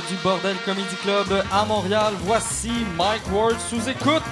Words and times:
du 0.00 0.14
Bordel 0.22 0.56
Comedy 0.64 0.96
Club 1.02 1.44
à 1.52 1.66
Montréal. 1.66 2.14
Voici 2.20 2.70
Mike 2.96 3.30
Ward 3.30 3.60
sous 3.60 3.86
écoute. 3.90 4.22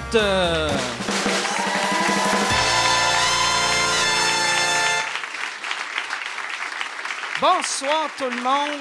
Bonsoir 7.39 8.09
tout 8.17 8.23
le 8.23 8.41
monde. 8.41 8.79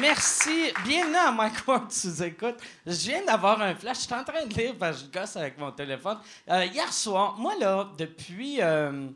Merci. 0.00 0.72
Bienvenue 0.86 1.16
à 1.16 1.30
Mike 1.30 1.68
Ward 1.68 1.92
sous 1.92 2.22
écoute. 2.22 2.56
Je 2.86 2.92
viens 2.92 3.24
d'avoir 3.26 3.60
un 3.60 3.74
flash. 3.74 3.98
Je 3.98 4.02
suis 4.04 4.14
en 4.14 4.24
train 4.24 4.46
de 4.46 4.54
lire 4.54 4.74
je 4.80 5.18
gosse 5.18 5.36
avec 5.36 5.58
mon 5.58 5.70
téléphone. 5.70 6.16
Euh, 6.48 6.64
hier 6.64 6.90
soir, 6.90 7.36
moi 7.36 7.52
là, 7.60 7.90
depuis. 7.98 8.62
euh, 8.62 9.08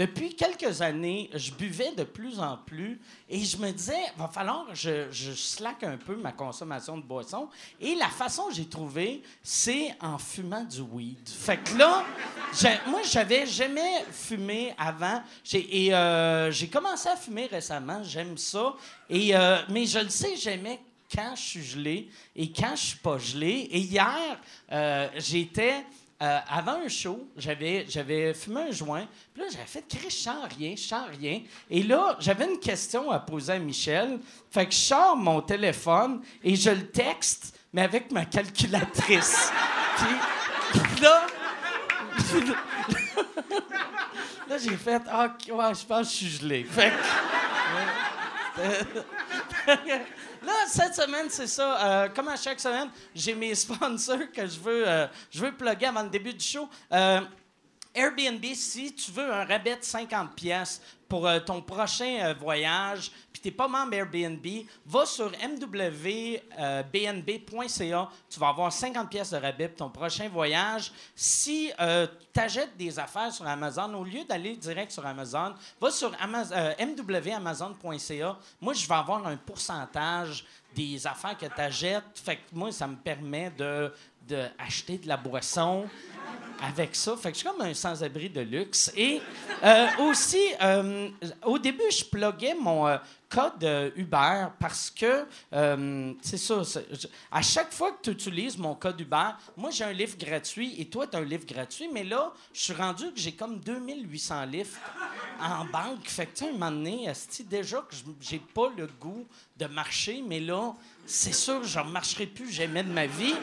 depuis 0.00 0.34
quelques 0.34 0.80
années, 0.80 1.28
je 1.34 1.50
buvais 1.52 1.92
de 1.92 2.04
plus 2.04 2.40
en 2.40 2.56
plus 2.56 2.98
et 3.28 3.44
je 3.44 3.58
me 3.58 3.70
disais, 3.70 4.00
va 4.16 4.28
falloir 4.28 4.66
que 4.68 4.74
je, 4.74 5.10
je 5.10 5.32
slack 5.32 5.82
un 5.82 5.98
peu 5.98 6.16
ma 6.16 6.32
consommation 6.32 6.96
de 6.96 7.02
boissons. 7.02 7.50
Et 7.78 7.94
la 7.96 8.08
façon 8.08 8.44
que 8.44 8.54
j'ai 8.54 8.64
trouvé, 8.64 9.22
c'est 9.42 9.94
en 10.00 10.16
fumant 10.16 10.64
du 10.64 10.80
weed. 10.80 11.28
Fait 11.28 11.58
que 11.58 11.76
là, 11.76 12.02
moi, 12.86 13.02
j'avais 13.04 13.44
jamais 13.44 14.06
fumé 14.10 14.72
avant. 14.78 15.22
Et 15.52 15.92
euh, 15.92 16.50
j'ai 16.50 16.68
commencé 16.68 17.06
à 17.10 17.16
fumer 17.16 17.44
récemment. 17.44 18.02
J'aime 18.02 18.38
ça. 18.38 18.72
Et, 19.10 19.36
euh, 19.36 19.58
mais 19.68 19.84
je 19.84 19.98
le 19.98 20.08
sais, 20.08 20.34
j'aimais 20.34 20.80
quand 21.14 21.34
je 21.36 21.42
suis 21.42 21.62
gelé 21.62 22.08
et 22.34 22.50
quand 22.50 22.74
je 22.74 22.84
suis 22.86 22.98
pas 22.98 23.18
gelé. 23.18 23.68
Et 23.70 23.80
hier, 23.80 24.40
euh, 24.72 25.08
j'étais 25.16 25.84
euh, 26.22 26.38
avant 26.48 26.82
un 26.84 26.88
show, 26.88 27.26
j'avais, 27.34 27.86
j'avais 27.88 28.34
fumé 28.34 28.60
un 28.68 28.70
joint. 28.70 29.06
Puis 29.32 29.42
là, 29.42 29.48
j'avais 29.50 29.64
fait 29.64 29.82
Chris, 29.88 30.10
je 30.10 30.16
sens 30.16 30.36
rien, 30.58 30.74
je 30.76 30.82
sens 30.82 31.06
rien. 31.18 31.40
Et 31.70 31.82
là, 31.82 32.14
j'avais 32.20 32.44
une 32.44 32.60
question 32.60 33.10
à 33.10 33.18
poser 33.18 33.54
à 33.54 33.58
Michel. 33.58 34.20
Fait 34.50 34.66
que 34.66 34.72
je 34.72 34.78
sors 34.78 35.16
mon 35.16 35.40
téléphone 35.40 36.20
et 36.44 36.56
je 36.56 36.68
le 36.70 36.88
texte, 36.88 37.58
mais 37.72 37.80
avec 37.82 38.12
ma 38.12 38.26
calculatrice. 38.26 39.50
Puis 40.72 41.00
là, 41.00 41.26
là, 44.46 44.58
j'ai 44.58 44.76
fait 44.76 45.00
Ah, 45.10 45.34
ouais, 45.48 45.74
je 45.74 45.86
pense 45.86 46.08
que 46.08 46.12
je 46.12 46.18
suis 46.18 46.28
gelé. 46.28 46.64
Fait 46.64 46.90
que. 46.90 46.96
Là, 50.42 50.52
cette 50.66 50.94
semaine, 50.94 51.26
c'est 51.28 51.46
ça. 51.46 52.04
Euh, 52.04 52.08
comme 52.08 52.28
à 52.28 52.36
chaque 52.36 52.60
semaine, 52.60 52.90
j'ai 53.14 53.34
mes 53.34 53.54
sponsors 53.54 54.30
que 54.32 54.46
je 54.46 54.58
veux, 54.58 54.88
euh, 54.88 55.06
je 55.30 55.40
veux 55.40 55.52
plugger 55.52 55.86
avant 55.86 56.02
le 56.02 56.08
début 56.10 56.32
du 56.32 56.44
show. 56.44 56.68
Euh, 56.92 57.20
Airbnb, 57.94 58.44
si 58.54 58.94
tu 58.94 59.10
veux 59.10 59.32
un 59.32 59.44
rabais 59.44 59.76
de 59.76 59.82
50 59.82 60.34
pièces 60.34 60.80
pour 61.08 61.28
ton 61.44 61.60
prochain 61.60 62.34
voyage, 62.38 63.10
puis 63.40 63.50
t'es 63.50 63.56
pas 63.56 63.68
membre 63.68 63.94
Airbnb, 63.94 64.46
va 64.86 65.06
sur 65.06 65.30
mwbnb.ca, 66.92 68.08
tu 68.28 68.40
vas 68.40 68.48
avoir 68.48 68.72
50 68.72 69.08
pièces 69.10 69.30
de 69.30 69.36
rabais 69.36 69.68
pour 69.68 69.76
ton 69.86 69.90
prochain 69.90 70.28
voyage. 70.28 70.92
Si 71.14 71.72
tu 72.32 72.40
achètes 72.40 72.76
des 72.76 72.98
affaires 72.98 73.32
sur 73.32 73.46
Amazon, 73.46 73.92
au 73.94 74.04
lieu 74.04 74.24
d'aller 74.24 74.56
direct 74.56 74.92
sur 74.92 75.06
Amazon, 75.06 75.54
va 75.80 75.90
sur 75.90 76.12
Amaz- 76.12 76.52
euh, 76.52 76.74
mwamazon.ca. 76.78 78.38
Moi, 78.60 78.74
je 78.74 78.86
vais 78.86 78.94
avoir 78.94 79.26
un 79.26 79.36
pourcentage 79.36 80.44
des 80.74 81.04
affaires 81.06 81.36
que 81.36 81.46
tu 81.46 81.60
achètes. 81.60 82.04
Fait 82.14 82.36
que 82.36 82.42
moi, 82.52 82.70
ça 82.72 82.86
me 82.86 82.96
permet 82.96 83.50
de, 83.50 83.92
de 84.28 84.46
de 84.88 85.08
la 85.08 85.16
boisson 85.16 85.88
avec 86.62 86.94
ça. 86.94 87.16
Fait 87.16 87.30
que 87.30 87.38
je 87.38 87.40
suis 87.40 87.48
comme 87.48 87.60
un 87.62 87.74
sans-abri 87.74 88.28
de 88.30 88.42
luxe. 88.42 88.92
Et 88.96 89.20
euh, 89.64 89.86
aussi, 90.00 90.42
euh, 90.62 91.08
au 91.44 91.58
début, 91.58 91.90
je 91.90 92.04
pluguais 92.04 92.54
mon 92.54 92.86
euh, 92.86 92.98
code 93.30 93.62
euh, 93.62 93.90
Uber 93.96 94.48
parce 94.58 94.90
que, 94.90 95.24
euh, 95.52 96.12
c'est 96.20 96.36
ça, 96.36 96.62
à 97.30 97.42
chaque 97.42 97.72
fois 97.72 97.92
que 97.92 98.02
tu 98.02 98.10
utilises 98.10 98.58
mon 98.58 98.74
code 98.74 99.00
Uber, 99.00 99.30
moi, 99.56 99.70
j'ai 99.70 99.84
un 99.84 99.92
livre 99.92 100.16
gratuit 100.18 100.74
et 100.80 100.86
toi, 100.86 101.06
tu 101.06 101.16
as 101.16 101.20
un 101.20 101.24
livre 101.24 101.46
gratuit. 101.46 101.88
Mais 101.92 102.04
là, 102.04 102.32
je 102.52 102.60
suis 102.60 102.72
rendu 102.72 103.04
que 103.12 103.18
j'ai 103.18 103.32
comme 103.32 103.60
2800 103.60 104.44
livres 104.46 104.76
en 105.40 105.64
banque. 105.64 106.06
Fait 106.06 106.26
que, 106.26 106.32
tu 106.32 106.44
sais, 106.44 106.50
un 106.50 106.52
moment 106.52 106.72
donné, 106.72 107.10
déjà 107.48 107.78
que 107.78 107.94
j'ai 108.20 108.40
pas 108.40 108.70
le 108.76 108.88
goût 109.00 109.26
de 109.56 109.66
marcher, 109.66 110.22
mais 110.26 110.40
là, 110.40 110.74
c'est 111.06 111.32
sûr, 111.32 111.62
je 111.64 111.78
ne 111.78 111.84
marcherai 111.84 112.26
plus 112.26 112.50
jamais 112.50 112.82
de 112.82 112.90
ma 112.90 113.06
vie. 113.06 113.34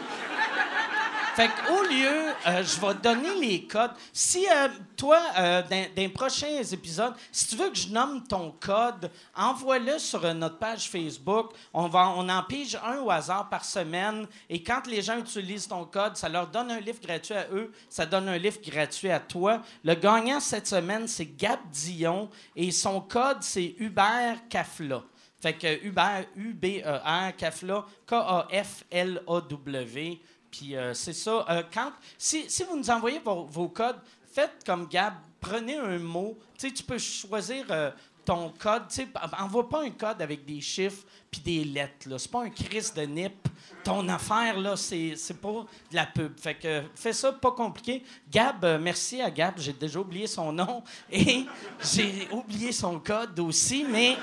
Fait 1.37 1.49
qu'au 1.49 1.83
lieu, 1.83 2.33
euh, 2.47 2.63
je 2.63 2.81
vais 2.81 2.95
donner 2.95 3.35
les 3.39 3.67
codes. 3.67 3.91
Si 4.11 4.47
euh, 4.49 4.69
toi, 4.95 5.21
euh, 5.37 5.61
dans, 5.69 5.85
les 5.95 6.09
prochains 6.09 6.63
épisodes, 6.71 7.13
si 7.31 7.45
tu 7.49 7.55
veux 7.57 7.69
que 7.69 7.77
je 7.77 7.89
nomme 7.89 8.23
ton 8.23 8.55
code, 8.59 9.11
envoie-le 9.35 9.99
sur 9.99 10.33
notre 10.33 10.57
page 10.57 10.89
Facebook. 10.89 11.51
On, 11.75 11.89
va, 11.89 12.09
on 12.09 12.27
en 12.27 12.41
pige 12.41 12.75
un 12.83 13.01
au 13.01 13.11
hasard 13.11 13.49
par 13.49 13.63
semaine. 13.63 14.25
Et 14.49 14.63
quand 14.63 14.87
les 14.87 15.03
gens 15.03 15.19
utilisent 15.19 15.67
ton 15.67 15.85
code, 15.85 16.17
ça 16.17 16.27
leur 16.27 16.47
donne 16.47 16.71
un 16.71 16.79
livre 16.79 16.99
gratuit 16.99 17.35
à 17.35 17.45
eux, 17.51 17.71
ça 17.87 18.07
donne 18.07 18.29
un 18.29 18.37
livre 18.39 18.57
gratuit 18.65 19.11
à 19.11 19.19
toi. 19.19 19.61
Le 19.83 19.93
gagnant 19.93 20.39
cette 20.39 20.65
semaine, 20.65 21.07
c'est 21.07 21.37
Gab 21.37 21.59
Dion. 21.71 22.31
Et 22.55 22.71
son 22.71 22.99
code, 22.99 23.43
c'est 23.43 23.75
Hubert 23.77 24.39
Cafla. 24.49 25.03
Fait 25.39 25.53
que 25.53 25.85
Uber, 25.85 26.27
U-B-E-R, 26.35 27.35
Cafla, 27.37 27.85
K-A-F-L-A-W. 28.07 29.29
Puis 30.57 30.75
euh, 30.75 30.93
c'est 30.93 31.13
ça. 31.13 31.45
Euh, 31.49 31.61
quand, 31.71 31.91
si, 32.17 32.47
vous 32.67 32.77
nous 32.77 32.89
envoyez 32.89 33.21
vos, 33.23 33.69
codes, 33.69 33.99
faites 34.31 34.63
comme 34.65 34.87
Gab, 34.87 35.13
prenez 35.39 35.77
un 35.77 35.99
mot. 35.99 36.37
Tu 36.57 36.71
peux 36.83 36.97
choisir 36.97 37.65
euh, 37.69 37.91
ton 38.25 38.51
code. 38.57 38.83
Envoie 39.37 39.69
pas 39.69 39.83
un 39.83 39.91
code 39.91 40.19
avec 40.19 40.45
des 40.45 40.59
chiffres 40.59 41.03
puis 41.29 41.41
des 41.41 41.63
lettres. 41.63 42.09
Là. 42.09 42.17
C'est 42.17 42.31
pas 42.31 42.43
un 42.43 42.49
crise 42.49 42.91
de 42.91 43.03
nip. 43.03 43.47
Ton 43.83 44.07
affaire, 44.09 44.59
là, 44.59 44.75
c'est, 44.75 45.15
c'est 45.15 45.39
pas 45.39 45.65
de 45.91 45.95
la 45.95 46.07
pub. 46.07 46.37
Fait 46.39 46.55
que 46.55 46.83
fais 46.95 47.13
ça, 47.13 47.31
pas 47.31 47.51
compliqué. 47.51 48.03
Gab, 48.31 48.65
merci 48.81 49.21
à 49.21 49.29
Gab. 49.29 49.59
J'ai 49.59 49.73
déjà 49.73 49.99
oublié 49.99 50.25
son 50.25 50.51
nom 50.51 50.83
et 51.11 51.45
j'ai 51.93 52.27
oublié 52.31 52.71
son 52.71 52.99
code 52.99 53.39
aussi, 53.39 53.85
mais... 53.87 54.17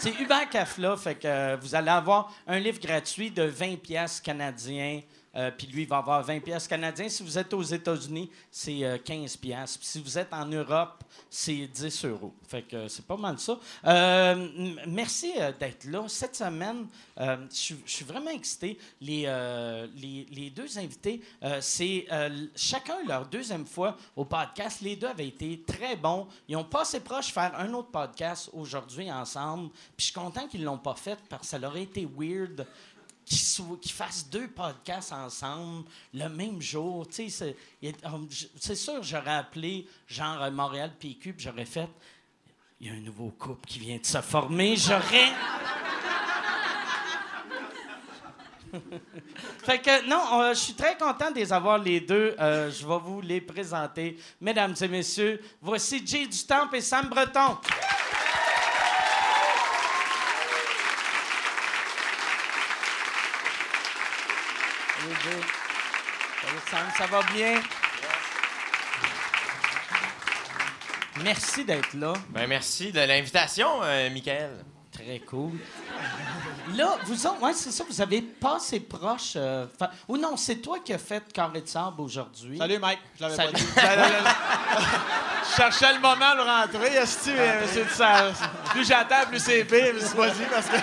C'est 0.00 0.14
Hubert 0.20 0.48
Cafla, 0.48 0.96
fait 0.96 1.16
que 1.16 1.26
euh, 1.26 1.56
vous 1.60 1.74
allez 1.74 1.90
avoir 1.90 2.32
un 2.46 2.60
livre 2.60 2.78
gratuit 2.78 3.32
de 3.32 3.42
20 3.42 3.80
pièces 3.80 4.20
canadiens. 4.20 5.00
Euh, 5.36 5.50
puis 5.56 5.66
lui, 5.66 5.82
il 5.82 5.88
va 5.88 5.98
avoir 5.98 6.22
20 6.22 6.40
pièces 6.40 6.66
canadiens. 6.66 7.08
Si 7.08 7.22
vous 7.22 7.38
êtes 7.38 7.52
aux 7.52 7.62
États-Unis, 7.62 8.30
c'est 8.50 8.82
euh, 8.84 8.98
15 8.98 9.36
pièces. 9.36 9.78
Si 9.82 10.00
vous 10.00 10.18
êtes 10.18 10.32
en 10.32 10.46
Europe, 10.46 11.04
c'est 11.30 11.66
10 11.66 12.04
euros. 12.06 12.34
Fait 12.46 12.62
que 12.62 12.88
c'est 12.88 13.06
pas 13.06 13.16
mal 13.16 13.38
ça. 13.38 13.58
Euh, 13.86 14.48
merci 14.86 15.32
euh, 15.38 15.52
d'être 15.58 15.84
là. 15.84 16.04
Cette 16.08 16.34
semaine, 16.36 16.86
euh, 17.20 17.36
je 17.50 17.74
suis- 17.84 18.04
vraiment 18.04 18.30
excité. 18.30 18.78
Les, 19.02 19.26
les, 19.96 20.50
deux 20.50 20.78
invités, 20.78 21.20
c'est 21.60 22.06
chacun 22.56 22.96
leur 23.06 23.26
deuxième 23.26 23.66
fois 23.66 23.96
au 24.16 24.24
podcast. 24.24 24.80
Les 24.80 24.96
deux 24.96 25.06
avaient 25.08 25.28
été 25.28 25.62
très 25.66 25.94
bons. 25.96 26.26
Ils 26.48 26.56
ont 26.56 26.64
passé 26.64 27.00
proche 27.00 27.26
faire 27.32 27.52
un 27.58 27.72
autre 27.74 27.90
podcast 27.90 28.48
aujourd'hui 28.54 29.10
ensemble. 29.12 29.68
Puis 29.70 29.84
je 29.98 30.04
suis 30.04 30.14
content 30.14 30.46
qu'ils 30.48 30.64
l'ont 30.64 30.78
pas 30.78 30.94
fait 30.94 31.18
parce 31.28 31.42
que 31.42 31.48
ça 31.48 31.58
leur 31.58 31.70
aurait 31.72 31.82
été 31.82 32.08
weird 32.16 32.66
qu'ils 33.28 33.38
sou- 33.38 33.76
qu'ils 33.76 33.92
fassent 33.92 34.28
deux 34.28 34.48
podcasts 34.48 35.12
ensemble 35.12 35.84
le 36.14 36.28
même 36.28 36.60
jour. 36.60 37.06
Sais, 37.10 37.28
c'est 37.28 38.74
sûr, 38.74 39.02
j'aurais 39.02 39.34
appelé 39.36 39.86
genre 40.06 40.42
euh, 40.42 40.50
Montréal 40.50 40.92
PQ, 40.98 41.34
puis 41.34 41.44
j'aurais 41.44 41.64
fait 41.66 41.88
il 42.80 42.86
y 42.86 42.90
a 42.90 42.92
un 42.94 43.00
nouveau 43.00 43.30
couple 43.30 43.66
qui 43.66 43.80
vient 43.80 43.98
de 43.98 44.06
se 44.06 44.20
former. 44.20 44.76
J'aurais. 44.76 45.32
fait 49.64 49.80
que 49.80 50.08
non, 50.08 50.52
je 50.54 50.58
suis 50.58 50.74
très 50.74 50.96
content 50.96 51.30
de 51.30 51.36
les 51.36 51.52
avoir 51.52 51.78
les 51.78 52.00
deux. 52.00 52.36
Euh, 52.38 52.70
je 52.70 52.86
vais 52.86 52.98
vous 52.98 53.20
les 53.20 53.40
présenter. 53.40 54.16
Mesdames 54.40 54.74
et 54.80 54.88
messieurs, 54.88 55.42
voici 55.60 56.06
Jay 56.06 56.26
Dutemps 56.26 56.70
et 56.72 56.80
Sam 56.80 57.08
Breton. 57.08 57.58
Ça 66.96 67.06
va 67.06 67.20
bien? 67.32 67.60
Merci 71.22 71.64
d'être 71.64 71.94
là. 71.94 72.12
Ben 72.30 72.46
merci 72.46 72.92
de 72.92 73.00
l'invitation, 73.00 73.82
euh, 73.82 74.08
Michael. 74.10 74.64
Très 74.92 75.20
cool. 75.20 75.52
Là, 76.74 76.96
vous 77.04 77.26
autres, 77.26 77.40
ouais, 77.42 77.52
c'est 77.52 77.70
ça, 77.70 77.84
vous 77.88 78.00
avez 78.00 78.20
passé 78.22 78.80
proche. 78.80 79.32
euh, 79.36 79.66
fa- 79.78 79.90
Ou 80.08 80.16
non, 80.16 80.36
c'est 80.36 80.56
toi 80.56 80.78
qui 80.84 80.92
as 80.92 80.98
fait 80.98 81.22
Carré 81.32 81.60
de 81.60 81.68
sable 81.68 82.00
aujourd'hui. 82.00 82.58
Salut 82.58 82.78
Mike, 82.78 82.98
je 83.16 83.22
l'avais 83.22 83.36
Salut. 83.36 83.52
pas 83.52 83.58
dit. 83.58 83.66
je 85.50 85.56
cherchais 85.56 85.92
le 85.94 86.00
moment 86.00 86.34
de 86.34 86.40
rentrer, 86.40 86.94
esti, 86.96 87.30
mais 87.30 87.66
c'est 87.72 87.84
de 87.84 87.90
ça. 87.90 88.32
Plus 88.70 88.86
j'attends, 88.86 89.26
plus 89.28 89.38
c'est 89.40 89.64
pire, 89.64 89.86
je 89.88 89.92
me 89.94 90.00
suis 90.00 90.16
pas 90.16 90.30
dit 90.30 90.42
parce 90.50 90.66
que 90.66 90.76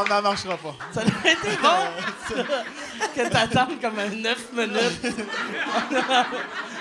on 0.00 0.08
n'en 0.08 0.22
marchera 0.22 0.56
pas. 0.56 0.74
Ça 0.92 1.02
doit 1.04 1.30
été 1.30 1.56
bon 1.62 2.44
que 3.14 3.28
t'attendes 3.28 3.80
comme 3.80 3.98
un 3.98 4.08
9 4.08 4.52
minutes 4.52 5.02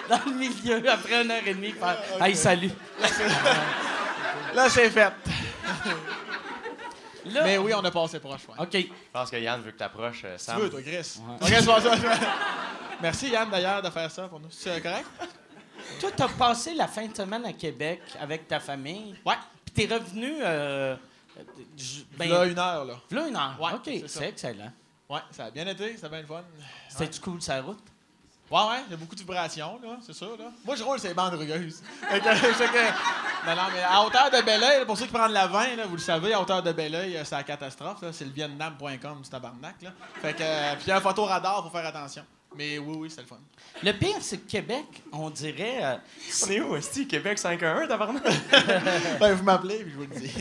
dans 0.09 0.19
le 0.25 0.31
milieu 0.33 0.89
après 0.91 1.21
une 1.23 1.31
heure 1.31 1.41
et 1.45 1.53
demie. 1.53 1.71
Faire, 1.73 1.97
Hey, 2.21 2.35
salut. 2.35 2.71
Là, 4.53 4.69
c'est 4.69 4.89
fait. 4.89 5.11
Là- 7.25 7.41
Mais 7.43 7.57
oui, 7.57 7.73
on 7.73 7.83
a 7.85 7.91
passé 7.91 8.19
proche. 8.19 8.41
ouais. 8.49 8.55
OK. 8.59 8.73
Je 8.73 8.87
pense 9.13 9.29
que 9.29 9.37
Yann 9.37 9.61
veut 9.61 9.71
que 9.71 9.77
t'approches, 9.77 10.23
euh, 10.25 10.37
Tu 10.37 10.43
Sam. 10.43 10.59
veux, 10.59 10.69
toi, 10.69 10.81
Chris? 10.81 11.19
Ok, 11.39 11.47
c'est 11.49 11.65
pas 11.65 11.81
ça. 11.81 11.91
Merci, 13.01 13.29
Yann, 13.29 13.49
d'ailleurs, 13.49 13.81
de 13.81 13.89
faire 13.89 14.09
ça 14.09 14.23
pour 14.23 14.39
nous. 14.39 14.47
C'est 14.49 14.81
correct? 14.81 15.05
Toi, 15.99 16.09
t'as 16.15 16.27
passé 16.27 16.73
la 16.73 16.87
fin 16.87 17.05
de 17.05 17.15
semaine 17.15 17.45
à 17.45 17.53
Québec 17.53 18.01
avec 18.19 18.47
ta 18.47 18.59
famille? 18.59 19.15
Ouais. 19.25 19.35
Puis 19.65 19.87
t'es 19.87 19.93
revenu. 19.93 20.33
Euh, 20.41 20.95
j- 21.77 22.07
ben, 22.17 22.29
Là, 22.29 22.45
une 22.45 22.59
heure, 22.59 22.85
là. 22.85 22.93
v'là 23.09 23.27
une 23.27 23.35
heure. 23.35 23.57
Ouais, 23.59 23.73
OK, 23.73 24.03
c'est 24.07 24.27
excellent. 24.29 24.71
Ouais, 25.09 25.19
ça 25.31 25.45
a 25.45 25.51
bien 25.51 25.67
été, 25.67 25.97
ça 25.97 26.07
a 26.07 26.09
bien 26.09 26.21
le 26.21 26.27
fun. 26.27 26.41
C'était-tu 26.89 27.19
cool, 27.21 27.41
sa 27.41 27.61
route? 27.61 27.79
Ouais, 28.49 28.59
ouais, 28.59 28.81
il 28.87 28.91
y 28.91 28.93
a 28.93 28.97
beaucoup 28.97 29.15
de 29.15 29.19
vibrations, 29.21 29.79
là, 29.81 29.97
c'est 30.05 30.13
sûr, 30.13 30.37
là. 30.37 30.51
Moi, 30.65 30.75
je 30.75 30.83
roule 30.83 30.99
ces 30.99 31.13
bandes 31.13 31.33
rugueuses. 31.35 31.81
Que, 32.01 32.15
je 32.15 32.71
que- 32.71 33.47
Non, 33.49 33.55
non, 33.55 33.69
mais 33.73 33.81
à 33.81 34.01
hauteur 34.03 34.29
de 34.29 34.41
Belleuil, 34.41 34.85
pour 34.85 34.97
ceux 34.97 35.05
qui 35.05 35.11
prennent 35.13 35.31
la 35.31 35.47
20, 35.47 35.77
là, 35.77 35.85
vous 35.85 35.95
le 35.95 36.01
savez, 36.01 36.33
à 36.33 36.41
hauteur 36.41 36.61
de 36.61 36.71
Belleuil, 36.73 37.17
c'est 37.23 37.35
la 37.35 37.43
catastrophe, 37.43 38.01
là. 38.01 38.11
C'est 38.11 38.25
le 38.25 38.31
vietnam.com, 38.31 39.19
c'est 39.23 39.29
tabarnak, 39.29 39.81
là. 39.81 39.91
Fait 40.21 40.33
que, 40.33 40.43
euh, 40.43 40.73
puis 40.75 40.83
il 40.87 40.89
y 40.89 40.91
a 40.91 40.97
un 40.97 41.01
photoradar, 41.01 41.63
faut 41.63 41.69
faire 41.69 41.85
attention. 41.85 42.25
Mais 42.55 42.77
oui, 42.77 42.95
oui, 42.97 43.09
c'est 43.09 43.21
le 43.21 43.27
fun. 43.27 43.39
Le 43.81 43.91
pire, 43.93 44.17
c'est 44.19 44.37
que 44.39 44.49
Québec, 44.51 44.85
on 45.13 45.29
dirait. 45.29 45.79
euh, 45.83 45.95
On 46.45 46.49
est 46.51 46.59
où, 46.61 46.75
Esti? 46.75 47.07
Québec 47.07 47.39
511, 47.39 47.87
tabarnak? 47.87 48.23
Ben, 49.19 49.33
vous 49.33 49.43
m'appelez, 49.43 49.83
puis 49.83 49.91
je 49.93 49.95
vous 49.97 50.01
le 50.01 50.19
dis. 50.19 50.31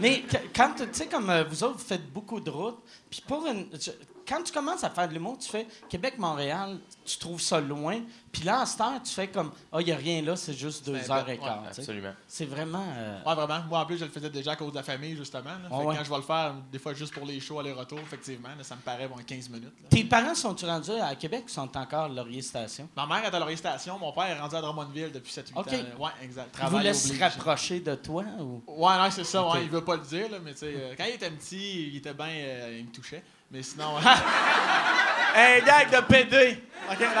Mais 0.00 0.24
quand, 0.54 0.74
tu 0.76 0.84
sais, 0.90 1.06
comme 1.06 1.30
euh, 1.30 1.44
vous 1.44 1.62
autres, 1.62 1.74
vous 1.78 1.84
faites 1.84 2.12
beaucoup 2.12 2.40
de 2.40 2.50
routes, 2.50 2.82
puis 3.08 3.22
pour 3.26 3.46
une. 3.46 3.68
Quand 4.26 4.42
tu 4.42 4.52
commences 4.52 4.84
à 4.84 4.90
faire 4.90 5.08
de 5.08 5.14
l'humour, 5.14 5.38
tu 5.38 5.48
fais 5.48 5.66
Québec-Montréal, 5.88 6.78
tu 7.04 7.18
trouves 7.18 7.40
ça 7.40 7.60
loin, 7.60 8.00
puis 8.30 8.42
là, 8.44 8.62
en 8.62 8.66
ce 8.66 8.76
temps, 8.76 8.98
tu 9.00 9.10
fais 9.12 9.28
comme, 9.28 9.50
ah, 9.72 9.78
il 9.80 9.86
n'y 9.86 9.92
a 9.92 9.96
rien 9.96 10.22
là, 10.22 10.36
c'est 10.36 10.52
juste 10.54 10.86
deux 10.86 11.10
heures 11.10 11.28
et 11.28 11.38
quart. 11.38 11.62
ouais. 11.62 11.68
Absolument. 11.68 12.12
C'est 12.26 12.44
vraiment. 12.46 12.84
euh, 12.96 13.18
Ouais, 13.26 13.34
vraiment. 13.34 13.60
Moi, 13.68 13.80
en 13.80 13.86
plus, 13.86 13.98
je 13.98 14.04
le 14.04 14.10
faisais 14.10 14.30
déjà 14.30 14.52
à 14.52 14.56
cause 14.56 14.70
de 14.70 14.76
la 14.76 14.82
famille, 14.82 15.16
justement. 15.16 15.50
là. 15.50 15.68
Fait 15.68 15.74
Ouais, 15.74 15.82
que 15.82 15.88
ouais. 15.88 15.96
quand 15.96 16.04
je 16.04 16.10
vais 16.10 16.16
le 16.16 16.22
faire, 16.22 16.54
des 16.70 16.78
fois, 16.78 16.94
juste 16.94 17.12
pour 17.12 17.26
les 17.26 17.40
shows 17.40 17.58
aller-retour, 17.60 17.98
effectivement, 17.98 18.48
là, 18.56 18.62
ça 18.64 18.76
me 18.76 18.80
paraît 18.80 19.08
bon, 19.08 19.16
15 19.26 19.48
minutes. 19.50 19.64
là. 19.82 19.88
Tes 19.90 20.04
parents 20.04 20.34
sont-tu 20.34 20.64
rendus 20.64 20.90
à 20.92 21.14
Québec 21.14 21.44
ou 21.46 21.50
sont 21.50 21.76
encore 21.76 22.04
à 22.04 22.08
Laurier 22.08 22.42
Station? 22.42 22.88
Ma 22.96 23.06
mère 23.06 23.24
est 23.24 23.34
à 23.34 23.38
Laurier 23.38 23.56
Station, 23.56 23.98
mon 23.98 24.12
père 24.12 24.24
est 24.24 24.40
rendu 24.40 24.54
à 24.56 24.60
Drummondville 24.60 25.12
depuis 25.12 25.32
7-8 25.32 25.52
OK. 25.56 25.66
ans. 25.68 26.04
Ouais, 26.04 26.10
exact. 26.22 26.56
Vous 26.68 26.92
se 26.94 27.18
rapprocher 27.20 27.80
de 27.80 27.94
toi 27.96 28.24
ou? 28.40 28.62
Ouais, 28.66 28.96
non, 28.96 29.10
c'est 29.10 29.24
ça. 29.24 29.42
OK. 29.42 29.54
Ouais, 29.54 29.64
il 29.64 29.70
veut 29.70 29.84
pas 29.84 29.96
le 29.96 30.02
dire, 30.02 30.30
là, 30.30 30.38
mais 30.42 30.52
tu 30.52 30.58
sais, 30.60 30.74
euh, 30.76 30.94
quand 30.96 31.04
il 31.04 31.14
était 31.14 31.30
petit, 31.30 31.88
il 31.88 31.96
était 31.96 32.14
bien. 32.14 32.26
euh, 32.28 32.76
il 32.78 32.86
me 32.86 32.90
touchait. 32.92 33.22
Mais 33.52 33.62
sinon. 33.62 33.96
Un 35.34 35.60
gag 35.64 35.90
de 35.90 36.00
PD! 36.02 36.62
OK, 36.90 37.00
non. 37.00 37.06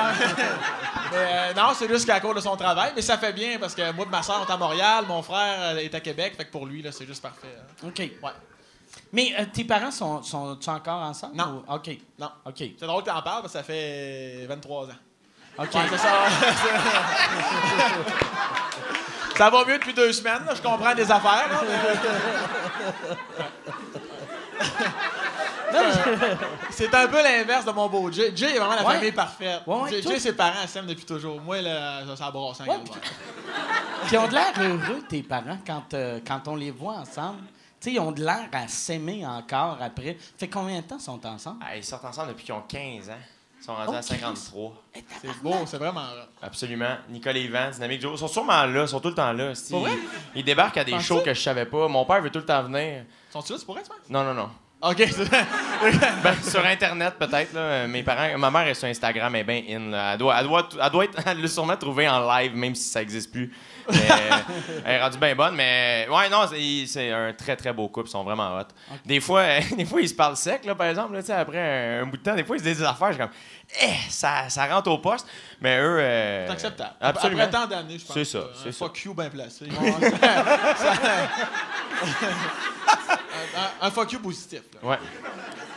Mais, 1.12 1.18
euh, 1.18 1.52
non, 1.54 1.72
c'est 1.74 1.88
juste 1.88 2.04
qu'à 2.06 2.20
cause 2.20 2.34
de 2.36 2.40
son 2.40 2.56
travail, 2.56 2.92
mais 2.96 3.02
ça 3.02 3.18
fait 3.18 3.34
bien 3.34 3.58
parce 3.58 3.74
que 3.74 3.92
moi 3.92 4.06
et 4.06 4.08
ma 4.08 4.22
soeur, 4.22 4.42
on 4.42 4.46
est 4.48 4.52
à 4.52 4.56
Montréal, 4.56 5.04
mon 5.06 5.20
frère 5.22 5.56
euh, 5.60 5.76
est 5.76 5.94
à 5.94 6.00
Québec, 6.00 6.32
fait 6.38 6.46
que 6.46 6.50
pour 6.50 6.64
lui, 6.64 6.80
là, 6.80 6.90
c'est 6.90 7.04
juste 7.06 7.20
parfait. 7.22 7.54
hein. 7.58 7.64
OK. 7.88 7.98
Ouais. 7.98 8.30
Mais 9.12 9.34
euh, 9.38 9.44
tes 9.52 9.64
parents 9.64 9.90
sont, 9.90 10.22
sont 10.22 10.58
encore 10.68 11.02
ensemble? 11.02 11.36
Non. 11.36 11.62
ou- 11.68 11.74
OK. 11.74 11.90
Non. 12.18 12.30
OK. 12.46 12.56
C'est 12.78 12.86
drôle 12.86 13.02
que 13.02 13.10
t'en 13.10 13.20
parles 13.20 13.42
parce 13.42 13.52
que 13.52 13.58
ça 13.58 13.62
fait 13.62 14.46
23 14.48 14.84
ans. 14.86 14.90
OK. 15.58 15.74
Ouais, 15.74 15.80
c'est 15.90 15.98
ça. 15.98 16.12
ça 19.36 19.50
va 19.50 19.64
mieux 19.66 19.76
depuis 19.78 19.92
deux 19.94 20.12
semaines, 20.14 20.46
là, 20.46 20.54
je 20.54 20.62
comprends 20.62 20.94
des 20.94 21.10
affaires. 21.10 21.46
là, 21.50 21.60
mais- 21.68 21.98
C'est 26.70 26.94
un 26.94 27.06
peu 27.08 27.22
l'inverse 27.22 27.64
de 27.64 27.70
mon 27.72 27.88
beau 27.88 28.10
Jay. 28.10 28.32
Jay 28.34 28.54
est 28.54 28.58
vraiment 28.58 28.74
la 28.74 28.84
Ouais. 28.84 28.94
famille 28.94 29.12
parfaite. 29.12 29.62
Ouais, 29.66 29.76
ouais, 29.82 29.90
Jay, 29.90 30.00
toi- 30.00 30.12
Jay, 30.12 30.18
ses 30.20 30.32
parents 30.36 30.66
s'aiment 30.66 30.86
depuis 30.86 31.04
toujours. 31.04 31.40
Moi, 31.40 31.60
là, 31.62 32.04
ça, 32.06 32.16
ça 32.16 32.30
brasse 32.30 32.60
un 32.60 32.64
ils 34.12 34.18
ont 34.18 34.26
de 34.28 34.32
l'air 34.32 34.52
heureux, 34.58 35.02
tes 35.08 35.22
parents, 35.22 35.58
quand, 35.66 35.94
euh, 35.94 36.20
quand 36.26 36.48
on 36.48 36.56
les 36.56 36.70
voit 36.70 36.94
ensemble. 36.94 37.40
Tu 37.80 37.88
sais, 37.90 37.94
ils 37.96 38.00
ont 38.00 38.12
de 38.12 38.22
l'air 38.22 38.48
à 38.52 38.68
s'aimer 38.68 39.26
encore 39.26 39.78
après. 39.80 40.16
Fait 40.38 40.48
combien 40.48 40.80
de 40.80 40.84
temps 40.86 40.98
sont 40.98 41.24
ensemble? 41.26 41.58
Ah, 41.64 41.76
ils 41.76 41.84
sortent 41.84 42.04
ensemble 42.04 42.28
depuis 42.28 42.44
qu'ils 42.44 42.54
ont 42.54 42.62
15 42.68 43.10
ans. 43.10 43.18
Ils 43.60 43.64
sont 43.64 43.74
rendus 43.74 43.90
Oh, 43.92 43.96
à 43.96 44.02
53. 44.02 44.72
C'est 45.20 45.40
beau, 45.40 45.54
c'est 45.66 45.78
vraiment. 45.78 46.02
Absolument. 46.42 46.96
Nicole 47.08 47.36
et 47.36 47.44
Yvan, 47.44 47.70
Dynamique 47.70 48.00
Joe, 48.00 48.12
ils 48.14 48.18
sont 48.18 48.26
sûrement 48.28 48.66
là, 48.66 48.82
ils 48.82 48.88
sont 48.88 48.98
tout 48.98 49.08
le 49.10 49.14
temps 49.14 49.32
là. 49.32 49.52
vrai? 49.70 49.90
Ils, 50.34 50.40
ils 50.40 50.44
débarquent 50.44 50.78
à 50.78 50.84
des 50.84 50.98
shows 50.98 51.20
que 51.20 51.32
je 51.32 51.40
savais 51.40 51.64
pas. 51.66 51.86
Mon 51.86 52.04
père 52.04 52.20
veut 52.20 52.30
tout 52.30 52.40
le 52.40 52.44
temps 52.44 52.62
venir. 52.64 53.04
Sont-tu 53.30 53.52
là, 53.52 53.58
c'est 53.60 53.64
pour 53.64 53.76
penses? 53.76 53.88
Non, 54.10 54.24
non, 54.24 54.34
non. 54.34 54.50
OK. 54.82 55.08
Ben, 56.22 56.34
sur 56.48 56.64
Internet, 56.64 57.14
peut-être. 57.18 57.52
là. 57.54 57.88
Mes 57.88 58.04
parents, 58.04 58.38
ma 58.38 58.52
mère 58.52 58.68
est 58.68 58.74
sur 58.74 58.86
Instagram, 58.86 59.34
elle 59.34 59.40
est 59.40 59.44
bien 59.62 59.76
in. 59.76 59.90
là. 59.90 60.12
Elle, 60.12 60.18
doit, 60.18 60.36
elle, 60.38 60.46
doit, 60.46 60.68
elle 60.80 60.90
doit 60.92 61.04
être, 61.04 61.18
elle 61.26 61.48
sûrement 61.48 61.76
trouvé 61.76 62.08
en 62.08 62.20
live, 62.36 62.54
même 62.54 62.76
si 62.76 62.88
ça 62.88 63.00
n'existe 63.00 63.32
plus. 63.32 63.52
Mais, 63.90 63.96
euh, 63.98 64.36
elle 64.84 64.92
est 64.92 65.02
rendue 65.02 65.18
bien 65.18 65.34
bonne. 65.34 65.56
Mais 65.56 66.06
ouais, 66.08 66.28
non, 66.28 66.46
c'est, 66.86 67.10
un 67.10 67.32
très, 67.32 67.56
très 67.56 67.72
beau 67.72 67.88
couple. 67.88 68.06
Ils 68.06 68.12
sont 68.12 68.22
vraiment 68.22 68.56
hot. 68.56 68.68
Des, 69.04 69.18
fois, 69.18 69.40
euh, 69.40 69.60
des 69.76 69.84
fois, 69.84 70.00
ils 70.00 70.08
se 70.08 70.14
parlent 70.14 70.36
sec, 70.36 70.64
là, 70.64 70.76
par 70.76 70.86
exemple. 70.86 71.14
Là, 71.14 71.20
après 71.36 71.58
un, 71.98 72.02
un 72.02 72.06
bout 72.06 72.16
de 72.18 72.22
temps, 72.22 72.36
des 72.36 72.44
fois, 72.44 72.54
ils 72.54 72.60
se 72.60 72.64
disent 72.64 72.78
des 72.78 72.84
affaires. 72.84 73.08
Je 73.08 73.14
suis 73.14 73.22
comme, 73.22 73.32
eh, 73.82 74.08
ça, 74.10 74.48
ça 74.50 74.66
rentre 74.66 74.88
au 74.88 74.98
poste. 74.98 75.26
Mais 75.60 75.78
eux. 75.80 75.98
euh, 75.98 76.46
C'est 76.46 76.52
acceptable. 76.52 76.94
Absolument. 77.00 77.42
Après 77.42 77.58
tant 77.58 77.66
d'années, 77.66 77.98
je 77.98 78.04
pense. 78.04 78.14
C'est 78.14 78.24
ça, 78.24 78.44
c'est 78.62 78.70
ça. 78.70 78.78
Fuck 78.86 79.02
you 79.04 79.14
bien 79.14 79.30
placé. 79.30 79.66
un, 79.68 79.78
un- 83.56 83.86
un 83.86 83.90
fuck 83.90 84.12
you 84.12 84.20
positif. 84.20 84.62
là. 84.82 84.88
Ouais. 84.90 84.98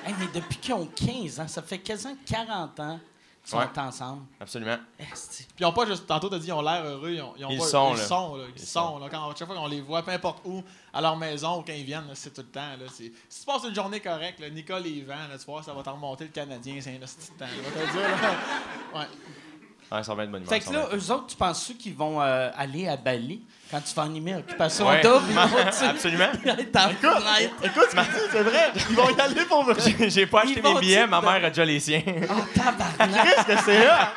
Hey, 0.05 0.13
mais 0.19 0.27
depuis 0.33 0.57
qu'ils 0.57 0.73
ont 0.73 0.85
15 0.85 1.39
ans, 1.39 1.47
ça 1.47 1.61
fait 1.61 1.79
quasiment 1.79 2.15
40 2.25 2.79
ans 2.79 2.99
qu'ils 3.41 3.49
sont 3.51 3.57
Ouais. 3.57 3.79
ensemble. 3.79 4.23
Absolument. 4.39 4.77
Esti. 4.99 5.43
Puis 5.43 5.55
ils 5.59 5.65
ont 5.65 5.71
pas 5.73 5.85
juste. 5.85 6.05
Tantôt, 6.07 6.29
t'as 6.29 6.37
dit, 6.39 6.47
ils 6.47 6.53
ont 6.53 6.61
l'air 6.61 6.83
heureux. 6.83 7.11
Ils, 7.11 7.21
ont, 7.21 7.33
ils, 7.37 7.45
ont 7.45 7.49
Ils 7.49 7.57
pas- 7.59 7.65
sont, 7.65 7.93
ils 7.93 7.97
là. 7.99 8.05
sont, 8.07 8.35
là. 8.35 8.43
Ils, 8.55 8.61
Ils 8.61 8.65
sont, 8.67 8.99
là. 8.99 9.07
Quand, 9.09 9.35
chaque 9.37 9.47
fois 9.47 9.55
qu'on 9.57 9.67
les 9.67 9.81
voit, 9.81 10.01
peu 10.03 10.11
importe 10.11 10.41
où, 10.45 10.63
à 10.93 11.01
leur 11.01 11.15
maison 11.17 11.59
ou 11.59 11.61
quand 11.63 11.73
ils 11.73 11.83
viennent, 11.85 12.07
là, 12.07 12.13
c'est 12.15 12.33
tout 12.33 12.41
le 12.41 12.47
temps. 12.47 12.59
Là, 12.79 12.85
c'est- 12.93 13.11
si 13.29 13.39
tu 13.41 13.45
passes 13.45 13.63
une 13.63 13.75
journée 13.75 13.99
correcte, 13.99 14.39
là, 14.39 14.49
Nicole 14.49 14.85
et 14.87 14.91
Yvan, 14.91 15.27
là, 15.29 15.37
tu 15.39 15.45
vois, 15.45 15.61
ça 15.63 15.73
va 15.73 15.81
t'en 15.83 15.93
remonter 15.93 16.25
le 16.25 16.31
Canadien, 16.31 16.75
c'est 16.81 16.95
un 16.95 16.99
petit 16.99 17.31
temps. 17.37 17.45
là, 17.45 17.51
je 17.55 17.61
vais 17.61 17.71
te 17.71 17.79
le 17.87 17.91
dire, 17.91 18.09
là. 18.21 18.35
Ouais. 18.99 19.07
Ouais, 19.91 20.03
de 20.25 20.31
bonne 20.31 20.41
humeur. 20.41 20.49
Fait 20.49 20.59
que 20.59 20.73
là, 20.73 20.87
eux 20.93 21.11
autres, 21.11 21.27
tu 21.27 21.35
penses 21.35 21.71
qu'ils 21.79 21.93
vont 21.95 22.19
euh, 22.21 22.49
aller 22.57 22.87
à 22.87 22.97
Bali 22.97 23.41
quand 23.69 23.79
tu 23.81 23.93
vas 23.93 24.03
animer 24.03 24.35
Occupation 24.35 24.87
Ouais. 24.87 25.01
Double? 25.01 25.25
Absolument. 25.89 26.29
être. 27.41 27.53
Écoute, 27.63 27.87
dis, 27.93 28.19
c'est 28.31 28.41
vrai. 28.41 28.71
Ils 28.89 28.95
vont 28.95 29.09
y 29.15 29.21
aller 29.21 29.45
pour 29.45 29.63
vrai. 29.63 29.75
J'ai- 30.09 30.25
pas 30.25 30.41
acheté 30.41 30.61
mes 30.61 30.75
billets, 30.79 31.07
ma 31.07 31.21
mère 31.21 31.45
a 31.45 31.49
déjà 31.49 31.65
les 31.65 31.79
siens. 31.79 32.01
Oh, 32.07 32.41
tabarnak! 32.55 33.23
Qu'est-ce 33.23 33.45
que 33.45 33.63
c'est 33.63 33.85
là? 33.85 34.11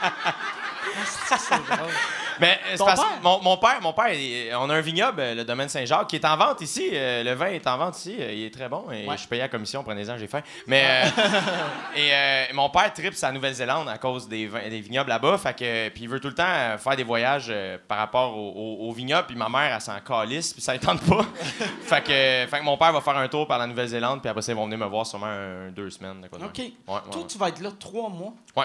c'est 1.39 1.55
drôle. 1.77 1.93
Mais 2.41 2.59
c'est 2.73 2.79
parce- 2.85 3.01
mon, 3.23 3.41
mon 3.43 3.57
père, 3.57 3.79
mon 3.83 3.93
père, 3.93 4.13
il- 4.13 4.55
on 4.57 4.69
a 4.71 4.75
un 4.75 4.81
vignoble, 4.81 5.21
euh, 5.21 5.35
le 5.35 5.45
domaine 5.45 5.69
Saint-Jacques, 5.69 6.07
qui 6.09 6.17
est 6.17 6.25
en 6.25 6.37
vente 6.37 6.61
ici. 6.61 6.89
Euh, 6.93 7.23
le 7.25 7.33
vin 7.33 7.47
est 7.47 7.67
en 7.67 7.77
vente 7.79 7.97
ici. 7.99 8.17
Euh, 8.19 8.33
Il 8.33 8.45
est 8.45 8.55
très 8.55 8.69
bon. 8.69 8.85
Et. 8.93 9.07
Je 9.11 9.17
suis 9.17 9.27
payé 9.29 9.43
à 9.43 9.45
la 9.47 9.49
commission, 9.49 9.83
prenez-en, 9.83 10.17
j'ai 10.19 10.27
faim. 10.29 10.43
Mais 10.67 10.85
euh, 10.87 11.09
et 11.97 12.09
euh, 12.13 12.45
mon 12.55 12.71
père 12.71 12.93
tripe 12.93 13.15
sa 13.15 13.33
Nouvelle-Zélande 13.33 13.89
à 13.89 13.99
cause 13.99 14.29
des, 14.29 14.47
vins- 14.47 14.69
des 14.69 14.81
vignobles 14.81 15.09
là-bas. 15.11 15.39
Fait 15.39 15.55
que 15.55 15.89
puis 15.89 16.03
il 16.05 16.09
veut 16.09 16.21
tout 16.21 16.29
le 16.29 16.35
temps 16.35 16.45
euh, 16.47 16.79
faire 16.79 16.97
des 16.97 17.05
voyages 17.05 17.47
euh, 17.51 17.79
par 17.89 17.99
rapport 17.99 18.37
au, 18.37 18.51
au- 18.85 18.89
au 18.89 18.93
vignoble. 18.93 19.27
Puis 19.27 19.37
ma 19.37 19.49
mère, 19.49 19.75
elle 19.75 19.81
s'en 19.81 19.99
calisse, 20.01 20.53
puis 20.53 20.63
ça 20.63 20.75
ne 20.75 20.79
tente 20.79 21.01
pas. 21.03 21.23
fait 21.83 22.03
que 22.03 22.51
fait 22.51 22.59
que 22.61 22.65
mon 22.65 22.77
père 22.77 22.93
va 22.93 23.01
faire 23.01 23.17
un 23.17 23.29
tour 23.29 23.47
par 23.47 23.59
la 23.59 23.67
Nouvelle-Zélande, 23.67 24.21
puis 24.21 24.29
après 24.31 24.43
ça 24.43 24.53
ils 24.53 24.57
vont 24.57 24.65
venir 24.65 24.79
me 24.79 24.87
voir 24.87 25.07
sûrement 25.07 25.27
un, 25.27 25.71
deux 25.71 25.91
semaines. 25.91 26.21
de 26.23 26.29
quoi 26.29 26.39
de 26.39 26.45
OK. 26.45 26.59
même. 26.59 26.67
Ouais, 26.87 26.95
ouais, 26.95 27.01
Toi, 27.11 27.21
ouais. 27.23 27.27
tu 27.27 27.39
vas 27.39 27.49
être 27.49 27.61
là 27.61 27.71
trois 27.79 28.09
mois. 28.09 28.33
Ouais. 28.57 28.65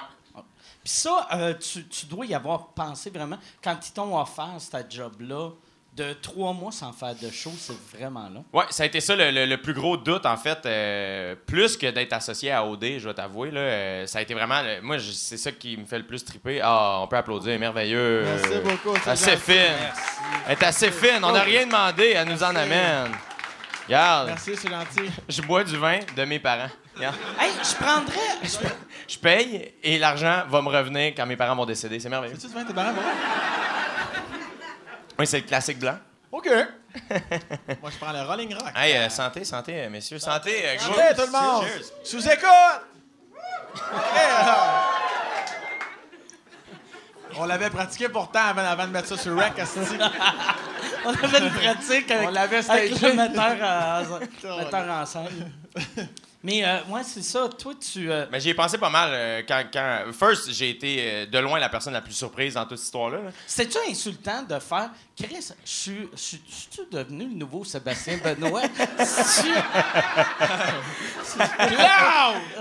Puis 0.83 0.93
ça, 0.93 1.27
euh, 1.33 1.53
tu, 1.53 1.87
tu 1.87 2.05
dois 2.05 2.25
y 2.25 2.33
avoir 2.35 2.67
pensé 2.69 3.09
vraiment. 3.09 3.37
Quand 3.63 3.77
ils 3.87 3.91
t'ont 3.93 4.19
offert 4.19 4.49
ce 4.59 4.77
job-là, 4.89 5.49
de 5.95 6.11
trois 6.13 6.53
mois 6.53 6.71
sans 6.71 6.91
faire 6.91 7.13
de 7.13 7.29
show, 7.29 7.51
c'est 7.55 7.77
vraiment 7.95 8.27
là. 8.27 8.41
Ouais, 8.51 8.63
ça 8.71 8.81
a 8.81 8.87
été 8.87 8.99
ça 8.99 9.15
le, 9.15 9.29
le- 9.29 9.45
le 9.45 9.61
plus 9.61 9.75
gros 9.75 9.95
doute, 9.95 10.25
en 10.25 10.35
fait. 10.37 10.65
euh, 10.65 11.35
plus 11.45 11.77
que 11.77 11.85
d'être 11.85 12.13
associé 12.13 12.51
à 12.51 12.65
OD, 12.65 12.97
je 12.97 13.07
vais 13.07 13.13
t'avouer. 13.13 13.51
là, 13.51 13.59
euh, 13.59 14.07
ça 14.07 14.17
a 14.17 14.21
été 14.23 14.33
vraiment. 14.33 14.59
le- 14.63 14.81
moi, 14.81 14.97
je- 14.97 15.11
c'est 15.11 15.37
ça 15.37 15.51
qui 15.51 15.77
me 15.77 15.85
fait 15.85 15.99
le 15.99 16.07
plus 16.07 16.25
triper. 16.25 16.61
Ah, 16.63 16.97
on 17.03 17.07
peut 17.07 17.15
applaudir, 17.17 17.59
merveilleux. 17.59 18.23
Merci 18.23 18.59
beaucoup. 18.63 18.97
c'est 19.03 19.11
Assez 19.11 19.37
fine. 19.37 19.55
Elle 20.47 20.53
est 20.53 20.63
assez 20.63 20.89
fine. 20.89 21.23
On 21.23 21.31
n'a 21.31 21.43
rien 21.43 21.67
demandé, 21.67 22.13
elle 22.15 22.27
nous 22.27 22.41
en 22.43 22.53
Merci. 22.53 22.73
amène. 22.73 23.11
Regarde, 23.85 24.27
Merci, 24.27 24.55
c'est 24.55 24.69
gentil. 24.69 25.11
je 25.29 25.41
bois 25.41 25.63
du 25.63 25.77
vin 25.77 25.99
de 26.15 26.25
mes 26.25 26.39
parents. 26.39 26.69
Regarde. 26.95 27.15
Hey, 27.39 27.51
je 27.63 27.75
prendrais. 27.75 28.37
je- 29.07 29.17
paye 29.19 29.73
et 29.83 29.97
l'argent 29.99 30.43
va 30.47 30.61
me 30.61 30.69
revenir 30.69 31.13
quand 31.15 31.25
mes 31.25 31.35
parents 31.37 31.55
vont 31.55 31.65
décéder. 31.65 31.99
C'est 31.99 32.09
merveilleux. 32.09 32.35
C'est-tu 32.37 32.53
devant 32.53 32.65
tes 32.65 32.73
parents, 32.73 32.93
bon? 32.93 33.01
Oui, 35.19 35.27
c'est 35.27 35.39
le 35.41 35.45
classique 35.47 35.79
blanc. 35.79 35.97
OK. 36.31 36.47
Moi, 37.81 37.91
je 37.91 37.97
prends 37.99 38.11
le 38.11 38.21
Rolling 38.21 38.53
Rock. 38.55 38.71
Hey, 38.75 38.95
euh, 38.97 39.09
santé, 39.09 39.43
santé, 39.43 39.83
euh, 39.83 39.89
messieurs. 39.89 40.19
Santé, 40.19 40.51
euh, 40.65 40.75
gros. 40.77 40.93
Santé, 40.93 41.15
tout 41.15 41.21
le 41.25 41.31
monde! 41.31 41.65
Cheers. 42.03 42.23
OK, 43.75 44.17
alors. 44.39 44.93
On 47.37 47.45
l'avait 47.45 47.69
pratiqué 47.69 48.09
pourtant 48.09 48.39
avant, 48.49 48.61
avant 48.61 48.85
de 48.87 48.91
mettre 48.91 49.07
ça 49.07 49.17
sur 49.17 49.35
Rec. 49.37 49.53
On 51.05 51.09
avait 51.09 51.39
une 51.39 51.51
pratique 51.51 52.11
avec, 52.11 52.27
On 52.27 52.31
l'avait 52.31 52.69
avec 52.69 53.01
le 53.01 53.13
metteur, 53.13 53.57
en- 53.61 54.57
metteur 54.57 54.89
en 54.89 55.05
scène. 55.05 55.51
Mais 56.45 56.61
euh, 56.65 56.79
ouais, 56.89 57.03
c'est 57.05 57.21
ça. 57.23 57.47
Toi, 57.57 57.73
tu. 57.79 58.11
euh, 58.11 58.25
Mais 58.29 58.39
j'y 58.41 58.49
ai 58.49 58.53
pensé 58.53 58.77
pas 58.77 58.89
mal 58.89 59.09
euh, 59.13 59.41
quand, 59.47 59.63
quand. 59.71 59.99
First, 60.11 60.51
j'ai 60.51 60.71
été 60.71 60.97
euh, 60.99 61.25
de 61.25 61.39
loin 61.39 61.57
la 61.57 61.69
personne 61.69 61.93
la 61.93 62.01
plus 62.01 62.11
surprise 62.13 62.55
dans 62.55 62.63
toute 62.65 62.77
cette 62.77 62.85
histoire-là. 62.87 63.19
là. 63.19 63.29
C'était-tu 63.47 63.77
insultant 63.89 64.43
de 64.43 64.59
faire. 64.59 64.89
Chris, 65.15 65.51
je 65.63 65.69
suis- 65.69 66.09
suis-tu 66.15 66.81
devenu 66.91 67.25
le 67.29 67.35
nouveau 67.35 67.63
Sébastien 67.63 68.17
Benoît? 68.17 68.63
Tu- 69.37 69.49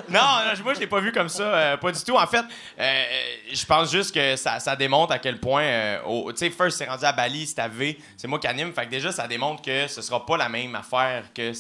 Non, 0.09 0.21
non, 0.21 0.63
moi, 0.63 0.75
je 0.75 0.81
l'ai 0.81 0.87
pas 0.87 1.01
vu 1.01 1.13
comme 1.13 1.29
ça. 1.29 1.43
euh, 1.43 1.77
pas 1.77 1.91
du 1.93 2.03
tout. 2.03 2.17
En 2.17 2.27
fait, 2.27 2.45
euh, 2.79 3.05
je 3.53 3.65
pense 3.67 3.91
juste 3.91 4.15
que 4.15 4.37
ça, 4.37 4.61
ça 4.61 4.77
démontre 4.77 5.13
à 5.13 5.19
quel 5.19 5.39
point. 5.41 5.99
au- 6.07 6.33
tu 6.33 6.39
sais, 6.39 6.51
First, 6.51 6.79
c'est 6.79 6.87
rendu 6.89 7.05
à 7.05 7.13
Bali, 7.13 7.47
c'est 7.47 7.59
à 7.59 7.69
V. 7.69 7.99
C'est 8.17 8.29
moi 8.29 8.39
qui 8.39 8.47
anime. 8.47 8.73
Fait 8.73 8.87
que 8.87 8.91
déjà, 8.91 9.13
ça 9.13 9.27
démontre 9.27 9.63
que 9.63 9.87
ce 9.89 10.01
sera 10.03 10.25
pas 10.25 10.37
la 10.37 10.49
même 10.49 10.75
affaire 10.75 11.25
que 11.35 11.53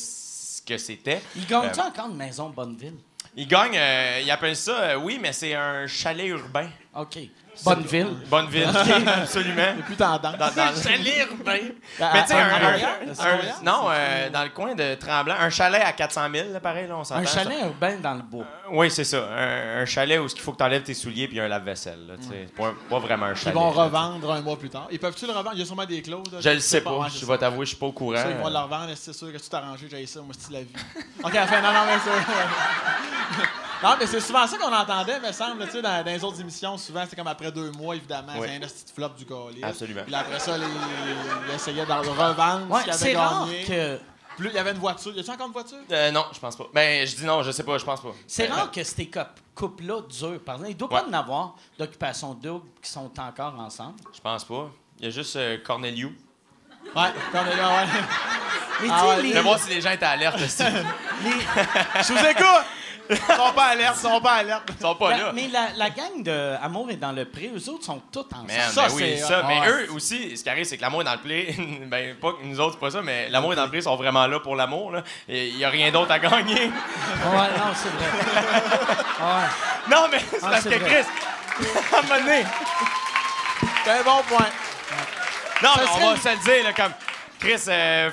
ce 0.62 0.72
que 0.72 0.78
c'était. 0.78 1.20
Il 1.36 1.46
gagne-tu 1.46 1.80
Euh, 1.80 1.84
encore 1.84 2.08
une 2.08 2.16
maison 2.16 2.50
Bonneville? 2.50 2.94
Il 3.36 3.48
gagne, 3.48 3.76
euh, 3.76 4.20
il 4.22 4.30
appelle 4.30 4.56
ça, 4.56 4.72
euh, 4.80 4.94
oui, 4.96 5.18
mais 5.20 5.32
c'est 5.32 5.54
un 5.54 5.86
chalet 5.86 6.28
urbain. 6.28 6.68
OK. 6.96 7.18
Bonneville. 7.64 8.08
Bonne 8.30 8.48
ville, 8.48 8.64
absolument. 8.66 9.62
C'est 9.76 9.82
plus 9.84 9.96
tendance. 9.96 10.36
Dans, 10.38 10.46
dans- 10.50 10.82
Chalet 10.82 11.28
urbain. 11.30 11.58
Mais 12.00 12.22
tu 12.22 12.28
sais, 12.28 12.34
À- 12.34 12.46
un, 12.46 12.74
un-? 12.74 13.14
C'est 13.14 13.64
non, 13.64 13.86
euh, 13.90 14.30
dans 14.30 14.42
le 14.44 14.48
coin 14.50 14.74
de 14.74 14.94
Tremblant, 14.94 15.34
un 15.38 15.50
chalet 15.50 15.82
à 15.84 15.92
400 15.92 16.22
000, 16.34 16.48
là, 16.52 16.60
pareil, 16.60 16.88
là, 16.88 16.96
on 16.96 17.04
s'entend. 17.04 17.20
Un 17.20 17.26
chalet 17.26 17.58
urbain 17.62 17.96
dans 18.02 18.14
le 18.14 18.22
bois? 18.22 18.44
Oui, 18.70 18.90
c'est 18.90 19.04
ça. 19.04 19.18
Un, 19.36 19.82
un 19.82 19.84
chalet 19.84 20.18
où 20.18 20.26
il 20.26 20.40
faut 20.40 20.52
que 20.52 20.56
tu 20.58 20.64
enlèves 20.64 20.82
tes 20.82 20.94
souliers 20.94 21.28
puis 21.28 21.38
un 21.40 21.48
lave-vaisselle. 21.48 22.06
là, 22.08 22.14
tu 22.16 22.28
sais. 22.28 22.46
C'est 22.48 22.54
Pas, 22.54 22.72
pas 22.88 22.98
vraiment 22.98 23.26
un 23.26 23.32
Ils 23.32 23.36
chalet. 23.36 23.54
vont 23.54 23.72
là, 23.74 23.82
revendre 23.84 24.32
un 24.32 24.40
mois 24.40 24.58
plus 24.58 24.70
tard. 24.70 24.88
Ils 24.90 24.98
peuvent-tu 24.98 25.26
le 25.26 25.32
revendre? 25.32 25.50
Il 25.54 25.58
y 25.58 25.62
a 25.62 25.66
sûrement 25.66 25.84
des 25.86 26.00
clauses. 26.02 26.24
Je 26.40 26.48
le 26.50 26.60
sais 26.60 26.80
pas. 26.80 26.92
ouais, 26.96 27.08
je 27.10 27.18
c'est 27.18 27.26
vais 27.26 27.32
ça. 27.32 27.38
t'avouer, 27.38 27.66
je 27.66 27.70
suis 27.70 27.78
pas 27.78 27.86
au 27.86 27.92
courant. 27.92 28.16
Ça, 28.16 28.30
ils 28.30 28.36
vont 28.36 28.48
le 28.48 28.58
revendre, 28.58 28.90
c'est 28.96 29.12
sûr 29.12 29.30
que 29.32 29.36
tu 29.38 29.48
t'es 29.48 29.56
arrangé, 29.56 29.86
j'ai 29.90 30.06
ça, 30.06 30.20
moi, 30.20 30.34
c'est 30.38 30.52
la 30.52 30.60
vie. 30.60 30.68
OK, 31.24 31.32
enfin, 31.38 31.60
non, 31.60 31.72
non, 31.72 31.80
mais 31.86 31.98
ça. 31.98 32.10
non, 33.82 33.96
mais 33.98 34.06
c'est 34.06 34.20
souvent 34.20 34.46
ça 34.46 34.56
qu'on 34.56 34.72
entendait, 34.72 35.18
me 35.20 35.32
semble, 35.32 35.64
tu 35.66 35.72
sais, 35.72 35.82
dans, 35.82 36.04
dans 36.04 36.10
les 36.12 36.22
autres 36.24 36.40
émissions, 36.40 36.76
souvent, 36.78 37.04
c'est 37.08 37.16
comme 37.16 37.26
après 37.26 37.41
deux 37.50 37.70
mois, 37.72 37.96
évidemment, 37.96 38.32
Oui. 38.38 38.46
c'est 38.48 38.56
un 38.56 38.60
petit 38.60 38.92
flop 38.94 39.08
du 39.10 39.24
colis. 39.26 39.62
Absolument. 39.64 40.02
Puis 40.04 40.14
après 40.14 40.38
ça, 40.38 40.56
les, 40.58 40.64
ils 41.48 41.54
essayaient 41.54 41.84
de 41.84 41.88
le 41.88 42.10
revendre 42.10 42.70
Ouais, 42.70 42.82
ce 42.84 42.90
avaient 42.90 43.16
rare 43.16 43.46
gagné. 43.46 43.64
que. 43.64 44.00
Plus, 44.36 44.48
il 44.48 44.54
y 44.54 44.58
avait 44.58 44.70
une 44.72 44.78
voiture. 44.78 45.14
Y 45.14 45.20
a-tu 45.20 45.30
encore 45.30 45.46
une 45.48 45.52
voiture? 45.52 45.76
Euh, 45.90 46.10
non, 46.10 46.24
je 46.32 46.38
pense 46.40 46.56
pas. 46.56 46.64
Ben, 46.72 47.06
je 47.06 47.16
dis 47.16 47.24
non, 47.26 47.42
je 47.42 47.50
sais 47.50 47.62
pas, 47.64 47.76
je 47.76 47.84
pense 47.84 48.00
pas. 48.00 48.12
C'est 48.26 48.50
Euh, 48.50 48.54
rare 48.54 48.70
que 48.70 48.82
ces 48.82 49.10
cou- 49.10 49.18
couples-là 49.54 50.00
durent. 50.08 50.40
Par 50.40 50.54
exemple, 50.54 50.70
il 50.70 50.76
doit 50.76 50.90
Ouais. 50.90 51.00
pas 51.02 51.06
en 51.08 51.12
avoir 51.12 51.54
d'occupation 51.78 52.32
double 52.32 52.64
qui 52.82 52.90
sont 52.90 53.10
encore 53.20 53.54
ensemble. 53.60 53.96
Je 54.14 54.20
pense 54.20 54.44
pas. 54.44 54.70
Il 54.98 55.04
y 55.04 55.08
a 55.08 55.10
juste 55.10 55.36
euh, 55.36 55.58
Corneliu. 55.62 56.16
Ouais, 56.96 57.02
là, 57.34 57.42
ouais. 57.42 57.86
Mais 58.82 58.88
Ah 58.90 59.06
ouais, 59.08 59.22
les, 59.22 59.40
voir 59.40 59.58
si 59.58 59.68
les 59.68 59.80
gens 59.82 59.90
étaient 59.90 60.04
alertes. 60.06 60.38
Les- 60.40 60.46
Je 62.02 62.12
vous 62.12 62.26
écoute! 62.26 62.64
Ils 63.14 63.34
sont 63.36 63.52
pas 63.54 63.64
alertes, 63.66 63.96
ils 63.98 64.08
sont 64.08 64.20
pas 64.20 64.32
alertes. 64.32 64.68
sont 64.80 64.94
pas 64.94 65.10
la- 65.10 65.16
là. 65.18 65.32
mais 65.34 65.48
la, 65.48 65.68
la 65.76 65.90
gang 65.90 66.22
de 66.22 66.54
Amour 66.62 66.90
est 66.90 66.96
dans 66.96 67.12
le 67.12 67.24
pré, 67.24 67.50
eux 67.54 67.68
autres 67.70 67.84
sont 67.84 68.00
tous 68.12 68.20
ensemble. 68.32 68.48
Man, 68.48 68.70
Ça, 68.70 68.86
ben 68.88 68.94
oui, 68.94 69.14
c'est- 69.16 69.24
ça. 69.24 69.42
mais 69.46 69.60
eux 69.68 69.88
aussi, 69.92 70.36
ce 70.36 70.42
qui 70.42 70.48
arrive, 70.50 70.64
c'est 70.64 70.76
que 70.76 70.82
l'amour 70.82 71.02
est 71.02 71.04
dans 71.04 71.12
le 71.12 71.18
play. 71.18 71.54
ben, 71.86 72.16
pas 72.16 72.32
que 72.32 72.44
nous 72.44 72.58
autres, 72.60 72.72
c'est 72.74 72.80
pas 72.80 72.90
ça, 72.90 73.02
mais 73.02 73.28
l'amour 73.28 73.52
est 73.52 73.56
dans 73.56 73.64
le 73.64 73.70
play, 73.70 73.80
sont 73.80 73.96
vraiment 73.96 74.26
là 74.26 74.40
pour 74.40 74.56
l'amour. 74.56 74.92
Il 75.28 75.56
y 75.58 75.64
a 75.64 75.70
rien 75.70 75.90
d'autre 75.90 76.10
à 76.12 76.18
gagner. 76.18 76.54
Ouais, 76.64 76.70
non, 77.58 77.72
c'est 77.74 77.88
vrai. 77.90 78.62
Ouais. 79.20 79.48
Non, 79.90 80.06
mais 80.10 80.18
c'est 80.30 80.38
Ah, 80.42 80.48
parce 80.50 80.64
que 80.64 80.68
vrai. 80.78 81.04
Chris, 81.58 81.66
à 81.94 81.98
un 81.98 82.02
moment 82.02 82.20
donné, 82.20 82.44
C'est 83.84 83.90
un 83.90 84.02
bon 84.02 84.22
point. 84.28 84.46
Non, 85.62 85.70
Ça 85.74 85.80
mais 85.80 85.86
serait 85.86 86.02
on 86.02 86.06
va 86.08 86.14
le- 86.14 86.20
se 86.20 86.28
le 86.28 86.36
dire, 86.54 86.64
là, 86.64 86.72
comme 86.72 86.92
Chris, 87.40 87.62
euh, 87.68 88.10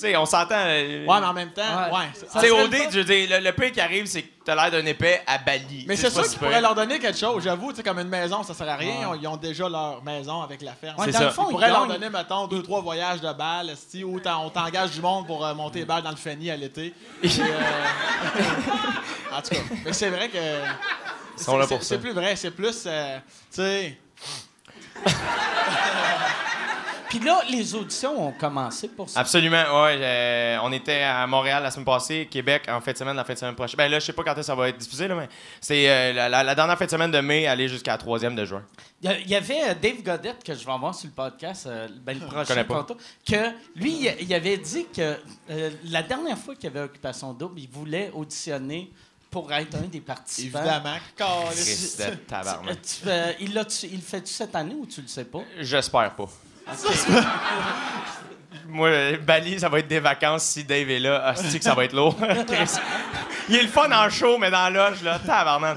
sais, 0.00 0.16
on 0.16 0.26
s'entend. 0.26 0.54
euh, 0.56 1.06
Ouais, 1.06 1.20
mais 1.20 1.26
en 1.26 1.32
même 1.32 1.52
temps, 1.52 1.62
Ouais. 1.62 1.98
ouais. 1.98 2.28
Ça 2.28 2.40
je 2.40 2.96
veux 2.98 3.04
dire, 3.04 3.28
le, 3.38 3.44
le 3.44 3.52
pire 3.52 3.72
qui 3.72 3.80
arrive, 3.80 4.06
c'est 4.06 4.22
que 4.22 4.28
t'as 4.44 4.54
l'air 4.54 4.70
d'un 4.70 4.84
épais 4.86 5.22
à 5.26 5.38
Bali. 5.38 5.84
Mais 5.88 5.96
c'est 5.96 6.10
sûr 6.10 6.22
qu'ils 6.22 6.32
si 6.32 6.38
pourraient 6.38 6.60
leur 6.60 6.74
donner 6.74 6.98
quelque 6.98 7.18
chose. 7.18 7.42
J'avoue, 7.44 7.70
tu 7.70 7.76
sais, 7.76 7.82
comme 7.82 7.98
une 7.98 8.08
maison, 8.08 8.42
ça 8.42 8.54
sert 8.54 8.68
à 8.68 8.76
rien. 8.76 9.10
Ouais. 9.10 9.18
Ils 9.20 9.26
ont 9.28 9.36
déjà 9.36 9.68
leur 9.68 10.02
maison 10.04 10.42
avec 10.42 10.62
la 10.62 10.72
ferme. 10.72 10.98
Ouais, 10.98 11.06
C'est 11.06 11.12
dans 11.12 11.18
ça. 11.18 11.24
le 11.26 11.30
fond, 11.30 11.44
On 11.46 11.48
ils 11.48 11.52
pourrait 11.52 11.68
leur 11.68 11.86
donner, 11.86 12.10
mettons, 12.10 12.46
deux, 12.46 12.62
trois 12.62 12.80
voyages 12.80 13.20
de 13.20 13.32
balles, 13.32 13.72
ou 14.04 14.20
t'en- 14.20 14.46
on 14.46 14.50
t'engage 14.50 14.90
du 14.92 15.00
monde 15.00 15.26
pour 15.26 15.44
euh, 15.44 15.54
monter 15.54 15.80
les 15.80 15.84
balles 15.84 16.02
dans 16.02 16.10
le 16.10 16.16
Fanny 16.16 16.50
à 16.50 16.56
l'été. 16.56 16.92
Euh, 17.24 17.28
en 19.32 19.42
tout 19.42 19.50
cas, 19.54 19.60
mais 19.84 19.92
c'est 19.92 20.10
vrai 20.10 20.28
que. 20.28 20.38
sont 21.42 21.56
là 21.56 21.66
c'est- 21.66 21.74
pour 21.74 21.82
c'est- 21.82 21.88
ça. 21.88 21.94
C'est 21.96 22.00
plus 22.00 22.12
vrai, 22.12 22.36
c'est 22.36 22.50
plus. 22.50 22.84
euh, 22.86 23.18
tu 23.52 23.62
sais. 23.62 23.98
Puis 27.14 27.24
là, 27.24 27.42
les 27.48 27.74
auditions 27.76 28.26
ont 28.28 28.32
commencé 28.32 28.88
pour 28.88 29.08
ça. 29.08 29.20
Absolument, 29.20 29.56
ouais. 29.84 29.98
euh, 30.00 30.58
on 30.62 30.72
était 30.72 31.02
à 31.02 31.24
Montréal 31.28 31.62
la 31.62 31.70
semaine 31.70 31.84
passée, 31.84 32.26
Québec 32.30 32.64
en 32.68 32.80
fin 32.80 32.90
de 32.92 32.96
semaine, 32.96 33.14
la 33.14 33.24
fin 33.24 33.34
de 33.34 33.38
semaine 33.38 33.54
prochaine. 33.54 33.76
Ben 33.78 33.88
là, 33.88 34.00
je 34.00 34.06
sais 34.06 34.12
pas 34.12 34.24
quand 34.24 34.42
ça 34.42 34.54
va 34.54 34.68
être 34.68 34.78
diffusé, 34.78 35.06
là, 35.06 35.14
mais 35.14 35.28
c'est 35.60 35.88
euh, 35.88 36.12
la, 36.12 36.28
la- 36.28 36.42
la 36.42 36.54
dernière 36.56 36.76
fin 36.76 36.86
de 36.86 36.90
semaine 36.90 37.12
de 37.12 37.20
mai, 37.20 37.46
aller 37.46 37.68
jusqu'à 37.68 37.92
la 37.92 37.98
troisième 37.98 38.34
de 38.34 38.44
juin. 38.44 38.64
Il 39.02 39.28
y 39.28 39.34
avait 39.36 39.62
euh, 39.70 39.74
Dave 39.80 40.02
Godette, 40.02 40.42
que 40.42 40.54
je 40.54 40.64
vais 40.66 40.72
avoir 40.72 40.94
sur 40.94 41.06
le 41.08 41.12
podcast, 41.14 41.66
euh, 41.66 41.86
ben, 42.02 42.18
le 42.18 42.26
prochain 42.26 42.64
tantôt, 42.64 42.96
que 43.24 43.50
lui, 43.76 44.08
il, 44.20 44.34
avait 44.34 44.56
dit 44.56 44.86
que 44.94 45.16
euh, 45.50 45.70
la 45.90 46.02
dernière 46.02 46.38
fois 46.38 46.54
qu'il 46.56 46.64
y 46.64 46.66
avait 46.68 46.80
Occupation 46.80 47.32
Double, 47.32 47.60
il 47.60 47.68
voulait 47.68 48.10
auditionner 48.12 48.90
pour 49.30 49.52
être 49.52 49.76
un 49.76 49.82
des 49.88 50.00
participants. 50.00 50.58
Évidemment. 50.60 50.96
Christ 51.16 51.98
de 52.00 52.10
Tu- 52.12 52.18
tabarnak. 52.18 52.82
tu- 52.82 53.00
tu- 53.04 53.86
il 53.90 53.94
le 53.96 54.00
fait-tu 54.00 54.32
cette 54.32 54.54
année 54.54 54.74
ou 54.74 54.86
tu 54.86 55.00
le 55.02 55.08
sais 55.08 55.24
pas? 55.24 55.42
J'espère 55.60 56.14
pas. 56.14 56.28
Moi, 58.66 58.88
euh, 58.88 59.16
Bali, 59.18 59.60
ça 59.60 59.68
va 59.68 59.78
être 59.78 59.86
des 59.88 60.00
vacances 60.00 60.44
si 60.44 60.64
Dave 60.64 60.90
est 60.90 60.98
là. 60.98 61.24
Asti 61.26 61.58
que 61.58 61.64
ça 61.64 61.74
va 61.74 61.84
être 61.84 61.92
lourd? 61.92 62.16
Chris. 62.48 62.76
Il 63.48 63.56
est 63.56 63.62
le 63.62 63.68
fun 63.68 63.92
en 63.92 64.08
show, 64.08 64.38
mais 64.38 64.50
dans 64.50 64.68
la 64.70 64.88
loge, 64.90 65.02
là, 65.02 65.18
tabarnak. 65.24 65.76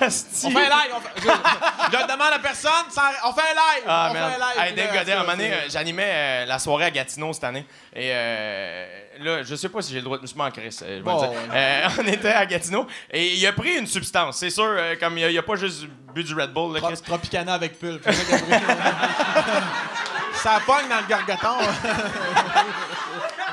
Asti. 0.00 0.46
On 0.48 0.50
fait 0.50 0.56
un 0.58 0.68
live. 0.68 0.94
On 0.96 1.00
fait- 1.00 1.20
je, 1.20 2.02
demande 2.12 2.32
à 2.34 2.38
personne. 2.40 2.70
sans- 2.90 3.02
on 3.24 3.32
fait 3.32 3.40
un 3.42 3.54
live. 3.54 3.84
Ah, 3.86 4.08
on 4.10 4.12
merde. 4.14 4.30
fait 4.32 4.34
un 4.34 4.38
live. 4.38 4.58
Hey, 4.58 4.72
Puis 4.74 4.82
Dave 4.82 4.92
là, 4.94 4.98
Godet, 5.00 5.12
à 5.12 5.16
un 5.16 5.20
moment 5.20 5.32
donné, 5.32 5.52
euh, 5.52 5.56
j'animais 5.70 6.10
euh, 6.12 6.44
la 6.46 6.58
soirée 6.58 6.84
à 6.86 6.90
Gatineau 6.90 7.32
cette 7.32 7.44
année. 7.44 7.64
Et 7.94 8.10
euh, 8.12 8.86
là, 9.20 9.42
je 9.44 9.54
sais 9.54 9.68
pas 9.68 9.80
si 9.80 9.92
j'ai 9.92 9.98
le 10.00 10.04
droit 10.04 10.18
de. 10.18 10.26
Je 10.26 10.34
m'en 10.34 10.50
crisse, 10.50 10.80
je 10.86 10.94
vais 10.94 11.00
Bon, 11.00 11.22
le 11.22 11.28
dire. 11.28 11.38
Euh, 11.54 11.88
on 12.00 12.06
était 12.08 12.32
à 12.32 12.44
Gatineau 12.46 12.86
et 13.10 13.34
il 13.34 13.46
a 13.46 13.52
pris 13.52 13.76
une 13.78 13.86
substance. 13.86 14.36
C'est 14.38 14.50
sûr, 14.50 14.74
comme 15.00 15.16
il 15.16 15.24
a, 15.24 15.30
il 15.30 15.38
a 15.38 15.42
pas 15.42 15.54
juste 15.56 15.84
bu 16.14 16.24
du 16.24 16.34
Red 16.34 16.52
Bull, 16.52 16.74
là, 16.74 16.80
Tro- 16.80 16.88
Chris. 16.90 17.00
Tropicana 17.06 17.54
avec 17.54 17.78
pulpe. 17.78 18.06
ça 20.44 20.60
pogne 20.66 20.86
dans 20.90 21.00
le 21.00 21.06
gargoton. 21.06 21.56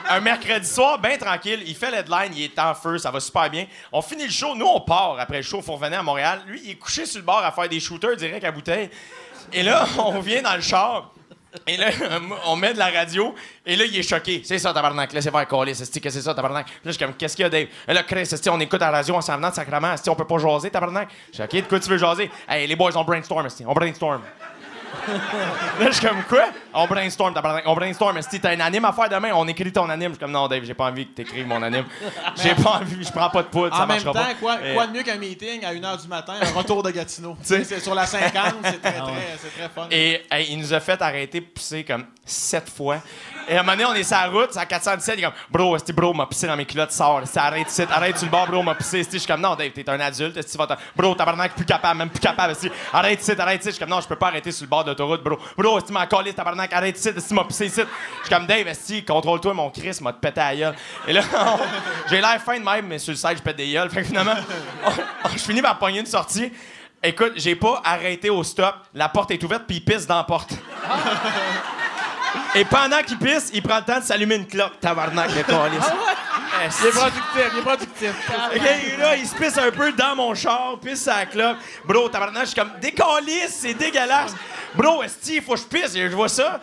Un 0.09 0.19
mercredi 0.19 0.67
soir, 0.67 0.99
bien 0.99 1.17
tranquille, 1.17 1.63
il 1.65 1.73
fait 1.73 1.89
l'headline, 1.89 2.33
il 2.35 2.43
est 2.43 2.59
en 2.59 2.73
feu, 2.73 2.97
ça 2.97 3.09
va 3.09 3.21
super 3.21 3.49
bien. 3.49 3.65
On 3.93 4.01
finit 4.01 4.25
le 4.25 4.31
show, 4.31 4.55
nous 4.55 4.65
on 4.65 4.81
part 4.81 5.17
après 5.17 5.37
le 5.37 5.43
show, 5.43 5.61
faut 5.61 5.75
revenir 5.75 5.99
à 5.99 6.03
Montréal. 6.03 6.41
Lui, 6.45 6.59
il 6.65 6.71
est 6.71 6.75
couché 6.75 7.05
sur 7.05 7.19
le 7.19 7.25
bord 7.25 7.41
à 7.41 7.53
faire 7.53 7.69
des 7.69 7.79
shooters 7.79 8.17
direct 8.17 8.43
à 8.43 8.51
bouteille. 8.51 8.89
Et 9.53 9.63
là, 9.63 9.87
on 9.99 10.19
vient 10.19 10.41
dans 10.41 10.55
le 10.55 10.61
char. 10.61 11.13
Et 11.65 11.77
là, 11.77 11.91
on 12.45 12.57
met 12.57 12.73
de 12.73 12.79
la 12.79 12.89
radio, 12.89 13.35
et 13.65 13.77
là, 13.77 13.85
il 13.85 13.97
est 13.97 14.03
choqué. 14.03 14.41
C'est 14.43 14.59
ça, 14.59 14.73
tabarnak. 14.73 15.11
C'est 15.13 15.31
faire 15.31 15.47
coller. 15.47 15.73
C'est 15.73 15.99
que 15.99 16.09
c'est 16.09 16.21
ça, 16.21 16.33
tabarnak? 16.33 16.67
Là, 16.67 16.73
je 16.85 16.91
suis 16.91 16.99
comme, 16.99 17.13
qu'est-ce 17.13 17.35
qu'il 17.37 17.43
y 17.43 17.45
a, 17.45 17.49
Dave? 17.49 17.67
Là, 17.87 18.03
Chris, 18.03 18.29
on 18.49 18.59
écoute 18.59 18.79
la 18.81 18.91
radio 18.91 19.15
en 19.15 19.21
s'en 19.21 19.35
venant 19.35 19.49
de 19.49 19.55
sacrement? 19.55 19.95
On 20.07 20.15
peut 20.15 20.27
pas 20.27 20.37
jaser, 20.37 20.69
tabarnak? 20.69 21.09
Je 21.29 21.35
suis 21.35 21.43
OK, 21.43 21.55
de 21.63 21.69
quoi 21.69 21.79
tu 21.79 21.89
veux 21.89 21.97
jaser? 21.97 22.29
Hey, 22.49 22.67
les 22.67 22.75
boys, 22.75 22.95
on 22.95 23.03
brainstorm, 23.03 23.47
on 23.65 23.73
brainstorm? 23.73 24.21
Là, 25.79 25.85
je 25.87 25.91
suis 25.91 26.05
comme 26.07 26.23
quoi? 26.23 26.45
On 26.73 26.85
brainstorm. 26.87 27.33
On 27.65 27.73
brainstorm. 27.75 28.21
Si 28.21 28.39
t'as 28.39 28.51
un 28.51 28.59
anime 28.59 28.85
à 28.85 28.93
faire 28.93 29.09
demain, 29.09 29.31
on 29.33 29.47
écrit 29.47 29.71
ton 29.71 29.89
anime. 29.89 30.09
Je 30.09 30.13
suis 30.15 30.19
comme 30.19 30.31
non, 30.31 30.47
Dave, 30.47 30.63
j'ai 30.63 30.73
pas 30.73 30.85
envie 30.85 31.07
que 31.07 31.13
t'écrives 31.13 31.47
mon 31.47 31.61
anime. 31.61 31.85
J'ai 32.41 32.55
pas 32.55 32.79
envie, 32.81 33.03
je 33.03 33.11
prends 33.11 33.29
pas 33.29 33.43
de 33.43 33.47
poudre, 33.47 33.75
ça 33.75 33.83
En 33.83 33.87
même 33.87 34.03
marchera 34.03 34.13
temps, 34.13 34.19
pas. 34.27 34.33
quoi, 34.35 34.57
Et- 34.65 34.73
quoi 34.73 34.87
de 34.87 34.93
mieux 34.93 35.03
qu'un 35.03 35.17
meeting 35.17 35.63
à 35.65 35.73
1h 35.73 36.01
du 36.01 36.07
matin, 36.07 36.33
un 36.41 36.57
retour 36.57 36.81
de 36.83 36.91
Gatineau? 36.91 37.35
c'est 37.41 37.79
sur 37.79 37.93
la 37.95 38.05
50, 38.05 38.31
c'est 38.63 38.81
très, 38.81 38.91
très, 38.91 39.37
c'est 39.41 39.53
très 39.59 39.69
fun. 39.69 39.87
Et 39.91 40.21
hey, 40.31 40.47
il 40.51 40.59
nous 40.59 40.73
a 40.73 40.79
fait 40.79 41.01
arrêter 41.01 41.39
de 41.41 41.45
pisser 41.45 41.83
comme 41.83 42.05
sept 42.25 42.69
fois. 42.69 42.97
Et 43.47 43.57
à 43.57 43.59
un 43.59 43.63
moment 43.63 43.73
donné, 43.73 43.85
on 43.85 43.93
est 43.93 44.03
sur 44.03 44.15
la 44.17 44.27
route, 44.27 44.49
c'est 44.51 44.59
à 44.59 44.65
417, 44.65 45.15
il 45.17 45.19
est 45.19 45.23
comme 45.25 45.33
Bro, 45.49 45.75
esti, 45.75 45.91
bro, 45.93 46.13
m'a 46.13 46.25
pissé 46.25 46.47
dans 46.47 46.55
mes 46.55 46.65
culottes, 46.65 46.91
sors, 46.91 47.21
arrête 47.35 47.69
ici, 47.69 47.83
arrête 47.91 48.17
sur 48.17 48.25
le 48.27 48.31
bord, 48.31 48.47
bro, 48.47 48.63
m'a 48.63 48.75
pissé. 48.75 48.99
esti. 48.99 49.13
Je 49.13 49.19
suis 49.19 49.27
comme 49.27 49.41
non, 49.41 49.55
Dave, 49.55 49.71
t'es 49.71 49.89
un 49.89 49.99
adulte, 49.99 50.39
t'en- 50.57 50.67
Bro, 50.95 51.15
tabarnak, 51.15 51.53
plus 51.55 51.65
capable, 51.65 51.97
même 51.97 52.09
plus 52.09 52.19
capable, 52.19 52.51
esti. 52.53 52.69
Arrête 52.93 53.21
ici, 53.21 53.31
arrête 53.37 53.59
ici. 53.61 53.69
Je 53.69 53.75
suis 53.75 53.79
comme 53.79 53.89
non, 53.89 53.99
je 54.01 54.07
peux 54.07 54.15
pas 54.15 54.27
arrêter 54.27 54.51
sur 54.51 54.63
le 54.65 54.69
bord 54.69 54.83
de 54.83 54.89
l'autoroute, 54.91 55.23
bro. 55.23 55.37
Bro, 55.57 55.77
esti, 55.79 55.91
m'a 55.91 56.07
collé, 56.07 56.33
tabarnak, 56.33 56.71
arrête 56.73 56.97
ici, 56.97 57.09
esti, 57.09 57.33
m'a 57.33 57.43
pissé 57.43 57.65
ici. 57.65 57.81
Je 57.81 58.27
suis 58.27 58.35
comme 58.35 58.45
Dave, 58.45 58.67
esti, 58.67 59.03
contrôle-toi, 59.03 59.53
mon 59.53 59.69
Chris, 59.69 59.97
m'a 60.01 60.13
pété 60.13 60.41
à 60.41 60.55
gueule. 60.55 60.75
Et 61.07 61.13
là, 61.13 61.21
j'ai 62.09 62.21
l'air 62.21 62.41
fin 62.41 62.59
de 62.59 62.63
même, 62.65 62.87
mais 62.87 62.99
sur 62.99 63.11
le 63.11 63.17
side, 63.17 63.37
je 63.37 63.41
pète 63.41 63.57
des 63.57 63.71
gueules. 63.71 63.89
Fait 63.89 64.03
finalement, 64.03 64.35
je 65.33 65.39
finis 65.39 65.61
par 65.61 65.77
pogner 65.77 65.99
une 65.99 66.05
sortie. 66.05 66.51
Écoute, 67.03 67.33
j'ai 67.37 67.55
pas 67.55 67.81
arrêté 67.83 68.29
au 68.29 68.43
stop. 68.43 68.75
La 68.93 69.09
porte 69.09 69.31
est 69.31 69.43
ouverte, 69.43 69.63
puis 69.67 69.77
il 69.77 69.83
pisse 69.83 70.05
dans 70.05 70.17
la 70.17 70.23
porte. 70.23 70.51
Et 72.55 72.65
pendant 72.65 73.01
qu'il 73.01 73.17
pisse, 73.17 73.49
il 73.53 73.61
prend 73.61 73.77
le 73.77 73.83
temps 73.83 73.99
de 73.99 74.03
s'allumer 74.05 74.35
une 74.35 74.47
clope. 74.47 74.79
Tabarnak, 74.79 75.29
le 75.35 75.43
calice. 75.43 75.85
Il 76.81 76.87
est 76.87 76.91
productif, 76.91 77.23
il 77.35 77.59
est 77.59 77.61
productif. 77.61 78.13
OK, 78.55 78.97
là, 78.99 79.15
il 79.15 79.27
se 79.27 79.35
pisse 79.35 79.57
un 79.57 79.71
peu 79.71 79.91
dans 79.93 80.15
mon 80.15 80.35
char, 80.35 80.77
pisse 80.83 81.07
à 81.07 81.19
la 81.19 81.25
clope. 81.25 81.57
Bro, 81.85 82.09
tabarnak, 82.09 82.43
je 82.43 82.47
suis 82.47 82.55
comme, 82.55 82.71
décalisse, 82.79 83.57
c'est 83.61 83.73
dégueulasse. 83.73 84.35
Bro, 84.75 85.03
esti, 85.03 85.37
il 85.37 85.41
faut 85.41 85.53
que 85.53 85.59
je 85.59 85.65
pisse, 85.65 85.95
je 85.95 86.07
vois 86.15 86.29
ça. 86.29 86.59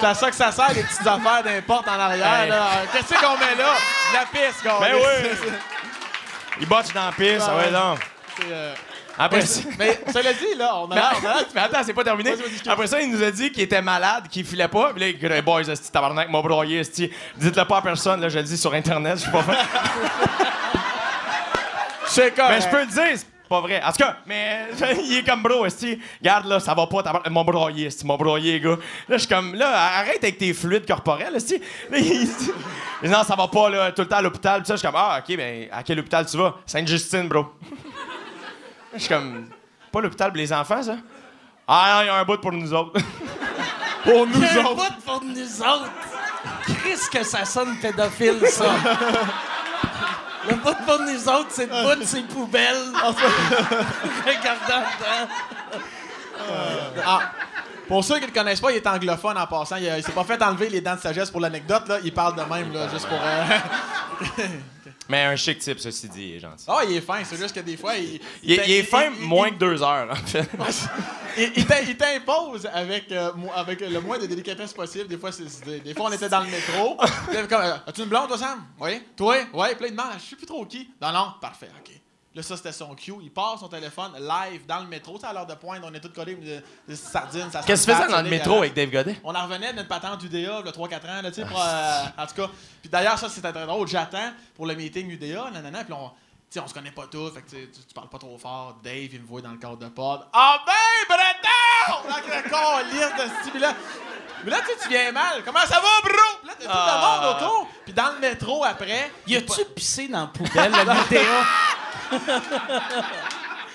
C'est 0.00 0.06
à 0.06 0.14
ça 0.14 0.30
que 0.30 0.36
ça 0.36 0.50
sert, 0.52 0.72
les 0.74 0.82
petites 0.82 1.06
affaires 1.06 1.42
d'importe 1.44 1.86
en 1.88 1.98
arrière. 2.00 2.40
Hey. 2.42 2.48
là. 2.50 2.66
Qu'est-ce 2.92 3.14
qu'on 3.20 3.36
met 3.36 3.54
là? 3.56 3.72
La 4.14 4.20
piste, 4.26 4.62
qu'on 4.62 4.80
Ben 4.80 4.94
oui! 4.94 5.30
Il 6.60 6.66
botche 6.66 6.92
dans 6.92 7.06
la 7.06 7.12
piste, 7.12 7.46
Ah 7.48 7.56
ouais, 7.56 7.64
ouais. 7.64 7.70
non. 7.70 7.94
C'est, 8.36 8.44
euh, 8.50 8.74
Après 9.22 9.40
mais, 9.40 9.46
ça... 9.46 9.60
mais 9.78 10.00
cela 10.10 10.32
dit, 10.32 10.54
là, 10.56 10.78
on 10.78 10.90
a 10.90 10.94
l'air- 10.94 11.46
mais 11.54 11.60
attends, 11.60 11.82
c'est 11.84 11.92
pas 11.92 12.04
terminé. 12.04 12.32
Après 12.66 12.86
ça, 12.86 13.02
il 13.02 13.10
nous 13.10 13.22
a 13.22 13.30
dit 13.30 13.52
qu'il 13.52 13.62
était 13.62 13.82
malade, 13.82 14.28
qu'il 14.30 14.46
filait 14.46 14.66
pas. 14.66 14.92
Puis 14.94 15.00
là, 15.00 15.08
il 15.08 15.18
dit, 15.18 15.42
boys, 15.42 15.60
esti, 15.60 15.92
tabarnak, 15.92 16.30
m'a 16.30 16.40
broyé, 16.40 16.78
esti. 16.78 17.10
Dites-le 17.36 17.66
pas 17.66 17.76
à 17.78 17.82
personne, 17.82 18.22
là, 18.22 18.30
je 18.30 18.38
le 18.38 18.44
dis 18.44 18.56
sur 18.56 18.72
Internet, 18.72 19.18
je 19.18 19.22
suis 19.24 19.30
pas 19.30 19.42
fait. 19.42 19.52
C'est 22.06 22.34
correct. 22.34 22.50
Mais 22.50 22.60
je 22.62 22.68
peux 22.68 22.80
le 22.80 22.86
dire, 22.86 23.18
c'est 23.18 23.48
pas 23.48 23.60
vrai. 23.60 23.82
En 23.84 23.92
tout 23.92 23.98
cas, 23.98 24.16
mais 24.26 24.68
il 25.04 25.18
est 25.18 25.28
comme 25.28 25.42
bro, 25.42 25.64
esti. 25.66 26.00
Regarde, 26.20 26.46
là, 26.46 26.58
ça 26.58 26.74
va 26.74 26.86
pas, 26.86 27.02
tabarnak, 27.02 27.30
m'a 27.30 27.44
broyé, 27.44 27.86
esti, 27.86 28.06
m'a 28.06 28.16
broyé, 28.16 28.58
gars. 28.58 28.70
Là, 29.08 29.16
je 29.16 29.18
suis 29.18 29.28
comme, 29.28 29.54
là, 29.54 29.70
arrête 29.98 30.22
avec 30.24 30.38
tes 30.38 30.52
fluides 30.54 30.86
corporels, 30.86 31.36
esti. 31.36 31.60
Là, 31.90 31.98
il 31.98 32.26
dit, 32.26 32.50
non, 33.04 33.22
ça 33.22 33.36
va 33.36 33.46
pas, 33.48 33.68
là, 33.68 33.92
tout 33.92 34.02
le 34.02 34.08
temps 34.08 34.16
à 34.16 34.22
l'hôpital. 34.22 34.60
Puis 34.62 34.68
ça, 34.68 34.74
je 34.74 34.78
suis 34.78 34.86
comme, 34.88 34.96
ah, 34.98 35.20
ok, 35.20 35.36
ben, 35.36 35.68
à 35.70 35.82
quel 35.82 36.00
hôpital 36.00 36.26
tu 36.26 36.36
vas? 36.36 36.56
Sainte-Justine, 36.66 37.28
bro. 37.28 37.46
Je 38.94 38.98
suis 38.98 39.08
comme, 39.08 39.48
pas 39.92 40.00
l'hôpital 40.00 40.30
pour 40.30 40.36
les 40.38 40.52
enfants, 40.52 40.82
ça? 40.82 40.96
Ah, 41.66 41.94
non, 41.96 42.02
il 42.02 42.06
y 42.06 42.08
a 42.08 42.14
un 42.16 42.24
bout 42.24 42.40
pour 42.40 42.52
nous 42.52 42.72
autres. 42.72 43.00
Pour 44.04 44.26
nous 44.26 44.40
y 44.40 44.46
a 44.46 44.60
un 44.60 44.64
autres. 44.64 44.76
bout 44.76 45.04
pour 45.04 45.22
nous 45.22 45.60
autres. 45.62 45.90
Chris, 46.62 46.98
que 47.12 47.22
ça 47.22 47.44
sonne 47.44 47.76
pédophile, 47.76 48.40
ça. 48.48 48.64
Le 50.48 50.54
bout 50.56 50.74
pour 50.86 50.98
nous 51.00 51.28
autres, 51.28 51.48
c'est 51.50 51.66
le 51.66 51.82
bout 51.86 52.00
de 52.00 52.04
ses 52.06 52.22
poubelles. 52.22 52.92
Regardant 54.26 54.86
dedans. 54.98 55.28
Ah, 57.06 57.20
pour 57.86 58.02
ceux 58.02 58.14
qui 58.16 58.22
ne 58.22 58.26
le 58.28 58.32
connaissent 58.32 58.60
pas, 58.60 58.70
il 58.72 58.76
est 58.76 58.86
anglophone 58.86 59.36
en 59.36 59.46
passant. 59.46 59.76
Il, 59.76 59.84
il 59.84 60.02
s'est 60.02 60.12
pas 60.12 60.24
fait 60.24 60.42
enlever 60.42 60.70
les 60.70 60.80
dents 60.80 60.94
de 60.96 61.00
sagesse 61.00 61.30
pour 61.30 61.40
l'anecdote. 61.42 61.86
Là. 61.86 61.98
Il 62.02 62.14
parle 62.14 62.36
de 62.36 62.42
même, 62.42 62.72
là, 62.72 62.88
juste 62.88 63.06
pour. 63.06 63.18
euh, 63.22 64.46
Mais 65.10 65.24
un 65.24 65.34
chic 65.34 65.58
type, 65.58 65.80
ceci 65.80 66.08
dit, 66.08 66.28
il 66.28 66.34
est 66.36 66.38
gentil. 66.40 66.64
Ah, 66.68 66.82
il 66.88 66.96
est 66.96 67.00
fin. 67.00 67.24
C'est 67.24 67.36
juste 67.36 67.52
que 67.52 67.58
des 67.60 67.76
fois, 67.76 67.96
il. 67.96 68.20
Il, 68.44 68.52
est- 68.52 68.62
il 68.64 68.72
est 68.76 68.82
fin 68.84 69.10
moins 69.10 69.50
que 69.50 69.56
deux 69.56 69.82
heures, 69.82 70.08
en 70.08 70.14
fait. 70.14 70.48
Il, 71.36 71.52
il 71.56 71.64
t'im- 71.64 71.84
il 71.86 71.96
t'impose 71.96 72.66
avec, 72.72 73.10
euh, 73.12 73.30
avec 73.54 73.80
le 73.80 74.00
moins 74.00 74.18
de 74.18 74.26
délicatesse 74.26 74.72
possible. 74.72 75.06
Des 75.06 75.16
fois, 75.16 75.30
c'est- 75.30 75.80
des 75.84 75.94
fois 75.94 76.06
on 76.06 76.12
était 76.12 76.28
dans 76.28 76.40
le 76.40 76.48
métro. 76.50 76.98
Euh, 77.34 77.76
As-tu 77.86 78.02
une 78.02 78.08
blonde, 78.08 78.26
toi, 78.28 78.36
Sam? 78.36 78.64
Oui. 78.80 79.00
Toi? 79.16 79.36
Oui. 79.52 79.68
Là, 79.68 79.76
il 79.86 79.90
demande 79.92 80.06
Je 80.18 80.30
sais 80.30 80.36
plus 80.36 80.46
trop 80.46 80.64
qui. 80.66 80.90
Non, 81.00 81.12
non. 81.12 81.32
Parfait. 81.40 81.68
OK. 81.78 81.99
Là, 82.32 82.42
ça, 82.44 82.56
c'était 82.56 82.70
son 82.70 82.94
cue. 82.94 83.12
Il 83.22 83.32
part 83.32 83.58
son 83.58 83.66
téléphone 83.68 84.12
live 84.16 84.64
dans 84.64 84.78
le 84.78 84.86
métro. 84.86 85.14
Tu 85.14 85.20
sais, 85.22 85.26
à 85.26 85.32
l'heure 85.32 85.46
de 85.46 85.54
pointe, 85.54 85.82
on 85.84 85.92
est 85.92 85.98
tous 86.00 86.10
collés 86.10 86.36
de, 86.36 86.62
de 86.88 86.94
sardines. 86.94 87.50
ça 87.50 87.60
Qu'est-ce 87.66 87.84
que 87.86 87.90
tu 87.90 87.96
faisais 87.96 88.06
le 88.06 88.12
dans 88.12 88.18
le 88.18 88.24
c'est 88.24 88.30
métro 88.30 88.58
avec 88.58 88.72
Dave 88.72 88.88
Godet? 88.90 89.20
On 89.24 89.34
en 89.34 89.42
revenait 89.42 89.72
de 89.72 89.78
notre 89.78 89.88
patente 89.88 90.22
UDA, 90.22 90.58
a 90.58 90.62
3-4 90.62 90.72
ans, 91.18 91.22
là, 91.22 91.30
tu 91.32 91.34
sais, 91.34 91.42
euh, 91.42 92.22
en 92.22 92.26
tout 92.26 92.34
cas. 92.34 92.48
Puis 92.80 92.88
d'ailleurs, 92.88 93.18
ça, 93.18 93.28
c'était 93.28 93.52
très 93.52 93.66
drôle. 93.66 93.88
J'attends 93.88 94.30
pour 94.54 94.66
le 94.66 94.76
meeting 94.76 95.10
UDA, 95.10 95.50
nanana, 95.50 95.82
puis 95.82 95.92
on, 95.92 96.08
tu 96.08 96.14
sais, 96.50 96.60
on 96.60 96.68
se 96.68 96.74
connaît 96.74 96.92
pas 96.92 97.08
tous, 97.08 97.30
fait 97.32 97.42
que 97.42 97.50
tu, 97.50 97.94
parles 97.94 98.08
pas 98.08 98.18
trop 98.18 98.38
fort. 98.38 98.76
Dave, 98.80 99.08
il 99.12 99.22
me 99.22 99.26
voit 99.26 99.40
dans 99.40 99.50
le 99.50 99.58
cadre 99.58 99.78
de 99.78 99.88
pod. 99.88 100.20
Ah 100.32 100.58
ben, 100.64 100.72
Breton! 101.08 102.08
Dans 102.08 102.16
le 102.16 102.42
calice 102.48 103.16
de 103.16 103.22
ce 103.38 103.44
type-là. 103.44 103.74
Mais 104.44 104.50
là, 104.52 104.60
tu 104.60 104.66
sais, 104.66 104.78
tu 104.84 104.88
viens 104.88 105.10
mal. 105.10 105.42
Comment 105.44 105.60
ça 105.66 105.80
va, 105.80 106.00
bro? 106.02 106.12
Puis 106.42 106.48
là, 106.48 106.54
t'as 106.58 106.64
tout 106.64 106.70
Ah. 106.72 107.18
le 107.22 107.26
monde 107.26 107.36
autour. 107.42 107.68
Puis 107.84 107.92
dans 107.92 108.12
le 108.12 108.18
métro, 108.20 108.64
après, 108.64 109.10
Y 109.26 109.36
a-tu 109.36 109.64
pissé 109.74 110.06
dans 110.06 110.20
la 110.20 110.26
poubelle, 110.28 110.70
le 110.70 111.02
vidéo? 111.08 111.30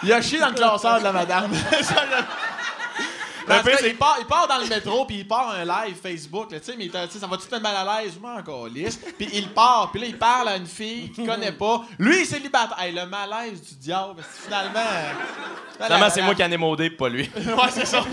Il 0.03 0.13
a 0.13 0.21
chié 0.21 0.39
dans 0.39 0.49
le 0.49 0.53
classeur 0.55 0.99
de 0.99 1.03
la 1.03 1.11
madame. 1.11 1.51
Pire, 3.47 3.77
c'est- 3.77 3.89
il, 3.91 3.95
part, 3.95 4.17
il 4.19 4.25
part 4.25 4.47
dans 4.47 4.57
le 4.57 4.65
métro, 4.65 5.05
puis 5.05 5.17
il 5.17 5.27
part 5.27 5.51
un 5.51 5.63
live 5.63 5.95
Facebook, 6.01 6.51
là, 6.51 6.59
tu 6.59 6.65
sais, 6.71 6.75
mais 6.75 6.89
ça 6.89 7.27
va 7.27 7.37
tout 7.37 7.43
mettre 7.51 7.61
mal 7.61 7.75
à 7.87 8.01
l'aise, 8.01 8.13
moi 8.19 8.37
encore 8.39 8.65
lisse. 8.67 8.97
Puis 9.19 9.29
il 9.33 9.49
part, 9.49 9.91
puis 9.91 10.01
là, 10.01 10.07
il 10.07 10.17
parle 10.17 10.47
à 10.49 10.55
une 10.57 10.65
fille 10.65 11.11
qu'il 11.11 11.27
connaît 11.27 11.51
pas. 11.51 11.83
Lui, 11.99 12.15
il 12.17 12.21
est 12.23 12.25
célibataire. 12.25 12.75
Hey, 12.79 12.91
le 12.91 13.05
malaise 13.05 13.61
du 13.61 13.75
diable, 13.75 14.23
finalement. 14.43 14.79
euh, 14.79 15.11
Finalement, 15.79 16.09
c'est 16.09 16.21
moi 16.23 16.33
qui 16.33 16.43
en 16.43 16.51
ai 16.51 16.57
maudé, 16.57 16.89
pas 16.89 17.07
lui. 17.07 17.29
Ouais, 17.37 17.69
c'est 17.69 17.85
ça. 17.85 18.03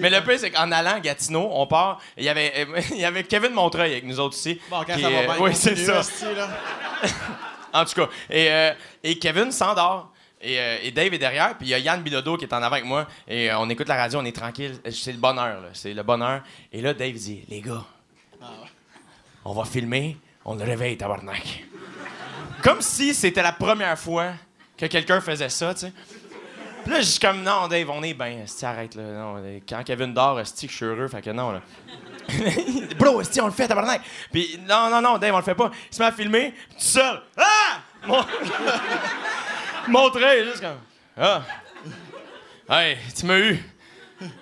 Mais 0.00 0.10
le 0.10 0.20
pire, 0.22 0.40
c'est 0.40 0.50
qu'en 0.50 0.72
allant 0.72 0.94
à 0.96 1.00
Gatineau, 1.00 1.48
on 1.52 1.66
part. 1.68 2.00
Il 2.16 2.24
y 2.24 2.28
avait, 2.28 2.52
euh, 2.68 2.80
il 2.90 2.96
y 3.00 3.04
avait 3.04 3.22
Kevin 3.22 3.52
Montreuil 3.52 3.92
avec 3.92 4.04
nous 4.04 4.18
autres 4.18 4.34
ici. 4.36 4.60
Bon, 4.68 4.82
quand 4.84 4.94
qui, 4.96 5.02
ça 5.02 5.10
va 5.10 5.16
euh, 5.16 5.26
bien. 5.26 5.36
Oui, 5.38 5.50
c'est 5.54 5.76
ça. 5.76 6.00
hostie, 6.00 6.24
là. 6.36 6.48
En 7.76 7.84
tout 7.84 7.94
cas. 7.94 8.08
Et, 8.30 8.50
euh, 8.50 8.72
Kevin 9.20 9.52
s'endort. 9.52 10.12
Et, 10.40 10.60
euh, 10.60 10.78
et 10.82 10.90
Dave 10.90 11.14
est 11.14 11.18
derrière, 11.18 11.56
puis 11.56 11.66
il 11.66 11.70
y 11.70 11.74
a 11.74 11.78
Yann 11.78 12.02
Bilodeau 12.02 12.36
qui 12.36 12.44
est 12.44 12.52
en 12.52 12.58
avant 12.58 12.76
avec 12.76 12.84
moi. 12.84 13.06
Et 13.26 13.50
euh, 13.50 13.58
on 13.58 13.70
écoute 13.70 13.88
la 13.88 13.96
radio, 13.96 14.20
on 14.20 14.24
est 14.24 14.36
tranquille. 14.36 14.78
C'est 14.90 15.12
le 15.12 15.18
bonheur. 15.18 15.62
C'est 15.72 15.94
le 15.94 16.02
bonheur. 16.02 16.42
Et 16.72 16.82
là, 16.82 16.92
Dave 16.92 17.14
dit 17.14 17.42
Les 17.48 17.60
gars, 17.60 17.84
on 19.44 19.52
va 19.52 19.64
filmer, 19.64 20.16
on 20.44 20.54
le 20.54 20.64
réveille, 20.64 20.96
tabarnak. 20.96 21.64
Comme 22.62 22.82
si 22.82 23.14
c'était 23.14 23.42
la 23.42 23.52
première 23.52 23.98
fois 23.98 24.32
que 24.76 24.86
quelqu'un 24.86 25.20
faisait 25.20 25.48
ça, 25.48 25.72
tu 25.72 25.80
sais. 25.80 25.92
Puis 26.86 26.94
là, 26.94 27.00
je 27.00 27.06
suis 27.06 27.18
comme 27.18 27.42
Non, 27.42 27.66
Dave, 27.66 27.90
on 27.90 28.00
est 28.04 28.14
bien. 28.14 28.44
Arrête, 28.62 28.94
là. 28.94 29.02
Non, 29.02 29.38
euh, 29.38 29.58
quand 29.68 29.82
Kevin 29.82 30.14
dort, 30.14 30.38
Esti, 30.38 30.68
je 30.68 30.72
suis 30.72 30.84
heureux, 30.84 31.08
fait 31.08 31.20
que 31.20 31.30
non, 31.30 31.50
là. 31.50 31.60
Bro, 32.96 33.22
Esti, 33.22 33.40
on 33.40 33.46
le 33.46 33.52
fait, 33.52 33.66
tabarnak. 33.66 34.02
Puis 34.30 34.56
non, 34.68 34.88
non, 34.88 35.00
non, 35.00 35.18
Dave, 35.18 35.34
on 35.34 35.38
le 35.38 35.42
fait 35.42 35.56
pas. 35.56 35.72
Il 35.90 35.96
se 35.96 36.00
met 36.00 36.06
à 36.06 36.12
filmer, 36.12 36.52
tout 36.70 36.76
seul. 36.78 37.20
Ah! 37.36 37.80
Mon... 38.06 38.24
Montrer, 39.88 40.44
juste 40.44 40.60
comme. 40.60 40.78
Ah! 41.18 41.42
Hey, 42.70 42.98
tu 43.18 43.26
m'as 43.26 43.38
eu. 43.38 43.58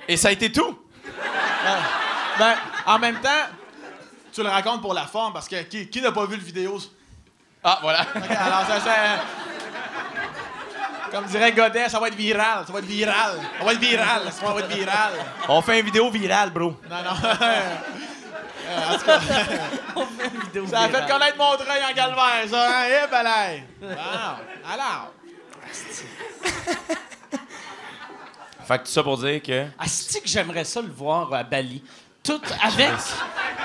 Et 0.07 0.19
ça 0.19 0.29
a 0.29 0.33
été 0.33 0.53
tout. 0.53 0.79
Ben, 2.39 2.57
en 2.85 2.99
même 2.99 3.23
temps, 3.23 3.49
tu 4.35 4.43
le 4.43 4.51
racontes 4.51 4.83
pour 4.83 4.93
la 4.93 5.07
forme, 5.07 5.33
parce 5.33 5.49
que 5.49 5.63
qui, 5.63 5.89
qui 5.89 6.03
n'a 6.03 6.13
pas 6.13 6.27
vu 6.27 6.37
le 6.37 6.43
vidéo? 6.43 6.79
Ah, 7.63 7.79
voilà. 7.81 8.01
Alors 8.01 8.67
ça, 8.67 8.81
ça- 8.81 9.25
Comme 11.15 11.27
dirait 11.27 11.53
Godet, 11.53 11.89
ça 11.89 12.01
va 12.01 12.09
être 12.09 12.17
viral, 12.17 12.65
ça 12.67 12.73
va 12.73 12.81
être 12.81 12.87
viral. 12.87 13.39
Ça 13.57 13.65
va 13.65 13.73
être 13.73 13.79
viral, 13.79 14.23
ça 14.33 14.53
va 14.53 14.59
être 14.59 14.67
viral. 14.67 15.13
On 15.49 15.63
fait 15.63 15.79
une 15.79 15.87
vidéo 15.87 16.11
virale, 16.11 16.51
bro. 16.51 16.75
Non, 16.91 17.03
non. 17.05 17.15
Euh, 18.67 18.95
en 18.95 18.99
tout 18.99 19.05
cas, 19.05 19.19
Vidéo 20.47 20.67
ça 20.67 20.81
a 20.81 20.89
fait 20.89 21.07
connaître 21.07 21.37
Montreuil 21.37 21.83
en 21.85 21.95
calvaire, 21.95 22.49
ça, 22.49 22.67
hein? 22.67 22.87
Eh, 22.89 23.11
balai! 23.11 23.65
Bon, 23.79 23.89
alors. 24.73 25.13
Fait 28.67 28.79
que 28.79 28.85
tout 28.85 28.91
ça 28.91 29.03
pour 29.03 29.19
dire 29.19 29.43
que. 29.43 29.67
Ah, 29.79 29.85
c'est 29.87 30.23
que 30.23 30.29
j'aimerais 30.29 30.65
ça 30.65 30.81
le 30.81 30.89
voir 30.89 31.33
à 31.35 31.43
Bali. 31.43 31.83
Tout 32.25 32.41
avec, 32.63 32.89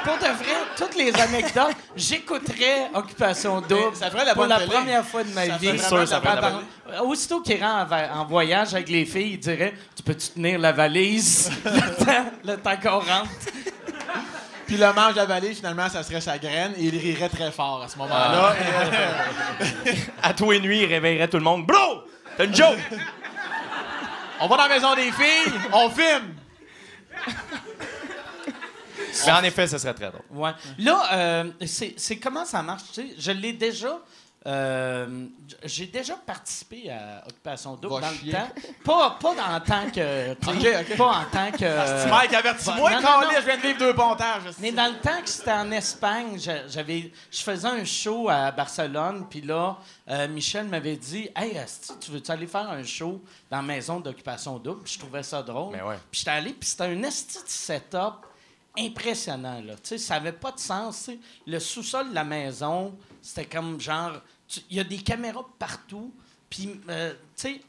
pour 0.04 0.15
de 0.17 0.19
vrai, 0.34 0.56
toutes 0.76 0.95
les 0.98 1.15
anecdotes, 1.15 1.76
j'écouterais 1.95 2.89
Occupation 2.93 3.62
Double 3.62 3.95
ça 3.95 4.12
ferait 4.12 4.26
la 4.26 4.34
pour 4.34 4.41
bonne 4.43 4.50
la 4.50 4.58
télé. 4.58 4.69
première 4.69 5.06
fois 5.06 5.24
de 5.24 5.30
ma 5.30 5.45
Ça 5.45 5.58
vie. 5.58 5.67
ferait 5.67 5.78
vraiment 5.78 6.06
Sûr, 6.06 6.13
la 6.13 6.19
bonne 6.19 6.62
Pendant- 6.86 7.06
Aussitôt 7.10 7.39
qu'il 7.41 7.63
rentre 7.63 7.93
en, 8.13 8.26
voyage 8.26 8.74
avec 8.74 8.89
les 8.89 9.06
filles, 9.06 9.34
il 9.34 9.39
dirait 9.39 9.74
Tu 9.95 10.04
peux-tu 10.04 10.30
tenir 10.32 10.60
la 10.60 10.74
valise? 10.74 11.50
Le 11.63 12.06
temps, 12.06 12.26
le 12.43 12.58
temps 12.58 12.76
qu'on 12.84 13.00
rentre 13.00 13.30
Puis 14.67 14.76
le 14.76 14.91
manche 14.93 15.15
avalé, 15.17 15.54
finalement, 15.54 15.88
ça 15.88 16.04
serait 16.04 16.19
sa 16.22 16.38
graine 16.38 16.74
et 16.78 16.84
il 16.84 16.98
rirait 16.98 17.30
très 17.30 17.52
fort 17.54 17.82
à 17.84 17.88
ce 17.88 17.98
moment-là. 17.98 18.56
Et, 18.60 19.88
euh, 19.89 19.93
À 20.22 20.34
toi 20.34 20.54
et 20.54 20.60
nuit, 20.60 20.82
il 20.82 20.86
réveillerait 20.86 21.30
tout 21.30 21.38
le 21.38 21.43
monde. 21.43 21.65
Bro! 21.65 22.04
T'as 22.38 22.43
une 22.43 22.54
joke! 22.56 22.78
on 24.41 24.48
va 24.48 24.58
dans 24.58 24.63
la 24.63 24.69
maison 24.69 24.95
des 24.95 25.12
filles, 25.13 25.54
on 25.72 25.89
filme. 25.89 26.36
Mais 29.25 29.32
en 29.34 29.43
effet, 29.43 29.67
ce 29.67 29.77
serait 29.77 29.93
très 29.93 30.10
drôle. 30.10 30.21
Ouais. 30.32 30.51
Là, 30.77 31.03
euh, 31.13 31.51
c'est 31.65 32.17
comment 32.17 32.45
ça 32.45 32.62
marche. 32.62 32.84
tu 32.93 33.08
sais, 33.10 33.15
Je 33.17 33.32
l'ai 33.32 33.53
déjà. 33.53 33.99
euh, 34.45 35.25
J'ai 35.65 35.86
déjà 35.88 36.15
participé 36.15 36.89
à 36.89 37.23
Occupation 37.27 37.75
Double 37.75 37.95
Va 37.95 38.01
dans 38.10 38.13
chier. 38.15 38.32
le 38.32 38.38
temps. 38.38 38.49
Pas, 38.86 39.17
pas 39.21 39.36
dans- 39.36 39.53
en 39.55 39.60
tant 39.60 39.89
que. 39.91 40.34
Pas 40.95 41.05
en 41.05 41.25
tant 41.29 41.51
que. 41.51 41.58
Petit 41.58 42.10
Mike, 42.10 42.34
avertis-moi, 42.34 42.89
non, 42.91 42.95
non, 42.97 43.01
Carlis, 43.01 43.25
non. 43.36 43.41
je 43.41 43.45
viens 43.45 43.58
de 43.58 43.62
vivre 43.62 43.79
deux 43.79 43.93
pontages. 43.93 44.43
Mais 44.60 44.71
dans 44.71 44.88
le 44.88 44.97
temps 45.01 45.21
que 45.21 45.29
c'était 45.29 45.51
en 45.51 45.69
Espagne, 45.71 46.39
je- 46.39 46.69
j'avais, 46.69 47.12
je 47.29 47.41
faisais 47.41 47.67
un 47.67 47.84
show 47.84 48.29
à 48.29 48.51
Barcelone, 48.51 49.25
puis 49.29 49.41
là, 49.41 49.77
euh, 50.10 50.27
Michel 50.29 50.67
m'avait 50.67 50.95
dit 50.95 51.29
Hey, 51.36 51.58
Asti, 51.58 51.91
tu 51.99 52.12
veux-tu 52.12 52.32
aller 52.32 52.47
faire 52.47 52.69
un 52.69 52.84
show 52.84 53.21
dans 53.51 53.58
la 53.58 53.63
maison 53.63 53.99
d'occupation 53.99 54.58
double 54.58 54.84
Puis 54.84 54.93
je 54.93 54.99
trouvais 54.99 55.23
ça 55.23 55.43
drôle. 55.43 55.73
Mais 55.75 55.82
ouais. 55.82 55.97
Puis 56.10 56.19
j'étais 56.19 56.32
allé, 56.32 56.51
puis 56.53 56.69
c'était 56.69 56.86
un 56.86 57.03
esti 57.03 57.39
de 57.43 57.49
setup 57.49 58.25
impressionnant. 58.80 59.62
Là. 59.62 59.76
Tu 59.76 59.82
sais, 59.84 59.98
ça 59.98 60.15
n'avait 60.15 60.32
pas 60.34 60.52
de 60.52 60.60
sens. 60.60 60.98
tu 61.06 61.12
sais. 61.13 61.20
Le 61.48 61.60
sous-sol 61.60 62.10
de 62.10 62.15
la 62.15 62.24
maison, 62.24 62.98
c'était 63.22 63.46
comme 63.46 63.80
genre. 63.80 64.13
tu- 64.48 64.62
Il 64.70 64.78
y 64.78 64.80
a 64.80 64.84
des 64.84 64.98
caméras 65.00 65.46
partout, 65.60 66.13
puis, 66.50 66.80
euh, 66.89 67.13
tu 67.13 67.18
sais. 67.36 67.62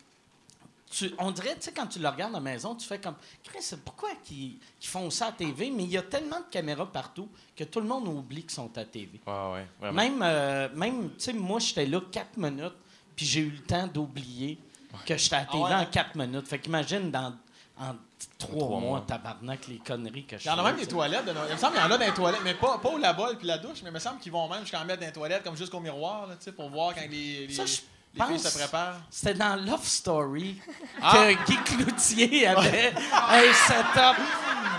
tu- 0.90 1.14
on 1.18 1.31
dirait, 1.31 1.55
tu 1.55 1.62
sais, 1.62 1.73
quand 1.73 1.87
tu 1.87 1.99
le 2.01 2.09
regardes 2.09 2.33
à 2.35 2.38
la 2.38 2.40
maison, 2.40 2.75
tu 2.75 2.87
fais 2.87 2.99
comme, 2.99 3.14
Chris, 3.44 3.64
pourquoi 3.85 4.11
qu'ils 4.25 4.59
qu'ils 4.81 4.90
font 4.90 5.09
ça 5.11 5.27
à 5.27 5.33
TV? 5.33 5.70
Mais 5.70 5.85
il 5.85 5.90
y 5.90 5.96
a 5.99 6.03
tellement 6.03 6.40
de 6.40 6.46
caméras 6.51 6.90
partout 6.90 7.29
que 7.55 7.62
tout 7.64 7.81
le 7.81 7.87
monde 7.87 8.09
oublie 8.09 8.42
qu'ils 8.42 8.51
sont 8.51 8.77
à 8.77 8.85
TV. 8.85 9.20
Ouais, 9.27 9.53
ouais. 9.53 9.66
Vraiment. 9.81 10.03
Même, 10.03 10.20
euh, 10.23 10.68
même 10.75 11.11
tu 11.11 11.14
sais, 11.18 11.33
moi, 11.33 11.61
j'étais 11.61 11.87
là 11.87 12.01
quatre 12.11 12.37
minutes, 12.37 12.75
puis 13.14 13.25
j'ai 13.27 13.40
eu 13.40 13.51
le 13.51 13.62
temps 13.62 13.87
d'oublier 13.87 14.59
que 15.07 15.16
j'étais 15.16 15.37
à 15.37 15.44
TV 15.44 15.62
Ah 15.64 15.68
ouais? 15.79 15.87
en 15.87 15.87
quatre 15.87 16.16
minutes. 16.16 16.49
Fait 16.49 16.59
qu'imagine, 16.59 17.11
dans, 17.11 17.37
en 17.79 17.94
trois, 18.38 18.59
trois 18.59 18.68
mois, 18.68 18.80
mois. 18.80 19.04
tabarnak, 19.06 19.66
les 19.68 19.78
conneries 19.78 20.24
que 20.26 20.37
je 20.38 20.44
Il 20.44 20.46
y 20.46 20.50
en 20.50 20.54
a 20.54 20.56
fais, 20.59 20.62
même 20.64 20.76
des 20.76 20.87
toilettes. 20.87 21.24
de. 21.24 21.33
Il 21.48 21.52
me 21.54 21.59
semble 21.59 21.72
qu'il 21.74 21.83
y 21.83 21.85
en 21.87 21.90
a 21.90 21.98
dans 21.98 22.04
les 22.06 22.12
toilettes, 22.12 22.40
mais 22.44 22.54
pas, 22.54 22.78
pas 22.78 22.88
au 22.88 22.98
lavabo 22.98 23.35
puis 23.37 23.46
la 23.46 23.59
douche, 23.59 23.78
mais 23.83 23.90
il 23.90 23.94
me 23.94 23.98
semble 23.98 24.18
qu'ils 24.20 24.33
vont 24.33 24.48
même 24.48 24.61
jusqu'à 24.61 24.80
en 24.80 24.85
mettre 24.85 25.00
dans 25.00 25.06
les 25.06 25.12
toilettes, 25.12 25.42
comme 25.44 25.56
jusqu'au 25.56 25.80
miroir, 25.80 26.26
là, 26.26 26.35
tu 26.37 26.44
sais, 26.44 26.52
pour 26.52 26.68
voir 26.70 26.94
quand 26.94 27.00
les, 27.11 27.46
les, 27.46 27.52
Ça, 27.54 27.64
je 27.66 27.72
les 28.14 28.24
filles 28.24 28.37
pense- 28.38 28.42
se 28.52 28.59
préparent. 28.59 28.96
C'était 29.11 29.35
dans 29.35 29.56
Love 29.56 29.85
Story 29.85 30.61
Ah. 31.02 31.12
que 31.14 31.44
Guy 31.46 31.56
Cloutier 31.64 32.46
avait 32.46 32.92
un 33.12 33.52
setup. 33.52 34.22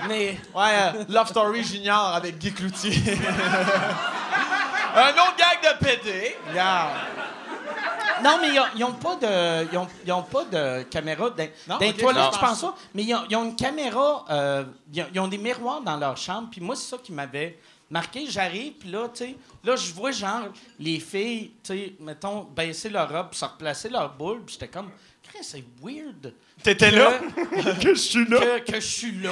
Mais 0.08 0.38
Ouais, 0.56 0.63
euh, 0.95 1.06
Love 1.10 1.30
Story 1.30 1.63
Junior 1.63 2.15
avec 2.15 2.38
Guy 2.39 2.51
Cloutier. 2.54 2.91
Un 4.93 5.10
autre 5.12 5.36
gag 5.38 5.62
de 5.80 5.86
pété. 5.86 6.38
Regarde. 6.49 6.91
Non, 8.23 8.38
mais 8.41 8.49
ils 8.53 8.60
ont- 8.60 8.65
ils 8.75 8.84
ont 8.84 8.93
pas 8.93 9.15
de, 9.15 9.71
ils 9.71 9.77
ont, 9.77 9.88
ils 10.05 10.12
ont 10.12 10.23
pas 10.23 10.45
de 10.45 10.84
caméra 10.84 11.29
dans, 11.29 11.43
Non, 11.43 11.49
dans 11.75 11.79
les 11.79 11.89
ok, 11.89 11.97
toilettes, 11.97 12.23
non. 12.23 12.31
je 12.34 12.39
pense 12.39 12.60
ça. 12.62 12.75
Mais 12.93 13.03
ils 13.03 13.13
ont, 13.15 13.23
ils 13.29 13.36
ont 13.36 13.45
une 13.45 13.55
caméra, 13.55 14.25
euh, 14.29 14.63
ils, 14.93 15.01
ont, 15.01 15.07
ils 15.13 15.19
ont 15.19 15.27
des 15.27 15.38
miroirs 15.38 15.81
dans 15.81 15.97
leur 15.97 16.17
chambre. 16.17 16.49
Puis 16.51 16.62
moi, 16.62 16.75
c'est 16.75 16.89
ça 16.89 16.97
qui 16.97 17.12
m'avait 17.12 17.57
marqué. 17.89 18.25
J'arrive, 18.29 18.73
puis 18.73 18.89
là, 18.89 19.07
tu 19.10 19.25
sais, 19.25 19.36
là, 19.63 19.75
je 19.75 19.93
vois 19.93 20.12
genre 20.12 20.43
les 20.79 20.99
filles, 20.99 21.51
tu 21.63 21.73
sais, 21.73 21.93
mettons, 21.99 22.43
baisser 22.43 22.89
leur 22.89 23.10
robe, 23.12 23.34
se 23.34 23.45
replacer 23.45 23.89
leur 23.89 24.13
boule. 24.13 24.41
Puis 24.45 24.53
j'étais 24.60 24.67
comme, 24.69 24.89
c'est 25.41 25.63
weird. 25.81 26.34
T'étais 26.63 26.91
là? 26.91 27.13
que? 27.82 27.93
Je 27.93 28.00
suis 28.00 28.26
là? 28.28 28.39
que, 28.39 28.71
que 28.71 28.80
je 28.80 28.86
suis 28.86 29.12
là? 29.21 29.32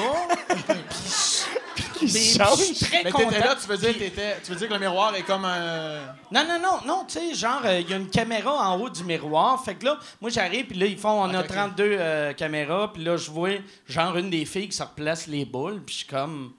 puis 1.96 2.08
je, 2.08 2.14
mais 2.14 2.20
change. 2.46 2.58
je 2.60 2.64
suis 2.74 2.86
très 2.86 3.04
Mais 3.04 3.12
content. 3.12 3.30
t'étais 3.30 3.40
là, 3.46 3.56
tu 3.62 3.68
veux, 3.68 3.78
dire, 3.78 3.98
t'étais- 3.98 4.38
tu 4.44 4.52
veux 4.52 4.58
dire 4.58 4.68
que 4.70 4.74
le 4.74 4.80
miroir 4.80 5.14
est 5.16 5.24
comme 5.24 5.46
un. 5.46 6.00
Non, 6.32 6.44
non, 6.48 6.60
non, 6.62 6.80
non, 6.86 7.06
tu 7.06 7.20
sais, 7.20 7.34
genre, 7.36 7.62
euh, 7.66 7.80
il 7.82 7.90
y 7.90 7.94
a 7.94 7.98
une 7.98 8.10
caméra 8.10 8.70
en 8.70 8.80
haut 8.80 8.90
du 8.90 9.04
miroir. 9.04 9.64
Fait 9.64 9.76
que 9.76 9.86
là, 9.86 9.98
moi, 10.22 10.30
j'arrive, 10.30 10.66
puis 10.68 10.78
là, 10.80 10.86
ils 10.86 10.98
font, 10.98 11.22
on 11.24 11.34
a 11.34 11.40
Ok, 11.40 11.46
ok. 11.50 11.56
32 11.56 11.84
euh, 12.00 12.34
caméras, 12.34 12.92
puis 12.94 13.04
là, 13.04 13.18
je 13.18 13.30
vois, 13.30 13.50
genre, 13.88 14.18
une 14.18 14.30
des 14.30 14.46
filles 14.46 14.70
qui 14.70 14.78
se 14.78 14.84
replace 14.84 15.28
les 15.28 15.46
boules, 15.46 15.82
puis 15.86 15.94
je 15.94 16.00
suis 16.00 16.08
comme. 16.08 16.54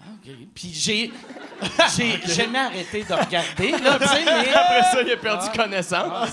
Ah, 0.00 0.04
OK. 0.22 0.30
Puis 0.54 0.70
j'ai. 0.74 1.12
J'ai 1.96 2.20
jamais 2.34 2.58
arrêté 2.58 3.04
de 3.04 3.12
regarder, 3.14 3.70
là, 3.82 3.98
tu 3.98 4.06
sais, 4.08 4.22
mais. 4.24 4.52
Après 4.52 4.82
ça, 4.92 5.02
il 5.02 5.12
a 5.12 5.16
perdu 5.16 5.46
Ah. 5.50 5.56
connaissance. 5.56 6.30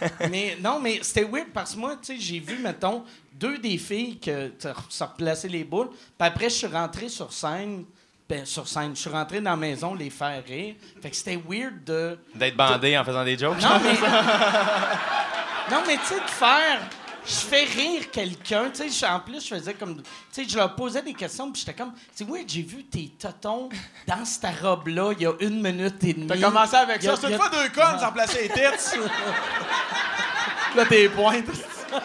mais 0.30 0.56
non, 0.60 0.80
mais 0.80 1.00
c'était 1.02 1.24
weird 1.24 1.48
parce 1.52 1.74
que 1.74 1.78
moi, 1.78 1.96
tu 1.96 2.14
sais, 2.14 2.20
j'ai 2.20 2.40
vu, 2.40 2.58
mettons, 2.58 3.04
deux 3.32 3.58
des 3.58 3.78
filles 3.78 4.18
que 4.18 4.52
se 4.88 5.04
replacer 5.04 5.48
les 5.48 5.64
boules. 5.64 5.88
Puis 5.90 6.28
après, 6.28 6.50
je 6.50 6.54
suis 6.54 6.66
rentré 6.66 7.08
sur 7.08 7.32
scène. 7.32 7.84
Ben, 8.28 8.44
sur 8.44 8.68
scène, 8.68 8.94
je 8.94 9.00
suis 9.00 9.10
rentré 9.10 9.40
dans 9.40 9.52
la 9.52 9.56
maison 9.56 9.94
les 9.94 10.10
faire 10.10 10.42
rire. 10.46 10.74
Fait 11.00 11.08
que 11.08 11.16
c'était 11.16 11.40
weird 11.48 11.82
de. 11.84 12.18
D'être 12.34 12.56
bandé 12.56 12.98
en 12.98 13.04
faisant 13.04 13.24
des 13.24 13.38
jokes. 13.38 13.60
Non, 13.62 13.80
mais. 13.82 13.94
non, 15.70 15.82
mais 15.86 15.96
tu 15.96 16.04
sais, 16.04 16.20
de 16.20 16.30
faire. 16.30 16.80
Je 17.28 17.34
fais 17.34 17.64
rire 17.64 18.10
quelqu'un. 18.10 18.70
Tu 18.70 18.88
sais, 18.90 19.06
en 19.06 19.20
plus, 19.20 19.42
je 19.46 19.54
faisais 19.54 19.74
comme. 19.74 19.96
Tu 19.96 20.02
sais, 20.32 20.48
je 20.48 20.56
leur 20.56 20.74
posais 20.74 21.02
des 21.02 21.12
questions, 21.12 21.52
puis 21.52 21.60
j'étais 21.60 21.74
comme. 21.76 21.92
C'est 22.14 22.26
weird, 22.26 22.48
j'ai 22.48 22.62
vu 22.62 22.84
tes 22.84 23.08
totons 23.18 23.68
dans 24.06 24.24
cette 24.24 24.58
robe-là 24.62 25.12
il 25.12 25.22
y 25.22 25.26
a 25.26 25.32
une 25.40 25.60
minute 25.60 26.02
et 26.04 26.14
demie. 26.14 26.26
T'as 26.26 26.40
commencé 26.40 26.76
avec 26.76 27.02
ça. 27.02 27.16
C'est 27.16 27.30
une 27.30 27.36
fois 27.36 27.50
deux 27.50 27.68
connes 27.68 27.98
sans 28.00 28.12
placer 28.12 28.42
les 28.44 28.48
têtes. 28.48 28.98
là, 30.76 30.84
t'es 30.86 31.08
pointes. 31.10 31.44
Euh, 31.92 31.98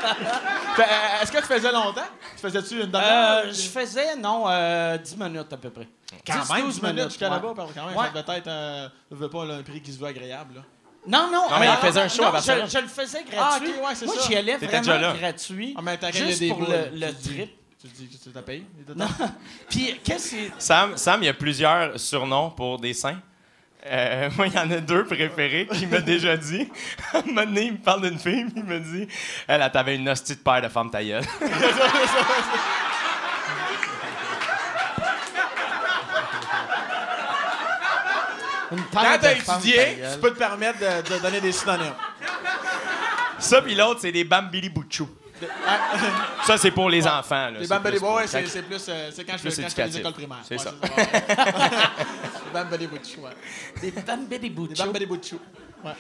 Est-ce 1.21 1.31
que 1.31 1.38
tu 1.38 1.43
faisais 1.43 1.71
longtemps? 1.71 2.01
Tu 2.36 2.41
faisais-tu 2.41 2.75
une 2.81 2.91
demi-heure? 2.91 3.43
Euh, 3.45 3.51
je 3.53 3.69
faisais, 3.69 4.15
non, 4.15 4.45
euh, 4.47 4.97
10 4.97 5.17
minutes 5.17 5.51
à 5.53 5.57
peu 5.57 5.69
près. 5.69 5.88
Quand 6.25 6.41
10, 6.41 6.53
même, 6.53 6.65
12 6.65 6.75
10 6.75 6.81
minutes 6.86 7.03
jusqu'à 7.09 7.29
ouais. 7.29 7.36
là-bas, 7.36 7.53
quand 7.55 7.86
même, 7.86 7.95
Ouais. 7.97 8.05
ça 8.13 8.21
devait 8.21 8.38
être 8.39 8.47
euh, 8.47 8.89
je 9.12 9.15
veux 9.15 9.29
pas, 9.29 9.45
là, 9.45 9.55
un 9.55 9.63
prix 9.63 9.81
qui 9.81 9.91
se 9.93 9.99
veut 9.99 10.07
agréable. 10.07 10.55
Là. 10.55 10.62
Non, 11.07 11.29
non. 11.31 11.49
Non, 11.49 11.59
mais 11.59 11.67
euh, 11.67 11.71
il 11.81 11.87
faisait 11.87 11.99
un 12.01 12.07
show 12.07 12.21
non, 12.21 12.29
à 12.29 12.31
Barcelone. 12.31 12.65
Je, 12.67 12.71
je 12.71 12.77
le 12.79 12.87
faisais 12.87 13.23
gratuit. 13.23 13.37
Ah, 13.39 13.57
ok, 13.57 13.99
ouais, 13.99 14.05
Moi, 14.05 14.15
j'y 14.27 14.35
allais 14.35 14.57
vraiment 14.57 14.79
déjà 14.79 14.97
là. 14.99 15.13
gratuit. 15.19 15.75
Même 15.81 15.97
temps, 15.97 16.11
juste 16.11 16.39
des 16.39 16.49
pour 16.49 16.61
le, 16.61 16.89
le 16.93 17.13
trip. 17.13 17.49
Tu 17.81 17.89
te 17.89 17.97
dis 17.97 18.07
que 18.07 18.23
tu 18.23 18.29
t'as 18.31 18.41
payé? 18.41 18.63
Non. 18.95 19.07
Puis, 19.69 19.99
qu'est-ce 20.03 20.31
que. 20.31 20.37
Sam, 20.57 20.95
Sam, 20.95 21.21
il 21.21 21.25
y 21.25 21.29
a 21.29 21.33
plusieurs 21.33 21.99
surnoms 21.99 22.49
pour 22.51 22.79
des 22.79 22.93
seins. 22.93 23.19
Euh, 23.85 24.29
moi, 24.37 24.47
il 24.47 24.53
y 24.53 24.57
en 24.57 24.71
a 24.71 24.77
deux 24.77 25.03
préférés 25.03 25.67
qu'il 25.67 25.89
m'a 25.89 25.99
déjà 25.99 26.37
dit. 26.37 26.69
À 27.13 27.17
un 27.17 27.21
moment 27.23 27.43
donné, 27.43 27.63
il 27.65 27.73
me 27.73 27.77
parle 27.79 28.09
d'une 28.09 28.17
fille, 28.17 28.45
puis 28.45 28.53
il 28.55 28.63
me 28.63 28.79
dit 28.79 29.05
Elle, 29.45 29.61
elle 29.61 29.71
t'avait 29.71 29.97
une 29.97 30.07
hostie 30.07 30.35
de 30.35 30.39
paire 30.39 30.61
de 30.61 30.69
femmes 30.69 30.89
ta 30.89 31.03
gueule. 31.03 31.25
Une 38.73 38.83
Quand 38.91 39.17
t'as 39.21 39.33
étudié, 39.33 39.97
tu 40.13 40.19
peux 40.19 40.31
te 40.31 40.38
permettre 40.38 40.79
de, 40.79 41.09
de 41.15 41.19
donner 41.21 41.41
des 41.41 41.51
synonymes. 41.51 41.93
Ça, 43.39 43.62
puis 43.62 43.75
l'autre, 43.75 43.99
c'est 44.01 44.12
des 44.12 44.23
bambili 44.23 44.69
bouchou. 44.69 45.09
Ça, 46.45 46.57
c'est 46.57 46.71
pour 46.71 46.89
les 46.89 47.05
enfants. 47.05 47.49
Là. 47.49 47.59
Les 47.59 47.67
bambali 47.67 47.99
pour- 47.99 48.13
ouais, 48.13 48.27
c'est 48.27 48.47
c'est 48.47 48.62
plus. 48.62 48.86
euh, 48.88 49.12
c'est 49.13 49.25
quand 49.25 49.33
je 49.36 49.41
Plus 49.41 49.51
fais 49.55 49.62
quand 49.63 49.69
je 49.69 49.75
fais 49.75 49.86
les 49.88 49.97
écoles 49.97 50.13
primaires. 50.13 50.38
C'est 50.47 50.55
Ouais, 50.57 50.63
ça. 50.63 50.71
Les 52.45 52.51
bambali 52.53 52.88
bouchou, 52.88 53.21
ouais. 53.21 53.31
Des 53.81 53.91
bambés 53.91 54.39
des 54.39 54.47
Les 54.47 54.49
bouchos. 54.49 54.83
bambali 54.86 55.05
bouchou. 55.05 55.39
Ouais. 55.83 55.91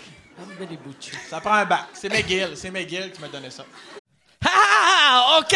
Des 0.65 0.77
bouchos. 0.77 1.17
Ça 1.29 1.41
prend 1.41 1.53
un 1.55 1.65
bac. 1.65 1.87
C'est 1.93 2.07
McGill. 2.09 2.51
C'est 2.55 2.71
McGill 2.71 3.11
qui 3.11 3.19
m'a 3.21 3.27
donné 3.27 3.49
ça. 3.49 3.65
Ah, 4.45 5.39
OK! 5.39 5.55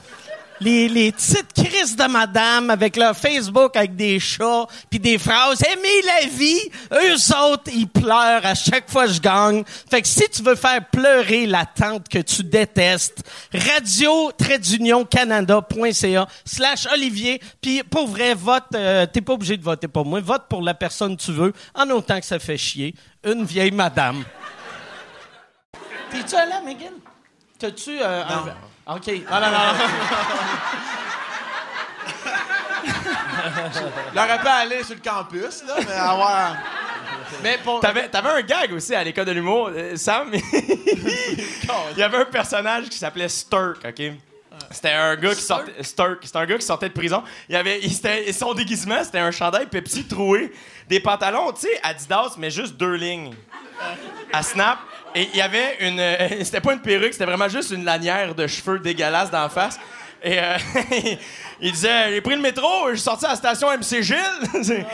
les, 0.61 0.87
les 0.87 1.11
petites 1.11 1.53
crises 1.53 1.95
de 1.95 2.05
madame 2.05 2.69
avec 2.69 2.95
leur 2.95 3.17
Facebook 3.17 3.75
avec 3.75 3.95
des 3.95 4.19
chats 4.19 4.65
puis 4.89 4.99
des 4.99 5.17
phrases. 5.17 5.61
Aimer 5.63 6.01
la 6.05 6.27
vie. 6.27 6.61
Eux 6.93 7.35
autres 7.35 7.71
ils 7.73 7.87
pleurent 7.87 8.45
à 8.45 8.53
chaque 8.55 8.89
fois 8.89 9.07
que 9.07 9.13
je 9.13 9.19
gagne. 9.19 9.63
Fait 9.89 10.01
que 10.01 10.07
si 10.07 10.23
tu 10.29 10.43
veux 10.43 10.55
faire 10.55 10.85
pleurer 10.91 11.47
la 11.47 11.65
tante 11.65 12.07
que 12.07 12.19
tu 12.19 12.43
détestes 12.43 13.23
radio 13.53 14.31
canada.ca 15.09 16.27
slash 16.45 16.87
olivier. 16.93 17.41
Puis 17.59 17.81
pour 17.83 18.07
vrai 18.07 18.35
vote 18.35 18.63
euh, 18.75 19.07
t'es 19.07 19.21
pas 19.21 19.33
obligé 19.33 19.57
de 19.57 19.63
voter 19.63 19.87
pour 19.87 20.05
moi. 20.05 20.21
Vote 20.21 20.43
pour 20.47 20.61
la 20.61 20.75
personne 20.75 21.17
que 21.17 21.23
tu 21.23 21.31
veux 21.31 21.53
en 21.73 21.89
autant 21.89 22.19
que 22.19 22.25
ça 22.25 22.37
fait 22.37 22.57
chier 22.57 22.93
une 23.23 23.43
vieille 23.43 23.71
madame. 23.71 24.23
T'es-tu 26.11 26.35
allé 26.35 26.51
à 26.51 26.61
McGill? 26.61 26.93
T'as-tu 27.57 27.99
euh, 27.99 28.23
un... 28.23 28.70
OK. 28.95 29.07
Non, 29.29 29.39
non, 29.39 29.51
non. 29.51 29.73
J'aurais 34.13 34.39
pas 34.41 34.53
aller 34.55 34.83
sur 34.83 34.95
le 34.95 35.01
campus, 35.01 35.63
là, 35.65 35.75
mais 35.87 35.93
avoir. 35.93 36.55
Mais 37.43 37.57
pour. 37.63 37.79
T'avais, 37.79 38.09
t'avais 38.09 38.29
un 38.29 38.41
gag 38.41 38.73
aussi 38.73 38.93
à 38.93 39.03
l'école 39.03 39.25
de 39.25 39.31
l'humour, 39.31 39.69
euh, 39.73 39.95
Sam. 39.95 40.31
Il 40.33 41.97
y 41.97 42.03
avait 42.03 42.17
un 42.17 42.25
personnage 42.25 42.89
qui 42.89 42.97
s'appelait 42.97 43.29
Sturk, 43.29 43.79
OK? 43.85 44.01
C'était 44.69 44.91
un 44.91 45.15
gars 45.15 45.33
qui 45.33 45.41
sortait 45.41 45.81
Sturk, 45.83 46.19
c'était 46.23 46.37
un 46.37 46.45
gars 46.45 46.57
qui 46.57 46.65
sortait 46.65 46.89
de 46.89 46.93
prison. 46.93 47.23
Il 47.49 47.55
avait 47.55 47.79
il, 47.81 47.91
c'était- 47.91 48.31
son 48.31 48.53
déguisement, 48.53 49.03
c'était 49.03 49.19
un 49.19 49.31
chandail 49.31 49.65
Pepsi 49.67 50.07
troué, 50.07 50.53
des 50.87 50.99
pantalons, 50.99 51.51
tu 51.53 51.61
sais, 51.61 51.79
Adidas 51.83 52.35
mais 52.37 52.51
juste 52.51 52.75
deux 52.77 52.93
lignes. 52.95 53.33
À 54.31 54.43
Snap 54.43 54.77
et 55.15 55.29
il 55.33 55.37
y 55.37 55.41
avait 55.41 55.77
une 55.81 55.99
euh, 55.99 56.27
c'était 56.43 56.61
pas 56.61 56.73
une 56.73 56.81
perruque, 56.81 57.13
c'était 57.13 57.25
vraiment 57.25 57.47
juste 57.49 57.71
une 57.71 57.83
lanière 57.85 58.33
de 58.35 58.47
cheveux 58.47 58.79
dégueulasse 58.79 59.29
d'en 59.31 59.49
face. 59.49 59.79
Et 60.23 60.37
euh, 60.39 60.57
il 61.61 61.71
disait 61.71 62.09
j'ai 62.11 62.21
pris 62.21 62.35
le 62.35 62.41
métro, 62.41 62.89
je 62.89 62.95
suis 62.95 63.03
sorti 63.03 63.25
à 63.25 63.29
la 63.29 63.35
station 63.35 63.67
MC 63.75 64.01
Gilles. 64.01 64.17
c'est, 64.63 64.85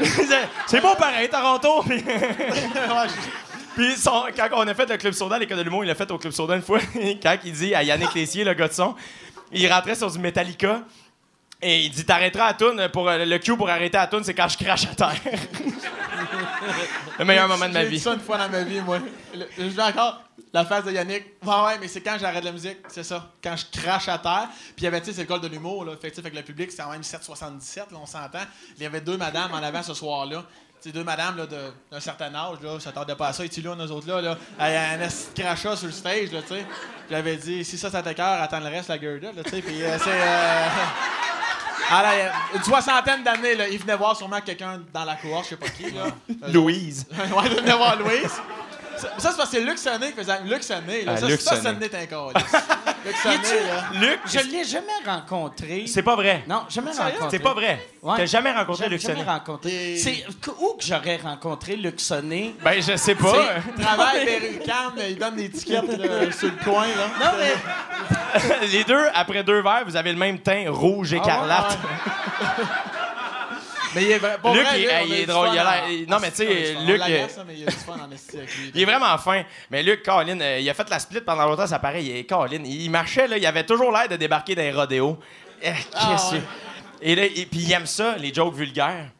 il 0.00 0.06
disait, 0.06 0.48
c'est 0.66 0.80
beau 0.80 0.94
pareil 0.98 1.28
Toronto. 1.28 1.82
Puis- 3.76 3.96
son- 3.96 4.24
quand 4.36 4.48
on 4.52 4.66
a 4.66 4.74
fait 4.74 4.88
le 4.90 4.96
Club 4.96 5.12
Soda 5.14 5.38
l'école 5.38 5.58
de 5.58 5.62
l'humour, 5.62 5.84
il 5.84 5.86
l'a 5.88 5.94
fait 5.94 6.10
au 6.10 6.18
Club 6.18 6.32
Soda 6.32 6.56
une 6.56 6.62
fois. 6.62 6.80
quand 7.22 7.36
il 7.44 7.52
dit 7.52 7.74
à 7.74 7.82
Yannick 7.82 8.12
Lessier, 8.14 8.42
le 8.44 8.54
gars 8.54 8.68
de 8.68 8.72
son, 8.72 8.94
il 9.52 9.72
rentrait 9.72 9.94
sur 9.94 10.10
du 10.10 10.18
Metallica 10.18 10.80
et 11.60 11.80
il 11.84 11.90
dit 11.90 12.04
T'arrêteras 12.04 12.46
à 12.46 12.54
tune 12.54 12.88
pour 12.92 13.08
euh, 13.08 13.24
le 13.24 13.38
cue 13.38 13.56
pour 13.56 13.68
arrêter 13.68 13.98
à 13.98 14.06
tune, 14.06 14.22
c'est 14.24 14.34
quand 14.34 14.48
je 14.48 14.58
crache 14.58 14.84
à 14.86 14.94
terre. 14.94 15.16
le 17.18 17.24
meilleur 17.24 17.48
moment 17.48 17.68
de 17.68 17.72
ma 17.72 17.82
J'ai 17.82 17.88
dit 17.90 17.94
vie. 17.96 18.00
ça 18.00 18.14
une 18.14 18.20
fois 18.20 18.38
dans 18.38 18.48
ma 18.48 18.62
vie, 18.62 18.80
moi. 18.80 18.98
Le- 19.34 19.46
Je 19.58 19.62
veux 19.64 19.82
encore 19.82 20.22
la 20.52 20.64
face 20.64 20.84
de 20.84 20.92
Yannick. 20.92 21.24
Ouais, 21.44 21.54
ouais, 21.66 21.78
mais 21.80 21.88
c'est 21.88 22.00
quand 22.00 22.16
j'arrête 22.18 22.44
la 22.44 22.52
musique, 22.52 22.78
c'est 22.88 23.02
ça. 23.04 23.26
Quand 23.42 23.54
je 23.56 23.64
crache 23.80 24.08
à 24.08 24.18
terre. 24.18 24.48
Puis 24.50 24.74
il 24.78 24.84
y 24.84 24.86
avait, 24.86 25.00
tu 25.00 25.06
sais, 25.06 25.12
c'est 25.12 25.20
l'école 25.22 25.40
de 25.40 25.48
l'humour, 25.48 25.84
là. 25.84 25.92
Fait 26.00 26.10
fait 26.10 26.30
que 26.30 26.36
le 26.36 26.42
public, 26.42 26.70
c'était 26.70 26.82
quand 26.84 26.90
même 26.90 27.02
7,77, 27.02 27.76
là, 27.78 27.84
on 28.00 28.06
s'entend. 28.06 28.38
Il 28.76 28.82
y 28.82 28.86
avait 28.86 29.00
deux 29.00 29.16
madames 29.16 29.52
en 29.52 29.62
avant 29.62 29.82
ce 29.82 29.94
soir-là. 29.94 30.44
Sais, 30.80 30.92
deux 30.92 31.02
madames 31.02 31.44
d'un 31.90 32.00
certain 32.00 32.32
âge, 32.36 32.58
là, 32.62 32.78
s'attardaient 32.78 33.16
pas 33.16 33.28
à 33.28 33.32
ça. 33.32 33.44
Et 33.44 33.48
tu 33.48 33.60
là, 33.62 33.74
nous 33.74 33.90
autres, 33.90 34.06
là, 34.06 34.20
là, 34.20 34.38
un 34.60 35.08
crachat 35.34 35.74
sur 35.74 35.86
le 35.86 35.92
stage, 35.92 36.30
là, 36.32 36.40
tu 36.42 36.54
sais. 36.54 36.64
J'avais 37.10 37.36
dit, 37.36 37.64
si 37.64 37.76
ça, 37.76 37.90
ça 37.90 38.00
t'écœure, 38.02 38.40
attends 38.40 38.60
le 38.60 38.68
reste, 38.68 38.88
la 38.88 38.98
gueule, 38.98 39.20
là, 39.20 39.30
tu 39.44 39.50
sais. 39.50 39.60
Puis 39.60 39.82
euh, 39.82 39.98
c'est. 39.98 40.10
euh, 40.12 40.66
Alors, 41.90 42.12
il 42.12 42.18
y 42.18 42.22
a 42.22 42.32
une 42.54 42.62
soixantaine 42.62 43.22
d'années, 43.22 43.54
là, 43.54 43.68
il 43.68 43.78
venait 43.78 43.96
voir 43.96 44.16
sûrement 44.16 44.40
quelqu'un 44.40 44.80
dans 44.92 45.04
la 45.04 45.16
cour, 45.16 45.42
je 45.42 45.48
sais 45.50 45.56
pas 45.56 45.68
qui, 45.68 45.90
là. 45.90 46.06
Louise. 46.52 47.06
ouais, 47.12 47.44
il 47.46 47.56
venait 47.56 47.76
voir 47.76 47.96
Louise. 47.96 48.40
Ça, 49.00 49.08
ça, 49.18 49.30
c'est 49.30 49.36
parce 49.36 49.50
que 49.50 49.56
c'est 49.56 49.62
Luc 49.64 49.78
Sonné 49.78 50.06
qui 50.08 50.12
faisait. 50.14 50.40
Luc 50.44 50.62
Sonné, 50.62 51.04
là. 51.04 51.12
Ah, 51.14 51.20
ça, 51.20 51.26
Luc 51.26 51.40
ça, 51.40 51.56
Sonné. 51.56 51.62
Sonné 51.74 51.86
est 51.86 51.94
un 51.94 52.06
câlisse. 52.06 52.52
Luc 53.04 53.14
là. 53.24 54.00
Luc, 54.00 54.20
Je 54.26 54.38
l'ai 54.50 54.64
jamais 54.64 54.86
rencontré. 55.06 55.84
c'est 55.86 56.02
pas 56.02 56.16
vrai. 56.16 56.44
Non, 56.48 56.62
jamais 56.68 56.90
rencontré. 56.90 57.26
C'est 57.30 57.38
pas 57.38 57.54
vrai. 57.54 57.86
Ouais. 58.02 58.14
T'as 58.16 58.26
jamais 58.26 58.52
rencontré 58.52 58.84
J'ai 58.84 58.90
Luc 58.90 59.00
jamais 59.00 59.14
Sonnet? 59.20 59.30
rencontré. 59.30 59.92
Et- 59.94 59.96
C'est 59.98 60.24
où 60.58 60.74
que 60.78 60.84
j'aurais 60.84 61.16
rencontré 61.16 61.76
Luc 61.76 62.00
Sonné? 62.00 62.54
Ben, 62.62 62.80
je 62.82 62.96
sais 62.96 63.14
pas. 63.14 63.34
Il 63.76 63.84
travaille 63.84 64.24
vers 64.26 64.62
canne, 64.64 65.04
il 65.08 65.18
donne 65.18 65.36
des 65.36 65.50
tickets 65.50 65.86
là, 65.98 66.32
sur 66.32 66.48
le 66.48 66.64
coin, 66.64 66.86
là. 66.86 67.08
Non, 67.24 67.30
mais 67.38 68.66
Les 68.72 68.84
deux, 68.84 69.06
après 69.14 69.42
deux 69.42 69.62
verres, 69.62 69.84
vous 69.86 69.96
avez 69.96 70.12
le 70.12 70.18
même 70.18 70.38
teint 70.40 70.64
rouge 70.68 71.12
écarlate. 71.12 71.78
Ah 71.80 72.54
ouais, 72.58 72.64
ouais. 72.64 72.64
mais 73.94 74.02
il 74.04 74.10
est 74.12 74.18
vrai. 74.18 74.36
Luc, 74.52 74.66
vrai, 74.66 75.04
il- 75.06 75.12
est 75.14 75.26
drôle, 75.26 75.48
fun 75.48 75.54
il 75.54 75.58
a 75.58 75.62
en- 75.62 75.86
l'air- 75.88 76.08
non, 76.08 76.16
mais 76.20 76.30
tu 76.30 76.36
sais. 76.36 76.74
Luc, 76.86 77.00
mais 77.46 77.54
il 77.54 77.58
y 77.60 77.62
a 77.64 77.66
du 77.66 77.72
fun 77.76 77.96
en 77.98 78.10
esti 78.12 78.36
avec 78.38 78.54
lui. 78.56 78.70
Il 78.74 78.82
est 78.82 78.84
vraiment 78.84 79.16
fin. 79.18 79.42
Mais 79.70 79.82
Luc, 79.82 80.02
Colin, 80.02 80.40
euh, 80.40 80.58
il 80.60 80.68
a 80.68 80.74
fait 80.74 80.88
la 80.90 80.98
split 80.98 81.20
pendant 81.20 81.46
longtemps, 81.46 81.66
ça 81.66 81.78
paraît. 81.78 82.04
Il 82.04 82.16
est 82.16 82.24
Colin. 82.24 82.62
Il 82.64 82.90
marchait, 82.90 83.26
là, 83.28 83.36
il 83.38 83.46
avait 83.46 83.64
toujours 83.64 83.92
l'air 83.92 84.08
de 84.08 84.16
débarquer 84.16 84.54
dans 84.54 84.62
les 84.62 84.72
rodéos. 84.72 85.18
Eh, 85.62 85.70
qu'est-ce 85.72 86.34
ouais. 86.34 86.42
Et 87.00 87.14
là, 87.14 87.24
et- 87.24 87.46
puis 87.46 87.60
il 87.60 87.72
aime 87.72 87.86
ça, 87.86 88.16
les 88.16 88.32
jokes 88.32 88.54
vulgaires. 88.54 89.10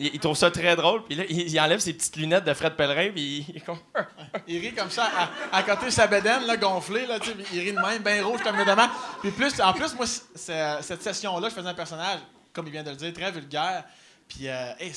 Il, 0.00 0.14
il 0.14 0.20
trouve 0.20 0.36
ça 0.36 0.48
très 0.50 0.76
drôle. 0.76 1.02
Puis 1.04 1.16
là, 1.16 1.24
il, 1.28 1.48
il 1.52 1.60
enlève 1.60 1.80
ses 1.80 1.92
petites 1.92 2.14
lunettes 2.16 2.44
de 2.44 2.54
Fred 2.54 2.74
Pellerin, 2.74 3.10
puis 3.12 3.44
il 3.48 3.56
est 3.56 3.60
comme... 3.60 3.78
Il 4.46 4.60
rit 4.60 4.72
comme 4.72 4.90
ça, 4.90 5.10
à, 5.52 5.56
à 5.58 5.62
côté 5.64 5.86
de 5.86 5.90
sa 5.90 6.06
bedaine, 6.06 6.46
là, 6.46 6.56
gonflée, 6.56 7.06
là, 7.06 7.18
tu 7.18 7.30
sais, 7.30 7.36
il 7.52 7.60
rit 7.60 7.72
de 7.72 7.78
même, 7.80 8.00
bien 8.02 8.24
rouge 8.24 8.40
comme 8.44 8.56
le 8.56 8.64
demande. 8.64 8.90
Puis 9.20 9.30
plus, 9.32 9.60
en 9.60 9.72
plus, 9.72 9.92
moi, 9.94 10.06
cette 10.06 11.02
session-là, 11.02 11.48
je 11.48 11.54
faisais 11.54 11.68
un 11.68 11.74
personnage, 11.74 12.20
comme 12.52 12.66
il 12.66 12.72
vient 12.72 12.82
de 12.84 12.90
le 12.90 12.96
dire, 12.96 13.12
très 13.12 13.32
vulgaire. 13.32 13.82
Puis, 14.28 14.46
euh, 14.48 14.72
hey, 14.78 14.92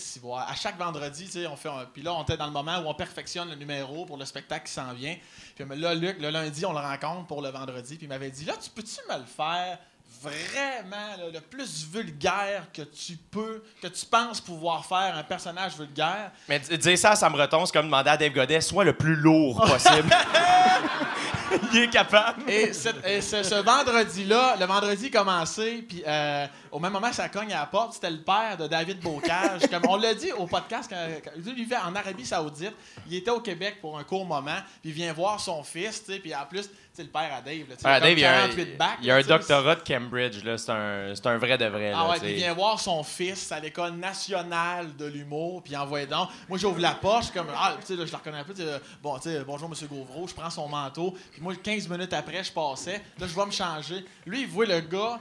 à 0.48 0.56
chaque 0.56 0.78
vendredi, 0.78 1.30
on 1.50 1.56
fait 1.56 1.70
un- 1.70 1.86
Puis 1.94 2.02
là, 2.02 2.14
on 2.14 2.24
était 2.24 2.36
dans 2.38 2.46
le 2.48 2.52
moment 2.52 2.80
où 2.80 2.88
on 2.88 2.94
perfectionne 2.94 3.50
le 3.50 3.56
numéro 3.56 4.06
pour 4.06 4.18
le 4.18 4.26
spectacle 4.26 4.66
qui 4.68 4.74
s'en 4.74 4.94
vient. 4.94 5.16
Puis 5.56 5.66
là, 5.80 5.96
Luc, 5.96 6.18
le 6.20 6.30
lundi, 6.30 6.66
on 6.66 6.74
le 6.74 6.80
rencontre 6.80 7.28
pour 7.28 7.42
le 7.42 7.50
vendredi. 7.50 7.96
Puis 7.96 8.06
il 8.06 8.10
m'avait 8.10 8.30
dit, 8.32 8.44
là, 8.46 8.54
tu 8.62 8.70
peux-tu 8.70 8.98
me 9.10 9.18
le 9.18 9.26
faire 9.26 9.78
vraiment 10.22 11.16
là, 11.18 11.30
le 11.34 11.40
plus 11.40 11.88
vulgaire 11.92 12.66
que 12.74 12.82
tu 12.84 13.16
peux, 13.16 13.64
que 13.82 13.88
tu 13.88 14.06
penses 14.06 14.40
pouvoir 14.42 14.86
faire 14.86 15.16
un 15.18 15.24
personnage 15.24 15.78
vulgaire? 15.78 16.32
Mais 16.50 16.60
dire 16.60 16.98
ça 16.98 17.12
à 17.12 17.16
Sam 17.16 17.32
Breton, 17.32 17.66
c'est 17.66 17.72
comme 17.74 17.86
demander 17.86 18.10
à 18.10 18.18
Dave 18.18 18.34
Godet, 18.34 18.62
soit 18.62 18.84
le 18.84 18.94
plus 18.94 19.16
lourd 19.16 19.60
possible. 19.66 20.10
il 21.74 21.80
est 21.84 21.90
capable. 21.90 22.50
Et, 22.50 22.74
cette- 22.74 23.06
et 23.06 23.22
ce, 23.22 23.44
ce 23.44 23.56
vendredi-là, 23.56 24.56
le 24.60 24.66
vendredi 24.66 25.10
commencé, 25.10 25.84
puis 25.88 26.04
euh, 26.06 26.46
au 26.72 26.80
même 26.80 26.94
moment 26.94 27.10
que 27.10 27.16
ça 27.16 27.30
cogne 27.30 27.54
à 27.54 27.60
la 27.62 27.66
porte, 27.66 27.94
c'était 27.94 28.12
le 28.12 28.22
père 28.22 28.58
de 28.58 28.68
David 28.68 29.00
Bocage. 29.00 29.68
Comme 29.70 29.84
on 29.88 29.96
l'a 29.98 30.14
dit 30.14 30.32
au 30.32 30.48
podcast, 30.48 30.90
quand, 30.90 31.08
quand- 31.24 31.32
lui, 31.36 31.52
il 31.52 31.56
vivait 31.56 31.78
en 31.78 31.96
Arabie 31.96 32.26
Saoudite. 32.26 32.74
Il 33.08 33.16
était 33.16 33.32
au 33.32 33.40
Québec 33.42 33.78
pour 33.82 33.98
un 33.98 34.04
court 34.04 34.26
moment, 34.26 34.58
puis 34.82 34.92
il 34.92 34.94
vient 34.94 35.14
voir 35.14 35.40
son 35.40 35.64
fils, 35.64 36.02
puis 36.22 36.34
en 36.34 36.46
plus, 36.46 36.70
sais, 36.94 37.04
le 37.04 37.10
père 37.10 37.34
à 37.34 37.42
Dave, 37.42 37.70
là, 37.70 37.76
Ah, 37.84 38.10
il 38.10 38.20
y 38.20 38.26
a 38.26 38.32
un, 38.44 38.48
48 38.48 38.78
bacs, 38.78 38.90
il 39.02 39.08
y 39.08 39.12
a 39.12 39.16
un 39.16 39.18
là, 39.18 39.24
tu 39.24 39.30
sais, 39.30 39.38
doctorat 39.38 39.76
de 39.76 39.82
Cambridge, 39.82 40.44
là. 40.44 40.58
C'est 40.58 40.72
un, 40.72 41.16
c'est 41.16 41.28
un 41.28 41.38
vrai 41.38 41.58
de 41.58 41.66
vrai. 41.66 41.92
ah 41.96 42.04
là, 42.04 42.10
ouais, 42.10 42.20
puis 42.20 42.30
il 42.32 42.36
vient 42.36 42.54
voir 42.54 42.80
son 42.80 43.04
fils 43.04 43.52
à 43.52 43.60
l'école 43.60 43.94
nationale 43.94 44.96
de 44.96 45.06
l'humour, 45.06 45.64
puis 45.64 45.74
il 45.74 45.78
envoie 45.78 46.06
donc. 46.06 46.30
Moi, 46.50 46.58
j'ouvre 46.58 46.80
la 46.80 46.96
poche, 46.96 47.32
comme, 47.34 47.48
ah, 47.56 47.76
tu 47.80 47.86
sais, 47.88 47.96
là, 47.96 48.06
je 48.06 48.12
le 48.12 48.18
reconnais 48.18 48.40
un 48.40 48.44
peu, 48.44 48.54
bon, 49.02 49.18
tu 49.20 49.30
sais, 49.30 49.44
bonjour, 49.46 49.70
monsieur 49.70 49.88
Gauvreau, 49.88 50.28
je 50.28 50.34
prends 50.34 50.50
son 50.50 50.68
manteau, 50.68 51.16
puis 51.32 51.42
moi, 51.42 51.54
15 51.56 51.88
minutes 51.88 52.14
après, 52.14 52.44
je 52.44 52.52
passais, 52.52 53.02
là, 53.20 53.28
je 53.28 53.36
vais 53.36 53.46
me 53.46 53.52
changer. 53.52 54.06
Lui, 54.26 54.42
il 54.42 54.48
voit 54.48 54.66
le 54.66 54.82
gars. 54.82 55.20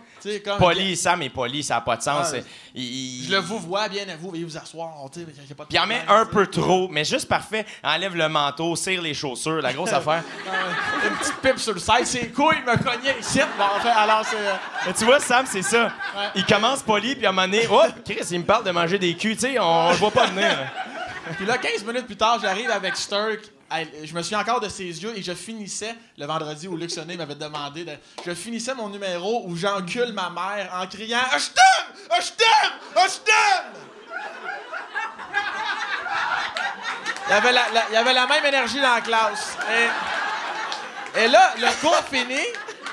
Poli, 0.58 0.96
Sam 0.96 1.22
est 1.22 1.30
poli, 1.40 1.62
ça 1.62 1.74
n'a 1.76 1.80
pas 1.80 1.96
de 1.96 2.02
sens. 2.02 2.32
Ah, 2.34 2.38
Il- 2.74 3.24
Je 3.26 3.30
le 3.32 3.38
vous 3.38 3.58
vois 3.58 3.88
bien 3.88 4.08
à 4.08 4.16
vous, 4.16 4.30
veuillez 4.30 4.44
vous 4.44 4.56
asseoir, 4.56 4.90
Puis 5.12 5.24
il 5.70 5.78
en 5.78 5.86
met 5.86 6.02
un 6.08 6.26
peu 6.26 6.46
trop, 6.46 6.88
mais 6.88 7.04
juste 7.04 7.28
parfait. 7.28 7.64
Enlève 7.82 8.14
le 8.14 8.28
manteau, 8.28 8.76
serre 8.76 9.00
les 9.02 9.14
chaussures, 9.14 9.60
la 9.62 9.72
grosse 9.72 9.92
affaire. 10.00 10.22
Ouais. 10.46 11.08
Une 11.08 11.16
petite 11.16 11.36
pipe 11.40 11.58
sur 11.58 11.72
le 11.74 11.80
side, 11.80 12.06
ses 12.06 12.28
couilles 12.28 12.62
me 12.66 12.76
cognaient 12.76 13.18
ici. 13.18 13.40
Bon, 13.58 13.64
enfin, 13.76 13.90
alors, 13.90 14.24
c'est. 14.24 14.36
euh, 14.36 14.52
Mais 14.86 14.92
tu 14.92 15.04
vois, 15.04 15.20
Sam, 15.20 15.46
c'est 15.46 15.62
ça. 15.62 15.90
Il 16.34 16.44
commence 16.44 16.82
poli, 16.82 17.14
puis 17.16 17.26
à 17.26 17.30
un 17.30 17.32
moment 17.32 17.46
donné, 17.48 17.66
oh, 17.70 17.82
Chris, 18.04 18.20
il 18.30 18.40
me 18.40 18.44
parle 18.44 18.64
de 18.64 18.70
manger 18.70 18.98
des 18.98 19.14
culs, 19.16 19.34
tu 19.36 19.40
sais, 19.52 19.58
on, 19.58 19.64
on 19.86 19.90
le 19.90 19.96
voit 19.96 20.10
pas 20.10 20.26
venir. 20.26 20.56
Puis 21.36 21.46
là, 21.46 21.58
15 21.58 21.84
minutes 21.84 22.06
plus 22.06 22.16
tard, 22.16 22.38
j'arrive 22.42 22.70
avec 22.70 22.96
Sturk. 22.96 23.40
Je 23.72 24.12
me 24.14 24.22
souviens 24.22 24.40
encore 24.40 24.60
de 24.60 24.68
ses 24.68 24.84
yeux 24.84 25.16
et 25.16 25.22
je 25.22 25.32
finissais 25.32 25.94
le 26.18 26.26
vendredi 26.26 26.66
où 26.66 26.76
Luc 26.76 26.90
Sonnet 26.90 27.16
m'avait 27.16 27.36
demandé 27.36 27.84
de. 27.84 27.92
Je 28.26 28.34
finissais 28.34 28.74
mon 28.74 28.88
numéro 28.88 29.44
où 29.46 29.56
j'encule 29.56 30.12
ma 30.12 30.28
mère 30.30 30.70
en 30.74 30.86
criant 30.88 31.18
Ah, 31.30 31.38
Je 31.38 31.46
t'aime! 31.46 32.20
Je 32.20 32.28
t'aime! 32.32 32.72
Je 32.96 33.18
t'aime! 33.20 33.72
Il 37.28 37.32
y, 37.32 37.36
avait 37.36 37.52
la, 37.52 37.68
la- 37.70 37.84
il 37.90 37.94
y 37.94 37.96
avait 37.96 38.12
la 38.12 38.26
même 38.26 38.44
énergie 38.44 38.80
dans 38.80 38.92
la 38.94 39.00
classe. 39.00 39.56
Et, 41.14 41.20
et 41.20 41.28
là, 41.28 41.54
le 41.58 41.80
cours 41.80 42.02
fini. 42.10 42.40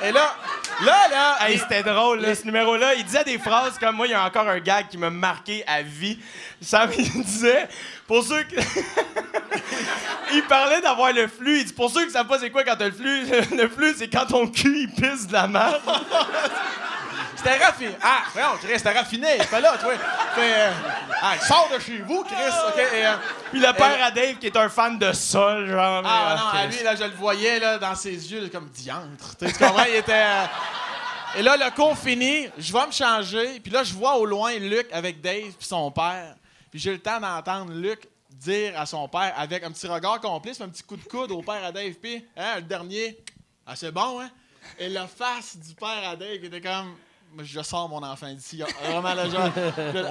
Et 0.03 0.11
là, 0.11 0.35
là, 0.83 1.07
là. 1.09 1.37
Hey, 1.41 1.57
c'était 1.57 1.83
drôle, 1.83 2.21
là, 2.21 2.35
ce 2.35 2.43
numéro-là. 2.45 2.95
Il 2.95 3.03
disait 3.03 3.23
des 3.23 3.37
phrases 3.37 3.77
comme 3.79 3.95
moi, 3.95 4.07
il 4.07 4.11
y 4.11 4.13
a 4.13 4.25
encore 4.25 4.47
un 4.47 4.59
gag 4.59 4.87
qui 4.87 4.97
m'a 4.97 5.09
marqué 5.09 5.63
à 5.67 5.81
vie. 5.81 6.19
Sam, 6.61 6.89
il 6.97 7.23
disait, 7.23 7.67
pour 8.05 8.23
ceux 8.23 8.43
que. 8.43 8.55
il 10.33 10.43
parlait 10.43 10.81
d'avoir 10.81 11.13
le 11.13 11.27
flux. 11.27 11.59
Il 11.59 11.65
dit, 11.65 11.73
pour 11.73 11.89
ceux 11.89 12.05
qui 12.05 12.11
savent 12.11 12.27
pas 12.27 12.39
c'est 12.39 12.49
quoi 12.49 12.63
quand 12.63 12.75
t'as 12.77 12.85
le 12.85 12.91
flux, 12.91 13.25
le 13.55 13.67
flux, 13.67 13.95
c'est 13.97 14.09
quand 14.09 14.25
ton 14.25 14.47
cul, 14.47 14.81
il 14.81 14.89
pisse 14.89 15.27
de 15.27 15.33
la 15.33 15.47
merde. 15.47 15.81
C'était 17.37 17.57
raffiné. 17.63 17.95
Ah, 18.01 18.23
voyons, 18.33 18.57
Chris, 18.61 18.73
c'était 18.77 18.91
raffiné. 18.97 19.39
Fais 19.43 19.61
là, 19.61 19.77
toi. 19.77 19.93
Fais, 20.35 20.53
euh, 20.53 20.71
ah, 21.21 21.35
sors 21.47 21.69
de 21.73 21.79
chez 21.79 21.99
vous, 21.99 22.23
Chris. 22.23 22.35
OK. 22.67 22.77
Et, 22.77 23.05
euh, 23.05 23.13
Puis 23.51 23.59
le 23.59 23.71
père 23.73 24.03
à 24.03 24.11
Dave, 24.11 24.35
qui 24.37 24.47
est 24.47 24.57
un 24.57 24.69
fan 24.69 24.97
de 24.97 25.13
sol, 25.13 25.69
genre. 25.69 26.03
ah, 26.05 26.35
non, 26.53 26.59
à 26.59 26.65
lui, 26.65 26.81
là, 26.83 26.95
je 26.95 27.03
le 27.03 27.11
voyais, 27.15 27.59
là, 27.59 27.77
dans 27.77 27.95
ses 27.95 28.31
yeux, 28.31 28.49
comme 28.49 28.69
diantre. 28.69 29.37
Tu 29.37 29.45
sais, 29.47 29.53
tu 29.53 29.59
comprends? 29.63 29.85
Il 29.87 29.95
était. 29.95 30.13
euh, 30.13 30.45
Et 31.37 31.41
là, 31.43 31.55
le 31.57 31.69
cours 31.75 31.97
fini, 31.97 32.49
je 32.57 32.73
vais 32.73 32.87
me 32.87 32.91
changer. 32.91 33.59
Puis 33.59 33.71
là, 33.71 33.83
je 33.83 33.93
vois 33.93 34.15
au 34.17 34.25
loin 34.25 34.53
Luc 34.57 34.87
avec 34.91 35.21
Dave 35.21 35.51
puis 35.57 35.67
son 35.67 35.91
père. 35.91 36.35
Puis 36.71 36.79
j'ai 36.79 36.91
le 36.91 36.99
temps 36.99 37.19
d'entendre 37.19 37.71
Luc 37.73 38.07
dire 38.31 38.79
à 38.79 38.85
son 38.85 39.07
père, 39.07 39.33
avec 39.37 39.63
un 39.63 39.71
petit 39.71 39.87
regard 39.87 40.19
complice, 40.21 40.59
un 40.61 40.69
petit 40.69 40.83
coup 40.83 40.95
de 40.97 41.03
coude 41.03 41.31
au 41.31 41.41
père 41.41 41.63
à 41.63 41.71
Dave. 41.71 41.93
Puis, 42.01 42.23
hein, 42.35 42.55
le 42.57 42.61
dernier, 42.63 43.17
ah, 43.65 43.75
c'est 43.75 43.91
bon, 43.91 44.21
hein? 44.21 44.29
Et 44.79 44.89
la 44.89 45.07
face 45.07 45.55
du 45.57 45.73
père 45.75 46.09
à 46.09 46.15
Dave 46.15 46.43
était 46.43 46.61
comme. 46.61 46.95
Je 47.43 47.61
sors 47.61 47.87
mon 47.89 48.01
enfant 48.03 48.31
d'ici. 48.33 48.61
Ah, 48.63 48.89
Vraiment, 48.91 49.13
le 49.23 49.29
genre. 49.29 49.49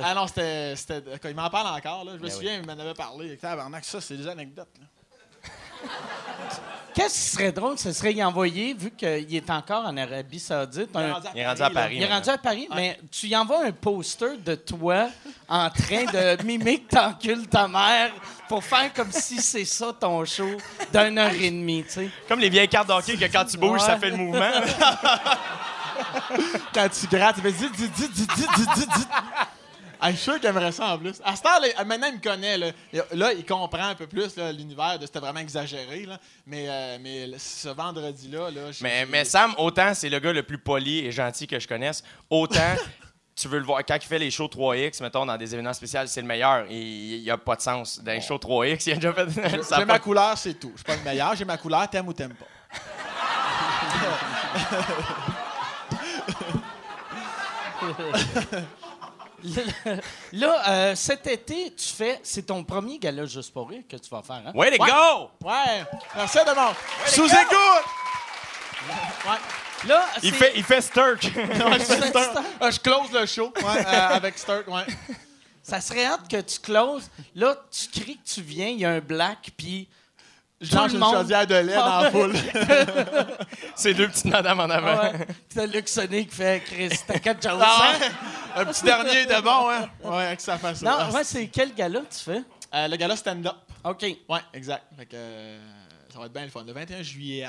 Ah 0.05 0.15
non, 0.15 0.27
c'était. 0.27 0.75
Il 1.25 1.35
m'en 1.35 1.51
parle 1.51 1.77
encore, 1.77 2.05
là. 2.05 2.13
Je 2.19 2.23
me 2.23 2.29
souviens, 2.31 2.61
il 2.61 2.67
m'en 2.67 2.73
avait 2.81 2.95
parlé. 2.95 3.37
Tabarnak, 3.37 3.85
ça, 3.85 4.01
c'est 4.01 4.17
des 4.17 4.29
anecdotes, 4.29 4.69
là. 4.81 4.87
qu'est-ce 6.95 7.15
qui 7.15 7.37
serait 7.37 7.53
drôle? 7.53 7.79
Ce 7.79 7.93
serait 7.93 8.13
y 8.15 8.25
envoyer, 8.25 8.75
vu 8.75 8.91
qu'il 8.91 9.35
est 9.35 9.51
encore 9.51 9.85
en 9.85 9.97
Arabie 9.97 10.41
Saoudite. 10.41 10.89
Il 10.95 11.01
est 11.01 11.05
un- 11.05 11.13
rendu 11.13 11.27
à 11.27 11.31
Il 11.35 11.39
est 11.41 11.47
rendu 11.47 11.63
à 11.63 11.69
là. 11.69 11.71
Paris. 11.75 11.97
Il 11.97 12.03
est 12.03 12.13
rendu 12.13 12.29
à 12.31 12.39
Paris, 12.39 12.69
mais 12.75 12.99
tu 13.13 13.27
y 13.29 13.37
envoies 13.37 13.65
un 13.67 13.73
poster 13.73 14.39
de 14.39 14.55
toi 14.55 15.09
en 15.49 15.69
train 15.71 16.05
de 16.05 16.43
mimer 16.45 16.81
que 16.81 16.89
t'encules 16.97 17.47
ta 17.49 17.69
mère 17.69 18.13
pour 18.49 18.65
faire 18.65 18.93
comme 18.95 19.13
si 19.13 19.37
c'est 19.43 19.65
ça 19.67 19.93
ton 19.99 20.25
show 20.25 20.49
d'une 20.93 21.19
heure 21.19 21.33
et 21.35 21.51
demie, 21.51 21.85
tu 21.85 21.91
sais. 21.91 22.11
Comme 22.29 22.41
les 22.41 22.49
vieilles 22.49 22.69
cartes 22.69 22.89
d'hockey 22.89 23.17
que 23.17 23.27
quand 23.31 23.45
tu 23.45 23.59
bouges, 23.59 23.81
ça 23.81 23.99
fait 23.99 24.11
le 24.11 24.17
mouvement. 24.17 24.51
Quand 26.75 26.89
tu 26.89 27.07
grattes, 27.07 27.37
il 27.39 27.43
fait 27.43 27.53
dit, 27.53 27.71
dit, 27.71 27.89
dit, 27.89 28.09
dit, 28.09 28.27
dit, 28.27 28.67
dit, 28.75 28.87
dit. 28.87 29.07
Ah, 30.01 30.11
je 30.11 30.17
suis 30.17 30.25
sûr 30.25 30.39
qu'il 30.39 30.49
aimerait 30.49 30.73
ça 30.73 30.95
en 30.95 30.99
plus. 30.99 31.21
À 31.25 31.35
ce 31.37 31.43
temps, 31.43 31.59
là, 31.61 31.85
maintenant, 31.85 32.09
il 32.09 32.17
me 32.17 32.23
connaît. 32.23 32.59
Là, 32.59 32.71
Là, 33.13 33.33
il 33.33 33.45
comprend 33.45 33.89
un 33.89 33.95
peu 33.95 34.07
plus 34.07 34.37
là, 34.37 34.53
l'univers. 34.53 34.99
de 34.99 35.07
C'était 35.07 35.21
vraiment 35.21 35.41
exagéré. 35.41 36.05
Là. 36.05 36.19
Mais, 36.47 36.67
euh, 36.69 36.99
mais 37.01 37.31
ce 37.39 37.69
vendredi-là, 37.69 38.51
là, 38.51 38.61
Mais, 38.83 39.07
mais 39.07 39.25
Sam, 39.25 39.55
autant 39.59 39.95
c'est 39.95 40.09
le 40.09 40.19
gars 40.19 40.33
le 40.33 40.43
plus 40.43 40.59
poli 40.59 41.07
et 41.07 41.13
gentil 41.13 41.47
que 41.47 41.59
je 41.59 41.67
connaisse, 41.67 42.05
autant 42.29 42.77
tu 43.37 43.49
veux 43.49 43.59
le 43.59 43.65
voir. 43.65 43.85
Quand 43.87 43.97
il 43.97 44.07
fait 44.07 44.19
les 44.19 44.31
shows 44.31 44.49
3X, 44.49 45.03
mettons, 45.03 45.25
dans 45.25 45.37
des 45.37 45.53
événements 45.53 45.73
spéciaux, 45.73 46.01
c'est 46.07 46.21
le 46.21 46.27
meilleur. 46.27 46.67
Il 46.71 47.23
n'y 47.23 47.31
a 47.31 47.39
pas 47.39 47.57
de 47.57 47.63
sens. 47.63 48.03
Dans 48.03 48.13
les 48.13 48.21
shows 48.21 48.37
3X, 48.39 48.85
il 48.87 48.93
a 48.93 48.97
déjà 48.97 49.13
fait. 49.13 49.63
J'ai 49.77 49.85
ma 49.87 49.99
couleur, 49.99 50.37
c'est 50.37 50.55
tout. 50.55 50.73
Je 50.73 50.79
suis 50.79 50.85
pas 50.85 50.97
le 50.97 51.03
meilleur. 51.03 51.35
J'ai 51.35 51.45
ma 51.45 51.57
couleur, 51.57 51.89
t'aimes 51.89 52.09
ou 52.09 52.13
t'aimes 52.13 52.35
pas. 52.35 52.47
Là, 60.33 60.63
euh, 60.69 60.95
cet 60.97 61.27
été, 61.27 61.73
tu 61.75 61.89
fais. 61.95 62.21
C'est 62.23 62.47
ton 62.47 62.65
premier 62.65 62.99
gala 62.99 63.27
juste 63.27 63.53
pour 63.53 63.69
rire 63.69 63.83
que 63.89 63.97
tu 63.97 64.09
vas 64.11 64.23
faire, 64.23 64.43
hein? 64.47 64.53
Way 64.55 64.77
to 64.77 64.83
Ouais. 64.83 64.91
go! 64.91 65.31
Ouais. 65.45 65.85
Merci 66.17 66.39
de 66.39 66.55
mon. 66.55 66.73
Sous-écoute! 67.07 67.85
Là, 69.87 70.05
Il 70.23 70.33
fait, 70.33 70.53
il 70.57 70.65
fait 70.65 70.81
Sturk. 70.81 71.25
Ah, 72.61 72.71
je 72.71 72.81
close 72.81 73.13
le 73.13 73.27
show 73.27 73.53
ouais, 73.57 73.87
euh, 73.87 74.09
avec 74.17 74.39
Sturt. 74.39 74.67
Ouais. 74.69 74.87
Ça 75.63 75.81
serait 75.81 76.07
hâte 76.07 76.29
que 76.29 76.41
tu 76.41 76.59
closes. 76.59 77.11
Là, 77.35 77.57
tu 77.71 77.89
cries 78.01 78.17
que 78.17 78.27
tu 78.29 78.41
viens, 78.41 78.69
il 78.69 78.79
y 78.81 78.85
a 78.85 78.91
un 78.91 79.01
black, 79.01 79.51
puis 79.57 79.89
Je 80.69 80.75
lance 80.77 80.93
une 80.93 81.03
chaudière 81.05 81.47
de 81.47 81.55
lait 81.55 81.75
dans 81.75 82.01
la 82.01 82.11
foule. 82.11 82.35
C'est 83.77 83.95
deux 83.95 84.09
petites 84.09 84.27
madames 84.27 84.61
en 84.61 84.71
avant. 84.71 85.03
Ouais. 85.03 85.27
T'as 85.55 85.67
Luc 85.67 85.85
qui 85.87 86.27
fait 86.31 86.63
Chris, 86.65 86.91
t'as 87.07 87.19
quelque 87.19 87.49
chose. 87.49 87.63
Ah. 88.59 88.61
Un 88.61 88.65
petit 88.65 88.85
dernier 88.85 89.23
était 89.23 89.43
bon, 89.43 89.69
hein? 89.69 89.87
Ouais, 90.03 90.25
avec 90.29 90.41
sa 90.41 90.57
face. 90.57 90.81
Non, 90.81 91.11
ouais, 91.13 91.25
c'est 91.25 91.47
quel 91.49 91.75
gars-là 91.75 92.01
tu 92.11 92.19
fais? 92.25 92.43
Euh, 92.75 92.89
le 92.89 92.97
gala 92.97 93.15
stand-up. 93.15 93.55
OK. 93.85 94.03
Ouais, 94.03 94.41
exact. 94.55 94.85
Fait 94.97 95.05
que, 95.05 95.15
euh, 95.15 95.59
ça 96.11 96.19
va 96.19 96.25
être 96.27 96.33
bien 96.33 96.45
le 96.45 96.51
fun. 96.51 96.65
Le 96.67 96.73
21 96.73 97.03
juillet. 97.03 97.47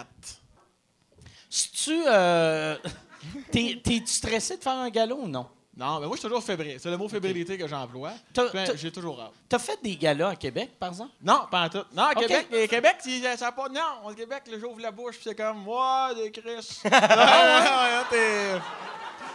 Si 1.49 1.71
tu. 1.71 2.03
Euh... 2.07 2.75
T'es- 3.51 3.79
T'es-tu 3.83 4.07
stressé 4.07 4.57
de 4.57 4.61
faire 4.61 4.73
un 4.73 4.89
galop 4.89 5.19
ou 5.23 5.27
non? 5.27 5.47
Non, 5.77 5.99
mais 5.99 6.07
moi, 6.07 6.15
je 6.15 6.21
suis 6.21 6.27
toujours 6.27 6.43
fébrile. 6.43 6.79
C'est 6.79 6.89
le 6.89 6.97
mot 6.97 7.07
fébrilité 7.07 7.57
que 7.57 7.67
j'emploie. 7.67 8.13
T'as- 8.33 8.75
J'ai 8.75 8.91
toujours 8.91 9.21
hâte. 9.21 9.31
T'as 9.47 9.59
fait 9.59 9.77
des 9.83 9.95
galas 9.95 10.29
à 10.29 10.35
Québec, 10.35 10.71
par 10.79 10.89
exemple? 10.89 11.11
Non, 11.21 11.41
pas 11.51 11.65
en 11.65 11.69
tout. 11.69 11.83
Non, 11.93 12.03
à. 12.03 12.15
Québec, 12.15 12.47
et 12.51 12.67
Québec, 12.67 12.95
ça 13.37 13.47
a 13.47 13.51
pas. 13.51 13.69
Non, 13.69 14.07
au 14.09 14.13
Québec, 14.13 14.43
le 14.51 14.59
j'ouvre 14.59 14.79
la 14.81 14.89
bouche, 14.91 15.17
c'est 15.23 15.35
comme, 15.35 15.59
moi, 15.59 16.13
des 16.15 16.31
Chris. 16.31 16.79
ouais, 16.83 16.89
ouais, 16.91 16.99
ouais, 16.99 18.03
t'es. 18.09 18.59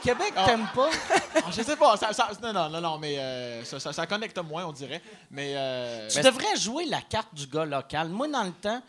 Québec, 0.03 0.33
Ah. 0.35 0.47
t'aimes 0.47 0.67
pas? 0.75 0.91
Ah, 1.37 1.41
je 1.57 1.63
sais 1.63 1.77
pas. 1.77 1.97
Ça, 1.97 2.13
ça- 2.13 2.31
non, 2.43 2.53
non, 2.69 2.81
non, 2.81 2.99
mais 2.99 3.17
euh, 3.21 3.65
ça, 3.65 3.79
ça, 3.79 3.93
ça 3.93 4.05
connecte 4.09 4.37
moins, 4.39 4.67
on 4.67 4.73
dirait. 4.73 5.01
Mais. 5.31 5.53
euh, 5.57 6.09
Tu 6.09 6.21
devrais 6.23 6.57
jouer 6.57 6.87
la 6.87 7.01
carte 7.03 7.33
du 7.33 7.47
gars 7.47 7.65
local. 7.65 8.09
Moi, 8.09 8.27
dans 8.27 8.43
le 8.43 8.51
temps, 8.51 8.83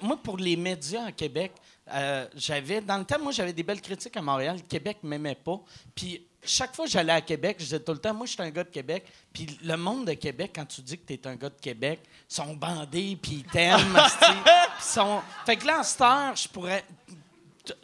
moi, 0.00 0.16
pour 0.22 0.36
les 0.36 0.54
médias 0.56 1.06
à 1.06 1.12
Québec, 1.12 1.50
euh, 1.92 2.26
j'avais. 2.36 2.80
Dans 2.80 2.98
le 2.98 3.04
temps, 3.04 3.18
moi, 3.18 3.32
j'avais 3.32 3.52
des 3.52 3.64
belles 3.64 3.80
critiques 3.80 4.16
à 4.16 4.22
Montréal. 4.22 4.58
Québec 4.68 4.98
m'aimait 5.02 5.34
pas. 5.34 5.58
Puis 5.92 6.24
chaque 6.46 6.74
fois 6.74 6.84
que 6.86 6.90
j'allais 6.90 7.12
à 7.12 7.20
Québec, 7.20 7.56
je 7.58 7.64
disais 7.64 7.80
tout 7.80 7.92
le 7.92 7.98
temps, 7.98 8.14
moi, 8.14 8.26
je 8.26 8.32
suis 8.32 8.42
un 8.42 8.50
gars 8.50 8.64
de 8.64 8.70
Québec. 8.70 9.04
Puis 9.32 9.58
le 9.62 9.76
monde 9.76 10.06
de 10.06 10.14
Québec, 10.14 10.52
quand 10.54 10.66
tu 10.66 10.80
dis 10.82 10.98
que 10.98 11.06
tu 11.06 11.14
es 11.14 11.26
un 11.26 11.36
gars 11.36 11.48
de 11.50 11.60
Québec, 11.60 12.00
sont 12.28 12.54
bandés, 12.54 13.18
puis 13.20 13.44
ils 13.44 13.44
t'aiment. 13.44 13.96
sont... 14.80 15.20
Fait 15.46 15.56
que 15.56 15.66
là, 15.66 15.80
en 15.80 15.82
cette 15.82 16.00
heure, 16.00 16.36
je 16.36 16.48
pourrais. 16.48 16.84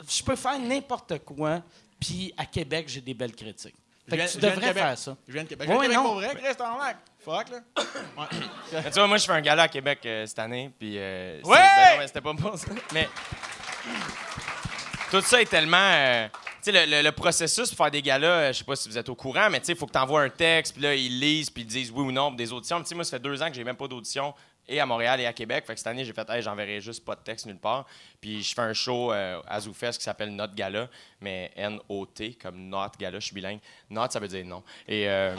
Je 0.09 0.23
peux 0.23 0.37
faire 0.37 0.59
n'importe 0.59 1.19
quoi. 1.21 1.63
Puis 1.99 2.33
à 2.37 2.47
Québec, 2.47 2.87
j'ai 2.89 3.01
des 3.01 3.15
belles 3.15 3.35
critiques. 3.35 3.75
Fait 4.09 4.17
que 4.17 4.33
tu 4.33 4.39
de 4.39 4.49
devrais 4.49 4.75
faire 4.75 4.99
ça. 4.99 5.17
Je 5.29 5.33
viens 5.33 5.45
de 5.45 5.49
Québec. 5.49 5.69
Ouais, 5.69 5.75
Je 5.75 5.81
viens 5.81 5.89
de 5.89 5.93
Québec 5.93 5.97
non. 5.99 6.05
pour 6.05 6.15
vrai, 6.17 6.35
Chris, 6.35 6.57
t'en 6.57 6.79
lac. 6.79 6.97
Fuck, 7.25 7.49
là. 7.51 7.59
Ouais. 8.17 8.83
Tu 8.85 8.91
vois, 8.93 9.07
moi, 9.07 9.19
je 9.19 9.27
fais 9.27 9.33
un 9.33 9.41
gala 9.41 9.65
à 9.65 9.69
Québec 9.69 10.01
euh, 10.07 10.27
cette 10.27 10.39
année, 10.39 10.71
puis... 10.79 10.95
euh, 10.97 11.41
Ouais! 11.45 11.59
ben 11.59 11.93
non, 11.93 11.99
mais 11.99 12.07
c'était 12.09 12.21
pas 12.23 12.35
pour 12.35 12.59
ça. 12.59 12.67
Mais 12.93 13.09
tout 15.11 15.21
ça 15.21 15.41
est 15.43 15.47
tellement... 15.47 15.77
euh, 15.77 16.29
sais, 16.63 17.03
le, 17.03 17.11
processus 17.13 17.69
pour 17.69 17.79
faire 17.79 17.91
des 17.91 18.03
galas, 18.03 18.27
euh, 18.27 18.53
je 18.53 18.59
sais 18.59 18.65
pas 18.65 18.77
si 18.77 18.89
vous 18.89 18.99
êtes 18.99 19.09
au 19.09 19.15
courant, 19.15 19.49
mais 19.51 19.61
tu 19.61 19.67
sais, 19.67 19.73
il 19.73 19.79
faut 19.79 19.87
que 19.87 19.93
tu 19.93 19.99
envoies 19.99 20.23
un 20.23 20.31
texte, 20.31 20.75
puis 20.75 20.83
là, 20.83 20.95
ils 20.95 21.21
lisent, 21.21 21.51
puis 21.51 21.63
ils 21.63 21.67
disent 21.67 21.91
oui 21.91 22.03
ou 22.03 22.13
non 22.13 22.29
pour 22.29 22.37
des 22.37 22.53
auditions. 22.53 22.83
Moi, 22.95 23.05
ça 23.05 23.19
fait 23.19 23.23
deux 23.23 23.43
ans 23.43 23.49
que 23.49 23.55
j'ai 23.55 23.65
même 23.65 23.77
pas 23.77 23.89
d'audition, 23.89 24.35
et 24.71 24.81
à 24.81 24.87
Montréal 24.87 25.21
et 25.21 25.27
à 25.27 25.33
Québec. 25.33 25.65
Fait 25.67 25.75
que 25.75 25.79
cette 25.81 25.89
année, 25.89 26.05
j'ai 26.05 26.13
fait, 26.13 26.29
hey, 26.31 26.41
j'enverrai 26.41 26.81
juste 26.81 27.05
pas 27.05 27.17
de 27.17 27.21
texte 27.21 27.47
nulle 27.47 27.59
part. 27.59 27.87
Puis 28.21 28.43
je 28.43 28.55
fais 28.55 28.63
un 28.63 28.73
show 28.73 29.13
euh, 29.13 29.43
à 29.47 29.61
ZooFest 29.61 29.99
qui 29.99 30.05
s'appelle 30.05 30.35
Not 30.35 30.55
Gala, 30.55 30.89
mais 31.21 31.51
N-O-T, 31.57 32.39
comme 32.41 32.69
Not 32.69 32.93
Gala, 32.99 33.19
je 33.19 33.27
suis 33.27 33.35
bilingue. 33.35 33.59
Not, 33.91 34.11
ça 34.11 34.21
veut 34.21 34.29
dire 34.29 34.47
non. 34.47 34.63
Et, 34.87 35.09
euh, 35.09 35.35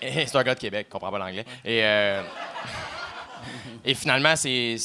c'est 0.00 0.36
un 0.36 0.42
gars 0.42 0.54
de 0.54 0.60
Québec, 0.60 0.88
comprend 0.88 1.10
pas 1.10 1.18
l'anglais. 1.18 1.44
Et... 1.64 1.84
euh, 1.84 2.22
et 3.84 3.94
finalement, 3.94 4.36
c'est, 4.36 4.76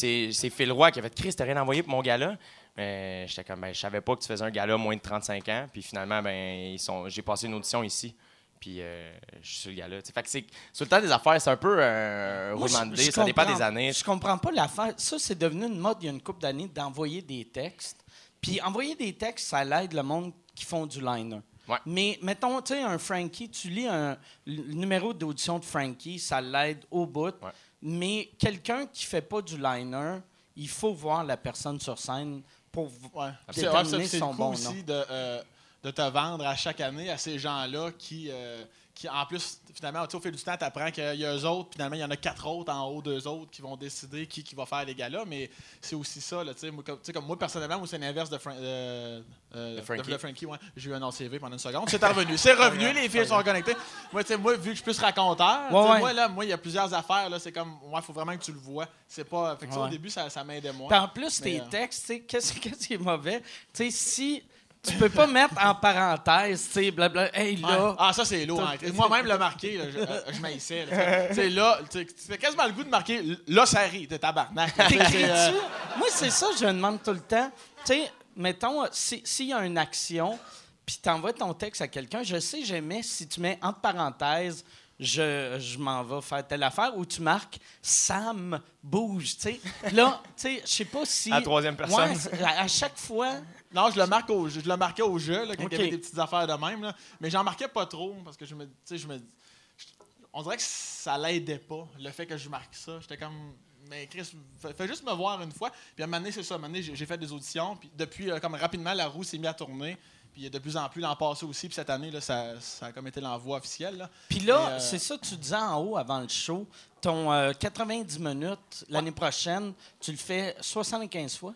Phil 0.55 0.71
Roy 0.71 0.91
qui 0.91 0.99
a 0.99 1.01
fait 1.01 1.15
Chris, 1.15 1.33
t'as 1.33 1.45
rien 1.45 1.57
envoyé 1.57 1.81
pour 1.81 1.91
mon 1.91 2.01
gala? 2.01 2.37
Mais 2.77 3.25
j'étais 3.27 3.43
comme, 3.43 3.61
ben, 3.61 3.73
je 3.73 3.79
savais 3.79 4.01
pas 4.01 4.15
que 4.15 4.21
tu 4.21 4.27
faisais 4.27 4.43
un 4.43 4.51
gala 4.51 4.75
moins 4.77 4.95
de 4.95 5.01
35 5.01 5.47
ans. 5.49 5.67
Puis 5.71 5.81
finalement, 5.81 6.21
ben, 6.21 6.73
ils 6.73 6.79
sont, 6.79 7.07
j'ai 7.07 7.21
passé 7.21 7.47
une 7.47 7.53
audition 7.53 7.83
ici. 7.83 8.15
Puis 8.59 8.81
euh, 8.81 9.13
je 9.41 9.47
suis 9.47 9.59
sur 9.59 9.69
le 9.71 9.77
gala. 9.77 10.01
tu 10.01 10.07
sais. 10.07 10.13
Fait 10.13 10.23
que 10.23 10.29
c'est, 10.29 10.45
sur 10.73 10.85
le 10.85 10.89
temps 10.89 11.01
des 11.01 11.11
affaires, 11.11 11.39
c'est 11.39 11.49
un 11.49 11.57
peu 11.57 11.77
euh, 11.79 12.53
un 12.53 12.55
Moi, 12.55 12.67
roulement 12.67 12.85
de 12.87 12.95
dés. 12.95 13.11
Ça 13.11 13.23
dépend 13.23 13.45
des 13.45 13.61
années. 13.61 13.93
Je 13.93 14.03
comprends 14.03 14.37
pas 14.37 14.51
l'affaire. 14.51 14.93
Ça, 14.97 15.17
c'est 15.19 15.37
devenu 15.37 15.65
une 15.65 15.77
mode 15.77 15.97
il 16.01 16.05
y 16.05 16.09
a 16.09 16.11
une 16.11 16.21
couple 16.21 16.41
d'années 16.41 16.67
d'envoyer 16.67 17.21
des 17.21 17.45
textes. 17.45 18.03
Puis 18.41 18.61
envoyer 18.61 18.95
des 18.95 19.13
textes, 19.13 19.47
ça 19.47 19.63
l'aide 19.63 19.93
le 19.93 20.03
monde 20.03 20.33
qui 20.53 20.65
font 20.65 20.85
du 20.85 20.99
liner. 20.99 21.39
Ouais. 21.67 21.77
Mais 21.85 22.19
mettons, 22.21 22.61
tu 22.61 22.73
sais, 22.73 22.81
un 22.81 22.97
Frankie, 22.97 23.49
tu 23.49 23.69
lis 23.69 23.87
un, 23.87 24.17
le 24.45 24.73
numéro 24.73 25.13
d'audition 25.13 25.57
de 25.57 25.65
Frankie, 25.65 26.19
ça 26.19 26.41
l'aide 26.41 26.85
au 26.91 27.05
bout. 27.05 27.35
Ouais. 27.41 27.51
Mais 27.81 28.29
quelqu'un 28.37 28.85
qui 28.85 29.05
fait 29.05 29.21
pas 29.21 29.41
du 29.41 29.57
liner, 29.57 30.19
il 30.55 30.69
faut 30.69 30.93
voir 30.93 31.23
la 31.23 31.37
personne 31.37 31.79
sur 31.79 31.97
scène 31.97 32.41
pour 32.75 32.91
Ouais. 33.13 33.29
Déterminer 33.55 34.07
son 34.07 34.29
coup 34.31 34.37
bon 34.37 34.49
aussi 34.51 34.65
nom. 34.65 34.83
de, 34.85 35.03
euh, 35.09 35.41
de 35.83 35.91
te 35.91 36.01
vendre 36.01 36.45
à 36.45 36.55
chaque 36.55 36.81
année 36.81 37.09
à 37.09 37.17
ces 37.17 37.39
gens-là 37.39 37.91
qui, 37.97 38.29
euh, 38.29 38.63
qui, 38.95 39.09
en 39.09 39.25
plus, 39.25 39.59
finalement, 39.73 40.03
au 40.11 40.19
fil 40.21 40.31
du 40.31 40.41
temps, 40.41 40.55
tu 40.57 40.63
apprends 40.63 40.89
qu'il 40.89 41.03
y 41.15 41.25
a 41.25 41.35
eux 41.35 41.45
autres, 41.45 41.69
puis 41.69 41.75
finalement, 41.75 41.97
il 41.97 41.99
y 41.99 42.03
en 42.05 42.09
a 42.09 42.15
quatre 42.15 42.47
autres 42.47 42.71
en 42.71 42.87
haut 42.87 43.01
d'eux 43.01 43.27
autres 43.27 43.51
qui 43.51 43.61
vont 43.61 43.75
décider 43.75 44.25
qui, 44.25 44.41
qui 44.41 44.55
va 44.55 44.65
faire 44.65 44.85
les 44.85 44.95
galas. 44.95 45.25
Mais 45.27 45.49
c'est 45.81 45.97
aussi 45.97 46.21
ça, 46.21 46.43
là, 46.45 46.53
tu 46.53 46.61
sais, 46.61 46.71
moi, 46.71 46.81
comme, 46.83 47.25
moi, 47.25 47.37
personnellement, 47.37 47.77
moi, 47.79 47.87
c'est 47.87 47.97
l'inverse 47.97 48.29
de, 48.29 48.37
Fran- 48.37 48.55
euh, 48.57 49.21
euh, 49.53 49.75
De 49.75 49.81
Frankie. 49.81 50.09
de 50.11 50.17
Frankie, 50.17 50.45
ouais. 50.45 50.57
J'ai 50.77 50.89
eu 50.89 50.93
un 50.93 51.11
CV 51.11 51.39
pendant 51.39 51.53
une 51.53 51.59
seconde. 51.59 51.89
C'est 51.89 52.03
revenu. 52.03 52.37
C'est 52.37 52.53
revenu, 52.53 52.93
les 52.93 53.09
filles 53.09 53.27
sont 53.27 53.43
connectées. 53.43 53.75
Moi, 54.13 54.23
tu 54.23 54.29
sais, 54.29 54.37
moi, 54.37 54.53
vu 54.55 54.61
que 54.61 54.69
je 54.69 54.75
suis 54.75 54.83
plus 54.83 54.97
raconteur, 54.99 55.71
Ouais, 55.71 55.91
ouais. 55.91 55.99
moi, 55.99 56.13
là, 56.13 56.29
moi, 56.29 56.45
il 56.45 56.49
y 56.49 56.53
a 56.53 56.57
plusieurs 56.57 56.93
affaires, 56.93 57.29
là, 57.29 57.37
c'est 57.37 57.51
comme, 57.51 57.77
il 57.93 58.01
faut 58.01 58.13
vraiment 58.13 58.35
que 58.37 58.43
tu 58.43 58.53
le 58.53 58.59
vois. 58.59 58.87
C'est 59.09 59.25
pas. 59.25 59.57
Fait 59.57 59.67
que 59.67 59.73
ça, 59.73 59.81
au 59.81 59.87
début, 59.89 60.09
ça, 60.09 60.29
ça 60.29 60.43
m'aidait 60.45 60.71
moins. 60.71 61.01
En 61.01 61.07
plus, 61.09 61.41
Mais, 61.41 61.51
tes 61.51 61.59
euh, 61.61 61.65
textes, 61.69 62.13
qu'est-ce 62.27 62.53
qui 62.87 62.93
est 62.93 62.97
mauvais? 62.97 63.41
Tu 63.73 63.91
sais, 63.91 63.91
si 63.91 64.43
tu 64.85 64.93
peux 64.97 65.09
pas 65.09 65.27
mettre 65.27 65.53
en 65.63 65.75
parenthèse, 65.75 66.65
tu 66.67 66.73
sais, 66.85 66.91
blabla, 66.91 67.29
hey 67.37 67.57
là. 67.57 67.89
Ouais. 67.91 67.95
Ah, 67.99 68.13
ça, 68.13 68.23
c'est 68.25 68.45
lourd. 68.45 68.61
Hein. 68.61 68.75
Moi-même, 68.93 69.25
le 69.25 69.37
marqué, 69.37 69.77
là, 69.77 69.85
je, 69.91 69.97
euh, 69.99 70.21
je 70.33 70.39
m'haïssais. 70.39 70.85
Tu 71.29 71.35
sais, 71.35 71.49
là, 71.49 71.79
tu 71.89 72.07
fais 72.27 72.37
quasiment 72.37 72.65
le 72.65 72.71
goût 72.73 72.83
de 72.83 72.89
marquer 72.89 73.21
là, 73.47 73.65
ça 73.65 73.81
rit, 73.81 74.07
t'es 74.07 74.19
tabarnak. 74.19 74.73
Euh, 75.15 75.51
Moi, 75.97 76.07
c'est 76.11 76.29
ça, 76.29 76.47
je 76.59 76.65
me 76.65 76.73
demande 76.73 77.01
tout 77.03 77.11
le 77.13 77.19
temps. 77.19 77.51
Tu 77.85 77.93
sais, 77.93 78.11
mettons, 78.35 78.83
si- 78.91 79.21
s'il 79.23 79.47
y 79.47 79.53
a 79.53 79.65
une 79.65 79.77
action, 79.77 80.37
puis 80.85 80.97
t'envoies 81.01 81.33
ton 81.33 81.53
texte 81.53 81.81
à 81.81 81.87
quelqu'un, 81.87 82.21
je 82.23 82.39
sais, 82.39 82.63
j'aimais 82.63 83.01
si 83.03 83.27
tu 83.27 83.39
mets 83.41 83.57
entre 83.61 83.79
parenthèses, 83.79 84.63
je, 84.99 85.57
je 85.59 85.77
m'en 85.77 86.03
vais 86.03 86.21
faire 86.21 86.47
telle 86.47 86.63
affaire, 86.63 86.95
ou 86.95 87.05
tu 87.05 87.21
marques 87.21 87.57
Sam 87.81 88.59
bouge, 88.81 89.35
tu 89.35 89.41
sais. 89.41 89.59
Là, 89.91 90.21
tu 90.37 90.43
sais, 90.43 90.61
je 90.65 90.69
sais 90.71 90.85
pas 90.85 91.01
si. 91.05 91.31
À 91.31 91.35
la 91.35 91.41
troisième 91.41 91.75
personne. 91.75 92.09
Ouais, 92.11 92.15
c'est- 92.15 92.41
à, 92.43 92.61
à 92.61 92.67
chaque 92.67 92.97
fois. 92.97 93.33
Non, 93.73 93.89
je 93.91 93.99
le 93.99 94.07
marque 94.07 94.29
au. 94.29 94.47
Je 94.47 94.59
le 94.61 94.77
marquais 94.77 95.01
au 95.01 95.17
jeu, 95.17 95.45
là, 95.45 95.55
quand 95.55 95.63
il 95.67 95.71
y 95.71 95.75
avait 95.75 95.89
des 95.91 95.97
petites 95.97 96.17
affaires 96.19 96.47
de 96.47 96.53
même. 96.53 96.81
Là. 96.83 96.95
Mais 97.19 97.29
j'en 97.29 97.43
marquais 97.43 97.67
pas 97.67 97.85
trop 97.85 98.15
parce 98.23 98.37
que 98.37 98.45
je 98.45 98.55
me. 98.55 98.65
Tu 98.65 98.71
sais, 98.85 98.97
je 98.97 99.07
me. 99.07 99.17
je- 99.17 99.85
on 100.33 100.41
dirait 100.43 100.57
que 100.57 100.63
ça 100.63 101.17
l'aidait 101.17 101.57
pas, 101.59 101.87
le 101.99 102.09
fait 102.11 102.25
que 102.25 102.37
je 102.37 102.47
marque 102.49 102.75
ça. 102.75 102.99
J'étais 103.01 103.17
comme. 103.17 103.53
Mais 103.89 104.07
Chris, 104.07 104.31
fais, 104.75 104.87
juste 104.87 105.03
me 105.03 105.11
voir 105.13 105.41
une 105.43 105.51
fois. 105.51 105.69
Puis 105.93 106.01
à 106.01 106.05
un 106.05 106.07
moment 106.07 106.17
donné, 106.19 106.31
c'est 106.31 106.41
ça. 106.41 106.55
À 106.55 106.57
un 106.57 106.61
moment 106.61 106.73
donné, 106.73 106.81
j'ai 106.81 107.05
fait 107.05 107.17
des 107.19 107.31
auditions. 107.31 107.75
Puis 107.75 107.91
depuis, 107.95 108.31
euh, 108.31 108.39
comme 108.39 108.55
rapidement, 108.55 108.93
la 108.93 109.07
roue 109.07 109.23
s'est 109.23 109.37
mise 109.37 109.47
à 109.47 109.53
tourner. 109.53 109.95
Puis 110.33 110.49
de 110.49 110.59
plus 110.59 110.75
en 110.75 110.89
plus, 110.89 111.01
l'an 111.01 111.15
passé 111.15 111.45
aussi. 111.45 111.67
Puis 111.67 111.75
cette 111.75 111.89
année, 111.91 112.09
là, 112.11 112.19
ça, 112.19 112.59
ça 112.59 112.87
a 112.87 112.91
comme 112.91 113.07
été 113.07 113.21
l'envoi 113.21 113.57
officiel. 113.57 113.97
Là. 113.97 114.09
Puis 114.27 114.39
là, 114.39 114.69
euh, 114.69 114.79
c'est 114.79 114.97
ça, 114.99 115.17
tu 115.19 115.35
disais 115.35 115.55
en 115.55 115.79
haut 115.81 115.97
avant 115.97 116.19
le 116.19 116.27
show, 116.27 116.67
ton 116.99 117.31
euh, 117.31 117.53
90 117.53 118.19
minutes 118.19 118.85
l'année 118.89 119.11
prochaine, 119.11 119.73
tu 119.99 120.11
le 120.11 120.17
fais 120.17 120.55
75 120.59 121.37
fois? 121.37 121.53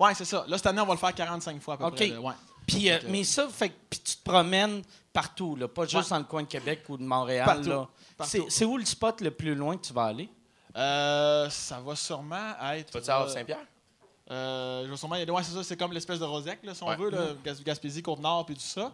Ouais, 0.00 0.14
c'est 0.14 0.24
ça. 0.24 0.44
Là, 0.48 0.56
cette 0.56 0.66
année, 0.66 0.80
on 0.80 0.86
va 0.86 0.94
le 0.94 0.98
faire 0.98 1.14
45 1.14 1.60
fois 1.62 1.74
à 1.74 1.76
peu 1.76 1.84
OK. 1.84 1.94
près. 1.94 2.06
là. 2.08 2.20
Ouais. 2.20 2.34
Puis, 2.66 2.90
euh, 2.90 2.98
mais 3.08 3.22
ça, 3.24 3.48
fait 3.48 3.68
que 3.70 3.74
puis 3.90 4.00
tu 4.00 4.16
te 4.16 4.22
promènes 4.28 4.82
partout, 5.12 5.56
là, 5.56 5.68
pas 5.68 5.84
juste 5.84 5.94
Ouais. 6.04 6.08
dans 6.10 6.18
le 6.18 6.24
coin 6.24 6.42
de 6.42 6.48
Québec 6.48 6.82
ou 6.88 6.96
de 6.96 7.02
Montréal. 7.02 7.44
Partout. 7.44 7.68
là. 7.68 7.88
Partout. 8.16 8.30
C'est, 8.32 8.44
c'est 8.48 8.64
où 8.64 8.76
le 8.78 8.84
spot 8.84 9.20
le 9.20 9.30
plus 9.30 9.54
loin 9.54 9.76
que 9.76 9.84
tu 9.86 9.92
vas 9.92 10.04
aller? 10.04 10.28
Euh, 10.76 11.50
ça 11.50 11.80
va 11.80 11.96
sûrement 11.96 12.54
être. 12.74 12.92
Vas-tu 12.92 13.10
à 13.10 13.22
euh, 13.22 13.28
Saint-Pierre? 13.28 13.58
Euh, 14.30 14.84
je 14.86 14.90
vais 14.90 14.96
sûrement 14.96 15.16
y 15.16 15.22
aller. 15.22 15.30
Ouais, 15.32 15.42
c'est 15.42 15.52
ça, 15.54 15.64
c'est 15.64 15.76
comme 15.76 15.92
l'espèce 15.92 16.20
de 16.20 16.24
Rosec, 16.24 16.60
là, 16.62 16.74
si 16.74 16.82
on 16.84 16.88
Ouais. 16.88 16.96
veut, 16.96 17.10
là, 17.10 17.28
Gas- 17.44 17.60
Gaspésie, 17.64 18.02
Côte-Nord, 18.02 18.46
puis 18.46 18.54
tout 18.54 18.60
ça. 18.60 18.92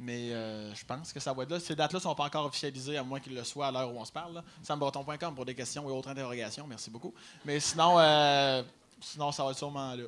Mais 0.00 0.32
euh, 0.32 0.72
je 0.74 0.84
pense 0.84 1.12
que 1.12 1.18
ça 1.20 1.32
va 1.32 1.42
être 1.42 1.50
là. 1.50 1.60
Ces 1.60 1.74
dates-là 1.74 1.98
sont 2.00 2.14
pas 2.14 2.24
encore 2.24 2.46
officialisées, 2.46 2.96
à 2.96 3.02
moins 3.02 3.18
qu'ils 3.20 3.34
le 3.34 3.42
soient 3.44 3.66
à 3.66 3.70
l'heure 3.72 3.92
où 3.92 3.98
on 3.98 4.04
se 4.04 4.12
parle. 4.12 4.32
là. 4.34 4.44
Sambreton.com 4.62 5.34
pour 5.34 5.44
des 5.44 5.54
questions 5.56 5.86
et 5.88 5.92
autres 5.92 6.08
interrogations. 6.08 6.66
Merci 6.68 6.88
beaucoup. 6.88 7.12
Mais 7.44 7.58
sinon, 7.60 7.98
euh, 7.98 8.62
sinon 9.00 9.32
ça 9.32 9.44
va 9.44 9.50
être 9.50 9.58
sûrement 9.58 9.94
là. 9.94 10.04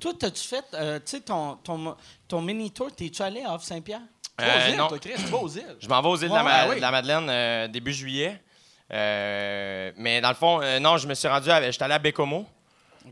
Toi, 0.00 0.12
t'as-tu 0.18 0.46
fait, 0.46 0.64
euh, 0.74 0.98
tu 0.98 1.02
sais, 1.06 1.20
ton, 1.20 1.56
ton, 1.56 1.96
ton 2.26 2.40
mini-tour, 2.42 2.90
t'es-tu 2.94 3.20
allé 3.22 3.42
à 3.42 3.54
Off-Saint-Pierre? 3.54 4.00
Aux 4.38 4.42
Euh, 4.42 4.68
îles, 4.70 4.76
non. 4.76 4.88
toi, 4.88 4.98
Chris, 4.98 5.12
tu 5.16 5.22
vas 5.24 5.38
aux 5.38 5.48
îles. 5.48 5.76
Je 5.78 5.88
m'en 5.88 6.00
vais 6.00 6.08
aux 6.08 6.16
îles 6.16 6.28
de, 6.30 6.34
la, 6.34 6.42
Ouais, 6.42 6.50
Ma- 6.50 6.62
ouais, 6.64 6.70
oui. 6.70 6.76
de 6.76 6.80
la 6.80 6.90
Madeleine 6.90 7.26
euh, 7.28 7.68
début 7.68 7.92
juillet. 7.92 8.40
Euh, 8.92 9.92
mais 9.96 10.20
dans 10.20 10.30
le 10.30 10.34
fond, 10.34 10.60
euh, 10.62 10.78
non, 10.78 10.96
je 10.96 11.06
me 11.06 11.14
suis 11.14 11.28
rendu 11.28 11.50
à. 11.50 11.70
J'étais 11.70 11.84
allé 11.84 11.94
à 11.94 11.98
Bécomo. 11.98 12.46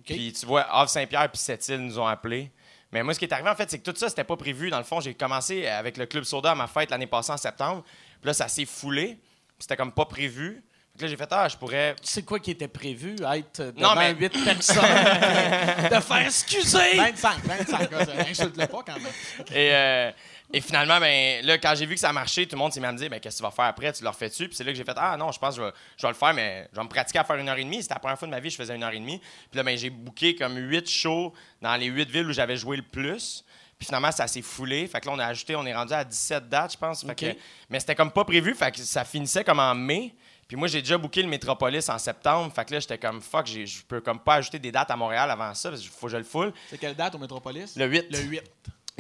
Puis 0.04 0.32
tu 0.32 0.46
vois, 0.46 0.62
Havre-Saint-Pierre 0.70 1.30
puis 1.30 1.38
Sept-Îles 1.40 1.80
nous 1.80 1.98
ont 1.98 2.06
appelés. 2.06 2.50
Mais 2.92 3.02
moi, 3.02 3.12
ce 3.14 3.18
qui 3.18 3.26
est 3.26 3.32
arrivé, 3.32 3.50
en 3.50 3.54
fait, 3.54 3.70
c'est 3.70 3.78
que 3.78 3.90
tout 3.90 3.96
ça, 3.96 4.08
c'était 4.08 4.24
pas 4.24 4.36
prévu. 4.36 4.70
Dans 4.70 4.78
le 4.78 4.84
fond, 4.84 5.00
j'ai 5.00 5.14
commencé 5.14 5.66
avec 5.66 5.96
le 5.98 6.06
Club 6.06 6.24
Soda 6.24 6.52
à 6.52 6.54
ma 6.54 6.66
fête 6.66 6.90
l'année 6.90 7.06
passée 7.06 7.32
en 7.32 7.36
septembre. 7.36 7.84
Puis 8.20 8.26
là, 8.28 8.34
ça 8.34 8.48
s'est 8.48 8.64
foulé. 8.64 9.18
Puis 9.48 9.56
C'était 9.60 9.76
comme 9.76 9.92
pas 9.92 10.06
prévu. 10.06 10.64
Là, 11.00 11.06
j'ai 11.06 11.16
fait, 11.16 11.28
ah, 11.30 11.48
je 11.48 11.56
pourrais. 11.56 11.94
C'est 12.02 12.24
quoi 12.24 12.40
qui 12.40 12.50
était 12.50 12.68
prévu? 12.68 13.14
Être 13.34 13.60
Non, 13.76 13.90
devant 13.90 13.94
mais- 13.96 14.14
huit 14.14 14.44
personnes, 14.44 14.82
de 15.90 16.00
faire 16.00 16.26
excuser! 16.26 16.96
25, 16.96 17.44
25. 17.44 17.90
là, 17.90 18.04
ça 18.04 18.12
Insulte-le 18.28 18.66
pas 18.66 18.82
quand 18.86 18.94
même. 18.94 19.12
Et, 19.52 19.70
euh, 19.72 20.10
Et 20.52 20.60
finalement, 20.62 20.98
ben, 20.98 21.44
là, 21.44 21.58
quand 21.58 21.74
j'ai 21.76 21.84
vu 21.86 21.94
que 21.94 22.00
ça 22.00 22.12
marchait, 22.12 22.46
tout 22.46 22.56
le 22.56 22.58
monde 22.58 22.72
s'est 22.72 22.80
mis 22.80 22.86
à 22.86 22.92
me 22.92 22.96
dire 22.98 23.10
ben, 23.10 23.20
Qu'est-ce 23.20 23.36
que 23.36 23.42
tu 23.42 23.42
vas 23.44 23.50
faire 23.50 23.66
après? 23.66 23.92
Tu 23.92 24.02
le 24.02 24.08
refais-tu 24.08 24.48
Puis 24.48 24.56
c'est 24.56 24.64
là 24.64 24.72
que 24.72 24.78
j'ai 24.78 24.84
fait 24.84 24.96
Ah 24.96 25.16
non, 25.18 25.30
je 25.30 25.38
pense 25.38 25.56
que 25.56 25.60
je 25.60 25.66
vais, 25.66 25.72
je 25.98 26.02
vais 26.02 26.08
le 26.08 26.14
faire, 26.18 26.32
mais 26.34 26.68
je 26.72 26.76
vais 26.78 26.84
me 26.84 26.88
pratiquer 26.88 27.18
à 27.18 27.24
faire 27.24 27.36
une 27.36 27.48
heure 27.50 27.58
et 27.58 27.64
demie. 27.64 27.82
C'était 27.82 27.94
la 27.94 28.00
première 28.00 28.18
fois 28.18 28.26
de 28.26 28.32
ma 28.32 28.40
vie 28.40 28.48
que 28.48 28.52
je 28.54 28.56
faisais 28.56 28.74
une 28.74 28.82
heure 28.82 28.92
et 28.92 28.98
demie. 28.98 29.18
Puis 29.18 29.56
là, 29.58 29.62
ben, 29.62 29.76
j'ai 29.76 29.90
booké 29.90 30.34
comme 30.36 30.56
huit 30.56 30.88
shows 30.88 31.34
dans 31.60 31.76
les 31.76 31.86
huit 31.86 32.08
villes 32.10 32.26
où 32.28 32.32
j'avais 32.32 32.56
joué 32.56 32.78
le 32.78 32.82
plus. 32.82 33.44
Puis 33.78 33.86
finalement, 33.86 34.10
ça 34.10 34.26
s'est 34.26 34.40
foulé. 34.42 34.86
Fait 34.88 35.00
que 35.00 35.06
là, 35.06 35.12
on 35.14 35.18
a 35.18 35.26
ajouté, 35.26 35.54
on 35.54 35.64
est 35.66 35.74
rendu 35.74 35.92
à 35.92 36.02
17 36.02 36.48
dates, 36.48 36.72
je 36.72 36.78
pense. 36.78 37.04
Fait 37.04 37.14
que- 37.14 37.38
mais 37.68 37.78
c'était 37.78 37.94
comme 37.94 38.10
pas 38.10 38.24
prévu. 38.24 38.54
Fait 38.54 38.72
que 38.72 38.78
ça 38.80 39.04
finissait 39.04 39.44
comme 39.44 39.60
en 39.60 39.74
mai. 39.74 40.14
Puis 40.48 40.56
moi, 40.56 40.66
j'ai 40.66 40.80
déjà 40.80 40.96
booké 40.96 41.22
le 41.22 41.28
Métropolis 41.28 41.86
en 41.90 41.98
septembre. 41.98 42.50
Fait 42.54 42.64
que 42.64 42.72
là, 42.72 42.80
j'étais 42.80 42.96
comme 42.96 43.20
fuck, 43.20 43.46
j'ai- 43.46 43.66
je 43.66 43.84
peux 43.84 44.00
comme 44.00 44.18
pas 44.18 44.36
ajouter 44.36 44.58
des 44.58 44.72
dates 44.72 44.90
à 44.90 44.96
Montréal 44.96 45.30
avant 45.30 45.52
ça 45.54 45.68
parce 45.68 45.82
qu'il 45.82 45.90
faut 45.90 46.06
que 46.06 46.12
je 46.12 46.16
le 46.16 46.24
full. 46.24 46.52
C'est 46.70 46.78
quelle 46.78 46.94
date 46.96 47.14
au 47.14 47.18
Métropolis? 47.18 47.76
Le 47.76 47.84
8. 47.86 48.06
Le 48.10 48.18
8. 48.20 48.42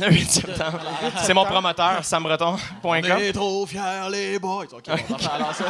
Le 0.00 0.10
8 0.12 0.30
septembre. 0.30 0.80
C'est 1.24 1.34
mon 1.34 1.44
promoteur, 1.44 2.04
sambreton.com. 2.04 2.58
On 2.84 2.94
est 2.94 3.32
trop 3.32 3.66
fiers, 3.66 4.08
les 4.12 4.38
boys. 4.38 4.66
OK, 4.72 4.84
on 4.88 4.94
va 4.94 5.18
faire 5.18 5.32
alors 5.34 5.54
ça. 5.54 5.64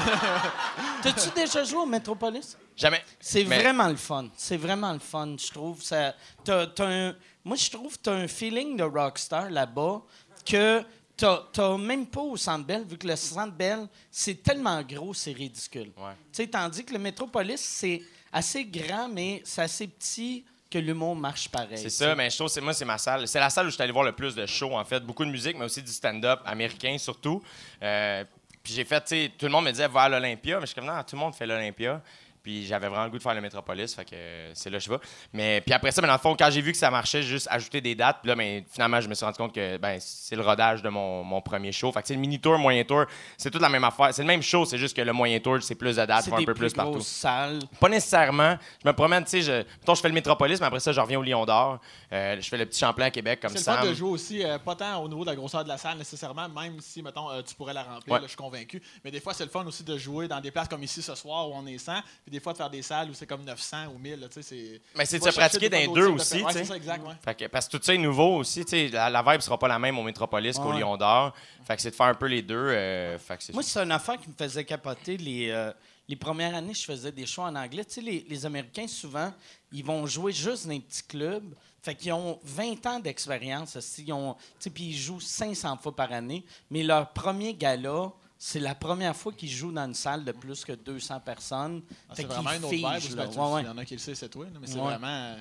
T'as-tu 1.03 1.31
déjà 1.35 1.65
joué 1.65 1.79
au 1.79 1.87
Metropolis? 1.87 2.57
Jamais. 2.77 3.03
C'est 3.21 3.45
Mais- 3.45 3.61
vraiment 3.63 3.89
le 3.89 3.97
fun. 3.97 4.27
C'est 4.37 4.57
vraiment 4.59 4.93
le 4.93 4.99
fun, 4.99 5.35
je 5.39 5.51
trouve. 5.51 5.81
Ça, 5.83 6.15
t'as- 6.45 6.67
t'as 6.67 6.87
un- 6.87 7.15
moi, 7.45 7.57
je 7.57 7.71
trouve 7.71 7.97
que 7.97 8.03
tu 8.03 8.11
as 8.11 8.15
un 8.15 8.29
feeling 8.29 8.77
de 8.77 8.83
rockstar 8.85 9.49
là-bas 9.49 10.03
que 10.45 10.85
tu 11.19 11.61
n'as 11.61 11.77
même 11.79 12.07
pas 12.07 12.21
au 12.21 12.37
Centre 12.37 12.65
Bell, 12.65 12.85
vu 12.87 12.97
que 12.97 13.07
le 13.07 13.17
Centre 13.17 13.53
Bell, 13.53 13.87
c'est 14.11 14.43
tellement 14.43 14.81
gros, 14.83 15.13
c'est 15.15 15.33
ridicule. 15.33 15.91
Ouais. 15.97 16.47
Tandis 16.47 16.85
que 16.85 16.93
le 16.93 16.99
Metropolis, 16.99 17.61
c'est 17.61 18.03
assez 18.33 18.65
grand, 18.65 19.09
mais 19.09 19.43
c'est 19.45 19.63
assez 19.63 19.87
petit 19.89 20.45
que 20.71 20.79
l'humour 20.79 21.17
marche 21.17 21.49
pareil. 21.49 21.79
C'est 21.79 21.89
ça, 21.91 22.15
mais 22.15 22.29
je 22.31 22.37
trouve 22.37 22.49
que 22.49 22.53
c'est- 22.53 22.61
moi, 22.61 22.75
c'est 22.75 22.85
ma 22.85 22.99
salle. 22.99 23.27
C'est 23.27 23.41
la 23.41 23.49
salle 23.51 23.67
où 23.67 23.71
je 23.71 23.75
suis 23.75 23.83
allé 23.83 23.93
voir 23.93 24.05
le 24.05 24.13
plus 24.13 24.35
de 24.35 24.45
shows, 24.47 24.77
en 24.77 24.85
fait. 24.85 25.01
Beaucoup 25.01 25.25
de 25.25 25.31
musique, 25.31 25.57
mais 25.57 25.65
aussi 25.65 25.83
du 25.83 25.91
stand-up 25.91 26.41
américain, 26.45 26.97
surtout. 26.99 27.43
Euh, 27.83 28.23
puis 28.63 28.75
j'ai 28.75 28.85
fait, 28.85 29.01
tu 29.01 29.07
sais, 29.09 29.33
tout 29.39 29.47
le 29.47 29.53
monde 29.53 29.65
me 29.65 29.71
disait, 29.71 29.89
va 29.89 30.03
à 30.03 30.09
l'Olympia. 30.11 30.57
Mais 30.57 30.63
je 30.63 30.67
suis 30.67 30.75
comme, 30.75 30.85
non, 30.85 31.03
tout 31.05 31.17
le 31.17 31.21
monde 31.21 31.35
fait 31.35 31.47
l'Olympia. 31.47 32.03
Puis 32.49 32.65
j'avais 32.65 32.89
vraiment 32.89 33.05
le 33.05 33.11
goût 33.11 33.19
de 33.19 33.23
faire 33.23 33.35
le 33.35 33.43
Métropolis, 33.43 33.95
fait 33.95 34.07
que 34.07 34.15
euh, 34.15 34.51
c'est 34.55 34.71
là 34.71 34.79
que 34.79 34.85
je 34.85 34.89
vais. 34.89 34.97
Mais 35.35 35.61
puis 35.61 35.75
après 35.75 35.93
ça, 35.93 36.01
ben, 36.01 36.07
dans 36.09 36.15
le 36.15 36.19
fond, 36.19 36.35
quand 36.35 36.49
j'ai 36.51 36.63
vu 36.63 36.73
que 36.73 36.79
ça 36.79 36.91
marchait, 36.91 37.21
j'ai 37.21 37.29
juste 37.29 37.47
ajouté 37.51 37.83
des 37.83 37.95
dates. 37.95 38.21
Puis 38.23 38.29
là, 38.31 38.35
ben, 38.37 38.65
finalement, 38.73 39.03
je 39.03 39.09
me 39.11 39.13
suis 39.13 39.23
rendu 39.27 39.37
compte 39.37 39.55
que 39.55 39.77
ben, 39.77 39.99
c'est 40.01 40.35
le 40.35 40.41
rodage 40.41 40.81
de 40.81 40.89
mon, 40.89 41.23
mon 41.25 41.43
premier 41.43 41.73
show. 41.73 41.93
Fait 41.93 42.01
que 42.01 42.09
c'est 42.09 42.15
le 42.15 42.21
mini-tour, 42.21 42.57
moyen 42.57 42.85
tour, 42.85 43.05
c'est 43.37 43.51
toute 43.51 43.61
la 43.61 43.69
même 43.69 43.85
affaire. 43.85 44.15
C'est 44.15 44.23
le 44.23 44.29
même 44.29 44.41
show, 44.41 44.65
c'est 44.65 44.79
juste 44.79 44.97
que 44.97 45.03
le 45.03 45.13
moyen 45.13 45.39
tour, 45.41 45.59
c'est 45.63 45.75
plus 45.75 45.97
de 45.97 46.07
dates, 46.07 46.27
un 46.33 46.37
peu 46.37 46.45
plus 46.47 46.55
plus 46.55 46.73
partout. 46.73 47.01
salles. 47.03 47.59
Pas 47.79 47.91
nécessairement. 47.91 48.57
Je 48.83 48.89
me 48.89 48.95
promène, 48.95 49.25
tu 49.25 49.31
sais, 49.31 49.43
je, 49.43 49.53
mettons, 49.81 49.95
je 49.95 50.01
fais 50.01 50.09
le 50.09 50.15
Métropolis, 50.15 50.59
mais 50.59 50.67
après 50.69 50.81
ça, 50.81 50.91
je 50.91 51.01
reviens 51.03 51.19
au 51.19 51.23
Lion 51.23 51.45
d'Or. 51.45 51.79
Euh, 52.15 52.41
je 52.41 52.49
fais 52.49 52.57
le 52.57 52.65
petit 52.65 52.81
Champlain 52.81 53.05
à 53.07 53.11
Québec 53.11 53.41
comme 53.43 53.51
C'est 53.51 53.59
le 53.59 53.65
ça. 53.65 53.77
fun 53.77 53.87
de 53.87 53.93
jouer 53.93 54.09
aussi, 54.09 54.43
euh, 54.43 54.59
pas 54.59 54.75
tant 54.75 55.03
au 55.05 55.09
niveau 55.11 55.21
de 55.21 55.29
la 55.29 55.37
grosseur 55.37 55.65
de 55.65 55.69
la 55.69 55.77
salle 55.77 55.99
nécessairement, 55.99 56.49
même 56.49 56.81
si, 56.81 57.03
mettons, 57.03 57.31
euh, 57.31 57.43
tu 57.43 57.55
pourrais 57.55 57.75
la 57.75 57.83
remplir, 57.83 58.15
Ouais. 58.15 58.21
là, 58.21 58.25
je 58.25 58.29
suis 58.29 58.39
convaincu. 58.39 58.83
Mais 59.05 59.11
des 59.11 59.21
fois, 59.21 59.35
c'est 59.35 59.45
le 59.45 59.51
fun 59.51 59.67
aussi 59.67 59.85
de 59.85 59.99
jouer 59.99 60.29
dans 60.29 60.41
des 60.41 60.51
places 60.51 60.69
comme 60.69 60.83
ici 60.83 61.03
ce 61.03 61.15
soir 61.15 61.47
où 61.51 61.53
on 61.55 61.67
est 61.67 61.77
100, 61.77 61.93
puis 62.25 62.38
des 62.39 62.43
fois 62.43 62.53
de 62.53 62.59
faire 62.59 62.71
des 62.71 62.83
salles 62.83 63.11
où 63.11 63.15
c'est 63.15 63.27
comme 63.27 63.45
900 63.45 63.87
ou 63.95 63.99
1000. 63.99 64.21
là, 64.21 64.29
tu 64.29 64.35
sais, 64.35 64.43
c'est. 64.43 64.81
Mais 64.97 65.05
c'est 65.05 65.19
de 65.19 65.25
se 65.25 65.31
pratiquer 65.37 65.69
dans 65.69 65.77
des 65.79 65.87
les 65.87 65.93
deux 65.93 66.07
aussi, 66.09 66.43
Ouais, 66.43 66.53
c'est 66.53 66.65
ça, 66.65 66.77
exact, 66.77 67.07
ouais. 67.07 67.15
Fait 67.25 67.35
que, 67.35 67.45
parce 67.47 67.67
que 67.69 67.77
tout 67.77 67.83
ça 67.83 67.95
est 67.95 67.99
nouveau 67.99 68.37
aussi, 68.37 68.65
tu 68.65 68.71
sais, 68.71 68.89
la, 68.89 69.11
la 69.11 69.23
vibe 69.23 69.41
sera 69.41 69.59
pas 69.59 69.69
la 69.69 69.79
même 69.79 69.99
au 69.99 70.03
Métropolis 70.03 70.57
qu'au. 70.59 70.73
Lion 70.73 70.97
d'Or. 70.97 71.35
Fait 71.65 71.77
que 71.77 71.83
c'est 71.83 71.91
de 71.91 71.95
faire 71.97 72.07
un 72.07 72.15
peu 72.15 72.27
les 72.27 72.43
deux. 72.43 72.55
euh, 72.57 73.19
fait 73.19 73.37
que 73.37 73.43
c'est 73.45 73.53
Moi, 73.53 73.63
c'est 73.63 73.81
une 73.81 73.93
affaire 73.93 74.19
qui 74.19 74.29
me 74.29 74.35
faisait 74.35 74.65
capoter. 74.65 75.17
Les, 75.17 75.51
euh, 75.51 75.73
les 76.09 76.17
premières 76.17 76.55
années, 76.55 76.73
je 76.75 76.85
faisais 76.85 77.13
des 77.13 77.27
shows 77.27 77.43
en 77.43 77.55
anglais. 77.55 77.85
Tu 77.85 77.95
sais, 77.95 78.01
les, 78.01 78.25
les 78.29 78.47
Américains, 78.47 78.87
souvent, 78.89 79.33
ils 79.73 79.85
vont 79.85 80.07
jouer 80.07 80.33
juste 80.33 80.65
dans 80.67 80.73
les 80.73 80.81
petits 80.81 81.03
clubs. 81.03 81.55
Fait 81.83 81.95
qu'ils 81.95 82.13
ont 82.13 82.39
20 82.45 82.87
ans 82.87 83.01
d'expérience. 83.01 83.77
aussi. 83.77 84.05
Ils 84.07 84.13
ont- 84.13 84.35
tu 84.35 84.41
sais, 84.61 84.71
Puis 84.71 84.85
ils 84.85 84.97
jouent 84.97 85.21
500 85.21 85.77
fois 85.79 85.95
par 85.95 86.13
année. 86.13 86.45
Mais 86.71 86.83
leur 86.83 87.13
premier 87.13 87.53
gala, 87.55 88.11
c'est 88.39 88.61
la 88.61 88.75
première 88.75 89.17
fois 89.17 89.33
qu'ils 89.33 89.51
jouent 89.51 89.73
dans 89.73 89.85
une 89.87 89.95
salle 89.95 90.25
de 90.25 90.33
plus 90.33 90.65
que 90.65 90.73
200 90.73 91.21
personnes. 91.21 91.83
Ah, 92.09 92.13
C'est 92.15 92.23
qu'ils 92.25 92.33
vraiment 92.33 92.53
une 92.53 92.65
autre 92.65 92.75
vibe. 92.75 92.85
Ouais, 92.85 93.53
ouais. 93.53 93.63
Il 93.63 93.67
y 93.67 93.69
en 93.69 93.79
a 93.79 93.85
qui 93.85 93.95
le 93.95 93.99
savent, 94.01 94.15
c'est 94.15 94.29
toi. 94.29 94.47
mais 94.61 94.67
c'est 94.67 94.75
Ouais. 94.77 94.83
vraiment. 94.85 95.07
euh, 95.09 95.37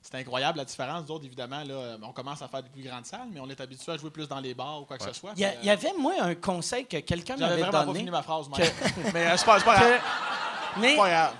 c'est 0.00 0.16
incroyable 0.16 0.58
la 0.58 0.64
différence. 0.64 1.06
D'autres, 1.06 1.24
évidemment, 1.26 1.62
là, 1.62 1.74
euh, 1.74 1.98
on 2.02 2.10
commence 2.10 2.42
à 2.42 2.48
faire 2.48 2.60
des 2.64 2.68
plus 2.70 2.82
grandes 2.82 3.06
salles, 3.06 3.28
mais 3.32 3.38
on 3.38 3.48
est 3.48 3.60
habitué 3.60 3.92
à 3.92 3.96
jouer 3.96 4.10
plus 4.10 4.26
dans 4.26 4.40
les 4.40 4.52
bars 4.54 4.80
ou 4.82 4.84
quoi 4.84 4.98
que 4.98 5.04
ce 5.04 5.12
soit. 5.12 5.30
Il 5.36 5.42
y, 5.62 5.70
avait, 5.70 5.92
moi, 5.96 6.14
un 6.20 6.34
conseil 6.34 6.86
que 6.86 6.96
quelqu'un 6.98 7.34
euh, 7.34 7.38
J'avais 7.38 7.50
m'avait 7.50 7.62
vraiment 7.62 7.78
pas 7.78 7.84
donné. 7.86 7.98
fini 8.00 8.10
ma 8.10 8.22
phrase, 8.24 8.48
Mike. 8.48 8.72
mais 9.14 9.26
euh, 9.28 9.36
c'est 9.36 9.44
pas, 9.46 9.58
c'est 9.60 9.64
pas 9.64 9.74
que- 9.78 9.80
grave. 9.80 10.00
mais, 10.80 10.96
pas 10.96 11.08
grave. 11.08 11.34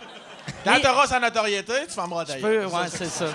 Quand 0.64 0.78
tu 0.80 0.86
auras 0.86 1.06
sa 1.08 1.18
notoriété, 1.18 1.72
tu 1.88 1.94
vas 1.94 2.04
me 2.06 2.10
je 2.10 2.14
retailler. 2.14 2.42
peux- 2.42 2.66
ouais, 2.66 2.88
c'est 2.88 3.06
ça. 3.06 3.26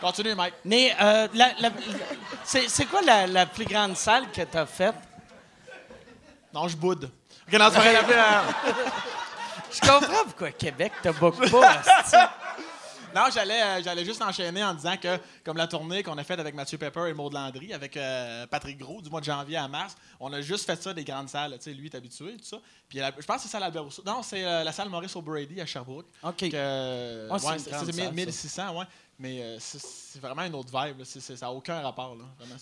Continue, 0.00 0.34
Mike. 0.34 0.54
Mais 0.64 0.94
euh, 1.00 1.28
la- 1.34 1.52
la- 1.60 1.70
c'est 2.42 2.68
c'est 2.70 2.86
quoi 2.86 3.02
la, 3.02 3.26
la 3.26 3.44
plus 3.46 3.64
grande 3.66 3.96
salle 3.96 4.30
que 4.32 4.40
tu 4.42 4.56
as 4.56 4.66
faite? 4.66 4.94
Non, 6.54 6.68
je 6.68 6.76
boude. 6.76 7.10
Ok, 7.48 7.58
non, 7.58 7.68
c'est 7.72 7.78
pas 7.78 7.92
la 7.92 8.44
Je 9.72 9.80
comprends 9.80 10.24
pourquoi 10.24 10.50
Québec 10.52 10.92
te 11.02 11.08
book 11.10 11.34
pas. 11.50 11.82
Non, 13.14 13.24
j'allais, 13.30 13.60
euh, 13.62 13.82
j'allais 13.82 14.06
juste 14.06 14.22
enchaîner 14.22 14.64
en 14.64 14.72
disant 14.72 14.96
que, 14.96 15.18
comme 15.44 15.58
la 15.58 15.66
tournée 15.66 16.02
qu'on 16.02 16.16
a 16.16 16.24
faite 16.24 16.40
avec 16.40 16.54
Mathieu 16.54 16.78
Pepper 16.78 17.08
et 17.10 17.12
Maud 17.12 17.34
Landry, 17.34 17.74
avec 17.74 17.94
euh, 17.98 18.46
Patrick 18.46 18.78
Gros, 18.78 19.02
du 19.02 19.10
mois 19.10 19.20
de 19.20 19.26
janvier 19.26 19.58
à 19.58 19.68
mars, 19.68 19.94
on 20.18 20.32
a 20.32 20.40
juste 20.40 20.64
fait 20.64 20.82
ça 20.82 20.94
des 20.94 21.04
grandes 21.04 21.28
salles. 21.28 21.52
Tu 21.58 21.64
sais, 21.64 21.74
lui 21.74 21.88
est 21.88 21.94
habitué, 21.94 22.38
tout 22.38 22.44
ça. 22.44 22.56
Puis 22.88 23.00
la- 23.00 23.12
je 23.18 23.26
pense 23.26 23.36
que 23.36 23.42
c'est 23.42 23.48
ça 23.48 23.60
l'Albert. 23.60 23.84
Non, 24.06 24.22
c'est 24.22 24.42
euh, 24.42 24.64
la 24.64 24.72
salle 24.72 24.88
Maurice 24.88 25.14
O'Brady 25.14 25.60
à 25.60 25.66
Sherbrooke. 25.66 26.06
OK. 26.22 26.36
Que, 26.50 27.28
Ah, 27.30 27.38
c'est 27.38 27.46
ouais, 27.48 27.58
c'est, 27.58 27.70
grande 27.70 27.84
c'est 27.86 27.92
salle, 27.92 28.04
ça. 28.06 28.12
1600, 28.12 28.78
ouais. 28.78 28.84
Mais 29.22 29.40
euh, 29.40 29.56
c'est, 29.60 30.18
vraiment 30.20 30.42
une 30.42 30.54
autre 30.56 30.68
vibe. 30.76 30.98
là. 30.98 31.04
Ça 31.04 31.34
n'a 31.46 31.52
aucun 31.52 31.80
rapport. 31.80 32.16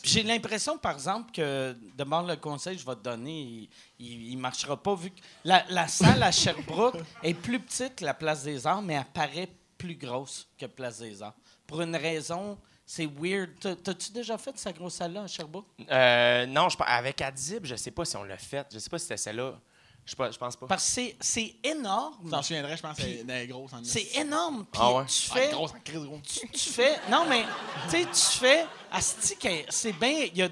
J'ai 0.04 0.22
l'impression, 0.22 0.76
par 0.76 0.92
exemple, 0.92 1.32
que 1.32 1.74
demande 1.96 2.28
le 2.28 2.36
conseil 2.36 2.76
que 2.76 2.82
je 2.82 2.86
vais 2.86 2.96
te 2.96 3.00
donner, 3.02 3.70
il 3.98 4.36
ne 4.36 4.40
marchera 4.42 4.76
pas 4.76 4.94
vu 4.94 5.10
que 5.10 5.20
la, 5.42 5.64
la 5.70 5.88
salle 5.88 6.22
à 6.22 6.30
Sherbrooke 6.30 6.98
est 7.22 7.32
plus 7.32 7.58
petite 7.60 7.96
que 7.96 8.04
la 8.04 8.12
Place 8.12 8.42
des 8.42 8.66
Arts, 8.66 8.82
mais 8.82 8.92
elle 8.94 9.04
paraît 9.06 9.48
plus 9.78 9.94
grosse 9.96 10.46
que 10.58 10.66
Place 10.66 10.98
des 10.98 11.22
Arts. 11.22 11.32
Pour 11.66 11.80
une 11.80 11.96
raison, 11.96 12.58
c'est 12.84 13.06
weird. 13.06 13.52
T'as- 13.58 13.76
T'as-tu 13.76 14.12
déjà 14.12 14.36
fait 14.36 14.58
cette 14.58 14.76
grosse 14.76 14.94
salle-là 14.96 15.22
à 15.22 15.26
Sherbrooke? 15.26 15.64
Euh, 15.90 16.44
non, 16.44 16.68
je, 16.68 16.76
avec 16.86 17.22
Adib, 17.22 17.64
je 17.64 17.74
sais 17.76 17.90
pas 17.90 18.04
si 18.04 18.18
on 18.18 18.24
l'a 18.24 18.36
fait. 18.36 18.66
Je 18.70 18.78
sais 18.78 18.90
pas 18.90 18.98
si 18.98 19.04
c'était 19.04 19.16
celle-là. 19.16 19.58
Je, 20.04 20.16
pas- 20.16 20.30
je 20.30 20.38
pense 20.38 20.56
pas. 20.56 20.66
Parce 20.66 20.84
que 20.86 20.90
c'est- 20.90 21.16
c'est 21.20 21.54
Tu 21.62 21.68
énorme. 21.70 22.28
t'en 22.30 22.42
souviendrais, 22.42 22.76
je 22.76 22.82
pense, 22.82 22.96
c'est 22.96 23.20
elle 23.20 23.30
est 23.30 23.46
grosse 23.46 23.72
en 23.72 23.84
C'est 23.84 24.16
énorme. 24.16 24.66
Puis 24.70 24.80
Ah 24.82 24.92
ouais? 24.94 25.06
tu 25.06 25.28
Ah, 25.30 25.34
fais... 25.34 25.50
grosse 25.52 25.70
en 25.72 25.80
crise, 25.80 26.00
gros. 26.04 26.20
tu, 26.22 26.48
tu 26.48 26.68
fais. 26.70 26.98
Non, 27.08 27.26
mais 27.28 27.44
tu 27.84 27.90
sais, 27.90 28.04
tu 28.06 28.38
fais. 28.38 28.66
Asti, 28.90 29.36
que 29.36 29.48
c'est 29.68 29.92
bien. 29.92 30.26
Il 30.32 30.36
y 30.36 30.42
a 30.42 30.48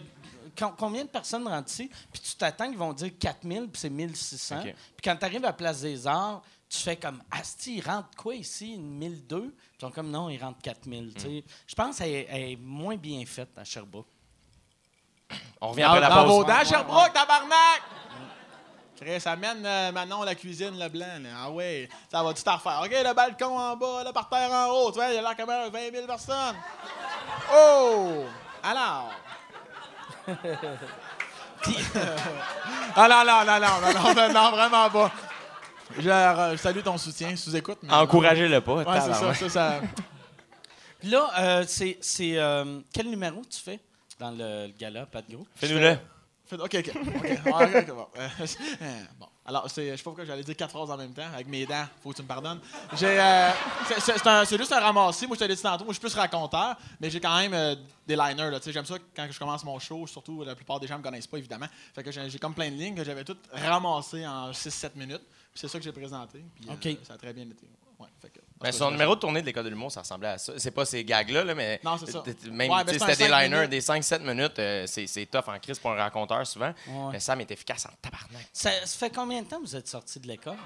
com- 0.56 0.74
combien 0.78 1.04
de 1.04 1.08
personnes 1.08 1.46
rentrent 1.48 1.70
ici? 1.72 1.90
Puis 2.12 2.22
tu 2.22 2.36
t'attends 2.36 2.68
qu'ils 2.68 2.78
vont 2.78 2.92
dire 2.92 3.10
4000, 3.18 3.68
puis 3.68 3.80
c'est 3.80 3.90
1600. 3.90 4.58
OK. 4.60 4.64
Puis 4.64 4.74
quand 5.02 5.16
tu 5.16 5.24
arrives 5.24 5.44
à 5.44 5.52
Place 5.52 5.80
des 5.80 6.06
Arts, 6.06 6.42
tu 6.68 6.78
fais 6.78 6.96
comme 6.96 7.20
Asti, 7.30 7.78
ils 7.78 7.80
rentrent 7.84 8.10
quoi 8.16 8.34
ici? 8.36 8.74
Une 8.74 8.90
1002? 8.98 9.40
Puis 9.40 9.50
ils 9.78 9.80
sont 9.80 9.90
comme 9.90 10.10
non, 10.10 10.28
ils 10.28 10.38
rentrent 10.40 10.60
4000. 10.62 11.14
tu 11.14 11.20
sais. 11.22 11.44
Je 11.66 11.74
pense 11.74 11.98
qu'elle 11.98 12.10
est- 12.10 12.26
elle 12.30 12.50
est 12.52 12.56
moins 12.56 12.96
bien 12.96 13.24
faite 13.26 13.56
à 13.56 13.64
Sherbrooke. 13.64 14.06
On 15.60 15.70
revient 15.70 15.82
Dans, 15.82 15.88
après 15.88 16.00
la 16.00 16.08
dans 16.10 16.24
pause. 16.26 16.46
dents, 16.46 16.64
Sherbrooke, 16.64 17.12
tabarnak! 17.12 17.82
Chris, 19.00 19.22
amène 19.26 19.64
euh, 19.64 19.92
Manon 19.92 20.22
à 20.22 20.26
la 20.26 20.34
cuisine, 20.34 20.78
le 20.78 20.88
blanc. 20.88 21.06
Ah 21.40 21.50
ouais, 21.50 21.88
ça 22.10 22.22
va 22.22 22.34
tout 22.34 22.42
à 22.46 22.56
refaire? 22.56 22.80
OK, 22.84 22.90
le 22.90 23.14
balcon 23.14 23.56
en 23.58 23.76
bas, 23.76 24.02
le 24.04 24.12
par 24.12 24.28
terre 24.28 24.50
en 24.50 24.66
haut. 24.70 24.90
Tu 24.90 24.96
vois, 24.96 25.08
il 25.08 25.14
y 25.14 25.18
a 25.18 25.22
l'air 25.22 25.36
comme 25.36 25.48
20 25.48 25.70
000 25.92 26.06
personnes. 26.06 26.56
Oh! 27.54 28.24
Alors. 28.62 29.10
Puis. 31.62 31.76
ah 32.96 33.08
non, 33.08 33.24
non, 33.24 33.44
non, 33.44 33.60
non, 33.60 34.14
non, 34.14 34.32
non, 34.32 34.50
vraiment 34.50 34.90
pas. 34.90 35.12
Je 35.96 36.08
euh, 36.08 36.56
salue 36.56 36.80
ton 36.80 36.98
soutien, 36.98 37.34
sous-écoute. 37.36 37.78
Encouragez-le 37.88 38.60
pas. 38.60 38.74
Ouais, 38.74 38.84
c'est 39.00 39.14
ça, 39.14 39.48
ça. 39.48 39.80
Là, 41.04 41.30
euh, 41.38 41.64
c'est. 41.66 41.98
Euh, 42.20 42.80
quel 42.92 43.08
numéro 43.08 43.42
tu 43.48 43.60
fais 43.60 43.80
dans 44.18 44.30
le, 44.30 44.68
gala, 44.78 45.06
pas? 45.06 45.20
Fais-nous-le. 45.56 45.96
OK, 46.52 46.74
OK. 46.74 46.90
OK, 46.96 47.38
Ah, 47.46 47.64
ok, 47.64 47.74
ok, 47.76 47.86
bon. 47.94 48.06
Euh, 48.18 48.28
bon. 49.20 49.26
Alors, 49.44 49.70
c'est- 49.70 49.90
je 49.92 49.96
sais 49.96 50.02
pas 50.02 50.10
pourquoi 50.10 50.24
j'allais 50.26 50.42
dire 50.42 50.56
quatre 50.56 50.70
phrases 50.70 50.90
en 50.90 50.96
même 50.96 51.12
temps. 51.12 51.26
Avec 51.32 51.46
mes 51.48 51.64
dents, 51.64 51.84
faut 52.02 52.10
que 52.10 52.16
tu 52.16 52.22
me 52.22 52.28
pardonnes. 52.28 52.60
J'ai, 52.96 53.18
euh, 53.18 53.50
c'est- 53.98 54.56
juste 54.58 54.72
un 54.72 54.80
ramassis. 54.80 55.26
Moi, 55.26 55.36
je 55.36 55.40
te 55.40 55.48
l'ai 55.48 55.54
dit 55.56 55.62
tantôt, 55.62 55.84
moi, 55.84 55.92
je 55.94 55.98
suis 55.98 56.06
plus 56.08 56.14
raconteur, 56.14 56.76
mais 57.00 57.08
j'ai 57.10 57.20
quand 57.20 57.36
même 57.38 57.54
euh, 57.54 57.74
des 58.06 58.14
liners. 58.16 58.50
Là, 58.50 58.58
Tu 58.60 58.64
sais, 58.66 58.72
j'aime 58.72 58.84
ça 58.84 58.96
quand 59.16 59.26
je 59.30 59.38
commence 59.38 59.64
mon 59.64 59.78
show, 59.78 60.06
surtout 60.06 60.44
la 60.44 60.54
plupart 60.54 60.78
des 60.80 60.86
gens 60.86 60.98
me 60.98 61.02
connaissent 61.02 61.26
pas, 61.26 61.38
évidemment. 61.38 61.66
Fait 61.94 62.02
que 62.02 62.10
j'ai, 62.10 62.38
comme 62.38 62.54
plein 62.54 62.70
de 62.70 62.76
lignes 62.76 62.94
que 62.94 63.04
j'avais 63.04 63.24
toutes 63.24 63.48
ramassées 63.52 64.26
en 64.26 64.52
6-7 64.52 64.94
minutes. 64.96 65.22
Puis 65.52 65.60
c'est 65.62 65.68
ça 65.68 65.78
que 65.78 65.84
j'ai 65.84 65.92
présenté. 65.92 66.44
Puis, 66.54 66.66
euh, 66.68 67.04
ça 67.04 67.14
a 67.14 67.16
très 67.16 67.32
bien 67.32 67.44
été. 67.44 67.66
Ouais, 67.98 68.08
fait 68.20 68.28
que, 68.30 68.40
Ben, 68.60 68.72
son 68.72 68.90
numéro 68.90 69.14
de 69.14 69.20
tournée 69.20 69.40
de 69.40 69.46
l'école 69.46 69.64
de 69.64 69.68
l'humour, 69.68 69.92
ça 69.92 70.00
ressemblait 70.00 70.28
à 70.30 70.38
ça. 70.38 70.52
C'est 70.56 70.72
pas 70.72 70.84
ces 70.84 71.04
gags-là, 71.04 71.44
là, 71.44 71.54
mais. 71.54 71.80
Non, 71.84 71.96
c'est 71.96 72.10
ça. 72.10 72.22
Même, 72.50 72.70
Ouais, 72.70 72.82
mais 72.84 72.92
c'est 72.98 73.02
un 73.04 73.06
c'était 73.08 73.24
des 73.28 73.30
liners, 73.30 73.48
minutes. 73.56 73.70
des 73.70 73.80
5-7 73.80 74.20
minutes. 74.22 74.58
euh, 74.58 74.84
c'est, 74.86 75.06
c'est 75.06 75.26
tough 75.26 75.44
en 75.46 75.58
crise 75.60 75.78
pour 75.78 75.92
un 75.92 75.96
raconteur 75.96 76.44
souvent. 76.46 76.72
Ouais. 76.88 77.12
Mais 77.12 77.20
Sam 77.20 77.40
est 77.40 77.50
efficace 77.52 77.86
en 77.86 77.90
tabarnak. 78.02 78.46
Ça, 78.52 78.70
ça 78.84 78.98
fait 78.98 79.14
combien 79.14 79.42
de 79.42 79.46
temps 79.46 79.58
que 79.60 79.66
vous 79.66 79.76
êtes 79.76 79.86
sorti 79.88 80.18
de 80.18 80.26
l'école? 80.26 80.56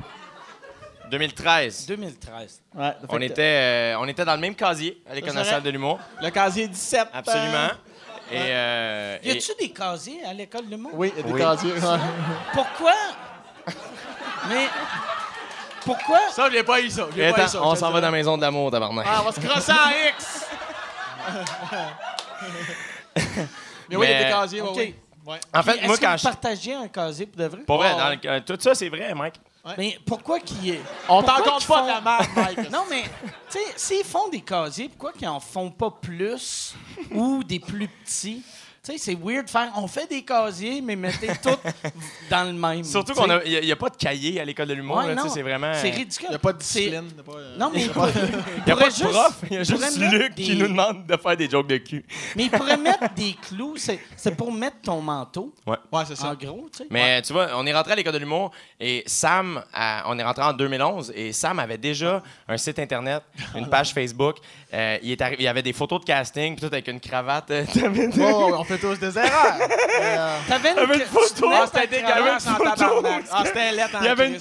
2013. 1.11 1.87
2013. 1.87 2.63
Ouais, 2.75 2.93
On 3.09 3.21
était, 3.21 3.43
euh, 3.95 3.99
on 3.99 4.09
était 4.09 4.25
dans 4.25 4.35
le 4.35 4.41
même 4.41 4.55
casier 4.55 5.03
à 5.11 5.15
l'École 5.15 5.35
nationale 5.35 5.63
de 5.63 5.71
l'humour. 5.71 5.99
Le 6.23 6.31
casier 6.31 6.69
17. 6.69 7.09
Absolument. 7.13 7.69
euh, 8.33 8.35
Et, 8.35 8.39
euh, 8.41 9.19
Y 9.23 9.29
et- 9.29 9.33
a-tu 9.37 9.53
des 9.61 9.71
casiers 9.71 10.25
à 10.25 10.33
l'école 10.33 10.69
de 10.71 10.77
monde? 10.77 10.93
Oui, 10.95 11.13
il 11.15 11.19
y 11.19 11.23
a 11.23 11.27
des 11.27 11.33
Oui. 11.33 11.41
casiers. 11.41 11.75
Pourquoi? 12.55 12.95
Mais 14.49 14.67
pourquoi? 15.85 16.19
Ça, 16.31 16.49
je 16.49 16.55
l'ai 16.55 16.63
pas 16.63 16.81
eu, 16.81 16.89
ça. 16.91 17.07
Et 17.17 17.33
pas 17.33 17.45
eu, 17.45 17.49
ça, 17.49 17.63
on 17.63 17.75
s'en 17.75 17.91
va 17.91 18.01
dans 18.01 18.07
la 18.07 18.13
maison 18.13 18.37
de 18.37 18.43
l'amour, 18.43 18.71
tabarnak. 18.71 19.07
Ah, 19.09 19.19
on 19.23 19.25
va 19.25 19.33
se 19.33 19.41
crosser 19.41 19.73
en 19.73 19.91
X. 20.17 20.47
Mais 23.89 23.97
oui, 23.97 24.07
il 24.09 24.11
y 24.11 24.15
a 24.15 24.25
des 24.25 24.31
casiers, 24.31 24.63
oui, 24.63 24.69
OK. 24.69 24.77
oui. 24.79 24.95
Ouais. 25.25 25.39
en 25.55 25.63
fait, 25.63 25.77
Est-ce 25.77 25.87
moi, 25.87 25.97
que 25.97 26.03
quand 26.03 26.11
vous 26.13 26.19
je. 26.19 26.23
partagiez 26.25 26.75
un 26.75 26.89
casier 26.89 27.27
pour 27.27 27.41
de 27.43 27.47
vrai? 27.47 27.61
Pour 27.65 27.77
vrai, 27.77 27.91
dans 27.93 28.09
le- 28.11 28.19
euh, 28.29 28.41
tout 28.45 28.57
ça, 28.59 28.75
c'est 28.75 28.89
vrai, 28.89 29.15
Mike. 29.15 29.37
Mais 29.79 29.97
pourquoi 30.05 30.41
qu'ils... 30.41 30.81
On 31.09 31.23
pourquoi 31.23 31.45
t'en 31.45 31.51
compte 31.53 31.67
pas 31.69 31.77
font- 31.79 31.83
de 31.85 31.89
la 31.89 32.01
merde, 32.01 32.27
Mike. 32.35 32.71
Non, 32.73 32.85
mais, 32.91 33.05
tu 33.49 33.59
sais, 33.59 33.65
s'ils 33.77 34.05
font 34.05 34.27
des 34.29 34.41
casiers, 34.41 34.89
pourquoi 34.89 35.13
qu'ils 35.13 35.29
en 35.29 35.39
font 35.39 35.71
pas 35.71 35.93
plus 35.93 36.75
ou 37.13 37.45
des 37.45 37.61
plus 37.61 37.87
petits? 37.87 38.43
Tu 38.85 38.91
sais, 38.91 38.99
c'est 38.99 39.15
weird 39.15 39.45
de 39.45 39.51
faire, 39.51 39.71
on 39.77 39.87
fait 39.87 40.09
des 40.11 40.23
casiers, 40.23 40.81
mais 40.83 40.97
mettez 40.97 41.29
tout 41.41 41.51
dans 42.29 42.43
le 42.45 42.53
même. 42.53 42.83
Surtout 42.83 43.15
sais. 43.15 43.21
qu'on 43.21 43.31
a. 43.31 43.45
N'y 43.45 43.71
a, 43.71 43.77
pas 43.77 43.91
de 43.91 43.97
cahier 43.97 44.41
à 44.41 44.45
l'école 44.45 44.67
de 44.67 44.75
l'humour, 44.75 44.97
Ouais, 44.97 45.07
là, 45.07 45.13
tu 45.15 45.19
sais, 45.21 45.29
non, 45.29 45.35
c'est 45.35 45.43
vraiment. 45.43 45.73
C'est 45.75 45.91
ridicule. 45.91 46.27
Il 46.27 46.31
n'y 46.31 46.35
a 46.35 46.39
pas 46.41 46.53
de 46.53 46.59
discipline. 46.59 47.05
il 47.13 47.17
y 47.17 47.21
a 47.21 47.23
pas, 47.23 47.33
euh, 47.39 47.57
Non, 47.57 47.71
mais 47.73 47.81
il, 47.83 47.85
n'y 48.67 48.73
a 48.73 48.77
pas 48.77 48.89
de 48.91 49.09
prof, 49.09 49.37
il 49.49 49.55
y 49.55 49.57
a 49.59 49.63
juste 49.63 49.99
Luc 50.01 50.35
qui 50.35 50.57
nous 50.57 50.67
demande 50.67 51.07
de 51.07 51.17
faire 51.17 51.37
des 51.37 51.49
jokes 51.49 51.69
de 51.69 51.77
cul. 51.77 52.05
Mais 52.35 52.43
il 52.47 52.51
pourrait 52.51 52.77
mettre 52.77 53.15
des 53.15 53.37
clous. 53.49 53.77
C'est 53.77 54.01
c'est 54.17 54.35
pour 54.35 54.51
mettre 54.53 54.79
ton 54.83 55.01
manteau, 55.01 55.55
Ouais, 55.65 55.77
c'est 56.05 56.17
ça. 56.17 56.31
en 56.31 56.35
gros, 56.35 56.69
tu 56.73 56.79
sais. 56.79 56.87
Mais 56.91 57.23
tu 57.23 57.33
vois, 57.33 57.51
on 57.55 57.65
est 57.65 57.73
rentré 57.73 57.93
à 57.93 57.95
l'école 57.95 58.15
de 58.15 58.19
l'humour 58.19 58.51
et 58.81 59.05
Sam, 59.07 59.63
a- 59.73 60.03
on 60.09 60.19
est 60.19 60.25
rentré 60.25 60.43
en 60.43 60.55
2011 60.55 61.13
et 61.15 61.33
Sam 61.33 61.61
avait 61.61 61.79
déjà 61.79 62.21
un 62.49 62.57
site 62.57 62.81
internet, 62.81 63.23
une 63.55 63.69
page 63.71 63.93
Facebook. 63.95 64.39
Euh, 64.75 64.99
il, 65.05 65.13
est 65.13 65.21
arri- 65.21 65.37
il 65.39 65.45
y 65.45 65.49
avait 65.49 65.63
des 65.63 65.73
photos 65.75 66.01
de 66.01 66.05
casting, 66.07 66.57
puis 66.57 66.63
tout 66.67 66.73
avec 66.75 66.89
une 66.89 66.99
cravate. 66.99 67.49
euh, 67.53 67.65
fait 68.73 68.79
tous 68.79 68.99
des 68.99 69.19
erreurs. 69.19 69.55
Mais, 69.59 69.67
euh, 70.01 70.37
T'avais 70.49 70.73
une, 70.73 70.79
Avait 70.79 70.95
une 70.97 71.07
photo. 71.07 71.51
Ah, 71.53 71.67
ta 71.69 71.81
c'était 71.83 72.03
cravate. 72.03 72.17
dégueulasse 72.19 72.47
en 72.47 72.55
photo. 72.57 72.71
tabarnak. 72.75 73.25
Ah, 73.31 73.43
c'était 73.47 73.73
lettre 73.73 73.97
en 73.97 74.01
il 74.01 74.05
y 74.05 74.09
avait 74.09 74.29
une 74.29 74.39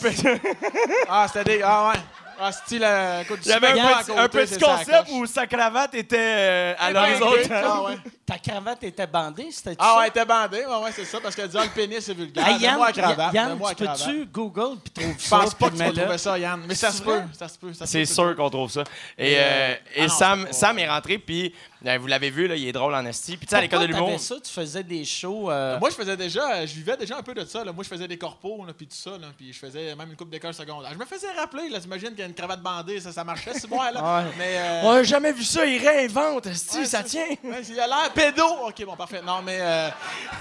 Ah, 1.10 1.26
c'était 1.28 1.44
dégueulasse. 1.44 1.72
Ah, 1.74 1.90
ouais. 1.90 2.00
Ah, 2.44 2.52
style, 2.52 2.82
euh, 2.84 3.22
écoute, 3.22 3.40
du 3.42 3.50
il 3.50 3.52
y 3.52 3.54
avait 3.54 3.68
un 3.68 3.74
petit, 3.74 4.12
à 4.12 4.20
un 4.20 4.28
côté, 4.28 4.46
petit 4.48 4.58
concept 4.60 5.10
où 5.12 5.28
sa 5.28 5.46
cravate 5.46 5.94
était 5.94 6.18
euh, 6.20 6.74
à 6.80 6.90
Eh 6.90 6.94
ben, 6.94 7.20
l'horizontal. 7.20 7.64
Ah, 7.68 7.82
ouais. 7.84 7.98
Ta 8.26 8.38
cravate 8.40 8.84
était 8.84 9.06
bandée, 9.06 9.48
c'était 9.52 9.76
Ah, 9.78 9.98
ouais, 9.98 10.04
elle 10.06 10.10
était 10.10 10.26
bandée. 10.26 10.66
Ouais, 10.66 10.84
ouais, 10.84 10.92
c'est 10.96 11.06
ça. 11.06 11.20
Parce 11.22 11.36
que 11.36 11.44
disant 11.44 11.62
le 11.62 11.70
pénis, 11.70 12.04
c'est 12.04 12.16
vulgaire. 12.16 12.48
Hey, 12.48 12.58
Yann, 12.58 12.80
la 12.80 12.92
cravate. 12.92 13.34
Yann, 13.36 13.60
la 13.62 13.76
tu 13.76 13.86
peux-tu 13.86 14.26
Google 14.26 14.78
puis 14.84 14.92
trouver 14.92 15.16
Je 15.20 15.24
ça? 15.28 15.38
pense 15.38 15.54
pas 15.54 15.66
que 15.68 15.72
tu 15.74 15.78
vas 15.78 15.84
mets-le? 15.86 16.02
trouver 16.02 16.18
ça, 16.18 16.40
Yann. 16.40 16.64
Mais 16.68 16.74
ça 16.74 16.90
se 16.92 17.04
peut. 17.04 17.22
Ça 17.38 17.48
se 17.48 17.60
peut. 17.60 17.74
ça 17.74 17.86
se 17.86 17.92
C'est 17.92 18.00
peut, 18.00 18.06
sûr 18.06 18.36
qu'on 18.36 18.50
trouve 18.50 18.72
ça. 18.72 18.86
Et, 19.20 19.36
euh, 19.38 19.40
euh, 19.40 19.74
et 19.98 20.00
ah 20.00 20.02
non, 20.02 20.08
Sam, 20.10 20.48
Sam 20.50 20.80
est 20.80 20.90
rentré, 20.90 21.20
puis 21.20 21.54
vous 22.00 22.08
l'avez 22.08 22.30
vu, 22.30 22.48
là, 22.48 22.56
il 22.56 22.68
est 22.68 22.72
drôle 22.72 22.94
en 22.94 23.04
esti. 23.06 23.38
Puis 23.38 23.48
tu 23.48 23.52
sais, 23.52 23.56
à 23.58 23.62
l'école 23.62 23.82
de 23.82 23.86
l'humour. 23.88 24.20
ça? 24.20 24.36
Tu 24.44 24.52
faisais 24.52 24.84
des 24.84 25.04
shows... 25.04 25.50
euh, 25.50 25.80
Moi, 25.80 25.90
je 25.90 25.96
faisais 25.96 26.16
déjà, 26.16 26.66
je 26.66 26.74
vivais 26.76 26.96
déjà 26.96 27.18
un 27.18 27.24
peu 27.24 27.34
de 27.34 27.44
ça. 27.44 27.64
Là. 27.64 27.72
Moi, 27.72 27.84
je 27.84 27.90
faisais 27.90 28.08
des 28.08 28.18
corpos, 28.18 28.66
là, 28.66 28.74
puis 28.78 28.86
tout 28.88 28.96
ça, 28.96 29.12
là, 29.12 29.28
puis 29.36 29.52
je 29.52 29.58
faisais 29.58 29.96
même 29.96 30.10
une 30.12 30.16
coupe 30.16 30.30
d'école 30.30 30.54
secondaire. 30.54 30.92
Je 30.94 30.98
me 31.00 31.06
faisais 31.06 31.32
rappeler, 31.32 31.70
là, 31.70 31.80
t'imagines 31.80 32.10
qu'il 32.10 32.20
y 32.20 32.24
a 32.24 32.26
une 32.28 32.34
cravate 32.36 32.62
bandée, 32.62 33.00
ça, 33.00 33.12
ça 33.12 33.24
marchait, 33.24 33.54
c'est 33.56 33.70
moi, 33.70 33.90
là. 33.92 34.02
Ouais. 34.20 34.30
Mais, 34.38 34.58
euh, 34.58 34.82
On 34.84 34.92
a 34.92 35.04
jamais 35.04 35.32
vu 35.32 35.44
ça, 35.44 35.66
il 35.66 35.80
réinvente, 35.86 36.46
esti, 36.48 36.78
ouais, 36.80 36.86
ça 36.86 37.02
tient. 37.04 37.26
Ouais, 37.44 37.62
il 37.68 37.80
a 37.80 37.88
l'air 37.88 38.12
pédo. 38.14 38.44
Ok, 38.68 38.86
bon, 38.86 38.96
parfait. 38.96 39.22
Non, 39.26 39.42
mais. 39.44 39.58
euh, 39.60 39.90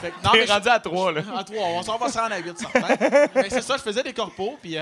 fait 0.02 0.12
non, 0.22 0.30
mais 0.34 0.46
je- 0.46 0.52
rendu 0.52 0.68
à 0.68 0.78
trois, 0.80 1.12
là. 1.12 1.22
À 1.36 1.44
trois, 1.44 1.66
on 1.68 1.82
s'en 1.82 1.96
va 1.96 2.08
se 2.10 2.18
rendre 2.18 2.34
à 2.34 2.38
huit, 2.38 2.58
certain. 2.58 2.96
mais 3.34 3.48
c'est 3.48 3.62
ça, 3.62 3.76
je 3.78 3.82
faisais 3.82 4.02
des 4.02 4.12
corpos, 4.12 4.58
puis. 4.60 4.76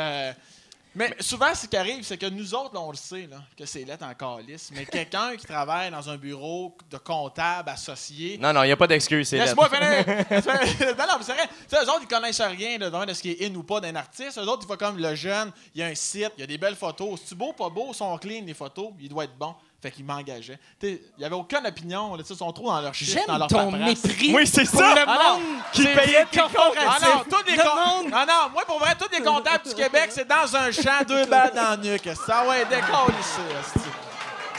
Mais 0.98 1.14
souvent, 1.20 1.54
ce 1.54 1.66
qui 1.66 1.76
arrive, 1.76 2.02
c'est 2.02 2.18
que 2.18 2.26
nous 2.26 2.54
autres, 2.54 2.74
là, 2.74 2.80
on 2.80 2.90
le 2.90 2.96
sait, 2.96 3.28
là, 3.30 3.38
que 3.56 3.64
c'est 3.64 3.84
lettre 3.84 4.04
en 4.04 4.14
calice, 4.14 4.70
mais 4.74 4.84
quelqu'un 4.90 5.36
qui 5.36 5.46
travaille 5.46 5.90
dans 5.90 6.10
un 6.10 6.16
bureau 6.16 6.76
de 6.90 6.98
comptable 6.98 7.68
associé, 7.70 8.36
Non, 8.38 8.52
non, 8.52 8.64
il 8.64 8.66
n'y 8.66 8.72
a 8.72 8.76
pas 8.76 8.86
d'excuse, 8.88 9.28
c'est 9.28 9.38
Laisse-moi 9.38 9.68
finir! 9.70 10.04
non, 10.06 11.06
non, 11.06 11.14
mais 11.18 11.24
c'est 11.24 11.32
vrai. 11.32 11.46
Tu 11.46 11.76
sais, 11.76 11.84
eux 11.84 11.88
autres, 11.88 12.02
ils 12.02 12.08
connaissent 12.08 12.40
rien 12.40 12.78
de, 12.78 13.06
de 13.06 13.14
ce 13.14 13.22
qui 13.22 13.30
est 13.30 13.46
in 13.46 13.54
ou 13.54 13.62
pas 13.62 13.80
d'un 13.80 13.94
artiste. 13.94 14.38
Eux 14.38 14.48
autres, 14.48 14.64
ils 14.64 14.68
font 14.68 14.76
comme 14.76 14.98
le 14.98 15.14
jeune, 15.14 15.52
il 15.74 15.80
y 15.80 15.84
a 15.84 15.86
un 15.86 15.94
site, 15.94 16.32
il 16.36 16.40
y 16.40 16.44
a 16.44 16.46
des 16.46 16.58
belles 16.58 16.76
photos. 16.76 17.20
C'est-tu 17.20 17.36
beau, 17.36 17.52
pas 17.52 17.68
beau? 17.68 17.92
Sont 17.92 18.18
clean, 18.18 18.42
les 18.44 18.54
photos. 18.54 18.90
Il 19.00 19.08
doit 19.08 19.24
être 19.24 19.36
bon. 19.38 19.54
Fait 19.80 19.92
qu'ils 19.92 20.04
m'engageaient. 20.04 20.58
Tu 20.80 20.88
sais, 20.88 21.02
Il 21.16 21.20
n'y 21.20 21.24
avait 21.24 21.36
aucune 21.36 21.64
opinion. 21.64 22.16
Là, 22.16 22.24
ils 22.28 22.36
sont 22.36 22.52
trop 22.52 22.66
dans 22.68 22.80
leur 22.80 22.92
chiffre, 22.94 23.14
dans 23.28 23.32
J'aime 23.34 23.38
leur 23.38 23.46
ton 23.48 23.70
paperasse. 23.70 24.04
mépris 24.04 24.32
Oui, 24.34 24.44
c'est 24.44 24.64
ça. 24.64 24.94
le 24.94 25.02
Ah 25.06 25.34
monde 25.36 25.42
qui 25.72 25.84
payait 25.86 26.24
tes 26.32 26.38
corporatif. 26.40 26.82
Ah 26.84 26.98
non, 27.00 27.24
tous 27.30 27.44
les 27.48 27.56
Le 27.56 27.62
com- 27.62 27.78
monde... 28.04 28.12
Ah 28.12 28.26
non, 28.26 28.50
moi, 28.52 28.64
pour 28.66 28.80
vrai, 28.80 28.96
tous 28.98 29.08
les 29.16 29.22
comptables 29.22 29.68
du 29.68 29.74
Québec, 29.74 30.08
c'est 30.10 30.26
dans 30.26 30.56
un 30.56 30.72
champ, 30.72 31.04
deux 31.06 31.26
balles 31.26 31.52
dans 31.54 31.80
le 31.80 31.92
nuque. 31.92 32.08
Ça 32.26 32.44
ouais, 32.48 32.64
décolle 32.64 33.14
ici. 33.20 33.80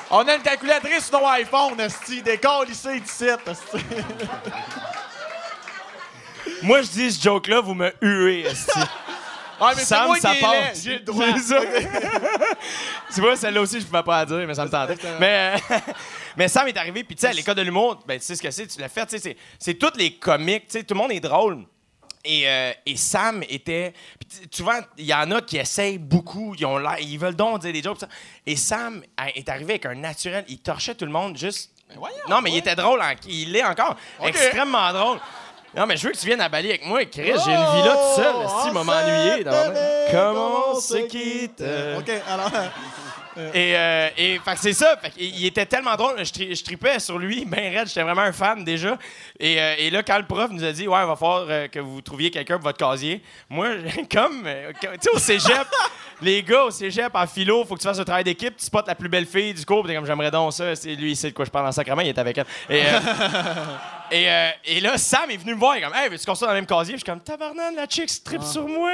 On 0.09 0.25
a 0.25 0.35
une 0.35 0.41
calculatrice 0.41 1.07
sur 1.09 1.19
nos 1.19 1.27
iPhone, 1.27 1.79
esti. 1.81 2.21
Décolle 2.21 2.69
ici, 2.69 2.87
ici, 3.05 3.25
esti. 3.25 3.85
Moi, 6.63 6.81
je 6.81 6.87
dis 6.87 7.11
ce 7.11 7.21
joke-là, 7.21 7.59
vous 7.61 7.73
me 7.73 7.93
huez, 8.01 8.41
esti. 8.47 8.79
Ah, 9.61 9.73
mais 9.75 9.83
Sam, 9.83 10.15
ça 10.19 10.33
passe. 10.39 10.83
J'ai 10.83 10.93
le 10.95 10.99
droit. 10.99 11.25
C'est 11.35 11.39
ça. 11.39 11.59
tu 13.13 13.21
vois, 13.21 13.35
celle-là 13.35 13.61
aussi, 13.61 13.79
je 13.81 13.85
pouvais 13.85 14.03
pas 14.03 14.19
la 14.19 14.25
dire, 14.25 14.47
mais 14.47 14.53
ça 14.53 14.65
me 14.65 14.69
tentait. 14.69 14.95
Mais, 15.19 15.55
euh, 15.71 15.75
mais 16.37 16.47
Sam 16.47 16.67
est 16.67 16.77
arrivé, 16.77 17.03
puis 17.03 17.15
tu 17.15 17.21
sais, 17.21 17.27
à 17.27 17.33
l'école 17.33 17.55
de 17.55 17.61
l'humour, 17.63 17.99
ben, 18.07 18.19
tu 18.19 18.25
sais 18.25 18.35
ce 18.35 18.41
que 18.41 18.51
c'est, 18.51 18.67
tu 18.67 18.79
l'as 18.79 18.89
fait, 18.89 19.05
tu 19.05 19.19
sais, 19.19 19.35
c'est- 19.57 19.73
tous 19.75 19.97
les 19.97 20.13
comiques, 20.15 20.67
tu 20.67 20.73
sais, 20.79 20.83
tout 20.83 20.93
le 20.93 20.99
monde 20.99 21.11
est 21.11 21.19
drôle. 21.19 21.65
Et, 22.25 22.47
euh, 22.49 22.73
et 22.85 22.97
Sam 22.97 23.43
était. 23.47 23.93
vois, 24.59 24.81
il 24.97 25.05
y 25.05 25.13
en 25.13 25.31
a 25.31 25.41
qui 25.41 25.57
essayent 25.57 25.97
beaucoup, 25.97 26.53
ils, 26.57 26.65
ont 26.65 26.79
ils 26.99 27.17
veulent 27.17 27.35
donc 27.35 27.61
dire 27.61 27.71
des 27.71 27.81
jokes. 27.81 27.99
ça. 28.01 28.09
Et 28.45 28.57
Sam 28.57 29.01
est 29.35 29.47
arrivé 29.47 29.73
avec 29.73 29.85
un 29.85 29.95
naturel, 29.95 30.43
il 30.49 30.59
torchait 30.59 30.95
tout 30.95 31.05
le 31.05 31.11
monde 31.11 31.37
juste. 31.37 31.71
voyons, 31.95 32.17
non, 32.27 32.41
mais 32.41 32.51
il 32.51 32.57
était 32.57 32.75
drôle, 32.75 33.01
en- 33.01 33.13
il 33.27 33.53
l'est 33.53 33.63
encore. 33.63 33.95
Extrêmement 34.23 34.91
drôle. 34.91 35.19
Non, 35.75 35.85
mais 35.85 35.97
je 35.97 36.07
veux 36.07 36.13
que 36.13 36.17
tu 36.17 36.25
viennes 36.25 36.41
à 36.41 36.49
Bali 36.49 36.69
avec 36.69 36.85
moi, 36.85 37.05
Chris. 37.05 37.23
J'ai 37.25 37.31
une 37.31 37.35
vie 37.35 37.83
là 37.85 37.95
tout 37.95 38.21
seul. 38.21 38.33
Oh, 38.35 38.49
Si, 38.65 38.71
m'a 38.71 38.83
m'ennuyer. 38.83 39.43
Comment 40.11 40.71
on 40.71 40.79
se 40.79 40.97
quitte? 41.07 41.63
OK, 41.97 42.11
alors. 42.29 42.51
Et, 43.37 43.75
euh, 43.75 44.09
et 44.17 44.39
c'est 44.57 44.73
ça. 44.73 44.97
Fait 44.97 45.11
il 45.17 45.45
était 45.45 45.65
tellement 45.65 45.95
drôle. 45.95 46.23
Je, 46.25 46.31
tri- 46.31 46.55
je 46.55 46.63
tripais 46.63 46.99
sur 46.99 47.17
lui, 47.17 47.45
ben 47.47 47.73
raide. 47.73 47.87
J'étais 47.87 48.01
vraiment 48.03 48.21
un 48.23 48.31
fan 48.33 48.63
déjà. 48.63 48.97
Et, 49.39 49.61
euh, 49.61 49.75
et 49.77 49.89
là, 49.89 50.03
quand 50.03 50.17
le 50.17 50.25
prof 50.25 50.49
nous 50.51 50.63
a 50.63 50.71
dit, 50.71 50.87
ouais, 50.87 50.99
il 51.01 51.07
va 51.07 51.15
falloir 51.15 51.45
euh, 51.47 51.67
que 51.67 51.79
vous 51.79 52.01
trouviez 52.01 52.31
quelqu'un 52.31 52.55
pour 52.55 52.63
votre 52.65 52.77
casier. 52.77 53.21
Moi, 53.49 53.67
comme, 54.11 54.47
tu 54.81 54.87
sais, 55.01 55.09
au 55.13 55.19
cégep, 55.19 55.67
les 56.21 56.43
gars 56.43 56.63
au 56.65 56.71
cégep 56.71 57.13
en 57.15 57.27
philo, 57.27 57.63
faut 57.65 57.75
que 57.75 57.79
tu 57.81 57.87
fasses 57.87 57.99
un 57.99 58.03
travail 58.03 58.23
d'équipe. 58.23 58.57
Tu 58.57 58.65
spots 58.65 58.81
la 58.87 58.95
plus 58.95 59.09
belle 59.09 59.25
fille 59.27 59.53
du 59.53 59.63
cours. 59.65 59.83
puis 59.83 59.89
T'es 59.91 59.95
comme, 59.95 60.05
j'aimerais 60.07 60.31
donc 60.31 60.51
ça. 60.51 60.75
C'est 60.75 60.95
lui, 60.95 61.11
il 61.11 61.15
sait 61.15 61.29
de 61.29 61.35
quoi 61.35 61.45
je 61.45 61.51
parle 61.51 61.67
en 61.67 61.71
sacrement. 61.71 62.01
Il 62.01 62.09
est 62.09 62.17
avec 62.17 62.37
elle. 62.39 62.45
Et, 62.69 62.79
et, 64.11 64.29
euh, 64.29 64.49
et 64.65 64.79
là, 64.81 64.97
Sam 64.97 65.29
est 65.29 65.37
venu 65.37 65.53
me 65.53 65.59
voir. 65.59 65.75
Il 65.77 65.79
est 65.79 65.83
comme, 65.85 65.95
hey, 65.95 66.09
veux-tu 66.09 66.25
qu'on 66.25 66.35
soit 66.35 66.47
dans 66.47 66.53
le 66.53 66.59
même 66.59 66.65
casier? 66.67 66.95
Je 66.95 66.99
suis 66.99 67.05
comme, 67.05 67.21
tabarnan, 67.21 67.71
la 67.75 67.85
chick 67.85 68.09
strip 68.09 68.41
sur 68.43 68.67
moi. 68.67 68.93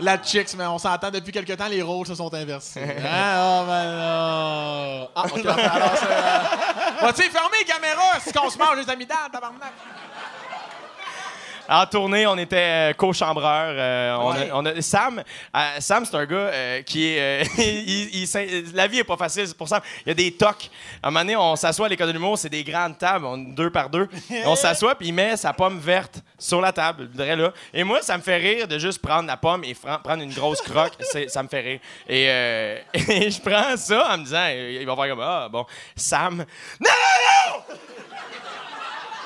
La 0.00 0.18
chicks, 0.22 0.54
mais 0.56 0.66
on 0.66 0.78
s'entend 0.78 1.10
depuis 1.10 1.32
quelque 1.32 1.52
temps, 1.52 1.68
les 1.68 1.82
rôles 1.82 2.06
se 2.06 2.14
sont 2.14 2.32
inversés. 2.32 2.82
Hein? 2.82 3.36
Oh, 3.42 3.64
ben 3.66 3.84
non. 3.96 5.08
Ah, 5.14 5.24
OK. 5.24 5.46
Alors, 5.46 5.92
c'est. 5.96 6.06
Euh... 6.06 7.02
Vas-tu 7.02 7.22
fermer 7.22 7.56
les 7.60 7.64
caméras 7.64 8.20
si 8.20 8.32
qu'on 8.32 8.50
se 8.50 8.58
mange 8.58 8.76
les 8.76 8.90
amygdales, 8.90 9.30
tabarnak? 9.32 9.72
En 11.70 11.86
tournée, 11.86 12.26
on 12.26 12.36
était 12.36 12.56
euh, 12.90 12.92
co-chambreur. 12.94 13.74
euh, 13.76 14.16
on 14.18 14.30
a- 14.32 14.38
Ouais. 14.40 14.50
on 14.52 14.66
a, 14.66 14.82
Sam, 14.82 15.22
euh, 15.54 15.60
Sam 15.78 16.04
c'est 16.04 16.16
un 16.16 16.26
gars 16.26 16.36
euh, 16.36 16.82
qui 16.82 17.06
est. 17.06 17.42
il- 17.58 18.22
il 18.22 18.26
s'in- 18.26 18.46
la 18.74 18.86
vie 18.88 18.98
est 18.98 19.04
pas 19.04 19.16
facile, 19.16 19.46
pour 19.56 19.68
ça. 19.68 19.80
Il 20.04 20.08
y 20.08 20.10
a 20.10 20.14
des 20.14 20.32
tocs. 20.32 20.68
À 21.02 21.08
un 21.08 21.10
moment 21.10 21.20
donné, 21.20 21.36
on 21.36 21.54
s'assoit 21.56 21.86
à 21.86 21.88
l'école 21.88 22.08
de 22.08 22.12
l'humour, 22.12 22.36
c'est 22.36 22.48
des 22.48 22.64
grandes 22.64 22.98
tables, 22.98 23.24
on- 23.24 23.38
deux 23.38 23.70
par 23.70 23.88
deux. 23.88 24.08
on 24.46 24.56
s'assoit, 24.56 24.94
puis 24.96 25.08
il 25.08 25.14
met 25.14 25.36
sa 25.36 25.52
pomme 25.52 25.78
verte 25.78 26.20
sur 26.38 26.60
la 26.60 26.72
table, 26.72 27.08
je 27.12 27.16
dirais 27.16 27.36
là. 27.36 27.52
Et 27.72 27.84
moi, 27.84 28.02
ça 28.02 28.16
me 28.16 28.22
fait 28.22 28.36
rire 28.38 28.66
de 28.66 28.78
juste 28.78 29.00
prendre 29.00 29.28
la 29.28 29.36
pomme 29.36 29.62
et 29.62 29.74
prendre 29.74 30.22
une 30.22 30.32
grosse 30.34 30.60
croque. 30.62 30.94
Ça 31.28 31.42
me 31.42 31.48
fait 31.48 31.60
rire. 31.60 31.80
Et, 32.08 32.24
et 32.24 33.30
je 33.30 33.40
prends 33.40 33.76
ça 33.76 34.12
en 34.14 34.18
me 34.18 34.24
disant, 34.24 34.46
il 34.48 34.84
va 34.86 34.96
faire 34.96 35.08
comme 35.10 35.20
Ah, 35.22 35.48
bon. 35.50 35.64
Sam, 35.94 36.36
non, 36.38 36.44
non, 36.80 37.52
non! 37.52 37.76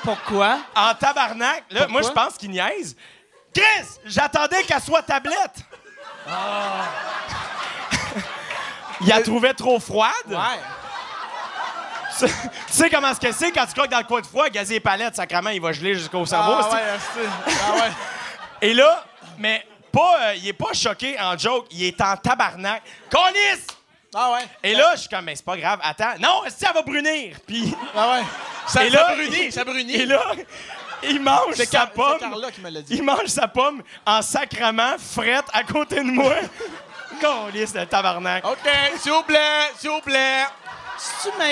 Pourquoi? 0.05 0.59
En 0.75 0.93
tabarnak, 0.93 1.63
là, 1.71 1.87
moi, 1.87 2.01
je 2.01 2.09
pense 2.09 2.37
qu'il 2.37 2.51
niaise. 2.51 2.95
Chris, 3.53 3.87
j'attendais 4.05 4.63
qu'elle 4.63 4.81
soit 4.81 5.01
tablette. 5.01 5.57
Il 9.01 9.07
la 9.07 9.21
trouvait 9.21 9.53
trop 9.53 9.79
froide. 9.79 10.11
Ouais. 10.27 10.59
Tu 12.17 12.27
sais 12.69 12.89
comment 12.89 13.13
ce 13.13 13.19
que 13.19 13.31
c'est 13.33 13.51
quand 13.51 13.65
tu 13.65 13.73
croques 13.73 13.89
dans 13.89 13.97
le 13.97 14.05
coin 14.05 14.21
de 14.21 14.25
froid, 14.25 14.47
gazer 14.47 14.75
les 14.75 14.79
palettes, 14.79 15.15
sacrament, 15.15 15.49
il 15.49 15.59
va 15.61 15.73
geler 15.73 15.95
jusqu'au 15.95 16.25
cerveau. 16.25 16.53
Ah, 16.61 16.69
ouais, 16.69 16.95
esti. 16.95 17.29
Ah, 17.47 17.73
ouais. 17.73 17.91
Et 18.61 18.73
là, 18.73 19.03
mais 19.37 19.67
pas, 19.91 20.19
euh, 20.21 20.35
il 20.35 20.47
est 20.47 20.53
pas 20.53 20.71
choqué 20.73 21.19
en 21.19 21.37
joke, 21.37 21.67
il 21.71 21.83
est 21.83 21.99
en 21.99 22.15
tabarnak. 22.15 22.83
Colis! 23.09 23.67
Ah, 24.17 24.31
ouais. 24.31 24.45
Et 24.63 24.73
là, 24.73 24.91
je 24.95 25.01
suis 25.01 25.09
comme, 25.09 25.25
mais 25.25 25.35
c'est 25.35 25.43
pas 25.45 25.57
grave, 25.57 25.79
attends. 25.83 26.13
Non, 26.21 26.41
si 26.47 26.65
elle 26.65 26.73
va 26.73 26.81
brunir? 26.81 27.35
Puis, 27.45 27.75
Ah, 27.95 28.11
ouais. 28.13 28.23
Ça, 28.67 28.85
Et 28.85 28.89
ça 28.89 28.95
là, 28.97 29.13
brunit, 29.15 29.51
ça 29.51 29.63
brunit. 29.65 29.93
et 30.01 30.05
là, 30.05 30.23
il 31.03 31.19
mange 31.21 31.55
sa 31.55 31.65
Car- 31.65 31.91
pomme. 31.91 32.17
c'est 32.19 32.29
Carla 32.29 32.51
qui 32.51 32.61
me 32.61 32.69
l'a 32.69 32.81
dit. 32.81 32.95
Il 32.95 33.03
mange 33.03 33.25
sa 33.27 33.47
pomme 33.47 33.83
en 34.05 34.21
sacrament, 34.21 34.95
frette, 34.97 35.45
à 35.53 35.63
côté 35.63 35.97
de 35.97 36.11
moi. 36.11 36.33
Câlisse 37.21 37.73
de 37.73 37.83
tabarnak. 37.85 38.45
OK, 38.45 38.57
s'il 38.99 39.11
vous 39.11 39.23
plaît, 39.23 39.71
s'il 39.77 39.89
vous 39.89 40.01
plaît. 40.01 40.43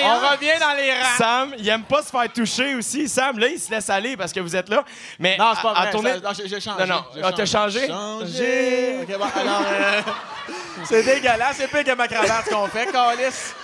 On 0.02 0.30
revient 0.30 0.58
dans 0.58 0.72
les 0.74 0.90
rangs. 0.90 1.16
Sam, 1.18 1.54
il 1.58 1.68
aime 1.68 1.82
pas 1.84 2.02
se 2.02 2.08
faire 2.08 2.32
toucher 2.32 2.74
aussi. 2.76 3.06
Sam, 3.08 3.38
là, 3.38 3.46
il 3.48 3.60
se 3.60 3.70
laisse 3.70 3.90
aller 3.90 4.16
parce 4.16 4.32
que 4.32 4.40
vous 4.40 4.56
êtes 4.56 4.70
là. 4.70 4.82
Mais 5.18 5.36
Non, 5.36 5.52
c'est 5.54 5.60
pas 5.62 5.72
à 5.72 5.82
vrai. 5.82 5.90
tourner- 5.90 6.14
ça- 6.14 6.20
non, 6.20 6.30
j'ai 6.32 6.60
changé. 6.60 6.86
Non, 6.86 6.94
non. 6.96 7.04
Ah, 7.22 7.32
t'as 7.32 7.44
changé? 7.46 7.86
Changé. 7.86 8.98
OK, 9.02 9.18
bon, 9.18 9.40
alors... 9.40 9.62
euh, 9.66 10.00
c'est 10.84 11.02
dégueulasse. 11.02 11.56
C'est 11.58 11.68
pire 11.68 11.84
que 11.84 11.94
ma 11.94 12.08
cravate 12.08 12.48
qu'on 12.50 12.66
fait, 12.68 12.90
Calis. 12.90 13.54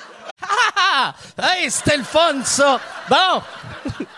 Ah! 0.42 1.14
Hey, 1.38 1.70
c'était 1.70 1.96
le 1.96 2.04
fun, 2.04 2.42
ça! 2.44 2.80
Bon! 3.08 3.42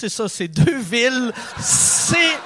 c'est 0.00 0.08
ça. 0.08 0.28
C'est 0.28 0.48
deux 0.48 0.78
villes. 0.78 1.32
C'est... 1.60 2.38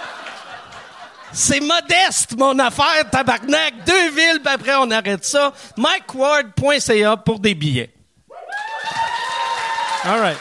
C'est 1.32 1.58
modeste, 1.60 2.36
mon 2.38 2.56
affaire, 2.60 3.10
tabarnak. 3.10 3.84
Deux 3.84 4.10
villes, 4.10 4.40
puis 4.44 4.54
après, 4.54 4.74
on 4.76 4.88
arrête 4.92 5.24
ça. 5.24 5.52
MikeWard.ca 5.76 7.16
pour 7.16 7.40
des 7.40 7.56
billets. 7.56 7.90
All 10.04 10.20
right. 10.20 10.38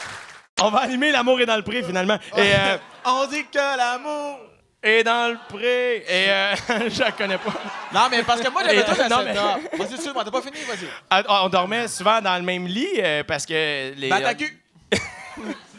On 0.61 0.69
va 0.69 0.79
animer 0.79 1.11
L'amour 1.11 1.41
est 1.41 1.47
dans 1.47 1.55
le 1.55 1.63
pré, 1.63 1.81
finalement. 1.81 2.19
Et, 2.37 2.41
euh, 2.41 2.77
On 3.05 3.25
dit 3.25 3.43
que 3.51 3.77
l'amour... 3.77 4.39
et 4.83 5.03
dans 5.03 5.31
le 5.31 5.37
pré. 5.49 5.97
Et 6.07 6.29
euh, 6.29 6.55
je 6.89 6.99
la 6.99 7.11
connais 7.11 7.39
pas. 7.39 7.53
Non, 7.91 8.01
mais 8.11 8.21
parce 8.21 8.41
que 8.41 8.49
moi, 8.49 8.61
j'avais 8.63 8.83
tout 8.83 9.01
un 9.01 9.09
non, 9.09 9.23
mais-. 9.23 9.33
Vas-y, 9.33 9.93
excuse-moi, 9.95 10.23
t'as 10.23 10.31
pas 10.31 10.41
fini, 10.43 10.57
vas-y. 10.67 10.87
Ah, 11.09 11.43
On 11.45 11.49
dormait 11.49 11.87
souvent 11.87 12.21
dans 12.21 12.35
le 12.35 12.43
même 12.43 12.67
lit 12.67 12.99
euh, 12.99 13.23
parce 13.23 13.47
que 13.47 13.93
les. 13.95 14.09
Cul. 14.37 14.59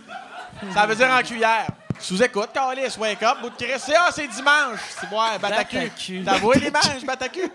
Ça 0.73 0.87
veut 0.87 0.95
dire 0.95 1.11
en 1.11 1.23
cuillère. 1.23 1.67
Sous-écoute, 2.01 2.51
Calis, 2.53 2.97
wake 2.99 3.23
up, 3.23 3.39
bout 3.41 3.51
de 3.51 3.55
Chris. 3.57 3.79
C'est 3.79 3.95
ah, 3.97 4.09
c'est 4.13 4.27
dimanche. 4.27 4.81
C'est 5.01 5.09
ouais, 5.09 5.65
cul. 5.65 5.91
cul. 5.97 6.23
T'as 6.25 6.39
batte 7.07 7.23
à 7.23 7.29
cul? 7.29 7.51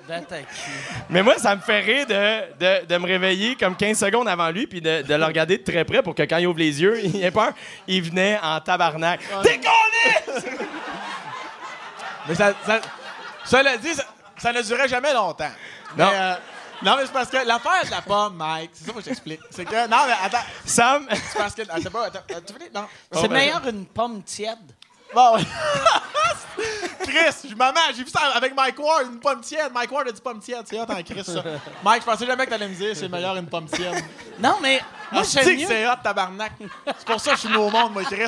Mais 1.10 1.22
moi, 1.22 1.38
ça 1.38 1.56
me 1.56 1.62
fait 1.62 1.82
rire 1.82 2.08
de, 2.08 2.58
de, 2.58 2.86
de 2.86 2.98
me 2.98 3.06
réveiller 3.06 3.56
comme 3.56 3.76
15 3.76 4.00
secondes 4.00 4.28
avant 4.28 4.50
lui 4.50 4.66
puis 4.66 4.82
de, 4.82 5.02
de 5.02 5.14
le 5.14 5.26
regarder 5.26 5.58
de 5.58 5.64
très 5.64 5.84
près 5.84 6.02
pour 6.02 6.16
que 6.16 6.24
quand 6.24 6.38
il 6.38 6.48
ouvre 6.48 6.60
les 6.60 6.82
yeux, 6.82 7.00
il 7.04 7.24
ait 7.24 7.32
peur. 7.32 7.52
Il 7.88 8.02
venait 8.02 8.40
en 8.42 8.60
tabarnak. 8.62 9.20
Décollé! 9.44 10.50
Mais 12.28 12.36
ça, 12.36 12.54
ça, 12.66 12.80
cela 13.44 13.78
dit, 13.78 13.94
ça, 13.94 14.06
ça 14.38 14.54
ne 14.54 14.62
durait 14.62 14.88
jamais 14.88 15.14
longtemps. 15.14 15.52
Non. 15.98 16.06
Mais, 16.06 16.12
euh, 16.14 16.36
non, 16.82 16.96
mais 16.96 17.06
c'est 17.06 17.12
parce 17.14 17.30
que 17.30 17.38
l'affaire 17.46 17.86
de 17.86 17.92
la 17.92 18.02
pomme, 18.02 18.36
Mike, 18.38 18.72
c'est 18.74 18.86
ça 18.86 18.94
que 18.94 19.00
je 19.00 19.06
t'explique. 19.06 19.42
C'est 19.52 19.66
que, 19.66 19.88
non, 19.88 19.98
mais 20.08 20.14
attends, 20.24 20.46
Sam, 20.66 21.08
c'est 21.12 21.38
parce 21.38 21.54
que, 21.56 21.62
attends, 21.64 21.90
pas, 21.92 22.06
attends, 22.06 22.20
tu 22.46 22.54
finis? 22.54 22.70
Non. 22.74 22.86
C'est 23.12 23.28
ben, 23.28 23.34
meilleur 23.34 23.68
une 23.68 23.86
pomme 23.86 24.24
tiède. 24.24 24.58
Bon. 25.14 25.38
Chris, 27.02 27.48
je 27.50 27.56
maman, 27.56 27.80
j'ai 27.96 28.04
vu 28.04 28.10
ça 28.10 28.20
avec 28.36 28.56
Mike 28.56 28.78
Ward, 28.80 29.08
une 29.08 29.20
pomme 29.20 29.42
tiède. 29.42 29.72
Mike 29.74 29.92
Ward 29.92 30.08
a 30.08 30.12
dit 30.12 30.22
pomme 30.22 30.40
tiède, 30.40 30.66
c'est 30.70 30.80
hot 30.80 30.84
en 30.84 31.02
Chris, 31.04 31.24
ça. 31.24 31.44
Mike, 31.84 32.02
je 32.02 32.06
pensais 32.06 32.26
jamais 32.26 32.46
que 32.46 32.52
t'allais 32.52 32.68
me 32.68 32.76
dire 32.76 32.96
c'est 32.96 33.10
meilleur 33.10 33.36
une 33.38 33.48
pomme 33.48 33.66
tiède. 33.66 34.04
Non, 34.40 34.58
mais 34.62 34.78
moi, 35.12 35.22
Moi, 35.22 35.24
je 35.24 35.28
sais 35.30 35.58
que 35.58 35.66
c'est 35.68 35.88
hot, 35.88 35.96
tabarnak. 36.04 36.52
C'est 36.86 37.06
pour 37.08 37.20
ça 37.20 37.32
que 37.32 37.38
je 37.42 37.48
suis 37.48 37.56
au 37.56 37.70
monde, 37.70 37.94
moi, 37.94 38.04
Chris. 38.04 38.28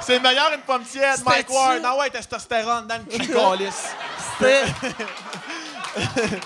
C'est 0.00 0.20
meilleur 0.20 0.52
une 0.52 0.60
pomme 0.60 0.84
tiède, 0.84 1.20
Mike 1.24 1.50
Ward. 1.50 1.82
Non, 1.82 1.98
ouais, 1.98 2.10
testostérone 2.10 2.86
dans 2.86 2.98
le 2.98 3.04
cul. 3.18 3.34
C'était- 4.38 4.64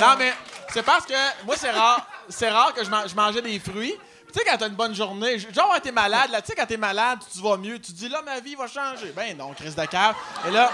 Non, 0.00 0.14
mais 0.18 0.32
c'est 0.72 0.82
parce 0.84 1.06
que 1.06 1.14
moi, 1.44 1.56
c'est 1.56 1.70
rare, 1.70 2.06
c'est 2.28 2.48
rare 2.48 2.72
que 2.74 2.84
je, 2.84 2.90
je 2.90 3.14
mangeais 3.14 3.42
des 3.42 3.58
fruits. 3.58 3.94
Tu 4.32 4.38
sais, 4.38 4.44
quand 4.48 4.56
t'as 4.58 4.68
une 4.68 4.74
bonne 4.74 4.94
journée, 4.94 5.38
genre, 5.38 5.74
t'es 5.82 5.92
malade, 5.92 6.30
là, 6.30 6.40
tu 6.40 6.48
sais, 6.48 6.54
quand 6.54 6.66
t'es 6.66 6.76
malade, 6.76 7.18
tu 7.32 7.40
vas 7.42 7.56
mieux, 7.56 7.78
tu 7.78 7.92
te 7.92 7.98
dis, 7.98 8.08
là, 8.08 8.22
ma 8.22 8.40
vie 8.40 8.54
va 8.54 8.66
changer. 8.66 9.12
Ben 9.16 9.36
non, 9.36 9.52
Chris 9.54 9.70
de 9.76 9.84
cave. 9.86 10.14
Et 10.46 10.50
là, 10.50 10.70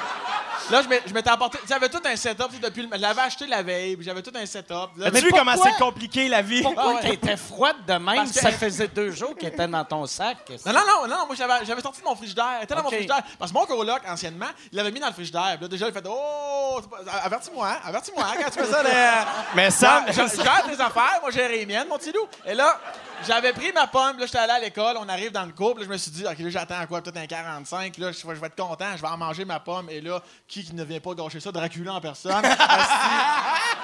là, 0.71 0.83
je 1.07 1.13
m'étais 1.15 1.31
apporté, 1.31 1.59
j'avais 1.69 1.89
tout 1.89 2.01
un 2.05 2.17
setup, 2.17 2.61
depuis 2.61 2.83
le, 2.83 2.89
je 2.93 3.01
l'avais 3.01 3.23
aché 3.23 3.47
la 3.47 3.63
veille, 3.63 3.97
puis 3.97 4.05
j'avais 4.05 4.23
tout 4.23 4.33
un 4.35 4.47
setup. 4.47 4.91
Là, 4.97 5.07
as-tu 5.07 5.21
vu 5.21 5.31
comment 5.31 5.53
pourquoi? 5.53 5.71
c'est 5.73 5.79
compliqué 5.83 6.29
la 6.29 6.43
vie? 6.43 6.63
Pourquoi 6.63 6.83
Ah 6.87 6.95
ouais. 6.95 7.01
qu'elle 7.03 7.13
était 7.15 7.37
froide 7.37 7.77
de 7.87 7.93
même? 7.95 8.17
Parce 8.17 8.33
que- 8.33 8.41
Ça 8.41 8.51
faisait 8.53 8.89
deux 8.89 9.11
jours 9.13 9.35
qu'elle 9.39 9.53
était 9.53 9.67
dans 9.69 9.85
ton 9.85 10.07
sac. 10.07 10.39
Non, 10.67 10.73
non, 10.73 10.81
non, 10.87 11.09
non, 11.09 11.27
moi 11.27 11.37
j'avais, 11.37 11.81
sorti 11.83 12.01
de 12.01 12.05
mon 12.07 12.17
frigidaire. 12.17 12.57
Elle 12.59 12.65
était 12.65 12.75
dans 12.75 12.83
mon 12.83 12.91
frigidaire. 12.91 13.23
Parce 13.39 13.53
que 13.53 13.57
mon 13.59 13.65
coloc, 13.67 14.01
anciennement, 14.09 14.47
il 14.73 14.77
l'avait 14.77 14.91
mis 14.91 15.01
dans 15.01 15.07
le 15.09 15.13
frigidaire. 15.13 15.53
Puis 15.57 15.63
là, 15.63 15.69
déjà, 15.69 15.87
il 15.89 15.93
fait 15.93 16.05
Oh, 16.09 16.81
avertis-moi, 17.25 17.69
hein, 17.69 17.79
avertis-moi 17.85 18.25
quand 18.43 18.51
tu 18.51 18.59
fais 18.59 18.67
ça. 18.73 18.83
là. 18.83 19.27
Mais 19.55 19.71
Sam, 19.71 20.05
Ouais, 20.07 20.13
je- 20.13 20.37
je 20.37 20.43
gère 20.43 20.63
tes 20.67 20.81
affaires, 20.81 21.19
moi 21.23 21.31
j'ai 21.31 21.49
les 21.49 21.67
miennes, 21.67 21.89
mon 21.89 21.97
petit 21.99 22.13
loup. 22.13 22.27
Et 22.45 22.55
là, 22.55 22.79
j'avais 23.27 23.53
pris 23.53 23.73
ma 23.73 23.87
pomme, 23.87 24.19
là, 24.19 24.27
j'étais 24.27 24.39
allé 24.39 24.53
à 24.53 24.59
l'école, 24.59 24.97
on 24.99 25.09
arrive 25.09 25.33
dans 25.33 25.45
le 25.45 25.53
cours, 25.53 25.75
puis 25.75 25.85
là, 25.85 25.87
je 25.87 25.93
me 25.93 25.97
suis 25.97 26.11
dit, 26.11 26.25
OK, 26.27 26.39
là, 26.39 26.51
j'attends 26.51 26.79
à 26.79 26.87
quoi, 26.87 27.01
peut-être 27.01 27.17
un 27.17 27.27
45, 27.27 27.97
là, 27.99 28.13
je, 28.13 28.19
je 28.19 28.27
vais 28.27 28.47
être 28.47 28.57
content, 28.57 28.97
je 28.97 29.03
vais 29.03 29.09
en 29.09 29.17
manger 29.17 29.45
ma 29.45 29.61
pomme, 29.61 29.89
et 29.91 30.01
là, 30.01 30.23
qui, 30.49 30.65
qui 30.65 30.75
ne 30.75 30.85
vient 30.85 31.01
pas 31.01 31.15
gâcher 31.15 31.41
ça, 31.41 31.53
Dracula 31.53 31.95
en 31.95 32.01
personne. 32.01 32.45
Asti, 32.45 32.57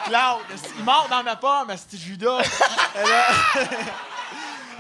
Claude, 0.06 0.42
asti, 0.54 0.70
il 0.78 0.84
mord 0.84 1.06
dans 1.08 1.22
ma 1.22 1.36
pomme, 1.36 1.70
Asti 1.70 1.96
Judas. 1.96 2.40
Et 2.42 3.08
là, 3.08 3.26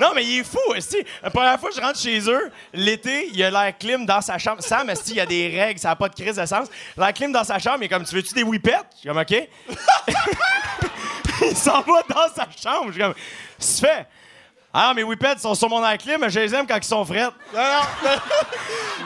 Non, 0.00 0.12
mais 0.14 0.24
il 0.24 0.40
est 0.40 0.44
fou, 0.44 0.74
esti. 0.74 1.04
La 1.22 1.30
première 1.30 1.58
fois 1.60 1.70
que 1.70 1.76
je 1.76 1.80
rentre 1.80 1.98
chez 1.98 2.18
eux, 2.28 2.50
l'été, 2.72 3.28
il 3.32 3.42
a 3.42 3.50
l'air 3.50 3.76
clim 3.78 4.06
dans 4.06 4.20
sa 4.20 4.38
chambre. 4.38 4.62
Sam, 4.62 4.88
esti, 4.90 5.12
il 5.12 5.16
y 5.16 5.20
a 5.20 5.26
des 5.26 5.48
règles, 5.48 5.78
ça 5.78 5.88
n'a 5.88 5.96
pas 5.96 6.08
de 6.08 6.14
crise 6.14 6.36
de 6.36 6.46
sens. 6.46 6.68
L'air 6.96 7.12
clim 7.12 7.30
dans 7.30 7.44
sa 7.44 7.58
chambre, 7.58 7.78
il 7.80 7.84
est 7.84 7.88
comme, 7.88 8.04
tu 8.04 8.14
veux-tu 8.14 8.34
des 8.34 8.42
whippets? 8.42 8.78
Je 8.94 8.98
suis 9.00 9.08
comme, 9.08 9.18
OK. 9.18 9.48
il 11.42 11.56
s'en 11.56 11.80
va 11.82 12.02
dans 12.08 12.34
sa 12.34 12.48
chambre. 12.50 12.86
Je 12.88 12.92
suis 12.92 13.00
comme, 13.02 13.14
tu 13.14 13.86
fais? 13.86 14.06
Ah, 14.74 14.92
mes 14.94 15.02
whippets 15.02 15.38
sont 15.38 15.54
sur 15.54 15.68
mon 15.68 15.82
clim, 15.98 16.18
mais 16.20 16.30
je 16.30 16.40
les 16.40 16.54
aime 16.54 16.66
quand 16.66 16.76
ils 16.78 16.84
sont 16.84 17.04
frettes. 17.04 17.32
non, 17.54 17.60
non, 17.60 18.10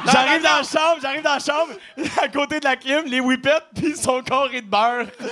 J'arrive 0.12 0.42
dans 0.42 0.56
la 0.58 0.62
chambre, 0.62 0.98
j'arrive 1.02 1.22
dans 1.22 1.32
la 1.34 1.38
chambre, 1.40 1.72
à 2.22 2.28
côté 2.28 2.60
de 2.60 2.64
la 2.64 2.76
clim, 2.76 3.02
les 3.06 3.18
whippets, 3.20 3.50
puis 3.74 3.96
son 3.96 4.22
corps 4.22 4.50
est 4.52 4.60
de 4.62 4.66
beurre. 4.68 5.06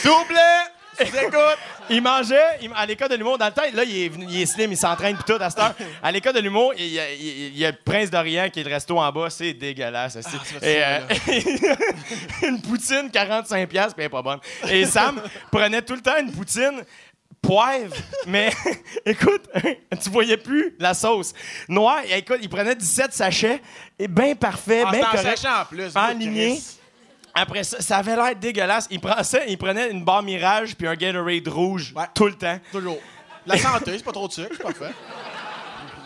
s'il 0.00 0.10
vous 0.10 0.24
plaît, 0.24 1.00
écoute. 1.00 1.58
Il 1.90 2.00
mangeait 2.02 2.58
il- 2.62 2.70
à 2.76 2.86
l'école 2.86 3.08
de 3.08 3.16
l'humour 3.16 3.38
dans 3.38 3.46
le 3.46 3.52
temps. 3.52 3.62
Là, 3.72 3.82
il 3.84 3.96
est, 4.04 4.08
venu- 4.08 4.26
il 4.28 4.42
est 4.42 4.46
slim, 4.46 4.70
il 4.70 4.76
s'entraîne 4.76 5.16
pis 5.16 5.24
tout 5.24 5.38
à 5.40 5.50
cette 5.50 5.58
heure. 5.58 5.74
À 6.02 6.12
l'école 6.12 6.32
de 6.34 6.40
l'humour, 6.40 6.72
il 6.76 6.86
y, 6.88 7.00
a, 7.00 7.12
il 7.12 7.58
y 7.58 7.64
le 7.64 7.72
Prince 7.84 8.08
d'Orient 8.10 8.48
qui 8.50 8.60
est 8.60 8.64
le 8.64 8.70
resto 8.72 8.98
en 8.98 9.10
bas. 9.10 9.28
C'est 9.30 9.52
dégueulasse. 9.52 10.16
Et, 10.16 10.22
ça, 10.22 10.30
euh, 10.62 11.00
une 12.42 12.62
poutine, 12.62 13.08
45$, 13.12 13.66
puis 13.66 13.78
elle 13.98 14.04
est 14.04 14.08
pas 14.08 14.22
bonne. 14.22 14.38
Et 14.68 14.86
Sam 14.86 15.20
prenait 15.50 15.82
tout 15.82 15.94
le 15.94 16.00
temps 16.02 16.16
une 16.18 16.32
poutine 16.32 16.82
poivre, 17.42 17.94
mais 18.26 18.50
écoute, 19.06 19.42
tu 20.02 20.08
voyais 20.10 20.36
plus 20.36 20.74
la 20.78 20.94
sauce. 20.94 21.34
Noir, 21.68 22.00
et 22.08 22.18
écoute, 22.18 22.38
il 22.40 22.48
prenait 22.48 22.74
17 22.76 23.12
sachets, 23.12 23.60
et 23.98 24.08
bien 24.08 24.34
parfait, 24.34 24.84
Ah, 24.86 24.90
bien 24.92 25.00
en 25.06 25.10
correct. 25.10 25.44
en 25.46 25.64
plus. 25.66 25.92
Chris. 26.54 26.78
Après 27.34 27.64
ça, 27.64 27.80
ça 27.80 27.96
avait 27.96 28.14
l'air 28.14 28.36
dégueulasse. 28.36 28.86
Il 28.90 29.00
prenait, 29.00 29.22
il 29.48 29.58
prenait 29.58 29.90
une 29.90 30.04
barre 30.04 30.22
Mirage 30.22 30.76
puis 30.76 30.86
un 30.86 30.94
Gatorade 30.94 31.48
rouge 31.48 31.92
Ouais. 31.96 32.04
tout 32.14 32.26
le 32.26 32.34
temps. 32.34 32.58
Toujours. 32.70 32.98
La 33.46 33.58
santé, 33.58 33.92
c'est 33.96 34.04
pas 34.04 34.12
trop 34.12 34.28
de 34.28 34.32
sucre, 34.32 34.50
c'est 34.56 34.62
parfait. 34.62 34.92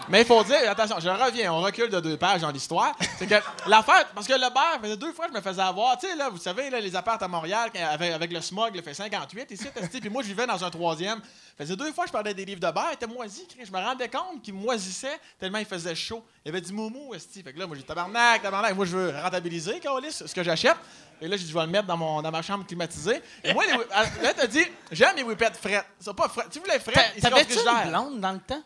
Mais 0.09 0.21
il 0.21 0.27
faut 0.27 0.43
dire, 0.45 0.71
attention, 0.71 0.97
je 1.01 1.09
reviens, 1.09 1.53
on 1.53 1.61
recule 1.61 1.89
de 1.91 1.99
deux 2.01 2.17
pages 2.17 2.41
dans 2.41 2.51
l'histoire. 2.51 2.95
C'est 3.19 3.27
que 3.27 3.35
l'affaire, 3.69 4.07
parce 4.15 4.27
que 4.27 4.33
le 4.35 4.51
beurre, 4.53 4.79
faisait 4.81 4.97
deux 4.97 5.13
fois 5.13 5.27
que 5.27 5.33
je 5.33 5.37
me 5.37 5.43
faisais 5.43 5.63
avoir. 5.63 5.99
Tu 5.99 6.07
sais, 6.07 6.15
là, 6.15 6.29
vous 6.29 6.39
savez, 6.39 6.71
là, 6.71 6.81
les 6.81 6.95
apparts 6.95 7.23
à 7.23 7.29
Montréal, 7.29 7.71
avec, 7.75 8.13
avec 8.13 8.33
le 8.33 8.41
smog, 8.41 8.71
il 8.75 8.83
fait 8.83 8.95
58 8.95 9.51
ici, 9.51 9.67
puis 10.01 10.09
moi, 10.11 10.23
je 10.23 10.29
vivais 10.29 10.47
dans 10.47 10.63
un 10.65 10.71
troisième. 10.71 11.21
faisait 11.59 11.75
deux 11.77 11.93
fois 11.93 12.05
que 12.05 12.09
je 12.09 12.13
parlais 12.13 12.35
des 12.35 12.45
livres 12.45 12.61
de 12.61 12.71
beurre, 12.71 12.89
il 12.91 12.95
était 12.95 13.07
moisi. 13.07 13.47
Chris. 13.49 13.65
Je 13.67 13.73
me 13.73 13.79
rendais 13.79 14.09
compte 14.09 14.43
qu'il 14.43 14.55
moisissait 14.55 15.19
tellement 15.41 15.59
il 15.59 15.67
faisait 15.67 15.95
chaud. 15.95 16.25
Il 16.45 16.49
y 16.49 16.51
avait 16.51 16.61
du 16.61 16.73
moumou, 16.73 17.13
esti. 17.15 17.43
Fait 17.43 17.53
que 17.53 17.59
là, 17.59 17.67
moi, 17.67 17.75
j'ai 17.75 17.83
dit, 17.83 17.89
tabarnak, 17.89 18.43
tabarnak. 18.43 18.75
Moi, 18.77 18.85
je 18.87 18.97
veux 18.97 19.15
rentabiliser, 19.21 19.81
Calis, 19.81 20.13
ce 20.13 20.33
que 20.35 20.43
j'achète. 20.43 20.77
Et 21.21 21.27
là, 21.29 21.37
j'ai 21.37 21.45
dit, 21.45 21.51
je 21.51 21.55
vais 21.59 21.65
le 21.65 21.71
mettre 21.73 21.87
dans, 21.87 21.97
mon, 21.97 22.23
dans 22.23 22.31
ma 22.31 22.43
chambre 22.43 22.65
climatisée. 22.67 23.21
Et 23.43 23.53
moi, 23.55 23.65
les, 23.67 23.73
whip- 23.73 23.89
là, 24.23 24.35
t'as 24.35 24.47
dit, 24.47 24.65
j'aime 24.93 25.17
les 25.17 25.23
whippets 25.25 25.51
frettes. 25.61 25.87
C'est 25.99 26.15
pas 26.15 26.29
frettes. 26.29 26.51
Tu 26.51 26.61
voulais 26.61 26.79
frettes, 26.79 27.13
ils 27.17 27.23
T'avais-tu 27.23 27.55
une 27.85 27.91
blonde 27.91 28.21
dans 28.21 28.33
le 28.33 28.39
temps? 28.41 28.63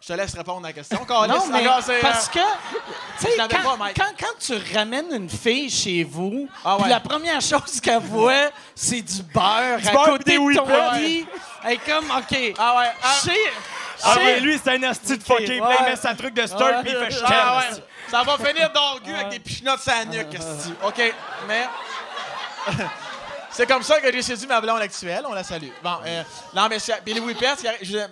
Je 0.00 0.06
te 0.06 0.12
laisse 0.14 0.34
répondre 0.34 0.64
à 0.64 0.68
la 0.68 0.72
question. 0.72 0.98
Non, 1.08 1.46
mais 1.52 1.62
parce 2.00 2.28
que, 2.28 2.38
tu 3.18 3.26
sais, 3.26 3.36
quand, 3.36 3.48
quand, 3.94 4.12
quand 4.18 4.38
tu 4.38 4.54
ramènes 4.74 5.12
une 5.12 5.28
fille 5.28 5.68
chez 5.68 6.04
vous, 6.04 6.48
Ah 6.64 6.78
ouais. 6.78 6.88
la 6.88 7.00
première 7.00 7.40
chose 7.42 7.80
qu'elle 7.82 7.98
voit, 8.00 8.50
c'est 8.74 9.02
du 9.02 9.22
beurre 9.24 9.78
à 9.86 9.92
beurre 9.92 10.04
côté 10.06 10.38
de 10.38 10.56
ton 10.56 10.92
lit, 10.94 11.26
elle 11.64 11.72
est 11.72 11.76
comme, 11.78 12.10
OK, 12.10 12.54
Ah 12.58 12.78
ouais. 12.78 12.92
Ah, 13.02 13.14
je 13.22 13.28
sais- 13.30 13.52
Ah 14.02 14.16
ouais, 14.16 14.40
lui, 14.40 14.58
c'est 14.62 14.70
un 14.72 14.82
asti 14.84 15.18
de 15.18 15.22
fucké. 15.22 15.44
Puis 15.44 15.58
là, 15.60 15.66
il 15.78 15.84
ouais. 15.84 15.90
met 15.90 15.96
sa 15.96 16.14
truc 16.14 16.32
de 16.32 16.46
start, 16.46 16.82
puis 16.82 16.92
il 16.92 16.98
fait 17.04 17.10
je 17.10 17.20
ah 17.22 17.28
t'aime. 17.28 17.74
ouais. 17.76 17.84
Ça 18.10 18.22
va 18.22 18.38
finir 18.38 18.72
d'orgue 18.72 19.10
avec 19.10 19.28
des 19.28 19.38
pichenottes 19.38 19.80
sur 19.80 19.92
la 19.92 20.04
nuque, 20.06 20.34
esti. 20.34 20.72
OK, 20.82 21.14
mais... 21.46 21.68
C'est 23.52 23.66
comme 23.66 23.82
ça 23.82 24.00
que 24.00 24.12
j'ai 24.12 24.22
séduit 24.22 24.46
ma 24.46 24.60
blonde 24.60 24.80
actuelle. 24.80 25.22
On 25.28 25.32
la 25.34 25.42
salue. 25.44 25.68
Bon, 25.82 25.96
euh, 26.06 26.22
non, 26.54 26.66
mais 26.68 26.78
c'est- 26.78 27.00
puis 27.04 27.12
les 27.14 27.20
whippets, 27.20 27.56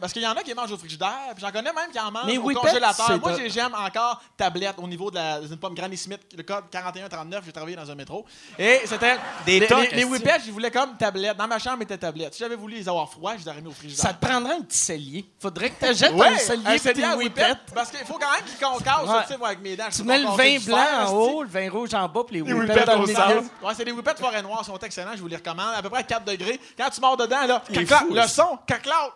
parce 0.01 0.12
qu'il 0.12 0.22
y 0.22 0.26
en 0.26 0.32
a 0.32 0.43
qui 0.43 0.53
mangent 0.55 0.72
au 0.72 0.76
frigidaire, 0.78 1.11
puis 1.34 1.41
j'en 1.45 1.51
connais 1.53 1.72
même 1.72 1.91
qui 1.93 1.99
en 2.01 2.11
mangent 2.11 2.26
Mais 2.26 2.39
au 2.39 2.43
whippets, 2.43 2.61
congélateur. 2.61 3.18
Moi, 3.20 3.32
j'aime 3.47 3.74
encore 3.74 4.20
tablette 4.36 4.74
au 4.78 4.86
niveau 4.89 5.11
de 5.11 5.16
la 5.16 5.41
d'une 5.41 5.57
pomme 5.57 5.74
Granny 5.74 5.97
Smith, 5.97 6.20
le 6.36 6.43
code 6.43 6.64
4139. 6.70 7.45
J'ai 7.47 7.53
travaillé 7.53 7.76
dans 7.76 7.91
un 7.91 7.95
métro. 7.95 8.24
Et 8.59 8.80
c'était. 8.84 9.16
Des 9.47 9.61
les, 9.61 9.68
les, 9.93 10.05
whippets, 10.05 10.41
je 10.47 10.51
voulais 10.51 10.70
comme 10.70 10.97
tablette. 10.97 11.36
Dans 11.36 11.47
ma 11.47 11.59
chambre, 11.59 11.82
était 11.82 11.99
tablette. 11.99 12.34
Si 12.34 12.41
j'avais 12.41 12.57
voulu 12.57 12.76
les 12.76 12.89
avoir 12.89 13.09
froids, 13.11 13.34
je 13.36 13.45
les 13.45 13.49
aurais 13.49 13.61
mis 13.61 13.68
au 13.68 13.72
frigidaire. 13.72 14.05
Ça 14.05 14.12
te 14.12 14.24
prendrait 14.24 14.55
un 14.55 14.62
petit 14.62 14.78
cellier. 14.78 15.24
Faudrait 15.39 15.70
que 15.70 15.86
tu 15.95 16.05
Ouais, 16.09 16.26
un 16.28 16.39
cellier 16.78 17.05
un 17.05 17.16
whippets, 17.16 17.55
Parce 17.74 17.91
qu'il 17.91 18.05
faut 18.07 18.18
quand 18.18 18.30
même 18.32 18.45
qu'ils 18.45 18.59
concassent, 18.59 19.09
Ouais. 19.09 19.22
tu 19.22 19.32
sais, 19.32 19.39
moi, 19.39 19.49
avec 19.49 19.61
mes 19.61 19.76
dents. 19.76 19.84
Tu 19.95 20.03
mets 20.03 20.18
le 20.18 20.26
vin 20.28 20.59
blanc 20.64 21.07
en 21.07 21.12
haut, 21.12 21.43
le 21.43 21.49
vin 21.49 21.70
rouge 21.70 21.95
en 21.95 22.09
bas, 22.09 22.22
puis 22.26 22.36
les 22.36 22.43
whippets 22.43 22.84
dans 22.84 22.95
au 23.01 23.07
le 23.07 23.07
milieu. 23.07 23.39
Ouais, 23.62 23.74
c'est 23.76 23.84
des 23.84 23.93
whippets 23.93 24.14
de 24.14 24.18
forêt 24.18 24.43
noire, 24.43 24.61
ils 24.62 24.66
sont 24.66 24.78
excellents, 24.78 25.16
vous 25.29 25.31
les 25.31 25.37
recommande. 25.37 25.74
À 25.76 25.83
peu 25.83 25.91
près 25.91 26.01
à 26.01 26.05
4 26.05 26.24
degrés. 26.24 26.59
Quand 26.76 26.91
tu 26.91 27.01
mords 27.01 27.16
dedans, 27.16 27.47
là, 27.47 27.62
caclac, 27.72 28.01
fou, 28.01 28.14
le 28.14 28.26
son, 28.26 28.59
caclac, 28.66 29.12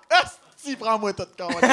si 0.57 0.77
prends-moi 0.77 1.13
tout 1.13 1.23
ouais. 1.41 1.69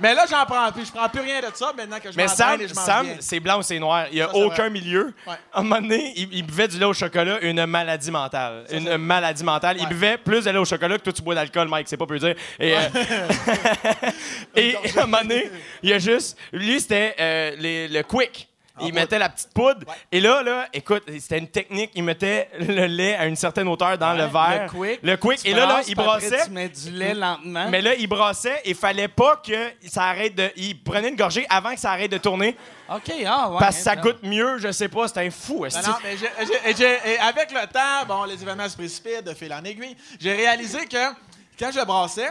Mais 0.00 0.14
là, 0.14 0.24
j'en 0.28 0.44
prends 0.46 0.72
plus. 0.72 0.86
Je 0.86 0.90
prends 0.90 1.08
plus 1.08 1.20
rien 1.20 1.40
de 1.40 1.54
ça 1.54 1.72
maintenant 1.76 2.00
que 2.00 2.10
je 2.10 2.16
Mais 2.16 2.26
Sam, 2.26 2.60
et 2.60 2.66
je 2.66 2.74
Sam 2.74 3.06
c'est 3.20 3.38
blanc 3.38 3.58
ou 3.58 3.62
c'est 3.62 3.78
noir. 3.78 4.06
Il 4.10 4.16
n'y 4.16 4.20
a 4.20 4.28
Ça, 4.28 4.36
aucun 4.36 4.68
milieu. 4.68 5.14
Ouais. 5.26 5.34
À 5.52 5.60
un 5.60 5.62
moment 5.62 5.80
donné, 5.80 6.12
il, 6.16 6.32
il 6.32 6.42
buvait 6.44 6.66
du 6.66 6.78
lait 6.78 6.86
au 6.86 6.92
chocolat, 6.92 7.38
une 7.42 7.64
maladie 7.66 8.10
mentale. 8.10 8.64
une 8.72 8.96
maladie 8.96 9.44
mentale. 9.44 9.76
Il 9.78 9.86
buvait 9.86 10.18
plus 10.18 10.44
de 10.44 10.50
lait 10.50 10.58
au 10.58 10.64
chocolat 10.64 10.98
que 10.98 11.04
toi, 11.04 11.12
tu 11.12 11.22
bois 11.22 11.34
d'alcool, 11.34 11.68
Mike, 11.68 11.88
c'est 11.88 11.96
pas 11.96 12.06
peu 12.06 12.18
dire. 12.18 12.34
Et, 12.58 12.76
euh, 12.76 12.80
et 14.56 14.74
à 14.74 15.02
un 15.02 15.06
moment 15.06 15.22
donné, 15.22 15.50
il 15.82 15.90
y 15.90 15.92
a 15.92 15.98
juste. 15.98 16.36
Lui, 16.52 16.80
c'était 16.80 17.14
euh, 17.20 17.88
le 17.88 18.02
quick. 18.02 18.48
Il 18.78 18.84
poudre. 18.86 18.94
mettait 18.94 19.18
la 19.18 19.28
petite 19.28 19.52
poudre. 19.52 19.86
Ouais. 19.86 19.94
Et 20.10 20.20
là, 20.20 20.42
là, 20.42 20.66
écoute, 20.72 21.02
c'était 21.18 21.38
une 21.38 21.48
technique. 21.48 21.90
Il 21.94 22.04
mettait 22.04 22.48
le 22.58 22.86
lait 22.86 23.14
à 23.14 23.26
une 23.26 23.36
certaine 23.36 23.68
hauteur 23.68 23.98
dans 23.98 24.14
le 24.14 24.24
verre. 24.24 24.70
Le 24.72 24.78
quick. 24.78 25.00
Le 25.02 25.16
quick. 25.16 25.40
Et 25.44 25.52
là, 25.52 25.66
là, 25.66 25.80
il 25.86 25.94
puis 25.94 26.04
après, 26.04 26.20
brassait. 26.20 26.44
Tu 26.46 26.50
mets 26.50 26.68
du 26.68 26.90
lait 26.90 27.14
lentement. 27.14 27.68
Mais 27.68 27.82
là, 27.82 27.94
il 27.94 28.06
brassait 28.06 28.60
et 28.64 28.72
fallait 28.72 29.08
pas 29.08 29.36
que 29.36 29.72
ça 29.86 30.04
arrête 30.04 30.34
de. 30.34 30.50
Il 30.56 30.82
prenait 30.82 31.10
une 31.10 31.16
gorgée 31.16 31.46
avant 31.50 31.74
que 31.74 31.80
ça 31.80 31.90
arrête 31.90 32.10
de 32.10 32.18
tourner 32.18 32.56
OK, 32.88 33.12
ah 33.26 33.50
ouais. 33.50 33.56
parce 33.58 33.76
que 33.76 33.82
ça 33.82 33.96
non. 33.96 34.02
goûte 34.02 34.22
mieux, 34.22 34.58
je 34.58 34.70
sais 34.70 34.88
pas, 34.88 35.08
c'est 35.08 35.26
un 35.26 35.30
fou. 35.30 35.64
Esti. 35.64 35.88
non, 35.88 35.96
mais 36.02 37.18
avec 37.18 37.50
le 37.52 37.66
temps, 37.66 38.06
bon, 38.06 38.24
les 38.24 38.42
événements 38.42 38.68
se 38.68 38.76
précipitent 38.76 39.24
de 39.24 39.34
fil 39.34 39.52
en 39.52 39.64
aiguille. 39.64 39.96
J'ai 40.20 40.34
réalisé 40.34 40.86
que 40.86 41.12
quand 41.58 41.70
je 41.72 41.84
brassais, 41.84 42.28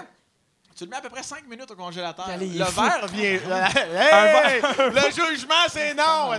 tu 0.82 0.86
le 0.86 0.90
mets 0.90 0.98
à 0.98 1.02
peu 1.02 1.10
près 1.10 1.22
5 1.22 1.48
minutes 1.48 1.70
au 1.70 1.76
congélateur. 1.76 2.26
Allez, 2.28 2.48
il 2.48 2.58
le 2.58 2.66
verre 2.66 3.06
vient. 3.06 3.40
Hey! 3.94 4.62
le 4.80 5.12
jugement, 5.12 5.54
c'est 5.70 5.94
non. 5.94 6.32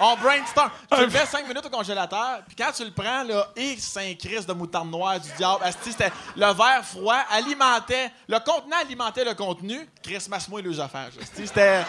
on 0.00 0.16
brainstorm. 0.16 0.70
Tu 0.90 1.00
le 1.02 1.06
mets 1.08 1.26
5 1.26 1.46
minutes 1.46 1.66
au 1.66 1.68
congélateur, 1.68 2.40
puis 2.46 2.56
quand 2.56 2.72
tu 2.72 2.82
le 2.82 2.92
prends, 2.92 3.24
là, 3.24 3.48
et 3.54 3.76
Saint-Christ 3.76 4.48
de 4.48 4.54
moutarde 4.54 4.90
noire 4.90 5.20
du 5.20 5.28
diable, 5.36 5.62
c'était 5.82 6.10
le 6.34 6.46
verre 6.46 6.82
froid 6.82 7.18
alimentait. 7.30 8.10
Le 8.26 8.38
contenant 8.38 8.78
alimentait 8.80 9.24
le 9.24 9.34
contenu. 9.34 9.86
Christmas, 10.02 10.46
moi, 10.48 10.62
les 10.62 10.80
affaires. 10.80 11.10
C'était. 11.34 11.82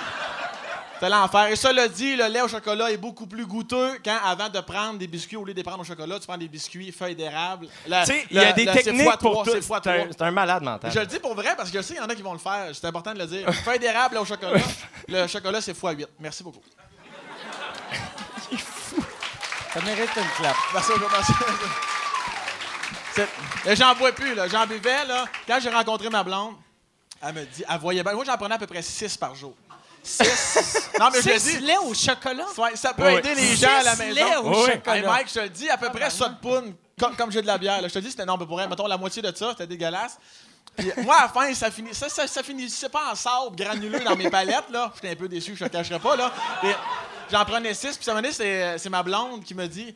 C'était 1.00 1.10
l'enfer. 1.10 1.48
Et 1.48 1.56
cela 1.56 1.88
dit, 1.88 2.16
le 2.16 2.26
lait 2.28 2.42
au 2.42 2.48
chocolat 2.48 2.92
est 2.92 2.98
beaucoup 2.98 3.28
plus 3.28 3.46
goûteux 3.46 4.00
quand, 4.04 4.18
avant 4.26 4.50
de 4.50 4.60
prendre 4.62 4.98
des 4.98 5.06
biscuits, 5.08 5.36
au 5.38 5.46
lieu 5.46 5.54
de 5.54 5.58
les 5.58 5.64
prendre 5.64 5.82
au 5.82 5.84
chocolat, 5.84 6.20
tu 6.20 6.26
prends 6.28 6.38
des 6.38 6.48
biscuits 6.48 6.92
feuilles 6.92 7.16
d'érable. 7.16 7.68
Le- 7.88 8.00
Tu 8.06 8.06
sais, 8.14 8.26
il 8.32 8.38
y 8.38 8.40
a 8.40 8.52
des 8.54 8.66
le- 8.66 8.72
c'est 8.74 8.84
techniques 8.84 9.04
fois 9.04 9.18
pour 9.18 9.32
trois, 9.34 9.44
tout. 9.46 9.52
c'est 9.52 9.62
C'est 9.62 9.88
un, 9.88 10.08
c'est 10.18 10.32
malade 10.32 10.64
mental. 10.64 10.92
Je 10.92 11.00
le 11.00 11.06
dis 11.06 11.20
pour 11.20 11.36
vrai 11.36 11.54
parce 11.56 11.70
que 11.70 11.78
je 11.78 11.84
sais 11.84 11.94
qu'il 11.94 12.02
y 12.02 12.06
en 12.06 12.10
a 12.10 12.16
qui 12.16 12.22
vont 12.24 12.34
le 12.34 12.40
faire. 12.40 12.70
C'est 12.74 12.86
important 12.88 13.14
de 13.14 13.20
le 13.20 13.28
dire. 13.28 13.48
Feuille 13.64 13.78
d'érable 13.80 14.18
au 14.18 14.26
chocolat. 14.26 14.60
le 15.08 15.28
chocolat, 15.28 15.62
c'est 15.62 15.74
x8. 15.80 16.08
Merci 16.20 16.44
beaucoup. 16.44 16.62
Ça 19.74 19.82
mérite 19.82 20.10
une 20.16 20.30
clap. 20.38 20.56
Merci 20.74 20.92
merci. 21.12 21.34
C'est- 23.14 23.76
J'en 23.76 23.94
bois 23.96 24.12
plus, 24.12 24.34
là. 24.34 24.48
J'en 24.48 24.66
buvais, 24.66 25.06
là. 25.06 25.26
Quand 25.46 25.60
j'ai 25.62 25.70
rencontré 25.70 26.10
ma 26.10 26.24
blonde, 26.24 26.56
elle 27.22 27.34
me 27.36 27.46
dit, 27.46 27.64
elle 27.70 27.80
voyait 27.80 28.02
bien. 28.04 28.14
Moi, 28.14 28.26
j'en 28.26 28.38
prenais 28.38 28.56
à 28.56 28.58
peu 28.58 28.66
près 28.68 28.82
6 28.82 29.16
par 29.18 29.36
jour. 29.36 29.54
6. 30.08 30.90
non, 31.00 31.10
mais 31.12 31.22
je 31.22 31.38
Six 31.40 31.58
dis. 31.58 31.66
lait 31.66 31.78
au 31.78 31.94
chocolat? 31.94 32.46
Ouais, 32.58 32.76
ça 32.76 32.94
peut 32.94 33.06
Oui. 33.06 33.14
aider 33.16 33.36
les 33.36 33.56
gens 33.56 33.68
à 33.80 33.84
la 33.84 33.92
Six 33.96 34.00
maison. 34.04 34.16
laits 34.16 34.38
au 34.40 34.50
Oui. 34.50 34.72
chocolat. 34.72 34.96
Hey 34.98 35.04
Mike, 35.06 35.28
je 35.30 35.34
te 35.34 35.40
le 35.40 35.50
dis, 35.50 35.70
à 35.70 35.78
peu 35.78 35.90
près 35.90 36.10
ça 36.10 36.30
de 36.30 36.36
poune, 36.40 36.74
comme, 37.00 37.16
comme 37.16 37.32
j'ai 37.32 37.42
de 37.42 37.48
la 37.48 37.58
bière. 37.58 37.82
là. 37.82 37.88
Je 37.88 37.94
te 37.94 38.00
dis, 38.00 38.10
c'était 38.12 38.26
non, 38.26 38.38
mais 38.38 38.46
pour 38.46 38.56
vrai, 38.58 38.68
mettons 38.68 38.88
la 38.88 38.98
moitié 38.98 39.22
de 39.22 39.36
ça, 39.36 39.50
c'était 39.52 39.68
dégueulasse. 39.68 40.18
Puis 40.78 40.92
moi, 41.04 41.16
à 41.16 41.22
la 41.24 41.30
fin, 41.30 41.54
ça 41.56 41.72
finit, 41.72 41.94
ça, 41.94 42.08
ça, 42.08 42.28
ça 42.28 42.44
finissait 42.44 42.90
pas 42.90 43.12
en 43.12 43.16
sable 43.16 43.56
granuleux 43.56 44.00
dans 44.04 44.16
mes 44.16 44.30
palettes, 44.30 44.70
là. 44.72 44.92
J'étais 44.96 45.10
un 45.12 45.16
peu 45.16 45.28
déçu, 45.28 45.56
je 45.56 45.64
te 45.66 45.70
cacherai 45.70 46.00
pas, 46.00 46.16
là. 46.16 46.32
J'en 47.32 47.44
prenais 47.46 47.74
six, 47.74 47.98
puis 47.98 48.08
à 48.10 48.12
un 48.12 48.16
moment 48.16 48.22
donné, 48.22 48.34
c'est, 48.34 48.78
c'est 48.78 48.90
ma 48.90 49.04
blonde 49.04 49.44
qui 49.44 49.54
me 49.56 49.68
dit, 49.68 49.94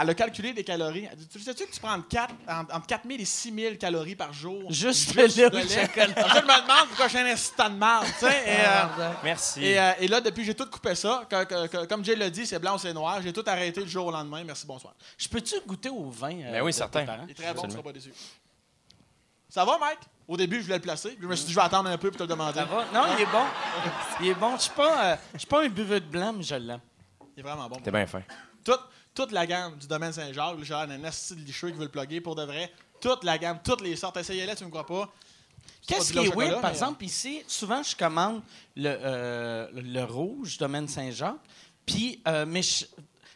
elle, 0.00 0.10
a 0.10 0.14
calculé 0.14 0.52
des 0.52 0.64
calories. 0.64 1.08
Elle 1.10 1.16
dit, 1.18 1.28
tu 1.28 1.38
sais-tu 1.40 1.66
que 1.66 1.70
tu 1.72 1.80
prends 1.80 1.94
entre, 1.94 2.08
4, 2.08 2.34
entre, 2.48 2.74
entre 2.74 2.86
4000 2.86 3.20
et 3.20 3.24
6000 3.24 3.78
calories 3.78 4.16
par 4.16 4.32
jour? 4.32 4.62
Juste 4.72 5.14
le 5.14 5.22
lait 5.26 5.46
au 5.46 5.68
chocolat. 5.68 6.06
Je 6.06 6.40
me 6.40 6.62
demande 6.62 6.88
pourquoi 6.88 7.08
je 7.08 7.16
suis 7.16 7.18
un 7.18 7.26
instant 7.26 7.70
de 7.70 7.74
marde, 7.76 8.06
tu 8.18 8.26
sais. 8.26 8.42
Et, 8.46 8.66
euh, 8.66 9.10
Merci. 9.24 9.64
et, 9.64 9.78
euh, 9.78 9.92
et 10.00 10.08
là, 10.08 10.20
depuis, 10.20 10.44
j'ai 10.44 10.54
tout 10.54 10.66
coupé 10.66 10.94
ça. 10.94 11.26
Que- 11.28 11.44
que- 11.44 11.66
que- 11.66 11.84
comme 11.86 12.04
Jay 12.04 12.16
l'a 12.16 12.30
dit, 12.30 12.46
c'est 12.46 12.58
blanc 12.58 12.76
ou 12.76 12.78
c'est 12.78 12.92
noir. 12.92 13.20
J'ai 13.22 13.32
tout 13.32 13.44
arrêté 13.46 13.82
du 13.82 13.88
jour 13.90 14.06
au 14.06 14.10
lendemain. 14.10 14.42
Merci, 14.44 14.66
bonsoir. 14.66 14.94
Je 15.18 15.28
peux-tu 15.28 15.54
goûter 15.66 15.88
au 15.90 16.08
vin? 16.10 16.38
euh, 16.40 16.52
Ben 16.52 16.62
oui, 16.62 16.72
certain. 16.72 17.04
Il 17.24 17.30
est 17.30 17.34
très 17.34 17.52
bon, 17.54 17.62
tu 17.62 17.70
seras 17.70 17.82
pas 17.82 17.92
déçu. 17.92 18.12
Ça 19.48 19.64
va, 19.64 19.78
Mike? 19.78 19.98
Au 20.28 20.36
début, 20.36 20.56
je 20.58 20.62
voulais 20.64 20.76
le 20.76 20.82
placer. 20.82 21.10
Puis 21.10 21.18
je 21.22 21.26
me 21.26 21.36
suis 21.36 21.46
dit, 21.46 21.52
je 21.52 21.58
vais 21.58 21.64
attendre 21.64 21.88
un 21.88 21.96
peu 21.98 22.10
pour 22.10 22.18
te 22.18 22.24
le 22.24 22.28
demander. 22.28 22.58
Ça 22.58 22.64
va? 22.64 22.84
Non, 22.92 23.02
il 23.16 23.22
est 23.22 23.26
bon. 23.26 23.44
Il 24.20 24.26
est 24.28 24.34
bon. 24.34 24.56
Je 24.56 24.62
suis 24.62 24.70
pas, 24.72 25.18
je 25.34 25.38
suis 25.38 25.46
pas 25.46 25.62
un 25.62 25.68
buveux 25.68 26.00
de 26.00 26.06
blanc, 26.06 26.32
mais 26.32 26.42
je 26.42 26.54
l'aime. 26.56 26.80
Il 27.36 27.40
est 27.40 27.42
vraiment 27.42 27.68
bon. 27.68 27.76
T'es 27.76 27.90
bien 27.92 28.06
fin. 28.06 28.22
Toute, 28.64 28.80
toute 29.16 29.32
la 29.32 29.46
gamme 29.46 29.76
du 29.78 29.88
domaine 29.88 30.12
Saint-Jacques, 30.12 30.56
l'air 30.68 30.86
d'un 30.86 31.02
asti 31.04 31.34
de 31.34 31.40
licheux 31.40 31.70
qui 31.70 31.76
veut 31.78 31.84
le 31.84 31.90
plugger 31.90 32.20
pour 32.20 32.36
de 32.36 32.44
vrai. 32.44 32.70
Toute 33.00 33.24
la 33.24 33.36
gamme, 33.38 33.58
toutes 33.64 33.80
les 33.80 33.96
sortes. 33.96 34.16
Essayez-les, 34.18 34.54
tu 34.54 34.64
me 34.64 34.70
crois 34.70 34.86
pas. 34.86 35.12
Qu'est-ce 35.86 36.12
qui 36.12 36.18
est 36.18 36.34
weird, 36.36 36.60
par 36.60 36.70
mais- 36.70 36.76
exemple, 36.76 37.04
ici, 37.04 37.42
souvent, 37.48 37.82
je 37.82 37.96
commande 37.96 38.42
le, 38.76 38.88
euh, 39.02 39.68
le 39.72 40.04
rouge, 40.04 40.58
domaine 40.58 40.86
Saint-Jacques, 40.88 41.36
puis, 41.84 42.20
euh, 42.28 42.44
mais 42.46 42.62
je- 42.62 42.84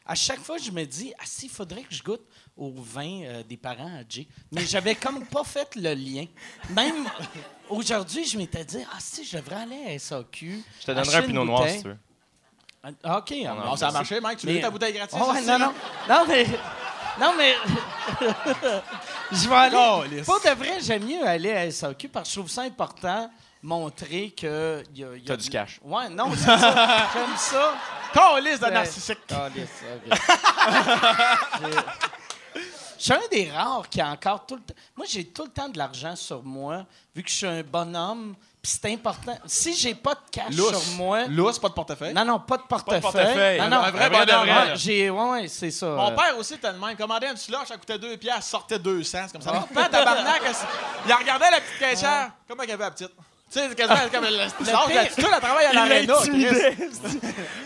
à 0.06 0.14
chaque 0.14 0.40
fois, 0.40 0.58
je 0.58 0.70
me 0.70 0.84
dis, 0.84 1.12
ah, 1.18 1.22
si, 1.24 1.46
il 1.46 1.50
faudrait 1.50 1.82
que 1.82 1.94
je 1.94 2.02
goûte 2.02 2.22
au 2.56 2.72
vin 2.72 3.22
euh, 3.24 3.42
des 3.44 3.56
parents 3.56 3.94
à 4.00 4.02
Jay. 4.08 4.26
Mais 4.52 4.66
j'avais 4.66 4.94
comme 4.96 5.24
pas 5.26 5.44
fait 5.44 5.74
le 5.76 5.94
lien. 5.94 6.26
Même 6.70 7.08
aujourd'hui, 7.68 8.24
je 8.26 8.36
m'étais 8.36 8.64
dit, 8.64 8.84
ah, 8.92 8.96
si, 8.98 9.24
je 9.24 9.36
devrais 9.36 9.56
aller 9.62 9.82
à 9.86 9.98
SAQ. 9.98 10.62
Je 10.80 10.86
te 10.86 10.92
donnerai 10.92 11.16
un 11.16 11.22
pinot 11.22 11.44
noir 11.44 11.68
si 11.68 11.82
tu 11.82 11.88
veux. 11.88 11.98
Ah, 12.82 13.18
OK. 13.18 13.34
ah, 13.46 13.54
Bon, 13.64 13.76
ça 13.76 13.88
a 13.88 13.92
marché, 13.92 14.20
Mike. 14.20 14.38
Tu 14.38 14.46
veux 14.46 14.54
Mais- 14.54 14.60
ta 14.60 14.70
bouteille 14.70 14.94
gratis? 14.94 15.16
Ah 15.20 15.30
ouais, 15.32 15.42
non, 15.42 15.58
non. 15.58 15.74
Non, 16.08 16.24
mais. 16.26 16.46
Non, 17.20 17.34
mais. 17.36 17.54
je 19.32 19.48
vais 19.48 19.54
aller. 19.54 19.76
Calisse. 20.10 20.26
Pour 20.26 20.40
de 20.40 20.50
vrai, 20.50 20.78
j'aime 20.80 21.04
mieux 21.04 21.26
aller 21.26 21.52
à 21.52 21.70
SAQ 21.70 22.08
parce 22.08 22.28
que 22.28 22.34
je 22.34 22.40
trouve 22.40 22.50
ça 22.50 22.62
important 22.62 23.30
montrer 23.62 24.30
que. 24.30 24.82
y 24.94 25.04
a- 25.04 25.16
y 25.16 25.20
a 25.20 25.26
T'as 25.26 25.36
du 25.36 25.50
cash. 25.50 25.78
Ouais, 25.84 26.08
non, 26.08 26.30
c'est 26.34 26.44
ça. 26.46 27.08
J'aime 27.14 27.36
ça. 27.36 27.74
Calisse 28.14 28.60
de 28.60 28.64
Ouais. 28.64 28.70
narcissique. 28.70 29.18
Calisse, 29.26 29.68
ok. 30.06 30.18
J'ai- 31.62 31.76
Je 32.98 33.04
suis 33.04 33.12
un 33.14 33.20
des 33.30 33.50
rares 33.50 33.88
qui 33.88 34.00
a 34.00 34.08
encore 34.10 34.44
tout 34.46 34.56
le 34.56 34.60
temps. 34.62 34.74
Moi, 34.96 35.06
j'ai 35.08 35.24
tout 35.26 35.44
le 35.44 35.50
temps 35.50 35.68
de 35.70 35.78
l'argent 35.78 36.14
sur 36.16 36.42
moi, 36.42 36.84
vu 37.14 37.22
que 37.22 37.30
je 37.30 37.34
suis 37.34 37.46
un 37.46 37.62
bonhomme. 37.62 38.34
Puis 38.62 38.72
c'est 38.80 38.92
important. 38.92 39.38
Si 39.46 39.74
j'ai 39.74 39.94
pas 39.94 40.12
de 40.14 40.20
cash 40.30 40.54
Lousse. 40.54 40.82
sur 40.84 40.96
moi. 40.96 41.24
Lousse, 41.28 41.58
pas 41.58 41.68
de 41.70 41.72
portefeuille. 41.72 42.12
Non, 42.12 42.26
non, 42.26 42.40
pas 42.40 42.58
de 42.58 42.62
portefeuille. 42.64 43.00
portefeuille. 43.00 43.58
Non, 43.60 43.68
non, 43.68 43.76
Un 43.78 43.90
vrai 43.90 44.10
de 44.10 44.32
vrai, 44.32 44.40
Ouais, 44.42 44.72
j'ai, 44.76 45.08
ouais, 45.08 45.30
ouais, 45.30 45.48
c'est 45.48 45.70
ça. 45.70 45.86
Mon 45.86 46.14
père 46.14 46.36
aussi 46.36 46.54
était 46.54 46.70
le 46.70 46.78
même. 46.78 46.94
Commandait 46.94 47.28
un 47.28 47.36
slush, 47.36 47.68
ça 47.68 47.76
coûtait 47.78 47.98
2 47.98 48.18
piastres, 48.18 48.44
sortait 48.50 48.78
200. 48.78 49.18
C'est 49.26 49.32
comme 49.32 49.40
ça. 49.40 49.52
Mon 49.52 49.62
père, 49.62 49.88
tabarnak, 49.88 50.42
il 51.06 51.12
regardait 51.14 51.50
la 51.50 51.60
petite 51.60 51.78
caissière. 51.78 52.32
Comment 52.46 52.62
elle 52.64 52.72
avait 52.72 52.84
la 52.84 52.90
petite? 52.90 53.08
Tu 53.52 53.58
sais, 53.58 53.68
c'est 53.68 53.74
quasiment 53.74 53.98
comme 54.12 54.24
le 54.24 54.30
slush. 54.30 54.52
pire- 54.58 54.94
La 54.94 55.04
petite, 55.06 55.18
elle 55.34 55.40
travaille 55.40 55.66
à 55.66 55.72
l'aréna. 55.72 56.14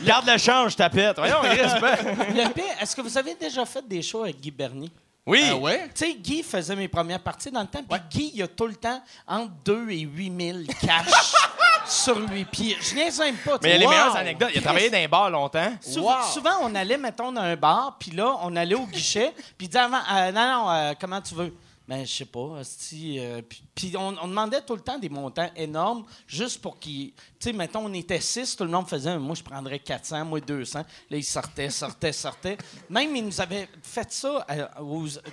Garde 0.03 0.27
le 0.27 0.39
change, 0.39 0.77
tapette. 0.77 1.17
Voyons, 1.19 1.41
respect. 1.41 2.15
Le 2.35 2.53
pire, 2.53 2.65
est-ce 2.81 2.95
que 2.97 3.01
vous 3.03 3.19
avez 3.19 3.35
déjà 3.35 3.65
fait 3.67 3.87
des 3.87 4.01
shows 4.01 4.23
avec 4.23 4.41
Guy 4.41 4.51
Bernier? 4.51 4.91
Oui. 5.27 5.43
Ah 5.51 5.57
ouais? 5.57 5.89
Tu 5.95 6.05
sais, 6.05 6.15
Guy 6.15 6.43
faisait 6.43 6.77
mes 6.77 6.89
premières 6.89 7.21
parties 7.21 7.51
dans 7.51 7.63
le 7.63 7.67
temps, 7.67 7.83
puis 7.83 8.01
Guy, 8.11 8.33
il 8.35 8.43
a 8.43 8.49
tout 8.49 8.67
le 8.67 8.75
temps 8.75 9.03
entre 9.27 9.53
2 9.65 9.91
et 9.91 10.01
8 10.01 10.33
000 10.53 10.59
cash 10.81 11.33
sur 11.87 12.19
lui. 12.19 12.45
Puis 12.45 12.77
je 12.81 12.95
niaise 12.95 13.19
même 13.21 13.37
pas. 13.37 13.59
tu 13.59 13.65
Mais 13.67 13.71
il 13.71 13.73
y 13.73 13.77
a 13.77 13.79
les 13.79 13.87
meilleures 13.87 14.17
anecdotes. 14.17 14.51
Il 14.55 14.59
a 14.59 14.63
travaillé 14.63 14.91
dans 14.91 14.99
un 14.99 15.09
bar 15.09 15.31
longtemps. 15.31 15.73
Sou- 15.81 16.01
Wow. 16.03 16.13
Souvent, 16.33 16.57
on 16.61 16.75
allait, 16.75 16.99
mettons, 16.99 17.33
dans 17.33 17.41
un 17.41 17.57
bar, 17.57 17.97
puis 17.99 18.11
là, 18.11 18.37
on 18.43 18.55
allait 18.55 18.75
au 18.75 18.87
guichet, 18.87 19.33
puis 19.57 19.67
il 19.67 19.69
disait 19.69 19.79
avant, 19.79 20.01
euh, 20.13 20.31
non, 20.33 20.47
non, 20.65 20.71
euh, 20.71 20.93
comment 21.01 21.21
tu 21.23 21.35
veux? 21.35 21.55
Ben, 21.87 22.07
je 22.07 22.11
sais 22.11 22.25
pas, 22.25 22.63
euh, 22.63 23.43
puis, 23.75 23.95
on, 23.95 24.13
demandait 24.13 24.63
tout 24.63 24.75
le 24.75 24.81
temps 24.81 24.99
des 24.99 25.11
montants 25.11 25.51
énormes, 25.55 26.07
juste 26.27 26.63
pour 26.63 26.79
qu'ils. 26.79 27.13
Tu 27.13 27.21
sais, 27.41 27.53
mettons, 27.53 27.85
on 27.85 27.93
était 27.93 28.21
six, 28.21 28.57
tout 28.57 28.65
le 28.65 28.71
monde 28.71 28.89
faisait, 28.89 29.19
moi, 29.19 29.35
je 29.35 29.43
prendrais 29.43 29.79
400, 29.79 30.25
moi, 30.25 30.41
200. 30.41 30.79
Là, 30.79 31.17
ils 31.17 31.23
sortaient, 31.23 31.69
sortaient, 31.69 32.13
sortaient. 32.13 32.57
Même, 32.89 33.15
ils 33.15 33.25
nous 33.25 33.39
avaient 33.39 33.69
fait 33.83 34.11
ça. 34.11 34.47
euh, 34.51 34.67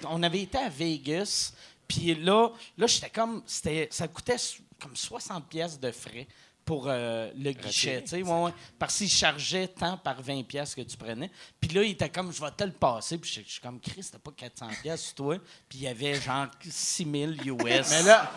on 0.09 0.21
avait 0.23 0.41
été 0.41 0.57
à 0.57 0.67
Vegas, 0.67 1.53
puis 1.87 2.15
là, 2.15 2.49
là 2.77 2.87
j'étais 2.87 3.09
comme. 3.09 3.43
Ça 3.45 4.07
coûtait 4.09 4.35
comme 4.77 4.95
60 4.95 5.47
pièces 5.47 5.79
de 5.79 5.91
frais 5.91 6.27
pour 6.71 6.85
euh, 6.87 7.29
le 7.37 7.51
guichet, 7.51 8.01
tu 8.01 8.07
sais, 8.11 8.23
ouais, 8.23 8.43
ouais. 8.43 8.53
Parce 8.79 8.95
qu'il 8.95 9.09
chargeait 9.09 9.67
tant 9.67 9.97
par 9.97 10.21
20 10.21 10.43
pièces 10.43 10.73
que 10.73 10.79
tu 10.79 10.95
prenais. 10.95 11.29
Puis 11.59 11.69
là, 11.71 11.83
il 11.83 11.91
était 11.91 12.07
comme, 12.07 12.31
je 12.31 12.39
vais 12.39 12.51
te 12.51 12.63
le 12.63 12.71
passer. 12.71 13.17
Puis 13.17 13.29
je 13.29 13.41
je 13.45 13.51
suis 13.51 13.59
comme, 13.59 13.77
Chris, 13.81 14.07
t'as 14.09 14.19
pas 14.19 14.31
400 14.31 14.67
pièces 14.81 15.01
sur 15.07 15.15
toi. 15.15 15.35
Puis 15.67 15.79
il 15.79 15.81
y 15.81 15.87
avait 15.89 16.15
genre 16.15 16.47
6000 16.61 17.41
US. 17.45 17.57
Mais 17.89 18.03
là, 18.03 18.31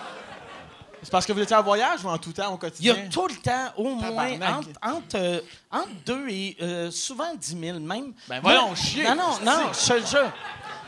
c'est 1.01 1.13
parce 1.13 1.25
que 1.27 1.33
vous 1.33 1.43
étiez 1.43 1.55
en 1.55 1.63
voyage 1.63 2.05
ou 2.05 2.09
en 2.09 2.19
tout 2.19 2.33
temps 2.33 2.49
au 2.53 2.55
il 2.55 2.57
y 2.57 2.59
quotidien? 2.59 2.95
a 2.97 3.09
tout 3.09 3.29
le 3.29 3.37
temps 3.37 3.73
au 3.77 3.95
moins 3.95 4.57
entre, 4.57 4.69
entre, 4.83 5.15
euh, 5.17 5.41
entre 5.71 5.91
2 6.05 6.29
et 6.29 6.57
euh, 6.61 6.91
souvent 6.91 7.37
10 7.37 7.57
000 7.61 7.79
même. 7.79 8.15
Ben 8.29 8.41
voyons 8.41 8.71
Non, 8.71 8.75
chier, 8.75 9.05
Non, 9.05 9.15
non, 9.15 9.39
non, 9.45 9.73
je 9.73 9.93
te 9.93 10.07
jure. 10.09 10.33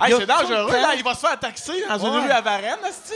Hey, 0.01 0.15
c'est 0.19 0.27
dangereux, 0.27 0.67
temps- 0.67 0.83
là. 0.83 0.95
Il 0.97 1.05
va 1.05 1.15
se 1.15 1.21
faire 1.21 1.39
taxer 1.39 1.87
dans 1.89 1.99
une 2.07 2.25
rue 2.25 2.31
à 2.33 2.41
Varennes, 2.41 2.85
esti. 2.89 3.15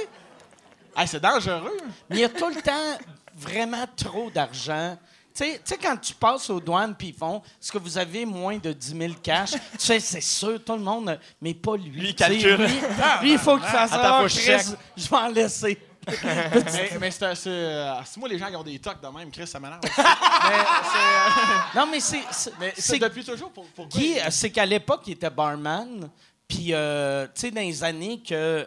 Hey, 0.96 1.08
c'est 1.08 1.20
dangereux. 1.20 1.76
Mais 2.08 2.16
il 2.16 2.20
y 2.20 2.24
a 2.24 2.28
tout 2.28 2.48
le 2.48 2.62
temps 2.62 2.96
vraiment 3.41 3.84
trop 3.97 4.30
d'argent. 4.30 4.97
Tu 5.34 5.45
sais- 5.64 5.78
quand 5.80 5.97
tu 5.97 6.12
passes 6.14 6.51
aux 6.51 6.61
douanes 6.61 6.95
puis 6.95 7.09
ils 7.09 7.14
font 7.14 7.41
est-ce 7.61 7.70
que 7.72 7.78
vous 7.78 7.97
avez 7.97 8.26
moins 8.26 8.59
de 8.59 8.72
10 8.72 8.97
000 8.99 9.12
cash? 9.22 9.51
tu 9.53 9.59
sais, 9.78 10.01
c'est 10.01 10.20
sûr, 10.20 10.62
tout 10.64 10.74
le 10.74 10.80
monde, 10.80 11.18
mais 11.41 11.55
pas 11.55 11.76
lui. 11.76 11.91
Lui, 11.91 12.09
il 12.09 12.14
calcule. 12.14 12.57
Lui, 12.57 12.80
lui, 13.22 13.32
il 13.32 13.38
faut 13.38 13.57
qu'il 13.57 13.66
fasse 13.66 13.91
ça. 13.91 14.26
je 14.26 15.09
vais 15.09 15.16
en 15.16 15.28
laisser. 15.28 15.78
mais 16.24 16.91
mais 16.99 17.11
c'est, 17.11 17.24
euh, 17.47 17.95
moi 18.16 18.28
les 18.28 18.38
gens 18.38 18.49
qui 18.49 18.57
ont 18.57 18.62
des 18.62 18.78
tocs 18.78 19.01
de 19.03 19.09
même, 19.09 19.30
Chris, 19.30 19.47
ça 19.47 19.61
m'énerve. 19.61 19.80
c'est, 19.84 21.78
Non, 21.78 21.86
mais 21.86 22.01
c'est. 22.01 22.99
depuis 22.99 23.22
toujours 23.24 23.51
pour, 23.51 23.66
pour 23.66 23.86
Guy, 23.86 24.18
euh, 24.18 24.28
c'est 24.30 24.51
qu'à 24.51 24.64
l'époque, 24.64 25.03
il 25.07 25.12
était 25.12 25.30
barman. 25.30 26.09
Puis, 26.51 26.74
euh, 26.74 27.26
tu 27.26 27.42
sais, 27.42 27.51
dans 27.53 27.61
les 27.61 27.84
années 27.84 28.20
que 28.20 28.66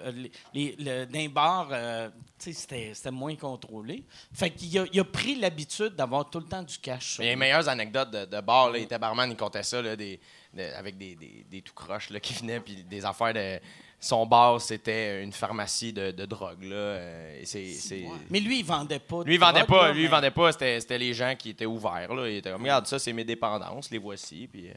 les, 0.54 0.76
les- 0.80 1.06
les 1.06 1.28
bars, 1.28 1.68
euh, 1.72 2.10
tu 2.40 2.54
sais, 2.54 2.94
c'était, 2.94 3.12
moins 3.12 3.36
contrôlé. 3.36 4.06
Fait 4.34 4.50
qu'il 4.50 4.80
a, 4.80 4.86
il 4.92 5.00
a 5.00 5.04
pris 5.04 5.36
l'habitude 5.36 5.90
d'avoir 5.96 6.30
tout 6.30 6.40
le 6.40 6.46
temps 6.46 6.64
du 6.64 6.78
cash. 6.78 7.18
Mais 7.20 7.26
les 7.26 7.36
meilleures 7.36 7.68
anecdotes 7.68 8.10
de, 8.12 8.24
de 8.26 8.42
bar, 8.42 8.72
là, 8.72 8.78
il 8.78 8.84
était 8.86 8.98
barman, 8.98 9.30
il 9.30 9.36
comptait 9.36 9.64
ça, 9.64 9.82
là, 9.82 9.96
des, 9.98 10.18
de- 10.54 10.74
avec 10.78 10.98
des, 10.98 11.16
des, 11.16 11.46
des 11.52 11.62
tout 11.62 11.74
croches 11.74 12.10
là, 12.10 12.20
qui 12.22 12.34
venaient, 12.36 12.62
puis 12.62 12.84
des 12.84 13.04
affaires 13.06 13.34
de. 13.34 13.60
Son 14.00 14.26
bar, 14.26 14.60
c'était 14.60 15.24
une 15.24 15.32
pharmacie 15.32 15.94
de, 15.94 16.12
de 16.12 16.26
drogue. 16.26 16.62
Là, 16.64 16.76
euh, 16.76 17.42
et 17.42 17.46
c'est, 17.46 17.70
c'est- 17.72 18.04
Mais 18.30 18.42
lui, 18.42 18.60
il 18.60 18.66
vendait 18.66 19.00
pas. 19.00 19.20
de 19.20 19.24
Lui, 19.28 19.36
il 19.36 19.40
vendait 19.40 19.62
drogue, 19.62 19.70
pas. 19.80 19.88
là, 19.88 19.94
Lui, 19.94 20.02
il 20.02 20.04
mais- 20.04 20.10
vendait 20.10 20.32
pas. 20.32 20.52
C'était, 20.52 20.80
c'était 20.82 20.98
les 20.98 21.14
gens 21.14 21.34
qui 21.40 21.52
étaient 21.52 21.66
ouverts. 21.66 22.14
Là. 22.14 22.28
Il 22.30 22.36
était 22.36 22.52
comme, 22.52 22.64
regarde, 22.64 22.86
ça, 22.86 23.00
c'est 23.00 23.14
mes 23.14 23.24
dépendances, 23.24 23.90
les 23.92 23.98
voici. 24.00 24.50
Puis 24.52 24.68
euh, 24.70 24.74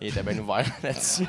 il 0.00 0.08
était 0.08 0.22
bien 0.22 0.38
ouvert 0.38 0.64
là-dessus. 0.82 1.26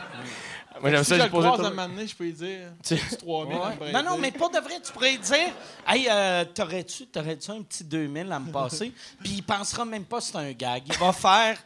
Moi, 0.82 0.92
j'aime 0.92 1.04
si 1.06 1.10
ça, 1.12 1.28
je 1.28 1.32
moment 1.32 1.88
donné, 1.88 2.06
je 2.06 2.16
peux 2.16 2.26
lui 2.26 2.34
dire 2.34 2.68
Tu- 2.84 2.98
tu 2.98 3.16
3000 3.18 3.58
Ouais. 3.80 3.92
Non, 3.94 4.04
non, 4.04 4.18
mais 4.18 4.32
pour 4.32 4.50
de 4.50 4.58
vrai, 4.60 4.74
tu 4.84 4.92
pourrais 4.92 5.16
dire 5.18 5.48
Hey, 5.88 6.08
euh, 6.10 6.44
t'aurais-tu, 6.54 7.08
t'aurais-tu 7.08 7.50
un 7.52 7.62
petit 7.62 7.86
2000 7.86 8.30
à 8.32 8.40
me 8.40 8.52
passer? 8.52 8.92
Puis 9.24 9.36
il 9.36 9.42
pensera 9.44 9.86
même 9.86 10.04
pas 10.04 10.18
que 10.18 10.24
c'est 10.24 10.36
un 10.36 10.52
gag. 10.52 10.84
Il 10.88 10.98
va 10.98 11.14
faire. 11.14 11.58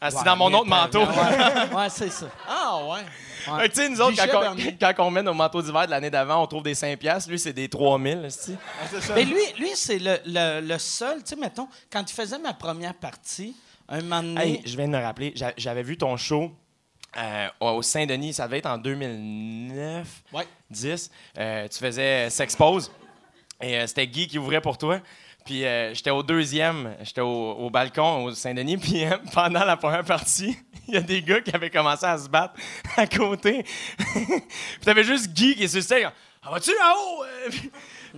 Ah, 0.00 0.10
c'est 0.10 0.18
Ouais, 0.18 0.24
dans 0.24 0.36
mon 0.36 0.52
autre 0.52 0.66
manteau. 0.66 1.02
Ouais, 1.06 1.74
ouais, 1.76 1.88
c'est 1.90 2.10
ça. 2.10 2.26
Ah, 2.48 2.78
ouais. 2.84 3.68
Tu 3.68 3.74
sais, 3.76 3.88
nous 3.88 4.00
autres, 4.00 4.16
quand 4.26 4.56
on, 4.56 4.92
quand 4.94 5.04
on 5.06 5.10
met 5.10 5.22
nos 5.22 5.32
manteaux 5.34 5.62
d'hiver 5.62 5.86
de 5.86 5.90
l'année 5.92 6.10
d'avant, 6.10 6.42
on 6.42 6.46
trouve 6.48 6.64
des 6.64 6.74
5 6.74 6.98
piastres. 6.98 7.30
Lui, 7.30 7.38
c'est 7.38 7.52
des 7.52 7.68
3000. 7.68 8.24
esti. 8.24 8.56
Ah. 8.82 8.96
Mais 9.14 9.24
lui, 9.24 9.40
lui 9.58 9.70
c'est 9.76 9.98
le, 10.00 10.18
le, 10.26 10.60
le 10.60 10.78
seul. 10.78 11.18
Tu 11.22 11.30
sais, 11.30 11.36
mettons, 11.36 11.68
quand 11.90 12.02
il 12.10 12.12
faisait 12.12 12.38
ma 12.38 12.52
première 12.52 12.94
partie, 12.94 13.54
un 13.88 14.00
moment 14.02 14.22
donné. 14.22 14.40
Hey, 14.42 14.62
je 14.64 14.76
viens 14.76 14.86
de 14.88 14.92
me 14.92 15.02
rappeler, 15.02 15.32
j'a- 15.34 15.52
j'avais 15.56 15.82
vu 15.82 15.96
ton 15.96 16.16
show 16.16 16.50
euh, 17.16 17.48
au 17.60 17.82
Saint-Denis, 17.82 18.32
ça 18.34 18.46
devait 18.46 18.58
être 18.58 18.66
en 18.66 18.78
2009, 18.78 20.22
Ouais. 20.32 20.46
10. 20.70 21.10
Euh, 21.38 21.68
tu 21.68 21.78
faisais 21.78 22.28
Sexpose 22.30 22.90
et 23.60 23.78
euh, 23.78 23.86
c'était 23.86 24.06
Guy 24.06 24.26
qui 24.26 24.38
ouvrait 24.38 24.60
pour 24.60 24.78
toi. 24.78 25.00
Puis 25.44 25.64
euh, 25.64 25.92
j'étais 25.94 26.10
au 26.10 26.22
deuxième, 26.22 26.96
j'étais 27.02 27.20
au, 27.20 27.52
au 27.52 27.70
balcon 27.70 28.24
au 28.24 28.30
Saint-Denis. 28.32 28.76
Puis 28.78 29.04
euh, 29.04 29.16
pendant 29.32 29.64
la 29.64 29.76
première 29.76 30.04
partie, 30.04 30.56
il 30.88 30.94
y 30.94 30.96
a 30.96 31.00
des 31.02 31.22
gars 31.22 31.40
qui 31.40 31.54
avaient 31.54 31.70
commencé 31.70 32.04
à 32.06 32.16
se 32.18 32.28
battre 32.28 32.54
à 32.96 33.06
côté. 33.06 33.62
puis 33.98 34.40
t'avais 34.82 35.04
juste 35.04 35.32
Guy 35.32 35.54
qui 35.54 35.64
est 35.64 35.68
sur 35.80 35.96
le 35.96 36.06
Ah, 36.42 36.50
vas-tu 36.50 36.70
là-haut? 36.70 37.24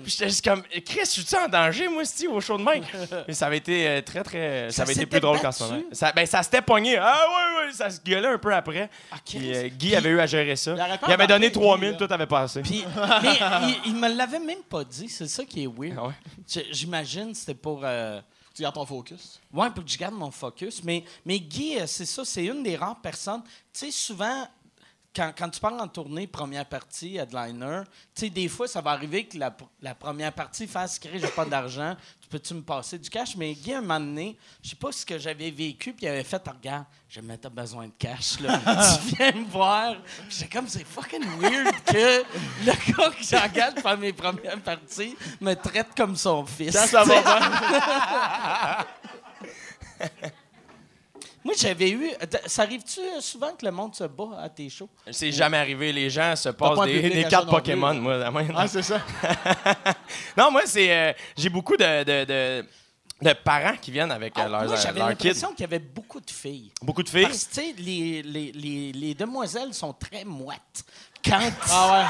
Puis 0.02 0.10
j'étais 0.12 0.28
juste 0.28 0.44
comme, 0.44 0.62
Chris, 0.84 1.00
je 1.04 1.20
suis 1.22 1.36
en 1.36 1.48
danger, 1.48 1.88
moi, 1.88 2.04
si 2.04 2.26
au 2.26 2.40
show 2.40 2.58
de 2.58 2.62
main? 2.62 2.80
Mais 3.28 3.34
ça 3.34 3.46
avait 3.46 3.56
été 3.58 3.88
euh, 3.88 4.02
très, 4.02 4.22
très. 4.22 4.70
Ça, 4.70 4.76
Ça 4.76 4.82
avait 4.82 4.92
été 4.92 5.00
s'était 5.02 5.10
plus 5.10 5.20
drôle 5.20 5.40
qu'en 5.40 5.52
ce 5.52 5.64
battu? 5.64 5.74
moment. 5.74 5.86
Ça, 5.92 6.12
ben, 6.12 6.26
ça 6.26 6.42
s'était 6.42 6.62
pogné. 6.62 6.96
Ah, 6.98 7.24
ouais, 7.28 7.66
ouais, 7.66 7.72
ça 7.72 7.90
se 7.90 8.00
gueulait 8.00 8.28
un 8.28 8.38
peu 8.38 8.54
après. 8.54 8.90
Ah, 9.10 9.16
Puis 9.24 9.54
euh, 9.54 9.68
Guy 9.68 9.94
avait 9.96 10.10
eu 10.10 10.20
à 10.20 10.26
gérer 10.26 10.56
ça. 10.56 10.72
Il 10.76 10.80
aurait 10.80 10.98
pas 10.98 11.06
Il 11.08 11.12
avait 11.12 11.26
donné 11.26 11.46
embarqué, 11.46 11.60
3000, 11.60 11.90
Guy, 11.92 11.98
là. 12.00 12.06
tout 12.06 12.14
avait 12.14 12.26
passé. 12.26 12.62
Puis, 12.62 12.84
mais 13.22 13.38
il, 13.84 13.90
il 13.92 13.94
me 13.96 14.08
l'avait 14.14 14.38
même 14.38 14.62
pas 14.68 14.84
dit. 14.84 15.08
C'est 15.08 15.28
ça 15.28 15.44
qui 15.44 15.64
est 15.64 15.66
weird. 15.66 15.96
Ah 15.98 16.06
ouais. 16.08 16.14
J'imagine 16.70 17.34
c'était 17.34 17.54
pour. 17.54 17.80
euh, 17.84 18.20
Tu 18.54 18.62
gardes 18.62 18.74
ton 18.74 18.86
focus. 18.86 19.40
Ouais, 19.52 19.70
pour 19.70 19.84
que 19.84 19.90
je 19.90 19.98
garde 19.98 20.14
mon 20.14 20.30
focus. 20.30 20.82
Mais, 20.84 21.04
mais 21.24 21.38
Guy, 21.38 21.78
euh, 21.78 21.86
c'est 21.86 22.06
ça, 22.06 22.24
c'est 22.24 22.44
une 22.44 22.62
des 22.62 22.76
rares 22.76 23.00
personnes. 23.00 23.42
Tu 23.72 23.86
sais, 23.86 23.90
souvent, 23.90 24.46
quand, 25.16 25.32
quand 25.36 25.48
tu 25.48 25.58
parles 25.58 25.80
en 25.80 25.88
tournée, 25.88 26.26
première 26.26 26.66
partie, 26.66 27.16
headliner, 27.16 27.82
tu 28.14 28.26
sais, 28.26 28.30
des 28.30 28.48
fois, 28.48 28.68
ça 28.68 28.82
va 28.82 28.90
arriver 28.90 29.24
que 29.24 29.38
la, 29.38 29.56
la 29.80 29.94
première 29.94 30.32
partie 30.32 30.66
fasse 30.66 30.98
créer, 30.98 31.18
j'ai 31.18 31.28
pas 31.28 31.46
d'argent, 31.46 31.96
tu 32.20 32.28
peux-tu 32.28 32.52
me 32.52 32.60
passer 32.60 32.98
du 32.98 33.08
cash? 33.08 33.34
Mais 33.34 33.54
Guy, 33.54 33.72
un 33.72 33.80
moment 33.80 33.98
donné, 33.98 34.36
je 34.62 34.70
sais 34.70 34.76
pas 34.76 34.92
ce 34.92 35.06
que 35.06 35.18
j'avais 35.18 35.50
vécu, 35.50 35.94
puis 35.94 36.04
il 36.04 36.08
avait 36.08 36.22
fait, 36.22 36.42
regarde, 36.46 36.84
j'ai 37.08 37.22
même 37.22 37.38
pas 37.38 37.48
besoin 37.48 37.86
de 37.86 37.92
cash, 37.98 38.40
là. 38.40 38.58
tu 39.08 39.16
viens 39.16 39.32
me 39.32 39.46
voir. 39.46 39.96
J'étais 40.28 40.54
comme, 40.54 40.68
c'est 40.68 40.84
fucking 40.84 41.24
weird 41.40 41.74
que 41.86 42.22
le 42.66 42.92
gars 42.92 43.10
que 43.10 43.24
j'engage 43.24 43.74
pour 43.74 43.84
faire 43.84 43.98
mes 43.98 44.12
premières 44.12 44.60
parties 44.60 45.16
me 45.40 45.54
traite 45.54 45.88
comme 45.96 46.14
son 46.14 46.44
fils. 46.44 46.74
Ça, 46.74 46.86
ça 46.86 47.04
va 47.04 47.22
bien. 49.98 50.36
Moi, 51.46 51.54
j'avais 51.56 51.90
eu. 51.90 52.10
Ça 52.46 52.62
arrive-tu 52.62 52.98
euh, 52.98 53.20
souvent 53.20 53.52
que 53.52 53.64
le 53.64 53.70
monde 53.70 53.94
se 53.94 54.02
bat 54.02 54.30
à 54.42 54.48
tes 54.48 54.68
shows? 54.68 54.88
C'est 55.12 55.30
jamais 55.30 55.56
arrivé. 55.58 55.92
Les 55.92 56.10
gens 56.10 56.34
se 56.34 56.48
passent 56.48 56.80
des, 56.86 57.24
cartes 57.30 57.48
Pokémon, 57.48 57.92
plus. 57.92 58.00
moi. 58.00 58.18
Ah, 58.56 58.66
c'est 58.66 58.82
ça. 58.82 59.00
non, 60.36 60.50
moi, 60.50 60.62
c'est. 60.66 60.90
euh, 60.92 61.12
J'ai 61.36 61.48
beaucoup 61.48 61.76
de, 61.76 62.02
de, 62.02 62.24
de, 62.24 62.66
de 63.22 63.32
parents 63.44 63.76
qui 63.80 63.92
viennent 63.92 64.10
avec 64.10 64.36
euh, 64.36 64.42
Ah, 64.44 64.48
leurs, 64.48 64.64
moi, 64.64 64.74
j'avais 64.76 64.98
l'impression 64.98 65.50
qu'il 65.52 65.60
y 65.60 65.64
avait 65.64 65.78
beaucoup 65.78 66.20
de 66.20 66.30
filles. 66.30 66.72
Beaucoup 66.82 67.04
de 67.04 67.08
filles? 67.08 67.22
Parce 67.22 67.44
que, 67.44 67.54
tu 67.54 67.60
sais, 67.60 67.74
les, 67.78 68.22
les, 68.22 68.50
les, 68.52 68.92
les 68.92 69.14
demoiselles 69.14 69.72
sont 69.72 69.92
très 69.92 70.24
moites. 70.24 70.84
Quand 71.28 71.38
Ah, 71.72 72.04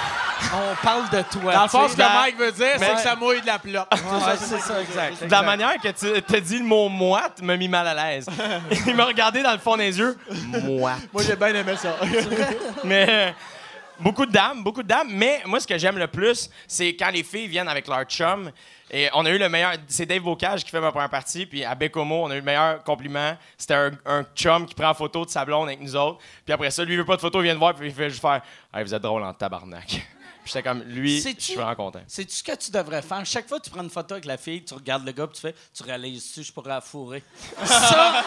on 0.54 0.84
parle 0.84 1.08
de 1.10 1.22
toi. 1.22 1.42
ouais. 1.44 1.54
Dans 1.54 1.62
le 1.62 1.68
fond, 1.68 1.88
ce 1.88 1.96
que 1.96 2.02
Mike 2.02 2.36
veut 2.36 2.52
dire, 2.52 2.66
c'est 2.76 2.80
Ouais. 2.88 2.94
que 2.94 3.00
ça 3.00 3.16
mouille 3.16 3.40
de 3.40 3.46
la 3.46 3.58
plotte. 3.58 3.88
Ouais, 3.92 4.34
c'est 4.38 4.58
ça, 4.60 4.80
exact. 4.82 5.24
De 5.24 5.30
la 5.30 5.42
manière 5.42 5.74
que 5.80 5.88
tu 5.88 6.22
t'as 6.22 6.40
dit 6.40 6.58
le 6.58 6.64
mot 6.64 6.88
moite 6.88 7.40
m'a 7.42 7.56
mis 7.56 7.68
mal 7.68 7.86
à 7.88 7.94
l'aise. 7.94 8.26
Il 8.86 8.94
m'a 8.94 9.04
regardé 9.06 9.42
dans 9.42 9.52
le 9.52 9.58
fond 9.58 9.76
des 9.76 9.98
yeux. 9.98 10.16
Moite. 10.62 10.98
Moi, 11.12 11.22
j'ai 11.26 11.36
bien 11.36 11.54
aimé 11.54 11.74
ça. 11.76 11.96
Mais 12.84 13.06
euh, 13.08 13.30
beaucoup 13.98 14.26
de 14.26 14.32
dames, 14.32 14.62
beaucoup 14.62 14.82
de 14.82 14.88
dames. 14.88 15.08
Mais 15.10 15.42
moi, 15.46 15.58
ce 15.60 15.66
que 15.66 15.78
j'aime 15.78 15.98
le 15.98 16.06
plus, 16.06 16.50
c'est 16.68 16.94
quand 16.94 17.10
les 17.10 17.22
filles 17.22 17.48
viennent 17.48 17.68
avec 17.68 17.88
leur 17.88 18.04
chum. 18.04 18.50
Et 18.90 19.08
on 19.14 19.24
a 19.26 19.30
eu 19.30 19.38
le 19.38 19.48
meilleur. 19.48 19.72
C'est 19.88 20.06
Dave 20.06 20.22
Bocage 20.22 20.64
qui 20.64 20.70
fait 20.70 20.80
ma 20.80 20.92
première 20.92 21.10
partie. 21.10 21.46
Puis 21.46 21.64
à 21.64 21.74
Bécomo, 21.74 22.24
on 22.24 22.30
a 22.30 22.34
eu 22.34 22.38
le 22.38 22.44
meilleur 22.44 22.82
compliment. 22.84 23.36
C'était 23.58 23.90
un, 24.04 24.24
chum 24.34 24.66
qui 24.66 24.74
prend 24.74 24.90
en 24.90 24.94
photo 24.94 25.24
de 25.24 25.30
sa 25.30 25.44
blonde 25.44 25.68
avec 25.68 25.80
nous 25.80 25.96
autres. 25.96 26.18
Puis 26.44 26.52
après 26.52 26.70
ça, 26.70 26.84
lui, 26.84 26.94
il 26.94 26.98
veut 26.98 27.04
pas 27.04 27.16
de 27.16 27.20
photo, 27.20 27.40
il 27.40 27.44
vient 27.44 27.54
de 27.54 27.58
voir. 27.58 27.74
Puis 27.74 27.88
il 27.88 27.94
fait 27.94 28.10
juste 28.10 28.22
faire 28.22 28.42
Hey, 28.72 28.84
Vous 28.84 28.94
êtes 28.94 29.02
drôle 29.02 29.22
en 29.22 29.32
tabarnak. 29.32 30.06
Puis 30.46 30.52
j'étais 30.54 30.62
comme 30.68 30.84
Lui, 30.84 31.16
je 31.16 31.22
Sais-tu- 31.24 31.40
suis 31.42 31.54
vraiment 31.56 31.74
content. 31.74 31.98
C'est 32.06 32.30
ce 32.30 32.40
que 32.40 32.54
tu 32.54 32.70
devrais 32.70 33.02
faire? 33.02 33.26
Chaque 33.26 33.48
fois 33.48 33.58
que 33.58 33.64
tu 33.64 33.70
prends 33.70 33.82
une 33.82 33.90
photo 33.90 34.14
avec 34.14 34.26
la 34.26 34.36
fille, 34.36 34.62
tu 34.64 34.74
regardes 34.74 35.04
le 35.04 35.10
gars, 35.10 35.26
puis 35.26 35.34
tu 35.34 35.40
fais, 35.40 35.56
tu 35.74 35.82
réalises-tu, 35.82 36.44
je 36.44 36.52
pourrais 36.52 36.68
la 36.68 36.80
fourrer? 36.80 37.24
ça, 37.64 38.22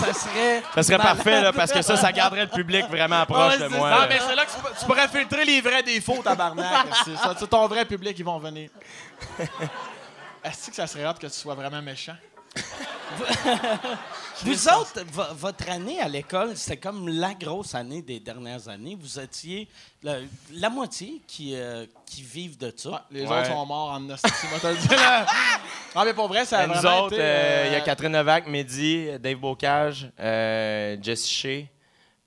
ça 0.00 0.12
serait. 0.12 0.60
Ça 0.74 0.82
serait 0.82 0.98
malade. 0.98 1.14
parfait, 1.18 1.40
là, 1.40 1.52
parce 1.52 1.70
que 1.70 1.82
ça, 1.82 1.96
ça 1.96 2.10
garderait 2.10 2.46
le 2.46 2.50
public 2.50 2.84
vraiment 2.88 3.24
proche 3.26 3.52
Ouais, 3.52 3.58
de 3.60 3.68
moi. 3.68 3.90
ça. 3.90 4.00
Non, 4.00 4.06
mais 4.08 4.18
c'est 4.18 4.34
là 4.34 4.44
que 4.44 4.50
tu, 4.50 4.80
tu 4.80 4.84
pourrais 4.86 5.06
filtrer 5.06 5.44
les 5.44 5.60
vrais 5.60 5.84
défauts, 5.84 6.20
tabarnak. 6.20 6.88
C'est 7.04 7.14
ça, 7.16 7.32
c'est 7.38 7.46
ton 7.48 7.68
vrai 7.68 7.84
public, 7.84 8.18
ils 8.18 8.24
vont 8.24 8.40
venir. 8.40 8.68
Est-ce 10.42 10.70
que 10.70 10.74
ça 10.74 10.88
serait 10.88 11.04
hâte 11.04 11.20
que 11.20 11.28
tu 11.28 11.32
sois 11.32 11.54
vraiment 11.54 11.80
méchant? 11.80 12.16
Vous 14.44 14.68
autres, 14.68 15.04
vo- 15.12 15.34
votre 15.36 15.68
année 15.70 16.00
à 16.00 16.08
l'école, 16.08 16.56
c'était 16.56 16.78
comme 16.78 17.08
la 17.08 17.34
grosse 17.34 17.74
année 17.74 18.00
des 18.02 18.20
dernières 18.20 18.68
années. 18.68 18.96
Vous 18.98 19.18
étiez 19.20 19.68
le- 20.02 20.24
la 20.54 20.70
moitié 20.70 21.20
qui, 21.26 21.54
euh, 21.54 21.84
qui 22.06 22.22
vivent 22.22 22.56
de 22.58 22.72
ça. 22.74 22.90
Ouais, 22.90 22.96
les 23.10 23.26
Ouais. 23.26 23.38
autres 23.38 23.46
sont 23.48 23.66
morts 23.66 23.90
en 23.90 24.00
là. 24.00 24.16
Non, 25.94 26.04
mais 26.04 26.14
pour 26.14 26.28
vrai, 26.28 26.44
ça 26.44 26.60
a 26.60 26.66
nous 26.66 26.74
vraiment 26.74 27.04
autres, 27.04 27.14
été, 27.14 27.22
euh, 27.22 27.64
il 27.66 27.72
y 27.72 27.74
a 27.74 27.78
euh, 27.80 27.84
Catherine 27.84 28.12
Levac, 28.12 28.46
Mehdi, 28.46 29.08
Dave 29.18 29.38
Bocage, 29.38 30.10
euh, 30.20 30.96
Jesse 31.02 31.28
Shea, 31.28 31.64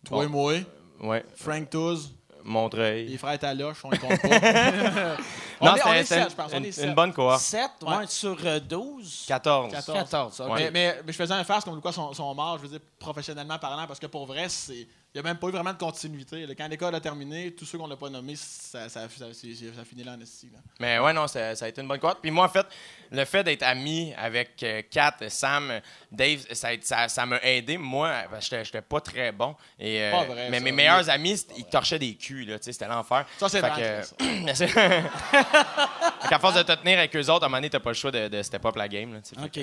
Toi 0.05 0.25
et 0.25 0.27
moi, 0.27 0.53
ouais, 1.01 1.25
Frank 1.35 1.69
Touz, 1.69 2.13
Montreuil. 2.43 3.07
les 3.07 3.17
frères 3.17 3.39
Taloche, 3.39 3.77
on 3.85 3.89
les 3.89 3.97
compte 3.97 4.21
pas. 4.21 4.29
on 5.61 5.65
Non, 5.65 5.75
est, 5.75 5.81
on 5.81 5.83
c'était 5.85 5.89
est 5.99 6.03
c'était 6.03 6.21
sept, 6.21 6.29
je 6.31 6.35
pense. 6.35 6.51
On 6.53 6.57
une, 6.57 6.63
est 6.65 6.67
une 6.67 6.73
sept. 6.73 6.95
bonne 6.95 7.13
cohorte. 7.13 7.41
7 7.41 7.61
Ouais. 7.83 8.07
sur 8.07 8.37
euh, 8.45 8.59
12. 8.59 9.25
14. 9.27 9.71
14. 9.71 9.97
14, 9.97 10.41
OK. 10.41 10.49
Ouais. 10.51 10.55
Mais, 10.63 10.71
mais, 10.71 11.01
mais 11.05 11.11
je 11.13 11.17
faisais 11.17 11.33
un 11.33 11.43
farce 11.43 11.63
comme 11.65 11.81
quoi 11.81 11.91
sont, 11.91 12.13
sont 12.13 12.33
morts, 12.35 12.57
je 12.57 12.63
veux 12.63 12.69
dire, 12.69 12.79
professionnellement 12.99 13.57
parlant, 13.59 13.85
parce 13.87 13.99
que 13.99 14.07
pour 14.07 14.25
vrai, 14.25 14.47
c'est 14.49 14.87
n'y 15.15 15.19
a 15.19 15.23
même 15.23 15.37
pas 15.37 15.47
eu 15.47 15.51
vraiment 15.51 15.73
de 15.73 15.77
continuité. 15.77 16.47
là. 16.47 16.55
Quand 16.55 16.67
l'école 16.67 16.95
a 16.95 16.99
terminé, 16.99 17.53
tous 17.53 17.65
ceux 17.65 17.77
qu'on 17.77 17.87
n'a 17.87 17.95
pas 17.95 18.09
nommés, 18.09 18.35
ça, 18.35 18.89
ça, 18.89 19.07
ça, 19.09 19.25
ça 19.31 19.85
finit 19.85 20.03
là 20.03 20.13
en 20.13 20.21
esti. 20.21 20.49
Mais 20.79 20.97
ouais, 20.97 21.13
non, 21.13 21.27
ça, 21.27 21.55
ça 21.55 21.65
a 21.65 21.67
été 21.67 21.81
une 21.81 21.87
bonne 21.87 21.99
cohorte. 21.99 22.19
Puis 22.21 22.31
moi, 22.31 22.45
en 22.45 22.49
fait, 22.49 22.65
le 23.11 23.23
fait 23.25 23.43
d'être 23.43 23.61
ami 23.61 24.11
avec 24.17 24.63
euh, 24.63 24.81
Kat, 24.89 25.15
Sam, 25.29 25.81
Dave, 26.11 26.43
ça 26.51 27.25
m'a 27.27 27.39
aidé. 27.43 27.77
Moi, 27.77 28.11
parce 28.31 28.49
que 28.49 28.63
j'étais- 28.63 28.81
pas 28.81 29.01
très 29.01 29.31
bon. 29.31 29.55
Et, 29.77 30.01
euh, 30.01 30.11
Pas 30.11 30.23
vrai, 30.25 30.49
mais 30.49 30.57
ça. 30.57 30.63
mes 30.63 30.71
meilleurs 30.71 31.09
amis, 31.09 31.45
ils 31.57 31.65
torchaient 31.65 31.99
des 31.99 32.15
culs, 32.15 32.47
là, 32.47 32.57
tu 32.57 32.65
sais, 32.65 32.73
c'était 32.73 32.87
l'enfer. 32.87 33.25
Ça, 33.37 33.49
c'est 33.49 33.59
vrai, 33.59 34.01
qu'à 36.29 36.39
force 36.39 36.55
de 36.55 36.63
te 36.63 36.71
tenir 36.73 36.97
avec 36.97 37.15
eux 37.15 37.29
autres, 37.29 37.43
à 37.43 37.45
un 37.45 37.49
moment 37.49 37.57
donné, 37.57 37.69
t'as 37.69 37.79
pas 37.79 37.91
le 37.91 37.95
choix 37.95 38.11
de, 38.11 38.27
de 38.27 38.41
step 38.41 38.65
up 38.65 38.75
la 38.75 38.87
game. 38.87 39.13
Là, 39.13 39.19
tu 39.21 39.35
OK. 39.39 39.51
que- 39.51 39.61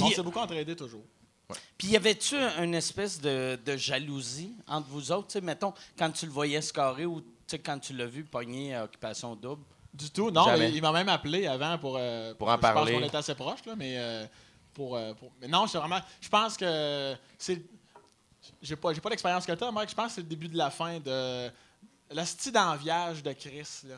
on 0.00 0.06
Puis, 0.06 0.14
s'est 0.14 0.22
beaucoup 0.22 0.38
entraidés 0.38 0.74
toujours. 0.74 1.04
Puis 1.78 1.88
y 1.88 1.96
avait-tu 1.96 2.36
une 2.36 2.74
espèce 2.74 3.20
de, 3.20 3.58
de 3.64 3.76
jalousie 3.76 4.54
entre 4.66 4.88
vous 4.88 5.12
autres? 5.12 5.28
Tu 5.28 5.32
sais, 5.34 5.40
mettons, 5.40 5.72
quand 5.98 6.10
tu 6.10 6.26
le 6.26 6.32
voyais 6.32 6.60
scorer 6.62 7.06
ou 7.06 7.20
tu 7.20 7.26
sais, 7.46 7.58
quand 7.58 7.78
tu 7.78 7.92
l'as 7.94 8.06
vu 8.06 8.24
pogner 8.24 8.74
à 8.74 8.84
Occupation 8.84 9.34
Double? 9.36 9.62
Du 9.92 10.10
tout, 10.10 10.30
non. 10.30 10.44
Jamais. 10.46 10.70
Il, 10.70 10.76
il 10.76 10.82
m'a 10.82 10.92
même 10.92 11.08
appelé 11.10 11.46
avant 11.46 11.76
pour. 11.78 11.96
euh, 11.98 12.32
Pour 12.34 12.48
en 12.48 12.56
Je 12.56 12.60
parler. 12.60 12.92
pense 12.92 13.00
qu'on 13.00 13.06
était 13.06 13.16
assez 13.16 13.34
proches, 13.34 13.64
là, 13.66 13.74
mais. 13.76 13.94
euh, 13.98 14.26
pour, 14.72 14.96
euh, 14.96 15.12
pour- 15.12 15.30
mais 15.40 15.48
non, 15.48 15.66
c'est 15.66 15.76
vraiment. 15.78 16.00
Je 16.20 16.28
pense 16.30 16.56
que 16.56 17.14
c'est. 17.36 17.62
J'ai 18.60 18.74
pas, 18.74 18.92
j'ai 18.92 19.00
pas 19.00 19.10
l'expérience 19.10 19.44
que 19.46 19.52
tu 19.52 19.62
as, 19.64 19.70
Mike. 19.70 19.90
Je 19.90 19.94
pense 19.94 20.06
que 20.08 20.12
c'est 20.14 20.20
le 20.22 20.26
début 20.28 20.48
de 20.48 20.56
la 20.56 20.70
fin 20.70 20.98
de. 20.98 21.50
La 22.14 22.24
style 22.26 22.52
d'enviage 22.52 23.22
de 23.22 23.32
Chris, 23.32 23.68
là. 23.84 23.96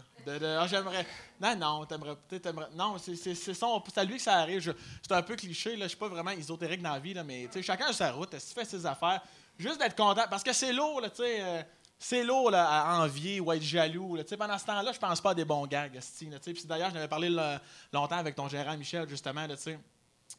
Ah, 0.60 0.66
j'aimerais. 0.66 1.06
Non, 1.40 1.56
non, 1.56 1.84
t'aimerais 1.86 2.16
peut-être. 2.28 2.70
Non, 2.74 2.96
c'est, 2.98 3.16
c'est, 3.16 3.34
c'est, 3.34 3.52
à 3.96 4.04
lui 4.04 4.16
que 4.16 4.22
ça 4.22 4.36
arrive. 4.38 4.60
Je- 4.60 4.72
c'est 5.02 5.12
un 5.14 5.22
peu 5.22 5.36
cliché, 5.36 5.76
là. 5.76 5.84
Je 5.84 5.88
suis 5.90 5.98
pas 5.98 6.08
vraiment 6.08 6.30
ésotérique 6.30 6.82
dans 6.82 6.92
la 6.92 6.98
vie, 7.00 7.14
là, 7.14 7.24
mais 7.24 7.48
chacun 7.62 7.86
a 7.86 7.92
sa 7.92 8.12
route. 8.12 8.38
Si 8.38 8.48
tu 8.48 8.54
fais 8.54 8.64
ses 8.64 8.84
affaires, 8.86 9.20
juste 9.58 9.78
d'être 9.78 9.96
content. 9.96 10.24
Parce 10.30 10.42
que 10.42 10.52
c'est 10.52 10.72
lourd, 10.72 11.00
tu 11.02 11.22
sais. 11.22 11.40
euh, 11.40 11.62
c'est 11.98 12.24
lourd 12.24 12.50
là, 12.50 12.68
à 12.68 12.98
envier 13.02 13.40
ou 13.40 13.50
à 13.50 13.56
être 13.56 13.62
jaloux. 13.62 14.16
Là. 14.16 14.24
Pendant 14.38 14.58
ce 14.58 14.64
temps-là, 14.66 14.92
je 14.92 14.98
pense 14.98 15.20
pas 15.20 15.30
à 15.30 15.34
des 15.34 15.44
bons 15.44 15.66
gags. 15.66 15.94
là, 15.94 16.38
D'ailleurs, 16.66 16.90
j'en 16.90 16.96
avais 16.96 17.08
parlé 17.08 17.30
longtemps 17.92 18.16
avec 18.18 18.34
ton 18.34 18.48
gérant 18.48 18.76
Michel, 18.76 19.08
justement. 19.08 19.46
Là, 19.46 19.56
tu 19.56 19.62
sais. 19.62 19.78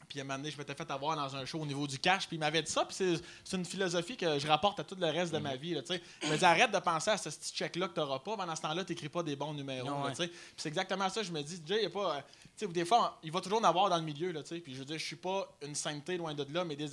Puis 0.08 0.20
à 0.20 0.22
un 0.22 0.24
moment 0.24 0.38
donné, 0.38 0.50
je 0.50 0.58
m'étais 0.58 0.74
fait 0.74 0.90
avoir 0.90 1.16
dans 1.16 1.36
un 1.36 1.44
show 1.44 1.60
au 1.60 1.66
niveau 1.66 1.86
du 1.86 1.98
cash, 1.98 2.26
puis 2.26 2.36
il 2.36 2.40
m'avait 2.40 2.62
dit 2.62 2.70
ça, 2.70 2.84
puis 2.84 2.96
c'est, 3.44 3.56
une 3.56 3.64
philosophie 3.64 4.16
que 4.16 4.38
je 4.38 4.46
rapporte 4.46 4.80
à 4.80 4.84
tout 4.84 4.96
le 4.98 5.06
reste 5.06 5.32
de 5.32 5.38
ma 5.38 5.56
vie. 5.56 5.74
Là, 5.74 5.82
tu 5.82 5.94
sais. 5.94 6.02
il 6.22 6.28
m'a 6.28 6.36
dit 6.36 6.44
arrête 6.44 6.70
de 6.70 6.78
penser 6.78 7.10
à 7.10 7.16
ce 7.16 7.28
petit 7.28 7.52
check-là 7.52 7.88
que 7.88 7.94
tu 7.94 8.00
n'auras 8.00 8.20
pas. 8.20 8.36
Pendant 8.36 8.54
ce 8.54 8.62
temps-là, 8.62 8.84
tu 8.84 8.92
n'écris 8.92 9.08
pas 9.08 9.22
des 9.22 9.36
bons 9.36 9.54
numéros. 9.54 9.88
Non, 9.88 10.00
là, 10.00 10.06
ouais. 10.06 10.10
tu 10.12 10.22
sais. 10.22 10.28
Puis 10.28 10.54
c'est 10.56 10.68
exactement 10.68 11.08
ça. 11.08 11.22
Je 11.22 11.32
me 11.32 11.42
dis, 11.42 11.60
Jay, 11.66 11.78
il 11.78 11.82
y 11.84 11.86
a 11.86 11.90
pas. 11.90 12.16
euh, 12.16 12.20
tu 12.56 12.66
sais, 12.66 12.72
des 12.72 12.84
fois, 12.84 13.18
il 13.22 13.32
va 13.32 13.40
toujours 13.40 13.60
en 13.60 13.64
avoir 13.64 13.90
dans 13.90 13.98
le 13.98 14.02
milieu. 14.02 14.32
Là, 14.32 14.42
puis 14.42 14.74
je 14.74 14.78
veux 14.78 14.84
dire, 14.84 14.98
je 14.98 15.04
suis 15.04 15.16
pas 15.16 15.48
une 15.62 15.74
sainteté 15.74 16.16
loin 16.16 16.34
de 16.34 16.46
là, 16.52 16.64
mais 16.64 16.76
des, 16.76 16.90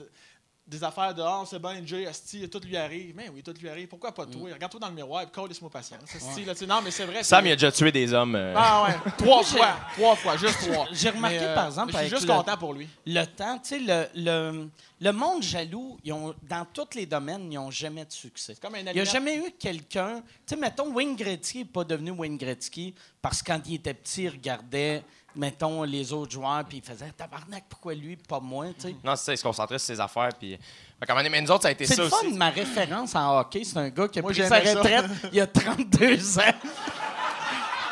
des 0.65 0.81
affaires 0.83 1.13
de 1.13 1.21
Ah, 1.21 1.43
c'est 1.45 1.59
bien, 1.59 1.81
Jay, 1.85 2.05
Asti, 2.07 2.47
tout 2.49 2.61
lui 2.65 2.77
arrive. 2.77 3.13
Mais 3.15 3.29
oui, 3.29 3.43
tout 3.43 3.53
lui 3.61 3.67
arrive. 3.69 3.87
Pourquoi 3.87 4.13
pas 4.13 4.25
toi? 4.25 4.49
Regarde-toi 4.53 4.79
dans 4.79 4.87
le 4.87 4.93
miroir 4.95 5.23
et 5.23 5.27
colle 5.27 5.49
moi 5.61 5.69
patience. 5.69 5.99
Asti, 6.15 6.45
là, 6.45 6.53
tu 6.53 6.59
sais. 6.61 6.65
non, 6.65 6.81
mais 6.81 6.89
c'est 6.91 7.05
vrai. 7.05 7.21
Sam, 7.23 7.45
il 7.45 7.51
a 7.51 7.55
déjà 7.55 7.71
tué 7.71 7.91
des 7.91 8.13
hommes. 8.13 8.35
euh, 8.35 8.53
Ah 8.55 8.83
ouais, 8.87 9.11
trois 9.17 9.43
fois. 9.43 9.75
Trois 9.93 10.15
fois, 10.15 10.37
juste 10.37 10.59
trois. 10.71 10.87
J'ai 10.91 11.09
remarqué, 11.09 11.39
Mais, 11.39 11.45
euh, 11.45 11.55
par 11.55 11.65
exemple, 11.67 11.91
Je 11.93 11.97
suis 11.97 12.09
juste 12.09 12.27
le- 12.27 12.33
content 12.33 12.57
pour 12.57 12.73
lui. 12.73 12.87
Le 13.05 13.25
temps, 13.25 13.57
tu 13.59 13.69
sais, 13.69 13.79
le, 13.79 14.07
le, 14.15 14.69
le 15.01 15.11
monde 15.11 15.43
jaloux, 15.43 15.97
ils 16.03 16.13
ont, 16.13 16.33
dans 16.43 16.65
tous 16.73 16.95
les 16.95 17.05
domaines, 17.05 17.51
ils 17.51 17.55
n'ont 17.55 17.69
jamais 17.71 18.05
de 18.05 18.11
succès. 18.13 18.55
comme 18.61 18.75
un 18.75 18.79
Il 18.79 18.93
n'y 18.93 18.99
a 19.01 19.03
jamais 19.03 19.35
eu 19.37 19.51
quelqu'un. 19.59 20.21
Tu 20.47 20.55
sais, 20.55 20.55
mettons, 20.55 20.91
Wayne 20.93 21.15
Gretzky 21.17 21.59
n'est 21.59 21.65
pas 21.65 21.83
devenu 21.83 22.11
Wayne 22.11 22.37
Gretzky 22.37 22.95
parce 23.21 23.41
que 23.43 23.51
quand 23.51 23.61
il 23.67 23.75
était 23.75 23.93
petit, 23.93 24.23
il 24.23 24.29
regardait, 24.29 25.03
mettons, 25.35 25.83
les 25.83 26.11
autres 26.13 26.31
joueurs, 26.31 26.63
puis 26.67 26.77
il 26.77 26.83
faisait 26.83 27.11
Tabarnak, 27.17 27.63
pourquoi 27.69 27.93
lui, 27.93 28.15
pas 28.15 28.39
moi, 28.39 28.67
tu 28.79 28.87
sais. 28.89 28.95
Non, 29.03 29.15
c'est 29.15 29.25
ça, 29.25 29.33
il 29.33 29.37
se 29.37 29.43
concentrait 29.43 29.79
sur 29.79 29.87
ses 29.95 29.99
affaires. 29.99 30.29
Puis... 30.39 30.51
Fait 30.99 31.05
qu'à 31.05 31.13
un 31.13 31.15
moment 31.15 31.19
donné, 31.23 31.29
mais 31.29 31.41
nous 31.41 31.51
autres, 31.51 31.63
ça 31.63 31.67
a 31.69 31.71
été 31.71 31.85
C'est 31.85 31.95
ça 31.95 32.03
le 32.03 32.09
fun, 32.09 32.17
aussi. 32.25 32.33
ma 32.37 32.49
référence 32.49 33.15
en 33.15 33.39
hockey, 33.39 33.63
c'est 33.63 33.77
un 33.77 33.89
gars 33.89 34.07
qui 34.07 34.19
a 34.19 34.21
Moi, 34.21 34.31
pris 34.31 34.47
sa 34.47 34.59
retraite 34.59 35.05
il 35.31 35.37
y 35.37 35.41
a 35.41 35.47
32 35.47 36.39
ans. 36.39 36.41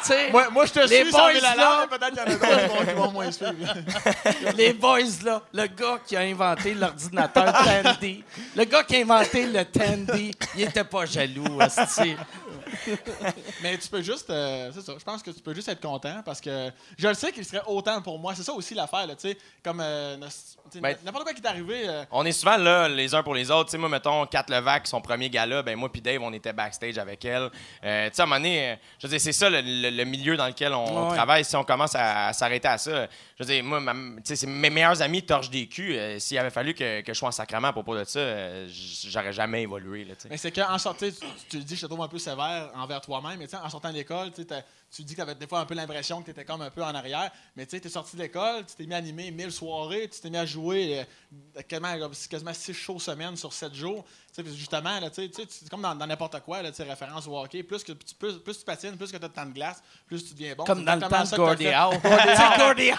Tu 0.04 0.08
sais, 0.08 0.32
Moi, 0.32 0.50
moi, 0.50 0.66
je 0.66 0.74
te 0.74 0.80
Les 0.80 1.04
suis, 1.04 1.12
boys, 1.12 1.34
la 1.34 1.56
là. 1.56 1.88
peut-être 1.88 2.08
qu'il 2.10 2.18
y 2.18 2.22
en 2.22 2.24
a 2.24 2.30
d'autres 2.32 2.48
qui 2.50 2.76
vont- 2.76 2.86
qui 2.86 2.94
vont 2.96 3.12
moins 3.12 3.32
suivre. 3.32 3.54
les 4.58 4.74
boys, 4.74 5.00
là, 5.24 5.44
le 5.54 5.68
gars 5.68 6.00
qui 6.04 6.16
a 6.18 6.22
inventé 6.22 6.74
l'ordinateur 6.74 7.54
Tandy, 7.54 8.24
le 8.56 8.64
gars 8.64 8.84
qui 8.84 8.96
a 8.96 9.00
inventé 9.02 9.46
le 9.46 9.64
Tandy, 9.64 10.32
il 10.56 10.62
était 10.64 10.84
pas 10.86 11.06
jaloux. 11.06 11.60
Mais 13.62 13.78
tu 13.78 13.88
peux 13.90 14.02
juste, 14.02 14.30
euh, 14.30 14.72
c'est 14.74 14.82
ça, 14.82 14.94
je 14.98 15.04
pense 15.04 15.22
que 15.22 15.32
tu 15.32 15.42
peux 15.42 15.54
juste 15.54 15.68
être 15.70 15.82
content 15.82 16.22
parce 16.24 16.42
que 16.42 16.70
je 16.98 17.08
le 17.08 17.14
sais 17.14 17.32
qu'il 17.32 17.46
serait 17.46 17.62
autant 17.68 18.02
pour 18.02 18.18
moi. 18.20 18.34
C'est 18.36 18.44
ça 18.44 18.54
aussi 18.54 18.74
l'affaire, 18.74 19.08
là, 19.08 19.16
tu 19.16 19.30
sais, 19.30 19.38
comme 19.64 19.80
euh, 19.82 20.18
Ben- 20.82 20.96
n'importe 21.04 21.24
quoi 21.26 21.34
qui 21.34 21.42
est 21.42 21.48
arrivé. 21.48 21.88
euh, 21.88 22.04
On 22.12 22.26
est 22.26 22.32
souvent 22.32 22.58
là 22.58 22.88
les 22.90 23.14
uns 23.14 23.24
pour 23.24 23.36
les 23.36 23.50
autres. 23.52 23.66
Tu 23.66 23.72
sais, 23.72 23.78
moi, 23.78 23.90
mettons, 23.90 24.26
Kat 24.26 24.46
Levac, 24.50 24.88
son 24.88 25.02
premier 25.02 25.30
gala, 25.30 25.62
ben 25.64 25.76
moi 25.78 25.92
puis 25.92 26.02
Dave, 26.02 26.22
on 26.22 26.34
était 26.34 26.54
backstage 26.54 26.98
avec 26.98 27.24
elle. 27.26 27.50
Euh, 27.84 28.10
tu 28.10 28.16
sais, 28.16 28.22
à 28.22 28.26
un 28.26 28.28
moment 28.28 28.40
donné, 28.40 28.78
je 29.00 29.08
veux 29.08 29.12
dire, 29.12 29.22
c'est 29.22 29.32
ça 29.34 29.50
le, 29.50 29.62
le- 29.62 29.90
le 29.90 30.04
milieu 30.06 30.38
dans 30.38 30.48
lequel 30.48 30.74
on, 30.74 31.10
Ouais. 31.10 31.16
travaille. 31.16 31.46
Si 31.46 31.56
on 31.56 31.64
commence 31.64 31.96
à, 31.96 32.28
à 32.28 32.34
s'arrêter 32.34 32.68
à 32.68 32.78
ça, 32.78 33.08
je 33.40 33.44
veux 33.44 33.46
dire, 33.54 33.64
moi, 33.64 33.80
ma- 33.80 33.94
tu 33.94 34.22
sais, 34.26 34.36
c'est 34.36 34.48
mes 34.48 34.70
meilleurs 34.70 35.02
amis 35.02 35.24
torchent 35.24 35.50
des 35.50 35.68
culs. 35.68 35.96
Euh, 35.96 36.20
S'il 36.20 36.38
avait 36.38 36.50
fallu 36.50 36.74
que, 36.74 37.02
que 37.02 37.14
je 37.14 37.18
sois 37.18 37.30
en 37.30 37.32
sacrement 37.32 37.70
à 37.70 37.72
propos 37.74 37.98
de 37.98 38.04
ça, 38.04 38.20
euh, 38.20 38.68
j'aurais 39.10 39.34
jamais 39.34 39.64
évolué. 39.64 40.06
Là, 40.06 40.16
tu 40.16 40.22
sais. 40.24 40.28
Mais 40.30 40.38
c'est 40.38 40.52
qu'en 40.52 40.78
sortant, 40.78 41.06
tu, 41.08 41.14
tu 41.50 41.58
te 41.60 41.64
dis, 41.64 41.76
je 41.76 41.82
te 41.82 41.86
trouve 41.88 42.02
un 42.04 42.08
peu 42.08 42.20
sévère 42.20 42.61
envers 42.76 43.02
toi-même, 43.02 43.42
en 43.42 43.70
sortant 43.70 43.90
de 43.90 43.96
l'école, 43.96 44.32
tu 44.32 44.44
sais, 44.44 44.64
tu 44.92 45.04
dis 45.04 45.14
que 45.14 45.18
tu 45.18 45.22
avais 45.22 45.36
des 45.36 45.48
fois 45.48 45.60
un 45.62 45.66
peu 45.66 45.74
l'impression 45.74 46.20
que 46.20 46.26
tu 46.26 46.32
étais 46.32 46.44
comme 46.44 46.62
un 46.62 46.70
peu 46.70 46.84
en 46.84 46.94
arrière, 46.94 47.32
mais 47.56 47.66
tu 47.66 47.72
sais, 47.72 47.80
tu 47.82 47.88
es 47.88 47.92
sorti 47.92 48.18
de 48.18 48.22
l'école, 48.22 48.66
tu 48.66 48.76
t'es 48.76 48.86
mis 48.86 48.94
à 48.94 48.98
animer 48.98 49.32
1000 49.32 49.52
soirées, 49.52 50.10
tu 50.10 50.20
t'es 50.20 50.30
mis 50.30 50.38
à 50.38 50.46
jouer 50.46 51.06
euh, 51.58 51.62
quasiment, 51.64 51.98
comme- 51.98 52.14
quasiment 52.30 52.54
6 52.54 52.74
shows 52.74 53.00
semaine 53.00 53.38
sur 53.38 53.54
7 53.54 53.74
jours. 53.74 54.04
Tu 54.04 54.36
sais, 54.36 54.44
puis 54.44 54.56
justement, 54.56 55.00
là, 55.00 55.10
tu 55.10 55.22
sais, 55.22 55.30
tu 55.30 55.42
sais, 55.42 55.48
c'est 55.50 55.70
comme 55.70 55.82
dans, 55.82 55.96
dans 55.96 56.08
n'importe 56.08 56.40
quoi, 56.42 56.62
là, 56.62 56.72
référence 56.78 57.28
au 57.28 57.38
hockey, 57.38 57.64
plus, 57.64 57.84
que, 57.84 57.94
tu- 57.94 58.16
plus, 58.16 58.38
plus 58.40 58.60
tu 58.60 58.66
patines, 58.66 58.98
plus 58.98 59.12
que 59.12 59.18
tu 59.18 59.24
as 59.26 59.28
de 59.28 59.34
temps 59.34 59.46
de 59.46 59.54
glace, 59.54 59.82
plus 60.08 60.26
tu 60.26 60.34
deviens 60.34 60.56
bon. 60.56 60.64
Comme 60.66 60.84
dans 60.84 60.96
le 60.96 61.02
temps 61.02 61.24
de 61.24 61.36
Gordy. 61.36 61.68
Howe. 61.68 61.94
Gordy 62.58 62.92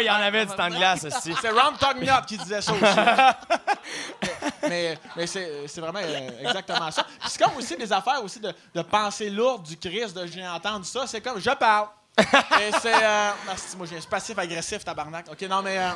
il 0.00 0.06
y 0.06 0.10
en 0.10 0.14
avait 0.14 0.46
du 0.46 0.54
temps 0.54 0.68
de 0.68 0.74
glace 0.76 1.04
aussi. 1.04 1.34
C'est 1.40 1.50
Ron 1.50 1.72
Tognott 1.78 2.26
qui 2.26 2.36
disait 2.36 2.60
ça 2.60 2.72
aussi. 2.72 2.82
mais 4.68 4.98
mais 5.16 5.26
c'est, 5.26 5.66
c'est 5.68 5.80
vraiment 5.80 6.00
euh, 6.02 6.30
exactement 6.40 6.90
ça. 6.90 7.04
Puis 7.04 7.28
c'est 7.30 7.42
comme 7.42 7.56
aussi 7.56 7.76
des 7.76 7.92
affaires 7.92 8.22
aussi 8.22 8.40
de, 8.40 8.52
de 8.74 8.82
pensée 8.82 9.30
lourde 9.30 9.66
du 9.66 9.76
Christ, 9.76 10.16
de 10.16 10.26
j'ai 10.26 10.46
entendu 10.46 10.88
ça. 10.88 11.06
C'est 11.14 11.20
comme 11.20 11.40
je 11.40 11.50
parle. 11.50 11.86
Et 12.18 12.72
c'est. 12.82 12.92
Euh, 12.92 13.30
asti, 13.52 13.76
moi, 13.76 13.86
j'ai 13.88 13.98
un 13.98 14.00
passif-agressif, 14.00 14.84
tabarnak. 14.84 15.26
OK, 15.30 15.42
non, 15.42 15.62
mais. 15.62 15.78
euh, 15.78 15.90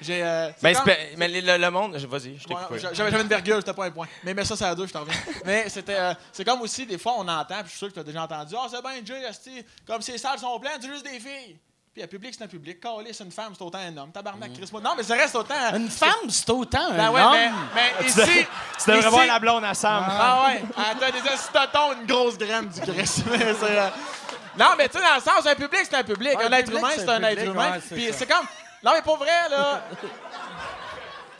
j'ai. 0.00 0.22
euh, 0.22 0.48
c'est 0.56 0.62
Ben, 0.62 0.74
comme- 0.74 0.84
c'est- 0.86 1.14
mais 1.18 1.28
le, 1.28 1.58
le 1.58 1.70
monde, 1.70 1.94
vas-y, 1.96 2.38
je 2.38 2.44
t'ai 2.44 2.54
Ouais, 2.54 2.60
J'avais 2.78 2.94
j'avais 2.94 3.20
une 3.20 3.28
virgule, 3.28 3.56
c'était 3.56 3.74
pas 3.74 3.84
un 3.84 3.90
point. 3.90 4.06
Mais 4.24 4.32
mets 4.32 4.46
ça, 4.46 4.56
c'est 4.56 4.64
à 4.64 4.74
deux, 4.74 4.86
je 4.86 4.92
t'en 4.94 5.00
reviens. 5.00 5.14
Mais 5.44 5.68
c'était. 5.68 5.94
euh, 5.96 6.14
c'est 6.32 6.44
comme 6.46 6.62
aussi, 6.62 6.86
des 6.86 6.96
fois, 6.96 7.16
on 7.18 7.28
entend, 7.28 7.56
puis 7.56 7.64
je 7.66 7.68
suis 7.68 7.78
sûr 7.78 7.88
que 7.88 7.92
tu 7.94 8.00
as 8.00 8.04
déjà 8.04 8.22
entendu 8.22 8.54
Ah, 8.58 8.66
c'est 8.70 8.80
bien, 8.80 8.92
Jay, 9.04 9.64
comme 9.86 10.00
ces 10.00 10.16
salles 10.16 10.38
sont 10.38 10.58
pleines, 10.58 10.78
c'est 10.80 10.88
juste 10.88 11.04
des 11.04 11.20
filles. 11.20 11.58
Puis 11.94 12.02
un 12.02 12.06
public, 12.08 12.34
c'est 12.36 12.44
un 12.44 12.48
public. 12.48 12.78
Calé, 12.78 13.10
c'est 13.14 13.24
une 13.24 13.32
femme, 13.32 13.54
c'est 13.56 13.64
autant 13.64 13.78
un 13.78 13.96
homme. 13.96 14.12
Tabarnak, 14.12 14.52
Chris, 14.52 14.68
moi. 14.70 14.82
Non, 14.82 14.92
mais 14.98 15.02
ça 15.02 15.14
reste 15.14 15.34
autant. 15.34 15.54
Une 15.74 15.88
femme, 15.88 16.28
c'est 16.28 16.50
autant 16.50 16.90
Ben 16.92 17.06
un 17.06 17.10
ouais, 17.10 17.22
homme. 17.22 17.54
mais, 17.74 17.92
mais 18.00 18.06
ici. 18.06 18.20
Tu 18.84 18.90
devrais 18.90 18.98
ici- 19.00 19.08
voir 19.08 19.26
la 19.26 19.38
blonde 19.38 19.64
à 19.64 19.72
Sam. 19.72 20.04
Ah 20.06 20.44
ouais, 20.46 20.62
elle 20.76 21.04
a 21.04 21.10
des 21.10 21.26
estotons, 21.26 21.94
une 21.98 22.06
grosse 22.06 22.36
graine 22.36 22.68
du 22.68 22.80
Christ. 22.82 23.22
Mais 23.30 23.38
c'est, 23.38 23.78
euh, 23.78 23.88
Non, 24.58 24.70
mais 24.78 24.88
tu 24.88 24.98
sais, 24.98 25.04
dans 25.04 25.14
le 25.16 25.20
sens, 25.20 25.46
un 25.46 25.54
public, 25.54 25.80
c'est 25.84 25.96
un 25.96 26.04
public. 26.04 26.36
Ouais, 26.38 26.44
un 26.44 26.52
un 26.52 26.56
être 26.58 26.70
humain, 26.72 26.88
c'est 26.94 27.08
un 27.08 27.22
un 27.22 27.28
être 27.28 27.44
humain. 27.44 27.72
ouais, 27.72 27.80
Puis 27.92 28.08
c'est 28.12 28.26
comme. 28.26 28.46
Non, 28.82 28.92
mais 28.94 29.02
pour 29.02 29.16
vrai, 29.18 29.48
là. 29.50 29.82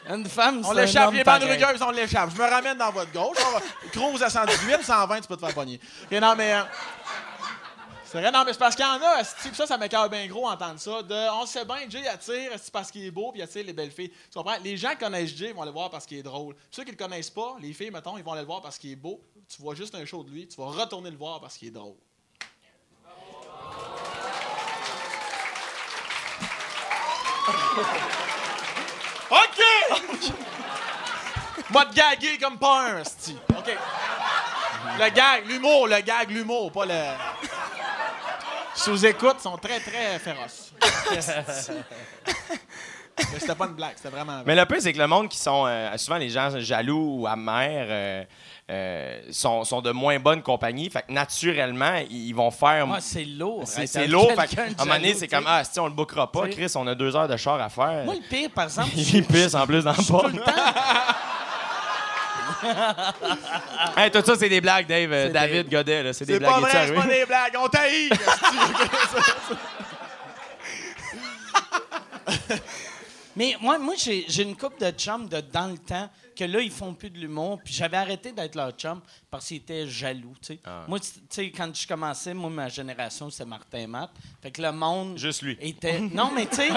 Une 0.09 0.25
femme, 0.29 0.63
c'est 0.63 0.69
On 0.69 0.73
l'échappe, 0.73 1.09
homme 1.09 1.15
les 1.15 1.25
bandes 1.25 1.41
pareil. 1.41 1.65
rugueuses, 1.65 1.83
on 1.83 1.91
l'échappe. 1.91 2.31
Je 2.37 2.41
me 2.41 2.49
ramène 2.49 2.79
dans 2.79 2.93
votre 2.93 3.11
gauche. 3.13 3.37
On 3.45 3.51
va... 3.51 3.61
Cruise 3.91 4.23
à 4.23 4.31
118, 4.31 4.85
120, 4.85 5.21
tu 5.21 5.27
peux 5.29 5.37
te 5.37 5.45
faire 5.45 5.55
pogner. 5.55 5.81
Et 6.11 6.21
non, 6.21 6.35
mais. 6.37 6.55
euh, 6.55 6.63
C'est 8.05 8.21
vrai, 8.21 8.31
non, 8.31 8.45
mais 8.45 8.53
c'est 8.53 8.59
parce 8.61 8.77
qu'il 8.77 8.85
y 8.85 8.89
en 8.89 9.03
a, 9.03 9.23
puis 9.25 9.51
ça, 9.55 9.67
ça 9.67 9.77
m'écoeure 9.77 10.09
bien 10.09 10.25
gros 10.29 10.49
entendre 10.49 10.79
ça. 10.79 11.03
De, 11.03 11.31
on 11.33 11.45
sait 11.45 11.65
bien, 11.65 11.79
Jay 11.89 12.07
attire, 12.07 12.53
c'est 12.57 12.73
parce 12.73 12.91
qu'il 12.93 13.05
est 13.05 13.11
beau, 13.11 13.33
puis 13.33 13.41
il 13.41 13.43
attire 13.45 13.65
les 13.67 13.73
belles 13.73 13.91
filles. 13.91 14.11
Tu 14.11 14.39
comprends? 14.39 14.57
Les 14.63 14.77
gens 14.77 14.91
qui 14.91 14.99
connaissent 14.99 15.35
Jay 15.37 15.53
vont 15.53 15.65
le 15.65 15.73
voir 15.73 15.91
parce 15.91 16.07
qu'il 16.07 16.19
est 16.19 16.23
drôle. 16.23 16.55
Puis 16.55 16.65
ceux 16.71 16.85
qui 16.85 16.93
le 16.93 16.97
connaissent 16.97 17.31
pas, 17.31 17.57
les 17.61 17.73
filles, 17.73 17.91
mettons, 17.91 18.17
ils 18.17 18.23
vont 18.23 18.31
aller 18.33 18.43
le 18.43 18.47
voir 18.47 18.63
parce 18.63 18.79
qu'il 18.79 18.93
est 18.93 18.97
beau. 18.97 19.21
Tu 19.49 19.61
vois 19.61 19.75
juste 19.75 19.95
un 19.97 20.05
show 20.05 20.23
de 20.23 20.31
lui, 20.31 20.47
tu 20.47 20.57
vas 20.61 20.67
retourner 20.69 21.11
le 21.11 21.17
voir 21.17 21.41
parce 21.41 21.57
qu'il 21.57 21.67
est 21.69 21.73
drôle. 21.73 21.97
OK! 29.31 29.61
Moi 31.71 31.85
de 31.87 31.95
gaguer 31.95 32.39
comme 32.39 32.59
pas 32.59 32.91
un. 32.91 33.01
OK. 33.01 33.77
Le 34.99 35.11
gag, 35.11 35.47
l'humour, 35.47 35.89
le 35.89 36.01
gag, 36.01 36.31
l'humour, 36.31 36.71
pas 36.73 36.87
le. 36.87 37.03
Sous-écoute 38.75 39.41
sont 39.41 39.57
très, 39.57 39.81
très 39.81 40.19
féroces. 40.19 40.73
Mais 43.19 43.41
c'était 43.41 43.55
pas 43.55 43.67
une 43.67 43.73
blague, 43.75 43.95
c'était 43.97 44.11
vraiment. 44.11 44.43
Mais 44.45 44.55
le 44.55 44.67
peu, 44.67 44.79
c'est 44.79 44.93
que 44.93 44.99
le 44.99 45.07
monde 45.07 45.29
qui 45.29 45.39
sont. 45.39 45.65
euh, 45.67 45.97
souvent, 45.97 46.19
les 46.19 46.29
gens 46.29 46.51
jaloux 46.59 47.21
ou 47.21 47.27
amers 47.27 47.87
euh, 47.89 48.25
euh, 48.69 49.21
sont, 49.31 49.63
sont 49.63 49.81
de 49.81 49.93
moins 49.93 50.19
bonne 50.19 50.43
compagnie. 50.43 50.91
Fait 50.91 51.03
que 51.03 51.13
naturellement, 51.13 52.01
ils 52.11 52.33
vont 52.33 52.51
faire. 52.51 52.87
Moi, 52.87 52.99
c'est 53.01 53.25
lourd. 53.25 53.63
c'est 53.65 53.87
c'est 53.87 54.09
lourd. 54.09 54.33
Fait 54.37 54.57
de 54.57 54.61
un 54.61 54.85
moment 54.85 54.97
donné, 54.97 55.15
c'est 55.15 55.29
comme 55.29 55.45
Ah, 55.47 55.63
si 55.63 55.79
on 55.79 55.87
le 55.87 55.93
bookera 55.93 56.31
pas. 56.33 56.49
Chris, 56.49 56.73
on 56.75 56.87
a 56.89 56.95
deux 56.95 57.15
heures 57.15 57.29
de 57.29 57.37
char 57.37 57.61
à 57.61 57.69
faire. 57.69 58.05
Moi, 58.05 58.15
le 58.15 58.29
pire, 58.29 58.51
par 58.51 58.65
exemple, 58.65 58.91
Il 58.97 59.25
pisse 59.25 59.55
en 59.55 59.67
plus 59.67 59.85
dans 59.85 59.93
le 59.93 60.07
temps. 60.07 60.23
Hey, 63.97 64.11
tout 64.11 64.23
ça, 64.25 64.35
c'est 64.37 64.49
des 64.49 64.61
blagues, 64.61 64.87
Dave. 64.87 65.11
C'est 65.11 65.31
David 65.31 65.69
Godet, 65.69 66.03
là. 66.03 66.13
C'est 66.13 66.25
des 66.25 66.35
C'est 66.35 66.39
blagues. 66.39 66.63
pas 66.63 66.69
Es-tu 66.69 66.77
vrai, 66.77 66.87
c'est 66.87 66.95
pas 66.95 67.15
des 67.15 67.27
blagues. 67.27 67.57
On 67.63 67.69
taillit. 67.69 68.11
Mais 73.37 73.57
moi, 73.61 73.79
moi 73.79 73.95
j'ai 73.97 74.25
j'ai 74.29 74.43
une 74.43 74.57
couple 74.57 74.81
de 74.81 74.91
chums 74.91 75.29
de 75.29 75.41
dans 75.53 75.71
le 75.71 75.79
temps 75.79 76.09
que 76.37 76.45
là, 76.45 76.61
ils 76.61 76.71
font 76.71 76.95
plus 76.95 77.11
de 77.11 77.19
l'humour. 77.19 77.61
Puis 77.65 77.75
j'avais 77.75 77.97
arrêté 77.97 78.33
d'être 78.33 78.55
leur 78.55 78.71
chum 78.73 79.01
parce 79.31 79.49
qu'ils 79.49 79.59
étaient 79.59 79.89
jaloux. 79.89 80.35
tu 80.41 80.55
sais. 80.55 80.61
Ah. 80.65 80.85
Moi, 80.87 81.01
tu 81.01 81.09
sais, 81.29 81.51
quand 81.51 81.75
je 81.75 81.87
commençais, 81.87 82.35
moi, 82.35 82.51
ma 82.51 82.69
génération, 82.69 83.31
c'était 83.31 83.45
Martin 83.45 83.79
et 83.79 83.87
Matt. 83.87 84.11
Fait 84.43 84.51
que 84.51 84.63
le 84.63 84.73
monde. 84.73 85.19
Juste 85.19 85.43
lui. 85.43 85.57
Était... 85.61 86.01
Non, 86.01 86.31
mais 86.33 86.47
tu 86.47 86.57
sais. 86.57 86.71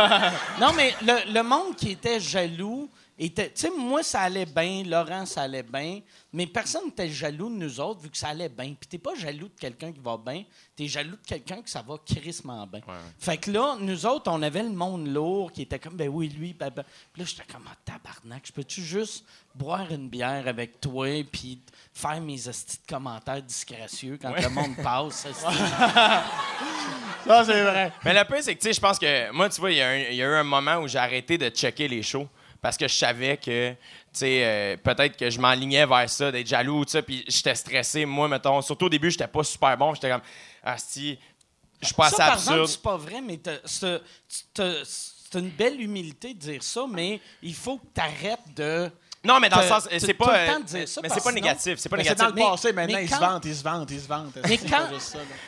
non, 0.59 0.73
mais 0.75 0.93
le, 1.01 1.33
le 1.33 1.43
monde 1.43 1.75
qui 1.75 1.91
était 1.91 2.19
jaloux. 2.19 2.89
Tu 3.19 3.33
sais, 3.53 3.69
moi, 3.77 4.01
ça 4.01 4.21
allait 4.21 4.45
bien. 4.45 4.83
Laurent, 4.85 5.25
ça 5.25 5.41
allait 5.41 5.63
bien. 5.63 5.99
Mais 6.31 6.47
personne 6.47 6.85
n'était 6.85 7.09
jaloux 7.09 7.49
de 7.49 7.55
nous 7.55 7.79
autres 7.81 7.99
vu 7.99 8.09
que 8.09 8.17
ça 8.17 8.29
allait 8.29 8.47
bien. 8.47 8.73
Puis 8.79 8.87
t'es 8.89 8.97
pas 8.97 9.13
jaloux 9.13 9.49
de 9.49 9.59
quelqu'un 9.59 9.91
qui 9.91 9.99
va 9.99 10.15
bien. 10.15 10.45
T'es 10.73 10.87
jaloux 10.87 11.17
de 11.17 11.27
quelqu'un 11.27 11.61
que 11.61 11.69
ça 11.69 11.81
va 11.81 11.95
crissement 12.05 12.65
bien. 12.65 12.79
Ouais. 12.87 12.93
Fait 13.19 13.35
que 13.35 13.51
là, 13.51 13.75
nous 13.77 14.05
autres, 14.05 14.31
on 14.31 14.41
avait 14.41 14.63
le 14.63 14.69
monde 14.69 15.07
lourd 15.07 15.51
qui 15.51 15.63
était 15.63 15.79
comme, 15.79 15.97
ben 15.97 16.07
oui, 16.07 16.29
lui, 16.29 16.53
ben, 16.53 16.69
ben. 16.69 16.85
Puis 17.11 17.21
là, 17.21 17.27
j'étais 17.27 17.51
comme, 17.51 17.67
ah, 17.69 17.75
tabarnak, 17.83 18.43
je 18.47 18.53
peux-tu 18.53 18.81
juste 18.81 19.25
boire 19.53 19.91
une 19.91 20.07
bière 20.07 20.47
avec 20.47 20.79
toi 20.79 21.21
puis 21.29 21.59
faire 21.93 22.21
mes 22.21 22.47
estis 22.47 22.77
de 22.77 22.87
commentaires 22.87 23.41
disgracieux 23.41 24.17
quand 24.21 24.33
le 24.33 24.49
monde 24.49 24.77
passe? 24.81 25.27
Ça, 27.27 27.43
c'est 27.43 27.63
vrai. 27.63 27.91
Mais 28.05 28.13
le 28.13 28.23
pire, 28.23 28.41
c'est 28.41 28.55
que, 28.55 28.61
tu 28.61 28.67
sais, 28.67 28.73
je 28.73 28.79
pense 28.79 28.97
que 28.97 29.29
moi, 29.31 29.49
tu 29.49 29.59
vois, 29.59 29.71
il 29.71 29.75
y, 29.75 30.15
y 30.15 30.23
a 30.23 30.25
eu 30.25 30.35
un 30.35 30.43
moment 30.43 30.77
où 30.77 30.87
j'ai 30.87 30.99
arrêté 30.99 31.37
de 31.37 31.49
checker 31.49 31.89
les 31.89 32.01
shows 32.01 32.29
parce 32.61 32.77
que 32.77 32.87
je 32.87 32.93
savais 32.93 33.37
que, 33.37 33.71
tu 33.71 33.77
sais, 34.13 34.43
euh, 34.43 34.77
peut-être 34.77 35.17
que 35.17 35.29
je 35.29 35.39
m'enlignais 35.39 35.85
vers 35.85 36.09
ça, 36.09 36.31
d'être 36.31 36.47
jaloux, 36.47 36.83
tout 36.85 36.91
ça, 36.91 37.01
puis 37.01 37.23
j'étais 37.27 37.55
stressé. 37.55 38.05
Moi, 38.05 38.27
mettons, 38.27 38.61
surtout 38.61 38.85
au 38.85 38.89
début, 38.89 39.11
j'étais 39.11 39.27
pas 39.27 39.43
super 39.43 39.77
bon. 39.77 39.93
J'étais 39.93 40.09
comme, 40.09 40.21
ah, 40.63 40.77
si, 40.77 41.17
je 41.81 41.85
suis 41.87 41.95
pas 41.95 42.09
ça, 42.09 42.15
assez 42.15 42.17
par 42.17 42.33
exemple, 42.33 42.59
absurde. 42.59 42.67
c'est 42.67 42.81
pas 42.81 42.97
vrai, 42.97 43.21
mais 43.21 43.39
c'est 44.83 45.39
une 45.39 45.49
belle 45.49 45.79
humilité 45.79 46.33
de 46.33 46.39
dire 46.39 46.63
ça, 46.63 46.85
mais 46.89 47.21
il 47.41 47.53
faut 47.53 47.77
que 47.77 47.85
tu 47.93 48.01
arrêtes 48.01 48.55
de. 48.55 48.89
Non, 49.23 49.39
mais 49.41 49.49
dans 49.49 49.59
le 49.59 49.67
sens, 49.67 49.87
c'est 49.97 50.13
pas. 50.13 50.33
euh, 50.33 50.59
mais 50.73 50.85
c'est 50.85 51.23
pas 51.23 51.31
négatif. 51.33 51.77
C'est 51.77 51.89
pas 51.89 51.97
Mais 51.97 52.03
c'est 52.05 52.09
négatif. 52.11 52.35
dans 52.35 52.45
le 52.45 52.51
passé, 52.51 52.71
maintenant, 52.73 52.97
ils 52.99 53.09
se 53.09 53.15
vantent, 53.19 53.45
ils 53.45 53.55
se 53.55 53.63
vantent, 53.63 53.91
ils 53.91 53.99
se 54.01 54.07
vantent. 54.07 54.37
Mais 54.47 54.57
quand, 54.57 54.87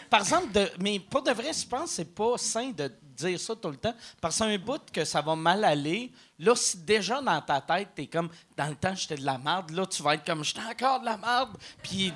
par 0.10 0.20
exemple, 0.20 0.52
de, 0.52 0.70
mais 0.80 1.00
pour 1.00 1.22
de 1.24 1.32
vrai, 1.32 1.52
je 1.54 1.66
pense 1.66 1.84
que 1.92 1.96
c'est 1.96 2.14
pas 2.14 2.38
sain 2.38 2.72
de 2.76 2.92
dire 3.16 3.40
ça 3.40 3.56
tout 3.56 3.70
le 3.70 3.78
temps. 3.78 3.94
Parce 4.20 4.38
qu'un 4.40 4.58
bout 4.58 4.82
que 4.92 5.06
ça 5.06 5.22
va 5.22 5.36
mal 5.38 5.64
aller, 5.64 6.12
là, 6.40 6.54
si 6.56 6.80
déjà 6.80 7.22
dans 7.22 7.40
ta 7.42 7.62
tête, 7.62 7.90
t'es 7.96 8.08
comme, 8.08 8.30
dans 8.58 8.68
le 8.68 8.76
temps, 8.76 8.94
j'étais 8.94 9.16
de 9.16 9.26
la 9.26 9.38
merde, 9.38 9.70
là, 9.72 9.86
tu 9.86 10.04
vas 10.04 10.16
être 10.16 10.26
comme, 10.26 10.44
j'étais 10.44 10.60
encore 10.70 11.00
de 11.00 11.06
la 11.06 11.16
merde. 11.18 11.52
Puis 11.82 12.14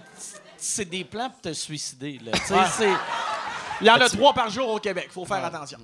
c'est 0.58 0.84
des 0.86 1.06
plans 1.06 1.30
pour 1.30 1.39
te 1.41 1.53
suicider, 1.53 2.20
là. 2.22 2.32
Tu 2.34 2.39
sais, 2.47 2.53
Ouais. 2.53 2.60
c'est- 2.78 2.93
Il 3.82 3.88
y 3.88 3.89
en 3.91 3.95
a 3.95 4.10
trois 4.10 4.34
par 4.34 4.49
jour 4.49 4.68
au 4.70 4.80
Québec. 4.80 5.08
faut 5.12 5.26
faire 5.26 5.43
attention. 5.45 5.80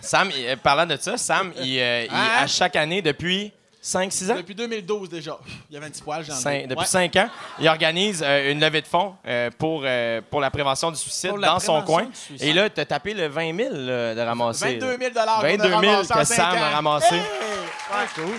Sam, 0.00 0.30
il- 0.36 0.46
euh, 0.46 0.56
parlant 0.56 0.86
de 0.86 0.96
ça, 0.96 1.16
Sam, 1.18 1.52
il, 1.60 1.78
euh, 1.78 2.04
il- 2.04 2.10
Hein? 2.10 2.28
à 2.38 2.46
chaque 2.46 2.76
année, 2.76 3.00
depuis 3.02 3.52
5-6 3.84 4.32
ans, 4.32 4.36
Depuis 4.36 4.54
2012 4.54 5.10
déjà. 5.10 5.36
Il 5.68 5.74
y 5.74 5.76
avait 5.76 5.86
un 5.86 5.90
petit 5.90 6.00
poil, 6.02 6.24
j'en 6.24 6.32
ai. 6.34 6.40
Cinq- 6.40 6.66
depuis 6.68 6.80
Ouais. 6.80 6.86
5 6.86 7.16
ans, 7.16 7.28
il 7.58 7.68
organise 7.68 8.22
euh, 8.24 8.50
une 8.50 8.58
levée 8.58 8.80
de 8.80 8.86
fonds 8.86 9.14
euh, 9.26 9.50
pour, 9.58 9.82
euh, 9.84 10.22
pour 10.30 10.40
la 10.40 10.50
prévention 10.50 10.90
du 10.90 10.96
suicide 10.96 11.30
Pour 11.30 11.38
dans 11.38 11.58
son 11.60 11.82
coin. 11.82 12.06
Et 12.40 12.54
là, 12.54 12.70
tu 12.70 12.80
as 12.80 12.86
tapé 12.86 13.12
le 13.12 13.26
20 13.28 13.54
000 13.54 13.74
là, 13.74 14.14
de 14.14 14.20
ramasser. 14.22 14.78
22 14.78 14.96
000 14.98 15.10
là. 15.14 15.24
qu'on 15.26 15.44
a 15.46 15.50
22 15.50 15.68
000 15.68 15.80
ramassé 15.80 16.12
en 16.14 16.18
que 16.18 16.24
Sam 16.24 16.56
a 16.56 16.70
ramassé. 16.70 17.14
Hey! 17.14 17.20
Ouais. 17.20 18.32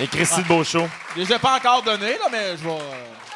Et 0.00 0.06
Christy 0.06 0.42
de 0.42 0.48
Beauchamp. 0.48 0.88
Je 1.14 1.20
les 1.20 1.32
ai 1.34 1.38
pas 1.38 1.56
encore 1.56 1.82
donnés, 1.82 2.12
là, 2.12 2.26
mais 2.32 2.56
je 2.56 2.64
vais. 2.64 2.78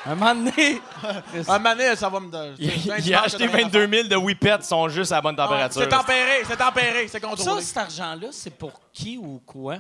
un 0.07 0.15
moment 0.15 0.35
donné, 0.35 0.81
Un 1.49 1.59
moment 1.59 1.77
donné, 1.77 1.97
ça 1.97 2.09
va 2.09 2.21
me 2.21 2.31
donner. 2.31 2.55
Il, 2.59 2.93
il 3.05 3.15
a 3.15 3.25
acheté 3.25 3.47
22 3.47 3.87
000 3.87 4.09
de 4.09 4.17
Whippets, 4.17 4.63
sont 4.63 4.89
juste 4.89 5.13
à 5.13 5.17
la 5.17 5.21
bonne 5.21 5.37
température. 5.37 5.83
C'est 5.83 5.89
tempéré, 5.89 6.43
c'est 6.49 6.57
tempéré, 6.57 7.09
c'est 7.09 7.21
ça, 7.21 7.21
contrôlé. 7.21 7.61
cet 7.61 7.77
argent-là, 7.77 8.29
c'est 8.31 8.57
pour 8.57 8.73
qui 8.91 9.19
ou 9.19 9.43
quoi? 9.45 9.77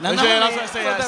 Non, 0.00 0.14
non, 0.14 0.22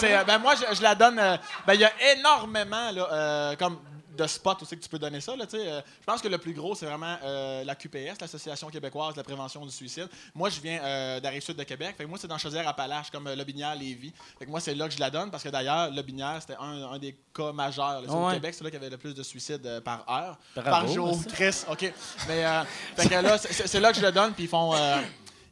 c'est- 0.01 0.25
ben 0.25 0.39
moi, 0.39 0.55
je, 0.57 0.75
je 0.77 0.83
la 0.83 0.95
donne. 0.95 1.19
euh, 1.19 1.37
ben, 1.67 1.75
il 1.75 1.81
y 1.81 1.85
a 1.85 1.93
énormément 2.17 2.91
là, 2.91 3.09
euh, 3.13 3.57
comme 3.57 3.79
de 4.17 4.27
spots 4.27 4.57
aussi 4.61 4.77
que 4.77 4.83
tu 4.83 4.89
peux 4.89 4.99
donner 4.99 5.21
ça. 5.21 5.35
Là, 5.35 5.47
euh, 5.55 5.81
je 6.01 6.05
pense 6.05 6.21
que 6.21 6.29
le 6.29 6.37
plus 6.37 6.53
gros, 6.53 6.75
c'est 6.75 6.85
vraiment 6.85 7.17
euh, 7.25 7.65
la 7.65 7.75
QPS, 7.75 8.21
l'Association 8.21 8.69
québécoise 8.69 9.15
de 9.15 9.19
la 9.21 9.25
prévention 9.25 9.65
du 9.65 9.71
suicide. 9.71 10.09
Moi, 10.35 10.51
je 10.51 10.61
viens 10.61 10.79
euh, 10.83 11.21
Rive-Sud 11.25 11.57
de 11.57 11.63
Québec. 11.63 11.95
Fait 11.97 12.05
que 12.05 12.09
moi, 12.09 12.19
c'est 12.21 12.27
dans 12.27 12.37
Chaudière-Appalaches, 12.37 13.11
comme 13.11 13.33
Lobinière, 13.33 13.75
Lévis. 13.77 14.13
Fait 14.39 14.45
que 14.45 14.51
moi, 14.51 14.61
c'est 14.61 14.75
là 14.75 14.89
que 14.89 14.95
je 14.95 15.01
la 15.01 15.09
donne 15.09 15.31
parce 15.31 15.43
que 15.43 15.49
d'ailleurs, 15.49 15.91
Lobinière, 15.91 16.37
c'était 16.41 16.57
un, 16.61 16.93
un 16.93 16.99
des 16.99 17.17
cas 17.35 17.53
majeurs. 17.53 18.03
là. 18.03 18.09
C'est 18.09 18.13
Au 18.15 18.27
Ouais. 18.27 18.35
Québec, 18.35 18.55
c'est 18.59 18.65
là 18.65 18.71
qu'il 18.71 18.79
y 18.79 18.83
avait 18.83 18.91
le 18.91 18.99
plus 18.99 19.15
de 19.15 19.23
suicides 19.23 19.81
par 19.81 20.05
heure, 20.11 20.37
Bravo, 20.55 20.71
par 20.71 20.87
jour. 20.89 21.19
Triste, 21.27 21.67
OK. 21.71 21.91
Mais 22.29 22.45
fait 22.97 23.09
que 23.09 23.15
là, 23.15 23.39
c'est 23.39 23.81
là 23.81 23.91
que 23.93 23.99
je 24.01 24.05
le 24.05 24.13
donne, 24.13 24.35
puis 24.35 24.45
ils 24.45 24.51
font. 24.51 24.75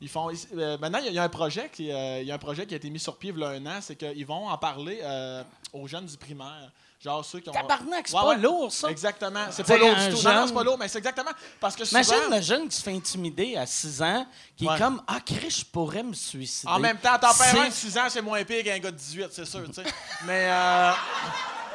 Ils 0.01 0.09
font, 0.09 0.28
euh, 0.57 0.78
maintenant, 0.78 0.99
il 0.99 1.05
y 1.07 1.09
a- 1.09 1.11
il 1.11 1.14
y, 1.14 1.18
a 1.18 1.24
un 1.24 1.28
projet 1.28 1.70
qui, 1.72 1.90
euh, 1.90 2.20
il 2.20 2.26
y 2.26 2.30
a 2.32 2.34
un 2.34 2.38
projet 2.38 2.66
qui 2.66 2.74
a 2.74 2.76
été 2.76 2.88
mis 2.90 2.99
sur 3.01 3.16
pied 3.16 3.32
il 3.34 3.40
y 3.40 3.44
a 3.44 3.49
un 3.49 3.66
an, 3.66 3.78
c'est 3.80 3.96
qu'ils 3.96 4.26
vont 4.26 4.49
en 4.49 4.59
parler 4.59 5.01
euh, 5.03 5.42
aux 5.72 5.86
jeunes 5.86 6.07
du 6.07 6.16
primaire. 6.16 6.70
Genre 7.01 7.24
ceux 7.24 7.38
qui 7.38 7.49
ont. 7.49 7.53
Tabarnak, 7.53 8.09
c'est 8.09 8.14
Ouais, 8.16 8.20
pas 8.22 8.28
ouais. 8.30 8.38
lourd, 8.38 8.72
ça. 8.72 8.90
Exactement. 8.90 9.46
C'est 9.53 9.64
pas 9.64 9.76
lourd 9.76 9.94
du 9.94 10.09
tout. 10.16 10.22
Non, 10.24 10.34
non, 10.34 10.46
c'est 10.49 10.53
pas 10.55 10.64
lourd, 10.64 10.76
mais 10.78 10.88
c'est 10.88 10.99
exactement. 10.99 11.30
Parce 11.61 11.76
que 11.76 11.84
souvent. 11.84 12.01
Imagine 12.01 12.34
le 12.36 12.40
jeune 12.42 12.68
qui 12.68 12.76
se 12.76 12.82
fait 12.82 12.92
intimider 12.92 13.57
à 13.57 13.66
6 13.66 14.03
ans, 14.03 14.26
qui 14.57 14.66
Ouais. 14.66 14.74
est 14.74 14.78
comme 14.78 15.01
Ah, 15.07 15.20
Chris, 15.24 15.59
je 15.61 15.64
pourrais 15.64 16.03
me 16.03 16.12
suicider. 16.12 16.72
En 16.72 16.80
même 16.80 16.99
temps, 16.99 17.16
t'en 17.20 17.32
perds 17.32 17.62
un 17.62 17.68
de 17.68 17.72
6 17.72 17.96
ans, 17.99 18.07
c'est 18.09 18.20
moins 18.20 18.42
pire 18.42 18.64
qu'un 18.64 18.78
gars 18.80 18.90
de 18.90 18.96
18, 18.96 19.28
c'est 19.30 19.44
sûr, 19.44 19.62
tu 19.68 19.74
sais. 19.74 19.84
Mais, 20.26 20.49
euh. 20.51 20.90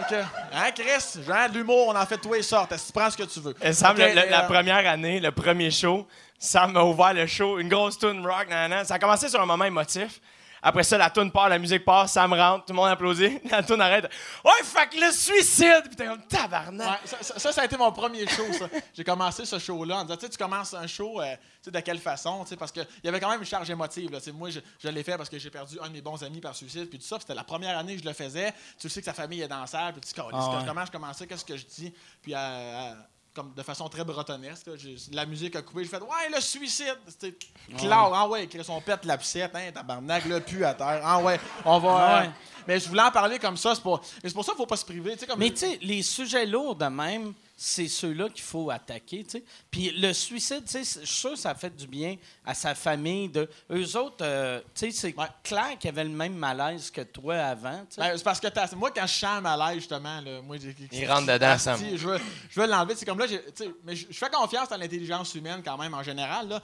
Que, 0.10 0.16
hein, 0.16 0.72
Chris? 0.76 1.24
Genre, 1.26 1.50
de 1.50 1.58
l'humour, 1.58 1.88
on 1.89 1.96
en 1.96 2.06
fait 2.06 2.18
de 2.18 2.22
tous 2.22 2.34
les 2.34 2.41
sortes. 2.44 2.74
Tu 2.76 2.91
prends 2.94 3.10
ce 3.10 3.18
que 3.18 3.24
tu 3.24 3.39
veux? 3.39 3.56
Et 3.62 3.74
Sam, 3.74 3.96
le- 3.98 4.08
le- 4.10 4.30
la 4.30 4.44
euh, 4.44 4.48
première 4.48 4.88
année, 4.89 5.20
le 5.20 5.32
premier 5.32 5.72
show, 5.72 6.08
Sam 6.39 6.76
a 6.78 6.84
ouvert 6.84 7.14
le 7.14 7.26
show, 7.28 7.60
une 7.60 7.70
grosse 7.70 7.98
tune 7.98 8.26
rock, 8.26 8.48
nanana. 8.50 8.84
Ça 8.86 8.96
a 8.96 9.00
commencé 9.00 9.30
sur 9.30 9.41
un 9.41 9.46
moment 9.46 9.66
émotif. 9.66 10.20
Après 10.66 10.84
ça, 10.84 10.97
la 10.97 11.09
tune 11.09 11.30
part, 11.30 11.49
la 11.49 11.59
musique 11.59 11.84
part, 11.84 12.07
Sam 12.07 12.32
rentre, 12.34 12.66
tout 12.66 12.72
le 12.74 12.78
monde 12.78 12.88
applaudit, 12.88 13.38
la 13.51 13.61
tune 13.61 13.82
arrête. 13.82 14.05
Ouais, 14.45 14.51
que 14.89 14.99
le 15.05 15.11
suicide! 15.11 15.84
Puis 15.86 15.95
t'es 15.95 16.05
comme 16.05 16.22
tabarnak. 16.26 16.88
Ouais, 16.88 16.97
ça, 17.05 17.18
ça- 17.22 17.38
ça, 17.39 17.51
ça 17.51 17.61
a 17.61 17.66
été 17.66 17.76
mon 17.78 17.91
premier 17.91 18.26
show, 18.28 18.45
ça. 18.53 18.68
J'ai 18.93 19.03
commencé 19.03 19.45
ce 19.45 19.59
show-là 19.59 19.97
en 19.97 20.03
disant, 20.03 20.16
tu 20.18 20.26
sais, 20.26 20.30
tu 20.32 20.38
commences 20.38 20.74
un 20.74 20.88
show, 20.88 21.22
euh, 21.22 21.36
tu 21.36 21.66
sais, 21.66 21.72
de 21.72 21.80
quelle 21.82 21.99
façon, 21.99 22.43
tu 22.43 22.49
sais, 22.51 22.55
parce 22.55 22.72
qu'il 22.72 22.88
y 23.03 23.07
avait 23.09 23.20
quand 23.20 23.30
même 23.30 23.39
une 23.41 23.45
charge 23.45 23.70
émotive, 23.70 24.09
là. 24.11 24.20
Sais, 24.20 24.32
moi, 24.32 24.49
je, 24.49 24.59
je 24.80 24.88
l'ai 24.88 25.03
fait 25.03 25.18
parce 25.18 25.30
que 25.30 25.38
j'ai 25.38 25.49
perdu 25.49 25.78
un 25.82 25.88
de 25.89 25.93
mes 25.93 26.01
bons 26.01 26.24
amis 26.24 26.39
par 26.41 26.55
suicide, 26.55 26.89
puis 26.89 26.97
tout 26.99 27.05
ça, 27.05 27.18
c'était 27.20 27.36
la 27.36 27.43
première 27.43 27.78
année 27.78 27.95
que 27.97 28.01
je 28.03 28.07
le 28.07 28.14
faisais. 28.14 28.53
Tu 28.80 28.88
sais 28.89 29.01
que 29.01 29.05
sa 29.05 29.14
famille 29.14 29.41
est 29.41 29.47
dans 29.47 29.59
la 29.61 29.68
salle, 29.68 29.91
puis 29.93 30.01
tu 30.01 30.14
Calisse, 30.14 30.32
Ah 30.34 30.59
ouais. 30.59 30.64
comment 30.66 30.86
je 30.86 30.91
commençais, 30.91 31.28
qu'est-ce 31.28 31.45
que 31.45 31.57
je 31.57 31.66
dis, 31.66 31.93
puis 32.22 32.34
euh, 32.34 32.38
euh, 32.38 32.93
comme 33.34 33.53
de 33.53 33.63
façon 33.63 33.89
très 33.89 34.03
bretonnesque, 34.03 34.67
là, 34.67 34.73
la 35.11 35.25
musique 35.25 35.55
a 35.55 35.61
coupé, 35.61 35.84
j'ai 35.84 35.89
fait, 35.89 36.01
ouais, 36.01 36.29
le 36.34 36.39
suicide! 36.39 36.97
C'était 37.07 37.36
Cloud, 37.77 38.11
ah 38.13 38.27
ouais, 38.27 38.47
on 38.69 38.81
pète 38.81 39.05
la 39.05 39.17
poussette, 39.17 39.55
hein, 39.55 39.71
tabarnak, 39.73 40.25
là, 40.25 40.39
pu 40.39 40.63
à 40.63 40.73
terre, 40.73 41.01
ah 41.03 41.19
ouais, 41.19 41.39
on 41.65 41.79
va. 41.79 42.21
Ouais. 42.21 42.29
mais 42.67 42.79
je 42.79 42.88
voulais 42.88 43.01
en 43.01 43.11
parler 43.11 43.39
comme 43.39 43.57
ça, 43.57 43.73
c'est 43.75 43.81
pour, 43.81 44.01
c'est 44.03 44.34
pour 44.34 44.45
ça 44.45 44.51
qu'il 44.51 44.59
faut 44.59 44.65
pas 44.65 44.77
se 44.77 44.86
priver, 44.86 45.15
comme. 45.27 45.39
Mais 45.39 45.49
tu 45.49 45.57
sais, 45.57 45.79
les 45.81 46.03
sujets 46.03 46.45
lourds 46.45 46.75
de 46.75 46.86
même, 46.86 47.34
c'est 47.56 47.88
ceux-là 47.88 48.30
qu'il 48.30 48.43
faut 48.43 48.70
attaquer, 48.72 49.24
tu 49.24 49.30
sais. 49.32 49.43
Puis 49.70 49.91
le 49.91 50.12
suicide, 50.12 50.64
tu 50.66 50.84
sais, 50.84 50.99
je 51.01 51.06
suis 51.06 51.16
sûr 51.20 51.32
que 51.32 51.36
ça 51.39 51.54
fait 51.56 51.74
du 51.76 51.88
bien 51.88 52.18
à 52.45 52.54
sa 52.54 52.74
famille. 52.76 53.30
De... 53.30 53.47
Eux 53.72 53.95
autres, 53.97 54.18
euh, 54.24 54.60
tu 54.76 54.86
sais, 54.86 54.91
c'est 54.91 55.16
Ouais. 55.18 55.28
clair 55.43 55.78
qu'ils 55.80 55.89
avaient 55.89 56.04
le 56.04 56.10
même 56.10 56.34
malaise 56.36 56.89
que 56.91 57.01
toi 57.01 57.36
avant. 57.36 57.86
Ben, 57.97 58.18
c'est 58.18 58.24
parce 58.24 58.39
que 58.39 58.47
t'as- 58.47 58.74
moi, 58.76 58.91
quand 58.91 59.06
je 59.08 59.14
sens 59.14 59.38
un 59.38 59.41
malaise, 59.41 59.76
justement, 59.76 60.20
là, 60.22 60.41
moi, 60.41 60.58
j'ai. 60.62 60.76
Il 60.91 61.10
rentre 61.10 61.28
dedans, 61.32 61.47
Asti, 61.51 61.64
Sam. 61.64 61.80
Je 61.95 62.08
veux, 62.08 62.20
je 62.49 62.60
veux 62.60 62.68
l'enlever. 62.68 62.95
C'est 62.95 63.06
comme 63.06 63.20
là, 63.20 63.28
j'ai- 63.28 63.43
tu 63.45 63.64
sais, 63.64 63.70
mais 63.86 63.95
je 63.95 64.06
fais 64.12 64.30
confiance 64.30 64.72
à 64.72 64.78
l'intelligence 64.78 65.34
humaine 65.36 65.62
quand 65.64 65.78
même, 65.78 65.93
en 65.93 66.04
général. 66.04 66.49
Là, 66.49 66.62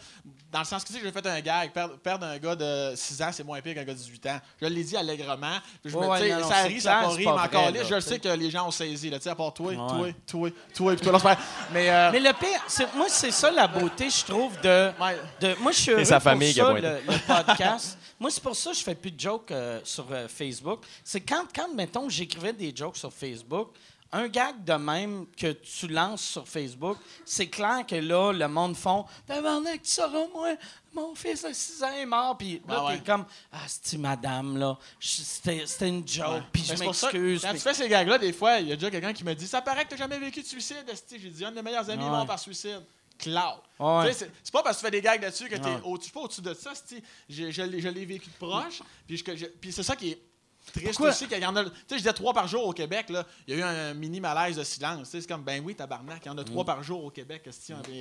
dans 0.51 0.59
le 0.59 0.65
sens 0.65 0.83
que, 0.83 0.87
tu 0.89 0.93
sais, 0.95 0.99
j'ai 1.03 1.11
fait 1.11 1.25
un 1.27 1.39
gag. 1.39 1.71
Perdre, 1.71 1.97
perdre 1.97 2.25
un 2.25 2.37
gars 2.39 2.55
de 2.55 2.93
6 2.95 3.21
ans, 3.21 3.29
c'est 3.31 3.43
moins 3.43 3.61
pire 3.61 3.75
qu'un 3.75 3.83
gars 3.83 3.93
de 3.93 3.99
18 3.99 4.25
ans. 4.25 4.39
Je 4.61 4.65
l'ai 4.65 4.83
dit 4.83 4.97
allègrement. 4.97 5.57
Je 5.85 5.95
me, 5.95 6.07
Ouais, 6.07 6.19
tu 6.19 6.25
sais, 6.27 6.33
non, 6.33 6.41
non, 6.41 6.49
ça 6.49 6.63
rit, 6.63 6.81
ça 6.81 7.01
pas 7.03 7.15
mais 7.15 7.27
encore 7.27 7.71
là, 7.71 7.83
je 7.83 7.99
sais 7.99 8.19
que 8.19 8.29
les 8.29 8.49
gens 8.49 8.67
ont 8.67 8.71
saisi. 8.71 9.09
Là, 9.09 9.17
tu 9.19 9.23
sais, 9.25 9.29
à 9.29 9.35
part 9.35 9.53
toi, 9.53 9.71
Ouais. 9.71 9.75
toi, 9.77 10.07
toi, 10.25 10.49
toi, 10.73 10.78
puis 10.87 10.97
toi, 10.97 11.11
là, 11.13 11.19
c'est 11.19 11.23
pas- 11.23 11.37
Mais, 11.73 11.89
euh, 11.89 12.09
Mais 12.11 12.19
le 12.19 12.33
pire, 12.33 12.61
c'est- 12.67 12.93
moi, 12.95 13.07
c'est 13.09 13.31
ça 13.31 13.51
la 13.51 13.67
beauté, 13.67 14.09
je 14.09 14.25
trouve, 14.25 14.59
de. 14.61 14.91
Moi, 15.61 15.71
je 15.71 15.77
suis 15.77 15.91
heureux 15.91 16.03
sa 16.05 16.19
famille 16.19 16.53
ça, 16.53 16.73
le 16.73 17.45
podcast. 17.45 17.97
moi, 18.19 18.29
c'est 18.31 18.43
pour 18.43 18.55
ça 18.55 18.71
que 18.71 18.77
je 18.77 18.83
fais 18.83 18.95
plus 18.95 19.11
de 19.11 19.19
jokes 19.19 19.51
euh, 19.51 19.79
sur 19.83 20.05
euh, 20.11 20.27
Facebook. 20.27 20.81
C'est 21.03 21.21
quand, 21.21 21.45
quand, 21.55 21.73
mettons, 21.73 22.09
j'écrivais 22.09 22.53
des 22.53 22.73
jokes 22.75 22.97
sur 22.97 23.11
Facebook, 23.13 23.69
un 24.11 24.27
gag 24.27 24.63
de 24.63 24.73
même 24.73 25.25
que 25.37 25.51
tu 25.51 25.87
lances 25.87 26.21
sur 26.23 26.47
Facebook, 26.47 26.97
c'est 27.25 27.47
clair 27.47 27.85
que 27.87 27.95
là, 27.95 28.31
le 28.31 28.47
monde 28.47 28.75
font 28.75 29.05
Tabarnak, 29.27 29.83
tu 29.83 29.91
sauras, 29.91 30.25
moi, 30.33 30.55
mon 30.93 31.13
fils 31.13 31.43
de 31.43 31.53
6 31.53 31.83
ans 31.83 31.93
est 31.93 32.05
mort. 32.05 32.37
Puis 32.37 32.61
là, 32.67 32.85
ouais. 32.85 32.97
t'es 32.97 33.03
comme 33.03 33.25
Ah, 33.51 33.57
c'est 33.67 33.97
madame, 33.99 34.57
là. 34.57 34.77
C'était 34.99 35.87
une 35.87 36.07
joke. 36.07 36.43
Puis 36.51 36.63
je 36.63 36.75
m'excuse. 36.83 37.41
Quand 37.43 37.53
tu 37.53 37.59
fais 37.59 37.73
ces 37.73 37.87
gags-là, 37.87 38.17
des 38.17 38.33
fois, 38.33 38.57
il 38.59 38.69
y 38.69 38.71
a 38.71 38.75
déjà 38.75 38.89
quelqu'un 38.89 39.13
qui 39.13 39.23
me 39.23 39.33
dit 39.35 39.47
Ça 39.47 39.61
paraît 39.61 39.85
que 39.85 39.89
tu 39.91 39.97
jamais 39.97 40.17
vécu 40.19 40.41
de 40.41 40.47
suicide. 40.47 40.85
J'ai 41.11 41.29
dit 41.29 41.45
Un 41.45 41.51
de 41.51 41.55
mes 41.57 41.61
meilleurs 41.61 41.89
amis 41.89 42.01
est 42.01 42.05
Ouais. 42.05 42.11
mort 42.11 42.25
par 42.25 42.39
suicide. 42.39 42.81
Cloud. 43.19 43.59
Ouais. 43.79 44.13
C'est 44.13 44.51
pas 44.53 44.63
parce 44.63 44.77
que 44.77 44.81
tu 44.81 44.85
fais 44.85 44.91
des 44.91 45.01
gags 45.01 45.21
là-dessus 45.21 45.49
que 45.49 45.55
tu 45.57 45.61
Ouais. 45.61 45.73
es 45.73 45.81
au-dessus, 45.83 46.09
pas 46.11 46.21
au-dessus 46.21 46.41
de 46.41 46.53
ça. 46.53 46.71
Je, 47.29 47.51
je 47.51 47.61
l'ai 47.63 47.81
je 47.81 47.89
l'ai 47.89 48.05
vécu 48.05 48.29
de 48.29 48.35
proche. 48.35 48.81
Puis 49.05 49.71
c'est 49.73 49.83
ça 49.83 49.95
qui 49.95 50.11
est. 50.11 50.21
triste 50.71 50.87
Pourquoi? 50.87 51.09
aussi 51.09 51.27
qu'il 51.27 51.39
y 51.39 51.45
en 51.45 51.55
a. 51.55 51.63
Tu 51.63 51.69
sais, 51.69 51.75
je 51.91 51.95
disais 51.97 52.13
trois 52.13 52.33
par 52.33 52.47
jour 52.47 52.65
au 52.65 52.73
Québec, 52.73 53.09
là. 53.09 53.25
Il 53.47 53.55
y 53.55 53.57
a 53.57 53.59
eu 53.59 53.63
un 53.63 53.93
mini 53.93 54.19
malaise 54.19 54.55
de 54.57 54.63
silence. 54.63 55.03
Tu 55.03 55.11
sais, 55.11 55.21
c'est 55.21 55.27
comme, 55.27 55.43
ben 55.43 55.61
oui, 55.65 55.75
tabarnak, 55.75 56.21
il 56.25 56.27
y 56.27 56.31
en 56.31 56.37
a 56.37 56.41
Mm. 56.41 56.45
trois 56.45 56.65
par 56.65 56.81
jour 56.83 57.03
au 57.03 57.09
Québec. 57.09 57.43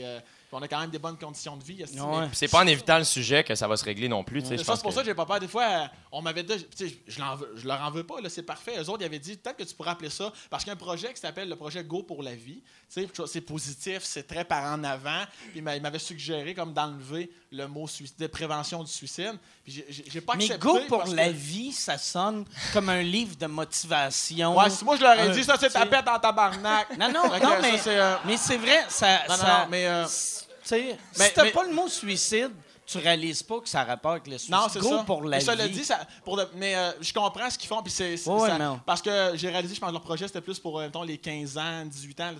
euh, 0.04 0.20
on 0.52 0.62
a 0.62 0.68
quand 0.68 0.80
même 0.80 0.90
des 0.90 0.98
bonnes 0.98 1.18
conditions 1.18 1.56
de 1.56 1.64
vie. 1.64 1.84
Ouais. 1.98 2.28
c'est 2.32 2.48
pas 2.48 2.60
en 2.62 2.66
évitant 2.66 2.98
le 2.98 3.04
sujet 3.04 3.44
que 3.44 3.54
ça 3.54 3.68
va 3.68 3.76
se 3.76 3.84
régler 3.84 4.08
non 4.08 4.24
plus. 4.24 4.40
c'est 4.40 4.56
pour 4.64 4.76
que- 4.82 4.90
ça 4.92 5.00
que 5.02 5.06
j'ai 5.06 5.14
pas 5.14 5.26
peur. 5.26 5.40
Des 5.40 5.48
fois, 5.48 5.64
euh, 5.64 5.86
on 6.12 6.22
m'avait 6.22 6.42
dit, 6.42 6.66
tu 6.76 6.88
sais, 6.88 6.94
je, 7.06 7.20
veux- 7.20 7.52
je 7.56 7.66
leur 7.66 7.80
en 7.82 7.90
veux 7.90 8.04
pas, 8.04 8.20
là, 8.20 8.28
c'est 8.28 8.42
parfait. 8.42 8.76
Eux 8.78 8.88
autres, 8.88 9.02
ils 9.02 9.06
avaient 9.06 9.18
dit, 9.18 9.36
peut-être 9.36 9.56
que 9.58 9.64
tu 9.64 9.74
pourrais 9.74 9.90
appeler 9.90 10.10
ça, 10.10 10.32
parce 10.50 10.64
qu'il 10.64 10.70
y 10.70 10.72
a 10.72 10.74
un 10.74 10.76
projet 10.76 11.12
qui 11.12 11.20
s'appelle 11.20 11.48
le 11.48 11.56
projet 11.56 11.84
Go 11.84 12.02
pour 12.02 12.22
la 12.22 12.34
vie. 12.34 12.62
Tu 12.92 13.02
sais, 13.02 13.08
c'est 13.26 13.40
positif, 13.42 14.00
c'est 14.02 14.26
très 14.26 14.44
par 14.44 14.64
en 14.72 14.82
avant. 14.84 15.24
Puis 15.50 15.56
il 15.56 15.62
m'a- 15.62 15.76
il 15.76 15.82
m'avait 15.82 15.98
suggéré 15.98 16.54
comme 16.54 16.72
d'enlever 16.72 17.30
le 17.50 17.66
mot 17.66 17.86
de 18.18 18.26
prévention 18.26 18.82
du 18.84 18.90
suicide. 18.90 19.34
Puis 19.64 19.84
j'ai- 19.88 20.20
pas 20.20 20.34
Mais. 20.36 20.48
Go 20.58 20.78
pour 20.88 21.04
que- 21.04 21.10
la 21.14 21.30
vie, 21.30 21.72
ça 21.72 21.96
sonne 21.98 22.44
comme 22.72 22.88
un 22.88 23.02
livre 23.02 23.36
de 23.36 23.46
motivation. 23.46 24.56
Ouais, 24.56 24.70
si 24.70 24.84
moi 24.84 24.96
je 24.96 25.02
leur 25.02 25.14
ai 25.18 25.28
Euh, 25.28 25.32
dit, 25.32 25.44
ça 25.44 25.56
c'est 25.58 25.70
ta 25.70 25.86
pète 25.86 26.06
en 26.08 26.18
tabarnak. 26.18 26.96
Non, 26.98 27.10
non, 27.12 27.24
non, 27.28 27.38
ça, 27.40 27.58
mais, 27.60 27.78
c'est, 27.78 27.98
euh, 27.98 28.14
mais 28.24 28.36
c'est 28.36 28.56
vrai, 28.56 28.84
ça. 28.88 29.18
Non, 29.28 29.34
non, 29.36 29.36
ça- 29.36 29.58
non, 29.64 29.66
mais, 29.70 29.86
euh, 29.86 30.06
sais, 30.68 30.98
mais- 31.18 31.26
si 31.28 31.34
t'as 31.34 31.44
mais- 31.44 31.50
pas 31.50 31.64
le 31.64 31.72
mot 31.72 31.88
suicide, 31.88 32.50
tu 32.86 32.98
réalises 32.98 33.42
pas 33.42 33.60
que 33.60 33.68
ça 33.68 33.80
a 33.80 33.84
rapport 33.84 34.12
avec 34.12 34.26
le 34.26 34.38
suicide. 34.38 34.54
Non, 34.54 34.66
c'est 34.70 34.80
ça. 34.82 35.02
pour 35.04 35.22
la 35.22 35.36
Mais 35.36 35.42
ça 35.44 35.54
vie. 35.54 35.70
dit, 35.70 35.84
ça, 35.84 36.00
pour 36.24 36.40
mais 36.54 36.74
euh, 36.74 36.92
je 37.02 37.12
comprends 37.12 37.50
ce 37.50 37.58
qu'ils 37.58 37.68
font. 37.68 37.82
Puis 37.82 37.92
c'est, 37.92 38.16
parce 38.86 39.02
que 39.02 39.32
j'ai 39.34 39.48
réalisé, 39.50 39.74
je 39.74 39.80
pense 39.80 39.90
que 39.90 39.94
leur 39.94 40.02
projet, 40.02 40.26
c'était 40.26 40.40
plus 40.40 40.58
pour 40.58 40.78
euh, 40.80 40.84
mettons, 40.86 41.02
les 41.02 41.18
15 41.18 41.58
ans, 41.58 41.84
18 41.84 42.20
ans. 42.20 42.32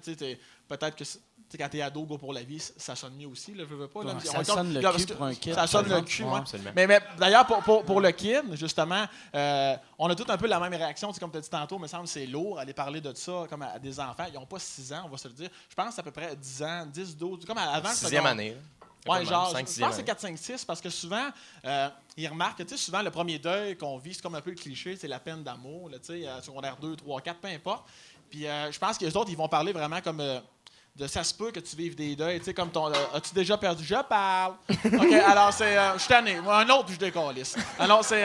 peut-être 0.68 0.96
que 0.96 1.04
tu 1.48 1.56
sais, 1.56 1.58
quand 1.62 1.68
t'es 1.70 1.80
ado, 1.80 2.02
go 2.04 2.18
pour 2.18 2.32
la 2.32 2.42
vie, 2.42 2.60
ça 2.60 2.94
sonne 2.94 3.14
mieux 3.16 3.26
aussi. 3.26 3.54
Là, 3.54 3.64
je 3.68 3.74
veux 3.74 3.88
pas. 3.88 4.04
Là, 4.04 4.14
Ouais, 4.14 4.20
On 4.28 4.44
ça 4.44 4.44
sonne 4.44 4.74
le 4.74 4.80
là, 4.80 4.92
cul 4.92 5.06
pour 5.06 5.24
un 5.24 5.34
kid, 5.34 5.54
Ça 5.54 5.66
sonne 5.66 5.88
le 5.88 6.00
cul, 6.02 6.22
Ouais. 6.24 6.40
Mais, 6.76 6.86
mais 6.86 7.00
d'ailleurs, 7.18 7.46
pour, 7.46 7.62
pour, 7.62 7.84
pour 7.84 8.00
le 8.00 8.10
kid, 8.10 8.42
justement, 8.52 9.04
euh, 9.34 9.76
on 9.98 10.10
a 10.10 10.14
tout 10.14 10.26
un 10.28 10.36
peu 10.36 10.46
la 10.46 10.60
même 10.60 10.74
réaction. 10.74 11.10
Comme 11.12 11.30
tu 11.30 11.38
as 11.38 11.40
dit 11.40 11.48
tantôt, 11.50 11.76
il 11.76 11.82
me 11.82 11.86
semble 11.86 12.04
que 12.04 12.10
c'est 12.10 12.26
lourd 12.26 12.58
aller 12.58 12.72
parler 12.74 13.00
de 13.00 13.12
ça 13.14 13.44
comme 13.48 13.62
à, 13.62 13.68
à 13.72 13.78
des 13.78 13.98
enfants. 13.98 14.24
Ils 14.28 14.34
n'ont 14.34 14.46
pas 14.46 14.58
6 14.58 14.92
ans, 14.92 15.02
on 15.06 15.08
va 15.08 15.16
se 15.16 15.28
le 15.28 15.34
dire. 15.34 15.48
Je 15.68 15.74
pense 15.74 15.88
que 15.88 15.94
c'est 15.94 16.00
à 16.00 16.04
peu 16.04 16.10
près 16.10 16.36
10 16.36 16.62
ans, 16.62 16.86
10, 16.86 17.16
12, 17.16 17.44
comme 17.46 17.58
avant 17.58 17.88
Sixième 17.90 18.10
secondaire. 18.24 18.26
année. 18.32 18.56
Comme 19.06 19.24
genre, 19.24 19.50
cinq, 19.52 19.66
je 19.74 19.80
pense 19.80 19.90
que 19.90 19.96
c'est 19.96 20.04
4, 20.04 20.20
5, 20.20 20.36
6 20.38 20.64
parce 20.66 20.80
que 20.82 20.90
souvent, 20.90 21.28
euh, 21.64 21.88
ils 22.16 22.28
remarquent 22.28 22.58
que, 22.58 22.62
tu 22.64 22.76
sais, 22.76 22.84
souvent, 22.84 23.00
le 23.00 23.10
premier 23.10 23.38
deuil 23.38 23.74
qu'on 23.76 23.96
vit, 23.96 24.12
c'est 24.12 24.20
comme 24.20 24.34
un 24.34 24.40
peu 24.42 24.50
le 24.50 24.56
cliché, 24.56 24.96
c'est 24.96 25.08
la 25.08 25.18
peine 25.20 25.42
d'amour, 25.42 25.88
tu 25.92 25.98
sais, 26.02 26.28
euh, 26.28 26.42
secondaire 26.42 26.76
2, 26.76 26.96
3, 26.96 27.20
4, 27.22 27.38
peu 27.38 27.48
importe. 27.48 27.86
Puis 28.28 28.46
euh, 28.46 28.70
je 28.70 28.78
pense 28.78 28.98
que 28.98 29.06
les 29.06 29.16
autres, 29.16 29.30
ils 29.30 29.36
vont 29.36 29.48
parler 29.48 29.72
vraiment 29.72 30.02
comme 30.02 30.20
euh, 30.20 30.40
de 30.98 31.06
ça 31.06 31.22
se 31.22 31.32
peut 31.32 31.52
que 31.52 31.60
tu 31.60 31.76
vives 31.76 31.94
des 31.94 32.16
deuils, 32.16 32.38
tu 32.40 32.46
sais, 32.46 32.54
comme 32.54 32.70
ton. 32.70 32.88
euh, 32.88 32.94
As-tu 33.14 33.32
déjà 33.32 33.56
perdu? 33.56 33.84
Je 33.84 33.94
parle. 34.08 34.54
OK, 34.68 35.12
alors 35.12 35.52
c'est. 35.52 35.78
euh, 35.78 35.92
je 35.94 35.98
suis 36.00 36.08
tanné. 36.08 36.36
Un 36.38 36.68
autre, 36.70 36.88
je 36.90 36.96
décalisse. 36.98 37.54
Alors, 37.78 38.04
c'est. 38.04 38.24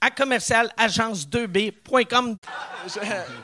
à 0.00 0.10
commercial 0.10 0.70
agence2b.com. 0.76 2.36
Je- 2.86 2.98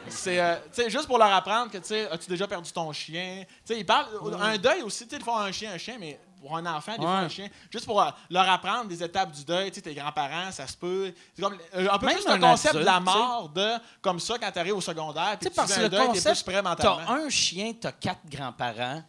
c'est 0.09 0.41
euh, 0.41 0.55
juste 0.89 1.07
pour 1.07 1.19
leur 1.19 1.33
apprendre 1.33 1.71
que 1.71 1.79
tu 1.79 1.85
sais 1.87 2.09
as-tu 2.11 2.29
déjà 2.29 2.47
perdu 2.47 2.71
ton 2.73 2.93
chien? 2.93 3.45
Tu 3.67 3.75
sais 3.75 3.81
ils 3.81 3.87
parlent 3.87 4.09
un 4.41 4.57
deuil 4.59 4.83
aussi 4.83 5.07
tu 5.07 5.17
sais 5.17 5.23
un 5.31 5.53
chien 5.53 5.73
un 5.73 5.79
chien 5.79 5.97
mais 5.99 6.19
pour 6.41 6.57
un 6.57 6.67
enfant 6.67 6.93
des 6.93 6.99
fois 7.03 7.11
Ouais. 7.21 7.25
un 7.25 7.29
chien 7.29 7.49
juste 7.71 7.87
pour 7.87 8.01
euh, 8.03 8.11
leur 8.31 8.49
apprendre 8.49 8.85
des 8.85 9.03
étapes 9.03 9.33
du 9.33 9.45
deuil 9.45 9.71
tu 9.71 9.77
sais 9.77 9.81
tes 9.83 9.95
grands-parents 9.95 10.53
ça 10.53 10.67
se 10.67 10.77
peut 10.77 11.13
c'est 11.35 11.43
comme 11.43 11.57
euh, 11.75 11.89
un 11.91 11.99
peu 11.99 12.07
Même 12.07 12.17
plus 12.19 12.33
le 12.33 12.39
concept 12.39 12.75
de 12.75 12.81
la 12.81 13.01
mort 13.01 13.49
de 13.49 13.73
comme 14.01 14.21
ça 14.21 14.35
quand 14.41 14.51
tu 14.53 14.59
arrives 14.59 14.77
au 14.77 14.81
secondaire 14.81 15.37
puis 15.41 15.49
Tu 15.51 15.55
parce 15.57 15.77
un 15.77 15.83
le 15.83 15.89
deuil 15.89 16.07
concept, 16.07 16.45
plus 16.45 16.53
prêt 16.53 16.63
mentalement 16.63 17.01
t'as 17.07 17.13
un 17.15 17.29
chien, 17.31 17.73
t'as 17.81 17.93
quatre 17.93 18.21
grands-parents, 18.31 19.03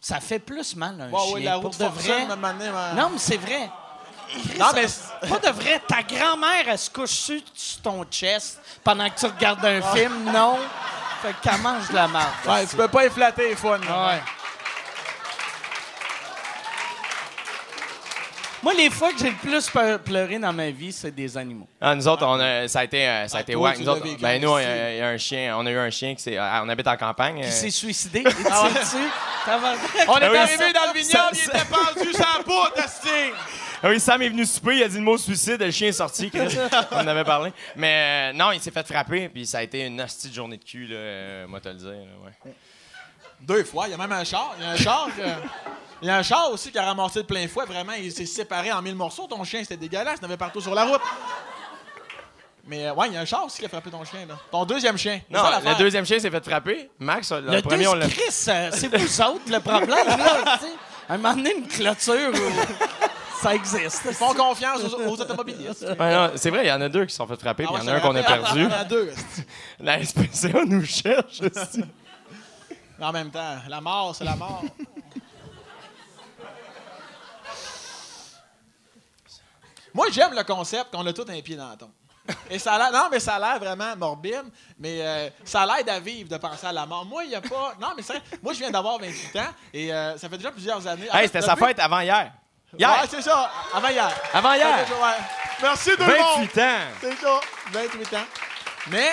ça 0.00 0.20
fait 0.20 0.38
plus 0.38 0.74
mal 0.76 1.00
un 1.00 1.10
Ouais, 1.10 1.40
chien. 1.40 1.40
la 1.40 1.58
pour 1.60 1.70
de 1.70 1.84
vrai. 1.84 2.26
ma- 2.36 2.52
Non, 2.94 3.10
mais 3.10 3.18
c'est 3.18 3.36
vrai. 3.36 3.68
Non 4.58 4.66
mais 4.74 5.28
Pas 5.28 5.38
de 5.38 5.52
vrai. 5.52 5.80
Ta 5.86 6.02
grand-mère, 6.02 6.64
elle 6.68 6.78
se 6.78 6.90
couche 6.90 7.10
sur, 7.10 7.40
ton 7.82 8.04
chest 8.10 8.60
pendant 8.84 9.08
que 9.10 9.18
tu 9.18 9.26
regardes 9.26 9.64
un 9.64 9.82
film, 9.94 10.30
non? 10.32 10.58
Fait 11.22 11.34
qu'elle 11.42 11.60
mange 11.60 11.88
de 11.88 11.94
la 11.94 12.08
marde. 12.08 12.32
ouais, 12.46 12.66
tu 12.66 12.76
peux 12.76 12.88
pas 12.88 13.06
efflater 13.06 13.48
les 13.50 13.56
fun 13.56 13.78
Ouais. 13.78 14.20
Moi, 18.62 18.74
les 18.74 18.90
fois 18.90 19.12
que 19.12 19.18
j'ai 19.18 19.30
le 19.30 19.36
plus 19.36 19.70
pleuré 20.04 20.38
dans 20.40 20.52
ma 20.52 20.70
vie, 20.70 20.90
c'est 20.92 21.12
des 21.14 21.36
animaux. 21.36 21.68
Ah, 21.80 21.94
nous 21.94 22.08
autres, 22.08 22.26
on 22.26 22.40
a, 22.40 22.66
ça 22.66 22.80
a 22.80 22.84
été, 22.84 23.06
euh, 23.06 23.28
ça 23.28 23.36
a 23.36 23.38
Ah, 23.38 23.42
été 23.42 23.52
toi, 23.52 23.72
tu 23.74 23.82
Nous 23.82 23.88
autres, 23.88 24.04
ben, 24.20 24.42
nous, 24.42 24.48
aussi. 24.48 24.64
il 24.64 24.96
y 24.96 25.00
a- 25.00 25.06
un 25.08 25.16
chien. 25.18 25.56
On 25.56 25.64
a 25.66 25.70
eu 25.70 25.78
un 25.78 25.90
chien 25.90 26.14
qui 26.16 26.22
s'est. 26.22 26.36
euh, 26.36 26.62
On 26.62 26.68
habite 26.68 26.88
en 26.88 26.96
campagne. 26.96 27.42
Qui 27.42 27.46
euh, 27.46 27.50
s'est 27.50 27.70
suicidé. 27.70 28.20
Et? 28.26 28.32
Tabarnak. 29.44 29.78
on 30.08 30.16
est 30.18 30.24
Ah 30.36 30.42
arrivé 30.42 30.72
dans 30.72 30.92
le 30.92 30.98
vignoble 30.98 31.28
il 31.34 31.44
était 31.44 31.64
pendu 31.66 32.12
sans 32.12 32.42
bout. 32.44 32.70
Ah 33.82 33.88
oui, 33.88 34.00
Sam 34.00 34.22
est 34.22 34.28
venu 34.28 34.44
souper, 34.46 34.76
il 34.76 34.82
a 34.82 34.88
dit 34.88 34.96
le 34.96 35.02
mot 35.02 35.18
suicide, 35.18 35.60
le 35.60 35.70
chien 35.70 35.88
est 35.88 35.92
sorti. 35.92 36.30
Chris. 36.30 36.56
on 36.92 36.96
en 36.96 37.06
avait 37.06 37.24
parlé. 37.24 37.52
Mais 37.76 38.30
euh, 38.32 38.36
non, 38.36 38.52
il 38.52 38.60
s'est 38.60 38.70
fait 38.70 38.86
frapper, 38.86 39.28
puis 39.28 39.46
ça 39.46 39.58
a 39.58 39.62
été 39.62 39.86
une 39.86 40.00
hostie 40.00 40.28
de 40.30 40.34
journée 40.34 40.56
de 40.56 40.64
cul, 40.64 40.86
là, 40.86 40.96
euh, 40.96 41.46
moi 41.46 41.60
te 41.60 41.68
le 41.68 41.74
dire. 41.74 41.88
là, 41.90 41.94
ouais. 42.24 42.52
Deux 43.40 43.64
fois. 43.64 43.86
Il 43.86 43.90
y 43.90 43.94
a 43.94 43.98
même 43.98 44.12
un 44.12 44.24
char. 44.24 44.54
Il 44.58 44.64
y 44.64 44.66
a 44.66 44.70
un 44.70 44.76
char. 44.76 45.08
que- 45.16 45.22
Il 46.02 46.08
y 46.08 46.10
a 46.10 46.16
un 46.18 46.22
char 46.22 46.50
aussi 46.52 46.70
qui 46.70 46.78
a 46.78 46.84
ramassé 46.84 47.20
de 47.22 47.26
plein 47.26 47.48
fouet. 47.48 47.64
Vraiment, 47.64 47.92
il 47.98 48.12
s'est 48.12 48.26
séparé 48.26 48.70
en 48.70 48.82
mille 48.82 48.94
morceaux. 48.94 49.26
Ton 49.26 49.42
chien, 49.44 49.60
c'était 49.62 49.78
dégueulasse. 49.78 50.18
Il 50.20 50.22
y 50.22 50.26
en 50.26 50.28
avait 50.28 50.36
partout 50.36 50.60
sur 50.60 50.74
la 50.74 50.84
route. 50.84 51.00
Mais 52.66 52.86
euh, 52.86 52.92
ouais, 52.94 53.06
il 53.08 53.14
y 53.14 53.16
a 53.16 53.20
un 53.20 53.24
char 53.24 53.44
aussi 53.46 53.60
qui 53.60 53.64
a 53.64 53.68
frappé 53.68 53.90
ton 53.90 54.04
chien. 54.04 54.26
Là. 54.26 54.36
Ton 54.50 54.64
deuxième 54.66 54.98
chien. 54.98 55.20
C'est 55.30 55.34
Non, 55.36 55.42
ça, 55.44 55.60
le 55.64 55.74
deuxième 55.78 56.04
chien 56.04 56.18
s'est 56.18 56.30
fait 56.30 56.44
frapper. 56.44 56.90
Max, 56.98 57.30
le, 57.32 57.40
Le 57.40 57.62
premier, 57.62 57.86
on 57.86 57.94
l'a. 57.94 58.08
Chris, 58.08 58.22
euh, 58.48 58.70
c'est 58.72 58.94
vous 58.94 59.22
autres 59.22 59.50
le 59.50 59.60
problème, 59.60 59.88
là. 59.88 60.58
tu 60.60 60.66
sais. 60.66 60.72
À 61.08 61.14
un 61.14 61.16
moment 61.18 61.34
donné, 61.34 61.54
une 61.56 61.66
clôture, 61.68 62.32
ça 63.46 63.54
existe. 63.54 64.02
Ils 64.06 64.14
font 64.14 64.34
confiance 64.34 64.82
aux, 64.82 65.08
aux 65.08 65.20
automobilistes. 65.20 65.86
C'est 66.36 66.50
vrai, 66.50 66.64
il 66.64 66.68
y 66.68 66.72
en 66.72 66.80
a 66.80 66.88
deux 66.88 67.04
qui 67.04 67.12
se 67.12 67.16
sont 67.18 67.26
fait 67.26 67.40
frapper, 67.40 67.64
Ah 67.68 67.72
puis 67.72 67.82
il 67.82 67.86
y 67.86 67.90
en 67.90 67.92
a 67.92 67.96
un 67.96 68.00
ça 68.00 68.06
qu'on 68.06 68.16
a 68.16 68.22
perdu. 68.22 68.60
Il 68.60 68.62
y 68.62 68.66
en 68.66 68.70
a 68.72 68.84
deux. 68.84 69.12
La 69.80 70.04
SPCA 70.04 70.64
nous 70.64 70.84
cherche. 70.84 71.40
hostie. 71.40 71.84
Mais 72.98 73.04
en 73.04 73.12
même 73.12 73.30
temps, 73.30 73.56
la 73.68 73.80
mort, 73.80 74.14
c'est 74.14 74.24
la 74.24 74.36
mort. 74.36 74.64
Moi, 79.94 80.06
j'aime 80.12 80.34
le 80.34 80.44
concept 80.44 80.90
qu'on 80.92 81.06
a 81.06 81.12
tout 81.12 81.24
un 81.28 81.40
pied 81.40 81.56
dans 81.56 81.70
la 81.70 81.76
tombe. 81.76 81.90
Et 82.50 82.58
ça 82.58 82.74
a 82.74 82.90
non, 82.90 83.08
mais 83.10 83.20
ça 83.20 83.36
a 83.36 83.38
l'air 83.38 83.58
vraiment 83.60 83.96
morbide, 83.96 84.44
mais 84.78 85.00
euh, 85.00 85.30
ça 85.44 85.64
l'aide 85.64 85.88
à 85.88 86.00
vivre 86.00 86.28
de 86.28 86.36
penser 86.36 86.66
à 86.66 86.72
la 86.72 86.84
mort. 86.84 87.04
Moi, 87.04 87.22
il 87.24 87.28
n'y 87.28 87.36
a 87.36 87.40
pas. 87.40 87.74
Non, 87.80 87.88
mais 87.96 88.02
c'est 88.02 88.20
moi, 88.42 88.52
je 88.52 88.58
viens 88.58 88.70
d'avoir 88.70 88.98
28 88.98 89.36
ans 89.38 89.52
et 89.72 89.92
euh, 89.92 90.18
ça 90.18 90.28
fait 90.28 90.36
déjà 90.36 90.50
plusieurs 90.50 90.84
années. 90.86 91.08
Hey, 91.12 91.28
c'était 91.28 91.42
sa 91.42 91.54
fête 91.54 91.78
avant 91.78 92.00
hier. 92.00 92.32
Hier! 92.78 92.90
Ouais, 92.90 93.06
c'est 93.08 93.22
ça, 93.22 93.50
avant 93.72 93.88
hier. 93.88 94.10
Avant 94.32 94.52
hier! 94.54 94.86
Ouais. 94.90 95.24
Merci 95.62 95.90
tout 95.90 96.02
le 96.02 96.06
monde. 96.06 96.48
28 96.48 96.58
ans! 96.62 96.78
C'est 97.00 97.16
ça, 97.16 97.40
28 97.72 98.14
ans. 98.14 98.24
Mais, 98.90 99.10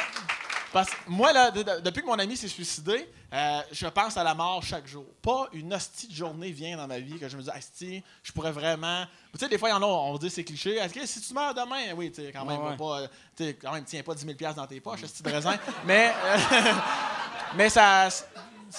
parce 0.71 0.89
que 0.89 0.95
moi, 1.07 1.31
là, 1.31 1.51
de- 1.51 1.63
de- 1.63 1.79
depuis 1.81 2.01
que 2.01 2.07
mon 2.07 2.19
ami 2.19 2.35
s'est 2.35 2.47
suicidé, 2.47 3.09
euh, 3.33 3.61
je 3.71 3.87
pense 3.87 4.17
à 4.17 4.23
la 4.23 4.33
mort 4.35 4.61
chaque 4.63 4.85
jour. 4.87 5.05
Pas 5.21 5.47
une 5.53 5.73
hostie 5.73 6.07
de 6.07 6.13
journée 6.13 6.51
vient 6.51 6.77
dans 6.77 6.87
ma 6.87 6.99
vie 6.99 7.17
que 7.19 7.27
je 7.29 7.37
me 7.37 7.41
dis, 7.41 7.49
hostie, 7.49 8.03
je 8.21 8.31
pourrais 8.31 8.51
vraiment. 8.51 9.05
Tu 9.33 9.39
sais, 9.39 9.47
des 9.49 9.57
fois, 9.57 9.69
il 9.69 9.71
y 9.71 9.75
en 9.75 9.81
a, 9.81 9.85
on 9.85 10.17
dit 10.17 10.29
c'est 10.29 10.43
cliché. 10.43 10.75
Est-ce 10.77 10.93
que 10.93 11.05
si 11.05 11.21
tu 11.21 11.33
meurs 11.33 11.53
demain, 11.53 11.93
oui, 11.95 12.11
tu 12.11 12.21
sais, 12.23 12.31
quand 12.31 12.45
même, 12.45 12.59
Ouais, 12.61 12.69
ouais. 12.71 12.77
pas. 12.77 13.53
quand 13.61 13.71
même, 13.71 13.83
tiens 13.85 14.03
pas 14.03 14.13
10 14.13 14.25
000 14.39 14.53
dans 14.53 14.67
tes 14.67 14.79
poches, 14.81 15.03
hostie 15.03 15.23
de 15.23 15.29
raisin. 15.31 15.55
mais, 15.85 16.13
euh, 16.25 16.37
mais 17.55 17.69
ça. 17.69 18.09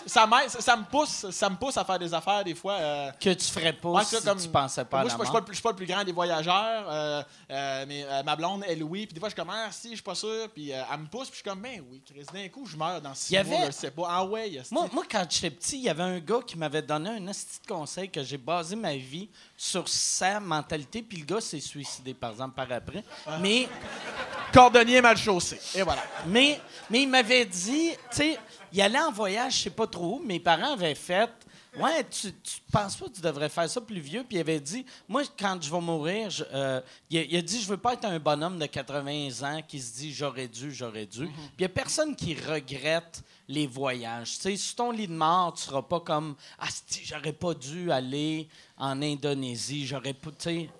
Ça, 0.07 0.27
ça, 0.61 0.77
me 0.77 0.85
pousse, 0.85 1.31
ça 1.31 1.49
me 1.51 1.57
pousse 1.57 1.77
à 1.77 1.85
faire 1.85 1.99
des 1.99 2.13
affaires 2.13 2.43
des 2.45 2.55
fois. 2.55 2.75
euh, 2.75 3.11
Que 3.21 3.31
tu 3.31 3.45
ferais 3.47 3.73
pas 3.73 3.89
Ouais, 3.91 4.05
si 4.05 4.17
ça, 4.17 4.21
comme- 4.23 4.41
tu 4.41 4.49
pensais 4.49 4.85
pas 4.85 4.99
moi, 4.99 5.01
à 5.01 5.03
je 5.03 5.09
la 5.09 5.11
suis 5.11 5.19
pas- 5.19 5.25
je 5.25 5.27
suis 5.27 5.33
pas, 5.33 5.39
le 5.41 5.45
plus- 5.45 5.53
je 5.53 5.57
suis 5.57 5.63
pas 5.63 5.71
le 5.71 5.77
plus 5.77 5.87
grand 5.87 6.05
des 6.05 6.13
voyageurs, 6.13 6.85
euh, 6.89 7.23
euh, 7.51 7.85
mais 7.89 8.05
ma 8.25 8.37
blonde 8.37 8.65
est 8.65 8.77
Louis. 8.77 9.07
Puis 9.07 9.15
des 9.15 9.21
fois, 9.21 9.29
je 9.29 9.35
commence, 9.35 9.75
si, 9.77 9.91
je 9.91 9.95
suis 9.95 10.03
pas 10.03 10.15
sûr. 10.15 10.49
Puis 10.55 10.71
elle 10.71 10.99
me 10.99 11.07
pousse, 11.07 11.29
puis 11.29 11.33
je 11.33 11.35
suis 11.37 11.43
comme, 11.51 11.61
ben 11.61 11.83
oui, 11.91 12.03
Chris, 12.05 12.25
d'un 12.33 12.49
coup, 12.49 12.67
je 12.67 12.77
meurs 12.77 13.01
dans 13.01 13.15
six 13.15 13.33
Il 13.35 13.41
y 13.41 13.45
mois, 13.45 13.57
avait- 13.59 13.67
je 13.67 13.73
sais 13.73 13.91
pas. 13.91 14.07
Ah 14.09 14.25
ouais. 14.25 14.61
Moi, 14.71 14.89
moi, 14.93 15.05
quand 15.11 15.25
j'étais 15.31 15.51
petit, 15.51 15.77
il 15.77 15.83
y 15.85 15.89
avait 15.89 16.03
un 16.03 16.19
gars 16.19 16.41
qui 16.47 16.59
m'avait 16.59 16.83
donné 16.83 17.11
un 17.11 17.21
de 17.21 17.33
conseil 17.69 18.09
que 18.11 18.23
j'ai 18.23 18.39
basé 18.39 18.77
ma 18.77 18.95
vie 18.97 19.29
sur 19.57 19.89
sa 19.89 20.41
mentalité, 20.41 21.03
puis 21.03 21.19
le 21.19 21.25
gars 21.25 21.41
s'est 21.41 21.61
suicidé, 21.61 22.13
par 22.15 22.33
exemple, 22.33 22.55
par 22.55 22.71
après. 22.73 23.05
Mais, 23.41 23.69
Cordonnier 24.53 25.01
mal 25.01 25.17
chaussé. 25.17 25.59
Et 25.75 25.83
voilà. 25.83 26.03
mais, 26.27 26.61
mais 26.91 27.03
il 27.03 27.09
m'avait 27.09 27.45
dit, 27.45 27.91
tu 28.11 28.17
sais, 28.17 28.39
il 28.73 28.81
allait 28.81 29.01
en 29.01 29.11
voyage, 29.13 29.57
je 29.59 29.63
sais 29.65 29.71
pas 29.71 29.87
trop 29.87 30.17
où, 30.19 30.23
mes 30.25 30.39
parents 30.41 30.73
avaient 30.75 30.95
fait. 30.95 31.31
Ouais, 31.77 32.05
tu, 32.09 32.33
tu 32.33 32.61
penses 32.71 32.95
pas 32.95 33.07
que 33.07 33.15
tu 33.15 33.21
devrais 33.21 33.49
faire 33.49 33.69
ça 33.69 33.81
plus 33.81 33.99
vieux? 33.99 34.23
Puis 34.23 34.37
il 34.37 34.41
avait 34.41 34.61
dit, 34.61 34.87
moi, 35.09 35.23
quand 35.37 35.59
je 35.61 35.69
vais 35.69 35.81
mourir, 35.81 36.31
je- 36.31 36.45
euh, 36.53 36.81
il, 37.11 37.19
a, 37.19 37.23
il 37.23 37.37
a 37.37 37.43
dit, 37.43 37.61
je 37.61 37.67
veux 37.67 37.77
pas 37.77 37.95
être 37.95 38.05
un 38.05 38.21
bonhomme 38.21 38.61
de 38.61 38.67
80 38.67 39.43
ans 39.43 39.61
qui 39.67 39.81
se 39.81 39.93
dit, 39.95 40.15
j'aurais 40.15 40.47
dû, 40.47 40.73
j'aurais 40.73 41.07
dû. 41.07 41.27
Puis 41.27 41.35
il 41.59 41.63
y 41.63 41.65
a 41.65 41.69
personne 41.69 42.15
qui 42.15 42.35
regrette 42.37 43.23
les 43.49 43.67
voyages. 43.67 44.37
Tu 44.37 44.41
sais, 44.43 44.57
sur 44.57 44.77
ton 44.77 44.91
lit 44.91 45.07
de 45.07 45.13
mort, 45.13 45.55
tu 45.55 45.63
seras 45.63 45.83
pas 45.83 46.01
comme, 46.01 46.35
ah, 46.59 46.67
j'aurais 47.05 47.33
pas 47.33 47.55
dû 47.55 47.91
aller 47.93 48.49
en 48.79 49.01
Indonésie, 49.03 49.87
j'aurais 49.87 50.15
pas, 50.15 50.31
tu 50.31 50.37
sais. 50.39 50.71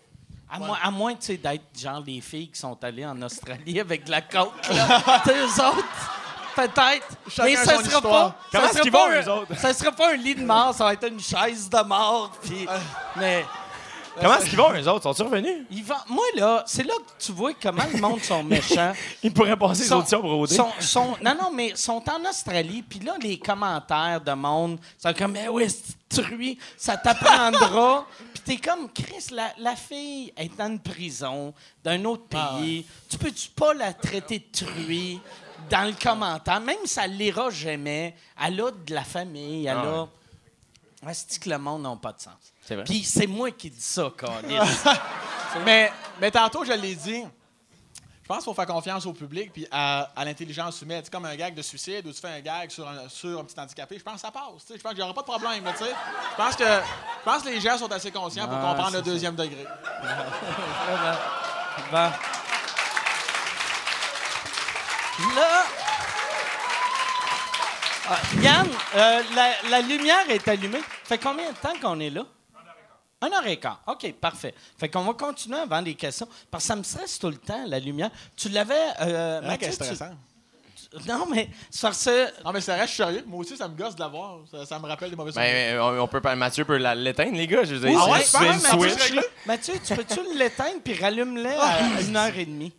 À, 0.51 0.59
moins, 0.59 0.79
à 0.83 0.91
moins, 0.91 1.15
d'être 1.15 1.65
genre 1.77 2.01
les 2.07 2.21
filles 2.21 2.49
qui 2.49 2.61
sont 2.61 2.83
allées 2.85 3.05
en 3.07 3.21
Australie 3.23 3.81
avec 3.81 4.05
de 4.05 4.11
la 4.11 4.21
coke, 4.21 4.53
eux 4.71 5.63
autres, 5.63 6.13
peut-être. 6.55 7.09
Mais 7.43 7.57
ça 7.57 7.83
sera 7.83 8.01
pas. 8.01 8.39
Comment 8.53 8.65
ça 8.65 8.69
est-ce 8.69 8.73
sera 8.73 8.83
qu'ils 8.83 8.93
pas 8.93 9.09
vont, 9.09 9.13
un- 9.13 9.23
eux 9.23 9.31
autres? 9.41 9.57
Ça 9.59 9.75
sera 9.75 9.91
pas 9.93 10.13
un 10.13 10.17
lit 10.17 10.35
de 10.35 10.45
mort, 10.45 10.73
ça 10.75 10.85
va 10.85 10.93
être 10.93 11.09
une 11.09 11.21
chaise 11.21 11.69
de 11.69 11.83
mort. 11.83 12.31
Puis, 12.43 12.67
mais 13.17 13.45
Comment 14.21 14.37
est-ce 14.37 14.47
qu'ils 14.49 14.59
vont, 14.59 14.73
eux 14.73 14.89
autres? 14.89 15.03
Sont-ils 15.03 15.23
revenus? 15.25 15.67
ils 15.71 15.85
vont- 15.85 15.95
moi, 16.09 16.25
là, 16.37 16.63
c'est 16.67 16.85
là 16.85 16.95
que 16.95 17.25
tu 17.25 17.33
vois 17.33 17.53
comment 17.61 17.83
le 17.93 18.01
monde 18.01 18.21
sont 18.23 18.43
méchants. 18.45 18.93
Ils 19.23 19.33
pourraient 19.33 19.57
passer 19.57 19.85
les 19.85 19.93
auditions 19.93 20.21
pour 20.21 20.39
OD. 20.41 20.51
sont- 20.51 20.71
sont- 20.81 21.17
non, 21.23 21.35
non, 21.35 21.51
mais 21.53 21.75
sont 21.75 22.03
en 22.09 22.25
Australie. 22.29 22.83
Puis 22.83 23.01
là, 23.01 23.15
les 23.21 23.39
commentaires 23.39 24.21
de 24.21 24.33
monde 24.33 24.79
sont 24.99 25.13
comme, 25.15 25.33
mais 25.33 25.49
oui, 25.49 25.69
c'est 25.69 26.23
truie, 26.23 26.59
ça 26.77 26.97
t'apprendra. 26.97 28.07
puis 28.35 28.43
t'es 28.45 28.57
comme, 28.57 28.89
Chris, 28.93 29.27
la, 29.33 29.53
la 29.59 29.75
fille 29.75 30.33
est 30.37 30.57
dans 30.57 30.67
une 30.69 30.79
prison 30.79 31.53
d'un 31.83 32.05
autre 32.05 32.25
Ah 32.35 32.55
pays. 32.59 32.87
Tu 33.11 33.19
peux-tu 33.19 33.49
pas 33.51 33.75
la 33.75 33.93
traiter 33.93 34.39
de 34.39 34.65
truie 34.67 35.21
dans 35.69 35.87
le 35.89 35.95
commentaire? 36.01 36.61
Même 36.61 36.77
si 36.85 37.01
elle 37.01 37.17
l'ira 37.17 37.51
jamais, 37.51 38.15
elle 38.41 38.61
a 38.61 38.71
de 38.71 38.95
la 38.95 39.03
famille, 39.03 39.67
elle 39.67 39.77
Ah 39.77 40.07
a. 41.05 41.11
Est-ce 41.11 41.39
que 41.39 41.51
le 41.51 41.59
monde 41.59 41.83
n'a 41.83 41.97
pas 41.97 42.13
de 42.13 42.21
sens? 42.21 42.33
C'est 42.67 42.75
vrai. 42.77 42.85
Puis 42.85 43.05
c'est 43.05 43.27
moi 43.27 43.51
qui 43.51 43.69
dis 43.71 43.81
ça, 43.81 44.11
Carlis. 44.17 44.57
mais, 45.65 45.93
mais 46.21 46.31
tantôt, 46.31 46.65
je 46.65 46.73
l'ai 46.73 46.95
dit. 46.95 47.25
Je 48.23 48.27
pense 48.29 48.39
qu'il 48.39 48.45
faut 48.47 48.55
faire 48.55 48.65
confiance 48.67 49.05
au 49.05 49.13
public 49.13 49.53
puis 49.53 49.67
à, 49.71 50.11
à 50.17 50.25
l'intelligence 50.25 50.81
humaine. 50.81 51.03
C'est 51.05 51.13
comme 51.13 51.27
un 51.27 51.37
gag 51.37 51.55
de 51.55 51.61
suicide 51.61 52.07
où 52.07 52.11
tu 52.13 52.19
fais 52.23 52.29
un 52.31 52.41
gag 52.41 52.71
sur 52.71 52.89
un, 52.89 53.07
sur 53.11 53.39
un 53.39 53.45
petit 53.45 53.61
handicapé. 53.61 53.99
Je 53.99 54.03
pense 54.03 54.15
que 54.15 54.21
ça 54.23 54.31
passe. 54.31 54.45
tu 54.67 54.73
sais. 54.73 54.79
Je 54.79 54.83
pense 54.83 54.93
qu'il 54.93 55.01
n'y 55.01 55.05
aura 55.05 55.13
pas 55.13 55.21
de 55.21 55.27
problème. 55.27 55.63
là, 55.63 55.73
tu 55.73 55.85
sais. 55.85 55.91
Je 56.31 56.37
pense 56.43 56.57
que 56.57 56.65
je 56.65 57.23
pense 57.31 57.43
que 57.43 57.49
les 57.51 57.61
gens 57.61 57.77
sont 57.77 57.93
assez 57.93 58.11
conscients 58.11 58.49
pour 58.49 58.57
Ah, 58.57 58.69
comprendre 58.71 58.93
le 58.93 58.99
ça. 58.99 59.03
deuxième 59.03 59.35
degré. 59.35 59.67
Là. 61.93 62.13
Ah, 68.07 68.19
Yann, 68.41 68.69
euh, 68.97 69.23
la, 69.35 69.53
la 69.71 69.81
lumière 69.81 70.29
est 70.29 70.47
allumée. 70.49 70.83
Fait 71.05 71.19
combien 71.19 71.51
de 71.51 71.57
temps 71.57 71.73
qu'on 71.81 71.99
est 72.01 72.11
là? 72.11 72.25
Un 73.25 73.33
heure 73.33 73.47
et 73.47 73.57
quart. 73.59 73.81
OK, 73.87 74.13
parfait. 74.21 74.55
Fait 74.79 74.89
qu'on 74.89 75.03
va 75.03 75.13
continuer 75.15 75.59
avant 75.59 75.81
les 75.81 75.95
questions. 75.95 76.29
Parce 76.51 76.65
que 76.65 76.69
ça 76.69 76.77
me 76.77 76.83
stresse 76.83 77.19
tout 77.19 77.29
le 77.31 77.37
temps, 77.37 77.65
la 77.67 77.79
lumière. 77.79 78.11
Tu 78.37 78.49
l'avais. 78.49 78.75
Euh, 79.01 79.39
C'est 79.41 79.47
vrai 79.47 79.49
Mathieu, 79.49 79.71
stressant. 79.73 80.11
tu- 80.11 81.09
Non, 81.09 81.27
mais. 81.31 81.49
Non, 82.45 82.53
mais 82.53 82.61
je 82.61 82.87
suis 82.87 82.97
sérieux. 82.97 83.25
Moi 83.27 83.41
aussi, 83.41 83.57
ça 83.57 83.67
me 83.69 83.75
gosse 83.77 83.95
de 83.97 84.01
l'avoir. 84.01 84.39
Ça, 84.51 84.65
ça 84.67 84.79
me 84.79 84.87
rappelle 84.87 85.11
des 85.11 85.17
mauvais 85.17 85.33
souvenirs. 85.33 85.51
Ben, 85.53 85.81
on, 85.81 86.03
on 86.03 86.07
peut 86.09 86.21
pas, 86.21 86.37
Mathieu 86.37 86.65
peut 86.65 86.77
l'éteindre, 86.77 87.37
les 87.37 87.47
gars. 87.47 87.65
Je 87.65 87.75
veux 87.75 87.89
dire, 87.89 87.99
Ah 88.01 88.11
ouais, 88.11 88.19
Mathieu? 88.19 89.21
Mathieu, 89.47 89.75
tu 89.85 89.95
peux-tu 89.95 90.21
l'éteindre 90.37 90.81
puis 90.85 90.95
rallume-le 90.95 91.51
Ah, 91.59 91.79
à 91.97 92.01
une 92.01 92.17
heure 92.17 92.37
et 92.37 92.45
demie? 92.47 92.73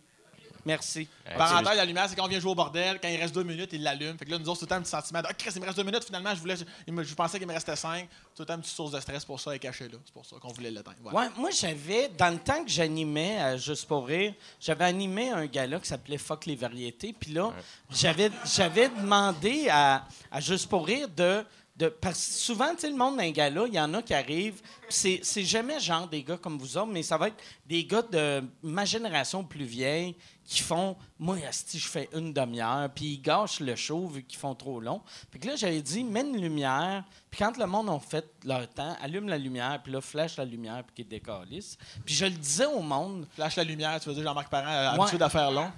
Merci. 0.66 1.08
Parenthèse, 1.38 1.76
la 1.76 1.84
lumière, 1.84 2.08
c'est 2.08 2.16
quand 2.16 2.24
on 2.24 2.28
vient 2.28 2.40
jouer 2.40 2.50
au 2.50 2.54
bordel, 2.56 2.98
quand 3.00 3.08
il 3.08 3.16
reste 3.16 3.34
deux 3.34 3.44
minutes, 3.44 3.70
il 3.72 3.82
l'allume. 3.82 4.18
Fait 4.18 4.24
que 4.24 4.30
là, 4.32 4.38
nous 4.38 4.48
autres, 4.48 4.58
tout 4.58 4.64
le 4.64 4.68
temps, 4.68 4.74
un 4.74 4.82
petit 4.82 4.90
sentiment 4.90 5.22
de 5.22 5.26
Ah, 5.30 5.34
Chris, 5.34 5.50
il 5.54 5.60
me 5.60 5.66
reste 5.66 5.78
deux 5.78 5.84
minutes, 5.84 6.04
finalement, 6.04 6.34
je, 6.34 6.40
voulais, 6.40 6.56
je 6.56 7.14
pensais 7.14 7.38
qu'il 7.38 7.46
me 7.46 7.52
restait 7.52 7.76
cinq. 7.76 8.08
Tout 8.34 8.42
le 8.42 8.46
temps, 8.46 8.54
une 8.54 8.60
petite 8.60 8.74
source 8.74 8.90
de 8.90 9.00
stress 9.00 9.24
pour 9.24 9.38
ça, 9.40 9.54
est 9.54 9.58
cachée 9.60 9.88
là. 9.88 9.98
C'est 10.04 10.12
pour 10.12 10.26
ça 10.26 10.36
qu'on 10.40 10.52
voulait 10.52 10.70
l'éteindre. 10.70 10.96
Voilà. 11.02 11.18
Ouais, 11.18 11.32
moi, 11.36 11.50
j'avais, 11.50 12.08
dans 12.18 12.32
le 12.32 12.38
temps 12.38 12.64
que 12.64 12.70
j'animais 12.70 13.38
à 13.38 13.56
Juste 13.56 13.86
pour 13.86 14.06
rire, 14.06 14.34
j'avais 14.60 14.84
animé 14.84 15.30
un 15.30 15.46
gala 15.46 15.78
qui 15.78 15.86
s'appelait 15.86 16.18
Fuck 16.18 16.46
les 16.46 16.56
variétés. 16.56 17.12
Puis 17.18 17.32
là, 17.32 17.52
j'avais, 17.90 18.30
j'avais 18.44 18.88
demandé 18.88 19.68
à, 19.70 20.04
à 20.30 20.40
Juste 20.40 20.68
pour 20.68 20.84
rire 20.86 21.08
de. 21.08 21.44
de 21.76 21.88
parce 21.88 22.18
que 22.18 22.32
souvent, 22.32 22.74
tu 22.74 22.80
sais, 22.80 22.90
le 22.90 22.96
monde 22.96 23.16
d'un 23.18 23.30
gala, 23.30 23.64
il 23.66 23.74
y 23.74 23.80
en 23.80 23.92
a 23.94 24.02
qui 24.02 24.14
arrivent. 24.14 24.60
puis 24.60 24.90
C'est, 24.90 25.20
c'est 25.22 25.44
jamais 25.44 25.78
genre 25.80 26.08
des 26.08 26.22
gars 26.22 26.36
comme 26.36 26.58
vous 26.58 26.76
autres, 26.76 26.92
mais 26.92 27.02
ça 27.02 27.16
va 27.16 27.28
être 27.28 27.42
des 27.66 27.84
gars 27.84 28.02
de 28.02 28.42
ma 28.62 28.84
génération 28.84 29.44
plus 29.44 29.64
vieille 29.64 30.16
qui 30.46 30.62
font 30.62 30.96
Moi, 31.18 31.36
si 31.50 31.78
je 31.78 31.88
fais 31.88 32.08
une 32.14 32.32
demi-heure, 32.32 32.88
puis 32.94 33.14
ils 33.14 33.20
gâchent 33.22 33.60
le 33.60 33.74
show 33.76 34.06
vu 34.06 34.22
qu'ils 34.22 34.38
font 34.38 34.54
trop 34.54 34.80
long. 34.80 35.02
Puis 35.30 35.40
que 35.40 35.48
là, 35.48 35.56
j'avais 35.56 35.82
dit 35.82 36.04
Mets 36.04 36.20
une 36.22 36.40
lumière, 36.40 37.04
puis 37.30 37.38
quand 37.40 37.56
le 37.58 37.66
monde 37.66 37.88
a 37.90 37.98
fait 37.98 38.24
leur 38.44 38.68
temps, 38.68 38.96
allume 39.02 39.28
la 39.28 39.38
lumière, 39.38 39.80
puis 39.82 39.92
là, 39.92 40.00
flash 40.00 40.36
la 40.36 40.44
lumière, 40.44 40.84
puis 40.84 40.94
qu'ils 40.96 41.08
décalissent. 41.08 41.76
Puis 42.04 42.14
je 42.14 42.24
le 42.26 42.30
disais 42.32 42.66
au 42.66 42.80
monde 42.80 43.26
Flash 43.34 43.56
la 43.56 43.64
lumière, 43.64 43.98
tu 44.00 44.08
veux 44.08 44.14
dire 44.14 44.24
Jean-Marc 44.24 44.48
Parent, 44.48 44.66
euh, 44.68 44.92
Ouais. 44.94 45.00
habitué 45.00 45.18
d'affaires 45.18 45.50
longs. 45.50 45.70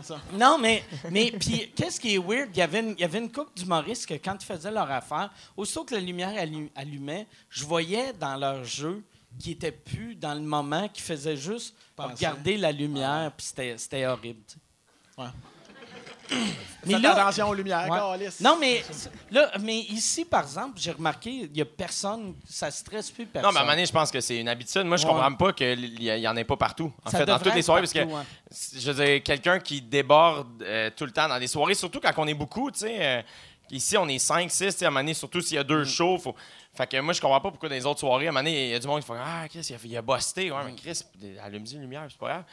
C'est 0.00 0.08
ça. 0.08 0.20
non, 0.34 0.58
mais, 0.60 0.84
mais 1.10 1.30
puis 1.32 1.72
qu'est-ce 1.74 1.98
qui 1.98 2.14
est 2.14 2.18
weird? 2.18 2.50
Il 2.52 2.58
y 2.58 2.62
avait 2.62 2.80
une, 2.80 2.90
il 2.90 3.00
y 3.00 3.04
avait 3.04 3.18
une 3.18 3.32
couple 3.32 3.52
d'humoristes 3.56 4.04
que 4.06 4.12
quand 4.14 4.36
ils 4.38 4.44
faisaient 4.44 4.70
leur 4.70 4.90
affaire, 4.90 5.30
aussitôt 5.56 5.84
que 5.86 5.94
la 5.94 6.00
lumière 6.02 6.34
allu- 6.36 6.70
allumait, 6.74 7.26
je 7.48 7.64
voyais 7.64 8.12
dans 8.12 8.36
leur 8.36 8.62
jeu 8.64 9.02
qui 9.38 9.52
était 9.52 9.72
plus 9.72 10.14
dans 10.16 10.34
le 10.34 10.40
moment, 10.40 10.88
qui 10.88 11.02
faisait 11.02 11.36
juste 11.36 11.74
Penser. 11.94 12.14
regarder 12.14 12.56
la 12.56 12.72
lumière, 12.72 13.32
puis 13.36 13.46
c'était, 13.46 13.76
c'était 13.78 14.06
horrible. 14.06 14.40
tu 14.48 14.54
sais. 14.54 15.22
Ouais. 15.22 15.28
Mais 16.84 16.94
Faites 16.94 17.02
là- 17.02 17.12
attention 17.22 17.48
aux 17.48 17.54
lumières, 17.54 17.88
Ouais. 17.88 18.28
Non, 18.40 18.56
mais 18.60 18.84
là, 19.30 19.50
mais 19.60 19.78
ici, 19.78 20.24
par 20.24 20.42
exemple, 20.42 20.72
j'ai 20.76 20.90
remarqué, 20.92 21.30
il 21.30 21.52
n'y 21.52 21.60
a 21.60 21.64
personne, 21.64 22.34
ça 22.48 22.70
stresse 22.70 23.10
plus 23.12 23.26
personne. 23.26 23.48
Non, 23.48 23.52
mais 23.52 23.58
à 23.58 23.62
un 23.62 23.64
moment 23.64 23.74
donné, 23.76 23.86
je 23.86 23.92
pense 23.92 24.10
que 24.10 24.20
c'est 24.20 24.38
une 24.38 24.48
habitude. 24.48 24.82
Moi, 24.84 24.96
je 24.96 25.04
Ouais. 25.06 25.12
comprends 25.12 25.32
pas 25.34 25.52
qu'il 25.52 26.02
y 26.02 26.28
en 26.28 26.36
ait 26.36 26.44
pas 26.44 26.56
partout. 26.56 26.92
En 27.04 27.10
Ça 27.10 27.18
fait, 27.18 27.26
dans 27.26 27.38
toutes 27.38 27.54
les 27.54 27.62
soirées, 27.62 27.82
parce 27.82 27.92
que, 27.92 28.00
je 28.78 28.90
veux 28.92 29.04
dire, 29.04 29.22
quelqu'un 29.22 29.58
qui 29.60 29.80
déborde 29.82 30.62
euh, 30.62 30.90
tout 30.96 31.04
le 31.06 31.12
temps 31.12 31.28
dans 31.28 31.38
des 31.38 31.46
soirées, 31.48 31.74
surtout 31.74 32.00
quand 32.00 32.12
on 32.16 32.26
est 32.26 32.34
beaucoup, 32.34 32.70
tu 32.72 32.80
sais. 32.80 32.96
euh, 33.00 33.22
ici, 33.70 33.96
on 33.96 34.08
est 34.08 34.18
5, 34.18 34.50
6, 34.50 34.58
tu 34.66 34.70
sais, 34.78 34.84
à 34.84 34.88
un 34.88 34.90
moment 34.90 35.00
donné, 35.00 35.14
surtout 35.14 35.40
s'il 35.40 35.56
y 35.56 35.58
a 35.58 35.64
deux 35.64 35.82
Mm. 35.82 35.86
shows. 35.86 36.18
Faut... 36.18 36.34
Fait 36.76 36.86
que 36.86 37.00
moi, 37.00 37.12
je 37.14 37.20
comprends 37.20 37.40
pas 37.40 37.50
pourquoi 37.50 37.68
dans 37.68 37.74
les 37.74 37.86
autres 37.86 38.00
soirées, 38.00 38.26
à 38.26 38.28
un 38.28 38.32
moment 38.32 38.40
donné, 38.44 38.66
il 38.66 38.70
y 38.70 38.74
a 38.74 38.78
du 38.78 38.86
monde 38.86 39.00
qui 39.00 39.06
fait 39.06 39.14
Ah, 39.16 39.48
Chris, 39.48 39.66
il 39.70 39.74
a, 39.74 39.78
il 39.84 39.96
a 39.96 40.02
busté. 40.02 40.50
Ouais, 40.50 40.58
mais 40.64 40.72
Mm. 40.72 40.76
Chris, 40.76 41.02
allume-y 41.42 41.74
une 41.74 41.80
lumière, 41.82 42.06
c'est 42.08 42.18
pas 42.18 42.28
grave. 42.28 42.44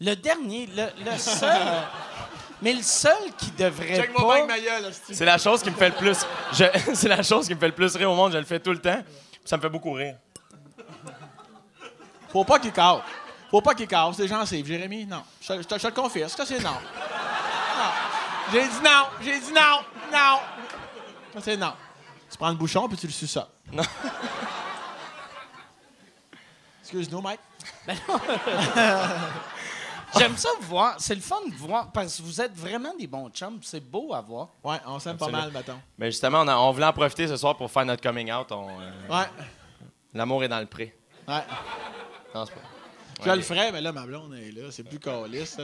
Le 0.00 0.14
dernier, 0.14 0.66
le, 0.68 0.86
le 1.04 1.18
seul. 1.18 1.60
mais 2.62 2.72
le 2.72 2.82
seul 2.82 3.18
qui 3.36 3.50
devrait 3.50 3.96
Check-moi 3.96 4.46
pas. 4.46 4.90
C'est 5.12 5.24
la 5.26 5.36
chose 5.38 5.62
qui 5.62 5.70
me 5.70 5.74
fait 5.76 5.88
le 5.90 5.94
plus. 5.96 6.16
c'est 6.94 7.08
la 7.08 7.22
chose 7.22 7.46
qui 7.48 7.54
me 7.54 7.60
fait 7.60 7.66
le 7.68 7.74
plus 7.74 7.94
rire 7.96 8.10
au 8.10 8.14
monde. 8.14 8.32
Je 8.32 8.38
le 8.38 8.44
fais 8.44 8.60
tout 8.60 8.70
le 8.72 8.80
temps. 8.80 9.02
Ça 9.44 9.56
me 9.56 9.62
fait 9.62 9.68
beaucoup 9.68 9.92
rire. 9.92 10.16
Faut 12.28 12.44
pas 12.44 12.58
qu'il 12.58 12.72
casse. 12.72 13.00
Faut 13.50 13.60
pas 13.60 13.74
qu'il 13.74 13.88
casse. 13.88 14.18
Les 14.18 14.28
gens 14.28 14.46
savent. 14.46 14.64
Jérémy, 14.64 15.04
non. 15.04 15.22
Je, 15.40 15.48
te- 15.48 15.62
je 15.62 15.66
te- 15.68 15.74
je 15.74 15.82
te 15.82 15.86
le 15.88 15.92
confesse. 15.92 16.32
Ça, 16.36 16.46
c'est 16.46 16.60
non. 16.60 16.70
Non. 16.70 17.90
J'ai 18.52 18.62
dit 18.62 18.80
non. 18.84 19.06
J'ai 19.22 19.40
dit 19.40 19.52
non. 19.52 19.80
Non. 20.12 20.38
Ça, 21.34 21.40
c'est 21.42 21.56
non. 21.56 21.72
Tu 22.30 22.36
prends 22.38 22.50
le 22.50 22.54
bouchon 22.56 22.88
puis 22.88 22.96
tu 22.96 23.06
le 23.06 23.12
suces. 23.12 23.38
Non. 23.72 23.82
Excuse-nous, 26.82 27.20
Mike. 27.20 27.40
J'aime 30.18 30.36
ça 30.36 30.48
vous 30.60 30.66
voir. 30.66 30.96
C'est 30.98 31.14
le 31.14 31.20
fun 31.20 31.36
de 31.48 31.54
vous 31.54 31.68
voir 31.68 31.92
parce 31.92 32.16
que 32.16 32.22
vous 32.22 32.40
êtes 32.40 32.54
vraiment 32.56 32.92
des 32.98 33.06
bons 33.06 33.30
chums. 33.30 33.60
C'est 33.62 33.80
beau 33.80 34.12
à 34.12 34.20
voir. 34.20 34.48
Ouais, 34.64 34.78
on 34.86 34.98
s'aime 34.98 35.16
pas 35.16 35.28
mal, 35.28 35.52
mettons. 35.52 35.80
Mais 35.98 36.10
justement, 36.10 36.40
on, 36.40 36.48
a- 36.48 36.56
on 36.56 36.72
voulait 36.72 36.86
en 36.86 36.92
profiter 36.92 37.28
ce 37.28 37.36
soir 37.36 37.56
pour 37.56 37.70
faire 37.70 37.84
notre 37.84 38.02
coming 38.02 38.32
out. 38.32 38.50
On, 38.50 38.68
euh, 38.80 38.90
Ouais. 39.08 39.26
L'amour 40.12 40.42
est 40.42 40.48
dans 40.48 40.58
le 40.58 40.66
pré. 40.66 40.96
Ouais. 41.28 41.42
Non, 42.34 42.44
c'est 42.44 42.54
pas. 42.54 42.60
Je 43.24 43.30
le 43.30 43.42
ferais, 43.42 43.72
mais 43.72 43.80
là, 43.80 43.92
ma 43.92 44.02
blonde 44.06 44.34
est 44.34 44.52
là. 44.52 44.68
C'est 44.70 44.82
plus 44.84 44.98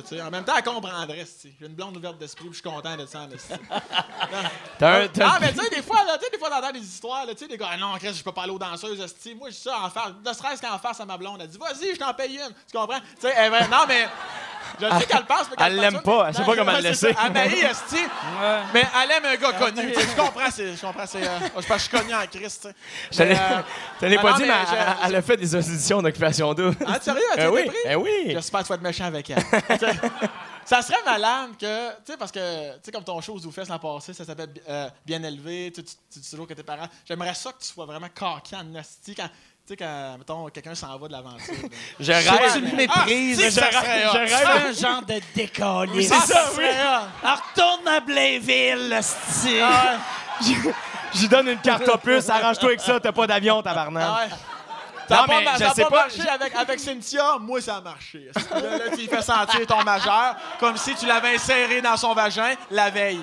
sais. 0.07 0.21
En 0.21 0.31
même 0.31 0.45
temps, 0.45 0.55
elle 0.57 0.65
comprendrait. 0.65 1.25
J'ai 1.43 1.67
une 1.67 1.75
blonde 1.75 1.97
ouverte 1.97 2.19
d'esprit, 2.19 2.47
je 2.51 2.55
suis 2.55 2.63
content 2.63 2.97
de 2.97 3.07
ça, 3.07 3.27
t'as- 5.09 5.29
Ah, 5.35 5.39
mais 5.41 5.53
tu 5.53 5.61
sais, 5.61 5.71
des 5.71 5.83
fois, 5.83 6.05
là, 6.05 6.19
tu 6.19 6.25
sais, 6.25 6.31
des 6.31 6.39
fois, 6.39 6.51
t'entends 6.51 6.73
des 6.73 6.81
histoires, 6.85 7.27
là, 7.27 7.33
tu 7.35 7.39
sais, 7.45 7.49
des 7.49 7.57
gars, 7.57 7.69
ah 7.73 7.77
non, 7.77 7.95
Chris, 7.99 8.15
je 8.15 8.23
peux 8.23 8.33
pas 8.33 8.43
aller 8.43 8.53
aux 8.53 8.59
danseuses. 8.59 8.99
Moi, 9.37 9.51
je 9.51 9.55
dis 9.55 9.61
ça 9.63 9.79
en 9.83 9.91
face, 9.91 10.13
ne 10.25 10.33
serait-ce 10.33 10.61
qu'en 10.63 10.79
face 10.79 11.01
à 11.01 11.05
ma 11.07 11.17
blonde. 11.17 11.39
Elle 11.41 11.49
dit, 11.49 11.59
vas-y, 11.59 11.95
je 11.95 11.99
t'en 11.99 12.13
paye 12.15 12.37
une. 12.37 12.55
Tu 12.71 12.77
comprends? 12.77 13.01
Tu 13.21 13.29
sais, 13.29 13.51
non, 13.71 13.85
mais. 13.89 14.09
Je 14.81 14.99
sais 14.99 15.07
qu'elle 15.07 15.25
passe, 15.25 15.47
mais 15.51 15.57
qu'elle 15.57 15.73
Elle 15.73 15.81
l'aime 15.81 16.01
pas, 16.03 16.27
elle 16.29 16.35
sait 16.35 16.45
pas 16.45 16.57
comment 16.57 16.73
le 16.73 16.79
laisser. 16.81 17.15
m'haït, 17.33 17.63
esti. 17.65 17.97
Mais 18.75 18.83
elle 19.03 19.11
aime 19.11 19.25
un 19.25 19.37
gars 19.37 19.53
connu. 19.53 19.93
Tu 19.93 20.01
Je 20.01 20.17
comprends, 20.17 20.51
c'est. 20.51 20.75
Je 20.77 20.81
comprends, 20.81 21.07
c'est. 21.07 21.27
euh, 21.27 21.39
Je 21.45 21.49
pense 21.53 21.65
que 21.67 21.75
je 21.75 21.79
suis 21.79 21.91
connu 21.91 22.15
en 22.15 22.27
Christ, 22.27 22.63
tu 22.63 22.69
sais. 22.69 22.75
Je 23.11 23.17
te 23.19 23.23
l'ai 23.23 23.29
Mais, 23.35 23.41
euh, 23.41 23.63
je 23.95 24.01
te 24.01 24.07
l'ai 24.07 24.19
pas 24.19 24.33
dit, 24.35 24.43
mais 24.45 24.55
elle, 25.05 25.17
a 25.17 25.23
fait 25.23 25.37
des 25.37 25.55
auditions 25.55 26.03
d'occupation 26.03 26.53
double. 26.55 26.77
Ah, 26.87 27.01
sérieux? 27.01 27.23
Eh 27.37 27.41
été 27.41 27.49
oui, 27.49 27.65
pris? 27.67 27.77
eh 27.87 27.95
oui. 27.97 28.11
J'espère 28.29 28.61
que 28.61 28.67
tu 28.67 28.69
vas 28.71 28.75
être 28.77 28.83
méchant 28.83 29.05
avec 29.05 29.31
elle. 29.31 29.43
Tu 29.79 29.87
ça 30.67 30.83
serait 30.83 31.03
malade 31.05 31.51
que, 31.61 31.91
tu 31.91 32.13
sais, 32.13 32.17
parce 32.19 32.33
que, 32.33 32.73
tu 32.75 32.81
sais, 32.85 32.91
comme 32.93 33.05
ton 33.05 33.21
show 33.21 33.35
aux 33.35 33.39
Zoufest 33.39 33.69
l'an 33.71 33.79
passé, 33.79 34.13
ça 34.13 34.25
s'appelle 34.25 34.51
euh, 34.69 34.89
Bien 35.07 35.23
élevé, 35.23 35.71
tu, 35.75 35.83
tu, 35.85 35.95
tu 36.13 36.19
dis 36.19 36.29
toujours 36.31 36.47
que 36.47 36.55
tes 36.55 36.65
parents. 36.65 36.89
J'aimerais 37.07 37.35
ça 37.35 37.53
que 37.53 37.59
tu 37.61 37.69
sois 37.69 37.87
vraiment 37.87 38.09
coquille 38.13 38.59
en 38.59 38.75
asti 38.75 39.15
quand, 39.15 39.29
tu 39.29 39.31
sais, 39.69 39.77
quand, 39.77 40.17
mettons, 40.19 40.47
quelqu'un 40.49 40.75
s'en 40.75 40.97
va 40.99 41.09
de 41.09 41.13
l'aventure. 41.13 41.55
Je 42.01 42.05
Tu 42.05 42.13
rêve. 42.13 42.89
Ah, 42.91 43.05
si, 43.07 43.51
ça 43.51 43.51
serait 43.71 44.07
hot. 44.07 44.11
je 44.13 44.27
C'est 44.29 44.45
rêve. 44.45 44.67
un 44.69 44.73
genre 44.73 45.03
de 45.03 45.21
décollé. 45.35 46.03
c'est 46.03 46.15
ça, 46.33 46.51
oui. 46.57 46.65
Retourne 47.23 47.89
à 47.89 48.01
Blainville, 48.01 48.89
le 48.91 49.03
style. 49.03 49.63
Ah 49.65 49.97
J'y 51.15 51.29
donne 51.29 51.49
une 51.49 51.59
carte 51.61 51.89
opus, 51.89 52.29
arrange-toi 52.29 52.69
avec 52.71 52.81
ça, 52.81 53.01
t'as 53.01 53.13
pas 53.13 53.27
d'avion, 53.27 53.63
tabarnak. 53.63 54.05
Ah 54.07 54.21
ouais. 54.25 54.29
Ça 55.09 55.19
pas, 55.19 55.27
ma- 55.41 55.53
pas 55.57 55.85
pas, 55.89 55.97
marché 56.03 56.21
je- 56.21 56.29
avec, 56.29 56.55
avec 56.57 56.81
Cynthia, 56.81 57.39
moi 57.41 57.61
ça 57.61 57.77
a 57.77 57.81
marché. 57.81 58.29
Là, 58.51 58.61
là, 58.61 58.85
tu 58.91 58.97
lui 58.97 59.07
fais 59.07 59.23
sentir 59.23 59.65
ton 59.65 59.83
majeur 59.85 60.35
comme 60.59 60.77
si 60.77 60.97
tu 60.97 61.07
l'avais 61.07 61.37
inséré 61.37 61.81
dans 61.81 61.97
son 61.97 62.13
vagin 62.13 62.55
la 62.73 62.91
veille. 62.91 63.21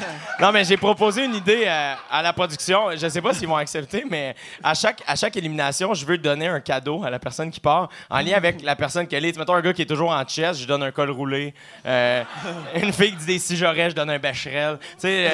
Non, 0.40 0.52
mais 0.52 0.64
j'ai 0.64 0.76
proposé 0.76 1.24
une 1.24 1.34
idée 1.34 1.64
euh, 1.66 1.94
à 2.10 2.20
la 2.22 2.32
production. 2.32 2.90
Je 2.94 3.08
sais 3.08 3.22
pas 3.22 3.32
s'ils 3.32 3.48
vont 3.48 3.56
accepter, 3.56 4.04
mais 4.08 4.34
à 4.62 4.74
chaque, 4.74 5.02
à 5.06 5.16
chaque 5.16 5.36
élimination, 5.36 5.94
je 5.94 6.04
veux 6.04 6.18
donner 6.18 6.46
un 6.46 6.60
cadeau 6.60 7.02
à 7.04 7.10
la 7.10 7.18
personne 7.18 7.50
qui 7.50 7.60
part 7.60 7.88
en 8.10 8.20
lien 8.20 8.36
avec 8.36 8.60
la 8.62 8.76
personne 8.76 9.06
qu'elle 9.06 9.24
est. 9.24 9.34
Mettons 9.36 9.54
un 9.54 9.62
gars 9.62 9.72
qui 9.72 9.80
est 9.82 9.86
toujours 9.86 10.10
en 10.10 10.22
chest, 10.24 10.60
je 10.60 10.66
donne 10.66 10.82
un 10.82 10.90
col 10.90 11.10
roulé. 11.10 11.54
Euh, 11.86 12.22
une 12.74 12.92
fille 12.92 13.12
qui 13.12 13.16
dit 13.16 13.26
des 13.26 13.38
si 13.38 13.56
j'aurais, 13.56 13.88
je 13.90 13.94
donne 13.94 14.10
un 14.10 14.18
becherel. 14.18 14.78
Tu 14.78 14.86
sais, 14.98 15.26
euh, 15.26 15.30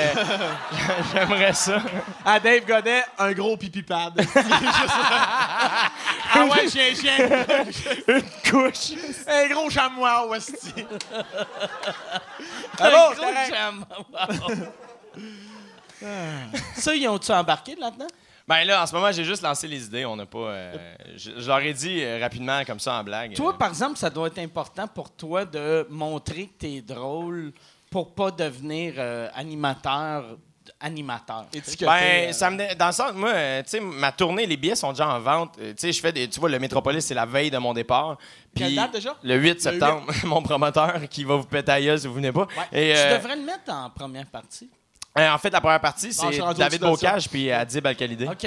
j'aimerais 1.12 1.52
ça. 1.52 1.78
À 2.24 2.38
Dave 2.38 2.64
Godet, 2.64 3.02
un 3.18 3.32
gros 3.32 3.56
pipi 3.56 3.82
pad. 3.82 4.12
ah 4.36 5.90
ouais, 6.44 6.68
chien, 6.68 6.94
chien. 6.94 7.16
Une 8.08 8.22
couche. 8.48 8.92
Un 9.26 9.48
gros 9.48 9.68
chamois. 9.68 10.28
Un 10.28 10.38
Ah 12.78 12.90
bon, 12.90 13.14
gros. 13.14 13.32
Wow. 14.12 14.51
Ça, 16.74 16.94
ils 16.94 17.08
ont-tu 17.08 17.30
embarqué 17.32 17.76
là-dedans? 17.76 18.06
Ben 18.48 18.64
là, 18.64 18.82
en 18.82 18.86
ce 18.86 18.94
moment, 18.94 19.12
j'ai 19.12 19.22
juste 19.24 19.42
lancé 19.42 19.68
les 19.68 19.84
idées. 19.84 20.04
On 20.04 20.16
n'a 20.16 20.26
pas. 20.26 20.38
euh, 20.38 20.94
je, 21.16 21.30
je 21.38 21.46
leur 21.46 21.60
ai 21.60 21.72
dit 21.72 22.02
euh, 22.02 22.18
rapidement, 22.20 22.64
comme 22.66 22.80
ça, 22.80 22.94
en 22.94 23.04
blague. 23.04 23.34
Toi, 23.34 23.52
Euh, 23.52 23.56
par 23.56 23.68
exemple, 23.68 23.96
ça 23.96 24.10
doit 24.10 24.26
être 24.26 24.38
important 24.40 24.88
pour 24.88 25.10
toi 25.12 25.44
de 25.44 25.86
montrer 25.90 26.46
que 26.48 26.58
t'es 26.58 26.80
drôle 26.82 27.52
pour 27.90 28.14
pas 28.14 28.30
devenir 28.32 28.94
euh, 28.98 29.28
animateur. 29.34 30.36
Animateur. 30.82 31.46
Ben, 31.80 32.32
ça 32.32 32.50
me 32.50 32.74
dans 32.74 32.86
le 32.86 32.92
sens, 32.92 33.12
moi, 33.14 33.30
euh, 33.30 33.62
tu 33.62 33.70
sais, 33.70 33.80
ma 33.80 34.12
tournée, 34.12 34.44
les 34.46 34.56
billets 34.56 34.74
sont 34.74 34.90
déjà 34.90 35.08
en 35.08 35.20
vente. 35.20 35.56
Euh, 35.60 35.70
Tu 35.72 35.78
sais, 35.78 35.92
je 35.92 36.00
fais 36.00 36.12
des, 36.12 36.28
tu 36.28 36.40
vois, 36.40 36.48
le 36.48 36.58
Métropolis, 36.58 37.04
c'est 37.04 37.14
la 37.14 37.24
veille 37.24 37.50
de 37.50 37.58
mon 37.58 37.72
départ. 37.72 38.18
Quelle 38.54 38.66
Puis 38.68 38.76
date 38.76 38.92
déjà? 38.92 39.16
Le 39.22 39.36
8 39.36 39.60
septembre, 39.60 40.06
mon 40.24 40.42
promoteur 40.42 40.94
qui 41.08 41.24
va 41.24 41.36
vous 41.36 41.44
péter 41.44 41.72
à 41.72 41.80
gueule 41.80 41.98
si 41.98 42.06
vous 42.06 42.14
venez 42.14 42.32
pas. 42.32 42.46
Et, 42.72 42.92
Tu 42.92 42.98
euh, 42.98 43.18
devrais 43.18 43.36
le 43.36 43.42
mettre 43.42 43.72
en 43.72 43.88
première 43.90 44.26
partie. 44.26 44.68
en 45.16 45.38
fait, 45.38 45.50
la 45.50 45.60
première 45.60 45.80
partie, 45.80 46.12
c'est 46.12 46.38
David. 46.56 46.80
Bocage 46.80 47.28
puis 47.28 47.50
Adib 47.50 47.86
Al-Khalidé. 47.86 48.26
OK. 48.28 48.42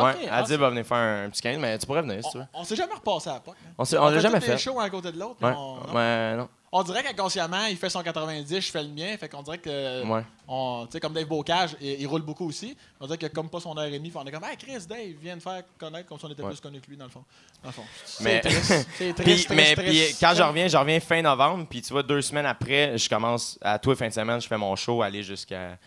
Ouais, 0.00 0.14
ah, 0.30 0.38
Adib 0.38 0.60
va 0.60 0.70
venir 0.70 0.86
faire 0.86 0.96
un, 0.98 1.28
petit 1.30 1.42
15, 1.42 1.58
mais 1.58 1.76
tu 1.78 1.86
pourrais 1.86 2.02
venir 2.02 2.22
si 2.22 2.30
tu 2.30 2.38
veux. 2.38 2.44
On, 2.54 2.60
on 2.60 2.64
s'est 2.64 2.76
jamais 2.76 2.94
repassé 2.94 3.30
à 3.30 3.34
la 3.34 3.40
POC. 3.40 3.54
hein. 3.56 3.72
On, 3.78 3.84
on 3.96 4.08
l'a 4.08 4.12
fait 4.14 4.20
jamais 4.20 4.38
tous 4.40 4.46
des 4.46 4.52
fait. 4.52 4.58
shows 4.58 4.78
un 4.78 4.84
à 4.84 4.90
côté 4.90 5.10
de 5.10 5.18
l'autre. 5.18 5.36
On, 5.40 5.46
non? 5.46 5.94
Ouais, 5.94 6.36
non. 6.36 6.48
On 6.70 6.82
dirait 6.82 7.02
qu'inconsciemment, 7.02 7.64
il 7.66 7.78
fait 7.78 7.88
son 7.88 8.02
90, 8.02 8.60
je 8.60 8.70
fais 8.70 8.82
le 8.82 8.90
mien. 8.90 9.16
Fait 9.16 9.28
qu'on 9.28 9.42
dirait 9.42 9.56
que. 9.58 10.04
Ouais. 10.06 10.22
on- 10.46 10.86
comme 11.00 11.14
Dave 11.14 11.24
Bocage, 11.26 11.76
il, 11.80 12.00
il 12.02 12.06
roule 12.06 12.20
beaucoup 12.22 12.46
aussi. 12.46 12.76
On 13.00 13.06
dirait 13.06 13.24
a 13.24 13.28
comme 13.30 13.48
pas 13.48 13.58
son 13.60 13.76
heure 13.78 13.84
et 13.86 13.90
demie. 13.90 14.12
On 14.14 14.24
est 14.26 14.30
comme, 14.30 14.44
hey 14.44 14.56
Chris, 14.56 14.86
Dave, 14.86 15.14
viens 15.20 15.36
de 15.36 15.42
faire 15.42 15.62
connaître 15.78 16.06
comme 16.08 16.18
si 16.18 16.24
on 16.26 16.30
était 16.30 16.42
Ouais. 16.42 16.50
plus 16.50 16.60
connu 16.60 16.80
que 16.80 16.90
lui, 16.90 16.96
dans 16.98 17.06
le 17.06 17.10
fond. 17.10 17.24
Dans 17.62 17.70
le 17.70 17.72
fond. 17.74 17.84
Mais- 18.20 18.42
C'est 18.44 18.50
triste. 18.50 18.86
Triste, 19.16 19.50
mais 19.50 19.74
triste, 19.74 19.76
puis, 19.76 19.86
triste. 19.98 20.20
quand 20.20 20.34
je 20.34 20.42
reviens, 20.42 20.68
je 20.68 20.76
reviens 20.76 21.00
fin 21.00 21.22
novembre, 21.22 21.66
puis 21.70 21.80
tu 21.80 21.90
vois, 21.92 22.02
deux 22.02 22.20
semaines 22.20 22.44
après, 22.46 22.98
je 22.98 23.08
commence 23.08 23.58
à 23.62 23.78
tous 23.78 23.90
les 23.90 23.96
fins 23.96 24.08
de 24.08 24.12
semaine, 24.12 24.40
je 24.40 24.46
fais 24.46 24.58
mon 24.58 24.76
show, 24.76 25.00
aller 25.02 25.22
jusqu'à. 25.22 25.78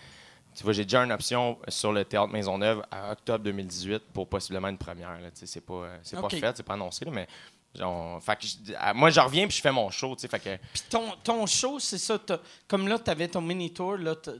Tu 0.56 0.64
vois, 0.64 0.74
j'ai 0.74 0.84
déjà 0.84 1.04
une 1.04 1.12
option 1.14 1.58
sur 1.70 1.94
le 1.94 2.04
théâtre 2.04 2.34
Maisonneuve 2.34 2.84
à 2.92 3.12
octobre 3.14 3.44
2018 3.46 4.02
pour 4.14 4.28
possiblement 4.28 4.68
une 4.68 4.78
première. 4.78 5.18
C'est 5.36 5.62
pas, 5.66 5.74
euh, 5.74 5.98
c'est 6.04 6.20
pas 6.20 6.28
fait, 6.28 6.58
c'est 6.58 6.64
pas 6.64 6.74
annoncé, 6.74 7.06
là, 7.06 7.12
mais. 7.14 7.28
Genre, 7.78 8.22
fait 8.22 8.36
que 8.36 8.46
je- 8.48 8.94
moi, 8.94 9.10
je 9.10 9.20
reviens 9.20 9.48
puis 9.48 9.56
je 9.58 9.62
fais 9.62 9.72
mon 9.72 9.90
show. 9.90 10.16
tu 10.16 10.22
sais, 10.22 10.28
Fait 10.28 10.40
que 10.40 10.58
Puis 10.74 10.84
ton, 10.90 11.04
ton 11.24 11.46
show, 11.46 11.80
c'est 11.80 11.98
ça. 11.98 12.20
Comme 12.68 12.88
là, 12.88 13.00
tu 13.00 13.10
avais 13.10 13.28
ton 13.28 13.42
mini-tour, 13.42 13.98
là, 13.98 14.16
tu, 14.16 14.32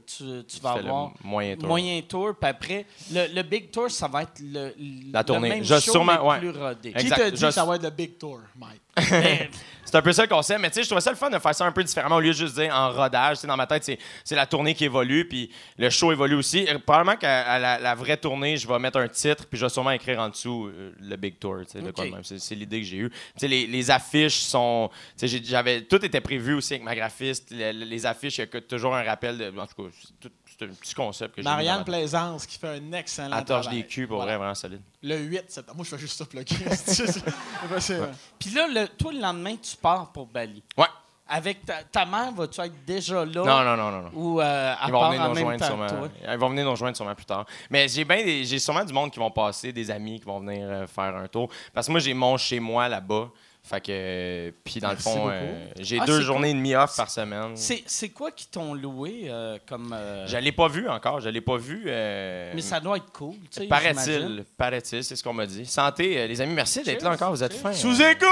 tu 0.44 0.60
vas 0.60 0.72
avoir 0.72 1.12
moyen 1.24 1.56
tour. 1.56 1.68
moyen 1.68 2.00
tour, 2.02 2.34
puis 2.38 2.50
après, 2.50 2.86
le, 3.10 3.34
le 3.34 3.42
big 3.42 3.70
tour, 3.70 3.90
ça 3.90 4.08
va 4.08 4.22
être 4.22 4.40
le, 4.40 4.74
La 5.12 5.24
tournée. 5.24 5.48
le 5.48 5.54
même 5.56 5.64
Je- 5.64 5.74
show, 5.80 5.92
sûrement, 5.92 6.12
mais 6.22 6.28
ouais. 6.28 6.38
plus 6.38 6.50
rodé. 6.50 6.92
Qui 6.92 7.08
te 7.10 7.30
dit 7.30 7.40
que 7.40 7.50
ça 7.50 7.64
va 7.64 7.76
être 7.76 7.82
le 7.82 7.90
Big 7.90 8.18
Tour, 8.18 8.40
Mike? 8.56 8.80
C'est 9.84 9.98
un 9.98 10.02
peu 10.02 10.12
ça 10.12 10.22
le 10.22 10.28
concept, 10.28 10.58
mais 10.60 10.70
tu 10.70 10.76
sais, 10.76 10.82
je 10.84 10.86
trouvais 10.88 11.02
ça 11.02 11.10
le 11.10 11.16
fun 11.16 11.28
de 11.28 11.38
faire 11.38 11.54
ça 11.54 11.66
un 11.66 11.72
peu 11.72 11.84
différemment 11.84 12.16
au 12.16 12.20
lieu 12.20 12.28
de 12.28 12.32
juste 12.36 12.54
dire 12.54 12.74
en 12.74 12.92
rodage. 12.92 13.42
Dans 13.42 13.56
ma 13.58 13.66
tête, 13.66 13.84
c'est, 14.24 14.34
la 14.34 14.46
tournée 14.46 14.74
qui 14.74 14.84
évolue, 14.84 15.28
puis 15.28 15.50
le 15.76 15.90
show 15.90 16.12
évolue 16.12 16.36
aussi. 16.36 16.60
Et 16.60 16.78
probablement 16.78 17.16
qu'à 17.18 17.58
la, 17.58 17.78
la 17.78 17.94
vraie 17.94 18.16
tournée, 18.16 18.56
je 18.56 18.66
vais 18.66 18.78
mettre 18.78 18.98
un 18.98 19.08
titre, 19.08 19.44
puis 19.46 19.58
je 19.58 19.66
vais 19.66 19.68
sûrement 19.68 19.90
écrire 19.90 20.18
en 20.20 20.30
dessous 20.30 20.66
euh, 20.68 20.92
le 20.98 21.16
Big 21.16 21.38
Tour. 21.38 21.58
tu 21.66 21.72
sais, 21.72 21.82
de 21.82 21.90
quoi 21.90 22.04
de 22.04 22.08
Ok. 22.10 22.14
même. 22.14 22.24
C'est, 22.24 22.54
l'idée 22.54 22.80
que 22.80 22.86
j'ai 22.86 22.96
eue. 22.98 23.10
Tu 23.10 23.16
sais, 23.36 23.48
les, 23.48 23.66
les 23.66 23.90
affiches 23.90 24.38
sont. 24.38 24.88
tu 24.92 24.98
sais, 25.16 25.28
j'ai- 25.28 25.44
j'avais, 25.44 25.82
tout 25.82 26.02
était 26.02 26.22
prévu 26.22 26.54
aussi 26.54 26.72
avec 26.74 26.84
ma 26.84 26.94
graphiste. 26.94 27.50
Les, 27.50 27.72
les 27.74 28.06
affiches, 28.06 28.38
il 28.38 28.42
y 28.42 28.44
a 28.44 28.46
que- 28.46 28.58
toujours 28.58 28.94
un 28.96 29.02
rappel. 29.02 29.36
De, 29.36 29.48
en 29.58 29.66
tout 29.66 29.82
cas, 29.84 29.90
tout- 30.20 30.30
c'est 30.66 30.70
un 30.70 30.74
petit 30.74 30.94
concept 30.94 31.34
que 31.36 31.42
j'ai 31.42 31.48
Marianne. 31.48 31.84
Plaisance 31.84 32.46
qui 32.46 32.58
fait 32.58 32.68
un 32.78 32.92
excellent 32.92 33.36
À 33.36 33.42
torche 33.42 33.62
travail. 33.66 33.82
des 33.82 33.86
culs, 33.88 34.06
pour 34.08 34.16
Voilà. 34.16 34.32
vrai, 34.32 34.38
vraiment 34.38 34.54
solide. 34.54 34.80
Le 35.02 35.16
8 35.18 35.44
septembre. 35.50 35.76
Moi, 35.76 35.84
je 35.84 35.90
fais 35.90 35.98
juste 35.98 36.16
ça 36.18 36.24
plugger. 36.24 36.56
Puis 38.38 38.50
là, 38.50 38.66
le, 38.68 38.88
toi, 38.88 39.12
le 39.12 39.20
lendemain, 39.20 39.56
tu 39.56 39.76
pars 39.76 40.10
pour 40.12 40.26
Bali. 40.26 40.62
Ouais. 40.76 40.86
Avec 41.28 41.64
ta, 41.64 41.82
ta 41.84 42.04
mère, 42.04 42.32
vas-tu 42.32 42.60
être 42.60 42.84
déjà 42.84 43.24
là? 43.24 43.42
Non, 43.44 43.64
non, 43.64 43.76
non, 43.76 43.90
non. 43.90 44.02
non. 44.02 44.10
Ou 44.12 44.40
euh, 44.40 44.74
à 44.78 44.86
Ils 44.86 44.92
vont 44.92 45.00
part 45.00 45.10
venir 45.12 45.22
en 45.24 45.28
nous 45.34 45.46
même 45.48 45.58
temps 45.58 45.66
sûrement. 45.66 45.86
toi? 45.86 46.08
Ils 46.30 46.36
vont 46.38 46.48
venir 46.50 46.64
nous 46.64 46.70
rejoindre 46.72 46.96
sûrement 46.96 47.14
plus 47.14 47.24
tard. 47.24 47.46
Mais 47.70 47.88
j'ai 47.88 48.04
bien 48.04 48.22
des- 48.22 48.44
j'ai 48.44 48.58
sûrement 48.58 48.84
du 48.84 48.92
monde 48.92 49.10
qui 49.10 49.18
vont 49.18 49.30
passer, 49.30 49.72
des 49.72 49.90
amis 49.90 50.18
qui 50.20 50.26
vont 50.26 50.40
venir 50.40 50.66
euh, 50.68 50.86
faire 50.86 51.16
un 51.16 51.26
tour. 51.28 51.48
Parce 51.72 51.86
que 51.86 51.92
moi, 51.92 52.00
j'ai 52.00 52.12
mon 52.12 52.36
chez 52.36 52.60
moi 52.60 52.86
là-bas. 52.88 53.30
Fait 53.64 53.80
que. 53.80 54.52
Puis 54.64 54.80
dans 54.80 54.88
Merci 54.88 55.08
le 55.08 55.14
fond, 55.14 55.28
euh, 55.30 55.66
j'ai 55.78 55.98
Ah, 56.00 56.04
deux 56.04 56.20
journées 56.20 56.50
et 56.50 56.54
demie 56.54 56.74
off 56.74 56.96
par 56.96 57.08
semaine. 57.08 57.52
C'est, 57.56 57.84
c'est 57.86 58.08
quoi 58.08 58.32
qui 58.32 58.48
t'ont 58.48 58.74
loué 58.74 59.26
euh, 59.28 59.56
comme. 59.66 59.92
euh, 59.96 60.26
Je 60.26 60.36
l'ai 60.36 60.50
pas 60.52 60.66
vu 60.68 60.88
encore. 60.88 61.20
Je 61.20 61.28
l'ai 61.28 61.40
pas 61.40 61.56
vu. 61.58 61.84
euh, 61.86 62.50
Mais 62.54 62.60
ça 62.60 62.80
doit 62.80 62.96
être 62.96 63.12
cool, 63.12 63.36
tu 63.52 63.60
sais. 63.62 63.66
Paraît-il, 63.68 64.44
paraît-il, 64.56 65.04
c'est 65.04 65.14
ce 65.14 65.22
qu'on 65.22 65.32
m'a 65.32 65.46
dit. 65.46 65.64
Santé, 65.64 66.18
euh, 66.18 66.26
les 66.26 66.40
amis, 66.40 66.54
merci 66.54 66.82
d'être 66.82 67.02
là 67.02 67.10
encore, 67.12 67.30
vous 67.30 67.42
êtes 67.44 67.52
cheers. 67.52 67.60
fins. 67.60 67.72
Sous 67.72 68.02
écoute! 68.02 68.28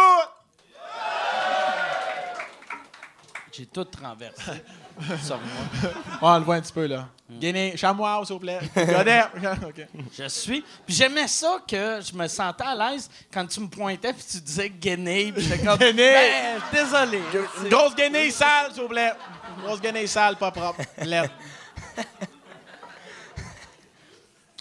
J'ai 3.52 3.66
tout 3.66 3.86
renversé 4.00 4.62
sur 5.24 5.38
moi. 5.38 5.92
on 6.22 6.38
le 6.38 6.44
voit 6.44 6.54
un 6.56 6.60
petit 6.60 6.72
peu, 6.72 6.86
là. 6.86 7.08
Guinée, 7.28 7.76
chamois, 7.76 8.20
s'il 8.24 8.34
vous 8.34 8.40
plaît. 8.40 8.60
Godet. 8.74 9.22
OK. 9.66 9.86
Je 10.16 10.28
suis. 10.28 10.62
Puis 10.86 10.94
j'aimais 10.94 11.26
ça 11.28 11.60
que 11.66 12.00
je 12.00 12.12
me 12.14 12.26
sentais 12.28 12.64
à 12.64 12.74
l'aise 12.74 13.10
quand 13.32 13.46
tu 13.46 13.60
me 13.60 13.68
pointais 13.68 14.12
puis 14.12 14.24
tu 14.28 14.40
disais 14.40 14.68
Guinée. 14.70 15.32
Puis 15.32 15.42
j'étais 15.44 15.64
comme. 15.64 15.78
Guinée. 15.78 16.12
Ben, 16.12 16.60
désolé. 16.72 17.22
Une 17.62 17.68
grosse 17.68 17.94
guenille 17.94 18.30
sale, 18.32 18.72
s'il 18.72 18.82
vous 18.82 18.88
plaît. 18.88 19.12
Une 19.58 19.64
grosse 19.64 19.80
guenille 19.80 20.08
sale, 20.08 20.36
pas 20.36 20.50
propre. 20.50 20.80
Laide. 21.02 21.30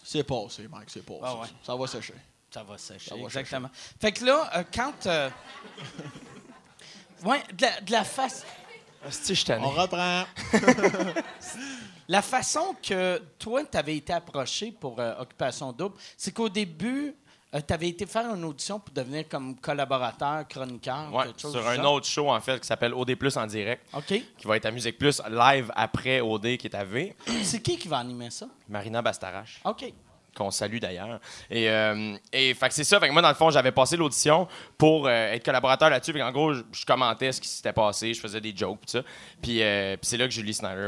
C'est 0.03 0.24
passé, 0.24 0.68
Mike, 0.68 0.90
c'est 0.90 1.06
passé. 1.06 1.20
Ah 1.24 1.36
ouais. 1.36 1.48
Ça 1.64 1.76
va 1.76 1.86
sécher. 1.88 2.16
Ça 2.52 2.64
va 2.64 2.78
sécher. 2.80 3.10
Ça 3.10 3.16
va 3.16 3.22
exactement. 3.22 3.70
Fait 4.02 4.11
que 4.11 4.26
là, 4.26 4.49
euh, 4.56 4.64
quand. 4.74 5.06
euh, 5.06 5.30
ouais, 7.24 7.44
de 7.53 7.61
la, 7.61 7.82
de 7.82 7.91
la 7.91 8.03
face. 8.03 8.44
Hostie, 9.08 9.36
je. 9.36 9.54
On 9.54 9.70
reprend. 9.70 10.24
La 12.08 12.22
façon 12.24 12.76
que 12.82 13.22
toi, 13.38 13.64
tu 13.66 13.78
avais 13.78 13.96
été 13.98 14.12
approché 14.14 14.72
pour 14.72 15.00
euh, 15.00 15.14
Occupation 15.22 15.72
Double, 15.72 15.96
c'est 16.18 16.32
qu'au 16.34 16.50
début, 16.50 17.14
tu 17.68 17.74
avais 17.74 17.90
été 17.90 18.08
faire 18.08 18.34
une 18.34 18.44
audition 18.46 18.80
pour 18.80 18.92
devenir 18.94 19.30
comme 19.30 19.56
collaborateur, 19.58 20.48
chroniqueur, 20.48 21.14
Ouais, 21.14 21.26
quelque 21.28 21.40
chose 21.42 21.52
sur 21.52 21.68
un 21.68 21.76
genre. 21.76 21.94
autre 21.94 22.08
show, 22.08 22.32
en 22.32 22.42
fait, 22.42 22.60
qui 22.60 22.66
s'appelle 22.68 22.96
OD 22.96 23.14
Plus 23.16 23.38
en 23.38 23.46
direct, 23.46 23.86
OK. 23.94 24.06
qui 24.06 24.48
va 24.48 24.58
être 24.58 24.66
à 24.66 24.72
Musique 24.72 24.98
Plus 24.98 25.22
live 25.30 25.72
après 25.76 26.20
OD 26.20 26.58
qui 26.58 26.66
est 26.68 26.76
à 26.76 26.84
V. 26.84 27.16
C'est 27.44 27.62
qui 27.62 27.78
qui 27.78 27.88
va 27.88 28.00
animer 28.00 28.32
ça? 28.32 28.48
Marina 28.68 29.04
Bastarache. 29.04 29.62
OK. 29.64 29.94
Qu'on 30.40 30.52
salue 30.52 30.80
d'ailleurs. 30.80 31.20
Et, 31.52 31.70
euh, 31.70 32.16
et 32.34 32.53
fait 32.53 32.72
c'est 32.72 32.84
ça. 32.84 32.99
Fait 32.99 33.10
moi, 33.11 33.22
dans 33.22 33.30
le 33.30 33.36
fond, 33.36 33.52
j'avais 33.52 33.72
passé 33.72 33.98
l'audition 33.98 34.48
pour 34.78 35.06
euh, 35.07 35.34
être 35.34 35.44
collaborateur 35.44 35.90
là-dessus. 35.90 36.14
Fait 36.14 36.22
en 36.24 36.32
gros, 36.32 36.53
je, 36.53 36.86
commentais 36.88 37.32
ce 37.32 37.41
qui 37.41 37.48
s'était 37.48 37.74
passé, 37.74 38.14
je 38.14 38.20
faisais 38.20 38.41
des 38.41 38.56
jokes, 38.56 38.80
tout 38.82 38.91
ça. 38.91 39.03
Puis, 39.41 39.61
euh, 39.61 39.95
c'est 40.02 40.18
là 40.18 40.26
que 40.26 40.34
Julie 40.34 40.53
Snyder 40.53 40.88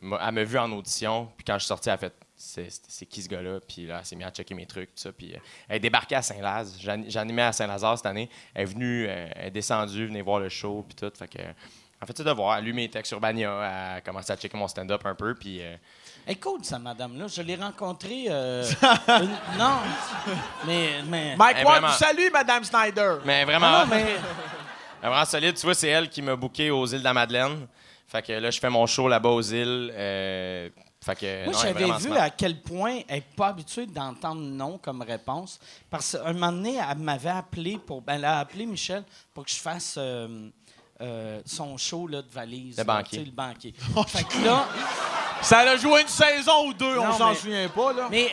m'a, 0.00 0.30
m'a 0.30 0.44
vu 0.44 0.56
en 0.58 0.70
audition. 0.72 1.28
Puis 1.36 1.44
quand 1.44 1.54
je 1.54 1.60
suis 1.60 1.68
sorti, 1.68 1.88
elle 1.88 1.94
a 1.94 1.98
fait 1.98 2.14
c'est 2.36 3.06
qui 3.06 3.22
ce 3.22 3.28
gars-là? 3.28 3.60
Puis 3.68 3.86
là, 3.86 3.98
elle 4.00 4.04
s'est 4.04 4.16
mise 4.16 4.26
à 4.26 4.30
checker 4.30 4.54
mes 4.54 4.66
trucs, 4.66 4.88
tout 4.94 5.02
ça. 5.02 5.12
Puis 5.12 5.32
elle 5.68 5.76
est 5.76 5.80
débarquée 5.80 6.16
à 6.16 6.22
Saint-Laz. 6.22 6.76
J'an- 6.80 7.04
J'animais 7.06 7.42
à 7.42 7.52
Saint-Lazare 7.52 7.98
cette 7.98 8.06
année. 8.06 8.28
Elle 8.54 8.62
est 8.62 8.66
venue, 8.66 9.04
elle 9.06 9.46
est 9.46 9.50
descendue, 9.52 10.06
venir 10.06 10.24
voir 10.24 10.40
le 10.40 10.48
show, 10.48 10.84
puis 10.88 10.96
tout. 10.96 11.12
Fait 11.16 11.54
en 12.02 12.06
fait, 12.06 12.16
c'est 12.16 12.24
de 12.24 12.30
voir. 12.32 12.56
Elle 12.58 12.64
a 12.64 12.66
lu 12.66 12.72
mes 12.72 12.88
textes 12.88 13.10
sur 13.10 13.20
Bania, 13.20 13.48
elle 13.48 13.96
a 13.98 14.00
commencé 14.00 14.32
à 14.32 14.36
checker 14.36 14.56
mon 14.56 14.66
stand-up 14.66 15.06
un 15.06 15.14
peu, 15.14 15.34
puis... 15.36 15.60
Cool, 16.40 16.64
sa 16.64 16.78
madame-là. 16.78 17.26
Je 17.28 17.42
l'ai 17.42 17.56
rencontrée. 17.56 18.24
euh, 18.28 18.64
une- 19.08 19.58
non. 19.58 19.78
Mais. 20.66 20.88
mais... 21.08 21.36
Mike 21.36 21.56
Eh, 21.60 21.64
Ward, 21.64 21.80
vraiment. 21.80 21.94
salut, 21.94 22.30
Madame 22.32 22.64
Snyder. 22.64 23.16
mais 23.24 23.40
Ah 23.42 23.44
vraiment, 23.44 23.70
non, 23.80 23.86
mais. 23.90 24.00
elle 24.02 24.08
est 25.04 25.08
vraiment 25.08 25.24
solide. 25.24 25.54
Tu 25.56 25.62
vois, 25.66 25.74
c'est 25.74 25.88
elle 25.88 26.08
qui 26.08 26.22
m'a 26.22 26.36
booké 26.36 26.70
aux 26.70 26.86
îles 26.86 27.00
de 27.00 27.04
la 27.04 27.12
Madeleine. 27.14 27.66
Fait 28.08 28.22
que 28.22 28.32
là, 28.32 28.50
je 28.50 28.60
fais 28.60 28.70
mon 28.70 28.86
show 28.86 29.08
là-bas 29.08 29.30
aux 29.30 29.42
îles. 29.42 29.92
euh, 29.94 30.68
fait 31.04 31.16
que, 31.16 31.44
Moi, 31.46 31.52
non, 31.52 31.58
elle 31.62 31.68
est 31.68 31.72
j'avais 31.72 31.84
vraiment 31.84 31.98
vu 31.98 32.08
smart. 32.10 32.20
à 32.22 32.30
quel 32.30 32.60
point 32.60 33.00
elle 33.08 33.16
n'est 33.16 33.20
pas 33.36 33.48
habituée 33.48 33.86
d'entendre 33.86 34.40
non 34.40 34.78
comme 34.78 35.02
réponse. 35.02 35.58
Parce 35.90 36.12
qu'un 36.16 36.32
moment 36.32 36.52
donné, 36.52 36.76
elle 36.88 36.98
m'avait 36.98 37.30
appelé 37.30 37.78
pour. 37.84 38.02
ben, 38.02 38.14
elle 38.14 38.24
a 38.24 38.38
appelé 38.40 38.66
Michel 38.66 39.02
pour 39.34 39.44
que 39.44 39.50
je 39.50 39.56
fasse 39.56 39.96
euh, 39.98 40.48
euh, 41.02 41.40
son 41.44 41.76
show 41.76 42.06
là, 42.06 42.22
de 42.22 42.30
valise. 42.30 42.76
Le 42.76 42.84
là, 42.84 42.84
banquier. 42.84 43.24
le 43.24 43.30
banquier. 43.30 43.74
fait 44.06 44.24
que 44.24 44.44
là. 44.44 44.66
Ça 45.42 45.58
a 45.58 45.76
joué 45.76 46.02
une 46.02 46.08
saison 46.08 46.68
ou 46.68 46.72
deux, 46.72 46.98
on 46.98 47.12
s'en 47.12 47.34
souvient 47.34 47.68
pas, 47.68 47.92
là. 47.92 48.08
Mais 48.08 48.32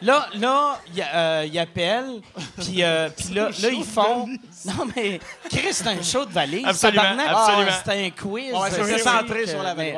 là, 0.00 0.28
là, 0.34 0.80
il 0.94 1.02
euh, 1.02 1.62
appelle, 1.62 2.20
puis 2.56 2.82
euh, 2.82 3.08
puis 3.10 3.34
là, 3.34 3.50
là, 3.50 3.68
ils 3.68 3.84
font. 3.84 4.26
Non, 4.64 4.86
mais 4.96 5.20
Chris, 5.50 5.72
c'est 5.72 5.86
un 5.86 6.02
show 6.02 6.24
de 6.24 6.32
valise. 6.32 6.64
Absolument. 6.64 7.16
Ah, 7.28 7.66
C'était 7.78 8.06
un 8.06 8.10
quiz. 8.10 8.54
C'est 8.70 8.80
euh, 8.80 8.98
centré 8.98 9.46
sur 9.46 9.62
la 9.62 9.74
valise. 9.74 9.94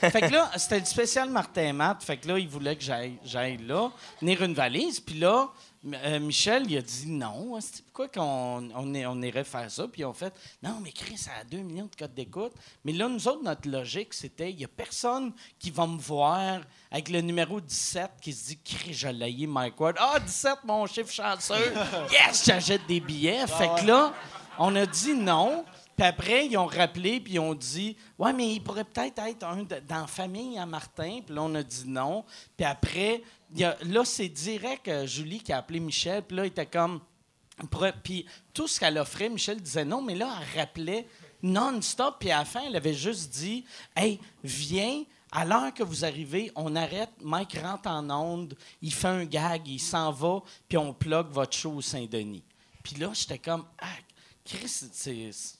Fait 0.00 0.20
que 0.22 0.32
là, 0.32 0.50
c'était 0.56 0.80
le 0.80 0.84
spécial 0.84 1.28
Martin 1.28 1.72
Matt. 1.72 2.02
Fait 2.02 2.16
que 2.16 2.28
là, 2.28 2.38
il 2.38 2.48
voulait 2.48 2.76
que 2.76 2.82
j'aille 2.82 3.18
j'aille 3.24 3.58
là, 3.58 3.90
venir 4.20 4.42
une 4.42 4.54
valise. 4.54 5.00
Puis 5.00 5.18
là, 5.18 5.48
euh, 5.86 6.20
Michel, 6.20 6.70
il 6.70 6.76
a 6.76 6.82
dit 6.82 7.10
non. 7.10 7.58
C'est 7.60 7.82
pourquoi 7.86 8.08
qu'on 8.08 8.68
on, 8.74 9.22
irait 9.22 9.44
faire 9.44 9.70
ça? 9.70 9.88
Puis 9.88 10.02
ils 10.02 10.04
ont 10.04 10.12
fait 10.12 10.32
non, 10.62 10.78
mais 10.82 10.92
Chris, 10.92 11.16
ça 11.16 11.30
a 11.40 11.44
2 11.44 11.58
millions 11.58 11.86
de 11.86 11.96
codes 11.96 12.12
d'écoute. 12.12 12.52
Mais 12.84 12.92
là, 12.92 13.08
nous 13.08 13.26
autres, 13.28 13.42
notre 13.42 13.68
logique, 13.68 14.12
c'était 14.12 14.50
il 14.50 14.56
n'y 14.56 14.64
a 14.64 14.68
personne 14.68 15.32
qui 15.58 15.70
va 15.70 15.86
me 15.86 15.98
voir 15.98 16.60
avec 16.90 17.08
le 17.08 17.22
numéro 17.22 17.60
17 17.60 18.10
qui 18.20 18.32
se 18.32 18.48
dit 18.48 18.58
Chris, 18.62 18.92
je 18.92 19.08
l'ai 19.08 19.46
Mike 19.46 19.80
Ward. 19.80 19.96
Ah, 19.98 20.20
17, 20.20 20.58
mon 20.64 20.86
chiffre 20.86 21.12
chanceux. 21.12 21.54
Yes, 22.12 22.44
j'achète 22.44 22.86
des 22.86 23.00
billets. 23.00 23.46
Fait 23.46 23.70
que 23.80 23.86
là, 23.86 24.12
on 24.58 24.74
a 24.76 24.84
dit 24.84 25.14
non. 25.14 25.64
Puis 25.96 26.06
après, 26.06 26.46
ils 26.46 26.56
ont 26.56 26.66
rappelé, 26.66 27.20
puis 27.20 27.34
ils 27.34 27.38
ont 27.38 27.54
dit 27.54 27.96
Ouais, 28.18 28.32
mais 28.32 28.54
il 28.54 28.60
pourrait 28.60 28.84
peut-être 28.84 29.18
être 29.18 29.44
un 29.44 29.64
de- 29.64 29.80
dans 29.86 30.00
la 30.00 30.06
famille 30.06 30.58
à 30.58 30.66
Martin. 30.66 31.20
Puis 31.24 31.34
là, 31.34 31.42
on 31.42 31.54
a 31.54 31.62
dit 31.62 31.84
non. 31.86 32.24
Puis 32.56 32.66
après, 32.66 33.22
y 33.54 33.64
a- 33.64 33.76
là, 33.84 34.04
c'est 34.04 34.28
direct 34.28 34.88
euh, 34.88 35.06
Julie 35.06 35.40
qui 35.40 35.52
a 35.52 35.58
appelé 35.58 35.80
Michel. 35.80 36.22
Puis 36.22 36.36
là, 36.36 36.44
il 36.44 36.48
était 36.48 36.66
comme. 36.66 37.00
Puis 38.02 38.24
tout 38.54 38.66
ce 38.68 38.80
qu'elle 38.80 38.96
offrait, 38.98 39.28
Michel 39.28 39.60
disait 39.60 39.84
non, 39.84 40.00
mais 40.02 40.14
là, 40.14 40.34
elle 40.40 40.60
rappelait 40.60 41.06
non-stop. 41.42 42.16
Puis 42.20 42.30
à 42.30 42.38
la 42.38 42.44
fin, 42.44 42.62
elle 42.66 42.76
avait 42.76 42.94
juste 42.94 43.30
dit 43.32 43.64
Hey, 43.96 44.18
viens. 44.44 45.02
À 45.32 45.44
l'heure 45.44 45.72
que 45.72 45.84
vous 45.84 46.04
arrivez, 46.04 46.50
on 46.56 46.74
arrête, 46.74 47.10
Mike 47.22 47.56
rentre 47.62 47.88
en 47.88 48.10
onde, 48.10 48.56
il 48.82 48.92
fait 48.92 49.06
un 49.06 49.24
gag, 49.24 49.62
il 49.68 49.78
s'en 49.78 50.10
va, 50.10 50.42
puis 50.68 50.76
on 50.76 50.92
plug 50.92 51.28
votre 51.28 51.56
show 51.56 51.70
au 51.74 51.80
Saint-Denis. 51.80 52.42
Puis 52.82 52.96
là, 52.96 53.12
j'étais 53.14 53.38
comme, 53.38 53.64
ah, 53.78 53.86
Chris, 54.44 54.66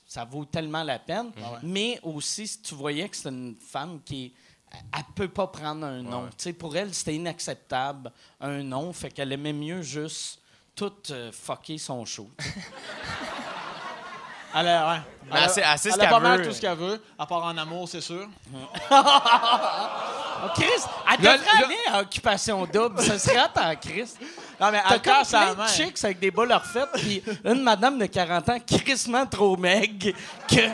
ça 0.09 0.25
vaut 0.25 0.45
tellement 0.45 0.83
la 0.83 0.99
peine. 0.99 1.31
Mais 1.63 2.01
aussi, 2.03 2.49
si 2.49 2.61
tu 2.61 2.75
voyais 2.75 3.09
que 3.09 3.17
c'est 3.17 3.29
une 3.29 3.55
femme 3.61 4.01
qui 4.05 4.33
elle 4.73 5.05
peut 5.15 5.29
pas 5.29 5.47
prendre 5.49 5.87
un 5.87 6.03
nom. 6.03 6.27
Tu 6.29 6.35
sais, 6.39 6.53
pour 6.53 6.77
elle, 6.77 6.93
c'était 6.95 7.15
inacceptable, 7.15 8.13
un 8.41 8.63
nom. 8.63 8.93
Fait 8.93 9.11
qu'elle 9.11 9.33
aimait 9.33 9.53
mieux 9.53 9.83
juste 9.83 10.39
tout 10.77 10.93
euh, 11.11 11.31
fucker 11.33 11.79
son 11.79 12.05
show. 12.05 12.31
Elle 14.53 14.67
a, 14.67 14.91
ouais. 14.91 14.97
Mais 15.27 15.31
Elle 15.31 15.37
a- 15.37 15.43
elle 15.45 15.51
sait- 15.51 15.63
elle 15.65 15.79
sait 15.79 15.91
ce 15.91 15.95
elle 15.95 16.01
a 16.01 16.05
qu'elle 16.07 16.11
pas 16.11 16.19
mal 16.21 16.41
veut. 16.41 16.47
tout 16.49 16.53
ce 16.53 16.61
qu'elle 16.61 16.77
veut, 16.77 17.01
à 17.17 17.25
part 17.25 17.45
en 17.45 17.57
amour, 17.57 17.89
c'est 17.89 18.01
sûr. 18.01 18.27
Oh, 20.43 20.49
Chris, 20.55 20.65
elle 21.13 21.19
devrait 21.19 21.65
aller 21.65 21.77
à 21.93 22.01
Occupation 22.01 22.65
Double. 22.65 23.03
Ça 23.03 23.19
serait 23.19 23.39
en 23.41 23.77
Chris. 23.77 24.15
Non, 24.59 24.71
mais 24.73 24.81
T'as 24.89 24.95
elle 24.95 25.03
comme 25.03 25.27
plein 25.29 25.55
main. 25.55 25.65
de 25.67 25.69
chicks 25.69 26.03
avec 26.03 26.19
des 26.19 26.31
boules 26.31 26.51
refaites, 26.51 26.89
puis 26.95 27.23
une 27.45 27.63
madame 27.63 27.99
de 27.99 28.07
40 28.07 28.49
ans 28.49 28.59
crissement 28.67 29.27
trop 29.27 29.59
maigre 29.59 30.13
que... 30.49 30.67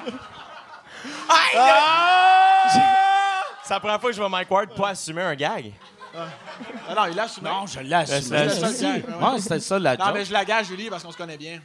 C'est 3.66 3.74
la 3.74 3.80
première 3.80 4.00
fois 4.00 4.10
que 4.10 4.14
je 4.16 4.20
vois 4.20 4.28
Mike 4.28 4.50
Ward 4.50 4.74
pas 4.76 4.90
assumer 4.90 5.22
un 5.22 5.34
gag. 5.34 5.72
Ah 6.14 6.94
non, 6.96 7.06
il 7.10 7.18
a 7.18 7.24
assumé. 7.24 7.50
Non, 7.50 7.66
je 7.66 7.80
l'ai 7.80 7.94
assumé. 7.94 8.20
C'était 8.48 8.48
ça 8.48 8.92
le 8.94 9.00
gag. 9.00 9.22
Ouais, 9.22 9.40
c'était 9.40 9.60
ça 9.60 9.78
la 9.78 9.96
Non, 9.96 10.04
joke. 10.06 10.14
mais 10.14 10.24
je 10.24 10.32
la 10.32 10.44
gage, 10.44 10.66
Julie, 10.66 10.88
parce 10.88 11.02
qu'on 11.02 11.10
se 11.12 11.16
connaît 11.16 11.36
bien. 11.36 11.60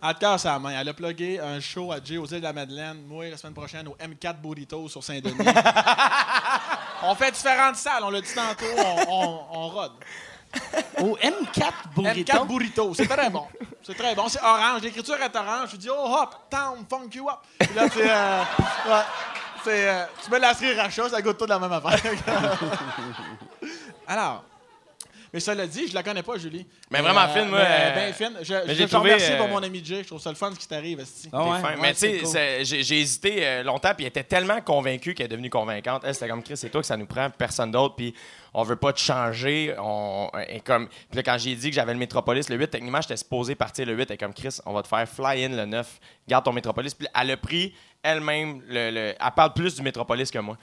Te 0.00 0.18
casse 0.18 0.42
sa 0.42 0.58
main. 0.58 0.70
Elle 0.80 0.88
a 0.88 0.92
plugué 0.94 1.40
un 1.40 1.60
show 1.60 1.90
à 1.92 1.98
Jay 2.04 2.18
aux 2.18 2.26
îles 2.26 2.38
de 2.38 2.44
la 2.44 2.52
Madeleine, 2.52 3.02
moi, 3.06 3.28
la 3.28 3.36
semaine 3.36 3.54
prochaine, 3.54 3.86
au 3.88 3.96
M4 3.96 4.36
Burrito 4.40 4.88
sur 4.88 5.02
Saint-Denis. 5.02 5.34
on 7.02 7.14
fait 7.14 7.32
différentes 7.32 7.76
salles, 7.76 8.02
on 8.04 8.10
l'a 8.10 8.20
dit 8.20 8.32
tantôt, 8.34 8.64
on, 8.76 9.12
on, 9.12 9.44
on 9.50 9.68
rode. 9.68 9.92
Au 11.00 11.16
M4 11.16 11.72
Burrito. 11.94 12.32
M4 12.32 12.46
Burrito, 12.46 12.94
c'est 12.94 13.06
très 13.06 13.30
bon. 13.30 13.46
C'est 13.82 13.94
très 13.96 14.14
bon. 14.14 14.28
C'est 14.28 14.42
orange. 14.42 14.82
L'écriture 14.82 15.16
est 15.22 15.36
orange. 15.36 15.70
Je 15.72 15.76
dis, 15.76 15.88
oh 15.90 16.16
hop, 16.20 16.36
town, 16.50 16.84
funk 16.88 17.10
you 17.14 17.28
up. 17.28 17.38
Puis 17.58 17.74
là, 17.74 17.88
c'est. 17.92 18.10
euh, 18.10 18.42
ouais, 18.88 19.02
c'est, 19.64 19.88
euh, 19.88 20.04
tu 20.24 20.30
mets 20.30 20.36
de 20.38 20.42
la 20.42 20.54
sriracha, 20.54 21.08
ça 21.08 21.22
goûte 21.22 21.38
tout 21.38 21.46
la 21.46 21.58
même 21.58 21.72
affaire. 21.72 22.00
Alors. 24.06 24.44
Mais 25.32 25.40
ça 25.40 25.54
l'a 25.54 25.66
dit, 25.66 25.88
je 25.88 25.94
la 25.94 26.02
connais 26.02 26.22
pas, 26.22 26.38
Julie. 26.38 26.66
Mais 26.90 27.00
vraiment 27.00 27.28
fine, 27.28 27.48
moi, 27.48 27.58
mais, 27.60 27.66
euh, 27.68 27.94
bien 27.94 28.12
fine. 28.12 28.36
Je, 28.40 28.44
je 28.66 28.72
j'ai 28.74 28.86
te 28.86 28.90
trouvé, 28.90 29.12
remercie 29.12 29.32
euh, 29.32 29.36
pour 29.38 29.48
mon 29.48 29.62
ami 29.62 29.82
Jay. 29.84 30.02
Je 30.02 30.08
trouve 30.08 30.20
ça 30.20 30.30
le 30.30 30.36
fun 30.36 30.50
ce 30.54 30.58
qui 30.58 30.66
t'arrive, 30.68 31.00
esti. 31.00 31.28
Ah 31.32 31.44
ouais, 31.44 31.56
T'es 31.56 31.62
fin. 31.62 31.68
ouais, 31.74 31.76
mais 31.80 31.92
tu 31.92 31.98
sais, 32.00 32.18
cool. 32.18 32.32
j'ai 32.64 32.82
j'ai 32.82 33.00
hésité 33.00 33.46
euh, 33.46 33.62
longtemps, 33.62 33.92
puis 33.94 34.04
elle 34.04 34.08
était 34.10 34.24
tellement 34.24 34.60
convaincue 34.60 35.14
qu'elle 35.14 35.26
est 35.26 35.28
devenue 35.28 35.50
convaincante. 35.50 36.02
Elle, 36.04 36.14
c'était 36.14 36.28
comme 36.28 36.42
Chris, 36.42 36.56
c'est 36.56 36.70
toi 36.70 36.80
que 36.80 36.86
ça 36.86 36.96
nous 36.96 37.06
prend, 37.06 37.28
personne 37.30 37.70
d'autre, 37.70 37.94
puis 37.96 38.14
on 38.54 38.62
veut 38.62 38.76
pas 38.76 38.92
te 38.92 39.00
changer. 39.00 39.74
On, 39.78 40.30
et 40.48 40.60
comme, 40.60 40.88
puis 40.88 41.16
là, 41.16 41.22
quand 41.22 41.36
j'ai 41.38 41.54
dit 41.54 41.68
que 41.70 41.74
j'avais 41.74 41.92
le 41.92 41.98
Métropolis, 41.98 42.48
le 42.48 42.56
8, 42.56 42.68
techniquement, 42.70 43.00
j'étais 43.02 43.16
supposé 43.18 43.54
partir 43.54 43.84
le 43.86 43.94
8, 43.94 44.10
et 44.10 44.16
comme 44.16 44.32
Chris, 44.34 44.56
on 44.64 44.72
va 44.72 44.82
te 44.82 44.88
faire 44.88 45.06
fly 45.08 45.44
in 45.44 45.50
le 45.50 45.66
9, 45.66 46.00
garde 46.26 46.44
ton 46.44 46.52
Métropolis. 46.52 46.94
Puis 46.94 47.06
elle 47.14 47.30
a 47.30 47.36
pris 47.36 47.74
elle-même, 48.02 48.62
le, 48.68 48.90
le- 48.90 49.14
elle 49.20 49.30
parle 49.36 49.52
plus 49.52 49.74
du 49.74 49.82
Métropolis 49.82 50.30
que 50.30 50.38
moi. 50.38 50.56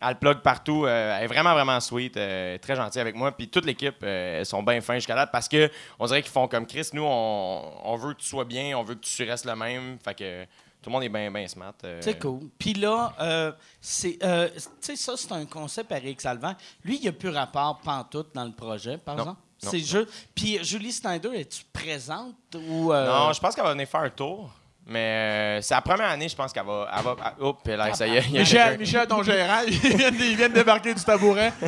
Elle 0.00 0.18
plug 0.18 0.38
partout. 0.40 0.86
euh, 0.86 1.16
elle 1.18 1.24
est 1.24 1.26
vraiment, 1.26 1.52
vraiment 1.52 1.78
sweet. 1.80 2.16
euh, 2.16 2.56
très 2.58 2.74
gentille 2.74 3.00
avec 3.00 3.14
moi. 3.14 3.32
Puis 3.32 3.48
toute 3.48 3.66
l'équipe, 3.66 3.96
euh, 4.02 4.38
elles 4.40 4.46
sont 4.46 4.62
bien 4.62 4.80
fins 4.80 4.94
jusqu'à 4.94 5.14
là 5.14 5.26
parce 5.26 5.48
que 5.48 5.70
on 5.98 6.06
dirait 6.06 6.22
qu'ils 6.22 6.32
font 6.32 6.48
comme 6.48 6.66
Chris. 6.66 6.88
Nous, 6.94 7.04
on, 7.04 7.72
on 7.84 7.96
veut 7.96 8.14
que 8.14 8.20
tu 8.20 8.26
sois 8.28 8.44
bien, 8.44 8.76
on 8.78 8.82
veut 8.82 8.94
que 8.94 9.00
tu 9.04 9.24
restes 9.24 9.44
le 9.44 9.54
même. 9.56 9.98
Fait 10.02 10.14
que 10.14 10.44
tout 10.82 10.88
le 10.88 10.92
monde 10.92 11.02
est 11.02 11.08
bien, 11.10 11.30
bien 11.30 11.46
smart. 11.46 11.74
euh. 11.84 12.00
C'est 12.02 12.18
cool. 12.18 12.40
Puis 12.58 12.72
là, 12.72 13.12
euh, 13.20 13.52
c'est, 13.80 14.16
euh, 14.22 14.48
tu 14.54 14.62
sais, 14.80 14.96
ça, 14.96 15.12
c'est 15.16 15.32
un 15.32 15.44
concept 15.44 15.92
à 15.92 15.98
Eric 15.98 16.20
Salvant. 16.22 16.54
Lui, 16.82 16.96
il 16.96 17.02
n'y 17.02 17.08
a 17.08 17.12
plus 17.12 17.28
rapport 17.28 17.78
pantoute 17.84 18.34
dans 18.34 18.44
le 18.44 18.52
projet, 18.52 18.96
par 18.96 19.16
Non. 19.16 19.22
exemple? 19.24 19.40
Non. 19.62 19.70
C'est 19.70 19.80
juste. 19.80 20.08
Puis 20.34 20.58
Julie 20.64 20.90
Snyder, 20.92 21.38
es-tu 21.38 21.64
présente 21.70 22.34
ou. 22.54 22.90
euh, 22.94 23.06
Non, 23.06 23.32
je 23.34 23.40
pense 23.40 23.54
qu'elle 23.54 23.64
va 23.64 23.72
venir 23.72 23.86
faire 23.86 24.00
un 24.00 24.08
tour. 24.08 24.50
Mais 24.92 25.58
euh, 25.58 25.62
c'est 25.62 25.74
la 25.74 25.80
première 25.82 26.08
année, 26.10 26.28
je 26.28 26.34
pense 26.34 26.52
qu'elle 26.52 26.66
va. 26.66 26.88
Elle 26.96 27.04
va 27.04 27.14
elle- 27.38 27.44
Oups, 27.44 27.64
là, 27.66 27.94
ça 27.94 28.06
y 28.08 28.16
est. 28.16 28.24
il 28.26 28.32
y 28.32 28.36
a 28.38 28.40
Michel. 28.40 28.78
Michel, 28.78 29.06
ton 29.06 29.22
gérant, 29.22 29.60
il 29.66 29.78
vient, 29.78 30.10
de, 30.10 30.16
il 30.16 30.36
vient 30.36 30.48
de 30.48 30.54
débarquer 30.54 30.94
du 30.94 31.04
tabouret. 31.04 31.52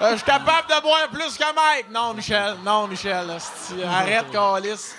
Euh, 0.00 0.10
je 0.10 0.16
suis 0.16 0.24
capable 0.24 0.66
de 0.68 0.82
boire 0.82 1.06
plus 1.08 1.38
que 1.38 1.44
Mike. 1.54 1.86
Non, 1.92 2.14
Michel. 2.14 2.54
Non, 2.64 2.88
Michel. 2.88 3.30
Arrête, 3.86 4.24
Calis. 4.32 4.92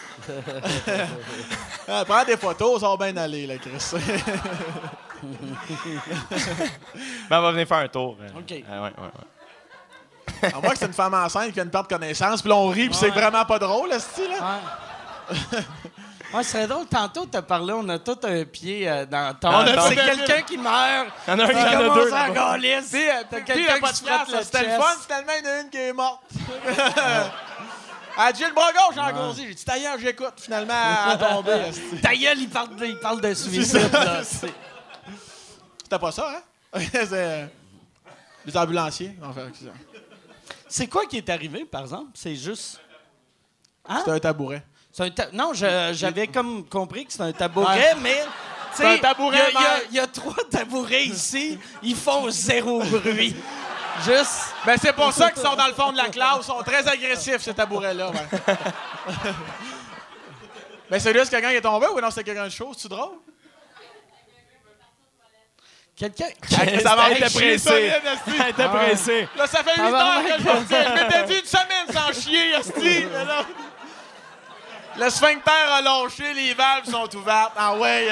prends 2.07 2.23
des 2.23 2.37
photos, 2.37 2.79
ça 2.79 2.87
va 2.95 3.11
bien 3.11 3.17
aller, 3.21 3.45
là, 3.45 3.55
Chris. 3.57 3.91
Mais 5.21 5.29
elle 7.29 7.41
va 7.41 7.51
venir 7.51 7.67
faire 7.67 7.79
un 7.79 7.87
tour. 7.89 8.15
euh. 8.21 8.39
OK. 8.39 8.53
Ah, 8.71 8.83
ouais, 8.83 8.93
ouais, 8.97 10.43
ouais. 10.43 10.53
À 10.53 10.61
moins 10.61 10.69
que 10.71 10.77
c'est 10.77 10.85
une 10.85 10.93
femme 10.93 11.13
enceinte 11.13 11.47
qui 11.47 11.51
vient 11.55 11.65
de 11.65 11.71
perdre 11.71 11.89
connaissance, 11.89 12.41
puis 12.41 12.49
là, 12.49 12.55
on 12.55 12.69
rit, 12.69 12.87
puis 12.87 12.97
c'est 12.97 13.09
vraiment 13.09 13.43
pas 13.43 13.59
drôle, 13.59 13.91
esti, 13.91 14.21
là. 14.29 14.61
Ouais. 16.31 16.38
Ouais, 16.38 16.43
ce 16.43 16.52
serait 16.52 16.68
drôle. 16.68 16.85
Tantôt, 16.88 17.26
tu 17.26 17.38
as 17.38 17.41
parlé, 17.41 17.73
on 17.73 17.88
a 17.89 17.99
tout 17.99 18.18
un 18.23 18.43
pied 18.45 18.89
euh, 18.89 19.06
dans 19.06 19.34
ton. 19.39 19.65
C'est 19.88 19.95
quelqu'un 19.95 20.41
qui 20.41 20.57
meurt. 20.57 21.07
Il 21.27 21.31
y 21.31 21.34
en 21.34 21.39
a 21.39 21.43
un 21.43 21.47
qui 21.47 21.53
en 21.56 21.91
a 21.91 21.95
deux. 21.95 22.10
euh, 23.10 23.23
T'as 23.30 23.41
quelqu'un 23.41 23.76
le 23.76 23.81
qui 23.81 23.95
se 23.95 24.03
frotte 24.03 24.30
le 24.31 24.43
c'était 24.43 24.64
le 24.64 24.81
fun, 24.81 24.95
finalement, 25.06 25.31
il 25.39 25.45
y 25.45 25.47
en 25.47 25.52
a 25.52 25.61
une 25.61 25.69
qui 25.69 25.77
est 25.77 25.93
morte. 25.93 26.22
Elle 28.18 28.34
dit, 28.34 28.39
j'ai 28.39 28.47
le 28.47 28.53
bras 28.53 28.72
gauche 28.72 28.97
en 28.97 29.11
gauche. 29.11 29.35
J'ai 29.38 29.53
dit, 29.53 29.65
d'ailleurs, 29.65 29.97
j'écoute. 29.99 30.34
Finalement, 30.38 30.73
elle 30.73 31.11
a 31.11 31.18
tombé. 31.18 31.52
esti. 31.69 32.02
Ta 32.02 32.15
gueule, 32.15 32.39
il 32.39 32.49
parle 32.49 32.76
de, 32.76 32.85
il 32.85 32.99
parle 32.99 33.22
de 33.22 33.34
suicide. 33.34 33.89
C'est- 34.23 34.53
C'était 35.84 35.99
pas 35.99 36.11
ça, 36.11 36.38
hein? 36.38 36.41
c'est 36.91 37.07
euh, 37.14 37.45
les 38.45 38.57
ambulanciers. 38.57 39.15
Enfin, 39.23 39.47
c'est 39.53 39.65
ça. 39.65 39.72
C'est 40.68 40.88
quoi 40.88 41.06
qui 41.06 41.18
est 41.18 41.30
arrivé, 41.30 41.64
par 41.65 41.81
exemple? 41.84 42.11
C'est 42.15 42.35
juste. 42.35 42.81
Hein? 43.88 43.99
C'était 43.99 44.11
un 44.11 44.19
tabouret. 44.19 44.64
C'est 44.97 45.03
un 45.03 45.09
ta- 45.09 45.27
Non, 45.34 45.51
je- 45.53 45.89
j'avais 45.91 46.27
comme 46.27 46.63
compris 46.69 47.05
que 47.05 47.11
c'était 47.11 47.26
un 47.26 47.34
tabouret, 47.34 47.95
mais 48.01 48.23
Tu 48.23 48.81
C'est 48.81 48.85
un 48.88 48.95
sais, 48.95 48.99
tabouret 49.01 49.39
il 49.49 49.97
y 49.97 49.99
a- 49.99 50.01
y 50.03 50.05
y, 50.05 50.07
trois 50.07 50.35
tabourets 50.49 51.03
ici. 51.05 51.59
Ils 51.84 51.95
font 51.97 52.30
zéro 52.30 52.80
bruit. 52.81 53.35
Juste. 54.05 54.53
Ben, 54.65 54.77
c'est 54.81 54.93
pour 54.93 55.11
ça 55.11 55.31
qu'ils 55.31 55.41
sont 55.41 55.55
dans 55.55 55.67
le 55.67 55.73
fond 55.73 55.91
de 55.91 55.97
la 55.97 56.07
classe. 56.07 56.38
Ils 56.39 56.43
sont 56.45 56.61
très 56.65 56.88
agressifs, 56.88 57.41
ces 57.41 57.53
tabourets-là. 57.53 58.09
Ouais. 58.11 58.55
ben, 60.89 60.99
c'est 60.99 61.13
juste 61.13 61.30
quelqu'un 61.30 61.49
qui 61.49 61.55
est 61.57 61.61
tombé 61.61 61.88
ou 61.88 61.99
non, 61.99 62.09
c'est 62.11 62.23
quelqu'un 62.23 62.45
de 62.45 62.49
chaud? 62.51 62.72
C'est-tu 62.73 62.88
drôle? 62.89 63.15
Quelqu'un. 65.97 66.27
Ça 66.84 66.95
pressée. 66.95 67.57
solide, 67.57 68.01
esti. 68.13 68.31
Elle 68.41 68.49
était 68.49 68.67
pressée. 68.67 69.27
Là, 69.38 69.47
ça 69.47 69.63
fait 69.63 69.72
8 69.72 69.77
Tabarnak. 69.77 70.30
heures 70.31 70.38
que 70.38 70.43
je 70.43 70.47
me 70.49 70.65
tiens. 70.67 70.84
Je 70.97 71.03
m'étais 71.03 71.23
dit 71.34 71.39
une 71.39 71.45
semaine 71.45 71.88
sans 71.93 72.22
chier, 72.22 72.51
esti. 72.55 73.05
Le 74.97 75.09
sphincter 75.09 75.51
a 75.51 75.81
lâché, 75.81 76.34
les 76.34 76.53
valves 76.53 76.89
sont 76.89 77.13
ouvertes. 77.17 77.51
Ah 77.57 77.77
ouais. 77.77 78.07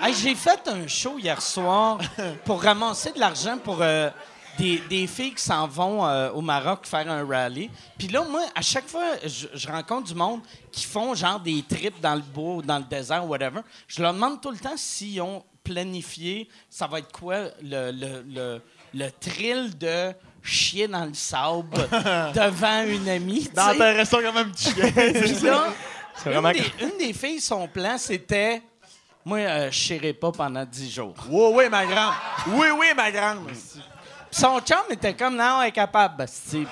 Hey, 0.00 0.12
j'ai 0.12 0.34
fait 0.34 0.66
un 0.66 0.88
show 0.88 1.18
hier 1.18 1.40
soir 1.40 1.98
pour 2.44 2.60
ramasser 2.60 3.12
de 3.12 3.20
l'argent 3.20 3.56
pour 3.58 3.80
euh, 3.80 4.10
des, 4.58 4.78
des 4.90 5.06
filles 5.06 5.34
qui 5.34 5.42
s'en 5.42 5.68
vont 5.68 6.04
euh, 6.04 6.30
au 6.32 6.40
Maroc 6.40 6.84
faire 6.84 7.08
un 7.08 7.24
rallye. 7.24 7.70
Puis 7.96 8.08
là, 8.08 8.24
moi, 8.24 8.42
à 8.56 8.60
chaque 8.60 8.88
fois, 8.88 9.04
je, 9.24 9.68
rencontre 9.68 10.08
du 10.08 10.14
monde 10.16 10.40
qui 10.72 10.84
font 10.84 11.14
genre 11.14 11.38
des 11.38 11.62
trips 11.62 12.00
dans 12.00 12.16
le 12.16 12.22
bois, 12.22 12.56
ou 12.56 12.62
dans 12.62 12.78
le 12.78 12.84
désert, 12.84 13.24
whatever. 13.24 13.60
Je 13.86 14.02
leur 14.02 14.12
demande 14.12 14.40
tout 14.40 14.50
le 14.50 14.58
temps 14.58 14.76
s'ils 14.76 15.22
ont 15.22 15.44
planifié, 15.62 16.48
ça 16.68 16.88
va 16.88 16.98
être 16.98 17.12
quoi 17.12 17.44
le, 17.62 17.92
le, 17.92 18.24
le, 18.26 18.62
le 18.94 19.10
thrill 19.12 19.78
de 19.78 20.12
chier 20.42 20.88
dans 20.88 21.04
le 21.04 21.14
sable 21.14 21.70
devant 22.34 22.82
une 22.86 23.08
amie. 23.08 23.48
Dans 23.54 23.70
sais. 23.72 23.76
tes 23.78 23.82
restaurants 23.92 24.22
comme 24.24 24.36
un 24.38 24.44
petit 24.50 24.72
chien. 24.72 24.90
Puis 25.20 25.32
là, 25.46 25.64
C'est 26.16 26.30
vraiment 26.30 26.50
une, 26.50 26.56
des, 26.62 26.72
une 26.84 26.98
des 26.98 27.12
filles, 27.14 27.40
son 27.40 27.66
plan, 27.68 27.96
c'était 27.98 28.60
Moi, 29.24 29.38
euh, 29.38 29.70
je 29.70 29.76
chierai 29.76 30.12
pas 30.12 30.30
pendant 30.30 30.64
10 30.64 30.90
jours. 30.94 31.14
Oui, 31.28 31.50
oui, 31.54 31.68
ma 31.70 31.86
grande. 31.86 32.14
Oui, 32.48 32.66
oui, 32.78 32.86
ma 32.94 33.10
grande. 33.10 33.38
son 34.30 34.60
chum 34.60 34.82
était 34.90 35.14
comme 35.14 35.36
Non, 35.36 35.62
elle 35.62 35.68
est 35.68 35.72
capable. 35.72 36.26
C'était 36.28 36.66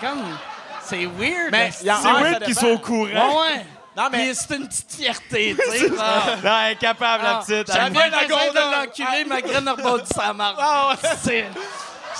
comme. 0.00 0.36
C'est 0.84 1.04
weird. 1.06 1.50
Mais 1.52 1.70
C'est 1.70 1.88
Ah, 1.88 2.20
weird 2.22 2.44
qu'ils 2.44 2.54
soient 2.54 2.72
au 2.72 2.78
courant. 2.78 3.04
Ouais, 3.06 3.56
ouais. 3.56 3.66
Non, 3.96 4.04
mais- 4.12 4.32
c'est 4.32 4.56
une 4.56 4.66
petite 4.68 4.92
fierté, 4.94 5.56
tu 5.58 5.70
sais. 5.70 5.88
genre. 5.88 5.96
Non, 6.44 6.52
elle 6.64 6.72
est 6.72 6.76
capable, 6.76 7.24
la 7.24 7.36
Ah, 7.38 7.42
petite. 7.46 7.66
J'avais 7.72 8.10
la 8.10 8.24
gondole. 8.26 8.54
de 8.54 8.86
l'enculer, 8.86 9.24
ma 9.26 9.40
graine 9.42 9.68
a 9.68 9.72
rebondi 9.72 10.04
sa 10.14 10.32
marque. 10.32 10.56
Ah. 10.60 10.94
C'est- 11.22 11.46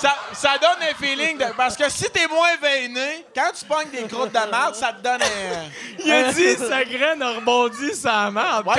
Ça, 0.01 0.15
ça 0.33 0.57
donne 0.57 0.81
un 0.89 0.93
feeling 0.95 1.37
de. 1.37 1.45
Parce 1.57 1.75
que 1.75 1.89
si 1.89 2.09
t'es 2.09 2.27
moins 2.27 2.55
veiné, 2.61 3.25
quand 3.35 3.51
tu 3.57 3.65
pognes 3.65 3.89
des 3.89 4.07
croûtes 4.07 4.31
de 4.31 4.49
merde, 4.51 4.73
ça 4.75 4.93
te 4.93 5.01
donne 5.01 5.21
un. 5.21 5.69
Il 6.05 6.11
a 6.11 6.31
dit 6.31 6.55
sa 6.55 6.83
graine 6.85 7.21
a 7.21 7.31
rebondi 7.31 7.93
sa. 7.93 8.29
Ouais, 8.29 8.75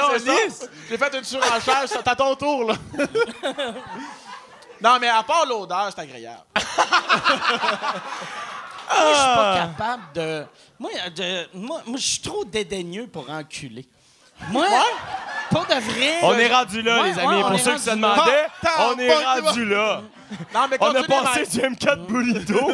ça. 0.59 0.68
J'ai 0.88 0.97
fait 0.97 1.14
une 1.18 1.24
surenchère, 1.24 1.82
c'est 1.86 2.09
à 2.09 2.16
ton 2.16 2.34
tour, 2.36 2.64
là. 2.64 2.74
non, 4.80 4.98
mais 5.01 5.09
à 5.09 5.22
part 5.22 5.44
l'odeur, 5.47 5.90
c'est 5.94 6.01
agréable. 6.01 6.40
Moi, 8.92 9.12
je 9.12 9.14
suis 9.14 9.24
pas 9.24 9.52
Ah. 9.52 9.68
capable 9.76 10.02
de. 10.14 10.44
Moi, 10.78 10.90
de- 11.14 11.48
moi, 11.55 11.82
moi, 11.86 11.98
je 11.98 12.05
suis 12.06 12.20
trop 12.22 12.44
dédaigneux 12.44 13.06
pour 13.06 13.30
enculer. 13.30 13.86
Moi, 14.48 14.66
pas 15.50 15.64
de 15.68 15.80
vrai. 15.80 16.18
On 16.22 16.34
est 16.38 16.48
rendu 16.52 16.82
là, 16.82 17.00
Ouais, 17.02 17.08
les 17.10 17.14
ouais, 17.16 17.22
amis. 17.22 17.34
on 17.36 17.40
Pour 17.42 17.52
est 17.54 17.58
ceux 17.58 17.74
qui 17.74 17.78
se 17.80 17.90
rendu 17.90 18.00
là. 18.02 18.08
demandaient, 18.14 18.46
on 18.78 18.98
est 18.98 19.24
rendu 19.24 19.64
là. 19.66 20.00
Non, 20.54 20.60
mais 20.70 20.76
On 20.80 20.94
a 20.94 21.02
passé 21.02 21.44
du 21.44 21.58
M4 21.58 22.06
burrito. 22.06 22.70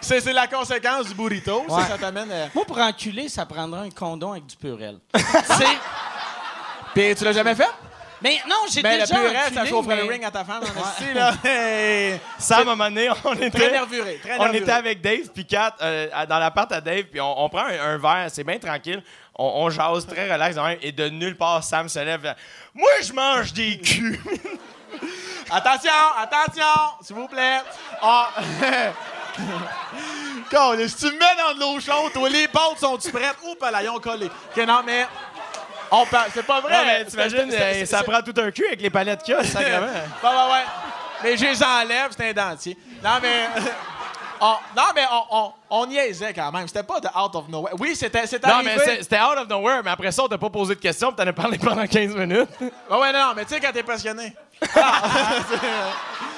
C'est 0.00 0.20
c'est 0.20 0.32
la 0.32 0.46
conséquence 0.46 1.08
du 1.08 1.14
burrito. 1.14 1.64
ça, 1.68 1.74
Ouais. 1.74 1.82
Ça, 1.88 1.98
t'amène. 1.98 2.30
euh, 2.30 2.46
Moi, 2.54 2.64
pour 2.64 2.78
enculer, 2.78 3.28
ça 3.28 3.44
prendra 3.44 3.80
un 3.82 3.90
condom 3.90 4.32
avec 4.32 4.46
du 4.46 4.56
purel. 4.56 4.96
C'est- 5.14 5.78
Puis 6.94 7.14
tu 7.14 7.24
l'as 7.24 7.32
jamais 7.32 7.54
fait? 7.54 7.68
Mais 8.22 8.38
non, 8.48 8.56
j'ai 8.72 8.82
Mais 8.82 8.98
déjà 8.98 9.14
le 9.14 9.28
purée, 9.28 9.54
ça 9.54 9.64
chaufferait 9.66 9.96
mais- 9.96 10.02
le 10.02 10.08
ring 10.08 10.24
à 10.24 10.30
ta 10.30 10.44
femme, 10.44 10.62
en 10.62 10.80
esti, 10.90 11.12
là. 11.14 11.34
Hey. 11.44 12.18
Sam, 12.38 12.58
à 12.58 12.62
un 12.62 12.64
moment 12.64 12.84
donné, 12.84 13.08
on 13.10 13.34
Très 13.36 13.46
était... 13.46 13.70
nervuré. 13.70 14.18
Très 14.22 14.34
On 14.36 14.44
nervuré. 14.44 14.58
était 14.62 14.72
avec 14.72 15.00
Dave 15.00 15.28
puis 15.32 15.44
Kat 15.46 15.74
euh, 15.82 16.08
dans 16.28 16.38
l'appart 16.38 16.72
à 16.72 16.80
Dave 16.80 17.04
puis 17.04 17.20
on, 17.20 17.44
on 17.44 17.48
prend 17.48 17.64
un, 17.66 17.94
un 17.94 17.98
verre, 17.98 18.26
c'est 18.32 18.42
bien 18.42 18.58
tranquille. 18.58 19.02
On, 19.38 19.64
on 19.64 19.70
jase 19.70 20.06
très 20.06 20.30
relax 20.30 20.56
de 20.56 20.60
même, 20.60 20.78
et 20.82 20.92
de 20.92 21.08
nulle 21.08 21.36
part 21.36 21.62
Sam 21.62 21.88
se 21.88 22.00
lève. 22.00 22.34
Moi 22.74 22.90
je 23.02 23.12
mange 23.12 23.52
des 23.52 23.78
culs. 23.78 24.20
Attention, 25.50 25.90
attention, 26.18 26.64
s'il 27.00 27.16
vous 27.16 27.26
plaît. 27.26 27.60
Ah. 28.02 28.28
Quand, 30.50 30.74
si 30.86 30.94
tu 30.96 31.06
me 31.06 31.12
mets 31.12 31.36
dans 31.38 31.54
de 31.54 31.60
l'eau 31.60 31.80
chaude, 31.80 32.12
toi, 32.12 32.28
les 32.28 32.48
pâtes 32.48 32.78
sont-tu 32.78 33.10
prêtes? 33.10 33.36
Oups, 33.44 33.70
là, 33.70 33.82
ils 33.82 33.88
ont 33.88 33.98
collé. 33.98 34.26
OK, 34.26 34.66
non, 34.66 34.82
mais. 34.84 35.06
On. 35.90 36.04
C'est 36.34 36.46
pas 36.46 36.60
vrai. 36.60 36.72
Non, 36.72 36.84
mais 36.84 37.04
t'imagines, 37.04 37.50
euh, 37.50 37.86
ça 37.86 38.02
prend 38.02 38.20
tout 38.20 38.34
un 38.38 38.50
cul 38.50 38.66
avec 38.66 38.82
les 38.82 38.90
palettes 38.90 39.22
qu'il 39.22 39.34
y 39.34 39.36
a, 39.36 39.44
sacrément. 39.44 39.86
Ouais, 40.22 40.28
ouais, 40.28 40.52
ouais. 40.52 40.64
Mais 41.22 41.36
je 41.36 41.44
les 41.46 41.62
enlève, 41.62 42.10
c'est 42.16 42.28
un 42.28 42.32
dentier. 42.32 42.76
Non, 43.02 43.18
mais. 43.22 43.48
On- 44.40 44.56
non, 44.76 44.82
mais 44.94 45.02
on, 45.12 45.36
on, 45.38 45.52
on 45.70 45.86
niaisait 45.86 46.32
quand 46.34 46.50
même. 46.52 46.66
C'était 46.68 46.82
pas 46.82 47.00
de 47.00 47.08
out 47.08 47.34
of 47.34 47.48
nowhere. 47.48 47.74
Oui, 47.78 47.94
c'était 47.96 48.26
c'était 48.26 48.46
Non, 48.48 48.54
arrivé. 48.54 48.72
mais 48.86 49.02
c'était 49.02 49.18
out 49.20 49.38
of 49.38 49.48
nowhere, 49.48 49.82
mais 49.84 49.90
après 49.90 50.10
ça, 50.12 50.24
on 50.24 50.28
t'a 50.28 50.38
pas 50.38 50.50
posé 50.50 50.74
de 50.74 50.80
questions, 50.80 51.12
t'en 51.12 51.26
as 51.26 51.32
parlé 51.32 51.58
pendant 51.58 51.86
15 51.86 52.14
minutes. 52.14 52.48
Ouais, 52.60 52.98
ouais, 52.98 53.12
non, 53.12 53.32
mais 53.36 53.44
tu 53.44 53.54
sais, 53.54 53.60
quand 53.60 53.72
t'es 53.72 53.82
passionné. 53.82 54.34
Ah, 54.74 55.02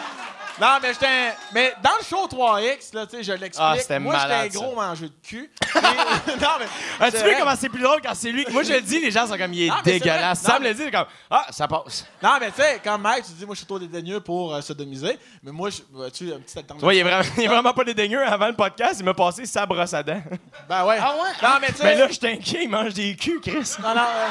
non, 0.60 0.78
mais 0.82 0.92
j'étais. 0.92 1.06
un- 1.06 1.32
Mais 1.52 1.74
dans 1.82 1.90
le 1.98 2.04
show 2.04 2.26
3X, 2.28 2.94
là, 2.94 3.06
tu 3.06 3.16
sais, 3.16 3.22
je 3.22 3.32
l'explique. 3.32 3.56
Ah, 3.58 3.74
c'était 3.78 3.98
Moi, 3.98 4.14
j'étais 4.14 4.24
un 4.24 4.28
malade, 4.36 4.52
gros 4.52 4.70
ça. 4.70 4.86
mangeur 4.88 5.08
de 5.08 5.14
cul. 5.26 5.50
Et- 5.74 5.78
non, 6.40 6.48
mais. 6.58 6.66
Ah, 7.00 7.04
c'est 7.04 7.10
tu 7.12 7.16
vois 7.18 7.22
vrai. 7.30 7.36
comment 7.38 7.54
c'est 7.58 7.68
plus 7.68 7.82
drôle 7.82 8.00
quand 8.02 8.14
c'est 8.14 8.30
lui? 8.32 8.46
Moi, 8.50 8.62
je 8.62 8.72
le 8.74 8.80
dis, 8.80 9.00
les 9.00 9.10
gens 9.10 9.26
sont 9.26 9.36
comme, 9.38 9.52
il 9.54 9.62
est 9.66 9.70
Ah, 9.70 9.80
mais 9.84 9.92
c'est 9.92 9.98
dégueulasse. 10.00 10.42
vrai. 10.42 10.48
Non, 10.52 10.54
Sam 10.58 10.62
le 10.64 10.74
dit, 10.74 10.82
il 10.82 10.88
est 10.88 10.90
comme, 10.90 11.06
ah, 11.30 11.46
ça 11.50 11.66
passe. 11.68 12.04
Non, 12.22 12.30
mais 12.40 12.50
tu 12.50 12.60
sais, 12.62 12.80
comme 12.84 13.00
Mike, 13.02 13.24
tu 13.24 13.32
dis, 13.32 13.46
moi, 13.46 13.54
je 13.54 13.58
suis 13.58 13.66
trop 13.66 13.78
dédaigneux 13.78 14.20
pour 14.20 14.54
euh, 14.54 14.60
sodomiser. 14.60 15.18
Mais 15.42 15.52
moi, 15.52 15.70
je- 15.70 15.82
vois-tu, 15.92 16.32
un 16.32 16.38
petit 16.40 16.52
Tu 16.52 16.58
alternative. 16.58 16.80
vois, 16.84 16.94
il 16.94 16.98
est 16.98 17.02
vraiment, 17.02 17.24
il 17.38 17.42
est 17.44 17.48
vraiment 17.48 17.72
pas 17.72 17.84
dédaigneux. 17.84 18.22
Avant 18.26 18.46
le 18.48 18.54
podcast, 18.56 18.96
il 19.00 19.04
m'a 19.04 19.14
passé 19.14 19.46
sa 19.46 19.64
brosse 19.66 19.94
à 19.94 20.02
dents. 20.02 20.22
Ben 20.68 20.84
ouais. 20.84 20.98
Ah 21.00 21.14
ouais? 21.14 21.30
Non, 21.42 21.54
mais 21.60 21.68
tu 21.68 21.74
sais. 21.76 21.84
Mais 21.84 21.94
là, 21.96 22.06
je 22.10 22.18
t'inquiète, 22.18 22.62
il 22.62 22.68
mange 22.68 22.92
des 22.94 23.16
culs, 23.16 23.40
Chris. 23.40 23.74
Non, 23.82 23.94
non. 23.94 24.00
euh, 24.02 24.26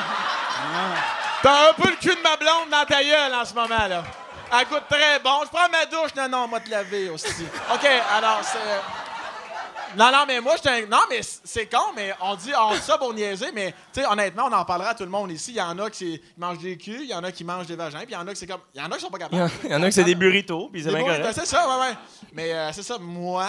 T'as 1.41 1.69
un 1.69 1.73
peu 1.73 1.89
le 1.89 1.95
cul 1.95 2.09
de 2.09 2.21
ma 2.21 2.35
blonde 2.35 2.69
dans 2.69 2.85
ta 2.85 3.01
gueule 3.03 3.33
en 3.33 3.45
ce 3.45 3.53
moment, 3.53 3.87
là. 3.87 4.03
Elle 4.51 4.67
goûte 4.67 4.83
très 4.89 5.19
bon. 5.19 5.41
Je 5.43 5.49
prends 5.49 5.69
ma 5.69 5.85
douche. 5.85 6.15
Non, 6.15 6.29
non, 6.29 6.45
on 6.45 6.47
va 6.47 6.59
te 6.59 6.69
laver 6.69 7.09
aussi. 7.09 7.45
OK, 7.73 7.85
alors, 8.15 8.41
c'est... 8.43 9.97
Non, 9.97 10.11
non, 10.11 10.25
mais 10.27 10.39
moi, 10.39 10.55
un... 10.65 10.85
Non, 10.85 11.01
mais 11.09 11.21
c'est 11.21 11.65
con, 11.65 11.93
mais 11.95 12.13
on 12.21 12.35
dit, 12.35 12.51
on 12.55 12.73
dit 12.73 12.81
ça 12.81 12.97
pour 12.97 13.13
niaiser, 13.13 13.51
mais, 13.53 13.73
tu 13.91 14.01
sais, 14.01 14.05
honnêtement, 14.05 14.45
on 14.45 14.53
en 14.53 14.63
parlera 14.63 14.91
à 14.91 14.95
tout 14.95 15.03
le 15.03 15.09
monde 15.09 15.31
ici. 15.31 15.51
Il 15.51 15.57
y 15.57 15.61
en 15.61 15.77
a 15.79 15.89
qui 15.89 16.19
qui 16.19 16.21
mangent 16.37 16.59
des 16.59 16.77
culs, 16.77 17.01
il 17.01 17.09
y 17.09 17.13
en 17.13 17.23
a 17.23 17.31
qui 17.31 17.43
mangent 17.43 17.65
des 17.65 17.75
vagins, 17.75 17.99
puis 17.99 18.09
il 18.11 18.13
y 18.13 18.15
en 18.15 18.27
a 18.27 18.31
qui 18.31 18.39
c'est 18.39 18.47
comme... 18.47 18.61
Il 18.73 18.81
y 18.81 18.83
en 18.83 18.91
a 18.91 18.95
qui 18.95 19.01
sont 19.01 19.09
pas 19.09 19.17
capables. 19.17 19.49
il 19.63 19.71
y 19.71 19.75
en 19.75 19.81
a 19.81 19.87
que 19.87 19.91
c'est 19.93 20.03
des 20.03 20.15
burritos, 20.15 20.69
puis 20.71 20.83
c'est 20.83 20.89
bien 20.89 21.01
correct. 21.01 21.27
C'est 21.33 21.45
ça, 21.45 21.67
ouais, 21.67 21.87
ouais. 21.87 21.97
Mais 22.33 22.53
euh, 22.53 22.71
c'est 22.71 22.83
ça, 22.83 22.97
moi, 22.99 23.47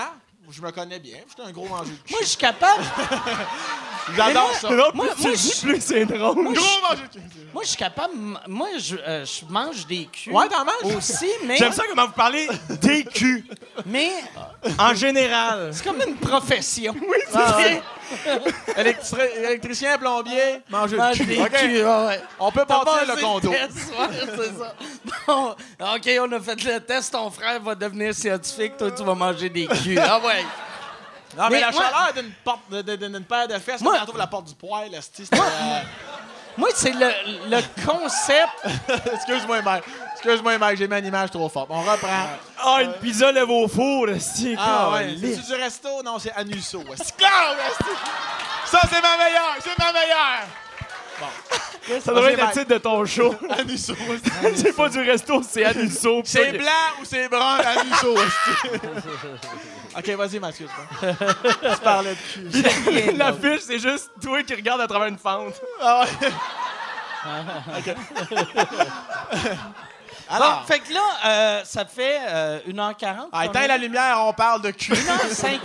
je 0.52 0.60
me 0.62 0.70
connais 0.70 0.98
bien. 0.98 1.16
J'étais 1.28 1.48
un 1.48 1.52
gros 1.52 1.66
mangeur 1.68 1.84
de 1.86 1.90
cul. 1.90 2.12
Moi, 2.12 2.20
je 2.22 2.26
suis 2.28 2.36
capable. 2.36 2.82
J'adore 4.16 4.48
moi- 4.48 4.54
ça. 4.60 4.70
Non, 4.70 4.76
Moi- 4.94 5.06
moi, 5.18 5.32
dis, 5.34 5.52
je- 5.56 5.60
plus 5.66 5.80
c'est 5.80 6.04
drôle. 6.06 6.42
Moi, 6.42 6.52
je- 6.54 6.60
Gros 6.60 6.80
mangeur 6.82 7.08
de 7.14 7.18
cul. 7.18 7.24
Moi, 7.52 7.62
je 7.62 7.68
suis 7.68 7.76
capable. 7.76 8.12
Moi, 8.48 8.68
je, 8.78 8.96
euh, 8.96 9.24
je 9.24 9.44
mange 9.52 9.86
des 9.86 10.06
culs. 10.06 10.32
Ouais, 10.32 10.48
t'en 10.48 10.64
manges? 10.64 10.96
Aussi, 10.96 11.28
mais. 11.44 11.56
J'aime 11.56 11.72
ça 11.72 11.84
comment 11.88 12.06
vous 12.06 12.12
parlez 12.12 12.48
des 12.80 13.04
culs, 13.04 13.44
Mais 13.86 14.10
en 14.78 14.94
général. 14.94 15.70
c'est 15.72 15.84
comme 15.84 16.00
une 16.06 16.16
profession. 16.16 16.94
Oui, 17.00 17.16
Ah, 17.34 17.56
ouais. 17.58 17.82
Électri- 18.76 19.36
électricien, 19.44 19.98
plombier, 19.98 20.62
Mange 20.68 20.90
cul. 21.14 21.26
des 21.26 21.40
OK. 21.40 21.50
culs, 21.52 21.84
ouais, 21.84 22.06
ouais. 22.06 22.22
On 22.38 22.50
peut 22.50 22.64
T'as 22.66 22.74
partir 22.84 22.92
passé 23.06 23.06
le 23.06 23.20
condo. 23.22 23.50
test, 23.50 23.76
ouais, 23.98 24.08
c'est 24.36 24.58
ça. 24.58 24.74
Bon, 25.26 25.50
OK, 25.94 26.10
on 26.20 26.32
a 26.32 26.40
fait 26.40 26.64
le 26.64 26.80
test. 26.80 27.12
Ton 27.12 27.30
frère 27.30 27.60
va 27.60 27.74
devenir 27.74 28.14
scientifique. 28.14 28.76
Toi, 28.76 28.90
tu 28.90 29.02
vas 29.04 29.14
manger 29.14 29.48
des 29.48 29.66
culs. 29.66 29.98
Ah 30.02 30.18
ouais. 30.20 30.44
Non, 31.36 31.44
mais, 31.44 31.50
Mais 31.56 31.60
la 31.60 31.70
moi- 31.70 31.82
chaleur 31.84 32.12
d'une 32.14 32.32
porte, 32.44 32.70
de- 32.70 32.82
de- 32.82 32.96
d'une 32.96 33.22
paire 33.24 33.46
de 33.46 33.58
fesses, 33.58 33.80
Moi- 33.80 33.92
moi, 33.96 34.02
trouve 34.04 34.18
la 34.18 34.26
porte 34.26 34.46
du 34.46 34.54
poil, 34.54 34.92
esti, 34.94 35.24
c'était, 35.24 35.38
euh, 35.38 35.80
Moi, 36.56 36.68
c'est 36.74 36.92
le, 36.92 37.08
le 37.48 37.60
concept. 37.86 38.50
Excuse-moi, 39.14 39.62
Mike. 39.62 39.84
Excuse-moi, 40.22 40.58
Mike, 40.58 40.76
j'ai 40.76 40.86
mis 40.86 40.98
une 40.98 41.06
image 41.06 41.30
trop 41.30 41.48
forte. 41.48 41.68
On 41.70 41.80
reprend. 41.80 42.28
Ah, 42.62 42.82
une 42.82 42.92
pizza 42.94 43.32
lève 43.32 43.48
au 43.48 43.66
four, 43.66 44.06
c'est 44.18 44.54
Ah 44.58 44.90
ouais, 44.92 45.16
c'est-tu 45.18 45.40
du 45.40 45.54
resto? 45.54 46.02
Non, 46.04 46.18
c'est 46.18 46.32
Anusso. 46.32 46.84
Ça, 46.94 48.80
c'est 48.82 49.00
ma 49.00 49.16
meilleure! 49.16 49.56
C'est 49.60 49.78
ma 49.78 49.92
meilleure! 49.92 50.44
Ça 52.02 52.12
devrait 52.12 52.34
être 52.34 52.46
le 52.46 52.52
titre 52.52 52.74
de 52.74 52.78
ton 52.78 53.04
show. 53.06 53.34
Anusso, 53.58 53.94
c'est 54.54 54.76
pas 54.76 54.88
du 54.90 55.00
resto, 55.00 55.42
c'est 55.42 55.64
Anusso. 55.64 56.20
C'est 56.24 56.52
blanc 56.52 57.00
ou 57.00 57.04
c'est 57.04 57.28
brun? 57.28 57.58
Anusso. 57.58 58.14
OK, 59.96 60.08
vas-y, 60.10 60.38
Mathieu. 60.38 60.68
c'est 61.00 61.06
bon. 61.06 61.16
Tu 61.74 61.80
parlais 61.82 62.14
de 62.14 63.00
cul. 63.00 63.16
L'affiche, 63.16 63.62
c'est 63.62 63.78
juste 63.78 64.10
toi 64.22 64.42
qui 64.42 64.54
regardes 64.54 64.82
à 64.82 64.86
travers 64.86 65.08
une 65.08 65.18
fente. 65.18 65.54
Ah 65.80 66.04
ouais. 66.04 66.28
OK. 67.78 67.94
Bon, 70.30 70.36
Alors, 70.36 70.64
fait 70.66 70.78
que 70.80 70.92
là, 70.92 71.00
euh, 71.26 71.60
ça 71.64 71.84
fait 71.84 72.18
euh, 72.28 72.60
1h40. 72.68 73.28
ah, 73.32 73.46
éteins 73.46 73.66
la 73.66 73.76
lumière, 73.76 74.16
on 74.26 74.32
parle 74.32 74.62
de 74.62 74.70
cul. 74.70 74.92
1h50. 74.92 75.58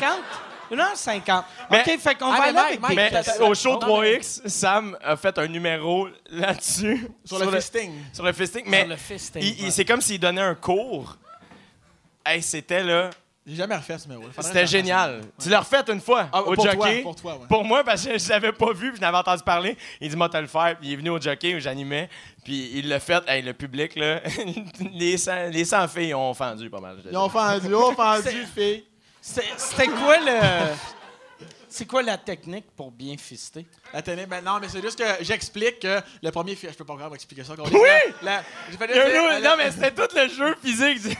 1h50. 0.71 1.43
Mais- 1.71 1.81
OK, 1.81 1.99
fait 1.99 2.15
qu'on 2.15 2.31
Ah, 2.31 2.37
va 2.37 2.39
mais 2.41 2.47
aller 2.49 2.57
avec 2.57 2.81
Mike, 2.81 2.89
des 2.91 2.95
Mais 2.95 3.09
questions. 3.11 3.47
au 3.47 3.53
show 3.53 3.79
Oh, 3.81 3.85
3X, 3.85 4.47
Sam 4.47 4.97
a 5.03 5.15
fait 5.15 5.37
un 5.37 5.47
numéro 5.47 6.07
là-dessus. 6.31 7.07
Sur 7.25 7.37
le 7.39 7.51
fisting. 7.51 7.93
Sur 8.11 8.23
le 8.25 8.33
fisting. 8.33 8.63
Mais 8.67 8.85
le 8.85 8.95
fisting, 8.95 9.41
il- 9.43 9.59
il- 9.59 9.65
ouais. 9.65 9.71
c'est 9.71 9.85
comme 9.85 10.01
s'il 10.01 10.19
donnait 10.19 10.41
un 10.41 10.55
cours. 10.55 11.17
Hey, 12.25 12.41
c'était 12.41 12.83
là. 12.83 13.11
J'ai 13.47 13.55
jamais 13.57 13.75
refait 13.75 13.97
ce 13.99 14.07
numéro. 14.07 14.23
C'était 14.39 14.65
génial. 14.65 15.21
Tu 15.39 15.49
l'as 15.49 15.59
refait 15.59 15.83
une 15.89 16.01
fois 16.01 16.29
Ah, 16.33 16.41
au 16.41 16.53
pour 16.55 16.63
toi, 16.63 16.73
jockey. 16.73 17.01
pour 17.03 17.15
toi, 17.15 17.33
ouais. 17.37 17.47
Pour 17.47 17.63
moi, 17.63 17.83
parce 17.83 18.03
que 18.03 18.17
je 18.17 18.29
l'avais 18.29 18.51
pas 18.51 18.73
vu, 18.73 18.89
puis 18.89 18.97
je 18.97 19.01
n'avais 19.01 19.17
entendu 19.17 19.43
parler. 19.43 19.77
Il 20.01 20.09
dit, 20.09 20.15
moi, 20.15 20.29
t'as 20.29 20.41
le 20.41 20.47
faire. 20.47 20.75
Puis 20.79 20.87
il 20.89 20.93
est 20.93 20.95
venu 20.95 21.11
au 21.11 21.21
jockey 21.21 21.53
où 21.53 21.59
j'animais. 21.59 22.09
Puis 22.43 22.71
il 22.73 22.89
l'a 22.89 22.99
fait. 22.99 23.23
Hey, 23.27 23.43
le 23.43 23.53
public, 23.53 23.95
là, 23.95 24.21
les 24.93 25.17
100, 25.17 25.49
les 25.51 25.63
100 25.63 25.87
filles 25.89 26.15
ont 26.15 26.33
fendu 26.33 26.69
pas 26.71 26.79
mal. 26.79 26.97
Ils 27.09 27.15
ont 27.17 27.29
fendu, 27.29 27.67
ils 27.67 27.75
ont 27.75 27.91
fendu, 27.95 28.45
fille. 28.55 28.83
C'était 29.21 29.47
c'était 29.57 29.87
quoi 29.87 30.17
le. 30.17 30.73
C'est 31.77 31.85
quoi 31.85 32.01
la 32.03 32.17
technique 32.17 32.67
pour 32.77 32.89
bien 32.89 33.17
fister? 33.17 33.65
La 33.93 34.01
télé, 34.01 34.25
ben 34.25 34.41
non, 34.41 34.59
mais 34.61 34.69
c'est 34.69 34.81
juste 34.81 34.97
que 34.97 35.23
j'explique 35.23 35.79
que 35.81 35.99
le 36.23 36.31
premier 36.31 36.55
film, 36.55 36.71
je 36.71 36.77
peux 36.77 36.85
pas 36.85 36.93
encore 36.93 37.13
expliquer 37.13 37.43
ça. 37.43 37.53
qu'on 37.55 37.63
dit. 37.67 37.75
Oui! 37.75 38.13
La- 38.21 38.43
la- 38.87 39.39
non, 39.41 39.55
mais 39.57 39.71
c'était 39.71 39.91
tout 39.91 40.07
le 40.15 40.29
jeu 40.29 40.55
physique. 40.63 41.17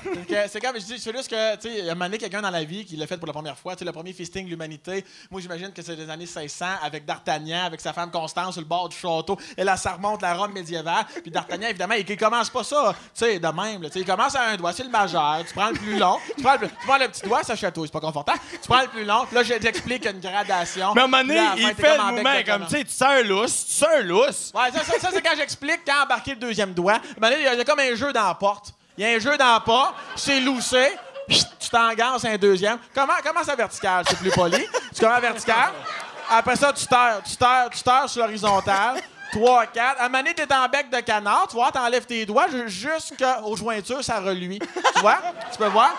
C'est 0.49 0.61
comme 0.61 0.80
je 0.80 0.86
dis, 0.86 0.98
c'est 0.99 1.14
juste 1.14 1.30
que, 1.30 1.56
tu 1.57 1.61
sais, 1.69 1.80
il 1.80 1.86
y 1.86 1.90
a 1.90 1.91
un 1.91 1.95
moment 1.95 2.06
donné, 2.06 2.18
quelqu'un 2.18 2.41
dans 2.41 2.49
la 2.49 2.64
vie 2.64 2.86
qui 2.86 2.95
l'a 2.95 3.06
fait 3.06 3.18
pour 3.18 3.27
la 3.27 3.34
première 3.34 3.57
fois. 3.57 3.73
Tu 3.76 3.80
sais, 3.80 3.86
le 3.86 3.91
premier 3.91 4.14
fisting 4.14 4.45
de 4.45 4.49
l'humanité. 4.49 5.03
Moi, 5.30 5.41
j'imagine 5.41 5.73
que 5.73 5.82
c'est 5.82 5.98
des 5.98 6.10
années 6.10 6.26
1600 6.26 6.65
avec 6.82 7.06
D'Artagnan, 7.06 7.65
avec 7.65 7.82
sa 7.82 7.91
femme 7.91 8.10
Constance 8.10 8.53
sur 8.53 8.61
le 8.61 8.68
bord 8.68 8.88
du 8.88 8.95
château. 8.95 9.38
Et 9.57 9.64
là, 9.65 9.76
ça 9.76 9.91
remonte 9.91 10.22
la 10.22 10.36
Rome 10.36 10.53
médiévale. 10.53 11.06
Puis 11.22 11.32
D'Artagnan, 11.32 11.68
évidemment, 11.68 11.95
il, 11.95 12.10
il 12.10 12.18
commence 12.18 12.49
pas 12.49 12.64
ça, 12.64 12.95
tu 13.14 13.26
sais, 13.26 13.40
de 13.40 13.48
même. 13.48 13.82
là. 13.82 13.90
Tu 13.90 13.95
sais, 13.95 13.99
il 13.99 14.06
commence 14.06 14.36
à 14.36 14.48
un 14.52 14.56
doigt, 14.56 14.72
c'est 14.72 14.84
le 14.84 14.90
majeur. 14.90 15.44
Tu 15.45 15.53
prends 15.53 15.68
le 15.69 15.76
plus 15.76 15.98
long. 15.98 16.18
Tu 16.38 16.41
prends 16.44 16.53
le, 16.53 16.60
plus- 16.60 16.69
tu 16.69 16.86
prends 16.88 16.98
le 16.98 17.07
petit 17.10 17.22
doigt, 17.23 17.44
ça 17.44 17.57
chatouille, 17.57 17.88
c'est 17.88 17.94
pas 17.94 17.99
confortable. 17.99 18.40
Tu 18.53 18.68
prends 18.69 18.82
le 18.82 18.88
plus 18.88 19.03
long. 19.03 19.26
Puis 19.26 19.36
là, 19.36 19.44
je 19.44 19.53
t'explique 19.56 20.06
une 20.06 20.19
gradation. 20.46 20.94
Mais 20.96 21.02
à 21.02 21.04
un 21.04 21.08
moment 21.08 21.24
donné, 21.24 21.40
à 21.40 21.54
il 21.58 21.76
fait 21.76 21.98
le 21.98 22.04
mouvement 22.04 22.34
comme, 22.46 22.66
tu 22.68 22.78
sais, 22.78 22.84
tu 22.84 22.92
sens 22.94 23.10
un 23.10 23.24
lousse, 23.24 23.66
tu 23.66 23.72
sens 23.74 23.90
un 23.98 24.02
lousse. 24.02 24.52
Ouais, 24.54 24.72
ça, 24.74 24.84
ça, 24.84 25.00
ça, 25.00 25.10
c'est 25.14 25.22
quand 25.22 25.36
j'explique 25.36 25.82
quand 25.86 26.04
embarquer 26.04 26.32
le 26.32 26.38
deuxième 26.38 26.74
doigt. 26.74 27.00
Là, 27.20 27.32
il 27.38 27.44
y, 27.44 27.48
a- 27.48 27.54
il 27.54 27.58
y 27.58 27.62
a 27.62 27.66
comme 27.66 27.80
un 27.80 27.96
jeu 27.96 28.12
dans 28.14 28.28
la 28.28 28.34
porte. 28.36 28.74
Il 28.98 29.06
y 29.06 29.08
a 29.12 29.16
un 29.16 29.20
jeu 29.20 29.38
dans 29.38 29.54
la 29.54 29.60
porte, 29.60 29.94
c'est 30.16 30.40
loussé, 30.40 30.92
tu 31.28 31.70
t'engances 31.70 32.24
un 32.24 32.38
deuxième. 32.38 32.78
Comment, 32.94 33.14
comment 33.24 33.44
ça 33.44 33.56
vertical? 33.56 34.06
C'est 34.08 34.18
plus 34.20 34.32
poli. 34.32 34.66
Tu 34.96 35.02
commences 35.02 35.22
vertical. 35.22 35.72
Après 36.30 36.56
ça, 36.56 36.72
tu 36.72 36.86
terres, 36.88 37.22
tu 37.28 37.36
terres, 37.36 37.70
tu 37.76 37.84
terres 37.84 38.10
sur 38.10 38.22
l'horizontale. 38.22 39.02
3, 39.32 39.66
4. 39.66 40.00
À 40.00 40.06
un 40.06 40.08
moment 40.08 40.20
donné, 40.20 40.34
t'es 40.34 40.54
en 40.54 40.68
bec 40.70 40.90
de 40.90 41.00
canard. 41.02 41.48
Tu 41.50 41.56
vois, 41.56 41.72
t'enlèves 41.72 42.06
tes 42.06 42.26
doigts 42.26 42.48
ju- 42.48 42.70
jusqu'aux 42.70 43.56
jointures, 43.58 44.02
ça 44.04 44.20
reluit. 44.22 44.60
Tu 44.60 45.02
vois? 45.02 45.18
Tu 45.52 45.58
peux 45.58 45.68
voir? 45.68 45.92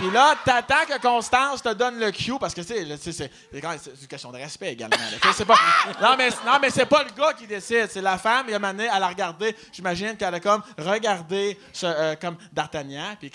Puis 0.00 0.10
là, 0.10 0.34
t'attends 0.42 0.86
que 0.88 0.98
Constance 0.98 1.62
te 1.62 1.74
donne 1.74 1.98
le 1.98 2.10
cue 2.10 2.32
parce 2.40 2.54
que 2.54 2.62
tu 2.62 2.68
sais, 2.68 3.12
c'est 3.12 3.30
une 3.52 4.06
question 4.08 4.32
de 4.32 4.38
respect 4.38 4.72
également. 4.72 4.96
là. 4.96 5.44
Pas, 5.44 5.54
non, 6.00 6.16
mais, 6.16 6.30
non, 6.30 6.58
mais 6.58 6.70
c'est 6.70 6.86
pas 6.86 7.04
le 7.04 7.10
gars 7.10 7.34
qui 7.34 7.46
décide, 7.46 7.88
c'est 7.90 8.00
la 8.00 8.16
femme. 8.16 8.46
Il 8.48 8.54
a 8.54 8.58
mané, 8.58 8.84
elle 8.84 9.02
a 9.02 9.08
regardé. 9.08 9.54
J'imagine 9.70 10.16
qu'elle 10.16 10.34
a 10.34 10.40
comme 10.40 10.62
regardé 10.78 11.58
ce, 11.70 11.84
euh, 11.84 12.14
comme 12.18 12.38
D'Artagnan. 12.50 13.14
Puis 13.20 13.30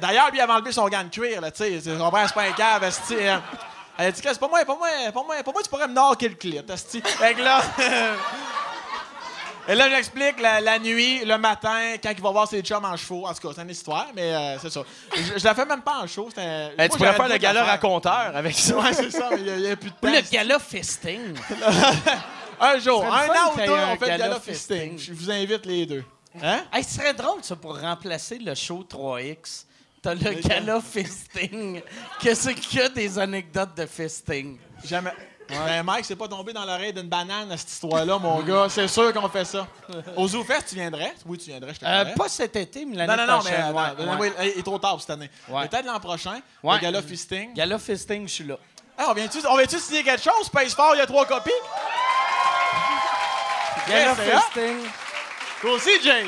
d'ailleurs, 0.00 0.30
lui, 0.30 0.38
il 0.38 0.40
avait 0.40 0.52
enlevé 0.52 0.70
son 0.70 0.86
gant 0.86 1.02
de 1.02 1.08
cuir. 1.08 1.40
Là, 1.40 1.50
tu 1.50 1.64
sais, 1.64 1.80
c'est 1.80 1.98
pas 1.98 2.42
un 2.42 2.52
cave, 2.52 2.84
hein. 2.84 3.42
Elle 3.98 4.06
a 4.06 4.12
dit 4.12 4.22
que 4.22 4.28
c'est 4.28 4.38
pas 4.38 4.48
moi, 4.48 4.64
pas 4.64 4.76
moi, 4.76 4.88
pas 5.12 5.22
moi, 5.24 5.42
pas 5.42 5.52
moi, 5.52 5.62
tu 5.64 5.68
pourrais 5.68 5.88
me 5.88 5.94
knocker 5.94 6.28
le 6.28 6.36
clit. 6.36 6.60
Fait 7.18 7.34
que 7.34 7.42
là. 7.42 7.60
Et 9.66 9.74
là, 9.74 9.88
j'explique 9.88 10.40
la, 10.40 10.60
la 10.60 10.78
nuit, 10.78 11.24
le 11.24 11.38
matin, 11.38 11.94
quand 12.02 12.10
il 12.10 12.20
va 12.22 12.30
voir 12.30 12.46
ses 12.48 12.60
chums 12.60 12.84
en 12.84 12.96
chevaux. 12.96 13.26
En 13.26 13.32
tout 13.32 13.48
cas, 13.48 13.54
c'est 13.56 13.62
une 13.62 13.70
histoire, 13.70 14.08
mais 14.14 14.34
euh, 14.34 14.58
c'est 14.58 14.68
ça. 14.70 14.82
Je, 15.16 15.38
je 15.38 15.44
la 15.44 15.54
fais 15.54 15.64
même 15.64 15.80
pas 15.80 16.00
en 16.02 16.06
show. 16.06 16.26
c'était- 16.28 16.70
Eh, 16.72 16.76
moi, 16.76 16.88
tu 16.88 16.98
pourrais 16.98 17.14
faire 17.14 17.28
le 17.28 17.36
gala 17.38 17.64
raconteur 17.64 18.32
avec 18.34 18.54
ça. 18.56 18.76
Ouais, 18.76 18.92
c'est 18.92 19.10
ça, 19.10 19.30
mais 19.32 19.40
il 19.40 19.56
n'y 19.62 19.70
a, 19.70 19.76
plus 19.76 19.90
de 19.90 19.94
temps. 19.96 20.12
le 20.12 20.30
gala 20.30 20.58
fisting. 20.58 21.34
Un 22.60 22.78
jour, 22.78 23.04
un 23.04 23.26
an 23.28 23.52
ou 23.52 23.56
deux, 23.56 23.72
un 23.72 23.92
on 23.92 23.96
fait 23.96 24.00
le 24.02 24.06
gala 24.06 24.18
gala 24.18 24.40
fisting. 24.40 24.96
fisting. 24.96 24.98
Je 24.98 25.12
vous 25.12 25.30
invite 25.30 25.66
les 25.66 25.86
deux. 25.86 26.04
Hein? 26.40 26.60
Hey, 26.72 26.84
ce 26.84 26.94
serait 26.94 27.12
drôle, 27.12 27.42
ça, 27.42 27.56
pour 27.56 27.78
remplacer 27.80 28.38
le 28.38 28.54
show 28.54 28.86
3X. 28.88 29.64
T'as 30.00 30.14
le 30.14 30.34
gala 30.34 30.80
fisting. 30.80 31.82
Qu'est-ce 32.20 32.50
qu'il 32.50 32.78
y 32.78 32.82
a 32.82 32.88
des 32.90 33.18
anecdotes 33.18 33.74
de 33.76 33.86
fisting? 33.86 34.56
Jamais. 34.84 35.12
Ben, 35.48 35.82
Mike, 35.82 36.04
c'est 36.04 36.16
pas 36.16 36.28
tombé 36.28 36.52
dans 36.52 36.64
l'oreille 36.64 36.92
d'une 36.92 37.08
banane, 37.08 37.54
cette 37.56 37.70
histoire-là, 37.70 38.18
mon 38.18 38.40
gars. 38.42 38.66
C'est 38.68 38.88
sûr 38.88 39.12
qu'on 39.12 39.28
fait 39.28 39.44
ça. 39.44 39.66
Au 40.16 40.26
ZooFest, 40.26 40.68
tu 40.70 40.74
viendrais? 40.76 41.14
Oui, 41.26 41.38
tu 41.38 41.50
viendrais, 41.50 41.74
je 41.74 41.80
te 41.80 41.84
Euh, 41.84 42.04
pas 42.16 42.28
cet 42.28 42.56
été, 42.56 42.84
mais 42.84 42.96
l'année 42.96 43.16
Non, 43.16 43.26
non, 43.26 43.36
non, 43.38 43.42
mais 43.44 43.96
prochaine. 43.96 44.18
ouais, 44.20 44.32
il 44.54 44.60
est 44.60 44.62
trop 44.62 44.78
tard 44.78 44.96
cette 45.00 45.10
année. 45.10 45.30
Ouais. 45.48 45.68
Peut-être 45.68 45.86
l'an 45.86 46.00
prochain, 46.00 46.40
Ouais. 46.62 46.74
le 46.76 46.80
gala 46.80 47.02
fisting. 47.02 47.52
Gala 47.54 47.78
fisting, 47.78 48.26
je 48.26 48.32
suis 48.32 48.44
là. 48.44 48.56
Ah, 48.96 49.06
on 49.10 49.14
vient-tu 49.14 49.38
on 49.48 49.56
vient-tu 49.56 49.78
signer 49.78 50.02
quelque 50.02 50.22
chose? 50.22 50.46
Space 50.46 50.74
Fort, 50.74 50.94
il 50.94 50.98
y 50.98 51.02
a 51.02 51.06
trois 51.06 51.26
copies? 51.26 51.50
Gala 53.88 54.12
hot. 54.12 54.16
fisting. 54.16 54.76
Toi 55.60 55.70
aussi, 55.72 55.90
Jay. 56.02 56.24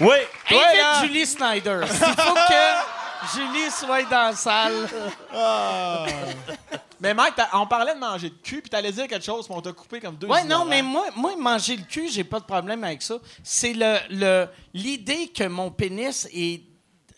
Oui. 0.00 0.16
Toi, 0.48 0.62
Invite. 0.66 1.00
Julie 1.08 1.26
Snyder. 1.26 1.80
Il 1.82 1.88
faut 1.88 2.34
que 2.48 3.36
Julie 3.36 3.70
soit 3.70 4.02
dans 4.04 4.30
la 4.30 4.36
salle. 4.36 4.88
Mais 7.00 7.14
Mike, 7.14 7.34
t'as- 7.36 7.48
on 7.54 7.66
parlait 7.66 7.94
de 7.94 7.98
manger 8.00 8.30
de 8.30 8.34
cul, 8.42 8.60
puis 8.60 8.70
t'allais 8.70 8.90
dire 8.92 9.06
quelque 9.06 9.24
chose, 9.24 9.46
mais 9.48 9.54
on 9.56 9.60
t'a 9.60 9.72
coupé 9.72 10.00
comme 10.00 10.16
deux 10.16 10.26
Ouais, 10.26 10.44
non, 10.44 10.64
mais 10.64 10.82
moi, 10.82 11.06
moi, 11.14 11.36
manger 11.36 11.76
le 11.76 11.84
cul, 11.84 12.08
j'ai 12.08 12.24
pas 12.24 12.40
de 12.40 12.44
problème 12.44 12.82
avec 12.84 13.02
ça. 13.02 13.16
C'est 13.42 13.72
le, 13.72 13.96
le, 14.10 14.46
l'idée 14.74 15.28
que 15.28 15.44
mon 15.44 15.70
pénis 15.70 16.28
est 16.34 16.62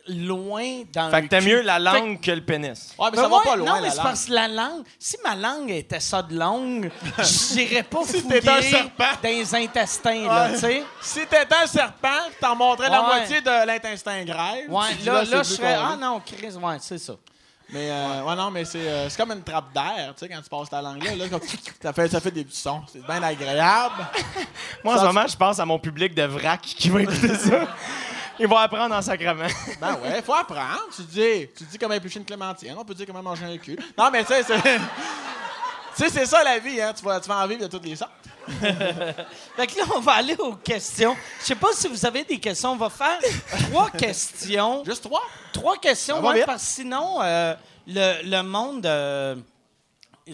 loin 0.08 0.82
dans 0.92 1.10
Fait 1.10 1.20
le 1.22 1.28
que 1.28 1.44
mieux 1.44 1.60
la 1.60 1.74
Fait 1.78 1.80
que- 2.00 2.04
langue 2.04 2.20
que 2.20 2.30
le 2.30 2.40
pénis. 2.44 2.94
Ouais, 2.98 3.08
mais 3.12 3.16
ça 3.16 3.28
va 3.28 3.40
pas 3.44 3.56
loin, 3.56 3.66
Non, 3.68 3.74
la 3.76 3.80
mais 3.82 3.90
c'est 3.90 4.02
parce 4.02 4.24
que 4.26 4.32
la 4.32 4.48
langue, 4.48 4.82
si 4.98 5.16
ma 5.22 5.36
langue 5.36 5.70
était 5.70 6.00
ça 6.00 6.22
de 6.22 6.36
longue, 6.36 6.90
j'irais 7.22 7.82
pas 7.82 8.02
Si 8.04 8.20
fouiller 8.20 8.40
t'étais 8.40 8.48
un 8.50 8.62
serpent. 8.62 9.04
dans 9.22 9.28
les 9.28 9.54
intestins, 9.54 10.26
là, 10.26 10.50
tu 10.52 10.58
sais. 10.60 10.82
Si 11.00 11.20
t'étais 11.20 11.54
un 11.62 11.66
serpent, 11.66 12.08
t'en 12.40 12.56
montrais 12.56 12.88
la 12.90 13.02
moitié 13.02 13.40
de 13.40 13.66
l'intestin 13.66 14.24
grêle. 14.24 14.68
Ouais, 14.68 14.82
là, 15.04 15.22
là, 15.24 15.40
plus 15.40 15.48
je 15.50 15.54
serais... 15.56 15.74
Ah 15.78 15.96
non, 16.00 16.20
Chris, 16.24 16.54
ouais, 16.56 16.76
c'est 16.80 16.98
ça. 16.98 17.14
Mais, 17.72 17.88
euh, 17.90 18.24
ouais, 18.24 18.36
non, 18.36 18.50
mais 18.50 18.64
c'est 18.64 18.78
euh, 18.78 19.08
c'est 19.08 19.16
comme 19.16 19.30
une 19.30 19.42
trappe 19.42 19.72
d'air, 19.72 20.12
tu 20.16 20.26
sais, 20.26 20.28
quand 20.28 20.40
tu 20.42 20.48
passes 20.48 20.70
ta 20.70 20.82
langue 20.82 21.02
là, 21.04 21.14
là 21.14 21.28
comme, 21.28 21.40
ça, 21.82 21.92
fait, 21.92 22.08
ça 22.08 22.20
fait 22.20 22.30
des 22.30 22.44
petits 22.44 22.60
sons. 22.60 22.82
C'est 22.92 23.04
bien 23.04 23.22
agréable. 23.22 24.06
Moi, 24.84 24.94
en 24.94 24.98
ce 24.98 25.04
moment, 25.04 25.26
je 25.26 25.36
pense 25.36 25.58
à 25.60 25.64
mon 25.64 25.78
public 25.78 26.14
de 26.14 26.24
vrac 26.24 26.60
qui 26.62 26.88
va 26.88 27.02
écouter 27.02 27.34
ça. 27.36 27.68
Ils 28.38 28.48
vont 28.48 28.56
apprendre 28.56 28.94
en 28.94 29.02
sacrement. 29.02 29.46
Ben 29.80 29.98
ouais, 30.02 30.22
faut 30.22 30.34
apprendre. 30.34 30.88
Tu 30.96 31.02
dis, 31.02 31.48
tu 31.56 31.64
dis 31.64 31.78
comment 31.78 31.94
éplucher 31.94 32.18
une 32.18 32.24
clémentine, 32.24 32.74
on 32.76 32.84
peut 32.84 32.94
dire 32.94 33.06
comment 33.06 33.22
manger 33.22 33.44
un 33.44 33.58
cul. 33.58 33.78
Non, 33.96 34.10
mais 34.10 34.24
tu 34.24 34.32
sais, 34.32 34.42
c'est. 34.42 34.58
Tu 35.96 36.04
sais, 36.04 36.08
c'est 36.20 36.26
ça 36.26 36.42
la 36.44 36.58
vie, 36.60 36.80
hein. 36.80 36.92
Tu 36.96 37.04
vas, 37.04 37.20
tu 37.20 37.28
vas 37.28 37.42
en 37.42 37.46
vivre 37.48 37.62
de 37.62 37.66
toutes 37.66 37.84
les 37.84 37.96
sortes. 37.96 38.12
Fait 39.56 39.66
que 39.66 39.78
là, 39.78 39.84
on 39.94 40.00
va 40.00 40.12
aller 40.12 40.36
aux 40.36 40.54
questions. 40.56 41.16
Je 41.40 41.46
sais 41.46 41.54
pas 41.54 41.72
si 41.72 41.88
vous 41.88 42.04
avez 42.06 42.24
des 42.24 42.38
questions. 42.38 42.72
On 42.72 42.76
va 42.76 42.90
faire 42.90 43.18
trois 43.70 43.90
questions. 43.98 44.84
Juste 44.84 45.04
trois? 45.04 45.22
Trois 45.52 45.76
questions, 45.78 46.24
ouais, 46.24 46.44
parce 46.44 46.62
que 46.62 46.68
sinon, 46.68 47.20
euh, 47.22 47.54
le, 47.86 48.22
le 48.28 48.42
monde... 48.42 48.86
euh, 48.86 49.36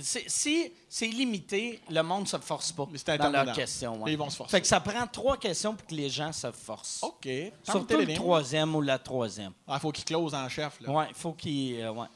c'est- 0.02 0.24
si 0.28 0.72
c'est 0.88 1.06
limité, 1.06 1.80
le 1.90 2.02
monde 2.02 2.26
se 2.28 2.36
force 2.38 2.72
pas 2.72 2.86
Mais 2.90 2.98
c'est 2.98 3.16
dans 3.18 3.30
leurs 3.30 3.52
questions. 3.54 4.02
ouais. 4.02 4.12
Ils 4.12 4.18
vont 4.18 4.28
se 4.30 4.36
forcer. 4.36 4.50
Fait 4.50 4.60
que 4.60 4.66
ça 4.66 4.80
prend 4.80 5.06
trois 5.06 5.36
questions 5.36 5.74
pour 5.74 5.86
que 5.86 5.94
les 5.94 6.08
gens 6.10 6.32
se 6.32 6.50
forcent. 6.52 7.02
OK. 7.02 7.28
Surtout 7.62 7.96
le 7.98 8.14
troisième 8.14 8.74
ou 8.74 8.82
la 8.82 8.98
troisième. 8.98 9.52
Ah, 9.66 9.78
faut 9.78 9.92
qu'il 9.92 10.04
close 10.04 10.34
en 10.34 10.48
chef, 10.48 10.80
là. 10.80 10.90
Ouais, 10.90 11.06
il 11.10 11.14
faut 11.14 11.32
qu'il... 11.32 11.80
euh, 11.80 11.92
ouais. 11.92 12.06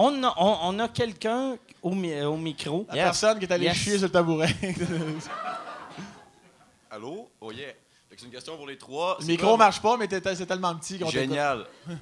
On 0.00 0.22
a, 0.22 0.32
on, 0.36 0.58
on 0.62 0.78
a 0.78 0.86
quelqu'un 0.88 1.56
au, 1.82 1.90
mi- 1.90 2.22
au 2.22 2.36
micro. 2.36 2.86
La 2.88 2.94
personne 3.04 3.38
qui 3.40 3.46
est 3.46 3.52
allée 3.52 3.64
Yes. 3.66 3.76
chier 3.76 3.98
sur 3.98 4.06
le 4.06 4.12
tabouret. 4.12 4.54
Allô? 6.90 7.28
Oh 7.40 7.50
yeah. 7.52 7.68
Fait 8.08 8.14
que 8.14 8.20
c'est 8.20 8.26
une 8.26 8.32
question 8.32 8.56
pour 8.56 8.66
les 8.68 8.78
trois. 8.78 9.16
le 9.18 9.24
C'est 9.24 9.32
micro 9.32 9.48
quoi- 9.48 9.56
marche 9.56 9.80
pas, 9.82 9.96
mais 9.96 10.06
t'es- 10.08 10.34
c'est 10.36 10.46
tellement 10.46 10.74
petit 10.76 10.98
qu'on 10.98 11.06
t'écoute. 11.10 11.28
Génial. 11.30 11.66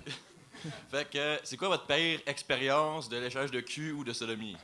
fait 0.90 1.08
que, 1.10 1.18
euh, 1.18 1.36
c'est 1.42 1.56
quoi 1.56 1.68
votre 1.68 1.86
pire 1.86 2.20
expérience 2.26 3.08
de 3.08 3.16
léchage 3.18 3.50
de 3.50 3.60
cul 3.60 3.92
ou 3.92 4.04
de 4.04 4.12
sodomie? 4.12 4.56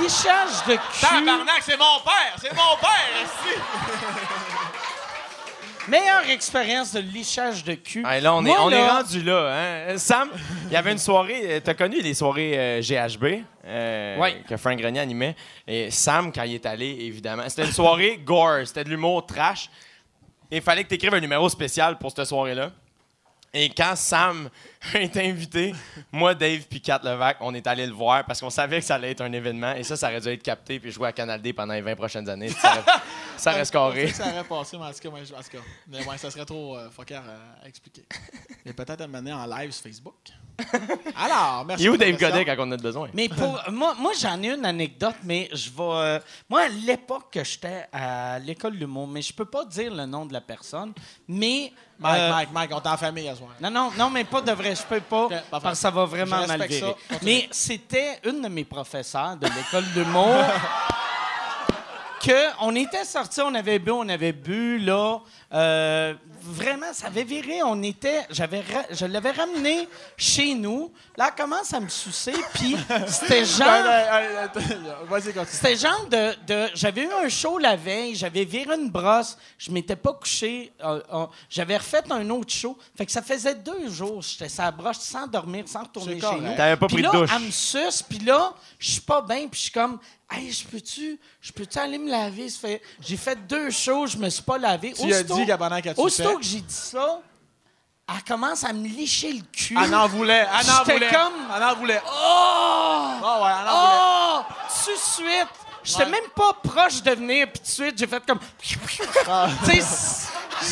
Lichage 0.00 0.64
de 0.68 0.74
cul. 0.74 1.00
Tabarnak, 1.00 1.62
c'est 1.62 1.76
mon 1.78 2.00
père! 2.04 2.36
C'est 2.38 2.52
mon 2.54 2.76
père, 2.80 3.24
ici! 3.24 3.60
Meilleure 5.88 6.28
expérience 6.30 6.92
de 6.92 7.00
lichage 7.00 7.64
de 7.64 7.74
cul. 7.74 8.02
Là, 8.02 8.34
on, 8.34 8.44
est, 8.46 8.50
on 8.50 8.70
est 8.70 8.88
rendu 8.88 9.22
là. 9.22 9.88
Hein? 9.90 9.98
Sam, 9.98 10.30
il 10.66 10.72
y 10.72 10.76
avait 10.76 10.92
une 10.92 10.98
soirée. 10.98 11.42
euh, 11.44 11.60
T'as 11.62 11.74
connu 11.74 12.00
les 12.00 12.14
soirées 12.14 12.52
euh, 12.56 12.80
GHB 12.80 13.42
euh, 13.64 14.16
Ouais. 14.18 14.42
que 14.48 14.56
Frank 14.56 14.78
Grenier 14.78 15.00
animait. 15.00 15.34
Et 15.66 15.90
Sam, 15.90 16.32
quand 16.32 16.44
il 16.44 16.54
est 16.54 16.66
allé, 16.66 16.86
évidemment, 17.00 17.42
c'était 17.48 17.64
une 17.64 17.72
soirée 17.72 18.20
gore. 18.24 18.60
C'était 18.64 18.84
de 18.84 18.90
l'humour 18.90 19.26
trash. 19.26 19.68
Et 20.50 20.56
il 20.56 20.62
fallait 20.62 20.84
que 20.84 20.88
tu 20.90 20.94
écrives 20.94 21.14
un 21.14 21.20
numéro 21.20 21.48
spécial 21.48 21.98
pour 21.98 22.12
cette 22.12 22.26
soirée-là. 22.26 22.70
Et 23.54 23.68
quand 23.68 23.94
Sam 23.96 24.48
on 24.94 24.98
était 24.98 25.26
invités. 25.26 25.74
Moi, 26.10 26.34
Dave 26.34 26.62
puis 26.70 26.80
Kat 26.80 27.00
Levac, 27.04 27.36
on 27.40 27.52
est 27.54 27.66
allé 27.66 27.86
le 27.86 27.92
voir 27.92 28.24
parce 28.24 28.40
qu'on 28.40 28.48
savait 28.50 28.80
que 28.80 28.84
ça 28.86 28.94
allait 28.94 29.10
être 29.10 29.20
un 29.20 29.32
événement 29.32 29.72
et 29.74 29.82
ça, 29.82 29.94
ça 29.96 30.08
aurait 30.08 30.20
dû 30.22 30.28
être 30.28 30.42
capté 30.42 30.80
puis 30.80 30.90
jouer 30.90 31.08
à 31.08 31.12
Canal 31.12 31.40
D 31.42 31.52
pendant 31.52 31.74
les 31.74 31.82
20 31.82 31.94
prochaines 31.96 32.28
années. 32.30 32.48
Ça 32.48 32.72
aurait, 32.72 32.84
ça 33.36 33.50
aurait 33.50 33.60
Je 33.60 33.64
scoré. 33.64 34.08
ça 34.08 34.28
aurait 34.28 34.44
passé, 34.44 34.78
mais 34.78 34.84
en 34.86 34.92
tout 34.92 34.98
cas, 35.10 35.24
je- 35.24 35.34
en 35.34 35.38
tout 35.42 35.50
cas. 35.50 35.58
Mais 35.86 35.98
ouais, 36.06 36.16
ça 36.18 36.30
serait 36.30 36.44
trop 36.46 36.76
euh, 36.78 36.88
fucker 36.90 37.16
à, 37.16 37.64
à 37.64 37.68
expliquer. 37.68 38.04
Mais 38.64 38.72
peut-être 38.72 39.02
à 39.02 39.06
mener 39.06 39.32
en 39.34 39.44
live 39.46 39.70
sur 39.72 39.82
Facebook. 39.82 40.14
Alors, 41.16 41.64
merci. 41.66 41.84
Il 41.84 41.86
est 41.86 41.90
où 41.90 41.96
Dave. 41.96 42.16
Godet 42.18 42.44
quand 42.44 42.56
on 42.58 42.72
a 42.72 42.76
besoin? 42.76 43.08
Mais 43.14 43.28
pour 43.28 43.58
moi, 43.70 43.94
moi 43.98 44.12
j'en 44.20 44.42
ai 44.42 44.50
une 44.50 44.64
anecdote, 44.64 45.16
mais 45.24 45.48
je 45.52 45.70
vais. 45.70 45.74
euh, 45.82 46.20
moi, 46.48 46.62
à 46.62 46.68
l'époque 46.68 47.32
que 47.32 47.42
j'étais 47.44 47.86
à 47.92 48.38
l'école 48.38 48.74
de 48.74 48.78
l'humour, 48.78 49.06
mais 49.08 49.22
je 49.22 49.32
peux 49.32 49.44
pas 49.44 49.64
dire 49.64 49.92
le 49.94 50.06
nom 50.06 50.24
de 50.26 50.32
la 50.32 50.40
personne, 50.40 50.92
mais. 51.28 51.72
Mike, 52.02 52.20
euh, 52.20 52.30
Mike, 52.30 52.48
Mike, 52.52 52.70
on 52.74 52.80
est 52.80 52.88
en 52.88 52.96
famille 52.96 53.28
à 53.28 53.34
soir. 53.36 53.50
Non, 53.60 53.70
non, 53.70 53.90
non, 53.96 54.10
mais 54.10 54.24
pas 54.24 54.40
de 54.40 54.52
vrai, 54.52 54.74
je 54.74 54.82
peux 54.82 55.00
pas, 55.00 55.28
parce 55.50 55.64
que 55.64 55.74
ça 55.74 55.90
va 55.90 56.04
vraiment 56.04 56.46
mal 56.46 56.62
virer. 56.66 56.80
ça. 57.08 57.16
Mais 57.22 57.48
c'était 57.50 58.18
une 58.24 58.42
de 58.42 58.48
mes 58.48 58.64
professeurs 58.64 59.36
de 59.36 59.46
l'école 59.46 59.84
d'humour 59.94 60.26
que 62.22 62.50
on 62.60 62.74
était 62.76 63.04
sortis, 63.04 63.40
on 63.40 63.54
avait 63.54 63.78
bu, 63.78 63.90
on 63.90 64.08
avait 64.08 64.32
bu, 64.32 64.78
là. 64.78 65.18
euh, 65.52 66.14
vraiment, 66.44 66.92
ça 66.92 67.08
avait 67.08 67.24
viré. 67.24 67.62
On 67.64 67.82
était, 67.82 68.22
j'avais, 68.30 68.60
ra- 68.60 68.86
je 68.90 69.06
l'avais 69.06 69.30
ramené 69.32 69.88
chez 70.16 70.54
nous. 70.54 70.92
Là, 71.16 71.28
elle 71.30 71.42
commence 71.42 71.72
à 71.74 71.80
me 71.80 71.88
sucer, 71.88 72.32
puis 72.54 72.76
c'était 73.06 73.44
genre. 73.58 73.66
C'était 75.46 75.76
genre 75.76 76.06
de, 76.10 76.34
de- 76.46 76.70
J'avais 76.74 77.02
eu 77.02 77.10
un 77.24 77.28
show 77.28 77.58
la 77.58 77.76
veille, 77.76 78.14
j'avais 78.14 78.44
viré 78.44 78.74
une 78.74 78.90
brosse, 78.90 79.36
je 79.58 79.70
m'étais 79.70 79.96
pas 79.96 80.12
couché, 80.12 80.72
euh, 80.84 81.00
euh, 81.12 81.26
j'avais 81.48 81.76
refait 81.76 82.02
un 82.10 82.28
autre 82.30 82.52
show. 82.52 82.76
Fait 82.96 83.06
que 83.06 83.12
ça 83.12 83.22
faisait 83.22 83.54
deux 83.54 83.88
jours, 83.90 84.22
j'étais 84.22 84.48
la 84.58 84.70
broche 84.70 84.98
sans 84.98 85.26
dormir, 85.26 85.64
sans 85.68 85.82
retourner 85.82 86.14
chez 86.14 86.20
correct. 86.20 86.42
nous. 86.42 86.56
T'avais 86.56 86.76
pas 86.76 86.86
pris 86.86 86.96
de 86.98 87.02
là, 87.02 87.10
douche. 87.10 87.30
elle 87.34 87.42
me 87.42 87.50
suce, 87.50 88.02
puis 88.02 88.18
là, 88.20 88.52
je 88.78 88.90
suis 88.92 89.00
pas 89.00 89.22
bien, 89.22 89.48
puis 89.48 89.58
je 89.58 89.62
suis 89.64 89.70
comme, 89.72 89.98
hey, 90.32 90.50
je 90.52 90.66
peux-tu, 90.66 91.18
je 91.40 91.52
peux-tu 91.52 91.78
aller 91.78 91.98
me 91.98 92.10
laver? 92.10 92.48
J'ai 93.00 93.16
fait 93.16 93.36
deux 93.46 93.70
shows, 93.70 94.06
je 94.06 94.16
me 94.16 94.28
suis 94.30 94.42
pas 94.42 94.58
lavé. 94.58 94.92
Tu 94.92 95.12
as 95.12 95.22
dit 95.22 95.46
pendant 95.58 95.80
que 95.80 95.88
tu 95.90 96.00
aussitôt 96.00 96.38
que 96.38 96.44
j'ai 96.44 96.60
dit 96.60 96.74
ça, 96.74 97.20
elle 98.08 98.22
commence 98.24 98.64
à 98.64 98.72
me 98.72 98.86
licher 98.86 99.32
le 99.32 99.42
cul. 99.52 99.76
Elle 99.82 99.94
en 99.94 100.08
voulait, 100.08 100.46
elle 100.60 100.70
en 100.70 100.84
voulait. 100.84 101.08
comme- 101.10 101.52
Elle 101.56 101.62
en 101.62 101.74
voulait. 101.76 102.00
Oh! 102.04 102.10
Ah 103.24 103.40
ouais, 103.42 103.50
elle 103.60 103.68
en 103.68 103.80
voulait. 103.80 104.44
Oh! 104.48 104.64
Tout 104.84 104.90
de 104.90 104.96
suite! 105.26 105.71
J'étais 105.84 106.04
Ouais. 106.04 106.10
même 106.10 106.28
pas 106.34 106.52
proche 106.62 107.02
de 107.02 107.10
venir, 107.12 107.46
puis 107.52 107.58
tout 107.60 107.66
de 107.66 107.70
suite, 107.70 107.98
j'ai 107.98 108.06
fait 108.06 108.22
comme. 108.26 108.38
Ah. 109.28 109.48
tu 109.64 109.80
sais, 109.80 110.22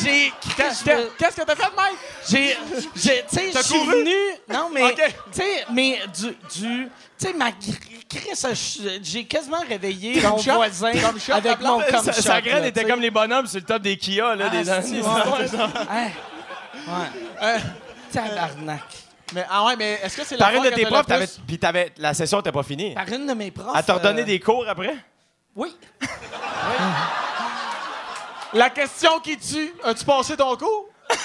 j'ai. 0.03 0.33
Qu'est-ce 0.55 0.83
que 0.83 1.43
t'as 1.43 1.55
fait, 1.55 1.71
Mike? 1.75 1.97
J'ai. 2.29 2.57
j'ai- 2.95 3.25
Tu 3.29 3.35
sais, 3.35 3.47
je 3.49 3.53
T'as 3.53 3.63
suis 3.63 3.79
venu. 3.85 4.15
Non, 4.49 4.69
mais. 4.73 4.93
Tu 4.95 5.01
sais, 5.31 5.65
mais 5.71 5.99
du. 6.17 6.27
du 6.59 6.89
tu 7.19 7.27
sais, 7.27 7.33
ma. 7.33 7.49
J'ai 9.03 9.25
quasiment 9.25 9.61
réveillé 9.67 10.21
mon 10.21 10.35
voisin 10.37 10.91
avec 11.33 11.59
mon 11.61 11.79
comme 11.81 12.03
Sa, 12.03 12.13
sa 12.13 12.41
graine 12.41 12.65
était 12.65 12.83
comme 12.83 12.99
les 13.01 13.11
bonhommes 13.11 13.47
sur 13.47 13.59
le 13.59 13.65
top 13.65 13.81
des 13.81 13.97
Kia, 13.97 14.35
là, 14.35 14.49
des 14.49 14.69
Ah, 14.69 14.79
ans. 14.79 14.81
si, 14.83 14.99
ouais, 14.99 15.01
ouais. 15.01 16.11
Ouais. 17.41 17.57
Tabarnak. 18.11 18.81
Mais, 19.33 19.45
ah 19.49 19.65
ouais, 19.65 19.75
mais 19.75 19.99
est-ce 20.03 20.17
que 20.17 20.23
c'est 20.25 20.37
la 20.37 20.45
Par 20.45 20.55
une 20.55 20.63
de 20.63 20.69
tes 20.75 20.85
profs, 20.85 21.05
t'avais, 21.05 21.27
puis 21.47 21.57
t'avais, 21.57 21.91
la 21.97 22.13
session 22.13 22.37
n'était 22.37 22.51
pas 22.51 22.63
finie. 22.63 22.93
Par 22.93 23.07
une 23.07 23.25
de 23.27 23.33
mes 23.33 23.51
profs. 23.51 23.73
Elle 23.75 23.83
t'a 23.83 23.93
redonné 23.93 24.21
euh, 24.21 24.25
des 24.25 24.39
cours 24.39 24.67
après? 24.67 24.95
Oui. 25.55 25.75
La 28.53 28.69
question 28.69 29.19
qui 29.21 29.37
tue, 29.37 29.73
as-tu 29.83 30.03
passé 30.03 30.35
ton 30.35 30.57
cours? 30.57 30.89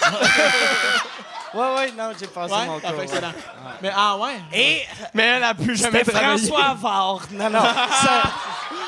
Ouais, 1.57 1.74
ouais, 1.77 1.93
non, 1.93 2.12
j'ai 2.19 2.27
passé 2.27 2.53
Ouais, 2.55 2.66
mon 2.66 2.78
cours. 2.81 3.03
excellent. 3.03 3.33
Mais 3.83 3.91
ah 3.95 4.16
ouais. 4.19 4.37
Et 4.53 4.83
Mais 5.15 5.23
elle 5.24 5.45
a 5.45 5.55
plus 5.55 5.77
jamais 5.77 6.03
travaillé. 6.05 6.39
François 6.47 6.65
Avard. 6.70 7.20
Non, 7.33 7.51
non. 7.51 7.61
ça, 7.61 8.23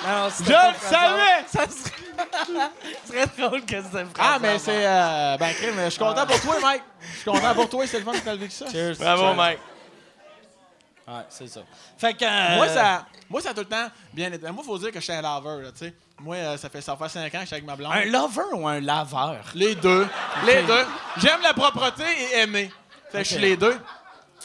non, 0.06 0.28
c'était 0.30 0.52
Je 0.52 0.56
le 0.56 0.90
savais! 0.90 1.44
Ça 1.46 1.60
serait, 1.62 1.92
ça 3.04 3.12
serait 3.12 3.26
drôle 3.48 3.60
que 3.62 3.76
c'était 3.76 4.04
François 4.04 4.04
Ah, 4.18 4.38
mais 4.40 4.58
c'est. 4.58 4.86
Euh, 4.86 5.36
ben, 5.38 5.52
crime, 5.54 5.74
je 5.84 5.90
suis 5.90 5.98
content 5.98 6.26
pour 6.26 6.40
toi, 6.40 6.54
Mike. 6.62 6.82
Je 7.12 7.16
suis 7.20 7.30
content 7.30 7.54
pour 7.54 7.68
toi, 7.68 7.84
c'est 7.86 7.98
le 7.98 8.04
fun 8.04 8.12
que 8.12 8.18
t'as 8.18 8.34
vécu 8.36 8.50
ça. 8.52 8.66
Cheers. 8.70 8.96
Bravo, 8.98 9.22
Cheers. 9.22 9.34
Mike. 9.36 9.58
Ouais, 11.08 11.22
c'est 11.30 11.48
ça. 11.48 11.60
Fait 11.96 12.12
que. 12.14 12.24
euh, 12.24 12.56
Moi, 12.56 12.68
ça, 12.68 13.06
moi, 13.30 13.40
ça 13.40 13.50
a 13.50 13.54
tout 13.54 13.60
le 13.60 13.66
temps 13.66 13.88
bien 14.12 14.30
été. 14.32 14.50
Moi, 14.50 14.62
il 14.62 14.66
faut 14.66 14.78
dire 14.78 14.90
que 14.92 14.98
je 15.00 15.04
suis 15.04 15.12
un 15.12 15.22
laveur, 15.22 15.72
tu 15.72 15.78
sais. 15.86 15.94
Moi, 16.20 16.36
euh, 16.36 16.56
ça 16.56 16.68
fait 16.68 16.80
ça 16.80 16.96
fait 16.96 17.08
5 17.08 17.26
ans 17.26 17.30
que 17.30 17.40
je 17.40 17.46
suis 17.46 17.54
avec 17.54 17.64
ma 17.64 17.76
blonde. 17.76 17.92
Un 17.92 18.04
lover 18.04 18.42
ou 18.54 18.66
un 18.68 18.80
laveur? 18.80 19.42
Les 19.54 19.74
deux. 19.74 20.06
Les 20.46 20.62
deux. 20.64 20.86
J'aime 21.18 21.40
la 21.42 21.54
propreté 21.54 22.02
et 22.32 22.38
aimer. 22.40 22.70
Fait 23.10 23.18
que 23.18 23.24
je 23.24 23.28
suis 23.30 23.38
les 23.38 23.56
deux. 23.56 23.78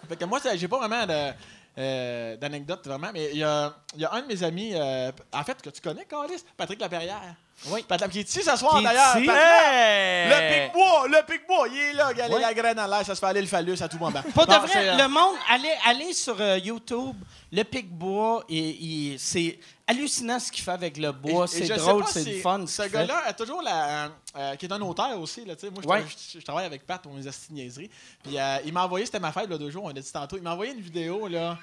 Fait 0.07 0.15
que 0.15 0.25
moi, 0.25 0.39
ça- 0.39 0.55
j'ai 0.55 0.67
pas 0.67 0.77
vraiment 0.77 1.05
de, 1.05 1.31
euh, 1.79 2.37
d'anecdote, 2.37 2.85
vraiment, 2.87 3.09
mais 3.13 3.29
il 3.31 3.39
y 3.39 3.43
a, 3.43 3.73
y 3.97 4.05
a 4.05 4.13
un 4.13 4.21
de 4.21 4.27
mes 4.27 4.43
amis, 4.43 4.71
euh, 4.75 5.11
en 5.33 5.43
fait, 5.43 5.61
que 5.61 5.69
tu 5.69 5.81
connais, 5.81 6.05
Carlis, 6.05 6.43
Patrick 6.55 6.79
Laperrière. 6.79 7.35
Oui. 7.67 7.83
Patrick, 7.87 8.11
qui 8.11 8.19
est 8.19 8.29
ici 8.29 8.41
ce 8.43 8.55
soir, 8.57 8.81
d'ailleurs. 8.81 9.15
Hey! 9.17 10.29
Le 10.29 10.65
pic-bois, 10.65 11.07
le 11.07 11.25
pic-bois, 11.25 11.67
il 11.69 11.77
est 11.77 11.93
là, 11.93 12.07
regardez 12.07 12.35
Ouais. 12.35 12.41
la 12.41 12.53
graine 12.53 12.79
à 12.79 12.87
l'air, 12.87 13.05
ça 13.05 13.15
se 13.15 13.19
fait 13.19 13.25
aller 13.27 13.41
le 13.41 13.47
phallus 13.47 13.77
à 13.81 13.87
tout 13.87 13.97
moment. 13.97 14.21
Pas 14.35 14.45
Bon, 14.45 14.53
de 14.53 14.59
vrai, 14.67 14.89
euh, 14.89 14.97
le 14.97 15.07
monde, 15.07 15.35
allez, 15.49 15.71
allez 15.85 16.13
sur 16.13 16.35
euh, 16.41 16.57
YouTube, 16.57 17.15
le 17.51 17.63
pic-bois, 17.63 18.43
et, 18.49 19.13
et 19.13 19.17
c'est 19.17 19.59
hallucinant 19.87 20.39
ce 20.39 20.51
qu'il 20.51 20.63
fait 20.63 20.71
avec 20.71 20.97
le 20.97 21.11
bois. 21.11 21.47
C'est 21.47 21.67
drôle, 21.67 22.03
c'est 22.07 22.25
le 22.25 22.39
fun. 22.41 22.65
Ce 22.67 22.83
gars-là 22.83 23.21
a 23.27 23.33
toujours 23.33 23.61
la. 23.61 24.09
euh, 24.35 24.55
qui 24.55 24.65
est 24.65 24.73
un 24.73 24.81
auteur 24.81 25.17
aussi, 25.19 25.45
là. 25.45 25.53
Moi, 25.71 25.81
je, 25.83 25.87
Ouais. 25.87 26.03
je- 26.33 26.39
je 26.39 26.43
travaille 26.43 26.65
avec 26.65 26.85
Pat 26.85 27.01
pour 27.01 27.13
mes 27.13 27.25
astuces 27.27 27.49
de 27.49 27.55
niaiseries. 27.55 27.89
Puis 28.23 28.37
euh, 28.37 28.57
il 28.65 28.73
m'a 28.73 28.83
envoyé, 28.83 29.05
c'était 29.05 29.19
ma 29.19 29.31
fête, 29.31 29.49
là, 29.49 29.57
deux 29.57 29.69
jours, 29.69 29.83
on 29.85 29.89
a 29.89 29.93
dit 29.93 30.11
tantôt, 30.11 30.35
il 30.37 30.43
m'a 30.43 30.53
envoyé 30.53 30.73
une 30.73 30.81
vidéo, 30.81 31.27
là. 31.27 31.57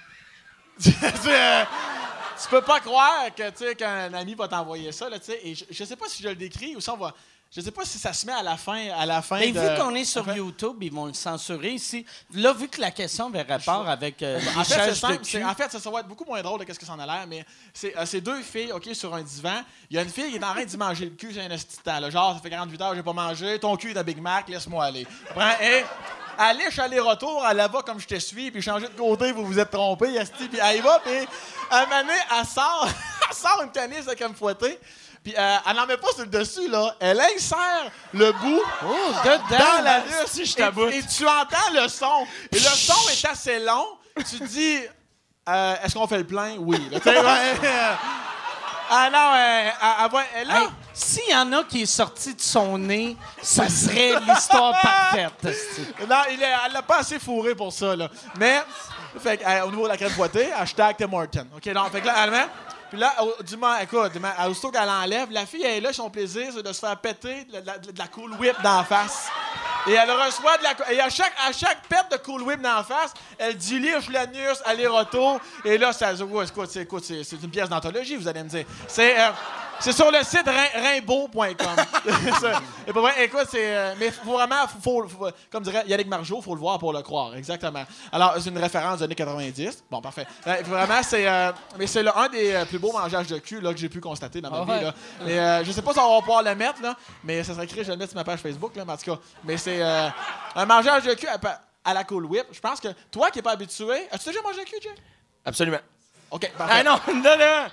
tu, 0.82 0.90
euh, 1.28 1.64
tu 2.42 2.48
peux 2.48 2.62
pas 2.62 2.80
croire 2.80 3.26
que, 3.36 3.51
tu 3.51 3.56
sais, 3.64 3.74
qu'un 3.74 4.12
ami 4.14 4.34
va 4.34 4.48
t'envoyer 4.48 4.92
ça, 4.92 5.09
là, 5.09 5.18
tu 5.18 5.26
sais. 5.26 5.40
Et 5.44 5.55
je, 5.55 5.64
je 5.70 5.84
sais 5.84 5.97
pas 5.97 6.06
si 6.09 6.22
je 6.22 6.28
le 6.28 6.34
décris 6.34 6.74
ou 6.76 6.80
si 6.80 6.90
on 6.90 6.97
va. 6.97 7.14
Je 7.52 7.60
sais 7.60 7.72
pas 7.72 7.84
si 7.84 7.98
ça 7.98 8.12
se 8.12 8.24
met 8.26 8.32
à 8.32 8.44
la 8.44 8.56
fin, 8.56 8.90
à 8.97 9.05
la 9.05 9.20
fin 9.22 9.40
Mais 9.40 9.51
de- 9.51 9.59
vu 9.59 9.66
qu'on 9.76 9.92
est 9.97 10.05
sur 10.05 10.24
YouTube, 10.36 10.76
ils 10.82 10.92
vont 10.92 11.06
le 11.06 11.14
censurer 11.14 11.70
ici. 11.70 12.06
Là, 12.32 12.52
vu 12.52 12.68
que 12.68 12.80
la 12.80 12.92
question 12.92 13.26
avait 13.26 13.42
rapport 13.42 13.88
avec 13.88 14.22
euh, 14.22 14.38
En 14.56 14.62
fait, 14.62 14.94
c'est 14.94 15.18
de 15.18 15.24
c'est- 15.24 15.42
En 15.42 15.55
fait, 15.56 15.68
ça, 15.68 15.80
ça 15.80 15.90
va 15.90 15.98
être 15.98 16.06
beaucoup 16.06 16.24
moins 16.24 16.40
drôle 16.42 16.64
de 16.64 16.72
ce 16.72 16.78
que 16.78 16.86
ça 16.86 16.92
en 16.92 17.01
a 17.01 17.06
l'air, 17.06 17.24
mais 17.26 17.44
c'est 17.74 17.97
euh, 17.98 18.06
c'est 18.06 18.20
deux 18.20 18.40
filles, 18.42 18.70
OK, 18.70 18.88
sur 18.92 19.12
un 19.16 19.22
divan. 19.22 19.62
Il 19.90 19.97
y 19.97 19.98
a 19.98 20.02
une 20.02 20.09
fille 20.10 20.30
qui 20.30 20.36
est 20.36 20.44
en 20.44 20.52
train 20.52 20.64
d'y 20.64 20.76
manger 20.76 21.06
le 21.06 21.10
cul, 21.16 21.32
j'ai 21.32 21.40
un 21.42 21.48
là. 21.48 22.09
Genre, 22.10 22.34
ça 22.36 22.40
fait 22.40 22.51
48 22.51 22.80
heures, 22.82 22.94
j'ai 22.94 23.02
pas 23.02 23.12
mangé. 23.12 23.59
Ton 23.59 23.76
cul 23.76 23.90
est 23.90 23.98
un 23.98 24.05
Big 24.05 24.20
Mac, 24.20 24.48
laisse-moi 24.48 24.84
aller. 24.84 25.05
Prends, 25.34 25.51
et 25.60 25.84
elle 26.39 26.57
lèche 26.59 26.78
aller-retour, 26.78 27.44
elle 27.51 27.57
la 27.57 27.69
va 27.69 27.82
comme 27.82 27.98
je 28.01 28.07
te 28.07 28.19
suis, 28.19 28.51
puis 28.51 28.62
changer 28.62 28.86
de 28.89 28.97
côté, 28.98 29.32
vous 29.32 29.44
vous 29.44 29.59
êtes 29.59 29.70
trompé, 29.70 30.15
esti, 30.15 30.48
puis 30.48 30.59
elle 30.62 30.78
y 30.78 30.81
va, 30.81 30.98
puis 31.01 31.27
à 31.70 31.78
un 31.81 31.86
moment 31.86 32.01
donné, 32.02 32.19
elle 32.39 32.47
sort, 32.47 32.89
elle 33.31 33.36
sort 33.36 33.62
une 33.62 33.70
canisse 33.73 34.07
un 34.23 34.32
fouetté. 34.35 34.78
Puis 35.23 35.35
euh, 35.36 35.57
elle 35.69 35.77
n'en 35.77 35.85
met 35.86 35.98
pas 35.98 36.09
sur 36.12 36.20
le 36.20 36.28
dessus, 36.31 36.66
là. 36.69 36.94
Elle 36.98 37.20
insère 37.20 37.90
le 38.15 38.32
bout 38.32 38.62
Oh, 38.86 39.12
dedans! 39.23 39.39
dans 39.77 39.85
la 39.85 40.02
si 40.27 40.47
je 40.47 40.57
et, 40.59 40.97
et 40.97 41.02
tu 41.02 41.27
entends 41.28 41.70
le 41.74 41.86
son. 41.89 42.27
Et 42.51 42.57
le 42.57 42.61
son 42.61 43.09
est 43.11 43.27
assez 43.28 43.59
long. 43.59 43.86
Tu 44.28 44.39
dis, 44.47 44.78
euh, 45.47 45.74
est-ce 45.85 45.93
qu'on 45.94 46.07
fait 46.07 46.16
le 46.19 46.27
plein? 46.27 46.55
Oui. 46.59 46.89
Là, 46.90 46.98
ah 48.90 49.11
non, 49.11 49.19
euh, 49.19 49.61
elle- 49.62 49.73
elle 50.05 50.11
va- 50.11 50.24
elle- 50.36 50.48
là, 50.48 50.61
Hey, 50.62 50.69
S'il 51.02 51.31
y 51.31 51.35
en 51.35 51.51
a 51.55 51.64
qui 51.64 51.82
est 51.82 51.86
sorti 51.86 52.35
de 52.35 52.40
son 52.43 52.77
nez, 52.77 53.16
ça 53.40 53.68
serait 53.70 54.20
l'histoire 54.20 54.78
parfaite. 54.82 55.32
non, 56.09 56.16
il 56.31 56.43
est- 56.43 56.52
elle 56.66 56.72
l'a 56.74 56.82
pas 56.82 56.98
assez 56.98 57.18
fourré 57.18 57.55
pour 57.55 57.72
ça. 57.72 57.97
Là. 57.97 58.09
Mais, 58.39 58.60
euh, 59.27 59.62
au 59.64 59.70
niveau 59.70 59.85
de 59.85 59.89
la 59.89 59.97
crème 59.97 60.10
fouettée, 60.10 60.52
hashtag 60.52 60.97
Tim 60.98 61.10
Horton. 61.12 61.47
OK, 61.56 61.62
que 61.62 61.70
là, 61.70 62.14
elle 62.24 62.31
met. 62.31 62.47
Puis 62.90 62.98
là, 62.98 63.14
du 63.47 63.56
moment, 63.56 63.78
écoute, 63.78 64.12
du 64.12 64.18
moment, 64.18 64.35
aussitôt 64.48 64.70
qu'elle 64.72 64.89
enlève, 64.89 65.31
la 65.31 65.47
fille, 65.47 65.62
elle 65.64 65.77
est 65.78 65.81
là, 65.81 65.93
son 65.93 66.10
plaisir, 66.10 66.52
c'est 66.55 66.62
de 66.62 66.72
se 66.72 66.81
faire 66.81 66.97
péter 66.98 67.44
de 67.44 67.52
la, 67.55 67.60
la- 67.60 67.74
la 67.97 68.06
cool 68.09 68.32
whip 68.35 68.60
d'en 68.62 68.82
face. 68.85 69.28
Et 69.86 69.93
elle 69.93 70.10
reçoit 70.10 70.59
de 70.59 70.64
la. 70.64 70.93
Et 70.93 71.01
à 71.01 71.09
chaque, 71.09 71.32
à 71.48 71.52
chaque 71.52 71.82
pète 71.89 72.06
de 72.12 72.16
cool 72.18 72.43
whip 72.43 72.60
d'en 72.60 72.82
face, 72.85 73.14
elle 73.39 73.56
dit 73.56 73.78
liche 73.78 74.10
l'anus, 74.10 74.59
aller-retour. 74.66 75.40
Et 75.64 75.78
là, 75.78 75.93
ça. 75.94 76.12
écoute, 76.12 76.68
c'est, 76.70 76.81
écoute, 76.82 77.05
c'est, 77.06 77.24
c'est 77.24 77.36
une 77.43 77.51
pièce 77.51 77.68
d'anthologie, 77.70 78.16
vous 78.16 78.28
allez 78.28 78.43
me 78.43 78.48
dire. 78.48 78.66
C'est. 78.86 79.18
euh, 79.18 79.31
c'est 79.81 79.93
sur 79.93 80.11
le 80.11 80.23
site 80.23 80.47
rimbaud.com. 80.47 81.52
Pour 82.93 83.02
vrai, 83.02 83.24
écoute, 83.24 83.47
c'est. 83.51 83.74
euh, 83.77 83.94
mais 83.98 84.11
faut 84.11 84.32
vraiment, 84.32 84.66
faut, 84.66 85.02
faut- 85.02 85.09
faut- 85.09 85.31
comme 85.51 85.62
dirait 85.62 85.85
Yannick 85.86 86.09
Margeau, 86.09 86.40
faut 86.43 86.55
le 86.55 86.61
voir 86.61 86.78
pour 86.78 86.93
le 86.93 87.02
croire. 87.02 87.35
Exactement. 87.36 87.85
Alors, 88.12 88.35
c'est 88.40 88.51
une 88.51 88.59
référence 88.59 88.98
des 88.98 89.05
années 89.05 89.15
90. 89.15 89.85
Bon, 89.90 90.01
parfait. 90.01 90.27
Euh, 90.47 90.57
vraiment, 90.65 91.02
c'est. 91.02 91.28
euh, 91.28 91.52
mais 91.78 91.86
c'est 91.86 92.07
un 92.07 92.28
des 92.28 92.52
euh, 92.52 92.65
plus 92.65 92.78
beaux 92.78 92.93
mangeages 92.93 93.28
de 93.28 93.39
cul 93.39 93.61
là, 93.61 93.73
que 93.73 93.78
j'ai 93.78 93.89
pu 93.89 94.01
constater 94.01 94.40
dans 94.40 94.51
ma 94.51 94.59
Ah 94.61 94.65
vie. 94.65 94.70
ouais. 94.73 94.82
Là. 94.82 94.94
Mais 95.24 95.39
euh, 95.39 95.65
je 95.65 95.73
sais 95.73 95.82
pas 95.82 95.93
si 95.93 95.98
on 96.01 96.15
va 96.15 96.20
pouvoir 96.20 96.43
le 96.43 96.55
mettre, 96.55 96.82
là, 96.82 96.97
mais 97.24 97.43
ça 97.44 97.55
serait 97.55 97.65
écrit, 97.65 97.81
je 97.81 97.86
vais 97.86 97.93
le 97.93 97.98
mettre 97.98 98.11
sur 98.11 98.19
ma 98.19 98.24
page 98.24 98.40
Facebook, 98.40 98.74
là, 98.77 98.85
mais 98.85 98.93
en 98.93 98.97
tout 98.97 99.15
cas. 99.15 99.20
Mais 99.44 99.57
c'est 99.57 99.81
euh, 99.82 100.09
un 100.57 100.66
mangeage 100.66 101.05
de 101.05 101.15
cul 101.15 101.28
à, 101.85 101.94
la 101.94 102.05
Cool 102.05 102.27
Whip. 102.27 102.47
Je 102.52 102.61
pense 102.61 102.81
que 102.81 102.89
toi 103.11 103.31
qui 103.31 103.39
n'es 103.39 103.43
pas 103.43 103.52
habitué. 103.52 104.09
As-tu 104.11 104.27
déjà 104.31 104.43
mangé 104.43 104.59
le 104.61 104.65
cul, 104.66 104.77
Jay? 104.82 104.90
Absolument. 105.44 105.78
OK, 106.31 106.51
parfait. 106.57 106.74
Ah 106.78 106.82
non, 106.85 106.98
non, 107.15 107.36
non. 107.39 107.66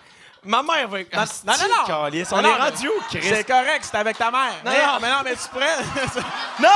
Ma 0.45 0.63
mère 0.63 0.87
va. 0.87 0.97
Ah, 1.13 1.25
non, 1.45 1.53
non, 1.53 1.67
non. 1.67 1.85
Calice, 1.85 2.29
On 2.31 2.41
non, 2.41 2.49
est 2.49 2.61
rendu? 2.61 2.89
C'est 3.11 3.43
correct, 3.47 3.85
c'est 3.89 3.97
avec 3.97 4.17
ta 4.17 4.31
mère. 4.31 4.53
Non, 4.63 4.71
mais 4.71 4.77
non. 4.85 4.93
mais 5.01 5.09
non, 5.09 5.17
mais 5.25 5.31
tu 5.33 5.49
prends. 5.49 6.21
Non! 6.59 6.69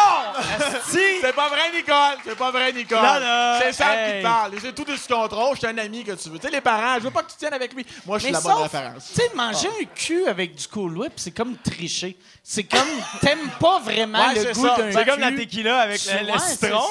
Esti! 0.78 1.00
C'est 1.22 1.34
pas 1.34 1.48
vrai, 1.50 1.72
Nicole. 1.74 2.18
C'est 2.24 2.38
pas 2.38 2.52
vrai, 2.52 2.72
Nicole. 2.74 3.00
Non, 3.02 3.20
non. 3.20 3.60
C'est 3.62 3.74
ça 3.74 3.86
qui 3.86 3.92
Hey. 4.12 4.22
te 4.22 4.28
parle. 4.28 4.52
J'ai 4.62 4.74
tout 4.74 4.86
sous 4.96 5.08
contrôle. 5.14 5.56
Je 5.56 5.60
suis 5.60 5.68
un 5.68 5.78
ami 5.78 6.04
que 6.04 6.12
tu 6.12 6.30
veux. 6.30 6.38
Tu 6.38 6.46
sais, 6.48 6.52
les 6.52 6.62
parents, 6.62 6.96
je 6.96 7.00
veux 7.02 7.12
pas 7.12 7.24
que 7.24 7.32
tu 7.32 7.38
tiennes 7.38 7.54
avec 7.54 7.74
lui. 7.74 7.86
Moi, 8.06 8.18
je 8.20 8.26
suis 8.26 8.34
la 8.34 8.42
bonne 8.42 8.52
sauf, 8.54 8.62
référence. 8.64 9.08
tu 9.08 9.14
sais, 9.22 9.32
manger 9.34 9.70
un 9.82 9.86
cul 9.96 10.28
avec 10.28 10.56
du 10.56 10.68
Cool 10.68 10.98
Whip, 10.98 11.14
c'est 11.16 11.32
comme 11.32 11.56
tricher. 11.58 12.18
C'est 12.44 12.64
comme, 12.64 12.80
t'aimes 13.22 13.50
pas 13.60 13.80
vraiment 13.80 14.20
Ouais, 14.28 14.36
le 14.36 14.42
c'est 14.42 14.54
goût 14.54 14.68
d'un 14.68 14.92
C'est 14.92 15.04
cul. 15.04 15.10
comme 15.12 15.20
la 15.20 15.32
tequila 15.32 15.80
avec 15.82 16.02
le, 16.06 16.26
le 16.28 16.32
Ouais, 16.34 16.40
c'est 16.40 16.66
citron. 16.68 16.84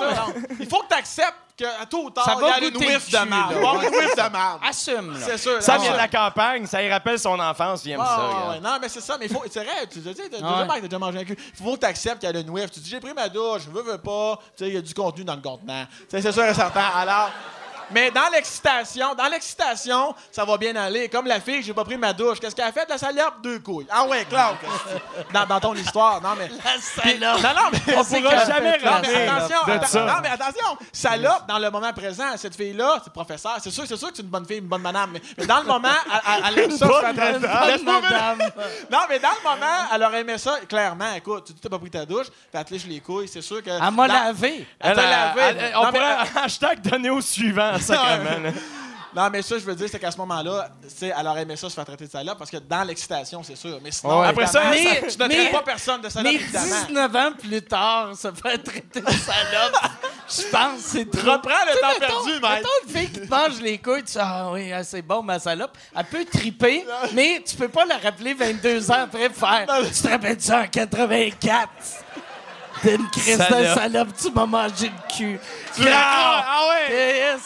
Il 0.59 0.69
faut 0.69 0.83
que 0.83 0.89
tu 0.89 0.95
acceptes 0.95 1.35
qu'à 1.65 1.87
tout 1.87 2.05
ou 2.07 2.11
tard, 2.11 2.25
Ça 2.25 2.35
il 2.37 2.41
va 2.41 2.49
y 2.49 2.53
a 2.53 2.59
une 2.59 2.71
goûter 2.71 2.87
whiff 2.87 3.07
le 3.07 3.13
de 3.19 3.23
cul, 3.23 3.29
marde. 3.29 3.51
là. 3.53 3.57
Il 3.59 3.61
va 3.61 3.61
y 3.61 3.69
avoir 3.69 3.83
une 3.83 3.95
whiff 3.99 4.17
de 4.17 4.31
marde. 4.33 4.61
Assume, 4.69 5.13
là. 5.13 5.19
C'est 5.25 5.39
sûr. 5.39 5.63
Ça 5.63 5.79
vient 5.79 5.93
de 5.93 5.97
la 5.97 6.09
campagne, 6.09 6.67
ça 6.67 6.83
y 6.83 6.91
rappelle 6.91 7.19
son 7.19 7.39
enfance, 7.39 7.83
il 7.85 7.93
aime 7.93 8.01
ça. 8.01 8.59
Non, 8.63 8.79
mais 8.81 8.89
c'est 8.89 9.01
ça, 9.01 9.17
mais 9.19 9.27
il 9.27 9.33
faut. 9.33 9.43
C'est 9.51 9.65
vrai, 9.65 9.87
tu 9.91 10.03
sais, 10.03 10.15
t'as 10.15 10.29
déjà, 10.39 10.47
Ouais. 10.61 10.67
Mike, 10.67 10.83
t'as 10.83 10.89
déjà 10.89 10.99
mangé 10.99 11.19
un 11.19 11.25
cul. 11.25 11.37
Il 11.59 11.65
faut 11.65 11.75
que 11.75 11.81
tu 11.81 11.87
acceptes 11.87 12.21
qu'il 12.21 12.31
y 12.31 12.37
a 12.37 12.41
une 12.41 12.51
whiff. 12.51 12.71
Tu 12.71 12.81
dis, 12.81 12.91
j'ai 12.91 13.01
pris 13.01 13.13
ma 13.15 13.29
douche, 13.29 13.63
je 13.67 13.71
veux, 13.71 13.83
veux 13.83 13.99
pas. 13.99 14.39
Tu 14.57 14.65
sais, 14.65 14.69
il 14.71 14.75
y 14.75 14.79
a 14.79 14.83
du 14.83 14.95
contenu 14.95 15.25
dans 15.25 15.35
le 15.37 15.43
contenant. 15.43 15.85
Tu 15.87 16.05
sais, 16.11 16.23
c'est 16.23 16.33
sûr 16.33 16.45
et 16.45 16.55
certain. 16.55 16.85
Alors. 16.97 17.31
Mais 17.93 18.11
dans 18.11 18.29
l'excitation, 18.33 19.15
dans 19.15 19.27
l'excitation, 19.29 20.15
ça 20.31 20.45
va 20.45 20.57
bien 20.57 20.75
aller. 20.77 21.09
Comme 21.09 21.27
la 21.27 21.41
fille, 21.41 21.63
j'ai 21.63 21.75
pas 21.75 21.85
pris 21.85 21.97
ma 21.97 22.13
douche. 22.13 22.39
Qu'est-ce 22.41 22.55
qu'elle 22.55 22.67
a 22.67 22.73
fait? 22.73 22.89
La 22.89 22.99
salope? 22.99 23.43
Deux 23.43 23.59
couilles. 23.61 23.87
Ah 23.91 24.05
ouais, 24.07 24.25
Claude. 24.29 24.57
dans, 25.33 25.47
dans 25.47 25.61
ton 25.61 25.75
histoire. 25.75 26.21
Non, 26.23 26.31
mais. 26.39 26.49
Puis- 27.03 27.19
non, 27.19 27.35
non, 27.35 27.71
mais. 27.73 27.97
On 27.97 28.05
pourra 28.05 28.45
jamais 28.45 28.79
Non, 28.79 28.93
mais 29.03 29.29
attention, 29.29 29.57
de 29.81 29.85
ça. 29.87 30.01
non, 30.05 30.15
mais 30.23 30.29
attention, 30.29 30.79
salope, 30.93 31.47
dans 31.49 31.59
le 31.59 31.71
moment 31.71 31.93
présent, 31.93 32.37
cette 32.37 32.57
fille-là, 32.57 32.99
c'est 33.05 33.13
professeur, 33.13 33.57
c'est 33.63 33.71
sûr, 33.71 33.85
c'est 33.87 33.97
sûr 33.97 34.09
que 34.11 34.17
c'est 34.17 34.23
une 34.23 34.29
bonne 34.29 34.47
fille, 34.47 34.59
une 34.59 34.69
bonne 34.69 34.83
madame, 34.83 35.11
mais, 35.13 35.23
mais 35.39 35.47
dans 35.47 35.59
le 35.61 35.65
moment, 35.67 35.89
elle, 36.07 36.21
elle- 36.27 36.43
elle 36.59 36.65
aime 36.65 36.77
ça. 36.77 36.87
traiter- 36.89 37.67
Laisse-moi 37.67 38.03
finir. 38.03 38.51
Non, 38.91 38.99
mais 39.09 39.19
dans 39.19 39.29
le 39.31 39.51
moment, 39.51 39.67
elle 39.95 40.03
aurait 40.03 40.21
aimé 40.21 40.39
ça, 40.39 40.59
clairement, 40.69 41.13
écoute, 41.17 41.45
tu 41.47 41.53
dis 41.55 41.61
t'as 41.61 41.69
pas 41.69 41.79
pris 41.79 41.91
ta 41.91 42.05
douche, 42.07 42.27
puis 42.29 42.37
elle 42.53 42.65
te 42.65 42.73
lèche 42.75 42.85
les 42.87 43.01
couilles, 43.01 43.29
c'est 43.29 43.43
sûr 43.43 43.63
que... 43.63 43.71
Elle 43.71 43.81
m'a 43.95 44.07
dans- 44.09 44.15
lavé. 44.15 44.67
Elle 44.81 44.95
t'a 44.97 45.03
lavé. 45.11 45.73
on 45.77 45.87
pourrait 45.87 46.17
hashtag 46.45 46.81
donner 46.83 47.11
au 47.11 47.21
suivant, 47.21 47.73
sacrément. 47.81 48.39
là? 48.45 48.51
Non, 49.13 49.29
mais 49.29 49.43
ça, 49.43 49.59
je 49.59 49.65
veux 49.65 49.75
dire, 49.75 49.89
c'est 49.91 49.99
qu'à 49.99 50.13
ce 50.13 50.17
moment-là, 50.19 50.69
tu 50.83 50.89
sais, 50.89 51.13
elle 51.19 51.27
aurait 51.27 51.43
aimé 51.43 51.57
ça 51.57 51.69
se 51.69 51.75
faire 51.75 51.85
traiter 51.85 52.07
de 52.07 52.11
salope, 52.13 52.39
parce 52.39 52.49
que 52.49 52.59
dans 52.59 52.85
l'excitation, 52.85 53.43
c'est 53.43 53.57
sûr. 53.57 53.81
Mais 53.83 53.91
sinon, 53.91 54.21
Ouais. 54.21 54.29
Après 54.29 54.47
ça, 54.47 54.63
Mais- 54.71 55.01
tu 55.01 55.19
ne 55.19 55.27
traites 55.27 55.51
pas 55.51 55.63
personne 55.63 56.01
de 56.01 56.09
salope, 56.09 56.33
Mais 56.33 56.39
évidemment. 56.39 56.77
19 56.87 57.17
ans 57.17 57.33
plus 57.37 57.63
tard, 57.63 58.11
se 58.15 58.31
faire 58.31 58.63
traiter 58.63 59.01
de 59.01 59.11
salope, 59.11 59.75
je 60.29 60.43
pense 60.53 60.75
que 60.77 60.81
c'est 60.91 61.11
trop. 61.11 61.33
Reprends 61.33 61.51
le 61.67 61.81
temps 61.81 61.89
mettons- 62.01 62.07
perdu, 62.25 62.33
mec. 62.41 62.51
Mettons 62.53 62.69
une 62.87 62.95
fille 62.97 63.11
qui 63.11 63.21
te 63.23 63.29
mange 63.29 63.61
les 63.61 63.79
couilles, 63.79 64.05
tu 64.05 64.13
dis 64.13 64.19
Ah 64.21 64.49
oui, 64.53 64.73
ah, 64.73 64.85
c'est 64.85 65.03
bon, 65.03 65.23
ma 65.25 65.41
salope. 65.41 65.77
Elle 65.97 66.05
peut 66.05 66.25
triper, 66.33 66.87
mais 67.13 67.43
tu 67.45 67.57
peux 67.57 67.69
pas 67.69 67.85
la 67.87 67.99
rappeler 67.99 68.33
22 68.35 68.93
ans 68.93 69.03
après 69.03 69.29
faire 69.31 69.67
Tu 69.93 70.03
te 70.03 70.09
rappelles 70.09 70.37
de 70.37 70.43
ça 70.43 70.61
en 70.61 70.67
84 70.69 71.69
T'es 72.83 72.95
une 72.95 73.11
crise 73.11 73.37
de 73.39 73.43
Salope. 73.75 74.09
tu 74.23 74.31
m'as 74.31 74.47
mangé 74.47 74.87
le 74.87 75.15
cul. 75.17 75.41
Tu 75.75 75.83
la- 75.83 75.93
Ah 75.99 76.61
ouais! 76.69 76.95
Yes! 76.95 77.41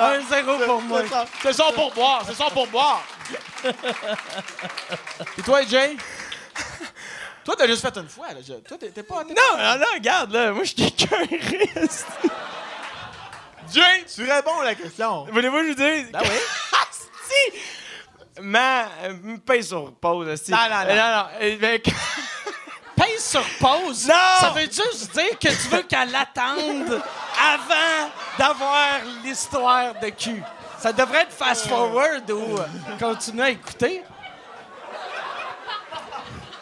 Un 0.00 0.20
zéro 0.28 0.58
pour 0.58 0.82
moi. 0.82 1.02
C'est 1.02 1.08
ça. 1.08 1.24
C'est 1.42 1.52
son 1.52 1.72
pourboire, 1.72 2.22
c'est 2.26 2.34
son 2.34 2.50
pourboire. 2.50 3.02
Et 5.38 5.42
toi, 5.42 5.62
Jay? 5.64 5.96
Toi, 7.44 7.54
t'as 7.56 7.66
juste 7.66 7.82
fait 7.82 7.96
une 7.98 8.08
fois. 8.08 8.28
Là. 8.28 8.40
Je- 8.46 8.52
Toi, 8.54 8.76
t'es 8.78 9.02
pas... 9.02 9.24
Non, 9.24 9.34
non, 9.56 9.78
non, 9.78 9.86
regarde, 9.94 10.32
là, 10.32 10.52
moi, 10.52 10.64
je 10.64 10.68
suis 10.74 10.92
quelqu'un 10.92 11.16
reste. 11.74 12.06
Jay, 13.72 14.04
tu 14.14 14.30
réponds 14.30 14.60
à 14.60 14.64
la 14.64 14.74
question. 14.74 15.24
Voulez-vous 15.32 15.56
que 15.58 15.62
je 15.64 15.68
vous 15.68 15.74
dise? 15.74 16.10
Ben 16.12 16.20
oui. 16.22 16.38
si! 17.28 17.58
Ma, 18.42 18.84
euh, 19.02 19.36
paye 19.44 19.64
sur 19.64 19.92
pause, 19.94 20.28
esti. 20.28 20.50
Non, 20.52 20.58
non, 20.58 20.84
non. 20.84 21.26
Euh, 21.40 21.56
non, 21.60 21.68
non. 21.68 21.92
Pèse 23.18 23.24
sur 23.30 23.44
pause. 23.58 24.06
Non! 24.06 24.14
Ça 24.40 24.50
veut 24.50 24.60
juste 24.62 25.12
dire 25.12 25.38
que 25.40 25.48
tu 25.48 25.68
veux 25.70 25.82
qu'elle 25.82 26.14
attende 26.14 27.02
avant 27.40 28.10
d'avoir 28.38 29.00
l'histoire 29.24 29.94
de 30.00 30.08
cul. 30.10 30.42
Ça 30.78 30.92
devrait 30.92 31.22
être 31.22 31.32
fast-forward 31.32 32.30
ou 32.30 32.58
euh, 32.58 32.64
continuer 33.00 33.42
à 33.42 33.50
écouter. 33.50 34.02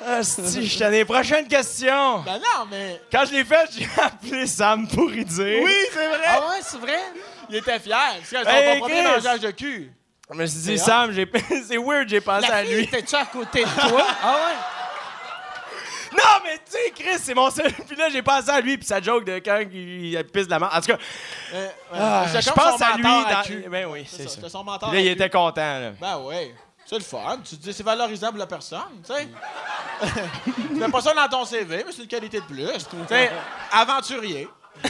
Asti, 0.07 0.67
je 0.67 0.79
t'en 0.79 0.93
ai. 0.93 1.05
Prochaine 1.05 1.47
question. 1.49 2.21
Ben 2.21 2.35
non, 2.39 2.67
mais... 2.71 3.03
Quand 3.11 3.25
je 3.27 3.33
l'ai 3.33 3.45
fait, 3.45 3.69
j'ai 3.77 3.89
appelé 4.01 4.47
Sam 4.47 4.87
pour 4.87 5.13
y 5.13 5.25
dire. 5.25 5.59
Oui, 5.63 5.75
c'est 5.93 6.09
vrai. 6.09 6.25
Ah 6.29 6.41
ouais, 6.49 6.61
c'est 6.63 6.79
vrai? 6.79 7.01
Il 7.51 7.57
était 7.57 7.79
fier. 7.81 7.99
C'est 8.25 8.37
Hey, 8.47 8.79
premier 8.79 8.95
Chris. 8.95 9.03
mangeage 9.05 9.41
de 9.41 9.51
cul. 9.51 9.93
Je 10.31 10.37
me 10.37 10.47
suis 10.47 10.61
dit, 10.61 10.79
Sam, 10.79 11.13
j'ai... 11.13 11.29
c'est 11.69 11.77
weird, 11.77 12.09
j'ai 12.09 12.21
pensé 12.21 12.47
La 12.49 12.57
à 12.57 12.63
fille 12.65 12.75
lui. 12.75 12.85
était-tu 12.85 13.15
à 13.17 13.25
côté 13.27 13.65
de 13.65 13.89
toi? 13.89 14.07
Ah 14.23 14.35
ouais? 14.35 14.76
Non, 16.17 16.41
mais 16.45 16.59
tu 16.59 16.73
sais, 16.73 16.91
Chris, 16.95 17.19
c'est 17.21 17.35
mon 17.35 17.51
seul. 17.51 17.73
Puis 17.73 17.97
là, 17.97 18.09
j'ai 18.11 18.23
pensé 18.23 18.51
à 18.51 18.61
lui, 18.61 18.79
puis 18.79 18.87
sa 18.87 19.01
joke 19.01 19.25
de 19.25 19.39
quand 19.39 19.61
il, 19.73 20.25
pisse 20.33 20.47
de 20.47 20.51
la 20.51 20.59
merde. 20.59 20.73
En 20.75 20.81
tout 20.81 20.93
cas, 20.93 20.99
Euh, 21.55 21.69
ah, 21.93 22.25
je 22.33 22.51
pense 22.51 22.81
à 22.81 22.97
lui. 22.97 23.03
Dans... 23.03 23.71
Ben 23.71 23.87
oui, 23.87 24.07
C'est 24.09 24.29
ça, 24.29 24.41
ça. 24.41 24.49
Son 24.49 24.65
mentor 24.65 24.93
là, 24.93 25.01
il 25.01 25.09
était 25.09 25.31
content, 25.31 25.79
là. 25.79 25.91
Ben 26.01 26.19
oui. 26.23 26.53
C'est 26.85 26.99
le 26.99 27.05
fun. 27.05 27.39
Tu 27.45 27.57
te 27.57 27.63
dis, 27.63 27.73
c'est 27.73 27.83
valorisable 27.83 28.33
pour 28.33 28.39
la 28.39 28.47
personne, 28.47 29.03
tu 29.05 29.13
sais. 29.13 29.29
tu 30.85 30.91
pas 30.91 31.01
ça 31.01 31.13
dans 31.15 31.29
ton 31.29 31.45
CV, 31.45 31.83
mais 31.85 31.93
c'est 31.93 32.03
une 32.03 32.09
qualité 32.09 32.41
de 32.41 32.45
plus. 32.45 32.87
Tu 32.89 32.97
sais, 33.09 33.33
aventurier. 33.73 34.49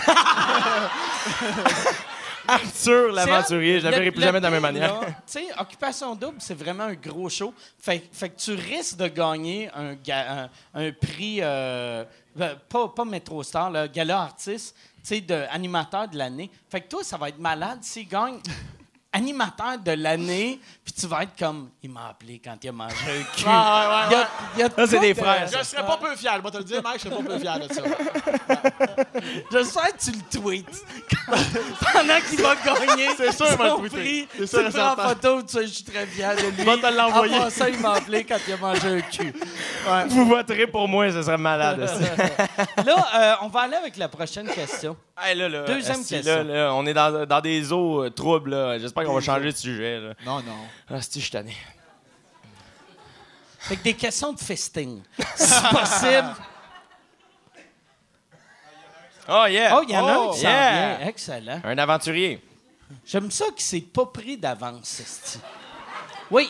Arthur, 2.53 3.13
l'aventurier, 3.13 3.81
je 3.81 3.85
la 3.85 3.91
verrai 3.91 4.05
le- 4.07 4.11
plus 4.13 4.21
le 4.21 4.27
jamais 4.27 4.39
de 4.41 4.45
la 4.45 4.51
même 4.51 4.63
manière. 4.63 5.01
Tu 5.01 5.07
sais, 5.27 5.47
Occupation 5.59 6.15
Double, 6.15 6.37
c'est 6.41 6.55
vraiment 6.55 6.85
un 6.85 6.95
gros 6.95 7.29
show. 7.29 7.53
Fait, 7.79 8.03
fait 8.13 8.31
que 8.31 8.41
tu 8.41 8.53
risques 8.55 8.97
de 8.97 9.09
gagner 9.09 9.71
un, 9.75 9.95
ga- 9.95 10.49
un, 10.75 10.87
un 10.87 10.93
prix, 10.93 11.39
euh, 11.41 12.05
ben, 12.35 12.57
pas, 12.69 12.89
pas 12.89 13.05
Métro 13.05 13.43
Star, 13.43 13.71
là, 13.71 13.89
Gala 13.89 14.21
Artiste, 14.23 14.75
tu 15.03 15.09
sais, 15.15 15.21
de 15.21 15.45
animateur 15.51 16.09
de 16.09 16.17
l'année. 16.19 16.51
Fait 16.71 16.81
que 16.81 16.89
toi, 16.89 17.03
ça 17.05 17.17
va 17.17 17.29
être 17.29 17.39
malade 17.39 17.79
s'il 17.83 18.09
gagne 18.09 18.39
animateur 19.13 19.79
de 19.79 19.93
l'année, 19.93 20.61
puis 20.87 20.95
tu 20.95 21.07
vas 21.09 21.25
être 21.25 21.37
comme, 21.37 21.71
il 21.83 21.91
m'a 21.91 22.11
appelé 22.11 22.41
quand 22.43 22.55
il 22.63 22.69
a 22.69 22.73
mangé 22.73 22.95
un 22.95 23.23
cul. 23.37 23.45
Ouais, 23.45 23.51
ouais, 23.51 23.57
ouais, 23.57 24.07
Il 24.07 24.13
y 24.13 24.15
a- 24.15 24.29
il 24.55 24.61
y 24.61 24.63
a 24.63 24.71
Ça, 24.71 24.87
c'est 24.87 25.01
des 25.01 25.13
de- 25.15 25.19
frères, 25.21 25.47
Je 25.49 25.65
serais 25.65 25.85
pas 25.85 25.97
peu 25.97 26.15
fier. 26.15 26.33
Je 26.39 26.43
vais 26.43 26.51
te 26.53 26.57
le 26.59 26.65
dire, 26.65 26.77
mec, 26.83 26.93
je 26.95 27.09
serais 27.09 27.17
pas 27.17 27.23
peu 27.29 27.39
fier 27.41 27.59
de 27.59 27.75
ça. 27.75 27.83
J'espère 29.51 29.93
que 29.97 29.99
tu 29.99 30.11
le 30.13 30.41
tweets. 30.41 30.85
Pendant 31.93 32.21
qu'il 32.29 32.41
va 32.41 32.55
gagner 32.55 33.09
C'est 33.17 33.33
sûr, 33.33 33.47
il 33.51 33.57
va 33.57 33.69
le 33.69 33.89
tweeter. 33.89 34.29
C'est 34.33 34.39
tu 34.43 34.47
sûr 34.47 34.63
le 34.63 34.71
prends 34.71 34.93
en 34.93 35.09
photo, 35.09 35.43
tu 35.43 35.49
sais, 35.55 35.67
je 35.67 35.73
suis 35.73 35.85
très 35.85 36.07
fier 36.07 36.37
de 36.37 36.43
lui. 36.57 36.65
va 36.65 36.77
te 36.77 36.95
l'envoyer. 36.97 37.37
En 37.37 37.41
passant, 37.43 37.67
il 37.67 37.81
m'a 37.81 37.95
appelé 37.95 38.25
quand 38.25 38.39
il 38.47 38.53
a 38.55 38.57
mangé 38.57 38.89
un 38.89 39.01
cul. 39.01 39.35
Vous 40.09 40.27
voterez 40.27 40.67
pour 40.69 40.87
moi, 40.89 41.11
ce 41.11 41.23
serait 41.23 41.37
malade. 41.39 41.81
esti. 41.81 42.05
Là, 42.85 43.07
euh, 43.17 43.35
on 43.43 43.49
va 43.49 43.61
aller 43.63 43.77
avec 43.77 43.97
la 43.97 44.09
prochaine 44.09 44.47
question. 44.49 44.97
Hey, 45.21 45.35
là, 45.37 45.49
là, 45.49 45.65
Deuxième 45.65 46.01
esti, 46.01 46.15
question. 46.17 46.37
Là, 46.37 46.45
là, 46.45 46.75
on 46.75 46.87
est 46.87 46.95
dans, 46.95 47.27
dans 47.27 47.41
des 47.41 47.73
eaux 47.73 48.05
euh, 48.05 48.11
troubles. 48.11 48.51
là. 48.51 48.79
J'espère 48.79 49.05
qu'on 49.05 49.15
va 49.15 49.21
changer 49.21 49.51
de 49.53 49.57
sujet. 49.57 49.99
Là. 50.01 50.13
Non, 50.25 50.37
non. 50.37 50.53
Ah, 50.89 51.01
si, 51.03 51.19
je 51.19 51.25
suis 51.25 51.31
tanné. 51.33 51.55
Fait 53.59 53.77
que 53.77 53.83
des 53.83 53.95
questions 53.95 54.33
de 54.33 54.39
festing. 54.41 55.03
Si 55.37 55.53
possible. 55.71 56.35
Oh, 59.29 59.45
yeah! 59.49 59.77
Oh, 59.77 59.83
il 59.83 59.91
y 59.93 59.97
en 59.97 60.07
a 60.07 60.13
un 60.13 60.17
Oh, 60.19 60.31
qui 60.33 60.39
s'en 60.41 60.49
yeah. 60.49 60.97
vient. 60.99 61.09
Excellent. 61.09 61.61
Un 61.65 61.79
aventurier. 61.79 62.41
J'aime 63.05 63.29
ça 63.33 63.47
qu'il 63.47 63.63
s'est 63.65 63.81
pas 63.81 64.07
pris 64.07 64.37
d'avance, 64.37 65.01
esti. 65.01 65.41
Oui. 66.31 66.49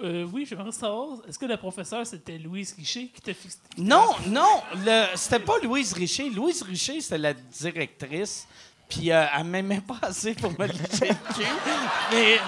Euh, 0.00 0.24
oui, 0.32 0.44
j'aimerais 0.44 0.72
savoir, 0.72 1.18
est-ce 1.28 1.38
que 1.38 1.46
la 1.46 1.56
professeure, 1.56 2.04
c'était 2.04 2.36
Louise 2.36 2.74
Richer 2.76 3.06
qui 3.14 3.20
t'a 3.20 3.32
fixé? 3.32 3.58
Non, 3.78 4.08
non, 4.26 4.60
le- 4.84 5.06
c'était 5.14 5.38
pas 5.38 5.56
Louise 5.62 5.92
Richer. 5.92 6.30
Louise 6.30 6.62
Richer, 6.62 7.00
c'était 7.00 7.18
la 7.18 7.32
directrice. 7.32 8.48
Puis 8.88 9.12
euh, 9.12 9.24
elle 9.32 9.44
m'aimait 9.44 9.80
pas 9.80 9.98
assez 10.02 10.34
pour 10.34 10.50
me 10.58 10.66
lécher 10.66 11.10
le 11.10 11.34
cul. 11.34 11.46
Mais. 12.10 12.40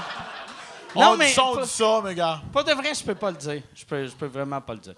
Non, 0.95 1.03
Non, 1.03 1.11
on 1.13 1.17
mais. 1.17 1.27
dit 1.27 1.33
ça, 1.33 1.45
on 1.45 1.55
pas, 1.57 1.63
dit 1.63 1.69
ça, 1.69 2.01
mes 2.05 2.15
gars. 2.15 2.41
pas 2.53 2.63
de 2.63 2.73
vrai, 2.73 2.95
je 2.95 3.05
peux 3.05 3.15
pas 3.15 3.31
le 3.31 3.37
dire. 3.37 3.63
Je 3.75 3.85
peux, 3.85 4.07
je 4.07 4.13
peux 4.13 4.27
vraiment 4.27 4.61
pas 4.61 4.75
le 4.75 4.81
dire. 4.81 4.95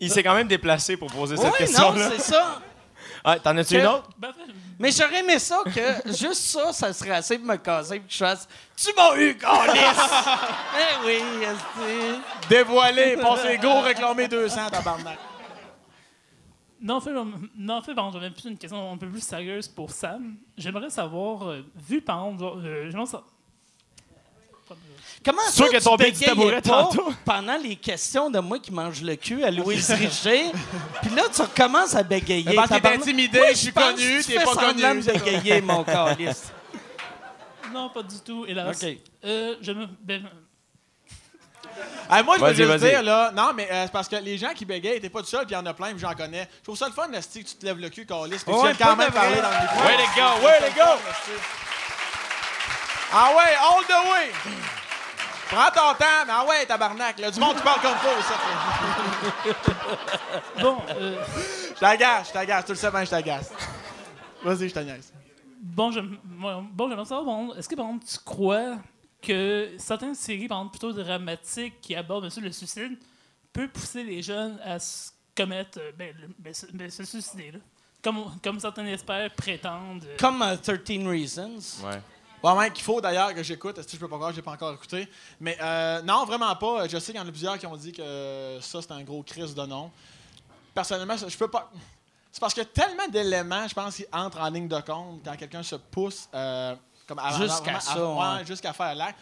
Il 0.00 0.10
s'est 0.10 0.22
quand 0.22 0.34
même 0.34 0.46
déplacé 0.48 0.96
pour 0.96 1.10
poser 1.10 1.36
cette 1.36 1.44
Oui, 1.46 1.50
non, 1.52 1.56
question-là. 1.58 2.10
c'est 2.10 2.20
ça. 2.20 2.60
Ah, 3.24 3.38
T'en 3.38 3.56
as-tu 3.56 3.74
Que- 3.74 3.80
une 3.80 3.86
autre? 3.86 4.10
Ben, 4.16 4.28
en 4.28 4.32
fait, 4.32 4.52
Mais 4.78 4.90
j'aurais 4.92 5.20
aimé 5.20 5.38
ça 5.38 5.60
que 5.64 6.12
juste 6.12 6.34
ça, 6.50 6.72
ça 6.72 6.92
serait 6.92 7.10
assez 7.12 7.36
pour 7.38 7.48
me 7.48 7.56
casser 7.56 7.94
et 7.96 8.00
que 8.00 8.04
je 8.08 8.16
fasse 8.18 8.48
Tu 8.76 8.90
m'as 8.96 9.16
eu, 9.16 9.36
Calice! 9.36 9.80
eh 10.78 11.06
oui, 11.06 11.22
esti. 11.42 12.20
Dévoilé, 12.48 13.16
passez 13.16 13.58
go, 13.58 13.80
réclamer 13.80 14.28
200, 14.28 14.70
tabarnak. 14.70 15.18
non, 16.80 17.00
fait, 17.00 17.12
non, 17.56 17.82
fait, 17.82 17.94
bon, 17.94 18.12
j'avais 18.12 18.30
plus 18.30 18.44
une 18.44 18.58
question 18.58 18.92
un 18.92 18.96
peu 18.96 19.08
plus 19.08 19.20
sérieuse 19.24 19.66
pour 19.68 19.90
Sam. 19.90 20.36
J'aimerais 20.56 20.90
savoir, 20.90 21.48
euh, 21.48 21.64
vu 21.76 22.00
par 22.00 22.24
exemple, 22.28 22.60
euh, 22.64 22.90
Comment 25.24 25.42
ça, 25.50 25.68
que 25.68 25.76
tu 25.76 25.82
ton 25.82 25.96
bec 25.96 26.12
du 26.12 26.20
bégayais 26.20 26.34
tabouret 26.34 26.62
pas 26.62 26.70
tantôt? 26.70 27.12
pendant 27.24 27.56
les 27.56 27.76
questions 27.76 28.30
de 28.30 28.38
moi 28.38 28.58
qui 28.58 28.72
mange 28.72 29.02
le 29.02 29.16
cul 29.16 29.42
à 29.44 29.50
Louise 29.50 29.90
Richer, 29.90 30.44
puis 31.02 31.10
là, 31.14 31.24
tu 31.34 31.42
recommences 31.42 31.94
à 31.94 32.02
bégayer. 32.02 32.44
Mais 32.46 32.54
parce 32.54 32.70
est 32.70 32.74
Tabarnak. 32.74 33.00
intimidé, 33.00 33.40
je 33.50 33.56
suis 33.56 33.72
connu, 33.72 33.96
que 33.96 34.22
tu 34.22 34.32
t'es 34.32 34.38
fais 34.38 34.44
pas 34.44 34.54
semblant 34.54 34.88
connu, 34.88 35.00
de 35.00 35.02
c'est 35.02 35.24
bégayer, 35.24 35.60
mon 35.60 35.84
calice. 35.84 36.52
Non, 37.70 37.90
pas 37.90 38.02
du 38.02 38.18
tout, 38.20 38.46
hélas. 38.48 38.82
OK. 38.82 38.96
Euh, 39.24 39.56
je 39.60 39.72
me... 39.72 39.86
ben, 40.02 40.22
Ah, 42.08 42.22
moi, 42.22 42.38
je 42.38 42.44
veux 42.44 42.54
juste 42.54 42.84
dire, 42.84 43.02
là, 43.02 43.30
non, 43.30 43.50
mais 43.54 43.68
euh, 43.70 43.82
c'est 43.84 43.92
parce 43.92 44.08
que 44.08 44.16
les 44.16 44.38
gens 44.38 44.54
qui 44.54 44.64
bégayent, 44.64 45.00
t'es 45.02 45.10
pas 45.10 45.20
tout 45.20 45.26
seul, 45.26 45.44
puis 45.44 45.50
il 45.50 45.58
y 45.58 45.60
en 45.60 45.66
a 45.66 45.74
plein, 45.74 45.90
puis 45.90 45.98
j'en 45.98 46.14
connais. 46.14 46.48
Je 46.60 46.64
trouve 46.64 46.78
ça 46.78 46.86
le 46.86 46.94
fun, 46.94 47.08
Nasty, 47.08 47.44
que 47.44 47.48
tu 47.50 47.56
te 47.56 47.66
lèves 47.66 47.78
le 47.78 47.90
cul, 47.90 48.06
Carlis, 48.06 48.38
puis 48.38 48.54
tu 48.54 48.62
viens 48.62 48.74
quand 48.74 48.96
même 48.96 49.08
de 49.08 49.12
parler 49.12 49.42
dans 49.42 49.50
le 49.50 49.60
micro. 49.60 49.86
Way 49.86 49.96
to 49.96 50.20
go, 50.20 50.46
way 50.46 50.70
to 50.70 50.74
go! 50.74 51.77
Ah 53.12 53.30
ouais, 53.36 53.54
all 53.56 53.84
the 53.84 54.10
way! 54.10 54.30
Prends 55.50 55.70
ton 55.70 55.94
temps, 55.98 56.26
mais 56.26 56.32
ah 56.32 56.44
ouais, 56.46 56.66
tabarnak, 56.66 57.18
là, 57.18 57.30
du 57.30 57.40
monde 57.40 57.56
qui 57.56 57.62
parle 57.62 57.80
comme 57.80 57.96
faux, 57.96 58.22
ça. 58.22 58.34
Bon, 60.62 60.76
euh, 60.90 61.24
Je 61.74 61.80
t'agace, 61.80 62.28
je 62.28 62.32
t'agace, 62.34 62.64
tu 62.66 62.72
le 62.72 62.76
sais 62.76 62.90
bien, 62.90 63.04
je 63.04 63.10
t'agace. 63.10 63.50
Vas-y, 64.42 64.68
je 64.68 64.74
t'agace. 64.74 65.12
bon, 65.62 65.90
je, 65.90 66.00
bon, 66.00 66.88
j'aimerais 66.88 67.04
savoir, 67.06 67.24
bon, 67.24 67.54
est-ce 67.54 67.66
que, 67.68 67.74
par 67.74 67.86
exemple, 67.86 68.04
tu 68.04 68.18
crois 68.24 68.76
que 69.22 69.70
certaines 69.78 70.14
séries, 70.14 70.48
par 70.48 70.58
exemple, 70.58 70.78
plutôt 70.78 70.92
dramatiques 70.92 71.80
qui 71.80 71.96
abordent 71.96 72.24
bien 72.24 72.30
sûr, 72.30 72.42
le 72.42 72.52
suicide, 72.52 72.98
peut 73.52 73.68
pousser 73.68 74.04
les 74.04 74.20
jeunes 74.22 74.60
à 74.62 74.78
se 74.78 75.10
commettre, 75.34 75.78
euh, 75.80 75.92
ben, 75.96 76.14
le- 76.20 76.28
ben, 76.38 76.52
se, 76.52 76.66
ben, 76.66 76.90
se 76.90 77.04
suicider, 77.04 77.52
là? 77.52 77.58
Comme, 78.02 78.38
comme 78.44 78.60
certains 78.60 78.86
experts 78.86 79.30
prétendent. 79.34 80.04
euh, 80.04 80.16
Comme 80.20 80.42
euh, 80.42 80.56
13 80.56 81.06
Reasons. 81.06 81.58
Ouais. 81.84 82.00
Bon, 82.42 82.54
même 82.54 82.72
qu'il 82.72 82.84
faut 82.84 83.00
d'ailleurs 83.00 83.34
que 83.34 83.42
j'écoute. 83.42 83.78
Est-ce 83.78 83.86
que 83.88 83.92
je 83.94 83.98
peux 83.98 84.08
pas 84.08 84.16
croire 84.16 84.30
que 84.30 84.36
j'ai 84.36 84.42
pas 84.42 84.52
encore 84.52 84.72
écouté? 84.72 85.08
Mais 85.40 85.56
euh, 85.60 86.00
non, 86.02 86.24
vraiment 86.24 86.54
pas. 86.56 86.86
Je 86.86 86.98
sais 86.98 87.12
qu'il 87.12 87.20
y 87.20 87.24
en 87.24 87.26
a 87.26 87.30
plusieurs 87.30 87.58
qui 87.58 87.66
ont 87.66 87.76
dit 87.76 87.92
que 87.92 88.58
ça, 88.60 88.80
c'est 88.80 88.92
un 88.92 89.02
gros 89.02 89.22
crise 89.22 89.54
de 89.54 89.66
nom. 89.66 89.90
Personnellement, 90.74 91.16
je 91.16 91.36
peux 91.36 91.48
pas. 91.48 91.70
C'est 92.30 92.40
parce 92.40 92.54
qu'il 92.54 92.62
y 92.62 92.66
a 92.66 92.68
tellement 92.68 93.08
d'éléments, 93.08 93.66
je 93.66 93.74
pense, 93.74 93.96
qui 93.96 94.04
entrent 94.12 94.40
en 94.40 94.48
ligne 94.50 94.68
de 94.68 94.80
compte 94.80 95.20
quand 95.24 95.36
quelqu'un 95.36 95.62
se 95.64 95.74
pousse 95.76 96.28
euh, 96.34 96.76
comme 97.06 97.18
avant- 97.18 97.38
Jusqu'à 97.38 97.80
ça, 97.80 97.92
à- 97.94 98.36
ouais. 98.38 98.46
jusqu'à 98.46 98.72
faire 98.72 98.94
l'acte. 98.94 99.18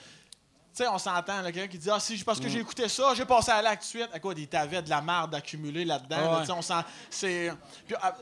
Tu 0.76 0.82
sais, 0.82 0.88
on 0.88 0.98
s'entend, 0.98 1.40
là, 1.40 1.51
quelqu'un 1.52 1.68
qui 1.68 1.78
dit 1.78 1.88
Ah, 1.90 1.98
si, 1.98 2.22
parce 2.22 2.38
Mm. 2.38 2.43
que 2.43 2.48
j'ai 2.51 2.59
écouté 2.59 2.86
ça, 2.90 3.14
j'ai 3.14 3.24
passé 3.24 3.51
à 3.51 3.62
l'acte 3.62 3.82
de 3.82 3.86
suite. 3.86 4.09
À 4.12 4.18
quoi, 4.20 4.34
il 4.36 4.47
t'avait 4.47 4.82
de 4.82 4.90
la 4.90 5.01
marde 5.01 5.34
accumulée 5.34 5.86
là-dedans. 5.86 6.16
là, 6.20 6.32
Ouais. 6.34 6.40
tu 6.40 6.47
sais, 6.47 6.52
on 6.52 6.60
sent. 6.60 6.74
C'est. 7.09 7.52
Puis, 7.86 7.97
ah, 8.02 8.14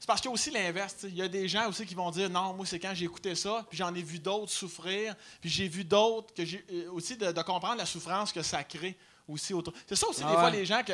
c'est 0.00 0.06
parce 0.06 0.20
qu'il 0.20 0.28
y 0.28 0.32
a 0.32 0.34
aussi 0.34 0.50
l'inverse. 0.50 0.96
Il 1.04 1.14
y 1.16 1.22
a 1.22 1.28
des 1.28 1.48
gens 1.48 1.68
aussi 1.68 1.84
qui 1.86 1.94
vont 1.94 2.10
dire 2.10 2.30
non, 2.30 2.54
moi, 2.54 2.64
c'est 2.66 2.78
quand 2.78 2.92
j'ai 2.94 3.04
écouté 3.04 3.34
ça, 3.34 3.64
puis 3.68 3.76
j'en 3.78 3.94
ai 3.94 4.02
vu 4.02 4.18
d'autres 4.18 4.52
souffrir, 4.52 5.14
puis 5.40 5.50
j'ai 5.50 5.68
vu 5.68 5.84
d'autres 5.84 6.32
que 6.34 6.44
j'ai 6.44 6.64
euh, 6.72 6.90
aussi 6.92 7.16
de, 7.16 7.32
de 7.32 7.42
comprendre 7.42 7.76
la 7.78 7.86
souffrance 7.86 8.32
que 8.32 8.42
ça 8.42 8.62
crée 8.64 8.96
aussi 9.26 9.52
autour. 9.54 9.72
C'est 9.86 9.96
ça 9.96 10.06
aussi, 10.08 10.22
Ah 10.24 10.28
des 10.30 10.34
fois, 10.34 10.44
ouais. 10.44 10.50
les 10.52 10.66
gens 10.66 10.82
que. 10.82 10.92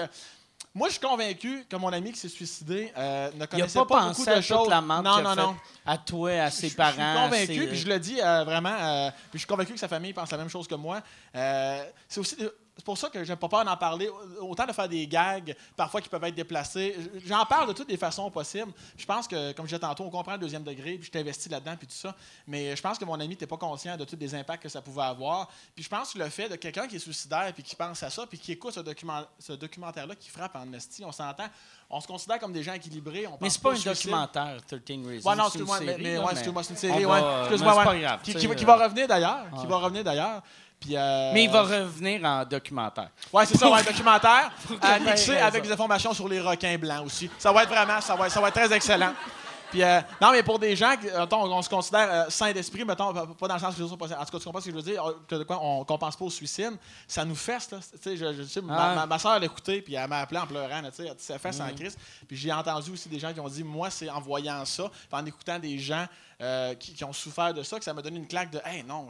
Moi, 0.76 0.88
je 0.88 0.94
suis 0.94 1.00
convaincu 1.00 1.64
que 1.68 1.76
mon 1.76 1.92
ami 1.92 2.10
qui 2.12 2.18
s'est 2.18 2.28
suicidé 2.28 2.92
euh, 2.96 3.30
ne 3.36 3.46
connaissait 3.46 3.78
pas, 3.78 3.86
pas, 3.86 4.00
pensé 4.08 4.24
beaucoup 4.24 4.36
de 4.36 4.40
choses. 4.42 4.68
la 4.68 4.80
non, 4.80 5.04
a 5.06 5.22
non, 5.22 5.34
non. 5.36 5.56
à 5.86 5.98
toi, 5.98 6.30
à 6.32 6.50
ses 6.50 6.68
Je- 6.68 6.74
parents. 6.76 6.90
Je 6.96 7.02
suis 7.04 7.46
convaincu, 7.46 7.60
ses- 7.62 7.66
puis 7.68 7.76
je 7.78 7.88
le 7.88 7.98
dis 8.00 8.20
euh, 8.20 8.42
vraiment, 8.44 8.74
euh, 8.80 9.10
puis 9.30 9.34
je 9.34 9.38
suis 9.38 9.46
convaincu 9.46 9.72
que 9.74 9.78
sa 9.78 9.86
famille 9.88 10.12
pense 10.12 10.30
la 10.32 10.38
même 10.38 10.48
chose 10.48 10.66
que 10.66 10.74
moi. 10.74 11.00
Euh, 11.36 11.84
c'est 12.08 12.18
aussi 12.20 12.36
c'est 12.84 12.92
pour 12.92 12.98
ça 12.98 13.08
que 13.08 13.24
j'ai 13.24 13.34
pas 13.34 13.48
peur 13.48 13.64
d'en 13.64 13.78
parler. 13.78 14.10
Autant 14.42 14.66
de 14.66 14.72
faire 14.72 14.86
des 14.90 15.06
gags, 15.06 15.56
parfois 15.74 16.02
qui 16.02 16.10
peuvent 16.10 16.22
être 16.24 16.34
déplacés. 16.34 16.94
J'en 17.24 17.46
parle 17.46 17.68
de 17.68 17.72
toutes 17.72 17.88
les 17.88 17.96
façons 17.96 18.30
possibles. 18.30 18.70
Je 18.98 19.06
pense 19.06 19.26
que, 19.26 19.52
comme 19.52 19.64
je 19.64 19.70
disais 19.74 19.78
tantôt, 19.80 20.04
on 20.04 20.10
comprend 20.10 20.32
le 20.32 20.38
deuxième 20.38 20.62
degré, 20.64 20.98
puis 20.98 21.06
je 21.06 21.10
t'investis 21.10 21.50
là-dedans, 21.50 21.76
puis 21.78 21.86
tout 21.86 21.94
ça. 21.94 22.14
Mais 22.46 22.76
je 22.76 22.82
pense 22.82 22.98
que 22.98 23.06
mon 23.06 23.14
ami 23.14 23.28
n'était 23.28 23.46
pas 23.46 23.56
conscient 23.56 23.96
de 23.96 24.04
tous 24.04 24.18
les 24.20 24.34
impacts 24.34 24.62
que 24.62 24.68
ça 24.68 24.82
pouvait 24.82 25.00
avoir. 25.00 25.48
Puis 25.74 25.82
je 25.82 25.88
pense 25.88 26.12
que 26.12 26.18
le 26.18 26.28
fait 26.28 26.50
de 26.50 26.56
quelqu'un 26.56 26.86
qui 26.86 26.96
est 26.96 26.98
suicidaire, 26.98 27.50
puis 27.54 27.62
qui 27.62 27.74
pense 27.74 28.02
à 28.02 28.10
ça, 28.10 28.26
puis 28.26 28.38
qui 28.38 28.52
écoute 28.52 28.74
ce, 28.74 28.80
document, 28.80 29.22
ce 29.38 29.54
documentaire-là, 29.54 30.14
qui 30.14 30.28
frappe 30.28 30.54
en 30.54 30.70
esti, 30.74 31.06
on 31.06 31.12
s'entend. 31.12 31.46
On 31.88 32.00
se 32.02 32.06
considère 32.06 32.38
comme 32.38 32.52
des 32.52 32.62
gens 32.62 32.74
équilibrés. 32.74 33.26
On 33.26 33.38
Mais 33.40 33.48
c'est 33.48 33.62
pas 33.62 33.70
au 33.70 33.72
un 33.72 33.76
suicide. 33.76 34.10
documentaire, 34.10 34.56
13 34.66 34.80
Reasons. 35.06 35.30
Ouais, 35.30 35.36
non, 35.36 35.48
c'est 35.48 35.58
une 35.58 35.64
excuse-moi, 35.64 35.80
mais, 35.80 35.86
série, 35.86 36.02
mais 36.02 36.14
là, 36.16 36.24
ouais, 36.24 36.32
excuse-moi, 36.32 36.62
c'est 36.64 36.70
une 36.70 36.76
série, 36.76 37.06
ouais. 37.06 37.20
Excuse-moi, 37.40 37.76
ouais. 37.78 37.84
pas 37.84 37.96
grave, 37.98 38.20
Qui, 38.22 38.46
va- 38.46 38.54
qui 38.54 38.64
va 38.66 38.84
revenir 38.84 39.08
d'ailleurs. 39.08 39.46
Qui 39.58 39.66
va 39.66 39.76
revenir 39.78 40.04
d'ailleurs. 40.04 40.42
Puis, 40.84 40.96
euh, 40.96 41.30
Mais 41.32 41.44
il 41.44 41.50
va 41.50 41.62
revenir 41.62 42.22
en 42.24 42.44
documentaire. 42.44 43.08
Ouais, 43.32 43.46
c'est 43.46 43.56
ça, 43.56 43.70
ouais, 43.70 43.82
documentaire. 43.82 44.52
à 44.82 44.98
mixer 44.98 45.38
avec 45.38 45.62
des 45.62 45.72
informations 45.72 46.12
sur 46.12 46.28
les 46.28 46.40
requins 46.40 46.76
blancs 46.76 47.06
aussi. 47.06 47.30
Ça 47.38 47.52
va 47.52 47.62
être 47.62 47.70
vraiment, 47.70 48.00
ça 48.02 48.14
va, 48.14 48.28
ça 48.28 48.38
va 48.40 48.48
être 48.48 48.54
très 48.54 48.72
excellent. 48.76 49.14
Puis, 49.70 49.82
euh, 49.82 50.00
non, 50.20 50.30
mais 50.30 50.42
pour 50.44 50.58
des 50.58 50.76
gens, 50.76 50.94
mettons, 51.02 51.42
on, 51.52 51.60
se 51.62 51.68
considère 51.68 52.06
euh, 52.08 52.24
sains 52.28 52.52
d'esprit, 52.52 52.84
mettons, 52.84 53.12
pas 53.34 53.48
dans 53.48 53.54
le 53.54 53.60
sens 53.60 53.74
que 53.74 53.80
les 53.82 53.90
autres 53.90 54.06
sont. 54.06 54.14
En 54.14 54.24
tout 54.24 54.30
cas, 54.30 54.38
tu 54.38 54.44
comprends 54.44 54.60
ce 54.60 54.66
que 54.66 54.70
je 54.70 54.76
veux 54.76 54.82
dire? 54.82 55.02
Que 55.26 55.34
de 55.36 55.42
quoi 55.42 55.58
on 55.60 55.84
qu'on 55.84 55.98
pense 55.98 56.14
pas 56.14 56.24
au 56.26 56.30
suicide, 56.30 56.74
ça 57.08 57.24
nous 57.24 57.34
fesse, 57.34 57.70
là. 57.72 57.78
Tu 57.80 57.98
sais, 58.00 58.16
je, 58.16 58.34
je- 58.34 58.42
sais, 58.44 58.60
ma, 58.60 58.90
Ouais. 58.90 58.94
ma, 58.94 59.06
ma 59.06 59.18
soeur 59.18 59.36
l'a 59.40 59.46
écouté, 59.46 59.82
puis 59.82 59.94
elle 59.94 60.06
m'a 60.08 60.18
appelé 60.18 60.38
en 60.38 60.46
pleurant, 60.46 60.80
tu 60.94 61.02
sais, 61.04 61.12
ça 61.18 61.38
fesse 61.40 61.58
Mm. 61.58 61.62
en 61.62 61.74
crise. 61.74 61.96
Puis 62.28 62.36
j'ai 62.36 62.52
entendu 62.52 62.92
aussi 62.92 63.08
des 63.08 63.18
gens 63.18 63.32
qui 63.32 63.40
ont 63.40 63.48
dit, 63.48 63.64
moi, 63.64 63.90
c'est 63.90 64.08
en 64.10 64.20
voyant 64.20 64.64
ça, 64.64 64.84
puis 64.88 65.20
en 65.20 65.26
écoutant 65.26 65.58
des 65.58 65.76
gens 65.78 66.06
euh, 66.40 66.74
qui, 66.74 66.94
qui 66.94 67.04
ont 67.04 67.12
souffert 67.12 67.52
de 67.54 67.62
ça, 67.62 67.78
que 67.78 67.84
ça 67.84 67.94
m'a 67.94 68.02
donné 68.02 68.16
une 68.18 68.26
claque 68.26 68.50
de, 68.50 68.60
hey, 68.64 68.82
non, 68.82 69.08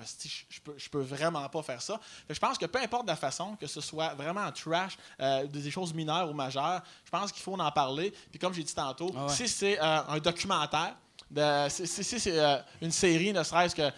je, 0.51 0.61
peux, 0.61 0.75
je 0.77 0.89
peux 0.89 1.01
vraiment 1.01 1.49
pas 1.49 1.63
faire 1.63 1.81
ça. 1.83 1.99
Je 2.29 2.39
pense 2.39 2.59
que 2.59 2.67
peu 2.67 2.79
importe 2.81 3.07
la 3.07 3.17
façon, 3.17 3.57
que 3.57 3.67
ce 3.67 3.81
soit 3.81 4.15
vraiment 4.15 4.51
trash, 4.53 4.97
euh, 5.21 5.47
des 5.47 5.71
choses 5.71 5.93
mineures 5.95 6.29
ou 6.31 6.35
majeures, 6.35 6.83
je 7.05 7.11
pense 7.11 7.33
qu'il 7.33 7.43
faut 7.43 7.59
en 7.59 7.71
parler. 7.73 8.13
Puis 8.31 8.39
comme 8.39 8.53
j'ai 8.53 8.63
dit 8.65 8.75
tantôt, 8.75 9.11
Ah 9.17 9.27
ouais. 9.27 9.33
si 9.33 9.49
c'est 9.49 9.79
euh, 9.81 10.03
un 10.09 10.19
documentaire, 10.19 10.97
de- 11.31 11.67
si, 11.69 11.87
si- 11.87 12.05
si 12.05 12.21
c'est 12.21 12.39
une 12.83 12.93
série, 12.93 13.33
ne 13.33 13.43
serait-ce 13.43 13.75
que 13.75 13.91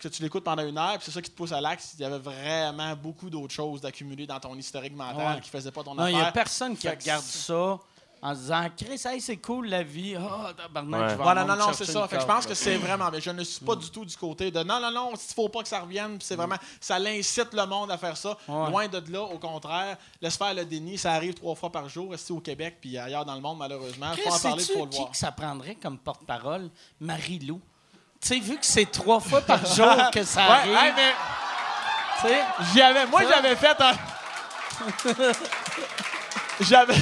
que 0.00 0.06
tu 0.06 0.22
l'écoutes 0.22 0.44
pendant 0.44 0.64
une 0.64 0.78
heure, 0.78 0.92
puis 0.98 1.02
c'est 1.06 1.10
ça 1.10 1.20
qui 1.20 1.30
te 1.32 1.36
pousse 1.36 1.50
à 1.50 1.60
l'axe, 1.60 1.94
il 1.98 2.02
y 2.02 2.04
avait 2.04 2.20
vraiment 2.20 2.94
beaucoup 2.94 3.28
d'autres 3.28 3.52
choses 3.52 3.80
d'accumuler 3.80 4.24
dans 4.24 4.38
ton 4.38 4.54
historique 4.56 4.94
mental 4.94 5.34
Ouais. 5.34 5.40
qui 5.40 5.50
faisait 5.50 5.72
pas 5.72 5.82
ton 5.82 5.96
Non, 5.96 6.06
il 6.06 6.14
n'y 6.14 6.20
a 6.20 6.30
personne 6.30 6.76
qui 6.76 6.88
regarde 6.88 7.24
ça 7.24 7.76
en 8.22 8.34
se 8.34 8.40
disant 8.40 8.66
Chris, 8.76 9.00
hey, 9.06 9.20
c'est 9.20 9.38
cool 9.38 9.68
la 9.68 9.82
vie. 9.82 10.14
Ah, 10.16 10.52
tabarnak, 10.56 11.00
Ouais. 11.00 11.08
je 11.10 11.14
vais 11.16 11.22
Voilà, 11.22 11.44
non, 11.44 11.56
non, 11.56 11.72
c'est 11.72 11.84
ça. 11.86 12.02
une 12.02 12.08
Fait 12.08 12.16
que 12.16 12.22
je 12.22 12.26
pense 12.26 12.46
que 12.46 12.54
c'est 12.54 12.76
vraiment. 12.76 13.08
Mais 13.10 13.20
je 13.20 13.30
ne 13.30 13.42
suis 13.44 13.64
pas 13.64 13.74
du 13.76 13.90
tout 13.90 14.04
du 14.04 14.16
côté 14.16 14.50
de 14.50 14.62
non, 14.62 14.78
non, 14.78 14.90
non, 14.90 15.12
il 15.14 15.34
faut 15.34 15.48
pas 15.48 15.62
que 15.62 15.68
ça 15.68 15.80
revienne. 15.80 16.18
C'est 16.20 16.36
vraiment. 16.36 16.56
Ça 16.80 16.98
l'incite 16.98 17.54
le 17.54 17.64
monde 17.66 17.90
à 17.90 17.96
faire 17.98 18.16
ça. 18.16 18.36
Ouais. 18.46 18.70
Loin 18.70 18.88
de 18.88 19.02
là, 19.10 19.22
au 19.22 19.38
contraire. 19.38 19.96
Laisse 20.20 20.36
faire 20.36 20.52
le 20.52 20.64
déni. 20.64 20.98
Ça 20.98 21.12
arrive 21.12 21.34
trois 21.34 21.54
fois 21.54 21.70
par 21.72 21.88
jour, 21.88 22.14
ici 22.14 22.30
au 22.32 22.40
Québec, 22.40 22.76
puis 22.80 22.98
ailleurs 22.98 23.24
dans 23.24 23.34
le 23.34 23.40
monde, 23.40 23.58
malheureusement. 23.58 24.12
Il 24.12 24.20
Chris, 24.20 24.28
faut 24.30 24.34
en 24.36 24.38
parler, 24.40 24.64
faut 24.64 24.84
le 24.84 24.90
qui 24.90 24.98
voir. 24.98 25.10
que 25.12 25.16
ça 25.16 25.32
prendrait 25.32 25.76
comme 25.76 25.96
porte-parole? 25.98 26.68
Marie-Lou. 27.00 27.60
Tu 28.20 28.28
sais, 28.28 28.38
vu 28.38 28.58
que 28.58 28.66
c'est 28.66 28.84
trois 28.90 29.20
fois 29.20 29.40
par 29.40 29.64
jour 29.64 29.86
que 30.12 30.22
ça 30.24 30.42
arrive, 30.44 30.72
Ouais, 30.74 30.88
hey, 30.88 30.92
mais 30.94 31.12
tu 32.20 32.28
sais, 32.28 32.40
j'y 32.74 32.82
avais, 32.82 33.06
moi, 33.06 33.22
j'avais 33.26 33.56
fait 33.56 33.76
un. 33.80 33.92
j'avais. 36.60 36.94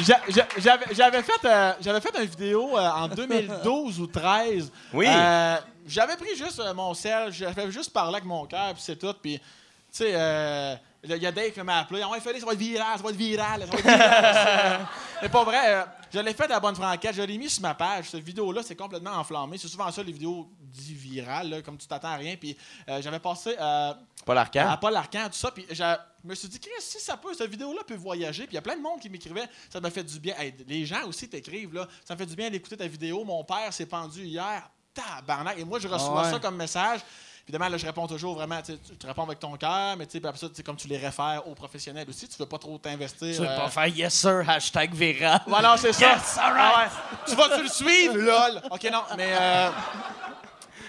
J'a- 0.00 0.20
j'a- 0.28 0.46
J'avais 0.58 0.94
j'avais 0.94 1.22
fait, 1.22 1.44
euh, 1.44 1.72
j'avais 1.80 2.00
fait 2.00 2.16
une 2.18 2.24
vidéo 2.28 2.76
euh, 2.76 2.88
en 2.90 3.08
2012 3.14 4.00
ou 4.00 4.06
13. 4.06 4.70
Oui. 4.92 5.06
Euh, 5.08 5.56
j'avais 5.86 6.16
pris 6.16 6.36
juste 6.36 6.60
mon 6.74 6.92
sel, 6.94 7.32
j'avais 7.32 7.70
juste 7.70 7.92
parlé 7.92 8.12
avec 8.16 8.24
mon 8.24 8.44
cœur, 8.46 8.74
puis 8.74 8.82
c'est 8.84 8.96
tout. 8.98 9.14
Puis, 9.22 9.38
tu 9.38 9.44
sais, 9.90 10.10
euh, 10.14 10.74
il 11.04 11.16
y 11.16 11.26
a 11.26 11.32
Dave 11.32 11.50
qui 11.52 11.60
m'a 11.62 11.78
appelé. 11.78 12.02
Ah 12.04 12.10
ouais, 12.10 12.20
Félix, 12.20 12.40
ça 12.40 12.46
va 12.46 12.52
être 12.52 12.58
viral, 12.58 12.96
ça 12.96 13.02
va 13.02 13.10
être 13.10 13.16
viral, 13.16 13.60
ça 13.60 13.66
va 13.66 13.78
être 13.78 13.84
viral. 13.86 14.86
Mais 15.22 15.28
pas 15.28 15.44
vrai, 15.44 15.84
je 16.12 16.18
l'ai 16.20 16.34
fait 16.34 16.44
à 16.44 16.48
la 16.48 16.60
bonne 16.60 16.74
franquette, 16.74 17.14
je 17.14 17.22
l'ai 17.22 17.38
mis 17.38 17.48
sur 17.48 17.62
ma 17.62 17.74
page. 17.74 18.10
Cette 18.10 18.22
vidéo-là, 18.24 18.62
c'est 18.62 18.76
complètement 18.76 19.12
enflammé. 19.12 19.56
C'est 19.58 19.68
souvent 19.68 19.90
ça, 19.90 20.02
les 20.02 20.12
vidéos 20.12 20.48
dit 20.68 20.94
virales, 20.94 21.48
là, 21.50 21.62
comme 21.62 21.76
tu 21.78 21.86
t'attends 21.86 22.08
à 22.08 22.16
rien. 22.16 22.36
Puis, 22.36 22.56
euh, 22.88 23.00
j'avais 23.02 23.18
passé. 23.18 23.56
euh, 23.60 23.92
Paul 24.24 24.38
Arcand. 24.38 24.68
à 24.68 24.76
Paul 24.76 24.94
Arcand, 24.96 25.26
tout 25.26 25.38
ça. 25.38 25.50
Puis 25.50 25.66
je 25.70 25.82
me 26.24 26.34
suis 26.34 26.48
dit, 26.48 26.60
Chris, 26.60 26.70
si 26.80 27.00
ça 27.00 27.16
peut, 27.16 27.32
cette 27.34 27.50
vidéo-là 27.50 27.82
peut 27.86 27.94
voyager. 27.96 28.44
Puis 28.44 28.52
il 28.52 28.56
y 28.56 28.58
a 28.58 28.62
plein 28.62 28.76
de 28.76 28.82
monde 28.82 29.00
qui 29.00 29.08
m'écrivait, 29.08 29.48
ça 29.70 29.80
m'a 29.80 29.90
fait 29.90 30.04
du 30.04 30.18
bien. 30.20 30.34
Hey, 30.38 30.54
les 30.66 30.84
gens 30.86 31.04
aussi 31.06 31.28
t'écrivent, 31.28 31.74
là, 31.74 31.86
ça 32.04 32.14
me 32.14 32.18
fait 32.18 32.26
du 32.26 32.36
bien 32.36 32.50
d'écouter 32.50 32.76
ta 32.76 32.86
vidéo. 32.86 33.24
Mon 33.24 33.42
père 33.44 33.72
s'est 33.72 33.86
pendu 33.86 34.22
hier. 34.24 34.68
Tabarnak. 34.94 35.58
Et 35.58 35.64
moi, 35.64 35.78
je 35.78 35.86
reçois 35.88 36.20
Ah 36.20 36.24
ouais. 36.24 36.30
ça 36.32 36.38
comme 36.40 36.56
message. 36.56 37.00
Évidemment, 37.46 37.70
là, 37.70 37.78
je 37.78 37.86
réponds 37.86 38.06
toujours 38.06 38.34
vraiment, 38.34 38.60
tu 38.60 38.76
réponds 39.06 39.22
avec 39.22 39.38
ton 39.38 39.56
cœur, 39.56 39.96
mais 39.96 40.06
tu 40.06 40.18
après 40.18 40.36
ça, 40.36 40.48
comme 40.62 40.76
tu 40.76 40.86
les 40.86 40.98
réfères 40.98 41.42
aux 41.46 41.54
professionnels 41.54 42.06
aussi, 42.06 42.28
tu 42.28 42.36
veux 42.36 42.44
pas 42.44 42.58
trop 42.58 42.76
t'investir. 42.76 43.34
tu 43.34 43.40
veux 43.40 43.48
euh, 43.48 43.56
pas 43.56 43.70
faire 43.70 43.86
yes 43.86 44.12
sir, 44.12 44.42
hashtag 44.46 44.92
viral. 44.92 45.40
voilà, 45.46 45.74
c'est 45.78 45.94
ça. 45.94 46.10
Yes, 46.14 46.36
all 46.36 46.52
right. 46.52 46.72
Ah 46.74 46.82
ouais. 46.82 47.18
Tu 47.26 47.34
vas-tu 47.36 47.62
le 47.62 47.68
suivre, 47.70 48.16
lol? 48.18 48.60
OK, 48.70 48.84
non, 48.92 49.02
mais... 49.16 49.32
euh, 49.32 49.70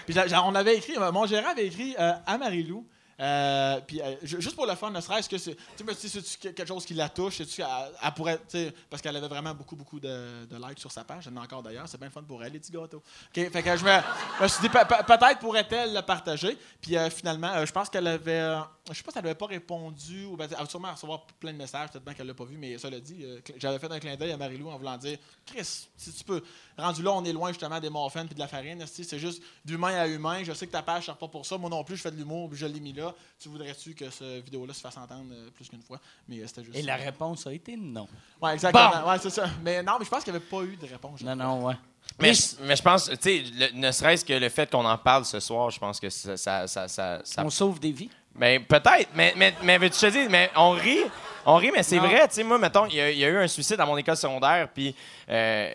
Puis 0.06 0.14
on 0.44 0.54
avait 0.54 0.76
écrit, 0.76 0.96
euh, 0.96 1.12
mon 1.12 1.26
gérant 1.26 1.50
avait 1.50 1.66
écrit 1.66 1.94
euh, 1.98 2.12
à 2.26 2.38
Marie-Lou, 2.38 2.86
euh, 3.22 3.78
puis 3.86 4.00
euh, 4.00 4.14
ju- 4.22 4.40
juste 4.40 4.56
pour 4.56 4.64
le 4.64 4.74
fun, 4.74 4.90
ne 4.90 4.98
serait-ce 4.98 5.28
que 5.28 5.36
c'est... 5.36 5.54
Que- 5.54 6.48
quelque 6.48 6.66
chose 6.66 6.86
qui 6.86 6.94
la 6.94 7.10
touche? 7.10 7.38
Elle 7.40 8.12
pourrait... 8.16 8.40
Parce 8.88 9.02
qu'elle 9.02 9.14
avait 9.14 9.28
vraiment 9.28 9.52
beaucoup, 9.54 9.76
beaucoup 9.76 10.00
de, 10.00 10.46
de 10.46 10.56
likes 10.68 10.78
sur 10.78 10.90
sa 10.90 11.04
page. 11.04 11.26
Elle 11.26 11.36
en 11.36 11.42
a 11.42 11.44
encore 11.44 11.62
d'ailleurs. 11.62 11.86
C'est 11.86 12.00
bien 12.00 12.08
fun 12.08 12.22
pour 12.22 12.42
elle, 12.42 12.54
les 12.54 12.58
petits 12.58 12.72
gâteaux. 12.72 13.02
OK, 13.36 13.50
fait 13.50 13.62
que 13.62 13.76
je 13.76 13.84
me, 13.84 14.42
me 14.42 14.48
suis 14.48 14.62
dit, 14.62 14.70
pe- 14.70 14.86
pe- 14.88 15.04
peut-être 15.04 15.38
pourrait-elle 15.38 15.92
le 15.92 16.00
partager. 16.00 16.56
Puis 16.80 16.96
finalement, 17.14 17.62
je 17.66 17.70
pense 17.72 17.90
qu'elle 17.90 18.06
avait... 18.06 18.54
je 18.88 18.94
sais 18.94 19.02
pas 19.02 19.12
si 19.12 19.18
elle 19.18 19.24
n'avait 19.24 19.34
pas 19.34 19.46
répondu, 19.46 20.24
ou 20.24 20.38
ben, 20.38 20.48
elle 20.50 20.56
va 20.56 20.64
sûrement 20.64 20.92
recevoir 20.92 21.26
plein 21.38 21.52
de 21.52 21.58
messages, 21.58 21.90
peut-être 21.90 22.04
bien 22.04 22.14
qu'elle 22.14 22.26
l'a 22.26 22.32
pas 22.32 22.44
vu, 22.46 22.56
mais 22.56 22.78
ça 22.78 22.88
l'a 22.88 23.00
dit. 23.00 23.22
J'avais 23.58 23.78
fait 23.78 23.92
un 23.92 24.00
clin 24.00 24.16
d'œil 24.16 24.32
à 24.32 24.38
Marie-Lou 24.38 24.70
en 24.70 24.78
voulant 24.78 24.96
dire 24.96 25.18
Chris, 25.44 25.88
si 25.94 26.10
tu 26.10 26.24
peux. 26.24 26.42
Rendu 26.80 27.02
là, 27.02 27.12
on 27.12 27.24
est 27.24 27.32
loin 27.32 27.48
justement 27.50 27.78
des 27.78 27.90
morphines 27.90 28.26
puis 28.26 28.34
de 28.34 28.40
la 28.40 28.48
farine. 28.48 28.84
C'est 28.86 29.18
juste 29.18 29.42
d'humain 29.64 29.94
à 29.94 30.06
humain. 30.06 30.42
Je 30.42 30.52
sais 30.52 30.66
que 30.66 30.72
ta 30.72 30.82
page 30.82 31.00
ne 31.02 31.04
sert 31.06 31.16
pas 31.16 31.28
pour 31.28 31.44
ça. 31.46 31.56
Moi 31.58 31.70
non 31.70 31.84
plus, 31.84 31.96
je 31.96 32.02
fais 32.02 32.10
de 32.10 32.16
l'humour 32.16 32.48
puis 32.48 32.58
je 32.58 32.66
l'ai 32.66 32.80
mis 32.80 32.92
là. 32.92 33.14
Tu 33.38 33.48
voudrais-tu 33.48 33.94
que 33.94 34.08
cette 34.10 34.44
vidéo-là 34.44 34.74
se 34.74 34.80
fasse 34.80 34.96
entendre 34.96 35.26
euh, 35.32 35.50
plus 35.54 35.68
qu'une 35.68 35.82
fois? 35.82 35.98
Mais 36.28 36.38
euh, 36.40 36.46
c'était 36.46 36.64
juste. 36.64 36.76
Et 36.76 36.82
la 36.82 36.96
réponse 36.96 37.46
a 37.46 37.52
été 37.52 37.76
non. 37.76 38.08
Ouais, 38.42 38.54
exactement. 38.54 39.08
Ouais, 39.08 39.18
c'est 39.20 39.30
ça. 39.30 39.48
Mais 39.62 39.82
non, 39.82 39.92
mais 39.98 40.04
je 40.04 40.10
pense 40.10 40.24
qu'il 40.24 40.32
n'y 40.32 40.36
avait 40.38 40.46
pas 40.46 40.62
eu 40.62 40.76
de 40.76 40.86
réponse. 40.86 41.20
Non, 41.22 41.36
non, 41.36 41.64
ouais. 41.66 41.74
Mais, 42.18 42.34
je, 42.34 42.42
mais 42.62 42.74
je 42.76 42.82
pense, 42.82 43.08
tu 43.08 43.16
sais, 43.20 43.70
ne 43.74 43.90
serait-ce 43.92 44.24
que 44.24 44.32
le 44.32 44.48
fait 44.48 44.70
qu'on 44.70 44.84
en 44.84 44.98
parle 44.98 45.24
ce 45.24 45.38
soir, 45.38 45.70
je 45.70 45.78
pense 45.78 46.00
que 46.00 46.10
ça. 46.10 46.36
ça, 46.36 46.66
ça, 46.66 46.88
ça- 46.88 47.20
ça- 47.24 47.44
On 47.44 47.50
sauve 47.50 47.78
des 47.78 47.92
vies. 47.92 48.10
Ben, 48.34 48.64
peut-être, 48.64 49.10
mais, 49.14 49.34
mais, 49.36 49.54
mais 49.62 49.78
veux-tu 49.78 49.98
te 49.98 50.06
dire, 50.06 50.28
mais 50.30 50.50
on 50.56 50.70
rit. 50.70 51.02
On 51.46 51.56
rit, 51.56 51.70
mais 51.74 51.82
c'est 51.82 51.98
vrai. 51.98 52.26
Tu 52.28 52.34
sais, 52.34 52.42
moi, 52.44 52.58
mettons, 52.58 52.86
il 52.86 52.94
y, 52.94 53.00
a- 53.00 53.10
il 53.10 53.18
y 53.18 53.24
a 53.24 53.28
eu 53.28 53.36
un 53.38 53.48
suicide 53.48 53.80
à 53.80 53.86
mon 53.86 53.96
école 53.96 54.16
secondaire, 54.16 54.68
puis 54.72 54.94
euh, 55.28 55.74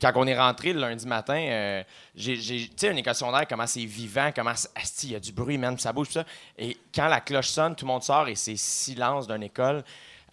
quand 0.00 0.12
on 0.16 0.26
est 0.26 0.38
rentré 0.38 0.72
le 0.72 0.80
lundi 0.80 1.06
matin, 1.06 1.38
euh, 1.38 1.82
j'ai, 2.14 2.36
tu 2.38 2.68
sais, 2.76 2.90
une 2.90 2.98
école 2.98 3.14
secondaire, 3.14 3.46
comment 3.48 3.66
c'est 3.66 3.84
vivant, 3.84 4.30
comment 4.34 4.52
il 5.02 5.10
y 5.12 5.14
a 5.14 5.20
du 5.20 5.32
bruit, 5.32 5.58
même, 5.58 5.78
ça 5.78 5.92
bouge, 5.92 6.08
tout 6.08 6.12
ça. 6.14 6.24
Et 6.58 6.76
quand 6.94 7.08
la 7.08 7.20
cloche 7.20 7.48
sonne, 7.48 7.74
tout 7.74 7.84
le 7.86 7.92
monde 7.92 8.02
sort 8.02 8.28
et 8.28 8.34
c'est 8.34 8.56
silence 8.56 9.26
d'une 9.26 9.42
école. 9.42 9.82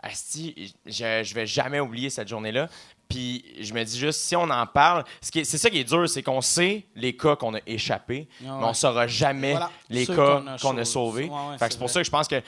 Asti, 0.02 0.76
je, 0.86 1.24
je 1.24 1.34
vais 1.34 1.48
jamais 1.48 1.80
oublier 1.80 2.10
cette 2.10 2.28
journée-là. 2.28 2.68
Puis 3.08 3.46
je 3.62 3.74
me 3.74 3.84
dis 3.84 4.00
juste, 4.00 4.22
si 4.22 4.36
on 4.36 4.50
en 4.50 4.66
parle, 4.66 5.04
ce 5.22 5.30
c'est 5.44 5.58
ça 5.58 5.70
qui 5.70 5.78
est 5.80 5.84
dur, 5.84 6.10
c'est 6.10 6.24
qu'on 6.24 6.42
sait 6.42 6.84
les 6.96 7.16
cas 7.16 7.36
qu'on 7.36 7.54
a 7.54 7.60
échappés, 7.68 8.28
Ah 8.42 8.58
mais 8.60 8.66
on 8.66 8.74
saura 8.74 9.06
jamais 9.08 9.52
Voilà. 9.52 9.70
les 9.90 10.06
Ceux 10.06 10.16
cas 10.16 10.42
qu'on 10.62 10.78
a 10.78 10.86
sauvés. 10.86 11.26
Ouais, 11.26 11.30
ouais, 11.30 11.58
Fait 11.60 11.66
que 11.68 11.72
c'est 11.72 11.72
c'est 11.74 11.78
pour 11.78 11.88
vrai. 11.88 11.94
ça 11.94 12.00
que 12.00 12.06
je 12.06 12.12
pense 12.12 12.28
que 12.28 12.42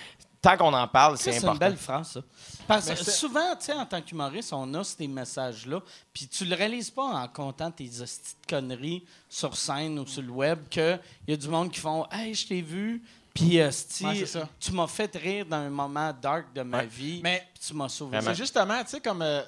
tant 0.45 0.57
qu'on 0.57 0.73
en 0.73 0.87
parle, 0.87 1.17
c'est 1.17 1.31
C'est 1.31 1.37
important. 1.39 1.53
une 1.53 1.59
belle 1.71 1.77
phrase, 1.77 2.11
ça. 2.13 2.19
Parce 2.67 2.89
que 2.89 2.95
c'est- 2.95 3.11
souvent, 3.11 3.55
tu 3.55 3.65
sais, 3.65 3.73
en 3.73 3.85
tant 3.85 4.01
qu'humoriste, 4.01 4.53
on 4.53 4.73
a 4.73 4.83
ces 4.83 5.07
messages-là, 5.07 5.81
puis 6.13 6.27
tu 6.27 6.45
le 6.45 6.55
réalises 6.55 6.89
pas 6.89 7.03
en 7.03 7.27
comptant 7.27 7.71
tes 7.71 7.89
hosties 8.01 8.35
de 8.43 8.47
conneries 8.55 9.03
sur 9.29 9.55
scène 9.57 9.99
ou 9.99 10.05
sur 10.07 10.21
le 10.21 10.29
web, 10.31 10.59
qu'il 10.69 10.99
y 11.27 11.33
a 11.33 11.37
du 11.37 11.47
monde 11.47 11.71
qui 11.71 11.79
font 11.79 12.07
«Hey, 12.11 12.33
je 12.33 12.47
t'ai 12.47 12.61
vu, 12.61 13.03
puis 13.33 13.57
Ouais, 13.61 13.71
c'est 13.71 14.25
ça. 14.25 14.47
tu 14.59 14.71
m'as 14.71 14.87
fait 14.87 15.13
rire 15.15 15.45
dans 15.45 15.57
un 15.57 15.69
moment 15.69 16.13
dark 16.21 16.53
de 16.53 16.61
ma 16.61 16.79
Ouais. 16.79 16.85
vie, 16.87 17.19
Mais- 17.23 17.45
puis 17.53 17.67
tu 17.67 17.73
m'as 17.73 17.89
sauvé. 17.89 18.19
C'est 18.21 18.35
justement, 18.35 18.81
tu 18.83 18.91
sais, 18.91 19.01
comme 19.01 19.21
euh, 19.21 19.41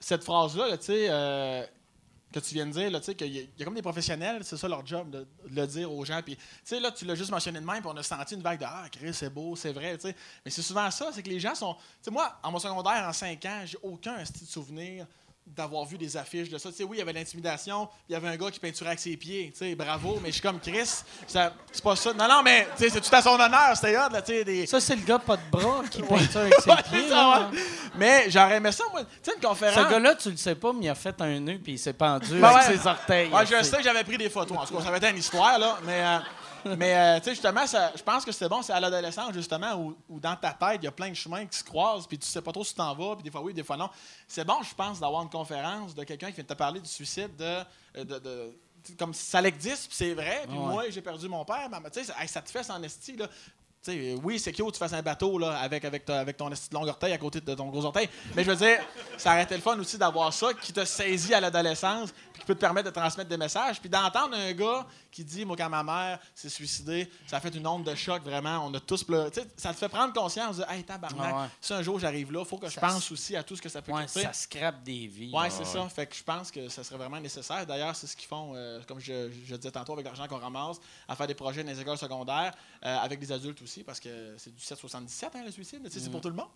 cette 0.00 0.24
phrase-là, 0.24 0.68
là, 0.68 0.78
tu 0.78 0.86
sais, 0.86 1.06
euh, 1.10 1.64
que 2.34 2.40
tu 2.40 2.54
viens 2.54 2.66
de 2.66 2.72
dire, 2.72 2.90
tu 2.98 3.04
sais, 3.04 3.14
qu'il 3.14 3.32
y, 3.32 3.38
a- 3.38 3.42
il 3.42 3.48
y 3.58 3.62
a 3.62 3.64
comme 3.64 3.74
des 3.74 3.82
professionnels, 3.82 4.42
c'est 4.44 4.56
ça 4.56 4.66
leur 4.66 4.84
job, 4.84 5.08
de, 5.08 5.24
le 5.48 5.66
dire 5.68 5.92
aux 5.92 6.04
gens. 6.04 6.20
Puis, 6.20 6.34
tu 6.36 6.42
sais, 6.64 6.80
là, 6.80 6.90
tu 6.90 7.04
l'as 7.04 7.14
juste 7.14 7.30
mentionné 7.30 7.60
de 7.60 7.64
même, 7.64 7.80
puis 7.80 7.88
on 7.92 7.96
a 7.96 8.02
senti 8.02 8.34
une 8.34 8.42
vague 8.42 8.58
de 8.58 8.64
Ah, 8.68 8.86
Chris, 8.90 9.14
c'est 9.14 9.30
beau, 9.30 9.54
c'est 9.54 9.72
vrai, 9.72 9.96
tu 9.96 10.08
sais. 10.08 10.16
Mais 10.44 10.50
c'est 10.50 10.62
souvent 10.62 10.90
ça, 10.90 11.10
c'est 11.12 11.22
que 11.22 11.28
les 11.28 11.38
gens 11.38 11.54
sont. 11.54 11.74
Tu 11.74 11.80
sais, 12.02 12.10
moi, 12.10 12.36
en 12.42 12.50
mon 12.50 12.58
secondaire, 12.58 13.06
en 13.08 13.12
5 13.12 13.44
ans, 13.44 13.62
j'ai 13.64 13.78
aucun 13.84 14.18
esti 14.18 14.44
de 14.44 14.50
souvenir 14.50 15.06
d'avoir 15.46 15.84
vu 15.84 15.98
des 15.98 16.16
affiches 16.16 16.48
de 16.48 16.58
ça. 16.58 16.70
Tu 16.70 16.76
sais, 16.76 16.84
oui, 16.84 16.96
il 16.96 17.00
y 17.00 17.02
avait 17.02 17.12
l'intimidation, 17.12 17.88
il 18.08 18.12
y 18.12 18.16
avait 18.16 18.28
un 18.28 18.36
gars 18.36 18.50
qui 18.50 18.58
peinturait 18.58 18.88
avec 18.88 19.00
ses 19.00 19.16
pieds, 19.16 19.52
tu 19.52 19.58
sais, 19.58 19.74
bravo, 19.74 20.18
mais 20.22 20.28
je 20.28 20.34
suis 20.34 20.42
comme 20.42 20.58
Chris, 20.58 21.02
c'est 21.26 21.82
pas 21.82 21.96
ça. 21.96 22.12
Non, 22.14 22.26
non, 22.28 22.42
mais, 22.42 22.66
tu 22.76 22.84
sais, 22.84 22.90
c'est 22.90 23.00
tout 23.00 23.14
à 23.14 23.22
son 23.22 23.38
honneur, 23.38 23.72
c'était 23.74 23.96
hot, 23.96 24.10
là, 24.10 24.22
tu 24.22 24.32
sais, 24.32 24.44
des. 24.44 24.66
Ça, 24.66 24.80
c'est 24.80 24.96
le 24.96 25.02
gars 25.02 25.18
pas 25.18 25.36
de 25.36 25.42
bras 25.50 25.82
qui 25.90 26.02
peinture 26.02 26.40
avec 26.40 26.54
ses 26.60 26.82
pieds. 26.88 27.08
là. 27.08 27.50
Mais 27.96 28.30
j'aurais 28.30 28.56
aimé 28.56 28.72
ça, 28.72 28.84
moi. 28.90 29.02
Tu 29.04 29.10
sais, 29.22 29.32
une 29.36 29.42
conférence. 29.42 29.84
Ce 29.84 29.90
gars-là, 29.90 30.14
tu 30.14 30.30
le 30.30 30.36
sais 30.36 30.54
pas, 30.54 30.72
mais 30.72 30.86
il 30.86 30.88
a 30.88 30.94
fait 30.94 31.20
un 31.20 31.38
nœud 31.40 31.60
puis 31.62 31.72
il 31.74 31.78
s'est 31.78 31.92
pendu 31.92 32.40
Ben 32.40 32.44
avec 32.48 32.68
ouais. 32.68 32.76
ses 32.76 32.86
orteils. 32.86 33.28
Ouais, 33.30 33.46
je 33.46 33.62
sais 33.62 33.76
que 33.76 33.82
j'avais 33.82 34.04
pris 34.04 34.18
des 34.18 34.30
photos. 34.30 34.56
En 34.58 34.64
tout 34.64 34.74
cas, 34.76 34.82
ça 34.82 34.88
avait 34.88 34.98
été 34.98 35.10
une 35.10 35.18
histoire, 35.18 35.58
là. 35.58 35.78
Mais, 35.84 36.00
euh, 36.00 36.18
mais 36.78 36.94
euh, 36.96 37.18
tu 37.18 37.24
sais, 37.24 37.30
justement, 37.32 37.66
ça- 37.66 37.92
je 37.94 38.02
pense 38.02 38.24
que 38.24 38.32
c'est 38.32 38.48
bon, 38.48 38.62
c'est 38.62 38.72
à 38.72 38.80
l'adolescence, 38.80 39.32
justement, 39.34 39.74
où, 39.74 39.96
où 40.08 40.20
dans 40.20 40.36
ta 40.36 40.52
tête, 40.52 40.80
il 40.82 40.84
y 40.84 40.88
a 40.88 40.92
plein 40.92 41.08
de 41.10 41.14
chemins 41.14 41.44
qui 41.46 41.58
se 41.58 41.64
croisent, 41.64 42.06
puis 42.06 42.18
tu 42.18 42.26
sais 42.26 42.42
pas 42.42 42.52
trop 42.52 42.64
si 42.64 42.70
tu 42.72 42.76
t'en 42.78 42.94
vas, 42.94 43.14
puis 43.14 43.22
des 43.24 43.30
fois 43.30 43.42
oui, 43.42 43.52
des 43.54 43.62
fois 43.64 43.76
non. 43.76 43.88
C'est 44.28 44.44
bon, 44.44 44.62
je 44.62 44.74
pense, 44.74 45.00
d'avoir 45.00 45.22
une 45.22 45.30
conférence 45.30 45.94
de 45.94 46.04
quelqu'un 46.04 46.28
qui 46.28 46.34
vient 46.34 46.44
de 46.44 46.48
te 46.48 46.54
parler 46.54 46.80
du 46.80 46.88
suicide, 46.88 47.34
de. 47.36 47.44
euh, 47.98 48.04
de- 48.04 48.56
comme 48.98 49.14
ça 49.14 49.40
existe, 49.42 49.86
puis 49.88 49.96
c'est 49.96 50.12
vrai, 50.12 50.42
puis 50.46 50.58
Ouais. 50.58 50.64
moi, 50.64 50.84
j'ai 50.90 51.00
perdu 51.00 51.26
mon 51.26 51.42
père, 51.44 51.68
mais 51.70 51.88
tu 51.90 52.04
sais, 52.04 52.12
ça, 52.26 52.42
te 52.42 52.50
fait 52.50 52.70
en 52.70 52.82
esti, 52.82 53.16
là. 53.16 53.28
Tu 53.82 53.92
sais, 53.92 53.98
euh, 53.98 54.16
oui, 54.22 54.38
c'est 54.38 54.52
cute, 54.52 54.72
tu 54.72 54.78
fasses 54.78 54.92
un 54.94 55.00
bateau 55.02 55.38
là, 55.38 55.58
avec, 55.58 55.84
avec, 55.86 56.04
ta- 56.06 56.20
avec 56.20 56.36
ton 56.36 56.50
long 56.72 56.86
orteil 56.88 57.12
à 57.12 57.18
côté 57.18 57.40
de 57.40 57.54
ton 57.54 57.68
gros 57.68 57.84
orteil. 57.84 58.08
Mais 58.34 58.42
je 58.44 58.50
veux 58.50 58.56
dire, 58.56 58.78
ça 59.18 59.32
aurait 59.32 59.42
été 59.44 59.54
le 59.54 59.60
fun 59.62 59.78
aussi 59.78 59.96
d'avoir 59.98 60.32
ça 60.32 60.52
qui 60.54 60.72
te 60.72 60.84
saisit 60.86 61.32
à 61.34 61.40
l'adolescence 61.40 62.10
puis 62.34 62.40
qui 62.42 62.46
peut 62.46 62.54
te 62.56 62.60
permettre 62.60 62.90
de 62.90 62.94
transmettre 62.94 63.30
des 63.30 63.36
messages. 63.38 63.80
Puis 63.80 63.88
d'entendre 63.88 64.36
un 64.36 64.52
gars 64.52 64.84
qui 65.10 65.24
dit 65.24 65.44
Moi, 65.44 65.56
quand 65.56 65.70
ma 65.70 65.82
mère 65.84 66.18
s'est 66.34 66.48
suicidée, 66.48 67.08
ça 67.28 67.36
a 67.36 67.40
fait 67.40 67.54
une 67.54 67.66
onde 67.66 67.84
de 67.84 67.94
choc 67.94 68.22
vraiment. 68.24 68.66
On 68.66 68.74
a 68.74 68.80
tous 68.80 69.04
pleuré. 69.04 69.30
Ça 69.56 69.70
te 69.72 69.76
fait 69.78 69.88
prendre 69.88 70.12
conscience 70.12 70.56
de 70.58 70.64
Hey, 70.68 70.82
tabarnak, 70.84 71.30
Ah 71.32 71.42
ouais. 71.42 71.48
si 71.60 71.72
un 71.72 71.80
jour 71.82 71.98
j'arrive 72.00 72.32
là, 72.32 72.40
il 72.40 72.46
faut 72.46 72.58
que 72.58 72.68
je 72.68 72.78
pense 72.80 73.10
aussi 73.12 73.36
à 73.36 73.42
tout 73.44 73.54
ce 73.56 73.62
que 73.62 73.68
ça 73.68 73.80
peut 73.80 73.92
Ouais, 73.92 74.04
coûter. 74.06 74.22
ça 74.22 74.32
scrape 74.32 74.82
des 74.82 75.06
vies. 75.06 75.30
Ouais, 75.32 75.48
c'est 75.48 75.64
ça. 75.64 75.88
Fait 75.88 76.06
que 76.06 76.14
je 76.16 76.22
pense 76.24 76.50
que 76.50 76.68
ça 76.68 76.82
serait 76.82 76.98
vraiment 76.98 77.20
nécessaire. 77.20 77.64
D'ailleurs, 77.64 77.94
c'est 77.94 78.08
ce 78.08 78.16
qu'ils 78.16 78.28
font, 78.28 78.52
euh, 78.56 78.80
comme 78.88 78.98
je, 78.98 79.30
je 79.46 79.54
disais 79.54 79.70
tantôt, 79.70 79.92
avec 79.92 80.04
l'argent 80.04 80.26
qu'on 80.26 80.38
ramasse, 80.38 80.78
à 81.06 81.14
faire 81.14 81.28
des 81.28 81.34
projets 81.34 81.62
dans 81.62 81.70
les 81.70 81.80
écoles 81.80 81.98
secondaires, 81.98 82.52
euh, 82.84 82.98
avec 82.98 83.20
des 83.20 83.30
adultes 83.30 83.62
aussi, 83.62 83.84
parce 83.84 84.00
que 84.00 84.34
c'est 84.38 84.52
du 84.52 84.60
777, 84.60 85.30
hein, 85.36 85.42
le 85.44 85.52
suicide, 85.52 85.88
sais, 85.88 86.00
c'est 86.00 86.10
pour 86.10 86.20
tout 86.20 86.30
le 86.30 86.34
monde. 86.34 86.48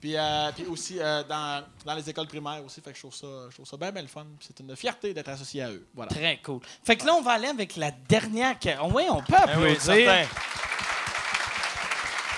Puis, 0.00 0.14
euh, 0.16 0.50
puis 0.54 0.66
aussi 0.66 0.98
euh, 1.00 1.22
dans, 1.24 1.64
dans 1.84 1.94
les 1.94 2.08
écoles 2.10 2.26
primaires 2.26 2.62
aussi. 2.64 2.80
Fait 2.82 2.90
que 2.90 2.96
je 2.96 3.02
trouve 3.02 3.14
ça, 3.14 3.26
je 3.50 3.54
trouve 3.54 3.66
ça 3.66 3.76
bien, 3.76 3.90
bien 3.92 4.02
le 4.02 4.08
fun. 4.08 4.26
C'est 4.40 4.60
une 4.60 4.76
fierté 4.76 5.14
d'être 5.14 5.28
associé 5.30 5.62
à 5.62 5.70
eux. 5.70 5.86
Voilà. 5.94 6.10
Très 6.10 6.38
cool. 6.44 6.60
Fait 6.84 6.96
que 6.96 7.06
là, 7.06 7.14
on 7.14 7.22
va 7.22 7.32
aller 7.32 7.48
avec 7.48 7.76
la 7.76 7.90
dernière. 7.90 8.58
que- 8.58 8.68
Oui, 8.92 9.04
on 9.10 9.22
peut 9.22 9.32
Ben 9.32 9.58
oui, 9.58 9.72
applaudir. 9.72 9.80
certain. 9.82 10.26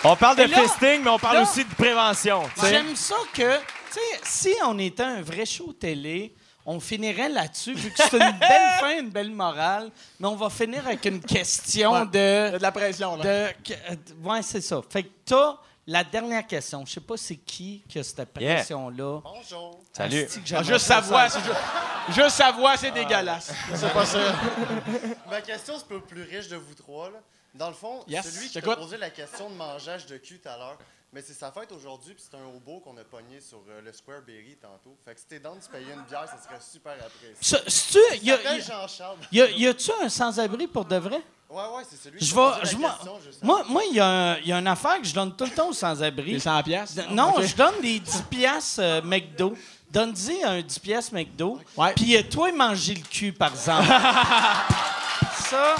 On 0.04 0.14
parle 0.16 0.36
de 0.36 0.42
là- 0.44 0.62
fisting, 0.62 1.02
mais 1.02 1.10
on 1.10 1.18
parle 1.18 1.36
là- 1.38 1.42
aussi 1.42 1.64
de 1.64 1.74
prévention. 1.74 2.42
J'aime 2.62 2.94
ça 2.94 3.16
que, 3.34 3.56
tu 3.58 3.62
sais, 3.92 4.00
si 4.22 4.54
on 4.64 4.78
était 4.78 5.02
un 5.02 5.22
vrai 5.22 5.44
show 5.44 5.72
télé, 5.72 6.34
on 6.64 6.78
finirait 6.78 7.28
là-dessus, 7.28 7.74
vu 7.74 7.90
que 7.90 7.96
c'est 7.96 8.12
une 8.20 8.38
belle 8.38 8.70
fin, 8.78 9.00
une 9.00 9.10
belle 9.10 9.30
morale, 9.32 9.90
mais 10.20 10.28
on 10.28 10.36
va 10.36 10.50
finir 10.50 10.86
avec 10.86 11.04
une 11.06 11.20
question 11.20 11.92
Ouais. 11.92 11.98
Il 12.12 12.16
y 12.16 12.22
a 12.22 12.50
de. 12.52 12.58
de 12.58 12.62
la 12.62 12.70
pression, 12.72 13.16
là. 13.16 13.24
de 13.24 13.52
que- 13.64 13.72
euh, 13.72 13.96
ouais, 14.22 14.42
c'est 14.42 14.60
ça. 14.60 14.80
Fait 14.88 15.02
que 15.02 15.08
t'as 15.24 15.56
la 15.88 16.04
dernière 16.04 16.46
question. 16.46 16.84
Je 16.86 16.92
sais 16.92 17.00
pas 17.00 17.16
c'est 17.16 17.36
qui 17.36 17.82
qui 17.88 17.98
a 17.98 18.04
cette 18.04 18.18
Yeah. 18.38 18.54
pression-là. 18.56 19.20
Bonjour. 19.24 19.80
Salut. 19.92 20.26
Que 20.26 20.54
Ah, 20.54 20.62
juste 20.62 20.86
sa 20.86 21.00
voix, 21.00 21.28
c'est 21.30 21.40
ju- 21.40 22.12
juste 22.14 22.36
sa 22.36 22.52
voix, 22.52 22.76
c'est 22.76 22.90
dégueulasse. 22.90 23.52
C'est 23.74 23.92
pas 23.92 24.04
ça. 24.06 24.18
Ma 25.30 25.40
question, 25.40 25.74
c'est 25.78 25.90
le 25.94 26.00
plus 26.00 26.22
riche 26.22 26.48
de 26.48 26.56
vous 26.56 26.74
trois. 26.74 27.08
Là. 27.10 27.18
Dans 27.54 27.68
le 27.68 27.74
fond, 27.74 28.04
Yes, 28.06 28.30
celui 28.30 28.48
qui 28.48 28.60
t'a 28.60 28.76
posé 28.76 28.98
la 28.98 29.08
question 29.10 29.48
de 29.48 29.54
mangeage 29.54 30.04
de 30.06 30.18
cul 30.18 30.38
tout 30.38 30.48
à 30.48 30.56
l'heure, 30.58 30.78
mais 31.12 31.22
c'est 31.22 31.32
sa 31.34 31.50
fête 31.50 31.72
aujourd'hui, 31.72 32.14
puis 32.14 32.22
c'est 32.28 32.36
un 32.36 32.44
hobo 32.44 32.80
qu'on 32.80 32.96
a 32.98 33.04
pogné 33.04 33.40
sur 33.40 33.62
euh, 33.68 33.80
le 33.80 33.92
Square 33.92 34.22
Berry 34.26 34.56
tantôt. 34.60 34.96
Fait 35.04 35.14
que 35.14 35.20
si 35.20 35.26
t'es 35.26 35.40
dans 35.40 35.56
de 35.56 35.60
se 35.62 35.68
payer 35.68 35.92
une 35.92 36.02
bière, 36.02 36.26
ça 36.28 36.36
serait 36.42 36.60
super 36.60 36.92
apprécié. 36.94 37.34
Ça- 37.40 37.60
c'est-tu- 37.66 37.98
Il 38.16 38.24
y 38.24 38.32
a- 38.32 38.42
y 38.42 38.46
a- 38.46 38.60
Jean-Charles. 38.60 39.16
y 39.32 39.40
a- 39.40 39.50
y 39.50 39.66
a-tu 39.66 39.90
un 40.02 40.08
sans-abri 40.08 40.66
pour 40.66 40.84
de 40.84 40.96
vrai? 40.96 41.20
Ouais, 41.50 41.62
ouais, 41.76 41.82
c'est 41.88 41.96
celui 41.96 42.18
Je 42.20 42.24
qui 42.26 42.30
je- 42.30 42.76
moi, 42.76 42.98
moi, 43.42 43.64
moi, 43.66 43.82
il 43.88 43.96
y, 43.96 44.00
a 44.00 44.06
un- 44.06 44.36
il 44.40 44.48
y 44.48 44.52
a 44.52 44.58
une 44.58 44.66
affaire 44.66 45.00
que 45.00 45.06
je 45.06 45.14
donne 45.14 45.34
tout 45.34 45.44
le 45.44 45.50
temps 45.50 45.68
aux 45.68 45.72
sans-abri. 45.72 46.32
Les 46.32 46.40
100 46.40 46.62
piastres? 46.62 47.00
Non, 47.10 47.30
Ok. 47.36 47.42
je 47.44 47.56
donne 47.56 47.80
des 47.80 47.98
10 48.00 48.22
piastres 48.28 48.80
euh, 48.82 49.00
McDo. 49.02 49.54
Donne-y 49.90 50.42
un 50.44 50.60
10 50.60 50.78
piastres 50.78 51.14
McDo. 51.14 51.58
Ouais. 51.74 51.94
Puis 51.94 52.14
euh, 52.18 52.22
toi, 52.30 52.52
manger 52.52 52.96
le 52.96 53.00
cul, 53.00 53.32
par 53.32 53.52
exemple. 53.52 53.86
ça. 55.48 55.74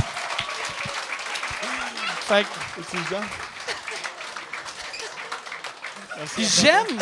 Fait 2.23 2.45
que 2.45 2.81
puis 2.83 2.99
j'aime. 6.39 6.99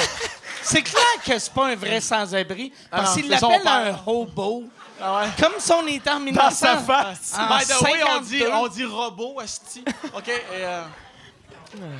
C'est 0.63 0.83
clair 0.83 1.03
que 1.25 1.39
c'est 1.39 1.53
pas 1.53 1.67
un 1.69 1.77
vrai 1.77 2.01
sans-abri. 2.01 2.73
Ah 2.91 2.99
Parce 2.99 3.15
qu'il 3.15 3.29
l'appelle 3.29 3.67
un 3.67 3.99
hobo. 4.07 4.65
Ah 5.01 5.19
ouais. 5.21 5.29
Comme 5.39 5.53
si 5.59 5.73
on 5.73 5.87
était 5.87 6.11
en 6.11 6.21
1900. 6.21 6.51
sa 6.51 6.79
face. 6.79 7.35
en 7.39 7.47
By 7.57 7.65
the 7.65 7.83
way, 7.83 8.03
on 8.17 8.21
dit, 8.21 8.39
52. 8.41 8.51
on 8.53 8.69
dit 8.69 8.85
robot, 8.85 9.41
esti. 9.43 9.85
OK, 10.15 10.29
et... 10.29 10.43
euh, 10.55 10.83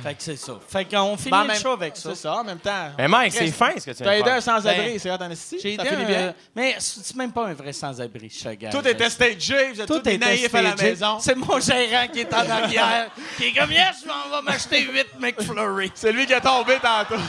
Fait 0.03 0.13
que 0.15 0.23
c'est 0.23 0.35
ça. 0.37 0.53
Fait 0.67 0.85
qu'on 0.85 1.17
finit 1.17 1.31
ben, 1.31 1.37
en 1.37 1.41
le 1.43 1.47
même- 1.49 1.59
show 1.61 1.71
avec 1.71 1.95
ça. 1.97 2.09
C'est 2.09 2.21
ça, 2.21 2.35
en 2.35 2.43
même 2.43 2.59
temps. 2.59 2.91
Mais 2.97 3.07
Mike, 3.07 3.33
c'est 3.33 3.47
fin 3.51 3.71
ce 3.77 3.85
que 3.85 3.91
tu 3.91 3.97
T'as 3.97 4.03
viens 4.03 4.13
de 4.13 4.19
aidé 4.19 4.29
un 4.29 4.41
faire. 4.41 4.43
sans-abri, 4.43 4.85
Ben, 4.93 4.99
c'est 4.99 5.11
hot 5.11 5.15
en 5.21 5.31
esti. 5.31 5.59
J'ai 5.61 5.75
Ça 5.75 5.81
aidé 5.83 5.89
finit 5.91 6.03
un- 6.03 6.07
bien. 6.07 6.33
Mais 6.55 6.75
c'est 6.79 7.15
même 7.15 7.31
pas 7.31 7.45
un 7.47 7.53
vrai 7.53 7.73
sans-abri, 7.73 8.29
te 8.29 8.49
gage. 8.53 8.73
Tout 8.73 8.87
était 8.87 9.09
stagé, 9.09 9.71
vous 9.73 9.81
êtes 9.81 9.87
tous 9.87 9.99
Tout 9.99 10.09
est 10.09 10.17
naïfs 10.17 10.53
à 10.55 10.61
la 10.61 10.71
stagé. 10.73 10.89
maison. 10.91 11.17
C'est 11.19 11.35
mon 11.35 11.59
gérant 11.59 12.07
qui 12.11 12.19
est 12.21 12.33
en 12.33 12.49
arrière, 12.49 13.09
qui 13.37 13.45
est 13.45 13.53
comme 13.53 13.71
yes, 13.71 14.03
je 14.03 14.07
m'en 14.07 14.37
vais 14.37 14.41
m'acheter 14.43 14.81
8 14.83 15.07
McFlurry. 15.19 15.91
C'est 15.95 16.11
lui 16.11 16.25
qui 16.25 16.33
est 16.33 16.41
tombé 16.41 16.77
tantôt. 16.81 17.21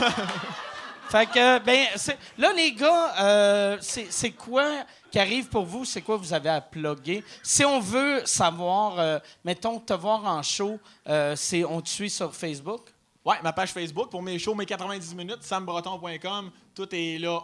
Fait 1.11 1.25
que, 1.25 1.59
ben, 1.61 1.87
c'est- 1.97 2.19
là, 2.37 2.53
les 2.55 2.73
gars, 2.73 3.15
euh, 3.19 3.77
c'est 3.81 4.09
c'est 4.11 4.33
quoi 4.33 4.67
qui 5.11 5.19
arrive 5.19 5.49
pour 5.49 5.65
vous? 5.65 5.85
C'est 5.85 6.03
quoi 6.03 6.17
vous 6.17 6.33
avez 6.33 6.51
à 6.51 6.61
plugger? 6.61 7.25
Si 7.43 7.65
on 7.65 7.81
veut 7.81 8.23
savoir, 8.25 8.99
euh, 8.99 9.19
mettons, 9.45 9.81
te 9.81 9.93
voir 9.93 10.25
en 10.25 10.43
show, 10.43 10.79
euh, 11.09 11.35
c'est 11.37 11.65
on 11.65 11.81
te 11.81 11.89
suit 11.89 12.11
sur 12.11 12.35
Facebook? 12.35 12.93
Ouais, 13.25 13.37
ma 13.43 13.53
page 13.53 13.73
Facebook 13.73 14.11
pour 14.11 14.23
mes 14.23 14.39
shows, 14.39 14.55
mes 14.55 14.67
90 14.67 15.15
minutes, 15.15 15.43
sambreton.com, 15.43 16.51
tout 16.75 16.89
est 16.95 17.19
là. 17.19 17.43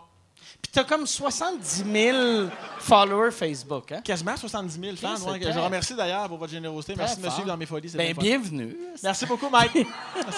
Puis 0.63 0.71
t'as 0.73 0.85
comme 0.85 1.07
70 1.07 1.85
000 1.91 2.49
followers 2.79 3.31
Facebook, 3.31 3.93
hein? 3.93 4.01
Quasiment 4.03 4.37
70 4.37 4.81
000 4.81 4.97
fans. 4.97 5.31
ouais, 5.31 5.41
je 5.43 5.51
vous 5.51 5.65
remercie 5.65 5.95
d'ailleurs 5.95 6.29
pour 6.29 6.39
votre 6.39 6.53
générosité. 6.53 6.95
Merci 6.97 7.21
de 7.21 7.27
me 7.27 7.31
suivre 7.31 7.49
dans 7.49 7.57
mes 7.57 7.67
folies. 7.67 7.93
Ben, 7.95 8.15
bienvenue. 8.15 8.77
Merci 9.03 9.27
beaucoup, 9.27 9.49
Mike. 9.49 9.87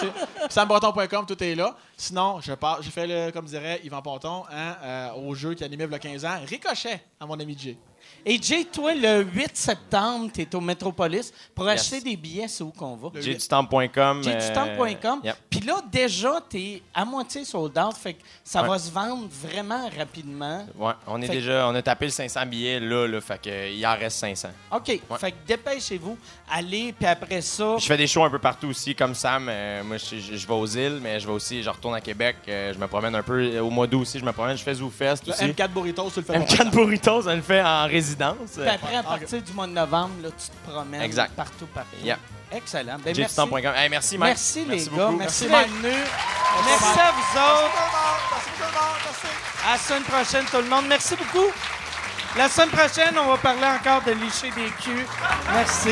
Sambreton.com, 0.50 1.26
tout 1.26 1.42
est 1.42 1.54
là. 1.54 1.76
Sinon, 1.96 2.40
je 2.40 2.52
pars, 2.52 2.82
fait, 2.82 3.06
le, 3.06 3.30
comme 3.30 3.46
dirait 3.46 3.80
Yvan 3.84 4.02
Ponton, 4.02 4.44
hein, 4.50 4.76
euh, 4.82 5.12
au 5.14 5.34
jeu 5.34 5.54
qui 5.54 5.64
animait 5.64 5.84
il 5.84 5.90
y 5.90 5.94
a 5.94 5.98
15 5.98 6.24
ans, 6.24 6.38
Ricochet 6.44 7.02
à 7.20 7.26
mon 7.26 7.38
ami 7.38 7.56
Jay. 7.58 7.76
Et 8.28 8.42
Jay, 8.42 8.64
toi, 8.64 8.92
le 8.92 9.22
8 9.22 9.56
septembre, 9.56 10.32
tu 10.34 10.40
es 10.42 10.52
au 10.56 10.60
Metropolis. 10.60 11.32
Pour 11.54 11.64
Yes. 11.70 11.80
acheter 11.80 12.00
des 12.00 12.16
billets, 12.16 12.48
c'est 12.48 12.64
où 12.64 12.72
qu'on 12.72 12.96
va? 12.96 13.10
Jdutemps.com. 13.20 14.20
Jdutemps.com. 14.24 15.20
euh, 15.22 15.26
yep. 15.28 15.36
Puis 15.48 15.60
là, 15.60 15.76
déjà, 15.92 16.40
tu 16.50 16.58
es 16.58 16.82
à 16.92 17.04
moitié 17.04 17.44
sold 17.44 17.78
out. 17.78 17.94
Fait 17.96 18.14
que 18.14 18.22
ça 18.42 18.62
Ouais. 18.62 18.68
va 18.68 18.78
se 18.80 18.90
vendre 18.90 19.28
vraiment 19.30 19.88
rapidement. 19.96 20.66
Ouais, 20.76 20.92
on 21.06 21.22
est 21.22 21.26
Fait 21.28 21.34
déjà, 21.34 21.68
on 21.68 21.74
a 21.76 21.82
tapé 21.82 22.06
le 22.06 22.10
500 22.10 22.44
billets 22.46 22.80
là, 22.80 23.06
là, 23.06 23.20
fait 23.20 23.40
que 23.40 23.48
euh, 23.48 23.68
il 23.70 23.86
en 23.86 23.94
reste 23.96 24.18
500. 24.18 24.48
OK. 24.72 25.00
Fait 25.20 25.30
que 25.30 25.36
dépêchez-vous. 25.46 26.18
Allez, 26.48 26.94
puis 26.96 27.06
après 27.08 27.40
ça. 27.40 27.76
Je 27.78 27.86
fais 27.86 27.96
des 27.96 28.06
shows 28.06 28.24
un 28.24 28.30
peu 28.30 28.38
partout 28.38 28.68
aussi, 28.68 28.94
comme 28.94 29.14
Sam. 29.16 29.48
euh, 29.50 29.82
moi, 29.82 29.96
je, 29.96 30.16
je- 30.16 30.36
je 30.36 30.46
vais 30.46 30.52
aux 30.54 30.66
îles, 30.66 31.00
mais 31.02 31.18
je 31.18 31.26
vais 31.26 31.32
aussi, 31.32 31.60
je 31.62 31.68
retourne 31.68 31.94
à 31.96 32.00
Québec. 32.00 32.36
euh, 32.46 32.72
je 32.72 32.78
me 32.78 32.86
promène 32.86 33.14
un 33.16 33.22
peu. 33.22 33.40
euh, 33.42 33.60
Au 33.62 33.70
mois 33.70 33.88
d'août 33.88 34.02
aussi, 34.02 34.20
je 34.20 34.24
me 34.24 34.30
promène. 34.32 34.56
Je 34.56 34.62
fais 34.62 34.74
ZooFest 34.74 35.26
Le 35.26 35.32
aussi. 35.32 35.44
M4 35.44 35.68
Burritos, 35.68 36.10
tu 36.10 36.20
le 36.20 36.24
fais 36.24 36.38
M4 36.38 36.70
Burritos, 36.70 37.26
on 37.28 37.34
le 37.34 37.42
fait 37.42 37.60
en 37.62 37.86
résidence. 37.86 38.36
Puis 38.56 38.68
après, 38.68 38.94
à 38.96 39.02
partir 39.02 39.42
du 39.42 39.52
mois 39.52 39.66
de 39.66 39.72
novembre, 39.72 40.12
là, 40.22 40.28
tu 40.30 40.46
te 40.48 40.70
promènes 40.70 41.02
Exact. 41.02 41.32
partout, 41.34 41.66
partout. 41.74 41.96
Yeah. 42.04 42.18
Excellent. 42.52 42.98
Ben, 43.04 43.12
merci. 43.16 43.40
Hey, 43.76 43.88
merci, 43.88 44.16
Mike. 44.18 44.28
Merci, 44.30 44.64
les 44.66 44.76
gars. 44.84 44.90
beaucoup. 44.90 45.16
Merci 45.16 45.18
Merci, 45.18 45.42
d'être 45.48 45.50
Mike. 45.50 45.82
venus. 45.82 46.06
Merci 46.64 47.00
à 47.00 47.10
vous 47.12 47.38
autres. 47.38 47.74
Merci 48.30 48.50
tout 48.56 48.62
le 48.62 48.66
monde, 48.66 48.96
merci. 49.04 49.26
À 49.66 49.72
la 49.72 49.78
semaine 49.78 50.02
prochaine, 50.04 50.44
tout 50.44 50.56
le 50.58 50.68
monde. 50.70 50.84
Merci 50.88 51.16
beaucoup. 51.16 51.50
La 52.36 52.50
semaine 52.50 52.68
prochaine, 52.68 53.14
on 53.18 53.28
va 53.28 53.38
parler 53.38 53.64
encore 53.64 54.02
de 54.02 54.12
licher 54.12 54.50
des 54.50 54.70
culs. 54.82 55.06
Merci. 55.54 55.90